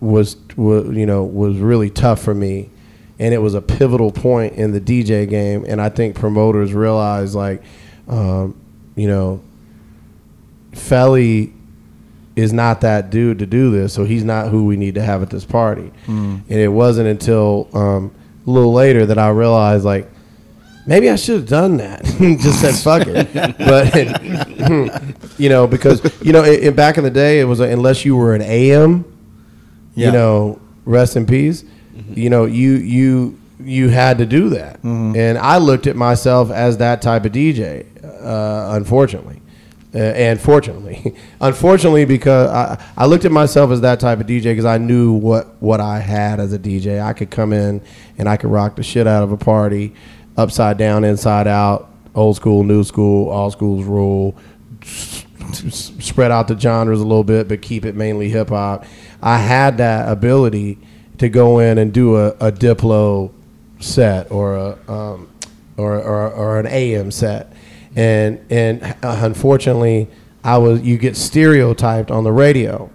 was, 0.00 0.36
was, 0.54 0.94
you 0.94 1.06
know, 1.06 1.24
was 1.24 1.56
really 1.56 1.88
tough 1.88 2.20
for 2.20 2.34
me, 2.34 2.68
and 3.18 3.32
it 3.32 3.38
was 3.38 3.54
a 3.54 3.62
pivotal 3.62 4.12
point 4.12 4.52
in 4.56 4.72
the 4.72 4.82
DJ 4.82 5.26
game. 5.26 5.64
And 5.66 5.80
I 5.80 5.88
think 5.88 6.14
promoters 6.14 6.74
realized, 6.74 7.34
like, 7.34 7.62
um, 8.06 8.54
you 8.96 9.08
know, 9.08 9.42
Felli 10.72 11.54
is 12.38 12.52
not 12.52 12.80
that 12.82 13.10
dude 13.10 13.40
to 13.40 13.46
do 13.46 13.70
this, 13.70 13.92
so 13.92 14.04
he's 14.04 14.22
not 14.22 14.48
who 14.50 14.64
we 14.64 14.76
need 14.76 14.94
to 14.94 15.02
have 15.02 15.22
at 15.22 15.30
this 15.30 15.44
party. 15.44 15.90
And 16.06 16.44
it 16.48 16.68
wasn't 16.68 17.08
until 17.08 17.68
um, 17.72 18.14
a 18.46 18.50
little 18.50 18.72
later 18.72 19.04
that 19.06 19.18
I 19.18 19.28
realized, 19.30 19.84
like, 19.84 20.08
maybe 20.86 21.10
I 21.10 21.16
should 21.16 21.34
have 21.40 21.48
done 21.48 21.78
that. 21.78 22.04
Just 22.40 22.60
said 22.60 22.74
fuck 22.76 23.06
it. 23.08 23.28
But 23.58 25.34
you 25.40 25.48
know, 25.48 25.66
because 25.66 26.00
you 26.24 26.32
know, 26.32 26.44
in, 26.44 26.60
in 26.68 26.74
back 26.74 26.96
in 26.96 27.04
the 27.04 27.10
day, 27.10 27.40
it 27.40 27.44
was 27.44 27.58
a, 27.60 27.64
unless 27.64 28.04
you 28.04 28.14
were 28.16 28.34
an 28.34 28.42
AM, 28.42 29.04
Yeah. 29.94 30.06
you 30.06 30.12
know, 30.12 30.60
rest 30.84 31.16
in 31.16 31.26
peace. 31.26 31.64
You 32.14 32.30
know, 32.30 32.44
you 32.44 32.72
you 32.74 33.38
you 33.60 33.88
had 33.88 34.18
to 34.18 34.26
do 34.26 34.50
that, 34.50 34.78
and 34.84 35.36
I 35.36 35.58
looked 35.58 35.88
at 35.88 35.96
myself 35.96 36.50
as 36.52 36.76
that 36.78 37.02
type 37.02 37.24
of 37.24 37.32
DJ. 37.32 37.84
Uh, 38.24 38.74
unfortunately. 38.76 39.37
Uh, 39.94 39.98
and 39.98 40.40
fortunately, 40.40 41.14
unfortunately, 41.40 42.04
because 42.04 42.50
I, 42.50 42.84
I 42.96 43.06
looked 43.06 43.24
at 43.24 43.32
myself 43.32 43.70
as 43.70 43.80
that 43.80 44.00
type 44.00 44.20
of 44.20 44.26
DJ 44.26 44.44
because 44.44 44.66
I 44.66 44.78
knew 44.78 45.12
what, 45.12 45.60
what 45.60 45.80
I 45.80 45.98
had 45.98 46.40
as 46.40 46.52
a 46.52 46.58
DJ. 46.58 47.02
I 47.02 47.12
could 47.14 47.30
come 47.30 47.52
in 47.52 47.80
and 48.18 48.28
I 48.28 48.36
could 48.36 48.50
rock 48.50 48.76
the 48.76 48.82
shit 48.82 49.06
out 49.06 49.22
of 49.22 49.32
a 49.32 49.36
party, 49.38 49.94
upside 50.36 50.76
down, 50.76 51.04
inside 51.04 51.46
out, 51.46 51.90
old 52.14 52.36
school, 52.36 52.64
new 52.64 52.84
school, 52.84 53.30
all 53.30 53.50
schools 53.50 53.84
rule, 53.84 54.36
spread 55.54 56.30
out 56.30 56.48
the 56.48 56.58
genres 56.58 57.00
a 57.00 57.04
little 57.04 57.24
bit, 57.24 57.48
but 57.48 57.62
keep 57.62 57.84
it 57.84 57.94
mainly 57.94 58.28
hip 58.28 58.50
hop. 58.50 58.84
I 59.22 59.38
had 59.38 59.78
that 59.78 60.10
ability 60.10 60.78
to 61.18 61.28
go 61.28 61.58
in 61.58 61.78
and 61.78 61.92
do 61.92 62.16
a, 62.16 62.28
a 62.40 62.52
Diplo 62.52 63.32
set 63.80 64.30
or 64.30 64.56
a 64.56 64.92
um, 64.92 65.28
or, 65.76 65.94
or 65.96 66.30
or 66.30 66.60
an 66.60 66.66
AM 66.66 67.10
set, 67.10 67.52
and 67.98 68.40
and 68.50 68.96
unfortunately, 69.02 70.08
I 70.44 70.58
was 70.58 70.80
you 70.82 70.96
get 70.98 71.16
stereotyped 71.16 72.10
on 72.10 72.24
the 72.24 72.32
radio, 72.32 72.90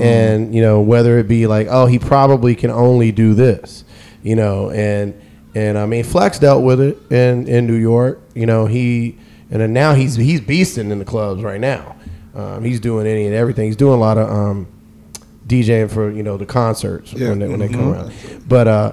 and 0.00 0.54
you 0.54 0.60
know 0.60 0.80
whether 0.80 1.18
it 1.18 1.28
be 1.28 1.46
like 1.46 1.68
oh 1.70 1.86
he 1.86 1.98
probably 1.98 2.54
can 2.54 2.70
only 2.70 3.12
do 3.12 3.34
this, 3.34 3.84
you 4.22 4.34
know, 4.36 4.70
and 4.70 5.14
and 5.54 5.78
I 5.78 5.86
mean 5.86 6.02
Flex 6.04 6.38
dealt 6.38 6.64
with 6.64 6.80
it 6.80 6.98
in 7.10 7.46
in 7.46 7.66
New 7.66 7.76
York, 7.76 8.20
you 8.34 8.46
know 8.46 8.66
he 8.66 9.16
and 9.50 9.62
then 9.62 9.72
now 9.72 9.94
he's 9.94 10.16
he's 10.16 10.40
beasting 10.40 10.90
in 10.90 10.98
the 10.98 11.04
clubs 11.04 11.42
right 11.42 11.60
now, 11.60 11.96
um, 12.34 12.64
he's 12.64 12.80
doing 12.80 13.06
any 13.06 13.26
and 13.26 13.34
everything, 13.34 13.66
he's 13.66 13.76
doing 13.76 13.94
a 13.94 14.00
lot 14.00 14.18
of 14.18 14.28
um, 14.28 14.66
DJing 15.46 15.88
for 15.90 16.10
you 16.10 16.22
know 16.24 16.36
the 16.36 16.46
concerts 16.46 17.12
Yeah. 17.12 17.28
when 17.30 17.38
they 17.38 17.48
when 17.48 17.60
they 17.60 17.68
come 17.68 17.92
around, 17.92 18.12
but 18.48 18.66
uh, 18.66 18.92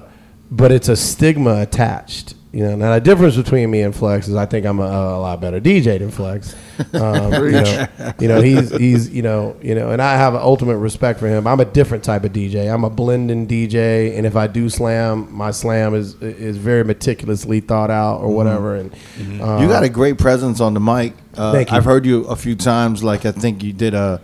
but 0.50 0.70
it's 0.70 0.88
a 0.88 0.96
stigma 0.96 1.60
attached. 1.60 2.34
You 2.56 2.62
know, 2.62 2.74
now 2.74 2.94
the 2.94 3.02
difference 3.02 3.36
between 3.36 3.70
me 3.70 3.82
and 3.82 3.94
Flex 3.94 4.28
is 4.28 4.34
I 4.34 4.46
think 4.46 4.64
I'm 4.64 4.78
a, 4.78 4.84
a 4.84 5.20
lot 5.20 5.42
better 5.42 5.60
DJ 5.60 5.98
than 5.98 6.10
Flex. 6.10 6.56
Um, 6.92 7.32
you, 7.32 7.50
know, 7.52 7.86
you 8.20 8.28
know, 8.28 8.40
he's 8.42 8.70
he's 8.76 9.08
you 9.10 9.22
know 9.22 9.56
you 9.62 9.74
know, 9.74 9.90
and 9.90 10.02
I 10.02 10.16
have 10.16 10.34
an 10.34 10.42
ultimate 10.42 10.76
respect 10.76 11.18
for 11.18 11.26
him. 11.26 11.46
I'm 11.46 11.58
a 11.60 11.64
different 11.64 12.04
type 12.04 12.24
of 12.24 12.32
DJ. 12.32 12.72
I'm 12.72 12.84
a 12.84 12.90
blending 12.90 13.46
DJ, 13.46 14.16
and 14.16 14.26
if 14.26 14.36
I 14.36 14.46
do 14.46 14.68
slam, 14.68 15.34
my 15.34 15.52
slam 15.52 15.94
is 15.94 16.14
is 16.22 16.58
very 16.58 16.84
meticulously 16.84 17.60
thought 17.60 17.90
out 17.90 18.20
or 18.20 18.28
whatever. 18.28 18.76
And 18.76 18.92
uh, 19.40 19.58
You 19.60 19.68
got 19.68 19.84
a 19.84 19.88
great 19.88 20.18
presence 20.18 20.60
on 20.60 20.74
the 20.74 20.80
mic. 20.80 21.14
Uh, 21.34 21.52
Thank 21.52 21.70
you. 21.70 21.76
I've 21.78 21.84
heard 21.84 22.04
you 22.04 22.24
a 22.24 22.36
few 22.36 22.54
times. 22.56 23.02
Like 23.02 23.24
I 23.24 23.32
think 23.32 23.62
you 23.62 23.72
did 23.72 23.94
a, 23.94 24.20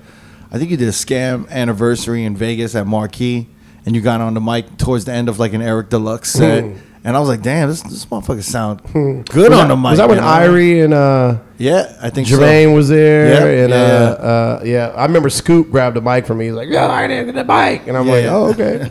I 0.51 0.59
think 0.59 0.71
you 0.71 0.77
did 0.77 0.89
a 0.89 0.93
SKAM 0.93 1.49
anniversary 1.49 2.25
in 2.25 2.37
Vegas 2.37 2.75
at 2.75 2.87
Marquee, 2.87 3.49
and 3.87 3.95
you 3.95 4.03
got 4.03 4.21
on 4.21 4.35
the 4.35 4.43
mic 4.43 4.77
towards 4.77 5.07
the 5.07 5.13
end 5.13 5.31
of 5.31 5.39
like 5.39 5.55
an 5.55 5.63
Eric 5.63 5.89
D-Lux 5.89 6.31
set. 6.31 6.65
Hmm. 6.65 6.79
And 7.05 7.17
I 7.17 7.21
was 7.21 7.29
like, 7.29 7.43
damn, 7.43 7.69
this 7.69 7.83
this 7.83 8.07
motherfucker 8.07 8.45
sound 8.45 8.81
good 9.29 9.53
on 9.53 9.67
the 9.69 9.77
mic. 9.77 9.91
was 9.91 9.99
that 9.99 10.09
when 10.09 10.19
you 10.19 10.23
know? 10.23 10.29
Irie 10.29 10.85
and 10.85 10.95
uh, 10.95 11.39
Yeah, 11.59 11.97
I 12.01 12.11
think 12.11 12.29
Jermaine 12.29 12.67
so. 12.67 12.75
was 12.75 12.89
there, 12.91 13.27
Yeah, 13.57 13.63
and 13.65 13.71
yeah, 13.71 13.77
uh, 13.77 13.81
uh, 13.81 14.63
yeah, 14.65 14.89
I 14.95 15.03
remember 15.07 15.29
Scoop 15.29 15.71
grabbed 15.73 15.97
the 15.97 16.01
mic 16.01 16.27
from 16.27 16.39
me. 16.39 16.45
He's 16.47 16.55
like, 16.55 16.69
"Yeah, 16.69 16.87
I 16.87 17.09
didn't 17.09 17.35
get 17.35 17.35
the 17.35 17.53
mic," 17.53 17.89
and 17.89 17.97
I'm 17.97 18.07
Yeah, 18.07 18.13
like, 18.13 18.25
yeah. 18.25 18.35
"Oh, 18.37 18.51
okay." 18.51 18.91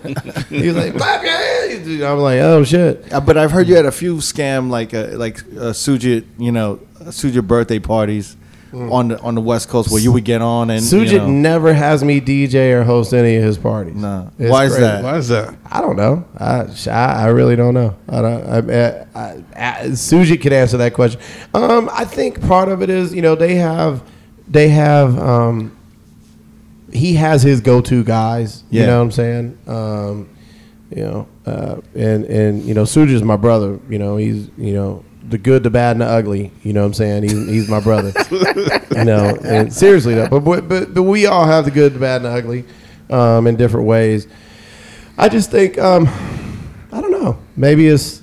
He's 0.49 0.75
like, 0.75 0.97
"Clap 0.97 1.23
your 1.23 1.31
hands." 1.31 2.01
I'm 2.03 2.17
like, 2.19 2.39
"Oh 2.41 2.63
shit." 2.65 3.13
Uh, 3.13 3.21
but 3.21 3.37
I've 3.37 3.51
heard 3.51 3.69
you 3.69 3.75
had 3.77 3.85
a 3.85 3.91
few 3.93 4.17
SKAM 4.17 4.69
like 4.69 4.93
uh, 4.93 5.07
like 5.13 5.39
uh, 5.39 5.71
Sujit, 5.71 6.25
you 6.37 6.51
know, 6.51 6.79
Sujit 7.03 7.47
birthday 7.47 7.79
parties 7.79 8.35
on 8.73 9.09
the 9.09 9.19
on 9.21 9.35
the 9.35 9.41
West 9.41 9.69
Coast 9.69 9.91
where 9.91 10.01
you 10.01 10.11
would 10.11 10.23
get 10.23 10.41
on 10.41 10.69
and 10.69 10.81
Sujit 10.81 11.11
you 11.11 11.17
know, 11.17 11.27
never 11.27 11.73
has 11.73 12.03
me 12.03 12.21
DJ 12.21 12.73
or 12.73 12.83
host 12.83 13.13
any 13.13 13.35
of 13.35 13.43
his 13.43 13.57
parties. 13.57 13.95
No. 13.95 14.31
It's 14.39 14.49
Why 14.49 14.65
is 14.65 14.71
crazy. 14.71 14.81
that? 14.81 15.03
Why 15.03 15.17
is 15.17 15.27
that? 15.27 15.55
I 15.69 15.81
don't 15.81 15.95
know. 15.97 16.25
I, 16.37 16.67
I, 16.89 17.23
I 17.23 17.25
really 17.27 17.55
don't 17.55 17.73
know. 17.73 17.97
I 18.07 18.21
don't. 18.21 18.71
I, 18.71 19.07
I, 19.13 19.43
I, 19.55 19.85
Sujit 19.87 20.41
could 20.41 20.53
answer 20.53 20.77
that 20.77 20.93
question. 20.93 21.19
Um, 21.53 21.89
I 21.91 22.05
think 22.05 22.41
part 22.47 22.69
of 22.69 22.81
it 22.81 22.89
is 22.89 23.13
you 23.13 23.21
know 23.21 23.35
they 23.35 23.55
have 23.55 24.03
they 24.47 24.69
have 24.69 25.17
um, 25.19 25.77
he 26.93 27.15
has 27.15 27.43
his 27.43 27.61
go 27.61 27.81
to 27.81 28.03
guys. 28.03 28.63
You 28.69 28.85
know 28.85 28.97
what 28.97 29.03
I'm 29.03 29.11
saying? 29.11 29.57
Um, 29.67 30.29
you 30.89 31.03
know, 31.03 31.27
uh, 31.45 31.81
and 31.95 32.25
and 32.25 32.63
you 32.63 32.73
know 32.73 32.83
Sujit's 32.83 33.23
my 33.23 33.37
brother. 33.37 33.79
You 33.89 33.99
know 33.99 34.17
he's 34.17 34.49
you 34.57 34.73
know 34.73 35.05
the 35.27 35.37
good, 35.37 35.63
the 35.63 35.69
bad, 35.69 35.91
and 35.93 36.01
the 36.01 36.05
ugly. 36.05 36.51
You 36.63 36.73
know 36.73 36.81
what 36.81 36.87
I'm 36.87 36.93
saying? 36.93 37.23
He's, 37.23 37.31
he's 37.47 37.69
my 37.69 37.79
brother. 37.79 38.11
you 38.95 39.05
know, 39.05 39.37
and 39.43 39.73
seriously 39.73 40.15
though, 40.15 40.27
but, 40.27 40.39
but 40.41 40.67
but 40.67 40.93
but 40.93 41.03
we 41.03 41.25
all 41.25 41.45
have 41.45 41.65
the 41.65 41.71
good, 41.71 41.93
the 41.93 41.99
bad, 41.99 42.17
and 42.17 42.25
the 42.25 42.29
ugly 42.29 42.65
um, 43.09 43.47
in 43.47 43.55
different 43.55 43.87
ways. 43.87 44.27
I 45.17 45.29
just 45.29 45.51
think 45.51 45.77
um, 45.77 46.07
I 46.91 47.01
don't 47.01 47.11
know. 47.11 47.37
Maybe 47.55 47.87
it's 47.87 48.21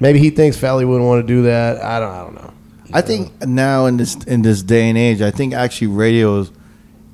maybe 0.00 0.18
he 0.18 0.30
thinks 0.30 0.56
Felli 0.56 0.86
wouldn't 0.86 1.06
want 1.06 1.22
to 1.22 1.26
do 1.26 1.42
that. 1.42 1.82
I 1.82 2.00
don't. 2.00 2.10
I 2.10 2.22
don't 2.24 2.34
know. 2.34 2.50
I 2.92 3.00
think 3.00 3.44
now 3.46 3.86
in 3.86 3.96
this 3.96 4.14
in 4.24 4.42
this 4.42 4.62
day 4.62 4.88
and 4.88 4.96
age, 4.96 5.20
I 5.22 5.30
think 5.30 5.52
actually 5.54 5.88
radio 5.88 6.40
is 6.40 6.52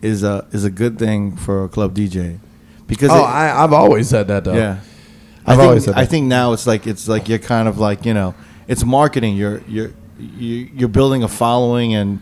is 0.02 0.22
a 0.22 0.46
is 0.52 0.64
a 0.64 0.70
good 0.70 0.98
thing 0.98 1.36
for 1.36 1.64
a 1.64 1.68
club 1.68 1.94
DJ 1.94 2.38
because 2.86 3.10
Oh, 3.10 3.18
it- 3.18 3.26
I, 3.26 3.62
I've 3.64 3.72
always 3.72 4.08
said 4.08 4.28
that 4.28 4.44
though. 4.44 4.54
yeah. 4.54 4.80
I 5.46 5.52
I've 5.52 5.58
think, 5.58 5.68
always 5.68 5.84
said 5.86 5.94
I 5.94 6.04
think 6.04 6.26
now 6.26 6.52
it's 6.52 6.66
like 6.66 6.86
it's 6.86 7.08
like 7.08 7.28
you're 7.28 7.38
kind 7.38 7.66
of 7.66 7.78
like 7.78 8.04
you 8.04 8.12
know 8.14 8.34
it's 8.70 8.84
marketing. 8.84 9.36
You're 9.36 9.60
you're 9.68 9.92
you- 10.18 10.70
you're 10.74 10.88
building 10.88 11.22
a 11.22 11.28
following 11.28 11.94
and 11.94 12.20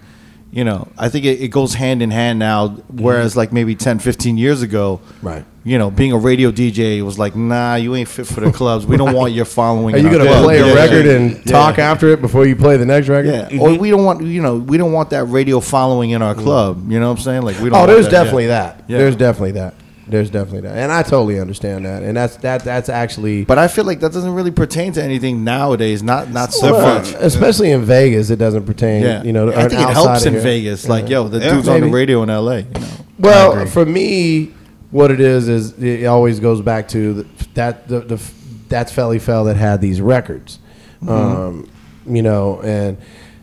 you 0.50 0.64
know 0.64 0.88
I 0.96 1.08
think 1.08 1.24
it, 1.26 1.40
it 1.42 1.48
goes 1.48 1.74
hand 1.74 2.02
in 2.02 2.10
hand 2.10 2.38
now. 2.38 2.68
Whereas 2.88 3.32
mm-hmm. 3.32 3.38
like 3.40 3.52
maybe 3.52 3.74
10, 3.74 3.98
15 3.98 4.38
years 4.38 4.62
ago, 4.62 5.00
Right. 5.22 5.44
You 5.64 5.76
know, 5.76 5.90
being 5.90 6.12
a 6.12 6.16
radio 6.16 6.50
DJ 6.50 7.02
was 7.02 7.18
like, 7.18 7.36
nah, 7.36 7.74
you 7.74 7.94
ain't 7.94 8.08
fit 8.08 8.26
for 8.26 8.40
the 8.40 8.50
clubs. 8.60 8.86
We 8.86 8.96
don't 8.96 9.12
want 9.12 9.34
your 9.34 9.44
following. 9.44 9.94
Are 9.94 9.98
you 9.98 10.10
gonna 10.10 10.24
club." 10.24 10.44
play 10.44 10.58
Yeah, 10.60 10.72
a 10.72 10.74
record 10.74 11.04
yeah. 11.04 11.12
and 11.12 11.30
Yeah. 11.44 11.52
talk 11.52 11.78
after 11.78 12.08
it 12.08 12.22
before 12.22 12.46
you 12.46 12.56
play 12.56 12.78
the 12.78 12.86
next 12.86 13.08
record? 13.10 13.50
Yeah, 13.52 13.60
or 13.60 13.74
we 13.76 13.90
don't 13.90 14.04
want 14.04 14.24
you 14.24 14.40
know 14.40 14.56
we 14.56 14.78
don't 14.78 14.92
want 14.92 15.10
that 15.10 15.24
radio 15.24 15.60
following 15.60 16.10
in 16.10 16.22
our 16.22 16.34
mm. 16.34 16.42
club. 16.42 16.90
You 16.90 16.98
know 16.98 17.10
what 17.10 17.18
I'm 17.18 17.22
saying? 17.22 17.42
Like 17.42 17.60
we 17.60 17.68
don't. 17.68 17.78
Oh, 17.78 17.86
there's 17.86 18.06
that, 18.06 18.12
definitely 18.12 18.46
that. 18.46 18.88
There's 18.88 19.16
definitely 19.16 19.52
that. 19.52 19.74
There's 20.10 20.30
definitely 20.30 20.62
that, 20.62 20.76
and 20.76 20.90
I 20.90 21.02
totally 21.02 21.38
understand 21.38 21.84
that, 21.86 22.02
and 22.02 22.16
that's 22.16 22.36
that 22.38 22.64
that's 22.64 22.88
actually. 22.88 23.44
But 23.44 23.58
I 23.58 23.68
feel 23.68 23.84
like 23.84 24.00
that 24.00 24.12
doesn't 24.12 24.32
really 24.34 24.50
pertain 24.50 24.92
to 24.94 25.02
anything 25.02 25.44
nowadays. 25.44 26.02
Not 26.02 26.30
not 26.30 26.52
so 26.52 26.72
Well, 26.72 26.98
much. 26.98 27.12
especially 27.18 27.70
in 27.70 27.82
Vegas, 27.82 28.30
it 28.30 28.36
doesn't 28.38 28.64
pertain. 28.66 29.02
Yeah, 29.02 29.22
you 29.22 29.32
know, 29.32 29.48
I 29.50 29.68
think 29.68 29.80
it 29.82 29.88
helps 29.90 30.24
in 30.24 30.34
here. 30.34 30.42
Vegas. 30.42 30.88
Like, 30.88 31.08
yo, 31.08 31.28
the 31.28 31.38
Yeah, 31.40 31.54
dude's 31.54 31.68
on 31.68 31.80
the 31.82 31.88
radio 31.88 32.22
in 32.22 32.30
L.A. 32.30 32.60
You 32.60 32.64
know. 32.74 32.86
Well, 33.18 33.66
for 33.66 33.84
me, 33.84 34.54
what 34.90 35.10
it 35.10 35.20
is 35.20 35.48
is 35.48 35.72
it 35.82 36.06
always 36.06 36.40
goes 36.40 36.62
back 36.62 36.88
to 36.88 37.12
the, 37.14 37.26
that 37.54 37.88
the, 37.88 38.00
the 38.00 38.32
that's 38.68 38.92
Felli 38.92 39.20
Fel 39.20 39.44
that 39.44 39.56
had 39.56 39.80
these 39.80 40.00
records, 40.00 40.58
Mm-hmm. 41.02 41.08
um, 41.10 41.70
you 42.06 42.22
know, 42.22 42.60
and 42.62 42.96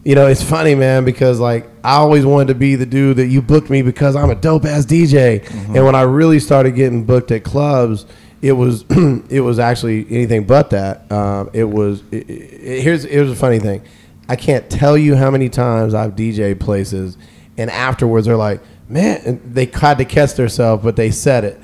you 0.06 0.16
know 0.16 0.28
it's 0.28 0.42
funny, 0.44 0.76
man, 0.76 1.04
because 1.04 1.40
like 1.42 1.68
I 1.84 1.96
always 1.96 2.26
wanted 2.26 2.48
to 2.50 2.56
be 2.56 2.76
the 2.76 2.86
dude 2.86 3.18
that 3.18 3.28
you 3.28 3.42
booked 3.42 3.70
me 3.70 3.82
because 3.82 4.16
I'm 4.16 4.30
a 4.30 4.36
dope 4.36 4.64
ass 4.66 4.86
DJ, 4.86 5.42
Mm-hmm. 5.44 5.76
and 5.76 5.86
when 5.86 5.96
I 5.96 6.04
really 6.04 6.40
started 6.40 6.72
getting 6.76 7.04
booked 7.04 7.32
at 7.32 7.44
clubs. 7.44 8.06
It 8.42 8.52
was 8.52 8.84
it 9.30 9.42
was 9.42 9.58
actually 9.58 10.06
anything 10.12 10.44
but 10.46 10.70
that. 10.70 11.12
Um, 11.12 11.50
it 11.54 11.64
was 11.64 12.04
it, 12.12 12.30
it, 12.30 12.82
here's 12.84 13.04
here's 13.04 13.32
a 13.32 13.36
funny 13.36 13.58
thing. 13.58 13.82
I 14.30 14.36
can't 14.36 14.70
tell 14.70 14.96
you 14.96 15.16
how 15.16 15.32
many 15.32 15.50
times 15.50 15.96
I've 15.96 16.12
DJ 16.16 16.60
places, 16.60 17.18
and 17.58 17.72
afterwards 17.72 18.28
they're 18.28 18.38
like, 18.38 18.62
"Man," 18.88 19.42
they 19.52 19.66
tried 19.66 19.98
to 19.98 20.06
catch 20.06 20.34
themselves, 20.36 20.84
but 20.84 20.96
they 20.96 21.10
said 21.10 21.44
it. 21.44 21.60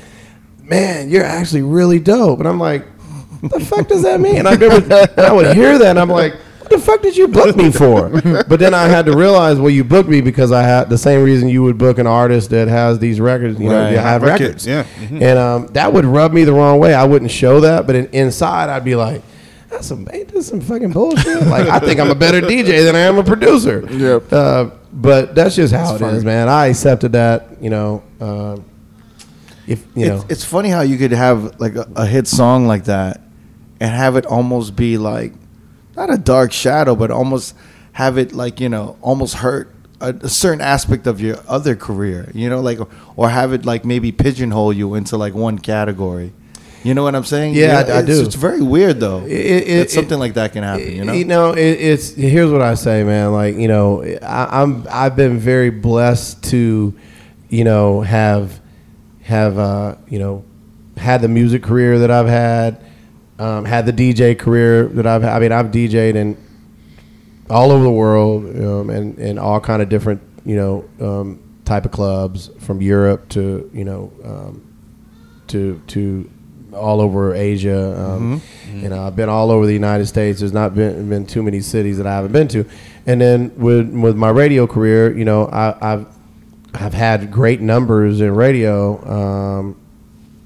Man, 0.63 1.09
you're 1.11 1.25
actually 1.25 1.61
really 1.61 1.99
dope, 1.99 2.39
and 2.39 2.47
I'm 2.47 2.59
like, 2.59 2.87
"What 3.41 3.51
the 3.51 3.59
fuck 3.59 3.87
does 3.87 4.01
that 4.03 4.19
mean?" 4.19 4.37
And 4.37 4.47
I 4.47 4.53
remember 4.55 5.13
I 5.17 5.31
would 5.33 5.55
hear 5.55 5.77
that, 5.77 5.89
and 5.89 5.99
I'm 5.99 6.09
like, 6.09 6.33
"What 6.33 6.41
the 6.71 6.79
fuck 6.79 7.01
did 7.01 7.15
you 7.15 7.27
book 7.27 7.55
me 7.55 7.71
for?" 7.71 8.09
But 8.47 8.59
then 8.59 8.73
I 8.73 8.87
had 8.87 9.05
to 9.05 9.15
realize, 9.15 9.59
well, 9.59 9.69
you 9.69 9.83
booked 9.83 10.09
me 10.09 10.21
because 10.21 10.51
I 10.51 10.63
had 10.63 10.89
the 10.89 10.97
same 10.97 11.23
reason 11.23 11.47
you 11.49 11.61
would 11.63 11.77
book 11.77 11.99
an 11.99 12.07
artist 12.07 12.49
that 12.49 12.67
has 12.67 12.97
these 12.99 13.19
records. 13.19 13.59
You 13.59 13.69
know, 13.69 13.89
you 13.89 13.97
have 13.97 14.23
Records, 14.23 14.67
records, 14.67 14.67
yeah. 14.67 15.27
and 15.29 15.37
um, 15.37 15.67
that 15.67 15.93
would 15.93 16.05
rub 16.05 16.33
me 16.33 16.43
the 16.43 16.53
wrong 16.53 16.79
way. 16.79 16.93
I 16.93 17.03
wouldn't 17.03 17.31
show 17.31 17.59
that, 17.59 17.85
but 17.85 17.95
in, 17.95 18.07
inside, 18.07 18.69
I'd 18.69 18.83
be 18.85 18.95
like. 18.95 19.21
That's 19.69 19.87
some, 19.87 20.05
ain't 20.11 20.27
this 20.27 20.47
some 20.47 20.59
fucking 20.59 20.91
bullshit? 20.91 21.43
Like, 21.47 21.69
I 21.69 21.79
think 21.79 22.01
I'm 22.01 22.11
a 22.11 22.15
better 22.15 22.41
DJ 22.41 22.83
than 22.83 22.93
I 22.93 22.99
am 22.99 23.17
a 23.17 23.23
producer. 23.23 23.87
Yep. 23.89 24.33
Uh, 24.33 24.69
but 24.91 25.33
that's 25.33 25.55
just 25.55 25.73
how 25.73 25.91
That's 25.93 26.01
it 26.01 26.05
is, 26.07 26.11
funny. 26.11 26.25
man. 26.25 26.49
I 26.49 26.67
accepted 26.67 27.13
that, 27.13 27.47
you 27.61 27.69
know. 27.69 28.03
Uh, 28.19 28.57
if 29.67 29.85
you 29.95 30.07
know, 30.07 30.15
it's, 30.17 30.25
it's 30.29 30.43
funny 30.43 30.67
how 30.67 30.81
you 30.81 30.97
could 30.97 31.11
have 31.11 31.57
like 31.61 31.75
a, 31.75 31.87
a 31.95 32.05
hit 32.05 32.27
song 32.27 32.67
like 32.67 32.83
that 32.85 33.21
and 33.79 33.89
have 33.89 34.17
it 34.17 34.25
almost 34.25 34.75
be 34.75 34.97
like 34.97 35.31
not 36.01 36.09
a 36.13 36.17
dark 36.17 36.51
shadow 36.51 36.93
but 36.95 37.09
almost 37.11 37.55
have 37.93 38.17
it 38.23 38.29
like 38.33 38.55
you 38.63 38.69
know 38.69 38.85
almost 39.01 39.33
hurt 39.45 39.65
a, 39.99 40.09
a 40.21 40.29
certain 40.29 40.61
aspect 40.75 41.05
of 41.11 41.15
your 41.21 41.37
other 41.47 41.75
career 41.75 42.21
you 42.33 42.49
know 42.49 42.59
like 42.69 42.79
or 43.19 43.29
have 43.29 43.53
it 43.53 43.65
like 43.65 43.85
maybe 43.85 44.11
pigeonhole 44.11 44.73
you 44.73 44.95
into 44.95 45.15
like 45.17 45.33
one 45.35 45.57
category 45.59 46.29
you 46.83 46.93
know 46.95 47.03
what 47.03 47.13
i'm 47.13 47.23
saying 47.35 47.53
Yeah, 47.53 47.83
I- 47.87 47.99
I 47.99 48.01
do. 48.01 48.17
it's 48.25 48.33
very 48.47 48.61
weird 48.75 48.99
though 48.99 49.21
It- 49.25 49.31
it- 49.55 49.65
that 49.67 49.81
it- 49.87 49.91
something 49.91 50.17
like 50.17 50.33
that 50.39 50.53
can 50.53 50.63
happen 50.63 50.91
you 50.97 51.03
know 51.05 51.13
You 51.13 51.25
know, 51.25 51.51
it, 51.53 51.77
it's 51.91 52.07
here's 52.15 52.49
what 52.51 52.63
I 52.63 52.73
say, 52.75 53.03
man. 53.03 53.27
Like, 53.41 53.55
you 53.63 53.67
know, 53.73 54.01
I, 54.23 54.43
I'm 54.61 54.71
I've 54.89 55.15
been 55.15 55.37
very 55.37 55.69
blessed 55.69 56.41
to, 56.51 56.93
you 57.57 57.63
know, 57.69 58.01
have 58.01 58.59
have 59.33 59.53
uh, 59.59 59.95
you 60.09 60.17
know, 60.23 60.43
had 60.97 61.21
the 61.21 61.27
music 61.27 61.61
career 61.69 61.99
that 61.99 62.09
I've 62.09 62.27
had, 62.45 62.77
um, 63.41 63.65
had 63.65 63.85
the 63.85 63.93
DJ 63.93 64.37
career 64.37 64.85
that 64.87 65.07
I've. 65.07 65.23
had. 65.23 65.33
I 65.35 65.39
mean, 65.39 65.51
I've 65.51 65.67
DJed 65.67 66.15
in 66.15 66.37
all 67.49 67.71
over 67.71 67.83
the 67.83 67.91
world, 67.91 68.45
um, 68.55 68.89
and 68.89 69.17
and 69.17 69.39
all 69.39 69.59
kind 69.59 69.81
of 69.81 69.89
different, 69.89 70.21
you 70.45 70.55
know, 70.55 70.85
um, 71.01 71.39
type 71.65 71.85
of 71.85 71.91
clubs 71.91 72.51
from 72.59 72.81
Europe 72.81 73.29
to 73.29 73.69
you 73.73 73.83
know, 73.83 74.11
um, 74.23 74.61
to 75.47 75.81
to 75.87 76.29
all 76.73 77.01
over 77.01 77.33
Asia. 77.33 77.99
Um, 77.99 78.41
You 78.73 78.89
know, 78.89 79.05
I've 79.05 79.15
been 79.15 79.27
all 79.27 79.51
over 79.51 79.65
the 79.65 79.73
United 79.73 80.05
States. 80.05 80.39
There's 80.39 80.53
not 80.53 80.75
been 80.75 81.09
been 81.09 81.25
too 81.25 81.43
many 81.43 81.61
cities 81.61 81.97
that 81.97 82.07
I 82.07 82.13
haven't 82.15 82.31
been 82.31 82.47
to. 82.49 82.65
And 83.07 83.19
then 83.19 83.51
with 83.57 83.89
with 83.89 84.15
my 84.15 84.29
radio 84.29 84.67
career, 84.67 85.15
you 85.17 85.25
know, 85.25 85.47
I, 85.47 85.93
I've 85.93 86.05
I've 86.75 86.93
had 86.93 87.31
great 87.31 87.59
numbers 87.59 88.21
in 88.21 88.33
radio 88.35 89.03
um, 89.09 89.75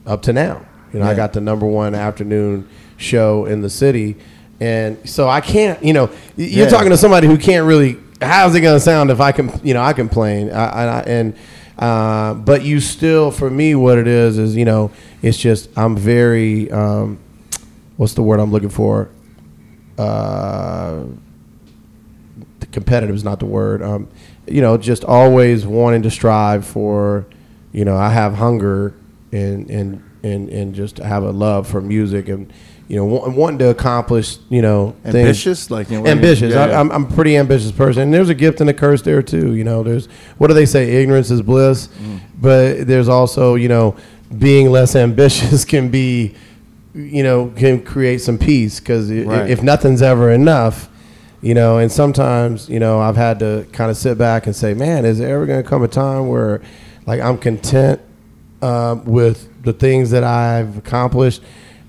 up 0.07 0.21
to 0.23 0.33
now. 0.33 0.65
You 0.93 0.99
know, 1.01 1.07
I 1.07 1.13
got 1.13 1.33
the 1.33 1.41
number 1.41 1.65
one 1.67 1.93
afternoon 1.93 2.69
show 2.97 3.45
in 3.45 3.61
the 3.61 3.69
city, 3.69 4.15
and 4.59 4.97
so 5.07 5.27
I 5.27 5.41
can't. 5.41 5.83
You 5.83 5.93
know, 5.93 6.09
you're 6.37 6.65
Yeah. 6.65 6.69
talking 6.69 6.89
to 6.91 6.97
somebody 6.97 7.27
who 7.27 7.37
can't 7.37 7.65
really. 7.67 7.97
How's 8.21 8.55
it 8.55 8.61
going 8.61 8.75
to 8.75 8.79
sound 8.79 9.11
if 9.11 9.19
I 9.19 9.31
can? 9.31 9.51
You 9.63 9.73
know, 9.73 9.81
I 9.81 9.93
complain. 9.93 10.49
I, 10.51 10.65
I, 10.65 10.85
I- 10.99 11.01
and 11.03 11.35
uh, 11.77 12.33
but 12.35 12.63
you 12.63 12.79
still, 12.79 13.31
for 13.31 13.49
me, 13.49 13.75
what 13.75 13.97
it 13.97 14.07
is 14.07 14.37
is 14.37 14.55
you 14.55 14.63
know, 14.65 14.91
it's 15.21 15.37
just 15.37 15.69
I'm 15.77 15.97
very. 15.97 16.71
Um, 16.71 17.19
what's 17.97 18.13
the 18.13 18.23
word 18.23 18.39
I'm 18.39 18.51
looking 18.51 18.69
for? 18.69 19.09
Uh, 19.97 21.03
the 22.59 22.65
competitive 22.67 23.15
is 23.15 23.23
not 23.23 23.39
the 23.39 23.45
word. 23.45 23.81
Um, 23.81 24.07
you 24.47 24.61
know, 24.61 24.77
just 24.77 25.03
always 25.03 25.65
wanting 25.65 26.03
to 26.03 26.11
strive 26.11 26.65
for, 26.65 27.25
you 27.71 27.83
know, 27.85 27.95
I 27.97 28.09
have 28.09 28.35
hunger 28.35 28.93
and 29.31 29.69
and 29.69 30.03
and 30.23 30.49
and 30.49 30.75
just 30.75 30.97
have 30.99 31.23
a 31.23 31.31
love 31.31 31.67
for 31.67 31.81
music 31.81 32.27
and 32.29 32.51
you 32.87 32.95
know 32.97 33.05
wa- 33.05 33.27
wanting 33.29 33.59
to 33.59 33.69
accomplish 33.69 34.37
you 34.49 34.61
know 34.61 34.95
things. 35.03 35.15
ambitious 35.15 35.71
like 35.71 35.89
you 35.89 35.95
know, 35.95 36.01
what 36.01 36.09
I 36.11 36.13
mean? 36.15 36.23
ambitious. 36.23 36.53
Yeah, 36.53 36.65
I, 36.65 36.67
yeah. 36.69 36.79
I'm, 36.79 36.91
I'm 36.91 37.05
a 37.05 37.11
pretty 37.15 37.35
ambitious 37.37 37.71
person, 37.71 38.03
and 38.03 38.13
there's 38.13 38.29
a 38.29 38.35
gift 38.35 38.61
and 38.61 38.69
a 38.69 38.73
curse 38.73 39.01
there 39.01 39.21
too. 39.23 39.55
You 39.55 39.63
know, 39.63 39.81
there's 39.83 40.07
what 40.37 40.47
do 40.47 40.53
they 40.53 40.65
say? 40.65 41.01
Ignorance 41.01 41.31
is 41.31 41.41
bliss, 41.41 41.87
Mm. 41.87 42.19
but 42.39 42.85
there's 42.87 43.07
also 43.09 43.55
you 43.55 43.67
know 43.69 43.95
being 44.37 44.69
less 44.71 44.95
ambitious 44.95 45.65
can 45.73 45.89
be, 45.89 46.35
you 46.93 47.23
know, 47.23 47.51
can 47.55 47.81
create 47.83 48.21
some 48.21 48.37
peace 48.37 48.79
because 48.79 49.11
Right. 49.11 49.49
if 49.49 49.61
nothing's 49.63 50.01
ever 50.01 50.31
enough, 50.31 50.89
you 51.41 51.53
know, 51.53 51.77
and 51.79 51.91
sometimes 51.91 52.69
you 52.69 52.79
know 52.79 52.99
I've 52.99 53.17
had 53.17 53.39
to 53.39 53.65
kind 53.71 53.89
of 53.89 53.97
sit 53.97 54.17
back 54.17 54.45
and 54.45 54.55
say, 54.55 54.73
man, 54.75 55.05
is 55.05 55.17
there 55.19 55.33
ever 55.35 55.45
going 55.47 55.63
to 55.63 55.67
come 55.67 55.83
a 55.83 55.87
time 55.87 56.27
where 56.27 56.61
like 57.07 57.19
I'm 57.21 57.37
content 57.39 57.99
uh, 58.61 58.97
with 59.05 59.49
the 59.63 59.73
things 59.73 60.11
that 60.11 60.23
I've 60.23 60.77
accomplished? 60.77 61.41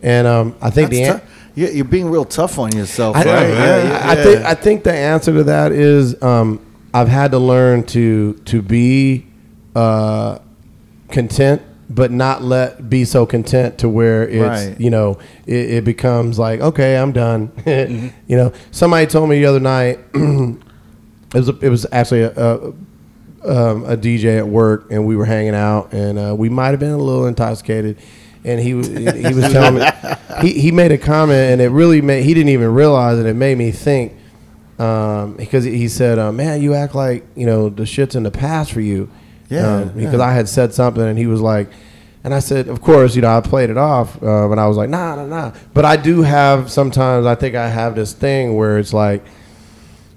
And 0.03 0.27
um, 0.27 0.55
I 0.61 0.71
think 0.71 0.91
That's 0.91 1.23
the 1.57 1.65
an- 1.65 1.75
you're, 1.75 1.85
being 1.85 2.11
real 2.11 2.25
tough 2.27 2.59
on 2.59 2.73
yourself 2.77 3.17
I, 3.17 3.21
right? 3.25 3.29
I- 3.29 3.49
Yeah, 3.49 3.83
yeah, 3.85 3.99
I 4.11 4.15
yeah. 4.15 4.23
think 4.25 4.45
I 4.45 4.55
think 4.55 4.85
the 4.85 4.93
answer 4.93 5.33
to 5.33 5.45
that 5.45 5.73
is 5.73 6.21
um, 6.23 6.61
I've 6.93 7.09
had 7.09 7.31
to 7.33 7.39
learn 7.39 7.85
to 7.85 8.35
to 8.35 8.61
be 8.63 9.27
uh, 9.75 10.39
content, 11.09 11.63
but 11.89 12.11
not 12.11 12.43
let 12.43 12.91
be 12.91 13.05
so 13.05 13.25
content 13.27 13.79
to 13.79 13.89
where 13.89 14.29
it's 14.29 14.67
Right. 14.67 14.81
you 14.81 14.91
know 14.91 15.19
it, 15.47 15.71
it 15.71 15.85
becomes 15.85 16.39
like 16.39 16.61
okay 16.61 16.99
I'm 16.99 17.13
done. 17.13 17.51
you 18.27 18.37
know, 18.37 18.53
somebody 18.71 19.07
told 19.07 19.29
me 19.31 19.39
the 19.39 19.47
other 19.47 19.61
night 19.61 19.99
it 20.15 20.59
was 21.35 21.49
a, 21.49 21.59
it 21.61 21.69
was 21.71 21.87
actually 21.91 22.23
a, 22.23 22.33
a 22.37 22.73
um, 23.45 23.85
a 23.85 23.97
DJ 23.97 24.39
at 24.39 24.47
work, 24.49 24.91
and 24.91 25.07
we 25.07 25.15
were 25.17 25.25
hanging 25.25 25.55
out, 25.55 25.93
and 25.93 26.19
uh, 26.19 26.35
we 26.37 26.49
might 26.49 26.69
have 26.73 26.81
been 26.81 26.91
a 26.91 26.97
little 26.99 27.27
intoxicated. 27.27 27.97
And 28.47 28.61
he 28.61 28.69
he 29.29 29.35
was 29.35 29.53
telling 29.53 29.75
me 29.75 29.87
he, 30.41 30.61
he 30.61 30.73
made 30.73 30.93
a 30.93 30.99
comment, 30.99 31.53
and 31.53 31.61
it 31.61 31.69
really 31.69 32.01
made 32.01 32.25
he 32.25 32.33
didn't 32.33 32.51
even 32.51 32.73
realize 32.73 33.19
it. 33.19 33.27
It 33.27 33.35
made 33.35 33.59
me 33.59 33.71
think 33.73 34.13
um, 34.79 35.35
because 35.35 35.65
he 35.65 35.89
said, 35.89 36.19
uh, 36.19 36.33
"Man, 36.33 36.63
you 36.63 36.75
act 36.75 36.95
like 36.95 37.27
you 37.35 37.47
know 37.47 37.69
the 37.69 37.87
shit's 37.87 38.15
in 38.15 38.23
the 38.23 38.31
past 38.31 38.73
for 38.73 38.81
you." 38.81 39.11
Yeah, 39.49 39.77
Um, 39.77 39.89
because 39.91 40.19
yeah. 40.19 40.27
I 40.27 40.33
had 40.33 40.49
said 40.49 40.75
something, 40.75 41.03
and 41.03 41.19
he 41.19 41.27
was 41.27 41.41
like, 41.41 41.71
and 42.25 42.35
I 42.35 42.41
said, 42.41 42.67
of 42.67 42.81
course, 42.81 43.15
you 43.15 43.23
know, 43.23 43.37
I 43.37 43.41
played 43.41 43.71
it 43.71 43.79
off, 43.79 44.21
uh, 44.21 44.49
but 44.49 44.59
I 44.59 44.67
was 44.67 44.77
like, 44.77 44.91
nah, 44.91 45.15
nah, 45.15 45.27
nah. 45.27 45.53
But 45.73 45.85
I 45.85 45.97
do 45.97 46.23
have 46.23 46.69
sometimes. 46.71 47.27
I 47.27 47.37
think 47.37 47.55
I 47.55 47.69
have 47.69 47.95
this 47.95 48.13
thing 48.13 48.57
where 48.57 48.79
it's 48.79 48.93
like. 48.93 49.25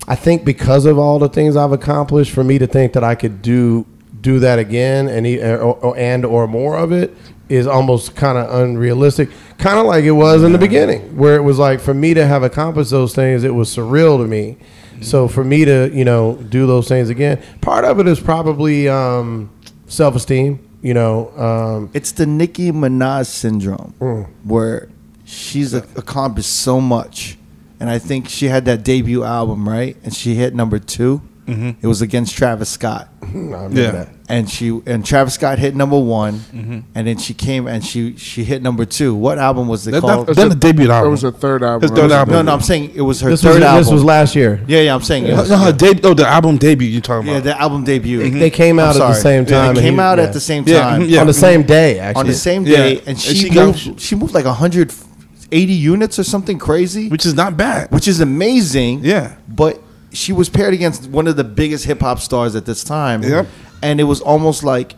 I 0.07 0.15
think 0.15 0.43
because 0.43 0.87
of 0.87 0.97
all 0.97 1.19
the 1.19 1.29
things 1.29 1.55
I've 1.55 1.71
accomplished, 1.71 2.31
for 2.31 2.43
me 2.43 2.57
to 2.57 2.65
think 2.65 2.93
that 2.93 3.03
I 3.03 3.13
could 3.13 3.43
do 3.43 3.85
do 4.21 4.39
that 4.39 4.59
again 4.59 5.07
and 5.07 5.25
or, 5.25 5.73
or, 5.73 5.97
and 5.97 6.25
or 6.25 6.47
more 6.47 6.77
of 6.77 6.91
it 6.91 7.15
is 7.49 7.65
almost 7.67 8.15
kind 8.15 8.37
of 8.37 8.61
unrealistic. 8.61 9.29
Kind 9.57 9.79
of 9.79 9.85
like 9.85 10.03
it 10.05 10.11
was 10.11 10.43
in 10.43 10.51
the 10.53 10.57
beginning, 10.57 11.17
where 11.17 11.35
it 11.35 11.41
was 11.41 11.57
like 11.59 11.79
for 11.79 11.93
me 11.93 12.13
to 12.13 12.25
have 12.25 12.43
accomplished 12.43 12.91
those 12.91 13.13
things, 13.15 13.43
it 13.43 13.53
was 13.53 13.69
surreal 13.75 14.17
to 14.21 14.27
me. 14.27 14.57
So 15.01 15.27
for 15.27 15.43
me 15.43 15.65
to 15.65 15.89
you 15.93 16.05
know 16.05 16.35
do 16.49 16.67
those 16.67 16.87
things 16.87 17.09
again, 17.09 17.41
part 17.61 17.85
of 17.85 17.99
it 17.99 18.07
is 18.07 18.19
probably 18.19 18.87
um, 18.89 19.49
self 19.87 20.15
esteem. 20.15 20.59
You 20.81 20.93
know, 20.93 21.29
um, 21.37 21.89
It's 21.93 22.13
the 22.13 22.25
Nicki 22.25 22.71
Minaj 22.71 23.25
syndrome, 23.25 23.93
Mm. 23.99 24.27
where 24.45 24.87
she's 25.25 25.73
a- 25.73 25.83
accomplished 25.97 26.49
so 26.53 26.79
much, 26.79 27.37
and 27.81 27.89
I 27.89 27.99
think 27.99 28.29
she 28.29 28.45
had 28.47 28.63
that 28.65 28.83
debut 28.83 29.23
album 29.25 29.67
right, 29.67 29.97
and 30.05 30.13
she 30.13 30.35
hit 30.35 30.55
number 30.55 30.79
two, 30.79 31.21
It 31.47 31.85
was 31.87 32.01
against 32.01 32.37
Travis 32.37 32.69
Scott. 32.69 33.09
I 33.23 33.25
remember 33.33 33.81
Yeah. 33.81 33.91
that. 33.91 34.09
And 34.29 34.47
she 34.49 34.79
and 34.85 35.03
Travis 35.03 35.33
Scott 35.33 35.57
hit 35.59 35.75
number 35.75 35.97
one, 35.99 36.35
Mm-hmm. 36.53 36.79
and 36.93 37.07
then 37.07 37.17
she 37.17 37.33
came 37.33 37.67
and 37.67 37.83
she 37.83 38.15
she 38.15 38.43
hit 38.43 38.61
number 38.61 38.85
two. 38.85 39.15
What 39.15 39.39
album 39.39 39.67
was 39.67 39.87
it 39.87 39.91
That- 39.91 40.01
called? 40.01 40.27
that- 40.27 40.35
then 40.35 40.49
the 40.49 40.55
debut 40.55 40.89
album. 40.91 41.07
It 41.07 41.11
was 41.11 41.21
her 41.23 41.31
third 41.31 41.63
album. 41.63 41.81
His 41.81 41.91
third 41.99 42.11
album. 42.11 42.33
no, 42.33 42.41
no, 42.43 42.53
I'm 42.53 42.61
saying 42.61 42.91
it 42.93 43.01
was 43.01 43.19
her 43.21 43.31
This 43.31 43.41
third 43.41 43.55
was 43.55 43.63
album. 43.63 43.83
this 43.83 43.91
was 43.91 44.03
last 44.03 44.35
year. 44.35 44.61
yeah, 44.67 44.81
yeah, 44.81 44.93
I'm 44.93 45.01
saying 45.01 45.25
it 45.25 45.31
no, 45.31 45.37
was, 45.37 45.49
no, 45.49 45.57
her 45.57 45.65
yeah. 45.65 45.71
debut. 45.71 46.01
Oh, 46.09 46.13
the 46.13 46.27
album 46.27 46.57
debut 46.57 46.87
you're 46.87 47.01
talking 47.01 47.27
about. 47.27 47.35
Yeah, 47.37 47.53
the 47.53 47.59
album 47.59 47.83
debut. 47.83 48.29
They 48.29 48.49
came 48.51 48.77
out 48.79 48.89
at 48.95 48.99
the 48.99 49.13
sorry. 49.13 49.15
same 49.21 49.43
Yeah, 49.45 49.49
time. 49.65 49.75
They 49.75 49.81
came 49.81 49.93
he- 49.95 49.99
out 49.99 50.17
yeah. 50.19 50.23
at 50.25 50.33
the 50.33 50.39
same 50.39 50.63
Yeah, 50.67 50.79
time. 50.81 51.01
yeah. 51.05 51.21
on 51.21 51.27
the 51.27 51.33
same 51.33 51.63
day. 51.63 51.99
Actually, 51.99 52.19
On 52.19 52.27
the 52.27 52.33
same 52.33 52.65
Yeah. 52.65 52.77
day, 52.77 52.97
and 52.99 53.07
And 53.09 53.19
she, 53.19 53.33
she 53.35 53.49
got- 53.49 53.75
she 53.99 54.15
moved 54.15 54.33
like 54.35 54.45
180 54.45 55.73
units 55.73 56.19
or 56.19 56.23
something 56.23 56.57
crazy, 56.59 57.09
which 57.09 57.25
is 57.25 57.33
not 57.33 57.57
bad. 57.57 57.89
which 57.91 58.07
is 58.07 58.19
amazing. 58.21 58.99
Yeah. 59.03 59.31
but 59.47 59.81
she 60.11 60.33
was 60.33 60.49
paired 60.49 60.73
against 60.73 61.09
one 61.09 61.27
of 61.27 61.35
the 61.35 61.43
biggest 61.43 61.85
hip 61.85 61.99
hop 62.01 62.19
stars 62.19 62.55
at 62.55 62.65
this 62.65 62.83
time. 62.83 63.23
Yep. 63.23 63.47
and 63.81 63.99
it 63.99 64.05
was 64.05 64.21
almost 64.21 64.63
like 64.63 64.95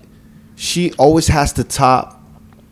she 0.56 0.94
always 0.94 1.28
has 1.28 1.54
to 1.54 1.64
top 1.64 2.22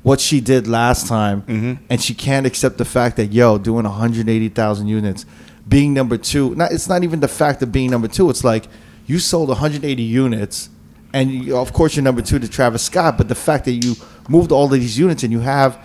what 0.03 0.19
she 0.21 0.39
did 0.39 0.67
last 0.67 1.07
time, 1.07 1.41
Mm-hmm. 1.43 1.83
and 1.89 2.01
she 2.01 2.13
can't 2.13 2.45
accept 2.45 2.77
the 2.77 2.85
fact 2.85 3.17
that 3.17 3.27
yo 3.33 3.57
doing 3.57 3.83
180,000 3.83 4.87
units, 4.87 5.25
being 5.67 5.93
number 5.93 6.17
two. 6.17 6.55
Not 6.55 6.71
it's 6.71 6.87
not 6.87 7.03
even 7.03 7.19
the 7.19 7.27
fact 7.27 7.61
of 7.61 7.71
being 7.71 7.91
number 7.91 8.07
two. 8.07 8.29
It's 8.29 8.43
like 8.43 8.65
you 9.05 9.19
sold 9.19 9.49
180 9.49 10.01
units, 10.01 10.69
and 11.13 11.29
you, 11.31 11.57
of 11.57 11.73
course 11.73 11.95
you're 11.95 12.03
number 12.03 12.21
two 12.21 12.39
to 12.39 12.47
Travis 12.47 12.83
Scott. 12.83 13.17
But 13.17 13.27
the 13.27 13.35
fact 13.35 13.65
that 13.65 13.71
you 13.73 13.95
moved 14.29 14.51
all 14.51 14.65
of 14.65 14.71
these 14.71 14.97
units 14.97 15.23
and 15.23 15.31
you 15.33 15.39
have 15.41 15.77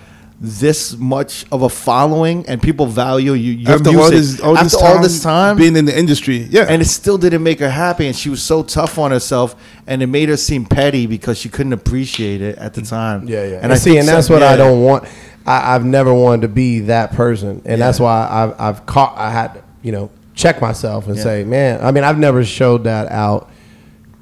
this 0.45 0.97
much 0.97 1.45
of 1.51 1.63
a 1.63 1.69
following 1.69 2.47
and 2.47 2.63
people 2.63 2.87
value 2.87 3.33
you 3.33 3.53
your 3.53 3.73
After 3.73 3.91
music 3.91 4.03
all 4.05 4.11
this, 4.11 4.41
all 4.41 4.57
after 4.57 4.65
this 4.65 4.75
all 4.75 4.93
time 4.95 5.03
this 5.03 5.23
time 5.23 5.57
being 5.57 5.77
in 5.77 5.85
the 5.85 5.99
industry, 5.99 6.37
yeah, 6.51 6.67
and 6.69 6.81
it 6.83 6.87
still 6.87 7.19
didn't 7.19 7.43
make 7.43 7.61
her 7.61 7.71
happy 7.71 8.07
and 8.07 8.15
she 8.15 8.29
was 8.29 8.43
so 8.43 8.63
tough 8.63 8.99
on 8.99 9.11
herself 9.11 9.57
and 9.87 10.03
it 10.03 10.07
made 10.07 10.29
her 10.29 10.37
seem 10.37 10.65
petty 10.65 11.07
because 11.07 11.39
she 11.39 11.49
couldn't 11.49 11.73
appreciate 11.73 12.43
it 12.43 12.59
at 12.59 12.75
the 12.75 12.83
mm. 12.83 12.89
time 12.89 13.29
Yeah, 13.29 13.45
yeah. 13.45 13.55
and 13.57 13.65
And 13.65 13.73
i 13.73 13.77
see, 13.77 13.97
and 13.99 14.07
that's 14.07 14.27
some- 14.27 14.35
what 14.35 14.43
I 14.43 14.57
don't 14.57 14.83
want. 14.83 15.05
I, 15.47 15.75
I've 15.75 15.85
never 15.85 16.13
wanted 16.15 16.43
to 16.43 16.49
be 16.49 16.81
that 16.81 17.13
person, 17.13 17.61
and 17.65 17.81
that's 17.81 18.01
why 18.01 18.27
I've 18.31 18.61
I've 18.61 18.87
caught. 18.87 19.17
I 19.19 19.31
had 19.31 19.55
to, 19.55 19.63
you 19.83 19.93
know, 19.93 20.11
check 20.35 20.61
myself 20.63 21.07
and 21.07 21.17
Yeah. 21.17 21.23
say, 21.23 21.45
man. 21.45 21.85
I 21.85 21.91
mean, 21.93 22.03
I've 22.03 22.19
never 22.19 22.45
showed 22.45 22.85
that 22.85 23.11
out 23.13 23.51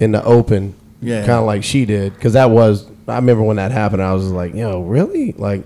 in 0.01 0.11
the 0.13 0.25
open, 0.25 0.75
Yeah. 1.01 1.21
kind 1.21 1.39
of 1.39 1.45
like 1.45 1.63
she 1.63 1.85
did, 1.85 2.15
because 2.15 2.33
that 2.33 2.51
was. 2.51 2.87
I 3.07 3.17
remember 3.17 3.43
when 3.45 3.57
that 3.57 3.71
happened. 3.73 4.03
I 4.03 4.13
was 4.13 4.25
just 4.25 4.35
like, 4.35 4.55
yo, 4.55 4.83
really? 4.83 5.33
Like, 5.39 5.65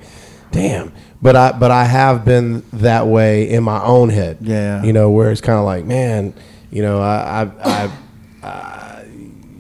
damn. 0.51 0.93
But 1.23 1.35
I 1.37 1.53
but 1.53 1.71
I 1.71 1.85
have 1.85 2.25
been 2.25 2.63
that 2.75 3.07
way 3.07 3.49
in 3.51 3.63
my 3.65 3.83
own 3.83 4.11
head. 4.11 4.39
Yeah. 4.41 4.83
You 4.83 4.93
know, 4.93 5.11
where 5.11 5.31
it's 5.31 5.41
kind 5.41 5.59
of 5.59 5.65
like, 5.65 5.85
man, 5.85 6.35
you 6.71 6.83
know, 6.83 7.01
I 7.01 7.51
I. 7.63 7.91
I 8.43 9.03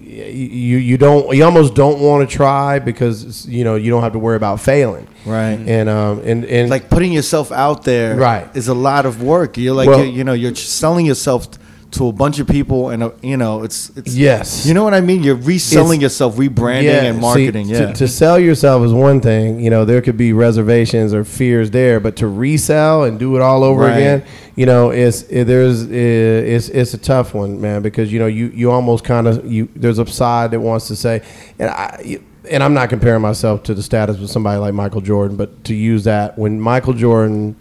you 0.08 0.78
you 0.78 0.96
don't 0.96 1.34
you 1.36 1.44
almost 1.44 1.74
don't 1.74 2.00
want 2.00 2.28
to 2.28 2.36
try 2.36 2.78
because 2.78 3.46
you 3.46 3.64
know 3.64 3.74
you 3.76 3.90
don't 3.90 4.02
have 4.02 4.12
to 4.12 4.18
worry 4.18 4.36
about 4.36 4.60
failing 4.60 5.06
Right. 5.26 5.58
and 5.58 5.88
um 5.88 6.20
and 6.24 6.44
and 6.46 6.70
like 6.70 6.88
putting 6.88 7.12
yourself 7.12 7.52
out 7.52 7.84
there 7.84 8.16
Right. 8.16 8.48
is 8.56 8.68
a 8.68 8.74
lot 8.74 9.04
of 9.06 9.22
work 9.22 9.56
you're 9.58 9.74
like 9.74 9.88
Well- 9.88 10.04
you 10.04 10.10
you 10.10 10.24
know 10.24 10.32
you're 10.32 10.54
selling 10.54 11.06
yourself 11.06 11.48
to 11.96 12.08
a 12.08 12.12
bunch 12.12 12.38
of 12.38 12.46
people 12.46 12.90
and 12.90 13.02
uh, 13.02 13.10
you 13.22 13.36
know 13.36 13.62
it's 13.62 13.90
it's 13.96 14.14
yes. 14.14 14.64
you 14.66 14.72
know 14.74 14.84
what 14.84 14.94
i 14.94 15.00
mean? 15.00 15.22
You're 15.22 15.34
reselling 15.36 16.00
It's- 16.00 16.02
yourself 16.12 16.36
rebranding 16.36 16.88
and 17.08 17.16
see, 17.16 17.20
marketing 17.20 17.68
to, 17.68 17.72
yeah. 17.72 17.92
to 17.92 18.08
sell 18.08 18.38
yourself 18.38 18.84
is 18.84 18.92
one 18.92 19.20
thing 19.20 19.60
you 19.60 19.70
know 19.70 19.84
there 19.84 20.00
could 20.02 20.16
be 20.16 20.32
reservations 20.32 21.12
or 21.12 21.24
fears 21.24 21.70
there 21.70 22.00
but 22.00 22.16
to 22.16 22.26
resell 22.28 23.04
and 23.04 23.18
do 23.18 23.36
it 23.36 23.42
all 23.42 23.64
over 23.64 23.82
Right. 23.82 23.96
again 23.96 24.24
you 24.56 24.66
know 24.66 24.90
it's 24.90 25.22
it, 25.22 25.44
there's 25.44 25.82
it, 25.84 25.92
it's 25.94 26.68
it's 26.68 26.94
a 26.94 26.98
tough 26.98 27.34
one 27.34 27.60
man 27.60 27.82
because 27.82 28.12
you 28.12 28.18
know 28.18 28.26
you 28.26 28.46
you 28.54 28.70
almost 28.70 29.04
kind 29.04 29.26
of 29.26 29.50
you 29.50 29.68
there's 29.76 29.98
a 29.98 30.06
side 30.06 30.50
that 30.52 30.60
wants 30.60 30.88
to 30.88 30.96
say 30.96 31.22
and 31.58 31.68
I 31.70 32.00
you- 32.04 32.24
and 32.48 32.62
I'm 32.62 32.74
not 32.74 32.90
comparing 32.90 33.22
myself 33.22 33.64
to 33.64 33.74
the 33.74 33.82
status 33.82 34.20
of 34.22 34.30
somebody 34.30 34.58
like 34.60 34.72
Michael 34.72 35.00
Jordan 35.00 35.36
but 35.36 35.64
to 35.64 35.74
use 35.74 36.04
that 36.04 36.38
when 36.38 36.60
Michael 36.60 36.92
Jordan 36.92 37.56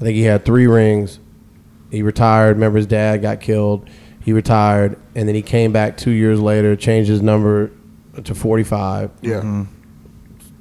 I 0.00 0.04
think 0.04 0.16
he 0.16 0.22
had 0.22 0.44
three 0.44 0.66
rings 0.66 1.20
he 1.90 2.02
retired. 2.02 2.56
Remember, 2.56 2.76
his 2.78 2.86
dad 2.86 3.22
got 3.22 3.40
killed. 3.40 3.88
He 4.24 4.32
retired, 4.32 4.98
and 5.14 5.26
then 5.26 5.34
he 5.34 5.42
came 5.42 5.72
back 5.72 5.96
two 5.96 6.10
years 6.10 6.40
later, 6.40 6.76
changed 6.76 7.08
his 7.08 7.22
number 7.22 7.70
to 8.22 8.34
45. 8.34 9.10
Yeah. 9.22 9.64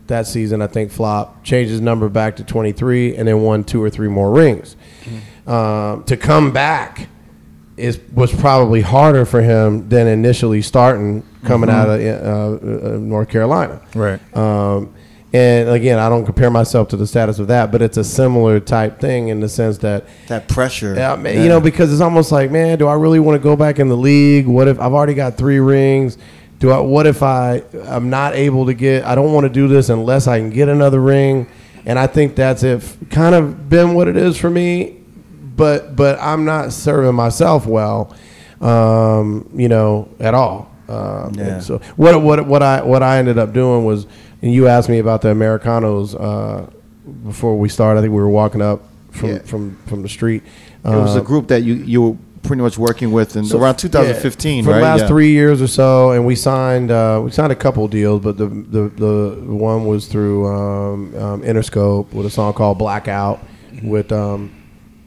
That 0.08 0.26
season, 0.26 0.62
I 0.62 0.68
think, 0.68 0.92
flopped. 0.92 1.44
Changed 1.44 1.72
his 1.72 1.82
number 1.82 2.08
back 2.08 2.38
to 2.38 2.44
23, 2.44 3.16
and 3.18 3.28
then 3.28 3.42
won 3.42 3.64
two 3.66 3.84
or 3.84 3.90
three 3.90 4.08
more 4.08 4.32
rings. 4.32 4.78
Um, 5.46 6.04
to 6.06 6.16
come 6.18 6.52
back 6.54 7.10
is 7.78 8.00
was 8.14 8.34
probably 8.34 8.82
harder 8.82 9.24
for 9.26 9.42
him 9.42 9.88
than 9.90 10.08
initially 10.08 10.62
starting 10.62 11.24
coming 11.44 11.70
out 11.70 11.88
of 11.90 12.02
uh, 12.02 12.66
uh, 12.96 12.98
North 12.98 13.30
Carolina. 13.30 13.82
right 13.94 14.20
Um, 14.36 14.94
and 15.34 15.70
again, 15.70 16.00
I 16.00 16.08
don't 16.08 16.26
compare 16.26 16.50
myself 16.50 16.88
to 16.90 16.98
the 16.98 17.06
status 17.06 17.38
of 17.40 17.48
that, 17.48 17.72
but 17.72 17.82
it's 17.82 17.98
a 17.98 18.04
similar 18.04 18.60
type 18.60 19.00
thing 19.00 19.28
in 19.28 19.42
the 19.42 19.50
sense 19.50 19.78
that 19.80 20.06
that 20.28 20.48
pressure 20.48 20.96
yeah, 20.96 21.16
man, 21.16 21.42
you 21.44 21.50
know, 21.50 21.60
because 21.60 21.92
it's 21.92 22.02
almost 22.02 22.32
like, 22.32 22.50
man, 22.50 22.78
do 22.78 22.88
I 22.88 22.94
really 22.94 23.20
want 23.20 23.36
to 23.36 23.44
go 23.44 23.56
back 23.56 23.78
in 23.80 23.90
the 23.90 23.98
league? 23.98 24.48
What 24.48 24.68
if 24.68 24.80
I've 24.80 24.94
already 24.94 25.14
got 25.14 25.38
three 25.38 25.60
rings? 25.60 26.18
Do 26.60 26.72
I? 26.72 26.80
What 26.80 27.06
if 27.08 27.22
I 27.22 27.62
I'm 27.86 28.10
not 28.10 28.36
able 28.36 28.66
to 28.68 28.74
get? 28.74 29.04
I 29.06 29.16
don't 29.16 29.34
want 29.34 29.44
to 29.44 29.50
do 29.50 29.68
this 29.68 29.90
unless 29.90 30.28
I 30.28 30.40
can 30.40 30.50
get 30.50 30.70
another 30.70 31.02
ring. 31.02 31.48
And 31.86 31.98
I 32.00 32.08
think 32.08 32.36
that's 32.36 32.64
if 32.64 32.98
kind 33.10 33.36
of 33.36 33.70
been 33.70 33.94
what 33.94 34.08
it 34.08 34.18
is 34.18 34.38
for 34.38 34.50
me. 34.50 34.98
But 35.56 35.96
but 35.96 36.20
I'm 36.20 36.46
not 36.46 36.72
serving 36.72 37.16
myself 37.16 37.66
well, 37.66 38.16
um, 38.62 39.50
you 39.56 39.68
know, 39.68 40.10
at 40.20 40.34
all. 40.34 40.72
Um, 40.88 41.34
Yeah. 41.36 41.60
So 41.60 41.80
what 41.96 42.22
what 42.22 42.46
what 42.48 42.64
I 42.64 42.82
what 42.82 43.04
I 43.04 43.18
ended 43.18 43.38
up 43.38 43.54
doing 43.54 43.86
was, 43.86 44.08
and 44.42 44.54
you 44.54 44.68
asked 44.68 44.90
me 44.90 45.00
about 45.00 45.22
the 45.22 45.30
Americanos 45.30 46.16
uh, 46.16 46.70
before 47.26 47.58
we 47.58 47.70
started. 47.70 48.00
I 48.00 48.04
think 48.04 48.12
we 48.14 48.22
were 48.22 48.30
walking 48.30 48.62
up 48.62 48.82
from 49.12 49.30
Yeah. 49.30 49.40
from 49.40 49.78
from 49.88 50.02
the 50.04 50.10
street. 50.10 50.44
it 50.86 50.90
was 50.90 51.16
a 51.16 51.20
Uh, 51.20 51.24
group 51.24 51.48
that 51.48 51.64
you 51.64 51.74
you 51.76 52.02
were 52.02 52.16
pretty 52.44 52.62
much 52.62 52.78
working 52.78 53.12
with 53.12 53.36
in 53.36 53.44
so- 53.44 53.60
around 53.60 53.76
2015 53.76 54.58
yeah, 54.58 54.64
for 54.64 54.70
right 54.72 54.78
the 54.78 54.84
last 54.84 55.00
Yeah. 55.02 55.08
three 55.08 55.32
years 55.32 55.62
or 55.62 55.68
so, 55.68 56.12
and 56.12 56.26
we 56.26 56.36
signed 56.36 56.92
uh, 56.92 57.20
we 57.24 57.32
signed 57.32 57.52
a 57.52 57.56
couple 57.56 57.88
deals, 57.88 58.22
but 58.22 58.38
the 58.38 58.46
the, 58.48 58.90
the 58.96 59.36
one 59.54 59.86
was 59.86 60.08
through 60.08 60.48
um, 60.48 61.14
um, 61.18 61.42
Interscope 61.42 62.14
with 62.14 62.26
a 62.26 62.30
song 62.30 62.54
called 62.54 62.78
Blackout 62.78 63.40
with 63.84 64.12
um, 64.12 64.52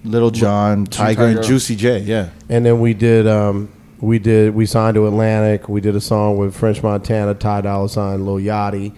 Lil 0.05 0.31
Jon 0.31 0.87
Tyga 0.87 1.35
and 1.37 1.43
juicy 1.43 1.77
j 1.77 1.99
yeah 2.01 2.29
and 2.49 2.65
then 2.65 2.81
we 2.81 2.95
did 2.95 3.27
um, 3.27 3.69
we 4.01 4.19
did 4.19 4.55
we 4.55 4.67
signed 4.67 4.95
to 4.95 5.07
Atlantic. 5.07 5.69
We 5.69 5.81
did 5.81 5.95
a 5.95 6.01
song 6.01 6.37
with 6.39 6.57
French 6.57 6.83
Montana, 6.83 7.35
Ty 7.35 7.63
Dolla 7.63 7.89
Sign, 7.89 8.25
Lil 8.25 8.37
Yachty. 8.37 8.93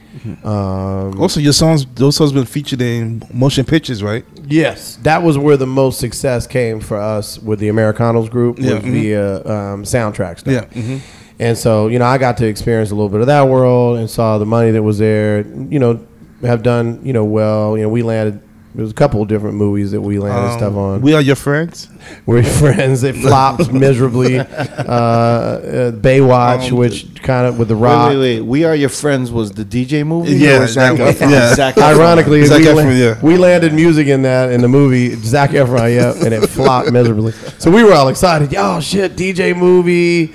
Um, 0.45 1.21
Also, 1.21 1.41
your 1.41 1.53
songs, 1.53 1.85
those 1.95 2.17
songs 2.17 2.33
been 2.33 2.45
featured 2.45 2.81
in 2.81 3.23
motion 3.33 3.65
pictures, 3.65 4.03
right? 4.03 4.25
Yes, 4.47 4.97
that 5.03 5.23
was 5.23 5.37
where 5.39 5.57
the 5.57 5.67
most 5.67 5.99
success 5.99 6.47
came 6.47 6.81
for 6.81 6.97
us 6.99 7.39
with 7.39 7.59
the 7.59 7.69
Americanos 7.69 8.29
group 8.29 8.59
was 8.59 8.67
Yeah, 8.67 8.79
mhm. 8.79 8.93
via 8.93 9.37
um, 9.39 9.83
soundtrack 9.85 10.39
stuff. 10.41 10.53
Yeah, 10.53 10.83
mhm. 10.83 11.01
And 11.39 11.59
so, 11.59 11.89
you 11.89 11.99
know, 11.99 12.05
I 12.05 12.19
got 12.19 12.37
to 12.37 12.47
experience 12.47 12.91
a 12.93 12.95
little 12.95 13.09
bit 13.09 13.21
of 13.21 13.27
that 13.27 13.49
world 13.49 13.99
and 13.99 14.09
saw 14.09 14.39
the 14.39 14.47
money 14.47 14.71
that 14.71 14.83
was 14.83 14.99
there. 14.99 15.41
You 15.71 15.79
know, 15.81 16.07
have 16.43 16.63
done 16.63 17.01
you 17.03 17.13
know 17.13 17.25
well. 17.25 17.77
You 17.77 17.85
know, 17.85 17.89
we 17.89 18.03
landed. 18.03 18.41
There 18.75 18.83
was 18.83 18.91
a 18.91 18.95
couple 18.95 19.21
of 19.21 19.29
different 19.29 19.57
movies 19.57 19.91
that 19.91 20.01
we 20.01 20.19
landed 20.19 20.53
Um, 20.53 20.59
stuff 20.59 20.75
on. 20.77 21.03
We 21.03 21.13
are 21.13 21.21
your 21.21 21.37
friends. 21.37 21.89
We're 22.25 22.43
friends. 22.43 23.03
It 23.03 23.15
flopped 23.17 23.71
miserably. 23.87 24.39
Uh, 24.39 24.45
uh, 24.47 25.91
Baywatch, 25.93 26.71
Um, 26.71 26.79
which 26.79 27.23
kind 27.23 27.47
of 27.47 27.59
with 27.59 27.69
the 27.69 27.77
rock. 27.77 28.09
wait 28.09 28.17
wait 28.17 28.41
wait 28.41 28.47
we 28.47 28.65
are 28.65 28.75
your 28.75 28.89
friends 28.89 29.31
was 29.31 29.53
the 29.53 29.65
dj 29.65 30.07
movie 30.07 30.33
Yeah, 30.37 30.63
Or 30.63 30.67
Zac 30.67 30.97
that- 30.97 31.17
Efron? 31.17 31.31
yeah. 31.31 31.55
Zac 31.55 31.75
Efron. 31.75 31.83
Ironically, 31.97 32.45
Zac 32.47 32.61
we, 32.61 32.65
Efron, 32.67 32.85
la- 32.87 32.91
yeah. 32.91 33.19
we 33.23 33.37
landed 33.37 33.75
music 33.75 34.07
in 34.09 34.23
that 34.23 34.51
in 34.51 34.63
the 34.63 34.69
movie 34.69 35.15
Zac 35.17 35.51
Efron, 35.51 35.95
yeah, 35.95 36.25
and 36.25 36.33
it 36.33 36.47
flopped 36.49 36.91
miserably. 36.91 37.33
So 37.59 37.71
we 37.71 37.85
were 37.85 37.93
all 37.93 38.09
excited. 38.09 38.55
Oh 38.57 38.81
shit, 38.81 39.17
DJ 39.17 39.55
movie. 39.57 40.35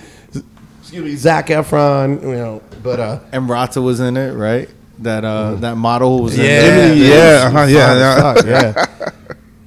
Excuse 0.82 1.04
me, 1.04 1.16
Zac 1.16 1.48
Efron. 1.48 2.22
You 2.22 2.32
know, 2.36 2.62
but 2.84 3.00
uh, 3.00 3.20
and 3.32 3.50
Rata 3.50 3.82
was 3.82 4.00
in 4.00 4.16
it 4.16 4.34
right 4.34 4.70
that 5.00 5.24
uh 5.24 5.56
that 5.56 5.76
model 5.78 6.24
was 6.24 6.38
in 6.38 6.46
Yeah. 6.46 6.52
it 6.52 6.74
Emily, 6.92 7.08
yeah, 7.08 7.44
uh-huh, 7.48 7.66
yeah, 7.70 8.44
yeah. 8.46 8.86
yeah. 8.86 8.86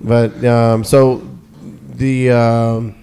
But 0.01 0.45
um, 0.45 0.83
so 0.85 1.23
the 1.95 2.31
um, 2.31 2.95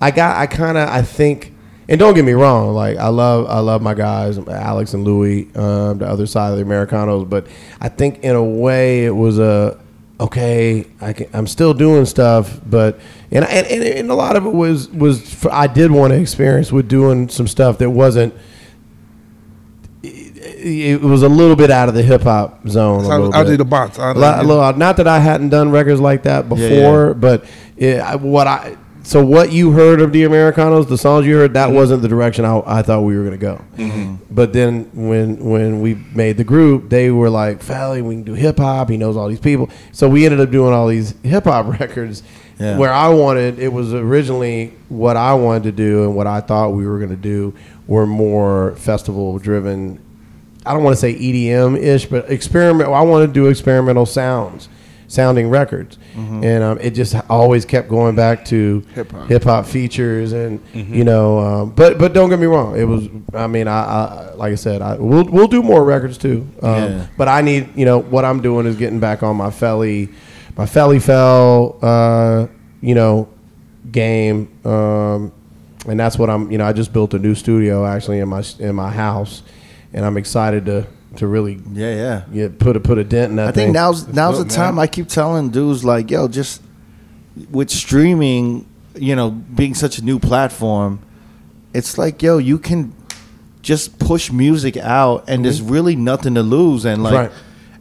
I 0.00 0.10
got 0.10 0.36
I 0.36 0.46
kind 0.46 0.76
of 0.76 0.88
I 0.88 1.02
think, 1.02 1.54
and 1.88 1.98
don't 1.98 2.14
get 2.14 2.24
me 2.24 2.32
wrong, 2.32 2.74
like 2.74 2.98
I 2.98 3.08
love 3.08 3.46
I 3.48 3.60
love 3.60 3.80
my 3.82 3.94
guys 3.94 4.38
Alex 4.38 4.92
and 4.94 5.04
Louis, 5.04 5.44
um, 5.56 5.98
the 5.98 6.06
other 6.06 6.26
side 6.26 6.50
of 6.50 6.56
the 6.56 6.62
Americanos, 6.62 7.24
but 7.28 7.46
I 7.80 7.88
think 7.88 8.20
in 8.20 8.36
a 8.36 8.44
way 8.44 9.06
it 9.06 9.14
was 9.14 9.38
a 9.38 9.80
okay. 10.20 10.84
I 11.00 11.12
can, 11.14 11.28
I'm 11.32 11.46
still 11.46 11.72
doing 11.72 12.04
stuff, 12.04 12.60
but 12.66 13.00
and, 13.30 13.44
and 13.46 13.66
and 13.66 13.82
and 13.82 14.10
a 14.10 14.14
lot 14.14 14.36
of 14.36 14.44
it 14.44 14.52
was 14.52 14.88
was 14.90 15.44
I 15.46 15.66
did 15.66 15.90
want 15.90 16.12
to 16.12 16.20
experience 16.20 16.70
with 16.70 16.88
doing 16.88 17.28
some 17.30 17.48
stuff 17.48 17.78
that 17.78 17.90
wasn't. 17.90 18.34
It, 20.40 20.92
it 20.92 21.00
was 21.02 21.22
a 21.22 21.28
little 21.28 21.56
bit 21.56 21.70
out 21.70 21.88
of 21.88 21.94
the 21.94 22.02
hip 22.02 22.22
hop 22.22 22.66
zone. 22.68 23.04
a 23.04 23.08
Out, 23.10 23.20
little 23.20 23.34
out 23.34 23.44
bit. 23.46 23.52
of 23.52 23.58
the 23.58 23.64
box. 23.64 23.98
Out 23.98 24.08
A 24.08 24.10
of 24.10 24.16
lot- 24.18 24.36
the- 24.38 24.42
a 24.42 24.46
little- 24.46 24.72
not 24.78 24.96
that 24.98 25.08
I 25.08 25.18
hadn't 25.18 25.48
done 25.50 25.70
records 25.70 26.00
like 26.00 26.22
that 26.24 26.48
before, 26.48 26.66
Yeah, 26.68 27.06
yeah. 27.08 27.12
but 27.14 27.44
it, 27.76 28.00
I, 28.00 28.16
what 28.16 28.46
I 28.46 28.76
so 29.04 29.24
what 29.24 29.52
you 29.52 29.70
heard 29.70 30.02
of 30.02 30.12
the 30.12 30.24
Americanos, 30.24 30.86
the 30.86 30.98
songs 30.98 31.26
you 31.26 31.34
heard, 31.36 31.54
that 31.54 31.68
mm-hmm. 31.68 31.76
wasn't 31.76 32.02
the 32.02 32.08
direction 32.08 32.44
I, 32.44 32.60
I 32.66 32.82
thought 32.82 33.02
we 33.02 33.16
were 33.16 33.24
gonna 33.24 33.38
go. 33.38 33.58
Mm-hmm. 33.78 34.16
But 34.30 34.52
then 34.52 34.90
when 34.92 35.38
when 35.42 35.80
we 35.80 35.94
made 36.14 36.36
the 36.36 36.44
group, 36.44 36.90
they 36.90 37.10
were 37.10 37.30
like, 37.30 37.60
"Felli, 37.60 38.02
we 38.02 38.16
can 38.16 38.24
do 38.24 38.34
hip 38.34 38.58
hop." 38.58 38.90
He 38.90 38.98
knows 38.98 39.16
all 39.16 39.28
these 39.28 39.40
people, 39.40 39.70
so 39.92 40.08
we 40.10 40.24
ended 40.26 40.40
up 40.40 40.50
doing 40.50 40.74
all 40.74 40.88
these 40.88 41.14
hip 41.22 41.44
hop 41.44 41.66
records. 41.80 42.22
Yeah. 42.60 42.76
Where 42.76 42.92
I 42.92 43.08
wanted, 43.08 43.60
it 43.60 43.72
was 43.72 43.94
originally 43.94 44.74
what 44.88 45.16
I 45.16 45.32
wanted 45.34 45.62
to 45.62 45.72
do, 45.72 46.02
and 46.02 46.16
what 46.16 46.26
I 46.26 46.40
thought 46.40 46.70
we 46.70 46.86
were 46.86 46.98
gonna 46.98 47.14
do 47.16 47.54
were 47.86 48.04
more 48.06 48.74
festival 48.76 49.38
driven. 49.38 50.00
I 50.68 50.72
don't 50.74 50.82
want 50.84 50.94
to 50.96 51.00
say 51.00 51.14
EDM 51.14 51.78
ish, 51.78 52.06
but 52.06 52.30
experiment. 52.30 52.90
I 52.90 53.00
want 53.02 53.26
to 53.26 53.32
do 53.32 53.46
experimental 53.48 54.06
sounds, 54.06 54.68
sounding 55.06 55.48
records, 55.50 55.98
and 56.44 56.62
um, 56.62 56.78
it 56.80 56.90
just 56.90 57.14
always 57.30 57.64
kept 57.64 57.88
going 57.88 58.14
back 58.16 58.44
to 58.46 58.82
hip 59.28 59.44
hop 59.44 59.66
features, 59.66 60.32
and 60.32 60.60
you 60.74 61.04
know. 61.04 61.38
Um, 61.38 61.70
but 61.70 61.98
but 61.98 62.12
don't 62.12 62.28
get 62.28 62.38
me 62.38 62.46
wrong, 62.46 62.76
it 62.78 62.84
was. 62.84 63.08
I 63.34 63.46
mean, 63.46 63.66
I, 63.68 63.80
I 63.82 64.34
like 64.34 64.52
I 64.52 64.56
said, 64.56 64.82
I 64.82 64.96
we'll 64.96 65.24
we'll 65.24 65.48
do 65.48 65.62
more 65.62 65.84
records 65.84 66.18
too. 66.18 66.46
Um, 66.62 66.74
Yeah. 66.74 67.06
But 67.16 67.28
I 67.28 67.40
need 67.42 67.70
you 67.76 67.84
know 67.86 67.98
what 68.00 68.24
I'm 68.24 68.40
doing 68.42 68.66
is 68.66 68.76
getting 68.76 69.00
back 69.00 69.22
on 69.22 69.36
my 69.36 69.48
Felli, 69.50 70.12
my 70.56 70.66
Felli 70.66 71.00
Fel, 71.00 71.78
uh, 71.82 72.46
you 72.80 72.94
know, 72.94 73.28
game. 73.90 74.48
Um, 74.64 75.32
and 75.86 75.98
that's 75.98 76.18
what 76.18 76.28
I'm. 76.28 76.50
You 76.50 76.58
know, 76.58 76.66
I 76.66 76.72
just 76.72 76.92
built 76.92 77.14
a 77.14 77.18
new 77.18 77.34
studio 77.34 77.86
actually 77.86 78.18
in 78.18 78.28
my 78.28 78.42
in 78.58 78.74
my 78.74 78.90
house, 78.90 79.42
and 79.92 80.04
I'm 80.04 80.16
excited 80.16 80.66
to 80.66 80.86
to 81.16 81.26
really 81.26 81.60
Yeah, 81.72 81.94
yeah. 81.94 82.22
get 82.32 82.58
put 82.58 82.76
a 82.76 82.80
put 82.80 82.98
a 82.98 83.04
dent 83.04 83.30
in 83.30 83.36
that. 83.36 83.48
I 83.48 83.52
think 83.52 83.66
thing. 83.68 83.72
now's 83.72 84.06
now's 84.08 84.38
dope, 84.38 84.48
the 84.48 84.54
time. 84.54 84.74
man. 84.76 84.82
I 84.82 84.86
keep 84.86 85.08
telling 85.08 85.50
dudes 85.50 85.84
like, 85.84 86.10
yo, 86.10 86.28
just 86.28 86.62
with 87.50 87.70
streaming, 87.70 88.66
you 88.94 89.14
know, 89.16 89.30
being 89.30 89.74
such 89.74 89.98
a 89.98 90.04
new 90.04 90.18
platform, 90.18 91.00
it's 91.74 91.96
like, 91.98 92.22
yo, 92.22 92.38
you 92.38 92.58
can 92.58 92.92
just 93.62 93.98
push 93.98 94.30
music 94.30 94.76
out, 94.76 95.24
and 95.28 95.44
there's 95.44 95.60
really 95.62 95.96
nothing 95.96 96.34
to 96.34 96.42
lose, 96.42 96.84
and 96.84 97.02
like. 97.02 97.14
Right. 97.14 97.30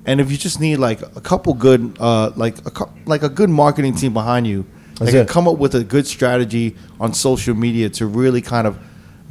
And 0.10 0.22
if 0.22 0.32
you 0.32 0.38
just 0.38 0.62
need 0.62 0.78
like 0.78 1.02
a 1.02 1.20
couple 1.20 1.54
good, 1.54 1.98
uh, 2.00 2.32
like 2.38 2.60
a 2.66 2.72
cou- 2.72 2.90
like 3.06 3.24
a 3.24 3.30
good 3.30 3.50
marketing 3.50 3.94
team 3.94 4.14
behind 4.14 4.48
you, 4.48 4.66
they 5.02 5.08
can 5.12 5.16
it. 5.24 5.28
come 5.28 5.50
up 5.50 5.58
with 5.58 5.76
a 5.76 5.84
good 5.84 6.08
strategy 6.08 6.78
on 6.98 7.14
social 7.14 7.54
media 7.54 7.90
to 7.90 8.06
really 8.08 8.42
kind 8.42 8.68
of 8.68 8.80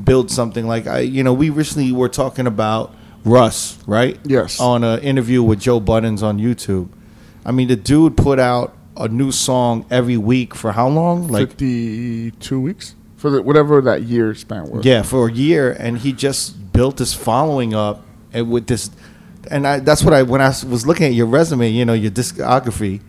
build 0.02 0.30
something. 0.30 0.66
Like 0.66 0.86
I, 0.86 1.00
you 1.00 1.22
know, 1.24 1.32
we 1.32 1.50
recently 1.50 1.92
were 1.92 2.08
talking 2.08 2.46
about 2.46 2.94
Russ, 3.24 3.78
right? 3.86 4.18
Yes. 4.24 4.60
On 4.60 4.84
an 4.84 5.00
interview 5.00 5.42
with 5.42 5.60
Joe 5.60 5.80
Buttons 5.80 6.22
on 6.22 6.38
YouTube. 6.38 6.88
I 7.44 7.52
mean, 7.52 7.68
the 7.68 7.76
dude 7.76 8.16
put 8.16 8.38
out 8.38 8.76
a 8.96 9.08
new 9.08 9.30
song 9.32 9.84
every 9.90 10.16
week 10.16 10.54
for 10.54 10.72
how 10.72 10.88
long? 10.88 11.28
Like, 11.28 11.48
Fifty-two 11.50 12.60
weeks 12.60 12.94
for 13.16 13.30
the 13.30 13.42
whatever 13.42 13.80
that 13.82 14.02
year 14.02 14.34
span 14.34 14.68
was. 14.70 14.84
yeah, 14.84 15.02
for 15.02 15.28
a 15.28 15.32
year, 15.32 15.72
and 15.72 15.98
he 15.98 16.12
just 16.12 16.72
built 16.72 16.96
this 16.98 17.14
following 17.14 17.74
up, 17.74 18.04
and 18.32 18.50
with 18.50 18.66
this, 18.66 18.90
and 19.50 19.66
I, 19.66 19.80
that's 19.80 20.02
what 20.02 20.12
I 20.14 20.22
when 20.22 20.40
I 20.40 20.48
was 20.48 20.86
looking 20.86 21.06
at 21.06 21.12
your 21.14 21.26
resume, 21.26 21.68
you 21.70 21.84
know, 21.84 21.92
your 21.94 22.10
discography. 22.10 23.00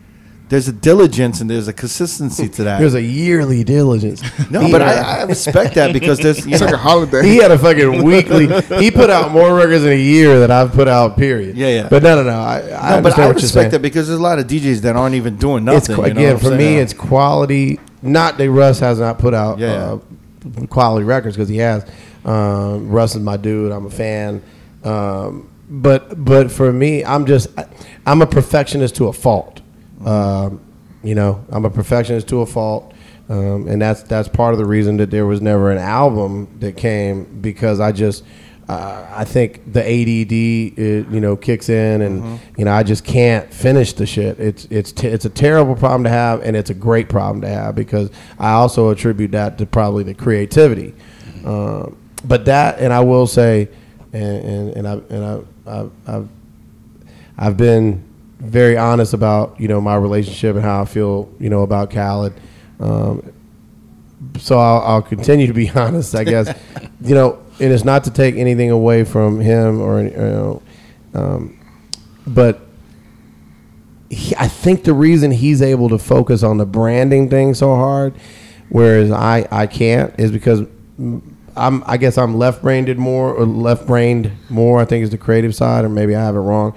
There's 0.49 0.69
a 0.69 0.71
diligence 0.71 1.41
and 1.41 1.49
there's 1.49 1.67
a 1.67 1.73
consistency 1.73 2.47
to 2.47 2.63
that. 2.63 2.79
There's 2.79 2.93
a 2.93 3.01
yearly 3.01 3.65
diligence. 3.65 4.21
no, 4.49 4.61
He- 4.61 4.71
but 4.71 4.81
I, 4.81 5.19
I 5.19 5.23
respect 5.23 5.75
that 5.75 5.91
because 5.91 6.19
there's 6.19 6.37
It's 6.45 6.61
know, 6.61 6.67
like 6.67 6.73
a 6.75 6.77
holiday. 6.77 7.27
He 7.27 7.35
had 7.37 7.51
a 7.51 7.57
fucking 7.59 8.01
weekly. 8.03 8.47
He 8.81 8.89
put 8.89 9.09
out 9.09 9.31
more 9.31 9.53
records 9.53 9.83
in 9.83 9.91
a 9.91 9.95
year 9.95 10.39
than 10.39 10.49
I've 10.49 10.71
put 10.71 10.87
out. 10.87 11.17
Period. 11.17 11.57
Yeah, 11.57 11.67
yeah. 11.67 11.87
But 11.89 12.01
no, 12.03 12.15
no, 12.15 12.23
no. 12.23 12.39
I, 12.39 12.97
I 12.97 13.01
but 13.01 13.19
I 13.19 13.27
what 13.27 13.35
respect 13.35 13.71
that 13.71 13.81
because 13.81 14.07
there's 14.07 14.19
a 14.19 14.23
lot 14.23 14.39
of 14.39 14.47
DJs 14.47 14.81
that 14.83 14.95
aren't 14.95 15.15
even 15.15 15.35
doing 15.35 15.67
it's 15.67 15.89
nothing. 15.89 15.95
qu- 15.95 16.07
you 16.09 16.13
know 16.13 16.21
again 16.21 16.37
for 16.37 16.51
I'm 16.51 16.57
me, 16.57 16.77
it's 16.77 16.93
quality. 16.93 17.79
Not 18.01 18.37
that 18.37 18.49
Russ 18.49 18.79
has 18.79 18.99
not 18.99 19.19
put 19.19 19.33
out 19.33 19.59
Yeah. 19.59 19.97
uh, 20.55 20.65
quality 20.69 21.03
records 21.05 21.35
because 21.35 21.49
he 21.49 21.57
has. 21.57 21.85
Um, 22.23 22.89
Russ 22.89 23.15
is 23.15 23.21
my 23.21 23.35
dude. 23.35 23.71
I'm 23.73 23.85
a 23.85 23.89
fan. 23.89 24.41
Um, 24.85 25.49
but 25.69 26.23
but 26.23 26.49
for 26.51 26.71
me, 26.71 27.03
I'm 27.03 27.25
just 27.25 27.49
I'm 28.05 28.21
a 28.21 28.27
perfectionist 28.27 28.95
to 28.97 29.07
a 29.07 29.13
fault. 29.13 29.59
Um, 30.05 30.61
you 31.03 31.15
know, 31.15 31.43
I'm 31.49 31.65
a 31.65 31.69
perfectionist 31.69 32.27
to 32.29 32.41
a 32.41 32.45
fault. 32.45 32.93
Um, 33.29 33.67
and 33.67 33.81
that's 33.81 34.03
that's 34.03 34.29
part 34.29 34.53
of 34.53 34.57
the 34.57 34.65
reason 34.65 34.97
that 34.97 35.11
there 35.11 35.25
was 35.25 35.41
never 35.41 35.69
an 35.69 35.77
album 35.77 36.47
that 36.59 36.77
came 36.77 37.25
because 37.41 37.81
I 37.81 37.91
just 37.91 38.23
uh, 38.69 39.05
I 39.09 39.25
think 39.25 39.73
the 39.73 39.81
ADD 39.81 40.31
it, 40.31 41.09
you 41.09 41.19
know 41.19 41.35
kicks 41.35 41.67
in 41.67 42.01
and 42.01 42.39
you 42.57 42.63
know 42.63 42.71
I 42.71 42.83
just 42.83 43.03
can't 43.03 43.53
finish 43.53 43.91
the 43.93 44.05
shit. 44.05 44.39
It's 44.39 44.65
it's 44.69 44.93
t- 44.93 45.07
it's 45.07 45.25
a 45.25 45.29
terrible 45.29 45.75
problem 45.75 46.05
to 46.05 46.09
have 46.09 46.41
and 46.41 46.55
it's 46.55 46.69
a 46.69 46.73
great 46.73 47.09
problem 47.09 47.41
to 47.41 47.49
have 47.49 47.75
because 47.75 48.09
I 48.39 48.51
also 48.51 48.89
attribute 48.91 49.31
that 49.31 49.57
to 49.57 49.65
probably 49.65 50.03
the 50.03 50.13
creativity. 50.13 50.93
Um, 51.45 51.97
but 52.23 52.45
that 52.45 52.79
and 52.79 52.93
I 52.93 53.01
will 53.01 53.27
say 53.27 53.67
and 54.13 54.23
and, 54.23 54.69
and 54.77 54.87
I 54.87 54.93
and 54.93 55.25
I 55.25 55.79
I've, 55.79 55.91
I've 56.07 56.29
I've 57.37 57.57
been 57.57 58.06
very 58.39 58.77
honest 58.77 59.13
about 59.13 59.59
you 59.59 59.67
know 59.67 59.81
my 59.81 59.95
relationship 59.95 60.55
and 60.55 60.63
how 60.63 60.81
I 60.81 60.85
feel 60.85 61.31
you 61.39 61.49
know 61.49 61.63
about 61.63 61.91
Khaled. 61.91 62.33
Um, 62.79 63.33
so 64.37 64.57
I'll, 64.57 64.81
I'll 64.81 65.01
continue 65.01 65.47
to 65.47 65.53
be 65.53 65.69
honest, 65.75 66.15
I 66.15 66.23
guess. 66.23 66.57
you 67.01 67.15
know, 67.15 67.39
and 67.59 67.71
it's 67.71 67.83
not 67.83 68.03
to 68.05 68.11
take 68.11 68.35
anything 68.35 68.71
away 68.71 69.03
from 69.03 69.39
him 69.39 69.81
or 69.81 70.03
you 70.03 70.11
know, 70.11 70.61
um, 71.13 71.59
but 72.25 72.61
he, 74.09 74.35
I 74.35 74.47
think 74.47 74.83
the 74.83 74.93
reason 74.93 75.31
he's 75.31 75.61
able 75.61 75.89
to 75.89 75.97
focus 75.97 76.43
on 76.43 76.57
the 76.57 76.65
branding 76.65 77.29
thing 77.29 77.53
so 77.53 77.75
hard, 77.75 78.13
whereas 78.69 79.11
I 79.11 79.47
I 79.51 79.67
can't, 79.67 80.17
is 80.19 80.31
because 80.31 80.61
I'm 81.57 81.83
I 81.85 81.97
guess 81.97 82.17
I'm 82.17 82.35
left 82.37 82.61
brained 82.61 82.95
more 82.97 83.33
or 83.33 83.45
left 83.45 83.87
brained 83.87 84.31
more. 84.49 84.79
I 84.79 84.85
think 84.85 85.03
is 85.03 85.09
the 85.09 85.17
creative 85.17 85.55
side, 85.55 85.85
or 85.85 85.89
maybe 85.89 86.15
I 86.15 86.23
have 86.23 86.35
it 86.35 86.39
wrong. 86.39 86.75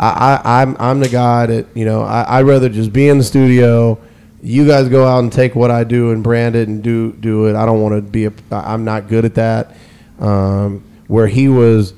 I, 0.00 0.40
I 0.44 0.62
I'm 0.62 0.76
I'm 0.78 1.00
the 1.00 1.08
guy 1.08 1.46
that 1.46 1.66
you 1.74 1.84
know 1.84 2.02
I 2.02 2.38
I'd 2.38 2.46
rather 2.46 2.68
just 2.68 2.92
be 2.92 3.08
in 3.08 3.18
the 3.18 3.24
studio. 3.24 3.98
You 4.40 4.66
guys 4.66 4.88
go 4.88 5.06
out 5.06 5.18
and 5.20 5.32
take 5.32 5.56
what 5.56 5.70
I 5.70 5.82
do 5.82 6.12
and 6.12 6.22
brand 6.22 6.54
it 6.54 6.68
and 6.68 6.82
do 6.82 7.12
do 7.12 7.46
it. 7.46 7.56
I 7.56 7.66
don't 7.66 7.80
want 7.80 7.96
to 7.96 8.02
be 8.02 8.26
a. 8.26 8.32
I'm 8.50 8.84
not 8.84 9.08
good 9.08 9.24
at 9.24 9.34
that. 9.34 9.74
Um, 10.20 10.84
where 11.06 11.26
he 11.26 11.48
was 11.48 11.94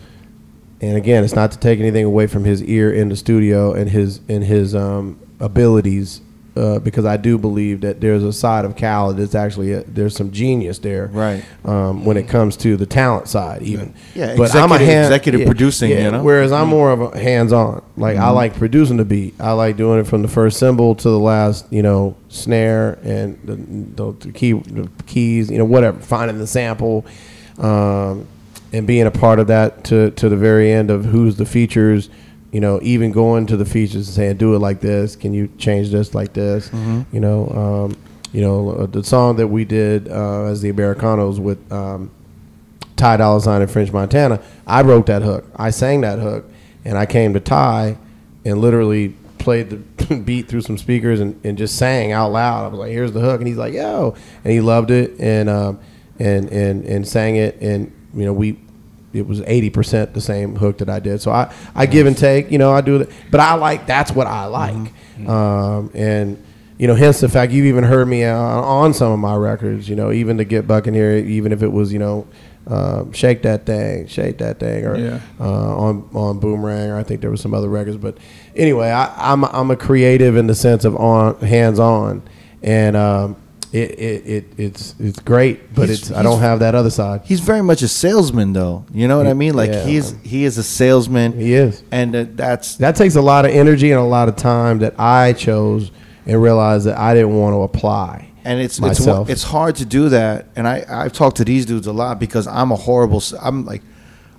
and 0.81 0.97
again, 0.97 1.25
it's 1.25 1.34
not 1.34 1.52
to 1.52 1.59
take 1.59 1.78
anything 1.78 2.05
away 2.05 2.26
from 2.26 2.44
his 2.44 2.62
ear 2.62 2.92
in 2.92 3.10
the 3.10 3.17
studio 3.17 3.75
and 3.75 3.91
his 3.91 4.20
and 4.28 4.42
his 4.44 4.75
um, 4.75 5.18
abilities, 5.39 6.23
uh, 6.57 6.79
because 6.81 7.05
I 7.05 7.17
do 7.17 7.39
believe 7.39 7.81
that 7.83 8.01
there's 8.01 8.23
a 8.25 8.33
side 8.33 8.65
of 8.65 8.77
Khaled 8.77 9.17
that's 9.17 9.35
actually 9.35 9.73
a, 9.73 9.83
there's 9.85 10.17
some 10.17 10.31
genius 10.33 10.79
there, 10.79 11.07
Right. 11.07 11.45
Um, 11.65 12.05
when 12.05 12.17
it 12.17 12.29
comes 12.29 12.57
to 12.59 12.77
the 12.77 12.87
talent 12.87 13.29
side, 13.29 13.62
even. 13.62 13.95
Yeah, 14.15 14.37
but 14.37 14.55
I'm 14.55 14.73
a 14.73 14.79
hand, 14.79 15.07
executive- 15.07 15.41
executive 15.43 15.47
producing, 15.47 15.91
you 15.91 15.97
know? 15.97 16.12
Mm-hmm. 16.12 16.25
Whereas 16.25 16.53
I'm 16.53 16.69
more 16.69 16.91
of 16.91 17.01
a 17.01 17.19
hands-on. 17.19 17.83
Like 17.97 18.17
I 18.17 18.31
like 18.31 18.55
producing 18.55 18.97
the 18.97 19.05
beat. 19.05 19.35
I 19.39 19.53
like 19.53 19.77
doing 19.77 20.01
it 20.01 20.07
from 20.07 20.23
the 20.23 20.29
first 20.29 20.59
cymbal 20.59 20.95
to 20.97 21.09
the 21.09 21.19
last, 21.19 21.67
you 21.70 21.83
know, 21.83 22.17
snare 22.29 22.99
and 23.03 23.39
the, 23.45 24.12
the 24.12 24.33
key, 24.33 24.53
the 24.53 24.91
keys, 25.07 25.51
you 25.51 25.59
know, 25.59 25.65
whatever. 25.65 26.01
Finding 26.01 26.39
the 26.39 26.47
sample. 26.47 27.05
Um, 27.59 28.27
and 28.73 28.87
being 28.87 29.07
a 29.07 29.11
part 29.11 29.39
of 29.39 29.49
that 29.49 29.85
to, 29.85 30.11
to 30.12 30.29
the 30.29 30.37
very 30.37 30.73
end 30.73 30.91
of 30.91 31.05
who's 31.05 31.37
the 31.37 31.45
features, 31.45 32.09
you 32.53 32.61
know, 32.61 32.81
even 32.83 33.12
going 33.12 33.47
to 33.47 33.57
the 33.57 33.65
features 33.65 34.09
and 34.09 34.17
saying, 34.17 34.37
do 34.37 34.55
it 34.55 34.59
like 34.59 34.81
this. 34.81 35.15
Can 35.17 35.33
you 35.33 35.49
change 35.59 35.91
this 35.91 36.15
like 36.15 36.33
this? 36.33 36.69
Mm-hmm. 36.69 37.03
You 37.12 37.20
know, 37.20 37.49
um, 37.49 37.97
you 38.33 38.41
know, 38.41 38.70
uh, 38.70 38.87
the 38.87 39.05
song 39.05 39.37
that 39.37 39.49
we 39.49 39.65
did 39.65 40.09
uh, 40.09 40.45
as 40.45 40.61
the 40.61 40.70
Americanos 40.70 41.41
with 41.41 41.70
um, 41.73 42.11
Ty 42.97 43.19
Dolla 43.19 43.41
Sign 43.41 43.62
in 43.62 43.69
French 43.69 43.93
Montana, 43.93 44.43
I 44.67 44.83
wrote 44.83 45.07
that 45.07 45.23
hook. 45.23 45.45
I 45.57 45.70
sang 45.70 46.03
that 46.03 46.19
hook, 46.19 46.45
and 46.85 46.99
I 46.99 47.07
came 47.07 47.35
to 47.35 47.41
Ty 47.41 47.97
and 48.45 48.59
literally 48.59 49.15
played 49.39 49.70
the 49.70 50.17
beat 50.25 50.49
through 50.49 50.61
some 50.61 50.79
speakers 50.79 51.19
and, 51.20 51.41
and 51.45 51.59
just 51.59 51.77
sang 51.77 52.12
out 52.12 52.31
loud. 52.31 52.65
I 52.65 52.69
was 52.69 52.79
like, 52.79 52.93
"Here's 52.93 53.12
the 53.12 53.20
hook," 53.20 53.41
and 53.41 53.49
he's 53.49 53.57
like, 53.57 53.75
"Yo," 53.75 54.15
and 54.45 54.53
he 54.53 54.61
loved 54.61 54.91
it 54.91 55.19
and 55.19 55.49
um, 55.49 55.81
and 56.19 56.49
and 56.51 56.85
and 56.85 57.07
sang 57.07 57.37
it, 57.37 57.61
and 57.61 57.93
you 58.15 58.25
know 58.25 58.33
we. 58.33 58.59
It 59.12 59.26
was 59.26 59.42
eighty 59.47 59.70
percent 59.70 60.14
the 60.14 60.20
same 60.20 60.55
hook 60.56 60.78
that 60.78 60.89
I 60.89 61.00
did, 61.00 61.20
so 61.20 61.30
I, 61.32 61.52
I 61.74 61.86
give 61.86 62.06
and 62.06 62.16
take, 62.16 62.50
you 62.52 62.58
know. 62.58 62.72
I 62.72 62.80
do 62.80 62.98
that, 62.98 63.10
but 63.30 63.40
I 63.40 63.55
like 63.55 63.86
that's 63.86 64.12
what 64.12 64.26
I 64.26 64.47
like, 64.47 64.92
um, 65.28 65.90
and 65.94 66.42
you 66.78 66.86
know, 66.86 66.94
hence 66.94 67.20
the 67.20 67.28
fact 67.28 67.52
you've 67.52 67.66
even 67.66 67.84
heard 67.84 68.06
me 68.08 68.24
on, 68.24 68.64
on 68.64 68.94
some 68.94 69.12
of 69.12 69.18
my 69.18 69.34
records, 69.36 69.86
you 69.89 69.97
know, 69.97 70.12
even 70.12 70.39
to 70.39 70.44
get 70.44 70.66
Buck 70.66 70.86
in 70.86 70.94
here, 70.94 71.14
even 71.16 71.52
if 71.52 71.62
it 71.62 71.68
was, 71.70 71.92
you 71.92 71.98
know, 71.98 72.26
um, 72.68 73.12
shake 73.12 73.42
that 73.42 73.66
thing, 73.66 74.06
shake 74.06 74.39
that 74.39 74.58
thing, 74.60 74.86
or 74.86 74.97
Yeah. 74.97 75.20
uh, 75.40 75.76
on 75.76 76.08
on 76.14 76.39
Boomerang, 76.39 76.90
or 76.90 76.97
I 76.97 77.02
think 77.02 77.20
there 77.20 77.30
was 77.30 77.40
some 77.40 77.52
other 77.52 77.68
records. 77.68 77.97
But 77.97 78.16
anyway, 78.55 78.90
I, 78.90 79.12
I'm 79.32 79.44
I'm 79.44 79.70
a 79.72 79.76
creative 79.76 80.36
in 80.36 80.47
the 80.47 80.55
sense 80.55 80.84
of 80.84 80.94
on 80.97 81.36
hands 81.40 81.78
on, 81.80 82.22
and 82.62 82.97
um, 82.97 83.36
it, 83.73 83.90
it, 83.99 84.26
it 84.26 84.44
it's 84.58 84.94
it's 84.99 85.18
great, 85.20 85.74
but 85.74 85.89
He's- 85.89 86.00
it's 86.00 86.10
I 86.12 86.23
don't 86.23 86.40
have 86.40 86.58
that 86.60 86.74
other 86.74 86.90
side. 86.90 87.23
He's 87.24 87.40
very 87.40 87.62
much 87.62 87.82
a 87.82 87.89
salesman, 87.89 88.52
though. 88.52 88.84
You 88.92 89.07
know 89.08 89.16
what 89.18 89.26
I 89.26 89.34
mean? 89.34 89.55
Like 89.55 89.70
Yeah. 89.70 89.84
he's 89.84 90.15
he 90.23 90.44
is 90.44 90.58
a 90.58 90.62
salesman. 90.62 91.32
He 91.39 91.55
is. 91.55 91.82
and 91.92 92.15
uh, 92.16 92.24
that's 92.34 92.76
That 92.76 92.97
takes 92.97 93.15
a 93.16 93.23
lot 93.23 93.44
of 93.44 93.52
energy 93.52 93.90
and 93.92 94.00
a 94.00 94.05
lot 94.05 94.28
of 94.28 94.36
time 94.36 94.78
that 94.81 94.94
I 94.99 95.32
chose 95.34 95.90
and 96.26 96.42
realized 96.42 96.86
that 96.86 96.99
I 96.99 97.15
didn't 97.15 97.34
want 97.39 97.55
to 97.55 97.62
apply. 97.62 98.26
and 98.44 98.60
it's 98.60 98.81
myself. 98.81 99.28
it's 99.28 99.42
it's 99.42 99.50
hard 99.50 99.76
to 99.76 99.84
do 99.84 100.08
that. 100.10 100.47
And 100.57 100.66
I 100.66 100.84
I've 100.89 101.12
talked 101.12 101.36
to 101.39 101.44
these 101.44 101.65
dudes 101.66 101.86
a 101.86 101.92
lot 101.92 102.18
because 102.18 102.47
I'm 102.47 102.73
a 102.73 102.76
horrible. 102.76 103.23
I'm 103.42 103.65
like, 103.66 103.82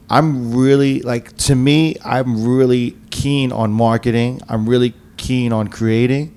I'm 0.10 0.54
really 0.54 1.02
like 1.02 1.38
to 1.48 1.56
me, 1.56 1.96
I'm 2.04 2.46
really 2.58 2.98
keen 3.12 3.52
on 3.52 3.72
marketing. 3.72 4.42
I'm 4.50 4.68
really 4.68 4.94
keen 5.18 5.54
on 5.54 5.68
creating, 5.70 6.36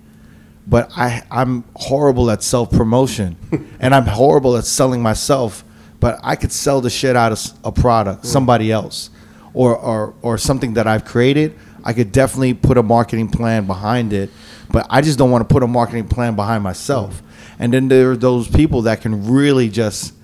but 0.66 0.90
I 0.96 1.22
I'm 1.30 1.64
horrible 1.74 2.30
at 2.30 2.42
self 2.42 2.70
promotion, 2.70 3.36
and 3.80 3.94
I'm 3.94 4.06
horrible 4.06 4.56
at 4.56 4.64
selling 4.64 5.02
myself. 5.02 5.64
But 6.00 6.18
I 6.22 6.36
could 6.36 6.52
sell 6.52 6.80
the 6.80 6.90
shit 6.90 7.16
out 7.16 7.32
of 7.32 7.40
a 7.64 7.72
product, 7.72 8.26
somebody 8.26 8.70
else, 8.70 9.10
or 9.52 9.76
or 9.76 10.14
or 10.22 10.38
something 10.38 10.74
that 10.74 10.86
I've 10.86 11.04
created. 11.04 11.56
I 11.84 11.92
could 11.92 12.12
definitely 12.12 12.54
put 12.54 12.78
a 12.78 12.82
marketing 12.82 13.28
plan 13.28 13.66
behind 13.66 14.12
it, 14.12 14.30
but 14.70 14.86
I 14.88 15.02
just 15.02 15.18
don't 15.18 15.30
want 15.30 15.46
to 15.46 15.52
put 15.52 15.62
a 15.62 15.66
marketing 15.66 16.08
plan 16.08 16.34
behind 16.34 16.62
myself. 16.62 17.22
And 17.58 17.72
then 17.72 17.88
there 17.88 18.12
are 18.12 18.16
those 18.16 18.48
people 18.48 18.82
that 18.82 19.02
can 19.02 19.30
really 19.30 19.68
just 19.68 20.14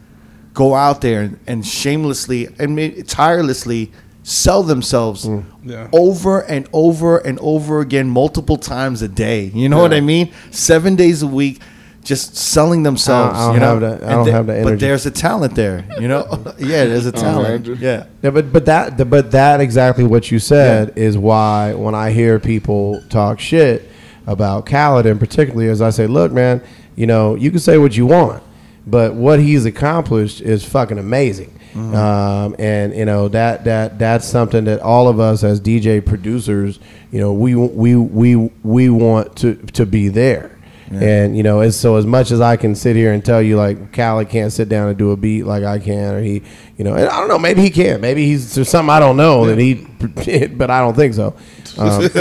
go 0.55 0.75
out 0.75 1.01
there 1.01 1.23
and, 1.23 1.39
and 1.47 1.67
shamelessly 1.67 2.49
and 2.59 3.07
tirelessly 3.09 3.93
sell 4.23 4.63
themselves 4.63 5.25
mm. 5.27 5.45
Yeah. 5.65 5.89
over 5.93 6.41
and 6.41 6.69
over 6.73 7.19
and 7.19 7.39
over 7.41 7.81
again 7.81 8.09
multiple 8.09 8.57
times 8.57 9.03
a 9.03 9.09
day. 9.09 9.45
You 9.55 9.69
know 9.69 9.81
what 9.81 9.95
I 9.95 10.01
mean? 10.01 10.33
Seven 10.51 10.95
days 10.97 11.23
a 11.23 11.27
week, 11.27 11.61
just 12.05 12.37
selling 12.37 12.83
themselves. 12.83 13.39
I 13.39 13.47
don't 13.47 13.55
you 13.55 13.61
know? 13.61 13.67
have 13.67 13.81
that- 13.81 13.91
I 14.03 14.07
And 14.07 14.11
don't 14.11 14.25
the- 14.27 14.33
have 14.33 14.47
that 14.47 14.65
But 14.65 14.79
there's 14.81 15.07
a 15.07 15.11
talent 15.11 15.55
there. 15.55 15.85
You 15.99 16.09
know? 16.09 16.27
yeah, 16.59 16.85
there's 16.85 17.07
a 17.07 17.13
talent. 17.13 17.67
Yeah. 17.79 18.05
Yeah, 18.23 18.31
but 18.31 18.53
but 18.53 18.67
that 18.67 18.99
the- 18.99 19.05
but 19.05 19.31
that 19.33 19.61
exactly 19.61 20.05
what 20.05 20.31
you 20.31 20.39
said 20.39 20.93
is 20.97 21.17
why 21.19 21.75
when 21.75 21.95
I 21.95 22.11
hear 22.13 22.39
people 22.39 23.03
talk 23.09 23.41
shit 23.41 23.89
about 24.27 24.67
Khaled 24.67 25.07
and 25.07 25.19
particularly 25.19 25.69
as 25.69 25.81
I 25.83 25.91
say, 25.91 26.07
look, 26.07 26.31
man, 26.33 26.63
you 26.95 27.07
know, 27.07 27.35
you 27.35 27.51
can 27.51 27.61
say 27.61 27.79
what 27.79 27.97
you 27.97 28.07
want, 28.07 28.43
but 28.87 29.15
what 29.15 29.41
he's 29.41 29.65
accomplished 29.65 30.41
is 30.43 30.65
fucking 30.65 30.99
amazing. 30.99 31.59
Um, 31.75 32.57
and 32.59 32.95
you 32.95 33.05
know 33.05 33.29
that 33.29 33.65
that 33.65 33.99
that's 33.99 34.27
something 34.27 34.65
that 34.65 34.81
all 34.81 35.09
of 35.09 35.21
us 35.21 35.45
as 35.45 35.61
DJ 35.61 36.05
producers, 36.05 36.81
you 37.13 37.21
know, 37.21 37.33
we 37.33 37.55
we 37.55 37.97
we 37.97 38.37
we 38.37 38.91
want 38.91 39.37
to 39.39 39.55
to 39.55 39.87
be 39.87 40.09
there. 40.09 40.57
And 40.93 41.37
you 41.37 41.45
know, 41.45 41.61
as 41.61 41.79
so 41.79 41.95
as 41.97 42.05
much 42.05 42.33
as 42.33 42.41
I 42.41 42.57
can 42.57 42.75
sit 42.75 42.97
here 42.97 43.13
and 43.13 43.25
tell 43.25 43.41
you 43.41 43.57
like 43.57 43.93
Khaled 43.93 44.29
can't 44.29 44.53
sit 44.53 44.69
down 44.69 44.89
and 44.89 44.99
do 44.99 45.13
a 45.13 45.17
beat 45.17 45.45
like 45.45 45.63
I 45.63 45.79
can, 45.79 46.15
or 46.17 46.21
he, 46.21 46.43
you 46.77 46.85
know, 46.85 46.95
and 46.95 47.09
I 47.09 47.21
don't 47.21 47.29
know, 47.29 47.39
maybe 47.39 47.63
he 47.63 47.71
can, 47.71 48.01
maybe 48.01 48.27
he's 48.27 48.57
there's 48.57 48.69
something 48.69 48.91
I 48.91 48.99
don't 48.99 49.17
know 49.17 49.47
that 49.47 49.57
he, 49.57 49.75
but 50.49 50.69
I 50.69 50.81
don't 50.81 50.97
think 50.97 51.15
so. 51.15 51.37
Um, 51.79 52.09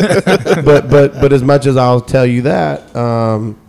but 0.63 0.87
but 0.87 1.13
but 1.19 1.33
as 1.33 1.41
much 1.41 1.65
as 1.65 1.77
I'll 1.77 1.99
tell 1.99 2.27
you 2.27 2.43
that, 2.43 2.95
um, 2.95 3.59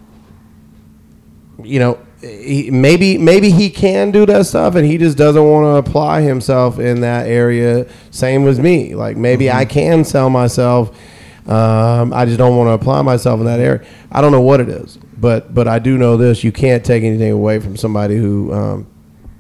you 1.65 1.79
know, 1.79 1.99
he, 2.21 2.71
maybe 2.71 3.17
maybe 3.19 3.51
he 3.51 3.71
can 3.71 4.11
do 4.11 4.27
that 4.27 4.47
stuff, 4.47 4.75
and 4.75 4.87
he 4.87 4.99
just 4.99 5.17
doesn't 5.17 5.43
want 5.43 5.65
to 5.65 5.91
apply 5.91 6.21
himself 6.21 6.79
in 6.79 7.01
that 7.01 7.27
area. 7.27 7.87
Same 8.11 8.43
with 8.43 8.59
me. 8.59 8.95
Like 8.95 9.17
maybe 9.17 9.51
I 9.51 9.65
can 9.65 10.05
sell 10.05 10.31
myself. 10.31 10.97
Um, 11.49 12.13
I 12.13 12.27
just 12.27 12.39
don't 12.39 12.57
want 12.57 12.69
to 12.69 12.73
apply 12.73 13.03
myself 13.03 13.41
in 13.41 13.47
that 13.47 13.61
area. 13.61 13.85
I 14.13 14.21
don't 14.21 14.33
know 14.33 14.43
what 14.43 14.61
it 14.61 14.69
is, 14.69 14.99
but 15.17 15.55
but 15.55 15.67
I 15.67 15.79
do 15.79 15.97
know 15.97 16.17
this: 16.17 16.45
you 16.45 16.53
can't 16.53 16.85
take 16.85 17.03
anything 17.03 17.33
away 17.33 17.59
from 17.59 17.77
somebody 17.77 18.17
who 18.17 18.53
um, 18.53 18.87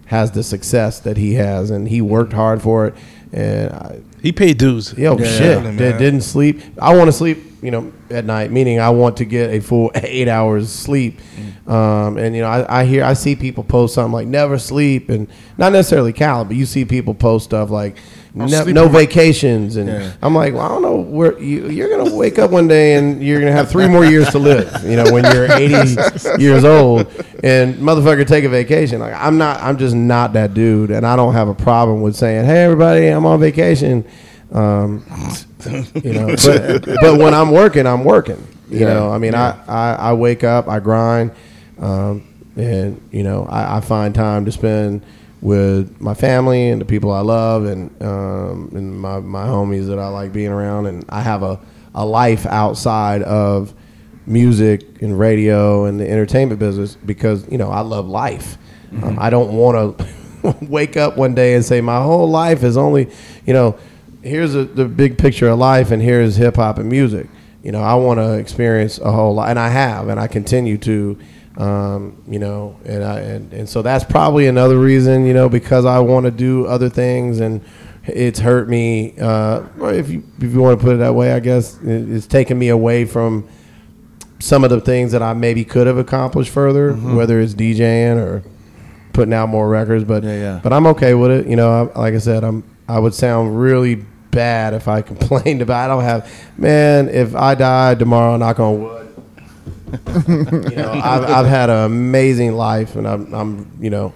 has 0.07 0.33
the 0.33 0.42
success 0.42 1.00
that 1.00 1.18
he 1.18 1.34
has, 1.34 1.70
and 1.70 1.89
he 1.89 2.00
worked 2.00 2.33
hard 2.33 2.62
for 2.62 2.86
it. 2.86 2.94
And 3.33 3.73
I, 3.73 4.00
He 4.23 4.33
paid 4.33 4.59
dues. 4.59 4.92
Yo, 4.99 5.17
Yeah, 5.17 5.25
shit. 5.25 5.62
yeah. 5.65 5.70
Did, 5.76 5.99
didn't 5.99 6.23
sleep. 6.23 6.60
I 6.81 6.97
want 6.97 7.09
to 7.09 7.12
sleep, 7.12 7.39
you 7.62 7.70
know, 7.70 7.92
at 8.10 8.25
night, 8.25 8.50
meaning 8.50 8.81
I 8.81 8.91
want 8.91 9.17
to 9.18 9.25
get 9.25 9.50
a 9.55 9.60
full 9.60 9.91
eight 9.94 10.26
hours 10.28 10.70
sleep. 10.70 11.20
Um, 11.67 12.17
and, 12.18 12.34
you 12.34 12.42
know, 12.42 12.49
I, 12.49 12.81
I 12.81 12.84
hear, 12.84 13.05
I 13.05 13.12
see 13.12 13.36
people 13.36 13.62
post 13.62 13.94
something 13.94 14.12
like 14.12 14.26
never 14.26 14.59
sleep 14.59 15.09
and 15.10 15.28
not 15.59 15.73
necessarily 15.73 16.12
Cal, 16.12 16.44
but 16.44 16.57
you 16.57 16.67
see 16.67 16.84
people 16.84 17.15
post 17.15 17.44
stuff 17.44 17.70
like 17.70 17.97
sleep 18.33 18.75
no 18.75 18.89
vacations. 18.89 19.76
And 19.76 19.89
Yeah. 19.89 20.12
I'm 20.23 20.34
like, 20.34 20.55
well, 20.55 20.62
I 20.62 20.68
don't 20.68 20.83
know 20.83 20.97
where 20.97 21.39
you, 21.41 21.68
you're 21.68 21.89
going 21.89 22.09
to 22.09 22.15
wake 22.17 22.39
up 22.39 22.50
one 22.50 22.68
day 22.68 22.94
and 22.94 23.23
you're 23.23 23.41
going 23.41 23.50
to 23.52 23.57
have 23.57 23.70
three 23.70 23.89
more 23.89 24.05
years 24.05 24.28
to 24.31 24.39
live, 24.39 24.84
you 24.84 24.97
know, 24.97 25.12
when 25.12 25.25
you're 25.25 25.50
80 25.50 25.97
years 26.42 26.65
old 26.65 27.07
and 27.42 27.75
motherfucker 27.76 28.26
take 28.26 28.44
a 28.44 28.49
vacation. 28.49 29.00
Like 29.00 29.15
I'm 29.15 29.36
not, 29.39 29.60
I'm 29.62 29.78
just 29.78 29.94
not 29.94 30.33
that 30.34 30.55
dude. 30.55 30.91
And 30.91 31.07
I 31.07 31.17
don't 31.17 31.33
have 31.34 31.49
a 31.49 31.55
problem 31.55 32.02
with 32.02 32.15
saying, 32.17 32.44
Hey, 32.47 32.65
everybody, 32.65 33.07
I'm 33.09 33.26
on 33.26 33.41
vacation. 33.41 34.05
Um, 34.52 35.05
you 36.02 36.12
know, 36.12 36.34
but, 36.44 36.84
but 37.00 37.18
when 37.18 37.34
I'm 37.34 37.50
working, 37.50 37.86
I'm 37.86 38.05
working. 38.05 38.44
You 38.68 38.81
Yeah. 38.81 38.94
know, 38.94 39.10
I 39.10 39.18
mean, 39.18 39.34
I, 39.34 39.57
I, 39.67 39.92
I 39.94 40.12
wake 40.15 40.44
up, 40.44 40.68
I 40.68 40.78
grind, 40.81 41.33
um, 41.81 42.26
and 42.57 43.00
you 43.10 43.23
know, 43.23 43.44
I, 43.49 43.78
I 43.78 43.81
find 43.81 44.15
time 44.15 44.44
to 44.44 44.52
spend 44.52 45.02
with 45.43 46.01
my 46.01 46.15
family 46.15 46.69
and 46.69 46.81
the 46.81 46.85
people 46.85 47.10
I 47.10 47.20
love, 47.20 47.65
and 47.65 47.91
um, 48.02 48.70
and 48.75 49.01
my, 49.01 49.20
my 49.20 49.47
homies 49.47 49.86
that 49.89 49.99
I 49.99 50.09
like 50.09 50.33
being 50.33 50.51
around, 50.51 50.86
and 50.86 51.05
I 51.09 51.23
have 51.23 51.43
a, 51.43 51.60
a 51.94 52.05
life 52.05 52.47
outside 52.47 53.23
of 53.23 53.75
music 54.27 55.02
and 55.02 55.19
radio 55.19 55.86
and 55.86 55.99
the 55.99 56.09
entertainment 56.09 56.60
business 56.60 56.94
because 56.94 57.51
you 57.51 57.59
know 57.59 57.70
I 57.70 57.81
love 57.81 58.07
life. 58.07 58.59
Um, 59.02 59.19
I 59.19 59.31
don't 59.31 59.52
want 59.52 59.99
to 59.99 60.07
wake 60.62 60.97
up 60.97 61.17
one 61.17 61.35
day 61.35 61.55
and 61.55 61.65
say 61.65 61.81
my 61.81 62.02
whole 62.02 62.28
life 62.28 62.62
is 62.65 62.77
only, 62.77 63.09
you 63.47 63.52
know, 63.52 63.78
here's 64.23 64.55
a, 64.55 64.65
the 64.65 64.85
big 64.85 65.17
picture 65.19 65.49
of 65.49 65.59
life 65.59 65.91
and 65.91 66.02
here's 66.02 66.36
hip 66.36 66.57
hop 66.57 66.78
and 66.78 66.89
music. 66.89 67.28
You 67.62 67.73
know, 67.73 67.81
I 67.83 67.94
want 67.94 68.19
to 68.19 68.35
experience 68.35 68.99
a 68.99 69.12
whole 69.12 69.35
lot, 69.35 69.51
and 69.51 69.59
I 69.59 69.69
have, 69.69 70.09
and 70.09 70.19
I 70.19 70.27
continue 70.27 70.78
to. 70.78 71.19
Um, 71.61 72.23
you 72.27 72.39
know, 72.39 72.79
and 72.87 73.05
I 73.05 73.21
and, 73.21 73.53
and 73.53 73.69
so 73.69 73.83
that's 73.83 74.05
probably 74.05 74.47
another 74.47 74.79
reason. 74.79 75.27
You 75.27 75.35
know, 75.35 75.49
because 75.49 75.85
I 75.85 75.99
want 75.99 76.25
to 76.25 76.31
do 76.31 76.67
other 76.67 76.89
things, 76.89 77.41
and 77.41 77.61
it's 78.05 78.39
hurt 78.39 78.69
me. 78.69 79.15
Uh, 79.21 79.63
if 79.91 80.09
you 80.09 80.23
if 80.39 80.53
you 80.55 80.61
want 80.61 80.79
to 80.81 80.85
put 80.85 80.95
it 80.95 80.99
that 80.99 81.15
way, 81.15 81.33
I 81.33 81.41
guess 81.41 81.79
it's 81.83 82.27
taken 82.27 82.59
me 82.59 82.69
away 82.69 83.05
from 83.05 83.47
some 84.39 84.65
of 84.65 84.71
the 84.71 84.81
things 84.81 85.13
that 85.13 85.23
I 85.23 85.35
maybe 85.35 85.65
could 85.65 85.87
have 85.87 85.99
accomplished 85.99 86.51
further, 86.51 86.95
whether 86.95 87.41
it's 87.41 87.53
DJing 87.55 88.17
or 88.17 88.43
putting 89.13 89.35
out 89.35 89.51
more 89.51 89.69
records. 89.69 90.05
But 90.05 90.25
Yeah, 90.25 90.35
yeah. 90.35 90.61
but 90.63 90.73
I'm 90.73 90.87
okay 90.89 91.13
with 91.15 91.31
it. 91.31 91.47
You 91.47 91.57
know, 91.57 91.91
I, 91.95 91.99
like 91.99 92.15
I 92.15 92.19
said, 92.19 92.43
I'm 92.43 92.65
I 92.89 92.99
would 92.99 93.13
sound 93.15 93.61
really 93.61 93.97
bad 94.31 94.73
if 94.73 94.89
I 94.89 95.03
complained 95.13 95.61
about. 95.61 95.83
It. 95.83 95.85
I 95.85 95.89
don't 95.89 96.05
have 96.05 96.51
man. 96.57 97.09
If 97.11 97.35
I 97.35 97.55
die 97.55 97.97
tomorrow, 97.97 98.37
knock 98.39 98.59
on 98.61 98.81
wood. 98.83 99.10
You 100.28 100.77
know, 100.77 100.93
I've, 100.93 101.25
I've 101.25 101.47
had 101.47 101.70
an 101.70 101.85
amazing 101.85 102.55
life, 102.55 102.97
and 102.97 103.07
I'm 103.07 103.33
I'm 103.35 103.78
you 103.81 103.91
know, 103.91 104.12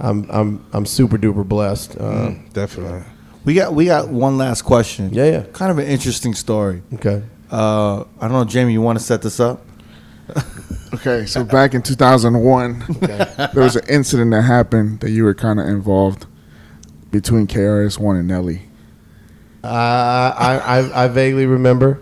I'm 0.00 0.28
I'm 0.30 0.66
I'm 0.72 0.86
super 0.86 1.18
duper 1.18 1.46
blessed. 1.46 1.96
Uh, 1.98 2.30
Definitely. 2.52 3.02
We 3.44 3.54
got 3.54 3.74
we 3.74 3.86
got 3.86 4.08
one 4.08 4.38
last 4.38 4.62
question. 4.62 5.12
Yeah, 5.12 5.24
yeah. 5.30 5.44
Kind 5.52 5.70
of 5.70 5.78
an 5.78 5.86
interesting 5.86 6.34
story. 6.34 6.82
Okay. 6.94 7.22
Uh, 7.50 8.00
I 8.00 8.22
don't 8.22 8.32
know, 8.32 8.44
Jamie. 8.44 8.72
You 8.72 8.80
want 8.82 8.98
to 8.98 9.04
set 9.04 9.22
this 9.22 9.40
up? 9.40 9.62
Okay, 10.94 11.26
so 11.26 11.44
back 11.44 11.74
in 11.74 11.82
2001, 11.82 12.84
there 13.00 13.50
was 13.62 13.76
an 13.76 13.84
incident 13.88 14.30
that 14.30 14.42
happened 14.42 15.00
that 15.00 15.10
you 15.10 15.24
were 15.24 15.34
kind 15.34 15.60
of 15.60 15.66
involved 15.68 16.26
between 17.10 17.46
KRS 17.46 17.98
One 17.98 18.16
and 18.16 18.26
Nelly. 18.26 18.62
Uh, 19.62 19.66
I, 19.68 20.60
I 20.64 21.04
I 21.04 21.08
vaguely 21.08 21.44
remember. 21.44 22.00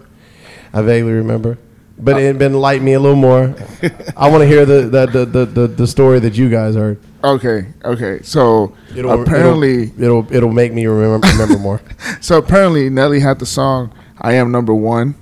I 0.73 0.83
vaguely 0.83 1.13
remember, 1.13 1.59
but 1.99 2.19
it 2.19 2.41
enlighten 2.43 2.85
me 2.85 2.95
a 2.95 3.01
Lil 3.01 3.17
more. 3.17 3.55
I 4.17 4.29
want 4.29 4.43
to 4.43 4.47
hear 4.47 4.65
the 4.67 4.83
the, 4.83 5.07
the, 5.07 5.25
the, 5.27 5.47
the 5.47 5.67
the 5.69 5.87
story 5.87 6.19
that 6.21 6.35
you 6.37 6.49
guys 6.51 6.75
heard. 6.75 6.99
Okay, 7.23 7.69
okay. 7.85 8.21
So 8.23 8.75
It'll, 8.95 9.23
apparently, 9.23 9.85
it'll, 9.99 10.25
it'll 10.25 10.35
it'll 10.37 10.53
make 10.53 10.73
me 10.73 10.87
remember 10.87 11.27
remember 11.29 11.59
more. 11.59 11.81
so 12.21 12.37
apparently 12.39 12.91
Nelly 12.91 13.21
had 13.21 13.39
the 13.39 13.47
song 13.47 13.93
"I 14.21 14.35
Am 14.35 14.51
Number 14.53 14.75
One," 14.75 15.15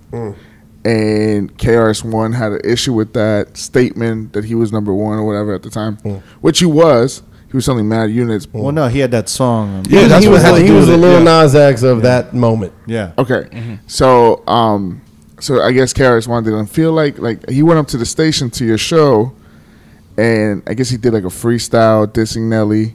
and 0.85 1.57
KRS 1.59 2.05
One 2.05 2.33
had 2.33 2.53
an 2.53 2.61
issue 2.65 2.93
with 2.93 3.13
that 3.13 3.57
statement 3.57 4.33
that 4.33 4.45
he 4.45 4.55
was 4.55 4.73
number 4.73 4.93
one 4.93 5.19
or 5.19 5.25
whatever 5.25 5.55
at 5.55 5.63
the 5.63 5.71
time, 5.71 5.97
which 6.41 6.59
he 6.59 6.67
was. 6.67 7.23
He 7.51 7.57
was 7.57 7.67
selling 7.67 7.87
mad 7.87 8.11
units. 8.11 8.49
Well, 8.51 8.73
no, 8.73 8.89
he 8.89 9.01
had 9.01 9.11
that 9.11 9.29
song. 9.29 9.81
um, 9.81 9.85
He 9.85 9.97
was- 9.97 10.23
he 10.25 10.29
was 10.29 10.43
had 10.43 10.57
he 10.63 10.71
was 10.71 10.87
with 10.87 10.89
the 10.89 10.97
little 10.97 11.23
yeah. 11.23 11.43
Nas 11.43 11.55
X 11.55 11.83
of 11.83 12.01
that 12.01 12.33
moment. 12.33 12.73
Yeah. 12.87 13.13
Okay, 13.19 13.79
so 13.87 14.43
um, 14.49 15.03
so 15.43 15.61
I 15.61 15.73
guess 15.73 15.93
KRS 15.93 16.29
One 16.29 16.45
didn't 16.45 16.67
feel 16.67 16.93
like 16.93 17.19
like 17.19 17.51
he 17.51 17.65
went 17.65 17.81
up 17.81 17.89
to 17.89 17.97
the 17.97 18.07
station 18.07 18.49
to 18.51 18.65
your 18.65 18.79
show, 18.79 19.35
and 20.17 20.63
I 20.69 20.75
guess 20.75 20.89
he 20.89 20.97
did 20.97 21.13
like 21.13 21.25
a 21.25 21.29
freestyle 21.29 22.07
dissing 22.07 22.43
Nelly, 22.43 22.95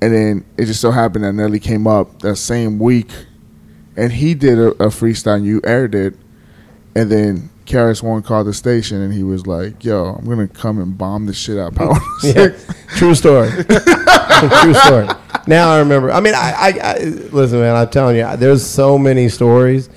and 0.00 0.14
then 0.14 0.44
it 0.56 0.66
just 0.66 0.80
so 0.80 0.92
happened 0.92 1.24
that 1.24 1.32
Nelly 1.32 1.58
came 1.58 1.88
up 1.88 2.20
that 2.20 2.36
same 2.36 2.78
week, 2.78 3.10
and 3.96 4.12
he 4.12 4.32
did 4.34 4.60
a, 4.60 4.68
a 4.68 4.88
freestyle 4.90 5.36
and 5.36 5.44
you 5.44 5.60
aired 5.64 5.96
it, 5.96 6.14
and 6.94 7.10
then 7.10 7.50
KRS 7.64 8.00
One 8.00 8.22
called 8.22 8.46
the 8.46 8.54
station 8.54 9.02
and 9.02 9.12
he 9.12 9.24
was 9.24 9.48
like, 9.48 9.84
"Yo, 9.84 10.14
I'm 10.14 10.24
gonna 10.24 10.46
come 10.46 10.78
and 10.78 10.96
bomb 10.96 11.26
this 11.26 11.36
shit 11.36 11.58
out." 11.58 11.74
Power 11.74 11.98
Yeah, 12.22 12.56
true 12.90 13.16
story. 13.16 13.50
true 13.50 14.74
story. 14.74 15.08
Now 15.48 15.72
I 15.72 15.80
remember. 15.80 16.12
I 16.12 16.20
mean, 16.20 16.34
I, 16.36 16.52
I, 16.52 16.78
I 16.80 16.98
listen, 17.32 17.58
man. 17.58 17.74
I'm 17.74 17.88
telling 17.90 18.18
you, 18.18 18.36
there's 18.36 18.64
so 18.64 18.96
many 18.96 19.28
stories 19.28 19.90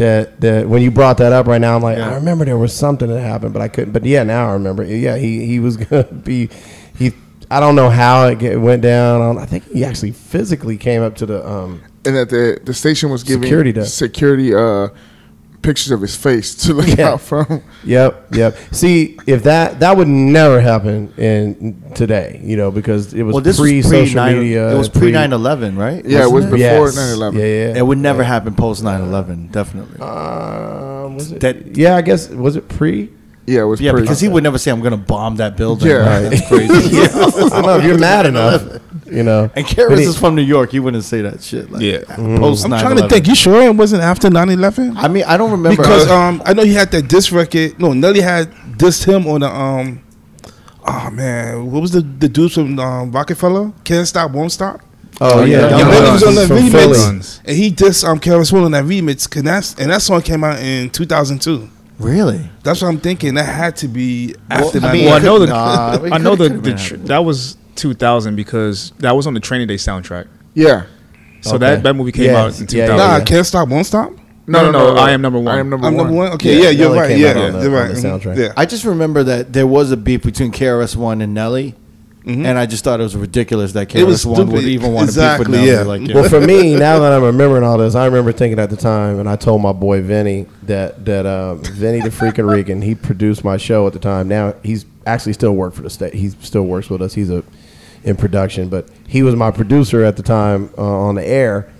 that 0.00 0.40
that 0.40 0.66
when 0.68 0.82
you 0.82 0.90
brought 0.90 1.18
that 1.18 1.32
up 1.32 1.46
right 1.46 1.60
now, 1.60 1.76
I'm 1.76 1.82
like, 1.82 1.98
Yeah. 1.98 2.10
I 2.10 2.14
remember 2.14 2.44
there 2.44 2.58
was 2.58 2.74
something 2.74 3.08
that 3.08 3.20
happened, 3.20 3.52
but 3.52 3.62
I 3.62 3.68
couldn't. 3.68 3.92
But 3.92 4.04
yeah, 4.04 4.22
now 4.24 4.48
I 4.48 4.52
remember. 4.54 4.82
Yeah, 4.82 5.16
he 5.16 5.46
he 5.46 5.60
was 5.60 5.76
gonna 5.84 6.04
be 6.04 6.48
he. 6.98 7.12
I 7.50 7.58
don't 7.60 7.74
know 7.74 7.90
how 7.90 8.26
it 8.28 8.38
get, 8.38 8.60
went 8.60 8.80
down. 8.82 9.36
I, 9.38 9.42
I 9.42 9.46
think 9.46 9.64
he 9.72 9.84
actually 9.84 10.12
physically 10.12 10.76
came 10.76 11.02
up 11.02 11.16
to 11.16 11.26
the 11.26 11.46
um, 11.48 11.82
and 12.04 12.16
that 12.16 12.30
the 12.30 12.60
the 12.64 12.72
station 12.74 13.10
was 13.10 13.22
giving 13.24 13.42
Security 13.42 13.72
desk. 13.72 13.96
security 13.96 14.54
uh, 14.54 14.88
pictures 15.62 15.90
of 15.90 16.00
his 16.00 16.16
face 16.16 16.54
to 16.54 16.74
look 16.74 16.86
Yeah. 16.96 17.10
out 17.10 17.20
from. 17.20 17.62
Yep, 17.84 18.34
yep. 18.34 18.56
See, 18.72 19.18
if 19.26 19.42
that 19.44 19.80
that 19.80 19.96
would 19.96 20.08
never 20.08 20.60
happen 20.60 21.12
in 21.16 21.82
today, 21.94 22.40
you 22.42 22.56
know, 22.56 22.70
because 22.70 23.12
it 23.14 23.22
was 23.22 23.34
Well, 23.34 23.42
this 23.42 23.58
pre 23.58 23.76
was 23.78 23.86
pre 23.88 24.06
social 24.06 24.16
9 24.16 24.38
media. 24.38 24.72
It 24.72 24.78
was 24.78 24.88
pre 24.88 25.12
9 25.12 25.32
11, 25.32 25.76
right? 25.76 26.04
Yeah, 26.04 26.20
it 26.20 26.32
was 26.32 26.44
Wasn't 26.46 26.52
before 26.52 26.86
Yes. 26.86 26.96
9/11. 26.96 27.34
Yeah, 27.38 27.44
yeah. 27.44 27.78
It 27.78 27.86
would 27.86 27.98
never 27.98 28.22
happen 28.22 28.54
post 28.54 28.82
9 28.82 29.00
11, 29.02 29.48
definitely. 29.52 30.00
Um, 30.00 31.14
was 31.16 31.32
it? 31.32 31.40
That- 31.40 31.76
yeah, 31.76 31.96
I 31.96 32.02
guess 32.02 32.28
was 32.30 32.56
it 32.56 32.68
pre? 32.68 33.10
Yeah, 33.46 33.62
it 33.62 33.64
was. 33.64 33.80
yeah, 33.80 33.90
pretty- 33.92 34.04
because 34.04 34.20
he 34.20 34.28
would 34.28 34.44
never 34.44 34.58
say, 34.58 34.70
I'm 34.70 34.80
going 34.80 34.92
to 34.92 34.96
bomb 34.96 35.36
that 35.36 35.56
building. 35.56 35.88
Yeah. 35.88 36.20
That's 36.20 36.46
crazy. 36.46 37.00
I 37.02 37.06
don't 37.08 37.62
know 37.62 37.78
if 37.78 37.84
you're 37.84 37.98
mad 37.98 38.26
enough, 38.26 38.62
you 39.10 39.22
know. 39.22 39.50
And 39.54 39.64
But 39.66 39.76
KRS 39.76 39.98
is 39.98 40.18
from 40.18 40.34
New 40.34 40.42
York. 40.42 40.70
He 40.70 40.80
wouldn't 40.80 41.04
say 41.04 41.22
that 41.22 41.42
shit. 41.42 41.70
Like, 41.70 41.82
Yeah. 41.82 41.98
Post 42.16 42.64
I'm 42.64 42.70
trying 42.70 42.96
to 42.96 43.08
think. 43.08 43.26
You 43.26 43.34
sure 43.34 43.62
it 43.62 43.74
wasn't 43.74 44.02
after 44.02 44.28
9/11? 44.28 44.96
I 44.96 45.08
mean, 45.08 45.24
I 45.24 45.36
don't 45.36 45.50
remember. 45.50 45.82
Because 45.82 46.08
um, 46.08 46.42
I 46.44 46.52
know 46.54 46.64
he 46.64 46.74
had 46.74 46.90
that 46.92 47.08
diss 47.08 47.30
record. 47.32 47.78
No, 47.80 47.92
Nelly 47.92 48.20
had 48.20 48.50
dissed 48.78 49.04
him 49.04 49.26
on 49.26 49.40
the 49.40 49.48
um. 49.54 50.02
Oh 50.86 51.10
man, 51.10 51.70
what 51.70 51.82
was 51.82 51.90
the 51.92 52.00
the 52.00 52.28
dudes 52.28 52.54
from 52.54 52.78
um, 52.78 53.12
Roc-A-Fella? 53.12 53.72
Can't 53.84 54.08
stop, 54.08 54.30
won't 54.30 54.50
stop. 54.50 54.80
Oh 55.20 55.44
yeah, 55.44 55.60
Yeah, 55.60 55.68
Yeah, 55.68 55.78
Young 55.78 55.90
Nelly 55.90 56.06
Guns 56.06 56.24
was 56.24 56.38
on 56.38 56.48
that 56.48 56.48
remix, 56.48 57.40
and 57.44 57.56
he 57.56 57.70
dissed 57.70 58.08
um 58.08 58.18
KRS 58.18 58.52
One 58.52 58.64
on 58.64 58.70
that 58.72 58.84
remix. 58.84 59.36
And 59.36 59.46
that's 59.46 59.74
and 59.74 59.90
that 59.90 60.00
song 60.00 60.22
came 60.22 60.42
out 60.42 60.58
in 60.60 60.88
2002. 60.88 61.68
really? 61.98 62.48
That's 62.62 62.80
what 62.80 62.88
I'm 62.88 62.98
thinking. 62.98 63.34
That 63.34 63.44
had 63.44 63.76
to 63.76 63.88
be 63.88 64.34
after 64.50 64.78
I 64.78 64.80
9/11. 64.80 64.92
mean, 64.94 65.04
well, 65.04 65.14
I 65.14 65.18
know 65.18 65.38
the 65.38 65.46
nah, 65.48 65.98
I 66.14 66.18
know 66.18 66.34
the, 66.36 66.48
the 66.48 66.72
tr- 66.74 66.96
that 66.96 67.18
was 67.18 67.58
2000 67.80 68.36
because 68.36 68.92
that 68.98 69.16
was 69.16 69.26
on 69.26 69.34
the 69.34 69.40
Training 69.40 69.66
Day 69.66 69.74
soundtrack. 69.76 70.26
yeah. 70.54 70.82
So 71.42 71.52
Okay. 71.56 71.58
that 71.60 71.82
that 71.84 71.94
movie 71.96 72.12
came 72.12 72.24
Yes. 72.26 72.36
out 72.36 72.60
in 72.60 72.66
Yeah, 72.78 72.86
2000. 72.86 72.96
Nah, 72.98 73.16
yeah. 73.16 73.24
can't 73.24 73.46
stop, 73.46 73.68
won't 73.68 73.86
stop. 73.86 74.12
No, 74.46 74.70
no, 74.70 74.94
no, 74.94 74.96
I 75.00 75.12
am 75.12 75.22
number 75.22 75.38
one. 75.38 75.48
I 75.54 75.58
am 75.60 75.70
number 75.70 75.86
I'm 75.86 75.94
one. 75.94 76.04
number 76.06 76.18
one. 76.18 76.32
Okay, 76.32 76.56
Yeah, 76.58 76.64
yeah, 76.64 76.70
you're 76.70 76.88
Nelly 76.88 76.98
right. 77.00 77.08
came 77.08 77.18
Yeah, 77.20 77.28
out 77.30 77.36
on 77.36 77.52
the- 77.54 77.58
you're 77.62 77.76
on 77.80 77.86
right. 77.88 77.94
the 77.94 78.00
Mhm. 78.00 78.20
soundtrack. 78.20 78.36
Yeah. 78.36 78.52
I 78.58 78.66
just 78.66 78.84
remember 78.84 79.22
that 79.24 79.52
there 79.54 79.66
was 79.66 79.90
a 79.90 79.96
beef 79.96 80.22
between 80.22 80.50
KRS 80.50 80.96
One 80.96 81.22
and 81.22 81.32
Nelly, 81.32 81.76
Mhm. 82.26 82.44
and 82.44 82.58
I 82.58 82.66
just 82.66 82.84
thought 82.84 83.00
it 83.00 83.04
was 83.04 83.16
ridiculous 83.16 83.72
that 83.72 83.94
It 83.94 84.04
was 84.06 84.22
KRS 84.24 84.26
One 84.26 84.48
would 84.48 84.58
stupid. 84.60 84.68
even 84.72 84.92
want 84.92 85.06
to 85.06 85.10
Exactly, 85.12 85.44
beef 85.46 85.50
with 85.52 85.60
Nelly. 85.60 85.70
yeah. 85.72 85.82
Like, 85.82 86.08
yeah. 86.08 86.14
Well, 86.16 86.24
for 86.28 86.40
me, 86.42 86.74
now 86.88 86.98
that 86.98 87.12
I'm 87.12 87.22
remembering 87.22 87.62
all 87.64 87.78
this, 87.78 87.94
I 87.94 88.04
remember 88.04 88.32
thinking 88.32 88.58
at 88.58 88.68
the 88.68 88.76
time, 88.76 89.18
and 89.18 89.26
I 89.28 89.36
told 89.36 89.62
my 89.62 89.72
boy 89.72 90.02
Vinny 90.02 90.44
that 90.66 91.06
that 91.06 91.24
uh, 91.24 91.54
Vinny 91.54 92.00
the 92.02 92.10
freaking 92.10 92.50
Rican, 92.50 92.82
he 92.82 92.94
produced 92.94 93.44
my 93.44 93.56
show 93.56 93.86
at 93.86 93.94
the 93.94 93.98
time. 93.98 94.28
Now 94.28 94.52
he's 94.62 94.84
actually 95.06 95.32
still 95.32 95.52
worked 95.52 95.76
for 95.76 95.82
the 95.82 95.90
state. 95.90 96.12
He 96.14 96.30
still 96.42 96.64
works 96.66 96.90
with 96.90 97.00
us. 97.00 97.14
He's 97.14 97.30
a 97.30 97.42
in 98.04 98.16
production, 98.16 98.68
but 98.68 98.88
he 99.06 99.22
was 99.22 99.34
my 99.36 99.50
producer 99.50 100.04
at 100.04 100.16
the 100.16 100.22
time 100.22 100.70
uh, 100.78 100.82
on 100.82 101.14
the 101.16 101.26
air. 101.26 101.70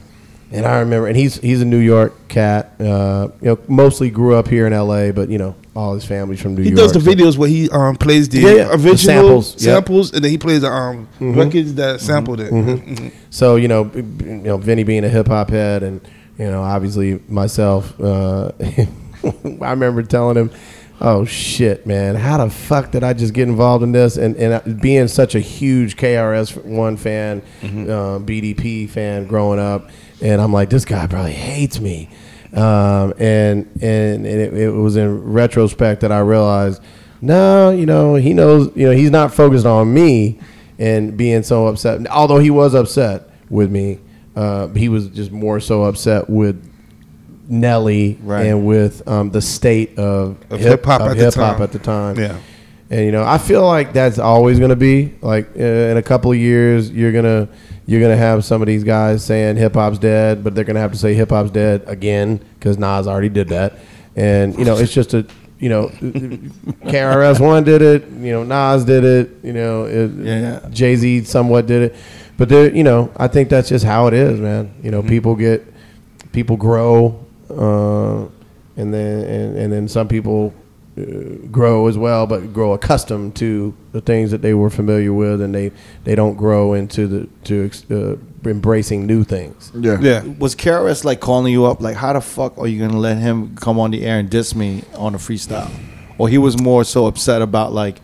And 0.53 0.67
I 0.67 0.81
remember, 0.81 1.07
and 1.07 1.17
he's 1.17 1.37
he's 1.37 1.61
a 1.63 1.65
New 1.65 1.79
York 1.79 2.27
cat. 2.29 2.73
Uh, 2.81 3.29
you 3.41 3.47
know, 3.51 3.59
mostly 3.69 4.11
grew 4.11 4.35
up 4.35 4.49
here 4.49 4.67
in 4.67 4.73
L.A., 4.73 5.13
but 5.13 5.29
you 5.29 5.39
know, 5.39 5.55
all 5.77 5.95
his 5.95 6.05
family's 6.05 6.41
from 6.43 6.57
New 6.57 6.63
He 6.65 6.71
York. 6.71 6.79
does 6.81 6.93
the 6.93 7.01
so- 7.01 7.09
videos 7.09 7.39
where 7.39 7.49
he 7.49 7.71
um 7.71 7.95
plays 7.95 8.29
the 8.29 8.41
Yeah, 8.41 8.51
yeah. 8.51 8.65
The 8.65 8.73
original 8.73 8.97
samples, 8.97 9.63
samples, 9.63 10.09
yep. 10.09 10.17
and 10.17 10.25
then 10.25 10.31
he 10.33 10.39
plays 10.39 10.63
the 10.63 10.69
um 10.69 11.07
records 11.21 11.75
that 11.75 12.01
sampled 12.01 12.41
it. 12.41 12.53
Mhm. 12.53 13.13
So 13.31 13.55
you 13.57 13.69
know, 13.69 13.93
you 13.95 14.03
know, 14.43 14.57
Vinny 14.57 14.83
being 14.83 15.05
a 15.05 15.09
hip 15.09 15.29
hop 15.29 15.51
head, 15.51 15.85
and 15.85 16.01
you 16.37 16.47
know, 16.51 16.63
obviously 16.63 17.21
myself. 17.29 17.99
Uh, 18.01 18.51
I 19.63 19.71
remember 19.71 20.03
telling 20.03 20.37
him, 20.37 20.51
"Oh 21.01 21.25
shit, 21.25 21.87
man, 21.87 22.15
how 22.15 22.39
the 22.45 22.51
fuck 22.51 22.91
did 22.91 23.03
I 23.03 23.13
just 23.13 23.35
get 23.35 23.49
involved 23.49 23.83
in 23.83 23.93
this?" 23.93 24.17
And 24.17 24.37
and 24.37 24.81
being 24.81 25.09
such 25.09 25.35
a 25.35 25.41
huge 25.41 25.97
KRS 25.97 26.65
One 26.65 26.97
fan, 26.97 27.43
uh, 27.63 28.19
BDP 28.19 28.89
fan 28.89 29.27
growing 29.27 29.59
up, 29.59 29.91
and 30.21 30.41
I'm 30.41 30.53
like, 30.53 30.71
this 30.71 30.85
guy 30.85 31.07
probably 31.07 31.33
hates 31.33 31.81
me. 31.81 32.09
Um, 32.53 33.15
and 33.19 33.69
and, 33.81 34.27
and 34.27 34.27
it, 34.27 34.55
it 34.55 34.71
was 34.71 34.97
in 34.97 35.23
retrospect 35.33 36.01
that 36.01 36.13
I 36.13 36.21
realized, 36.21 36.83
no, 37.21 37.71
you 37.71 37.87
know, 37.87 38.15
he 38.17 38.33
knows, 38.33 38.71
you 38.75 38.87
know, 38.87 38.93
he's 38.93 39.11
not 39.11 39.33
focused 39.33 39.67
on 39.67 39.93
me 39.93 40.39
and 40.79 41.17
being 41.17 41.43
so 41.43 41.67
upset. 41.67 42.07
Although 42.09 42.39
he 42.39 42.51
was 42.51 42.75
upset 42.75 43.29
with 43.51 43.71
me, 43.71 44.01
uh, 44.35 44.69
he 44.69 44.89
was 44.89 45.09
just 45.09 45.31
more 45.31 45.61
so 45.61 45.85
upset 45.85 46.29
with 46.31 46.70
Nelly 47.51 48.19
Right. 48.23 48.47
and 48.47 48.65
with 48.67 49.07
um, 49.09 49.31
the 49.31 49.43
state 49.43 49.99
of, 49.99 50.37
Of 50.51 50.61
hip-hop 50.61 51.01
at 51.03 51.17
the 51.19 51.31
time. 51.31 51.61
at 51.63 51.73
the 51.73 51.79
time. 51.79 52.17
Yeah. 52.19 52.37
And 52.91 53.05
you 53.07 53.13
know, 53.13 53.25
I 53.25 53.39
feel 53.39 53.67
like 53.67 53.93
that's 53.93 54.19
always 54.19 54.59
going 54.59 54.71
to 54.71 54.77
be 54.77 55.15
like 55.21 55.49
uh, 55.57 55.63
in 55.63 55.97
a 55.97 56.03
couple 56.03 56.33
of 56.33 56.39
years, 56.39 56.91
you're 56.91 57.13
gonna 57.13 57.49
you're 57.87 58.01
gonna 58.01 58.17
have 58.17 58.45
some 58.45 58.63
of 58.63 58.67
these 58.67 58.83
guys 58.83 59.25
saying 59.25 59.57
hip 59.57 59.75
hop's 59.75 59.99
dead, 59.99 60.43
but 60.43 60.55
they're 60.57 60.65
gonna 60.65 60.81
have 60.81 60.91
to 60.93 60.99
say 60.99 61.15
hip 61.15 61.31
hop's 61.31 61.51
dead 61.51 61.85
again 61.87 62.39
because 62.59 62.79
Nas 62.79 63.07
already 63.07 63.29
did 63.29 63.49
that. 63.51 63.75
And 64.17 64.59
you 64.59 64.65
know, 64.65 64.77
it's 64.77 64.93
just 64.93 65.15
a 65.15 65.25
you 65.61 65.69
know, 65.69 65.89
KRS 66.85 67.39
One 67.41 67.65
did 67.65 67.83
it. 67.83 68.09
You 68.09 68.33
know, 68.33 68.43
Nas 68.45 68.85
did 68.85 69.05
it. 69.05 69.31
You 69.45 69.53
know, 69.53 69.87
Yeah, 69.87 70.41
yeah. 70.63 70.69
Jay 70.71 70.97
Z 70.97 71.25
somewhat 71.25 71.67
did 71.67 71.93
it. 71.93 71.97
But 72.39 72.49
there, 72.49 72.75
you 72.75 72.83
know, 72.83 73.13
I 73.17 73.29
think 73.29 73.51
that's 73.51 73.69
just 73.69 73.85
how 73.85 74.07
it 74.07 74.15
is, 74.15 74.41
man. 74.41 74.75
You 74.83 74.91
know, 74.91 75.03
people 75.03 75.35
get 75.37 75.63
people 76.33 76.57
grow, 76.57 77.25
uh, 77.51 78.29
and 78.77 78.95
then 78.95 79.25
and, 79.25 79.57
and 79.57 79.73
then 79.73 79.89
some 79.89 80.09
people 80.09 80.55
uh, 80.99 81.03
grow 81.51 81.87
as 81.87 81.97
well, 81.97 82.27
but 82.27 82.53
grow 82.53 82.73
accustomed 82.73 83.37
to 83.37 83.75
the 83.93 84.01
things 84.01 84.31
that 84.31 84.43
they 84.43 84.55
were 84.55 84.71
familiar 84.71 85.13
with, 85.13 85.41
and 85.41 85.55
they 85.55 85.71
they 86.05 86.15
don't 86.15 86.37
grow 86.37 86.73
into 86.75 87.07
the 87.07 87.29
to 87.45 87.71
uh, 87.91 88.49
embracing 88.49 89.07
new 89.07 89.25
things. 89.25 89.71
Yeah. 89.75 89.99
Yeah. 90.01 90.25
was 90.39 90.55
KRS 90.55 91.05
like 91.05 91.21
calling 91.21 91.53
you 91.53 91.65
up? 91.65 91.81
Like, 91.81 91.97
how 91.97 92.13
the 92.13 92.21
fuck 92.21 92.59
are 92.59 92.67
you 92.67 92.81
gonna 92.81 92.99
let 92.99 93.19
him 93.19 93.55
come 93.57 93.79
on 93.79 93.91
the 93.91 94.05
air 94.05 94.19
and 94.19 94.29
diss 94.31 94.55
me 94.55 94.83
on 94.97 95.15
a 95.15 95.19
freestyle? 95.19 95.71
Or 96.19 96.29
he 96.29 96.39
was 96.39 96.61
more 96.61 96.85
so 96.85 97.07
upset 97.07 97.41
about 97.43 97.73
like, 97.73 98.01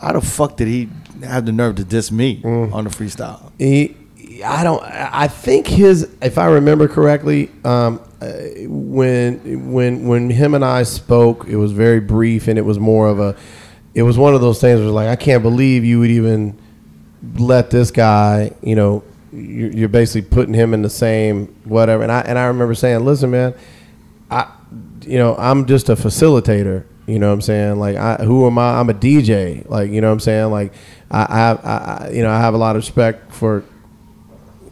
how 0.00 0.12
the 0.12 0.20
fuck 0.20 0.56
did 0.56 0.68
he 0.68 0.88
have 1.22 1.46
the 1.46 1.52
nerve 1.52 1.76
to 1.76 1.84
diss 1.84 2.10
me 2.12 2.42
on 2.44 2.84
the 2.84 2.90
freestyle? 2.90 3.50
He, 3.58 3.96
I 4.44 4.64
don't. 4.64 4.82
I 4.82 5.28
think 5.28 5.66
his, 5.66 6.08
if 6.22 6.38
I 6.38 6.46
remember 6.46 6.88
correctly, 6.88 7.50
um, 7.64 8.00
uh, 8.20 8.32
when 8.66 9.70
when 9.72 10.06
when 10.06 10.30
him 10.30 10.54
and 10.54 10.64
I 10.64 10.82
spoke, 10.82 11.46
it 11.48 11.56
was 11.56 11.72
very 11.72 12.00
brief, 12.00 12.48
and 12.48 12.58
it 12.58 12.64
was 12.64 12.78
more 12.78 13.08
of 13.08 13.18
a. 13.20 13.36
It 13.94 14.02
was 14.02 14.18
one 14.18 14.34
of 14.34 14.40
those 14.40 14.60
things 14.60 14.80
where 14.80 14.90
like 14.90 15.08
I 15.08 15.16
can't 15.16 15.42
believe 15.42 15.84
you 15.84 16.00
would 16.00 16.10
even 16.10 16.58
let 17.38 17.70
this 17.70 17.90
guy. 17.90 18.52
You 18.62 18.74
know, 18.74 19.04
you're, 19.32 19.88
basically 19.88 20.28
putting 20.28 20.54
him 20.54 20.74
in 20.74 20.82
the 20.82 20.90
same 20.90 21.46
whatever. 21.64 22.02
And 22.02 22.12
I 22.12 22.20
and 22.20 22.38
I 22.38 22.46
remember 22.46 22.74
saying, 22.74 23.04
listen, 23.04 23.30
man, 23.30 23.54
I, 24.30 24.50
you 25.02 25.18
know, 25.18 25.36
I'm 25.36 25.66
just 25.66 25.88
a 25.88 25.94
facilitator. 25.94 26.84
You 27.06 27.20
know 27.20 27.28
what 27.28 27.34
I'm 27.34 27.40
saying? 27.42 27.78
Like, 27.78 27.96
I, 27.96 28.16
who 28.16 28.46
am 28.48 28.58
I? 28.58 28.80
I'm 28.80 28.90
a 28.90 28.94
DJ. 28.94 29.68
Like, 29.68 29.90
you 29.92 30.00
know 30.00 30.08
what 30.08 30.14
I'm 30.14 30.20
saying? 30.20 30.50
Like, 30.50 30.72
I, 31.10 31.22
I, 31.22 31.52
I- 31.52 32.10
you 32.10 32.22
know, 32.22 32.30
I 32.30 32.40
have 32.40 32.54
a 32.54 32.58
lot 32.58 32.74
of 32.74 32.82
respect 32.82 33.32
for 33.32 33.62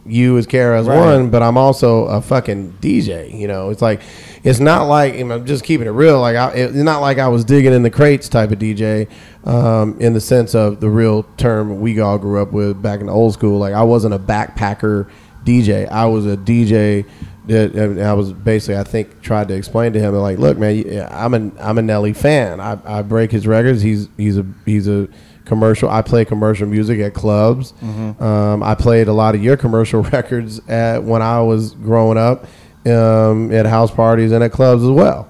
you 0.05 0.37
as 0.37 0.45
Kara 0.45 0.79
as 0.79 0.87
Right. 0.87 0.97
one, 0.97 1.29
but 1.29 1.41
I'm 1.41 1.57
also 1.57 2.05
a 2.05 2.21
fucking 2.21 2.77
DJ. 2.81 3.33
You 3.37 3.47
know, 3.47 3.69
it's 3.69 3.81
like, 3.81 4.01
it's 4.43 4.59
not 4.59 4.83
like 4.87 5.15
I'm 5.15 5.45
just 5.45 5.63
keeping 5.63 5.87
it 5.87 5.91
real. 5.91 6.19
Like, 6.21 6.35
I, 6.35 6.51
it's 6.51 6.75
not 6.75 6.99
like 7.01 7.17
I 7.17 7.27
was 7.27 7.43
digging 7.43 7.73
in 7.73 7.81
the 7.83 7.89
crates 7.89 8.29
type 8.29 8.51
of 8.51 8.59
DJ, 8.59 9.07
um, 9.45 9.99
in 9.99 10.13
the 10.13 10.21
sense 10.21 10.53
of 10.55 10.79
the 10.79 10.89
real 10.89 11.23
term 11.37 11.81
we 11.81 11.99
all 11.99 12.17
grew 12.17 12.41
up 12.41 12.51
with 12.51 12.81
back 12.81 12.99
in 12.99 13.07
the 13.07 13.11
old 13.11 13.33
school. 13.33 13.57
Like, 13.57 13.73
I 13.73 13.83
wasn't 13.83 14.13
a 14.13 14.19
backpacker 14.19 15.09
DJ. 15.43 15.89
I 15.89 16.05
was 16.05 16.25
a 16.25 16.37
DJ 16.37 17.05
that 17.47 17.99
I 17.99 18.13
was 18.13 18.33
basically, 18.33 18.77
I 18.77 18.83
think, 18.83 19.21
tried 19.21 19.47
to 19.49 19.53
explain 19.55 19.93
to 19.93 19.99
him 19.99 20.13
like, 20.15 20.39
look, 20.39 20.57
man, 20.57 21.07
I'm 21.11 21.33
a 21.33 21.51
I'm 21.59 21.77
a 21.77 21.81
Nelly 21.81 22.13
fan. 22.13 22.59
I, 22.59 22.77
I 22.83 23.01
break 23.03 23.31
his 23.31 23.45
records. 23.45 23.81
He's 23.81 24.07
he's 24.17 24.37
a 24.37 24.45
he's 24.65 24.87
a 24.87 25.07
commercial. 25.45 25.89
I 25.89 26.01
play 26.01 26.25
commercial 26.25 26.67
music 26.67 26.99
at 26.99 27.13
clubs. 27.13 27.73
Um, 28.19 28.63
I 28.63 28.75
played 28.75 29.07
a 29.07 29.13
lot 29.13 29.35
of 29.35 29.43
your 29.43 29.57
commercial 29.57 30.01
records 30.11 30.59
at 30.67 31.03
when 31.03 31.21
I 31.21 31.41
was 31.41 31.71
growing 31.75 32.17
up 32.17 32.45
um, 32.85 33.51
at 33.51 33.65
house 33.65 33.91
parties 33.91 34.31
and 34.31 34.43
at 34.43 34.51
clubs 34.51 34.83
as 34.83 34.89
well. 34.89 35.29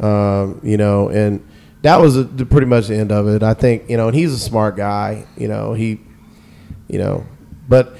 Um, 0.00 0.60
you 0.62 0.76
know, 0.76 1.08
and 1.08 1.46
that 1.82 2.00
was 2.00 2.14
the, 2.14 2.46
pretty 2.46 2.66
much 2.66 2.88
the 2.88 2.96
end 2.96 3.12
of 3.12 3.28
it. 3.28 3.42
I 3.42 3.54
think 3.54 3.88
you 3.88 3.96
know, 3.96 4.08
and 4.08 4.16
he's 4.16 4.32
a 4.32 4.38
smart 4.38 4.76
guy. 4.76 5.26
You 5.36 5.48
know, 5.48 5.72
he, 5.72 6.00
you 6.88 6.98
know, 6.98 7.24
but 7.68 7.96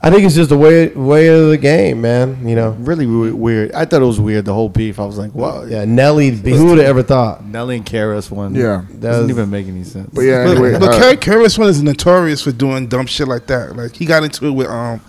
I 0.00 0.10
think 0.10 0.22
it's 0.24 0.36
just 0.36 0.48
the 0.50 0.56
way 0.56 0.88
way 0.88 1.26
of 1.28 1.48
the 1.48 1.58
game, 1.58 2.00
man. 2.00 2.46
You 2.48 2.54
know, 2.54 2.70
Really 2.78 3.04
weird. 3.06 3.72
I 3.72 3.84
thought 3.84 4.00
it 4.00 4.04
was 4.04 4.20
weird 4.20 4.44
the 4.44 4.54
whole 4.54 4.68
beef. 4.68 5.00
I 5.00 5.04
was 5.04 5.18
like, 5.18 5.34
wow. 5.34 5.64
yeah, 5.64 5.84
Nelly. 5.84 6.30
Who 6.30 6.66
would 6.66 6.78
have 6.78 6.86
ever 6.86 7.02
thought? 7.02 7.44
Nelly 7.44 7.76
and 7.78 7.84
KRS 7.86 8.30
one. 8.30 8.54
Yeah. 8.54 8.84
that 8.90 9.00
doesn't 9.00 9.22
was- 9.24 9.30
even 9.30 9.50
make 9.50 9.66
any 9.66 9.82
sense. 9.82 10.08
But 10.12 10.20
yeah, 10.22 10.44
But, 10.44 10.50
anyway. 10.52 10.78
but 10.78 10.94
uh, 10.94 10.98
Kerry 11.16 11.16
KRS 11.42 11.58
one 11.58 11.68
is 11.68 11.82
notorious 11.82 12.42
for 12.42 12.52
doing 12.52 12.86
dumb 12.86 13.06
shit 13.06 13.26
like 13.26 13.46
that. 13.48 13.74
Like 13.76 13.96
he 13.96 14.04
got 14.06 14.22
into 14.22 14.46
it 14.46 14.52
with 14.52 14.68
um 14.68 15.00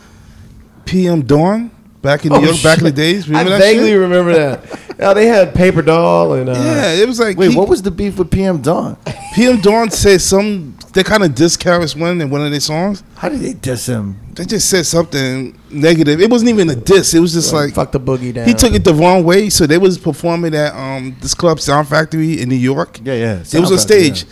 PM 0.85 1.21
Dawn. 1.21 1.69
Back 2.01 2.25
in 2.25 2.31
New 2.31 2.41
York, 2.41 2.63
back 2.63 2.77
in 2.79 2.85
the 2.85 2.91
days. 2.91 3.27
Remember 3.27 3.51
Oh, 3.51 3.55
I 3.55 3.57
that 3.59 3.63
vaguely 3.65 3.89
shit? 3.89 3.99
remember 3.99 4.33
that. 4.33 4.79
Yeah, 4.99 5.13
they 5.13 5.27
had 5.27 5.55
Paper 5.55 5.81
Doll 5.81 6.33
and 6.33 6.49
uh, 6.49 6.53
Yeah, 6.53 6.91
it 6.91 7.07
was 7.07 7.21
like 7.21 7.37
Wait, 7.37 7.51
he- 7.51 7.57
what 7.57 7.69
was 7.69 7.81
the 7.81 7.89
beef 7.89 8.17
with 8.19 8.29
PM 8.29 8.61
Dawn? 8.61 8.97
PM 9.33 9.61
Dawn 9.61 9.89
said 9.91 10.19
some. 10.19 10.75
They 10.91 11.03
kind 11.03 11.23
of 11.23 11.33
diss 11.35 11.55
KRS 11.55 11.97
One 11.97 12.19
in 12.19 12.29
one 12.29 12.43
of 12.43 12.51
their 12.51 12.59
songs. 12.59 13.01
How 13.15 13.29
did 13.29 13.39
they 13.39 13.53
diss 13.53 13.85
him? 13.85 14.19
They 14.33 14.43
just 14.43 14.69
said 14.69 14.85
something 14.85 15.57
negative. 15.69 16.19
It 16.19 16.29
wasn't 16.29 16.49
even 16.49 16.69
a 16.69 16.75
diss. 16.75 17.13
It 17.13 17.21
was 17.21 17.31
just 17.31 17.53
like 17.53 17.73
fuck 17.73 17.93
the 17.93 17.99
boogie 17.99 18.33
down. 18.33 18.45
he 18.45 18.53
took 18.53 18.73
it 18.73 18.83
the 18.83 18.93
wrong 18.93 19.23
way. 19.23 19.49
So 19.49 19.65
they 19.65 19.77
was 19.77 19.97
performing 19.97 20.53
at 20.53 20.73
um 20.75 21.15
this 21.21 21.33
club 21.33 21.61
Sound 21.61 21.87
Factory 21.87 22.41
in 22.41 22.49
New 22.49 22.55
York. 22.55 22.99
Yeah, 23.01 23.13
yeah. 23.13 23.39
It 23.53 23.59
was 23.61 23.71
on 23.71 23.77
stage 23.77 24.25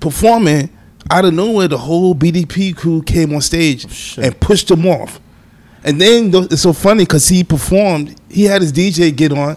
performing. 0.00 0.70
Out 1.10 1.24
of 1.24 1.32
nowhere, 1.34 1.68
the 1.68 1.78
whole 1.78 2.14
BDP 2.14 2.74
crew 2.76 3.02
came 3.02 3.34
on 3.34 3.40
stage 3.40 3.90
shit. 3.90 4.24
and 4.24 4.40
pushed 4.40 4.68
them 4.68 4.86
off. 4.86 5.20
And 5.88 5.98
then 5.98 6.30
it's 6.34 6.60
so 6.60 6.74
funny 6.74 7.04
because 7.04 7.28
he 7.28 7.42
performed. 7.42 8.14
He 8.28 8.44
had 8.44 8.60
his 8.60 8.74
DJ 8.74 9.14
get 9.16 9.32
on 9.32 9.56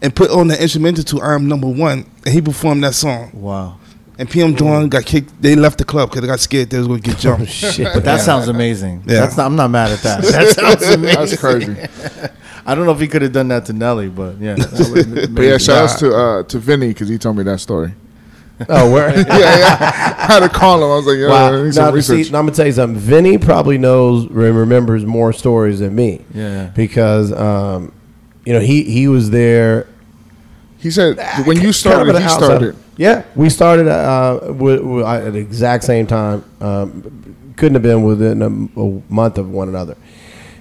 and 0.00 0.14
put 0.14 0.30
on 0.30 0.46
the 0.46 0.62
instrumental 0.62 1.02
to 1.02 1.20
"I'm 1.20 1.48
Number 1.48 1.66
One," 1.66 2.08
and 2.24 2.32
he 2.32 2.40
performed 2.40 2.84
that 2.84 2.94
song. 2.94 3.32
Wow. 3.34 3.78
And 4.16 4.30
PM 4.30 4.54
Dawn 4.54 4.88
got 4.88 5.04
kicked. 5.04 5.42
They 5.42 5.56
left 5.56 5.78
the 5.78 5.84
club 5.84 6.10
because 6.10 6.20
they 6.20 6.28
got 6.28 6.38
scared 6.38 6.70
they 6.70 6.78
was 6.78 6.86
going 6.86 7.02
to 7.02 7.10
get 7.10 7.18
jumped. 7.18 7.50
Shit. 7.50 7.92
But 7.92 8.04
that 8.04 8.20
sounds 8.20 8.46
amazing. 8.46 9.02
Yeah. 9.06 9.22
That's 9.22 9.36
not, 9.36 9.46
I'm 9.46 9.56
not 9.56 9.70
mad 9.70 9.90
at 9.90 9.98
that. 10.02 10.22
That 10.32 10.48
sounds 10.50 10.82
amazing. 10.82 11.18
That's 11.18 11.36
crazy. 11.40 12.32
I 12.66 12.76
don't 12.76 12.86
know 12.86 12.92
if 12.92 13.00
he 13.00 13.08
could 13.08 13.22
have 13.22 13.32
done 13.32 13.48
that 13.48 13.66
to 13.66 13.72
Nelly, 13.72 14.08
but 14.08 14.38
yeah. 14.38 14.54
But 15.30 15.42
yeah, 15.42 15.58
shout 15.58 15.78
outs 15.84 15.98
to 15.98 16.14
uh, 16.14 16.42
to 16.44 16.58
Vinny 16.60 16.88
because 16.88 17.08
he 17.08 17.18
told 17.18 17.36
me 17.36 17.42
that 17.42 17.58
story. 17.58 17.92
oh, 18.68 18.90
where? 18.90 19.16
yeah, 19.16 19.26
yeah. 19.28 20.16
I 20.18 20.32
had 20.32 20.40
to 20.40 20.48
call 20.48 20.78
him. 20.78 20.90
I 20.90 20.96
was 20.96 21.06
like, 21.06 21.18
yeah, 21.18 21.28
Wow. 21.28 21.62
Now, 21.62 21.70
some 21.70 22.02
see, 22.02 22.30
now 22.30 22.38
I'm 22.38 22.46
gonna 22.46 22.56
tell 22.56 22.66
you 22.66 22.72
something. 22.72 22.98
Vinny 22.98 23.38
probably 23.38 23.78
knows, 23.78 24.24
and 24.24 24.36
remembers 24.36 25.04
more 25.04 25.32
stories 25.32 25.80
than 25.80 25.94
me. 25.94 26.24
Yeah. 26.34 26.66
Because, 26.74 27.32
um, 27.32 27.92
you 28.44 28.52
know, 28.52 28.60
he 28.60 28.84
he 28.84 29.08
was 29.08 29.30
there. 29.30 29.86
He 30.78 30.90
said 30.90 31.18
when 31.46 31.60
you 31.60 31.72
started, 31.72 32.20
he 32.20 32.28
started. 32.28 32.76
Yeah, 32.96 33.24
we 33.34 33.48
started 33.48 33.88
uh, 33.88 34.52
with, 34.52 34.80
with, 34.80 35.06
at 35.06 35.32
the 35.32 35.38
exact 35.38 35.84
same 35.84 36.06
time. 36.06 36.44
Um, 36.60 37.54
couldn't 37.56 37.74
have 37.74 37.82
been 37.82 38.02
within 38.02 38.42
a, 38.42 38.80
a 38.80 39.02
month 39.12 39.38
of 39.38 39.50
one 39.50 39.68
another, 39.68 39.96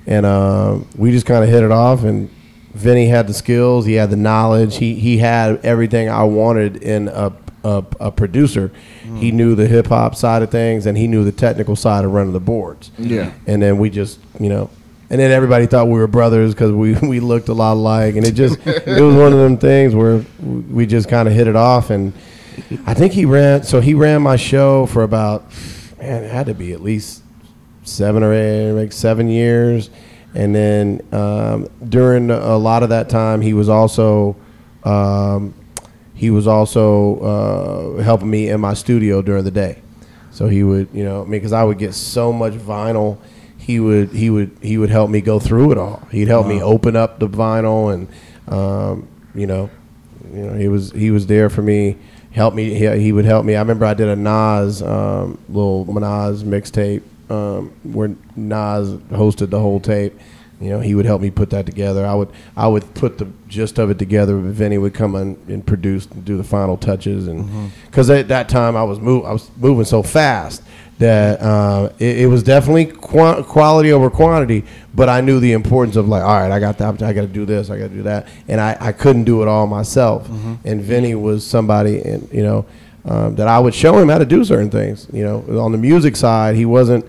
and 0.05 0.25
uh, 0.25 0.79
we 0.95 1.11
just 1.11 1.25
kind 1.25 1.43
of 1.43 1.49
hit 1.49 1.63
it 1.63 1.71
off. 1.71 2.03
And 2.03 2.29
Vinny 2.73 3.07
had 3.07 3.27
the 3.27 3.33
skills, 3.33 3.85
he 3.85 3.93
had 3.93 4.09
the 4.09 4.15
knowledge, 4.15 4.77
he 4.77 4.95
he 4.95 5.17
had 5.17 5.65
everything 5.65 6.09
I 6.09 6.23
wanted 6.23 6.77
in 6.77 7.09
a 7.09 7.31
a, 7.63 7.83
a 7.99 8.11
producer. 8.11 8.71
He 9.17 9.31
knew 9.31 9.55
the 9.55 9.67
hip 9.67 9.87
hop 9.87 10.15
side 10.15 10.41
of 10.41 10.49
things, 10.51 10.85
and 10.85 10.97
he 10.97 11.07
knew 11.07 11.23
the 11.23 11.31
technical 11.31 11.75
side 11.75 12.05
of 12.05 12.11
running 12.11 12.33
the 12.33 12.39
boards. 12.39 12.91
Yeah. 12.97 13.33
and 13.47 13.61
then 13.61 13.77
we 13.77 13.89
just 13.89 14.19
you 14.39 14.49
know. 14.49 14.69
And 15.09 15.19
then 15.19 15.29
everybody 15.29 15.65
thought 15.65 15.87
we 15.87 15.99
were 15.99 16.07
brothers 16.07 16.53
because 16.53 16.71
we, 16.71 16.93
we 17.05 17.19
looked 17.19 17.49
a 17.49 17.53
lot 17.53 17.73
alike, 17.73 18.15
and 18.15 18.25
it 18.25 18.31
just 18.31 18.59
it 18.65 19.01
was 19.01 19.15
one 19.15 19.33
of 19.33 19.39
them 19.39 19.57
things 19.57 19.93
where 19.93 20.23
we 20.41 20.85
just 20.85 21.09
kind 21.09 21.27
of 21.27 21.33
hit 21.33 21.47
it 21.47 21.55
off. 21.57 21.89
And 21.89 22.13
I 22.85 22.93
think 22.93 23.11
he 23.11 23.25
ran 23.25 23.63
so 23.63 23.81
he 23.81 23.93
ran 23.93 24.21
my 24.21 24.37
show 24.37 24.85
for 24.85 25.03
about 25.03 25.51
man 25.99 26.23
it 26.23 26.31
had 26.31 26.45
to 26.47 26.53
be 26.53 26.71
at 26.73 26.81
least 26.81 27.23
seven 27.83 28.23
or 28.23 28.33
eight 28.33 28.71
like 28.71 28.93
seven 28.93 29.27
years, 29.27 29.89
and 30.33 30.55
then 30.55 31.01
um, 31.11 31.67
during 31.89 32.31
a 32.31 32.57
lot 32.57 32.83
of 32.83 32.89
that 32.89 33.09
time 33.09 33.41
he 33.41 33.53
was 33.53 33.67
also 33.69 34.35
um, 34.83 35.53
he 36.21 36.29
was 36.29 36.45
also 36.45 37.19
uh, 37.97 38.03
helping 38.03 38.29
me 38.29 38.47
in 38.47 38.61
my 38.61 38.75
studio 38.75 39.23
during 39.23 39.43
the 39.43 39.49
day. 39.49 39.81
So 40.29 40.47
he 40.47 40.61
would, 40.61 40.89
you 40.93 41.03
know, 41.03 41.21
I 41.21 41.23
mean, 41.23 41.31
because 41.31 41.51
I 41.51 41.63
would 41.63 41.79
get 41.79 41.95
so 41.95 42.31
much 42.31 42.53
vinyl, 42.53 43.17
he 43.57 43.79
would, 43.79 44.11
he 44.11 44.29
would, 44.29 44.55
he 44.61 44.77
would 44.77 44.91
help 44.91 45.09
me 45.09 45.19
go 45.21 45.39
through 45.39 45.71
it 45.71 45.79
all. 45.79 46.07
He'd 46.11 46.27
help 46.27 46.45
me 46.45 46.61
open 46.61 46.95
up 46.95 47.17
the 47.17 47.27
vinyl, 47.27 47.91
and 47.91 48.07
um, 48.47 49.07
you 49.33 49.47
know, 49.47 49.71
you 50.31 50.45
know, 50.45 50.53
he 50.53 50.67
was, 50.67 50.91
he 50.91 51.09
was 51.09 51.25
there 51.25 51.49
for 51.49 51.63
me. 51.63 51.97
Help 52.29 52.53
me. 52.53 52.71
He, 52.75 52.99
he 52.99 53.11
would 53.11 53.25
help 53.25 53.43
me. 53.43 53.55
I 53.55 53.59
remember 53.59 53.85
I 53.85 53.95
did 53.95 54.07
a 54.07 54.15
Nas 54.15 54.83
um, 54.83 55.39
little 55.49 55.91
Nas 55.91 56.43
mixtape 56.43 57.01
um, 57.31 57.73
where 57.81 58.15
Nas 58.35 58.91
hosted 59.09 59.49
the 59.49 59.59
whole 59.59 59.79
tape. 59.79 60.13
You 60.61 60.69
know, 60.69 60.79
he 60.79 60.93
would 60.95 61.05
help 61.05 61.21
me 61.21 61.31
put 61.31 61.49
that 61.49 61.65
together. 61.65 62.05
I 62.05 62.13
would 62.13 62.29
I 62.55 62.67
would 62.67 62.93
put 62.93 63.17
the 63.17 63.27
gist 63.47 63.79
of 63.79 63.89
it 63.89 63.97
together. 63.99 64.37
Vinny 64.37 64.77
would 64.77 64.93
come 64.93 65.15
in 65.15 65.37
and 65.47 65.65
produce 65.65 66.05
and 66.07 66.23
do 66.23 66.37
the 66.37 66.43
final 66.43 66.77
touches, 66.77 67.27
and 67.27 67.71
because 67.87 68.09
at 68.09 68.27
that 68.27 68.47
time 68.47 68.77
I 68.77 68.83
was 68.83 68.99
move 68.99 69.25
I 69.25 69.31
was 69.33 69.49
moving 69.57 69.85
so 69.85 70.03
fast 70.03 70.61
that 70.99 71.41
uh, 71.41 71.89
it, 71.97 72.19
it 72.19 72.27
was 72.27 72.43
definitely 72.43 72.85
qua- 72.85 73.41
quality 73.41 73.91
over 73.91 74.09
quantity. 74.11 74.63
But 74.93 75.09
I 75.09 75.19
knew 75.21 75.39
the 75.39 75.53
importance 75.53 75.95
of 75.95 76.07
like, 76.07 76.21
all 76.21 76.39
right, 76.39 76.51
I 76.51 76.59
got 76.59 76.77
that. 76.77 77.01
I 77.01 77.11
got 77.11 77.21
to 77.21 77.27
do 77.27 77.45
this. 77.45 77.69
I 77.71 77.77
got 77.79 77.87
to 77.89 77.95
do 77.95 78.03
that, 78.03 78.27
and 78.47 78.61
I, 78.61 78.77
I 78.79 78.91
couldn't 78.91 79.23
do 79.23 79.41
it 79.41 79.47
all 79.47 79.65
myself. 79.65 80.29
And 80.63 80.79
Vinny 80.81 81.15
was 81.15 81.45
somebody, 81.45 82.01
and 82.01 82.29
you 82.31 82.43
know. 82.43 82.65
Um, 83.03 83.33
that 83.37 83.47
I 83.47 83.57
would 83.57 83.73
show 83.73 83.97
him 83.97 84.09
how 84.09 84.19
to 84.19 84.27
do 84.27 84.43
certain 84.43 84.69
things. 84.69 85.07
You 85.11 85.23
know, 85.23 85.59
on 85.59 85.71
the 85.71 85.77
music 85.79 86.15
side, 86.15 86.55
he 86.55 86.65
wasn't 86.67 87.03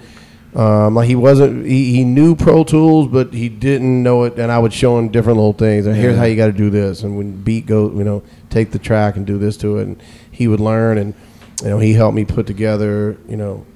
um, 0.55 0.95
like 0.95 1.09
he 1.09 1.15
wasn't. 1.15 1.65
He, 1.65 1.95
he 1.95 2.05
knew 2.05 2.37
Pro 2.37 2.63
Tools, 2.63 3.09
but 3.09 3.33
he 3.33 3.49
didn't 3.49 4.03
know 4.03 4.25
it. 4.25 4.39
And 4.39 4.53
I 4.53 4.59
would 4.59 4.73
show 4.73 4.99
him 4.99 5.09
different 5.09 5.39
little 5.39 5.55
things. 5.55 5.87
And 5.87 5.97
here's 5.97 6.17
how 6.17 6.25
you 6.25 6.37
got 6.37 6.47
to 6.47 6.53
do 6.53 6.69
this. 6.69 7.03
And 7.03 7.17
when 7.17 7.43
beat 7.43 7.67
go, 7.67 7.91
you 7.91 8.05
know, 8.05 8.23
take 8.51 8.71
the 8.71 8.79
track 8.79 9.17
and 9.17 9.27
do 9.27 9.39
this 9.39 9.57
to 9.59 9.79
it. 9.79 9.87
And 9.87 10.03
he 10.31 10.49
would 10.49 10.61
learn. 10.61 10.99
And 10.99 11.15
you 11.63 11.71
know, 11.71 11.79
he 11.79 11.95
helped 11.95 12.15
me 12.15 12.25
put 12.27 12.47
together. 12.47 13.17
You 13.27 13.37
know, 13.37 13.67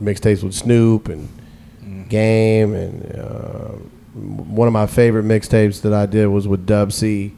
mixtapes 0.00 0.44
with 0.44 0.54
Snoop 0.54 1.08
and 1.08 1.28
Game. 2.08 2.74
And 2.74 3.18
uh, 3.18 3.72
one 4.14 4.68
of 4.68 4.72
my 4.72 4.86
favorite 4.86 5.24
mixtapes 5.24 5.82
that 5.82 5.92
I 5.92 6.06
did 6.06 6.28
was 6.28 6.46
with 6.46 6.64
Dub 6.64 6.92
C. 6.92 7.34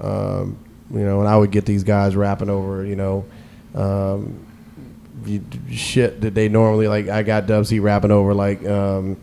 Um, 0.00 0.56
you 0.92 1.00
know, 1.00 1.18
and 1.18 1.28
I 1.28 1.36
would 1.36 1.50
get 1.50 1.66
these 1.66 1.82
guys 1.82 2.14
rapping 2.14 2.48
over. 2.48 2.84
You 2.84 2.94
know. 2.94 3.24
Um, 3.74 4.47
shit 5.70 6.20
that 6.20 6.34
they 6.34 6.48
normally 6.48 6.88
like. 6.88 7.08
I 7.08 7.22
got 7.22 7.46
Dub 7.46 7.66
C 7.66 7.80
rapping 7.80 8.10
over 8.10 8.34
like 8.34 8.64
um, 8.66 9.16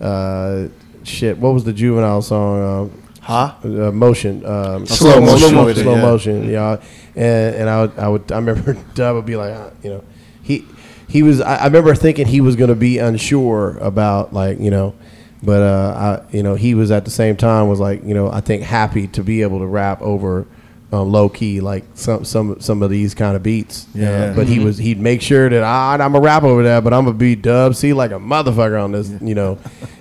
uh, 0.00 0.68
shit. 1.04 1.38
What 1.38 1.54
was 1.54 1.64
the 1.64 1.72
juvenile 1.72 2.22
song? 2.22 2.90
Huh? 3.20 3.54
Um, 3.62 3.80
uh, 3.80 3.92
motion. 3.92 4.44
Um, 4.44 4.86
Slow 4.86 5.20
motion. 5.20 5.48
Slow, 5.50 5.64
motion, 5.64 5.82
slow 5.82 5.94
yeah. 5.94 6.02
motion. 6.02 6.50
Yeah. 6.50 6.82
And 7.14 7.54
and 7.54 7.68
I 7.68 7.80
would 7.82 7.98
I 7.98 8.08
would 8.08 8.32
I 8.32 8.36
remember 8.36 8.74
Dub 8.94 9.16
would 9.16 9.26
be 9.26 9.36
like 9.36 9.54
uh, 9.54 9.70
you 9.82 9.90
know 9.90 10.04
he 10.42 10.66
he 11.08 11.22
was 11.22 11.40
I, 11.40 11.56
I 11.56 11.64
remember 11.64 11.94
thinking 11.94 12.26
he 12.26 12.40
was 12.40 12.56
going 12.56 12.70
to 12.70 12.76
be 12.76 12.98
unsure 12.98 13.78
about 13.78 14.32
like 14.32 14.58
you 14.58 14.70
know. 14.70 14.94
But 15.42 15.62
uh, 15.62 16.22
I, 16.28 16.36
you 16.36 16.42
know, 16.42 16.54
he 16.54 16.74
was 16.74 16.90
at 16.90 17.06
the 17.06 17.10
same 17.10 17.34
time 17.34 17.66
was 17.66 17.80
like, 17.80 18.04
you 18.04 18.12
know, 18.12 18.30
I 18.30 18.42
think 18.42 18.62
happy 18.62 19.06
to 19.08 19.24
be 19.24 19.40
able 19.40 19.60
to 19.60 19.66
rap 19.66 20.02
over 20.02 20.46
um, 20.92 21.10
low 21.10 21.28
key 21.28 21.60
like 21.60 21.84
some 21.94 22.24
some 22.24 22.60
some 22.60 22.82
of 22.82 22.90
these 22.90 23.14
kind 23.14 23.36
of 23.36 23.42
beats. 23.42 23.86
Yeah. 23.94 24.10
Uh, 24.10 24.34
but 24.34 24.48
he 24.48 24.58
was 24.58 24.76
he'd 24.76 24.98
make 24.98 25.22
sure 25.22 25.48
that 25.48 25.62
ah, 25.62 25.92
I'm 25.92 26.14
a 26.14 26.20
rap 26.20 26.42
over 26.42 26.64
that, 26.64 26.82
but 26.82 26.92
I'm 26.92 27.04
gonna 27.04 27.16
be 27.16 27.36
Dub 27.36 27.76
C 27.76 27.92
like 27.92 28.10
a 28.10 28.14
motherfucker 28.14 28.82
on 28.82 28.92
this. 28.92 29.08
You 29.20 29.34
know, 29.34 29.58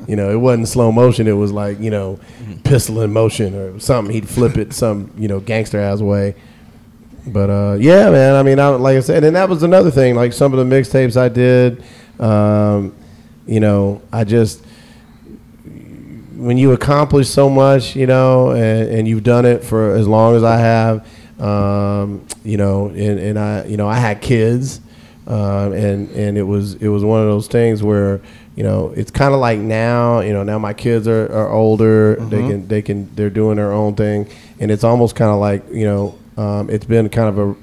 you 0.07 0.15
know, 0.15 0.31
it 0.31 0.37
wasn't 0.37 0.67
slow 0.67 0.91
motion. 0.91 1.27
It 1.27 1.33
was 1.33 1.51
like 1.51 1.79
you 1.79 1.91
know, 1.91 2.19
pistol 2.63 3.01
in 3.01 3.13
motion 3.13 3.53
or 3.53 3.79
something. 3.79 4.13
He'd 4.13 4.27
flip 4.27 4.57
it 4.57 4.73
some 4.73 5.11
you 5.17 5.27
know 5.27 5.39
gangster 5.39 5.79
ass 5.79 5.99
way. 6.01 6.35
But 7.27 7.49
uh, 7.51 7.77
yeah, 7.79 8.09
man. 8.09 8.35
I 8.35 8.41
mean, 8.41 8.59
I, 8.59 8.69
like 8.69 8.97
I 8.97 9.01
said, 9.01 9.23
and 9.23 9.35
that 9.35 9.47
was 9.47 9.61
another 9.61 9.91
thing. 9.91 10.15
Like 10.15 10.33
some 10.33 10.53
of 10.53 10.69
the 10.69 10.75
mixtapes 10.75 11.17
I 11.17 11.29
did, 11.29 11.83
um, 12.19 12.95
you 13.45 13.59
know, 13.59 14.01
I 14.11 14.23
just 14.23 14.63
when 16.39 16.57
you 16.57 16.71
accomplish 16.71 17.29
so 17.29 17.49
much, 17.49 17.95
you 17.95 18.07
know, 18.07 18.51
and, 18.51 18.89
and 18.89 19.07
you've 19.07 19.23
done 19.23 19.45
it 19.45 19.63
for 19.63 19.95
as 19.95 20.07
long 20.07 20.35
as 20.35 20.43
I 20.43 20.57
have, 20.57 21.07
um, 21.41 22.25
you 22.43 22.57
know, 22.57 22.87
and, 22.87 23.19
and 23.19 23.37
I, 23.37 23.65
you 23.65 23.77
know, 23.77 23.87
I 23.87 23.95
had 23.95 24.21
kids, 24.21 24.81
um, 25.27 25.73
and 25.73 26.09
and 26.11 26.37
it 26.37 26.43
was 26.43 26.75
it 26.75 26.87
was 26.87 27.03
one 27.03 27.21
of 27.21 27.27
those 27.27 27.47
things 27.47 27.83
where 27.83 28.21
you 28.55 28.63
know 28.63 28.93
it's 28.95 29.11
kind 29.11 29.33
of 29.33 29.39
like 29.39 29.59
now, 29.59 30.21
you 30.21 30.33
know, 30.33 30.43
now 30.43 30.57
my 30.57 30.73
kids 30.73 31.07
are, 31.07 31.31
are 31.31 31.49
older, 31.49 32.15
they 32.15 32.41
can 32.47 32.67
they 32.67 32.81
can 32.81 33.13
they're 33.15 33.29
doing 33.29 33.57
their 33.57 33.71
own 33.71 33.95
thing, 33.95 34.27
and 34.59 34.71
it's 34.71 34.83
almost 34.83 35.15
kind 35.15 35.31
of 35.31 35.39
like 35.39 35.63
you 35.71 35.85
know, 35.85 36.17
um, 36.37 36.69
it's 36.69 36.85
been 36.85 37.09
kind 37.09 37.29
of 37.29 37.37
a 37.37 37.55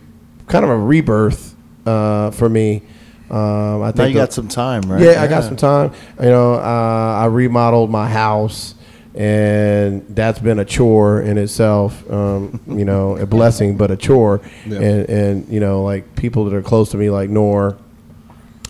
kind 0.46 0.64
of 0.64 0.70
a 0.70 0.76
rebirth 0.76 1.56
uh, 1.86 2.30
for 2.30 2.48
me. 2.48 2.82
Um, 3.30 3.82
I 3.82 3.86
think 3.86 3.96
Now 3.98 4.04
you 4.06 4.14
the- 4.14 4.20
got 4.20 4.32
some 4.32 4.48
time, 4.48 4.82
right? 4.82 5.00
yeah, 5.02 5.22
I 5.22 5.26
got 5.26 5.44
some 5.44 5.56
time. 5.56 5.92
You 6.20 6.26
know, 6.26 6.54
uh, 6.54 7.18
I 7.22 7.26
remodeled 7.26 7.90
my 7.90 8.08
house, 8.08 8.74
and 9.16 10.04
that's 10.10 10.38
been 10.38 10.58
a 10.60 10.64
chore 10.64 11.20
in 11.22 11.36
itself. 11.38 12.08
Um, 12.10 12.60
you 12.68 12.84
know, 12.84 13.16
a 13.16 13.26
blessing, 13.36 13.76
but 13.76 13.90
a 13.90 13.96
chore. 13.96 14.40
Yeah. 14.66 14.78
And 14.78 15.08
and 15.10 15.48
you 15.48 15.58
know, 15.60 15.82
like 15.82 16.14
people 16.14 16.44
that 16.44 16.54
are 16.54 16.62
close 16.62 16.90
to 16.90 16.96
me, 16.98 17.10
like 17.10 17.28
Nor, 17.30 17.76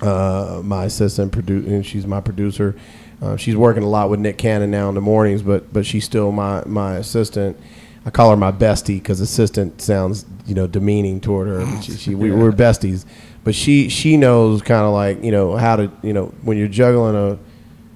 uh, 0.02 0.60
my 0.64 0.84
assistant 0.84 1.32
producer, 1.32 1.68
and 1.68 1.84
she's 1.84 2.06
my 2.06 2.20
producer. 2.20 2.74
Uh, 3.20 3.36
she's 3.36 3.56
working 3.56 3.82
a 3.82 3.88
lot 3.88 4.10
with 4.10 4.20
Nick 4.20 4.36
Cannon 4.38 4.70
now 4.70 4.88
in 4.88 4.94
the 4.94 5.00
mornings, 5.00 5.42
but 5.42 5.72
but 5.72 5.84
she's 5.86 6.04
still 6.04 6.32
my 6.32 6.62
my 6.66 6.96
assistant. 6.96 7.58
I 8.04 8.10
call 8.10 8.30
her 8.30 8.36
my 8.36 8.52
bestie 8.52 8.98
because 8.98 9.20
assistant 9.20 9.80
sounds 9.82 10.24
you 10.46 10.54
know 10.54 10.66
demeaning 10.66 11.20
toward 11.20 11.48
her. 11.48 11.82
She, 11.82 11.92
she 11.92 12.14
we, 12.14 12.30
we're 12.30 12.52
besties, 12.66 13.04
but 13.46 13.54
she 13.54 13.88
she 13.88 14.16
knows 14.16 14.60
kind 14.60 14.84
of 14.84 14.92
like 14.92 15.22
you 15.22 15.30
know 15.30 15.56
how 15.56 15.76
to 15.76 15.90
you 16.02 16.12
know 16.12 16.26
when 16.42 16.58
you're 16.58 16.66
juggling 16.66 17.14
a 17.14 17.38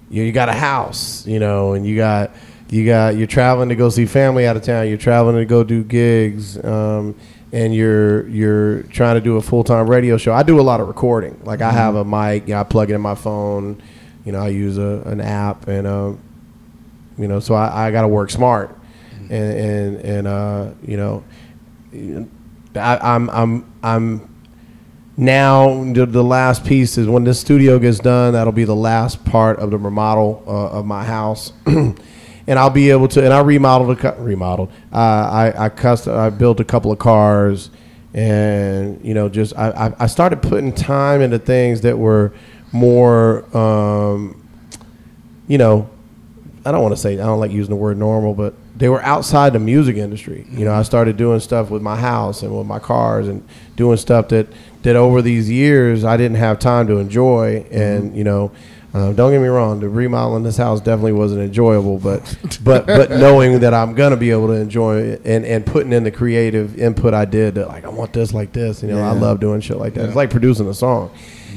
you, 0.09 0.23
you 0.23 0.31
got 0.31 0.49
a 0.49 0.53
house 0.53 1.27
you 1.27 1.41
know 1.41 1.73
and 1.73 1.85
you 1.85 1.97
got 1.97 2.31
you 2.71 2.87
got 2.87 3.17
you're 3.17 3.27
traveling 3.27 3.69
to 3.69 3.75
go 3.75 3.89
see 3.89 4.07
family 4.07 4.47
out 4.47 4.57
of 4.57 4.63
town. 4.63 4.87
You're 4.89 4.97
traveling 4.97 5.37
to 5.37 5.45
go 5.45 5.65
do 5.65 5.83
gigs, 5.83 6.63
um, 6.65 7.17
and 7.53 7.75
you're 7.75 8.29
you're 8.29 8.85
trying 8.85 9.17
to 9.17 9.21
do 9.21 9.39
a 9.39 9.43
full 9.43 9.65
time 9.65 9.91
radio 9.91 10.17
show. 10.17 10.33
I 10.33 10.45
do 10.45 10.61
a 10.61 10.63
lot 10.63 10.81
of 10.81 10.87
recording. 10.87 11.41
Like 11.43 11.63
I 11.63 11.73
have 11.73 11.97
a 11.97 12.05
mic. 12.05 12.47
You 12.47 12.55
know, 12.55 12.61
I 12.61 12.63
plug 12.63 12.91
it 12.91 12.95
in 12.95 13.01
my 13.01 13.17
phone. 13.17 13.83
You 14.25 14.31
know, 14.31 14.41
I 14.41 14.49
use 14.49 14.79
a, 14.79 15.03
an 15.07 15.21
app, 15.21 15.67
and 15.67 15.85
uh, 15.85 16.13
you 17.19 17.27
know, 17.27 17.41
so 17.41 17.55
I, 17.55 17.89
I 17.89 17.91
got 17.91 18.03
to 18.03 18.09
work 18.09 18.31
smart, 18.31 18.79
and 19.29 19.33
and 19.33 19.97
and 19.97 20.27
uh, 20.29 20.71
you 20.87 20.97
know, 20.97 21.25
I, 22.77 22.99
I'm 23.03 23.29
I'm 23.31 23.73
I'm 23.83 24.30
now 25.21 25.85
the, 25.93 26.07
the 26.07 26.25
last 26.25 26.65
piece 26.65 26.97
is 26.97 27.07
when 27.07 27.25
this 27.25 27.39
studio 27.39 27.79
gets 27.79 27.99
done 27.99 28.33
that'll 28.33 28.55
be 28.55 28.65
the 28.65 28.75
last 28.75 29.23
part 29.27 29.59
of 29.59 29.71
the 29.71 29.77
remodel 29.77 30.43
uh, 30.47 30.79
of 30.79 30.87
my 30.87 31.05
house 31.05 31.53
and 31.67 31.99
i'll 32.49 32.71
be 32.71 32.89
able 32.89 33.07
to 33.07 33.23
and 33.23 33.31
i 33.31 33.39
remodeled 33.39 34.03
a 34.03 34.13
remodeled 34.19 34.73
uh, 34.95 34.97
i 34.97 35.67
i 35.67 35.69
custom 35.69 36.17
i 36.17 36.31
built 36.31 36.59
a 36.59 36.65
couple 36.65 36.91
of 36.91 36.99
cars 36.99 37.69
and 38.15 39.05
you 39.05 39.13
know 39.13 39.29
just 39.29 39.55
I, 39.59 39.71
I 39.71 40.05
i 40.05 40.07
started 40.07 40.41
putting 40.41 40.75
time 40.75 41.21
into 41.21 41.39
things 41.39 41.83
that 41.83 41.99
were 41.99 42.33
more 42.73 43.45
um 43.55 44.43
you 45.49 45.59
know 45.59 45.91
I 46.65 46.73
don't 46.73 46.83
want 46.83 46.95
to 46.95 47.01
say 47.01 47.15
I 47.15 47.25
don't 47.25 47.41
like 47.41 47.53
using 47.53 47.71
the 47.71 47.77
word 47.77 47.97
normal, 47.97 48.35
but 48.35 48.55
they 48.77 48.89
were 48.89 49.03
outside 49.03 49.55
the 49.55 49.59
music 49.59 49.97
industry. 49.97 50.47
You 50.51 50.67
know, 50.67 50.75
I 50.75 50.83
started 50.83 51.17
doing 51.17 51.41
stuff 51.41 51.71
with 51.71 51.81
my 51.81 51.97
house 51.97 52.43
and 52.43 52.57
with 52.57 52.67
my 52.67 52.79
cars 52.79 53.29
and 53.29 53.47
doing 53.77 53.97
stuff 53.97 54.29
that 54.29 54.49
that 54.83 54.97
over 54.97 55.23
these 55.23 55.51
years 55.51 56.05
I 56.05 56.17
didn't 56.17 56.39
have 56.39 56.59
time 56.59 56.87
to 56.89 56.99
enjoy. 56.99 57.65
And 57.71 58.17
you 58.17 58.25
know, 58.25 58.53
uh, 58.93 59.13
don't 59.13 59.31
get 59.31 59.41
me 59.41 59.49
wrong, 59.49 59.81
the 59.81 59.89
remodeling 59.89 60.43
this 60.43 60.57
house 60.57 60.81
definitely 60.81 61.13
wasn't 61.13 61.43
enjoyable, 61.43 61.99
but 61.99 62.39
but 62.63 62.87
but 62.87 63.11
knowing 63.11 63.61
that 63.61 63.73
I'm 63.73 63.95
gonna 63.95 64.17
be 64.17 64.31
able 64.31 64.49
to 64.49 64.55
enjoy 64.55 65.01
it 65.01 65.23
and 65.25 65.45
and 65.45 65.65
putting 65.65 65.93
in 65.93 66.03
the 66.03 66.11
creative 66.11 66.77
input 66.79 67.15
I 67.15 67.25
did, 67.25 67.55
that 67.55 67.69
like 67.69 67.85
I 67.85 67.89
want 67.89 68.13
this 68.13 68.33
like 68.33 68.53
this. 68.53 68.83
You 68.83 68.89
know, 68.89 69.03
I 69.03 69.13
love 69.13 69.41
doing 69.41 69.61
shit 69.61 69.77
like 69.77 69.95
that. 69.95 70.07
It's 70.07 70.17
like 70.17 70.31
producing 70.31 70.69
a 70.69 70.75
song. 70.75 71.11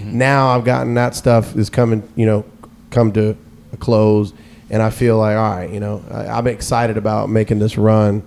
Now 0.03 0.49
I've 0.49 0.65
gotten 0.65 0.93
that 0.95 1.15
stuff 1.15 1.55
is 1.55 1.69
coming. 1.69 2.07
You 2.15 2.25
know, 2.25 2.45
come 2.91 3.11
to 3.13 3.35
a 3.71 3.77
close 3.77 4.33
and 4.69 4.81
I 4.81 4.89
feel 4.89 5.17
like, 5.17 5.37
all 5.37 5.55
right, 5.55 5.69
you 5.69 5.79
know, 5.79 6.03
I, 6.11 6.25
I'm 6.27 6.47
excited 6.47 6.97
about 6.97 7.29
making 7.29 7.59
this 7.59 7.77
run 7.77 8.23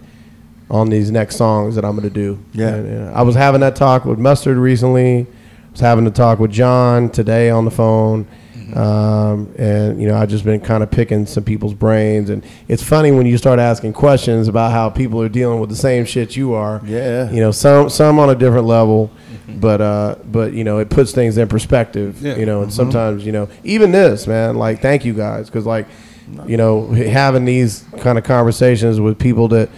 on 0.71 0.91
these 0.91 1.11
next 1.11 1.37
songs 1.37 1.75
that 1.77 1.85
I'm 1.85 1.93
going 1.93 2.09
to 2.09 2.15
do. 2.15 2.39
Yeah. 2.53 2.75
And, 2.75 3.09
uh, 3.09 3.13
I 3.13 3.23
was 3.23 3.35
having 3.35 3.61
that 3.61 3.77
talk 3.77 4.05
with 4.05 4.19
Mustard 4.19 4.57
recently. 4.57 5.21
I 5.21 5.71
was 5.71 5.81
having 5.81 6.05
to 6.07 6.11
talk 6.11 6.39
with 6.39 6.51
Jon 6.51 7.11
today 7.11 7.51
on 7.51 7.65
the 7.65 7.71
phone. 7.71 8.27
Um, 8.75 9.55
and 9.59 10.01
you 10.01 10.09
know, 10.09 10.17
I've 10.17 10.29
just 10.29 10.45
been 10.45 10.61
kind 10.61 10.83
of 10.83 10.91
picking 10.91 11.25
some 11.25 11.45
people's 11.45 11.75
brains, 11.75 12.31
and 12.31 12.45
it's 12.67 12.83
funny 12.83 13.13
when 13.13 13.25
you 13.25 13.39
start 13.39 13.61
asking 13.61 13.93
questions 13.93 14.49
about 14.49 14.73
how 14.73 14.91
people 14.91 15.23
are 15.23 15.29
dealing 15.29 15.61
with 15.61 15.71
the 15.71 15.77
same 15.77 16.05
shit 16.05 16.37
you 16.37 16.53
are. 16.55 16.81
Yeah. 16.85 17.31
you 17.31 17.41
know, 17.41 17.53
some 17.53 17.89
some 17.89 18.19
on 18.19 18.29
a 18.29 18.35
different 18.35 18.67
level, 18.67 19.11
but 19.61 19.81
uh, 19.81 20.17
but 20.25 20.53
you 20.53 20.65
know, 20.65 20.79
it 20.79 20.91
puts 20.91 21.13
things 21.13 21.39
in 21.39 21.47
perspective. 21.47 22.21
Yeah. 22.21 22.37
You 22.37 22.47
know, 22.47 22.63
and 22.63 22.73
sometimes 22.73 23.25
you 23.25 23.31
know, 23.31 23.49
even 23.63 23.93
this 23.93 24.27
man, 24.27 24.57
like, 24.57 24.83
thank 24.83 25.05
you 25.05 25.15
guys, 25.15 25.47
because 25.47 25.65
like, 25.65 25.87
you 26.47 26.57
know, 26.57 26.89
having 26.89 27.45
these 27.45 27.85
kind 27.99 28.19
of 28.19 28.25
conversations 28.25 28.99
with 28.99 29.17
people 29.17 29.47
that 29.49 29.71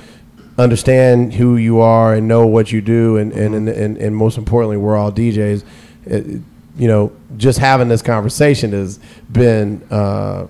understand 0.59 1.35
who 1.35 1.57
you 1.57 1.81
are 1.81 2.15
and 2.15 2.27
know 2.29 2.47
what 2.47 2.73
you 2.73 2.81
do, 2.81 3.17
and 3.17 3.33
and 3.33 3.55
and, 3.55 3.69
and, 3.69 3.97
and 3.97 4.17
most 4.17 4.37
importantly, 4.39 4.77
we're 4.77 4.97
all 4.97 5.13
DJs. 5.13 5.65
It, 6.07 6.41
you 6.77 6.87
know, 6.87 7.13
just 7.37 7.59
having 7.59 7.89
this 7.89 8.03
conversation 8.03 8.73
has 8.73 8.99
been. 9.31 9.83
Uh, 9.91 10.47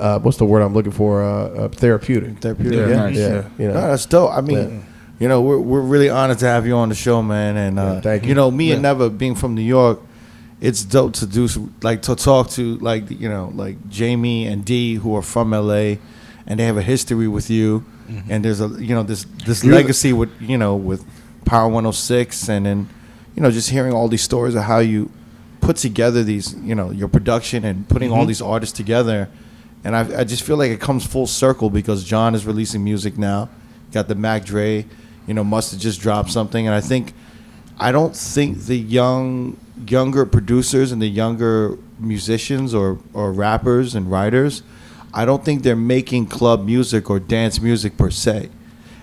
uh, 0.00 0.18
what's 0.18 0.38
the 0.38 0.44
word 0.44 0.60
I'm 0.62 0.74
looking 0.74 0.92
for? 0.92 1.22
Uh, 1.22 1.26
uh, 1.64 1.68
therapeutic. 1.68 2.38
Therapeutic. 2.38 2.72
Yeah, 2.78 2.88
Yeah. 2.88 2.96
nice. 2.96 3.16
Yeah, 3.16 3.48
you 3.58 3.68
know. 3.68 3.74
No, 3.74 3.80
that's 3.82 4.06
dope. 4.06 4.32
I 4.32 4.40
mean, 4.40 4.56
Yeah. 4.58 4.80
you 5.20 5.28
know, 5.28 5.40
we're 5.40 5.58
we're 5.60 5.80
really 5.82 6.08
honored 6.10 6.38
to 6.40 6.46
have 6.46 6.66
you 6.66 6.74
on 6.74 6.88
the 6.88 6.94
show, 6.96 7.22
man. 7.22 7.56
And 7.56 7.78
uh, 7.78 7.82
Yeah, 7.82 8.00
thank 8.00 8.22
you. 8.24 8.30
you 8.30 8.34
know, 8.34 8.50
me 8.50 8.72
and 8.72 8.82
Never 8.82 9.08
being 9.08 9.36
from 9.36 9.54
New 9.54 9.62
York, 9.62 10.00
it's 10.60 10.82
dope 10.82 11.12
to 11.14 11.26
do 11.26 11.48
like 11.82 12.02
to 12.02 12.16
talk 12.16 12.50
to 12.50 12.76
like 12.78 13.08
you 13.10 13.28
know 13.28 13.52
like 13.54 13.76
Jamie 13.88 14.46
and 14.46 14.64
D 14.64 14.94
who 14.96 15.14
are 15.16 15.22
from 15.22 15.52
LA, 15.52 15.96
and 16.46 16.58
they 16.58 16.64
have 16.64 16.76
a 16.76 16.82
history 16.82 17.28
with 17.28 17.48
you, 17.48 17.84
and 18.28 18.44
there's 18.44 18.60
a 18.60 18.68
you 18.82 18.94
know 18.94 19.02
this 19.02 19.24
this 19.44 19.64
You're- 19.64 19.76
legacy 19.76 20.12
with 20.12 20.30
you 20.40 20.58
know 20.58 20.76
with 20.76 21.04
Power 21.44 21.66
106, 21.66 22.48
and 22.48 22.66
then 22.66 22.88
you 23.34 23.42
know 23.42 23.50
just 23.50 23.70
hearing 23.70 23.92
all 23.92 24.08
these 24.08 24.22
stories 24.22 24.54
of 24.54 24.64
how 24.64 24.78
you 24.78 25.10
put 25.60 25.76
together 25.76 26.22
these 26.24 26.54
you 26.56 26.74
know 26.74 26.90
your 26.90 27.08
production 27.08 27.64
and 27.64 27.88
putting 27.88 28.10
all 28.10 28.20
mm-hmm. 28.20 28.28
these 28.28 28.42
artists 28.42 28.76
together. 28.76 29.28
And 29.84 29.96
I, 29.96 30.20
I 30.20 30.24
just 30.24 30.44
feel 30.44 30.56
like 30.56 30.70
it 30.70 30.80
comes 30.80 31.04
full 31.04 31.26
circle 31.26 31.68
because 31.68 32.04
Jon 32.04 32.34
is 32.34 32.46
releasing 32.46 32.84
music 32.84 33.18
now. 33.18 33.48
Got 33.90 34.08
the 34.08 34.14
Mac 34.14 34.44
Dre, 34.44 34.86
you 35.26 35.34
know, 35.34 35.44
must 35.44 35.72
have 35.72 35.80
just 35.80 36.00
dropped 36.00 36.30
something. 36.30 36.66
And 36.66 36.74
I 36.74 36.80
think, 36.80 37.12
I 37.78 37.92
don't 37.92 38.14
think 38.14 38.58
the 38.64 38.76
young, 38.76 39.58
younger 39.86 40.24
producers 40.24 40.92
and 40.92 41.02
the 41.02 41.08
younger 41.08 41.78
musicians 41.98 42.74
or, 42.74 42.98
or 43.12 43.32
rappers 43.32 43.94
and 43.94 44.10
writers, 44.10 44.62
I 45.14 45.24
don't 45.24 45.44
think 45.44 45.62
they're 45.62 45.76
making 45.76 46.26
club 46.26 46.64
music 46.64 47.10
or 47.10 47.20
dance 47.20 47.60
music 47.60 47.96
per 47.96 48.10
se. 48.10 48.48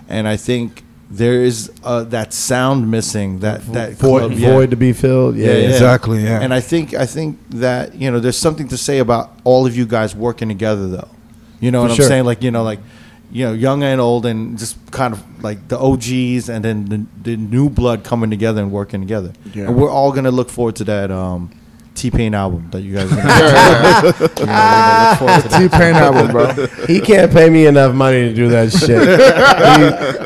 And 0.08 0.28
I 0.28 0.38
think 0.38 0.84
there 1.10 1.42
is 1.42 1.72
uh, 1.84 2.04
that 2.06 2.34
sound 2.34 2.90
missing, 2.90 3.40
that, 3.40 3.66
that 3.74 3.94
void, 3.94 4.20
club, 4.20 4.32
yeah. 4.34 4.54
void 4.54 4.70
to 4.72 4.76
be 4.76 4.94
filled. 4.94 5.36
Yeah, 5.36 5.48
Yeah, 5.48 5.54
yeah. 5.54 5.60
yeah. 5.60 5.70
Exactly, 5.70 6.24
yeah. 6.24 6.42
And 6.42 6.54
I 6.54 6.62
think 6.62 6.94
I 6.94 7.06
think 7.06 7.40
that 7.50 7.96
you 7.96 8.12
know 8.12 8.20
there's 8.20 8.38
something 8.38 8.68
to 8.70 8.78
say 8.78 9.00
about 9.00 9.32
all 9.44 9.66
of 9.66 9.76
you 9.76 9.86
guys 9.86 10.16
working 10.16 10.48
together 10.50 10.88
though. 10.88 11.10
You 11.60 11.72
know 11.72 11.84
For 11.84 11.90
what 11.90 11.96
sure. 11.96 12.06
I'm 12.06 12.10
saying? 12.10 12.26
Like 12.26 12.44
you 12.44 12.52
know 12.52 12.64
like 12.64 12.80
you 13.32 13.46
know 13.46 13.54
young 13.54 13.84
and 13.84 14.00
old 14.00 14.26
and 14.26 14.58
just 14.58 14.78
kind 14.92 15.14
of 15.14 15.44
like 15.44 15.68
the 15.68 15.80
OGs 15.80 16.50
and 16.50 16.64
then 16.64 16.86
the, 16.86 17.06
the 17.22 17.38
new 17.38 17.70
blood 17.70 18.04
coming 18.04 18.30
together 18.30 18.62
and 18.62 18.72
working 18.72 19.02
together. 19.02 19.34
Yeah. 19.54 19.66
And 19.66 19.76
we're 19.76 19.92
all 19.92 20.12
gonna 20.12 20.32
look 20.32 20.50
forward 20.50 20.76
to 20.78 20.84
that 20.86 21.12
um, 21.12 21.52
T 22.00 22.10
Pain 22.12 22.34
album 22.34 22.70
that 22.72 22.82
you 22.82 22.96
guys. 22.96 23.12
Are 23.12 23.16
gonna 23.16 24.30
you 24.40 24.46
know, 24.46 24.54
we're 24.54 25.10
look 25.10 25.18
forward 25.20 25.44
to. 25.44 25.50
T 25.60 25.68
Pain 25.78 25.96
album, 25.96 26.32
bro. 26.32 26.68
He 26.88 27.02
can't 27.02 27.32
pay 27.32 27.50
me 27.50 27.66
enough 27.68 27.94
money 27.94 28.30
to 28.30 28.34
do 28.34 28.48
that 28.50 28.72
shit. 28.80 29.02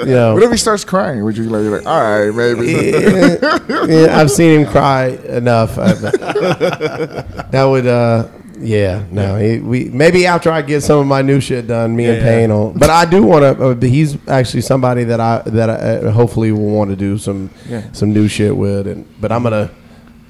He- 0.04 0.10
you 0.10 0.16
know, 0.16 0.34
What 0.36 0.44
if 0.44 0.52
he 0.52 0.58
starts 0.58 0.84
crying? 0.86 1.24
Would 1.24 1.38
you 1.38 1.46
like, 1.46 1.64
you're 1.64 1.78
like 1.80 1.88
all 1.88 2.02
right, 2.02 2.36
maybe? 2.36 2.68
yeah, 2.72 3.86
yeah, 3.88 4.18
I've 4.20 4.30
seen 4.30 4.60
him 4.62 4.68
cry 4.68 5.08
enough. 5.28 5.76
That 5.78 7.64
would, 7.70 7.88
uh, 7.88 8.28
yeah, 8.60 9.04
no. 9.12 9.38
He, 9.38 9.60
we 9.60 9.86
maybe 9.86 10.26
after 10.26 10.52
I 10.52 10.62
get 10.62 10.82
some 10.82 11.00
of 11.00 11.08
my 11.08 11.22
new 11.22 11.40
shit 11.42 11.68
done, 11.68 11.96
me 11.96 12.06
and 12.06 12.18
Yeah, 12.18 12.24
Pain 12.24 12.50
will. 12.50 12.72
But 12.72 12.90
I 12.90 13.06
do 13.06 13.24
want 13.24 13.44
to. 13.58 13.70
Uh, 13.70 13.76
he's 13.82 14.16
actually 14.28 14.62
somebody 14.62 15.04
that 15.06 15.20
I 15.20 15.42
that 15.48 15.70
I 15.70 15.74
uh, 15.74 16.12
hopefully 16.12 16.52
will 16.52 16.70
want 16.70 16.90
to 16.92 16.96
do 16.96 17.18
some 17.18 17.50
Yeah. 17.68 17.84
some 17.94 18.14
new 18.14 18.28
shit 18.28 18.56
with. 18.56 18.88
And 18.88 19.06
but 19.20 19.32
I'm 19.32 19.44
gonna. 19.44 19.70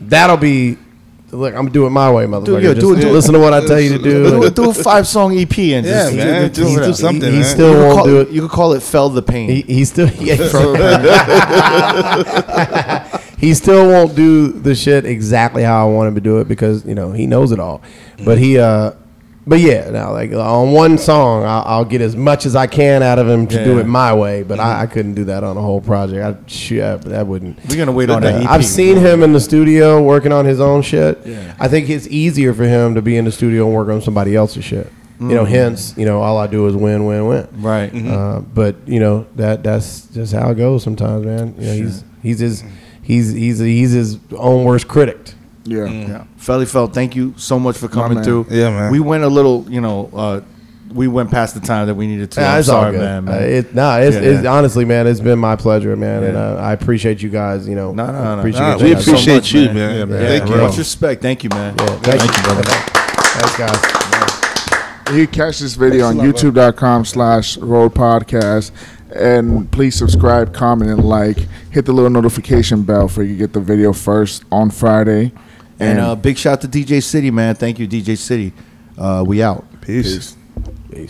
That'll 0.02 0.38
be. 0.38 0.78
Look, 1.34 1.54
I'm 1.54 1.62
gonna 1.62 1.70
do 1.72 1.86
it 1.86 1.90
my 1.90 2.12
way, 2.12 2.26
motherfucker. 2.26 2.62
yeah, 2.62 2.70
Just 2.74 2.82
do 2.82 2.94
it, 2.96 3.02
do 3.02 3.08
it. 3.08 3.12
listen 3.12 3.34
to 3.34 3.40
what 3.40 3.54
I 3.54 3.66
tell 3.66 3.80
you 3.80 3.98
to 3.98 4.04
do. 4.04 4.42
Do, 4.42 4.50
do 4.52 4.70
a 4.70 4.74
five 4.74 5.08
song 5.08 5.36
EP 5.38 5.58
and 5.58 5.86
Yeah, 5.86 6.04
just 6.04 6.16
man, 6.16 6.52
do, 6.52 6.64
do- 6.64 6.82
it 6.82 6.86
do 6.86 6.94
something, 6.94 7.32
he, 7.32 7.38
he 7.40 7.44
still 7.44 7.72
You 7.74 7.78
won't 7.80 7.96
call, 7.96 8.06
do 8.06 8.20
it. 8.22 8.30
You 8.30 8.42
could 8.42 8.52
call 8.52 8.74
it 8.74 8.84
"Fell 8.84 9.10
the 9.10 9.22
Pain." 9.24 9.50
He, 9.50 9.62
he 9.64 9.86
still 9.86 10.10
yeah, 10.20 10.36
he 13.38 13.54
still 13.54 13.88
won't 13.88 14.16
do 14.16 14.52
the 14.52 14.76
shit 14.76 15.06
exactly 15.06 15.64
how 15.64 15.88
I 15.88 15.92
want 15.92 16.10
him 16.10 16.16
to 16.16 16.22
do 16.22 16.40
it 16.40 16.48
because 16.48 16.86
you 16.86 16.96
know 16.96 17.12
he 17.12 17.28
knows 17.28 17.52
it 17.52 17.60
all. 17.60 17.82
But 18.24 18.38
he 18.38 18.58
uh 18.58 18.92
but 19.46 19.60
yeah, 19.60 19.90
now 19.90 20.12
like 20.12 20.32
on 20.32 20.72
one 20.72 20.98
song 20.98 21.44
I'll, 21.44 21.64
I'll 21.66 21.86
get 21.86 22.02
as 22.02 22.16
much 22.16 22.46
as 22.46 22.56
I 22.56 22.68
can 22.68 23.04
out 23.04 23.20
of 23.20 23.28
him 23.28 23.48
to 23.48 23.64
do 23.64 23.80
it 23.80 23.86
my 23.86 24.14
way. 24.14 24.44
But 24.44 24.60
I, 24.60 24.64
mm-hmm. 24.64 24.82
I 24.82 24.86
couldn't 24.88 25.14
do 25.16 25.26
that 25.26 25.44
on 25.44 25.58
a 25.58 25.62
whole 25.62 25.82
project. 25.82 26.24
I 26.24 26.50
shit, 26.50 27.02
that 27.02 27.28
wouldn't. 27.28 27.60
We're 27.68 27.78
gonna 27.78 27.92
wait 27.92 28.10
on 28.10 28.22
that. 28.22 28.46
I've 28.50 28.66
seen 28.66 28.98
him 28.98 29.22
in 29.24 29.34
the 29.34 29.42
studio 29.42 30.02
working 30.02 30.32
on 30.32 30.46
his 30.46 30.60
own 30.60 30.82
shit. 30.82 31.20
Yeah. 31.26 31.56
I 31.60 31.68
think 31.68 31.90
it's 31.90 32.08
easier 32.08 32.54
for 32.54 32.64
him 32.64 32.96
to 32.96 33.02
be 33.02 33.18
in 33.18 33.26
the 33.26 33.32
studio 33.32 33.66
and 33.66 33.76
work 33.76 33.90
on 33.90 34.02
somebody 34.02 34.36
else's 34.36 34.64
shit. 34.64 34.92
You 35.20 35.36
know, 35.36 35.44
mm-hmm. 35.44 35.54
hence, 35.54 35.98
you 35.98 36.06
know, 36.06 36.22
all 36.22 36.38
I 36.38 36.48
do 36.48 36.68
is 36.68 36.76
win, 36.76 37.06
win, 37.06 37.28
win. 37.28 37.48
right. 37.54 37.90
Uh, 37.90 37.96
mm-hmm. 37.96 38.54
but 38.54 38.76
you 38.86 39.00
know 39.00 39.26
that 39.36 39.64
that's 39.64 40.08
just 40.08 40.34
how 40.34 40.52
it 40.52 40.56
goes 40.56 40.84
sometimes, 40.84 41.26
man. 41.26 41.56
You 41.58 41.66
know, 41.66 41.74
he's 41.74 42.04
he's 42.22 42.40
his 42.40 42.64
he's 43.04 43.32
he's 43.32 43.60
he's 43.60 43.92
his 43.92 44.20
own 44.32 44.66
worst 44.66 44.88
critic. 44.88 45.34
Yeah. 45.66 45.86
Yeah, 45.86 46.26
Felli 46.38 46.70
Fel, 46.70 46.88
thank 46.88 47.16
you 47.16 47.34
so 47.38 47.58
much 47.60 47.78
for 47.78 47.88
coming 47.88 48.16
man. 48.16 48.24
through. 48.24 48.48
Yeah, 48.50 48.70
man. 48.70 48.92
We 48.92 49.00
went 49.00 49.24
a 49.24 49.28
little, 49.30 49.66
you 49.70 49.80
know, 49.82 50.10
uh, 50.14 50.42
we 50.94 51.08
went 51.08 51.32
past 51.32 51.56
the 51.56 51.62
time 51.62 51.88
that 51.88 51.96
we 51.96 52.06
needed 52.06 52.32
to. 52.32 52.42
Yeah, 52.42 52.54
I'm 52.54 52.60
it's 52.60 52.70
all 52.70 52.82
sorry, 52.82 52.92
good. 52.92 53.00
man. 53.02 53.26
man. 53.26 53.36
Uh, 53.42 53.46
it, 53.46 53.74
nah, 53.74 53.98
it's, 53.98 54.16
Yeah, 54.16 54.22
it's 54.22 54.44
yeah. 54.44 54.52
honestly, 54.54 54.86
man, 54.86 55.08
it's 55.08 55.22
been 55.22 55.40
my 55.40 55.56
pleasure, 55.56 55.96
man, 55.96 56.24
and 56.24 56.38
uh, 56.38 56.58
I 56.60 56.74
appreciate 56.74 57.22
you 57.24 57.30
guys. 57.30 57.68
You 57.68 57.76
know, 57.76 57.94
No, 57.94 58.06
no, 58.08 58.12
no. 58.36 58.40
appreciate 58.40 58.60
Nah, 58.62 58.78
you 58.78 58.84
we 58.84 58.94
guys. 58.94 59.06
so 59.06 59.12
appreciate 59.12 59.36
much, 59.36 59.54
you, 59.54 59.66
man. 59.68 59.76
man. 59.76 59.98
Yeah, 59.98 60.06
man. 60.06 60.20
Thank 60.40 60.50
you. 60.50 60.58
Much 60.58 60.78
respect. 60.78 61.22
Thank 61.22 61.44
you, 61.44 61.50
man. 61.50 61.76
Yeah, 61.80 61.86
thank, 62.02 62.22
you, 62.22 62.44
brother. 62.44 62.64
Thanks, 62.64 63.58
guys. 63.58 65.16
You 65.18 65.28
catch 65.28 65.60
this 65.60 65.76
video 65.76 66.08
on 66.08 66.18
youtube.com 66.18 67.06
slash 67.06 67.58
road 67.58 67.94
podcast. 67.94 68.72
And 69.16 69.70
please 69.72 69.96
subscribe, 69.96 70.54
comment, 70.54 70.90
and 70.92 71.04
like. 71.06 71.38
Hit 71.70 71.86
the 71.86 71.92
little 71.94 72.10
notification 72.10 72.84
bell 72.84 73.08
for 73.08 73.22
you 73.24 73.34
to 73.34 73.38
get 73.40 73.54
the 73.54 73.60
video 73.60 73.94
first 73.94 74.44
on 74.52 74.70
Friday. 74.72 75.32
And, 75.80 75.90
and 75.90 76.00
uh, 76.00 76.16
big 76.16 76.38
shout 76.38 76.62
to 76.62 76.68
DJ 76.68 77.02
City, 77.02 77.32
man. 77.32 77.56
Thank 77.56 77.80
you, 77.80 77.88
DJ 77.88 78.18
City. 78.18 78.54
Uh, 78.98 79.24
we 79.26 79.42
out. 79.42 79.66
Peace. 79.82 80.36
Peace. 80.92 81.10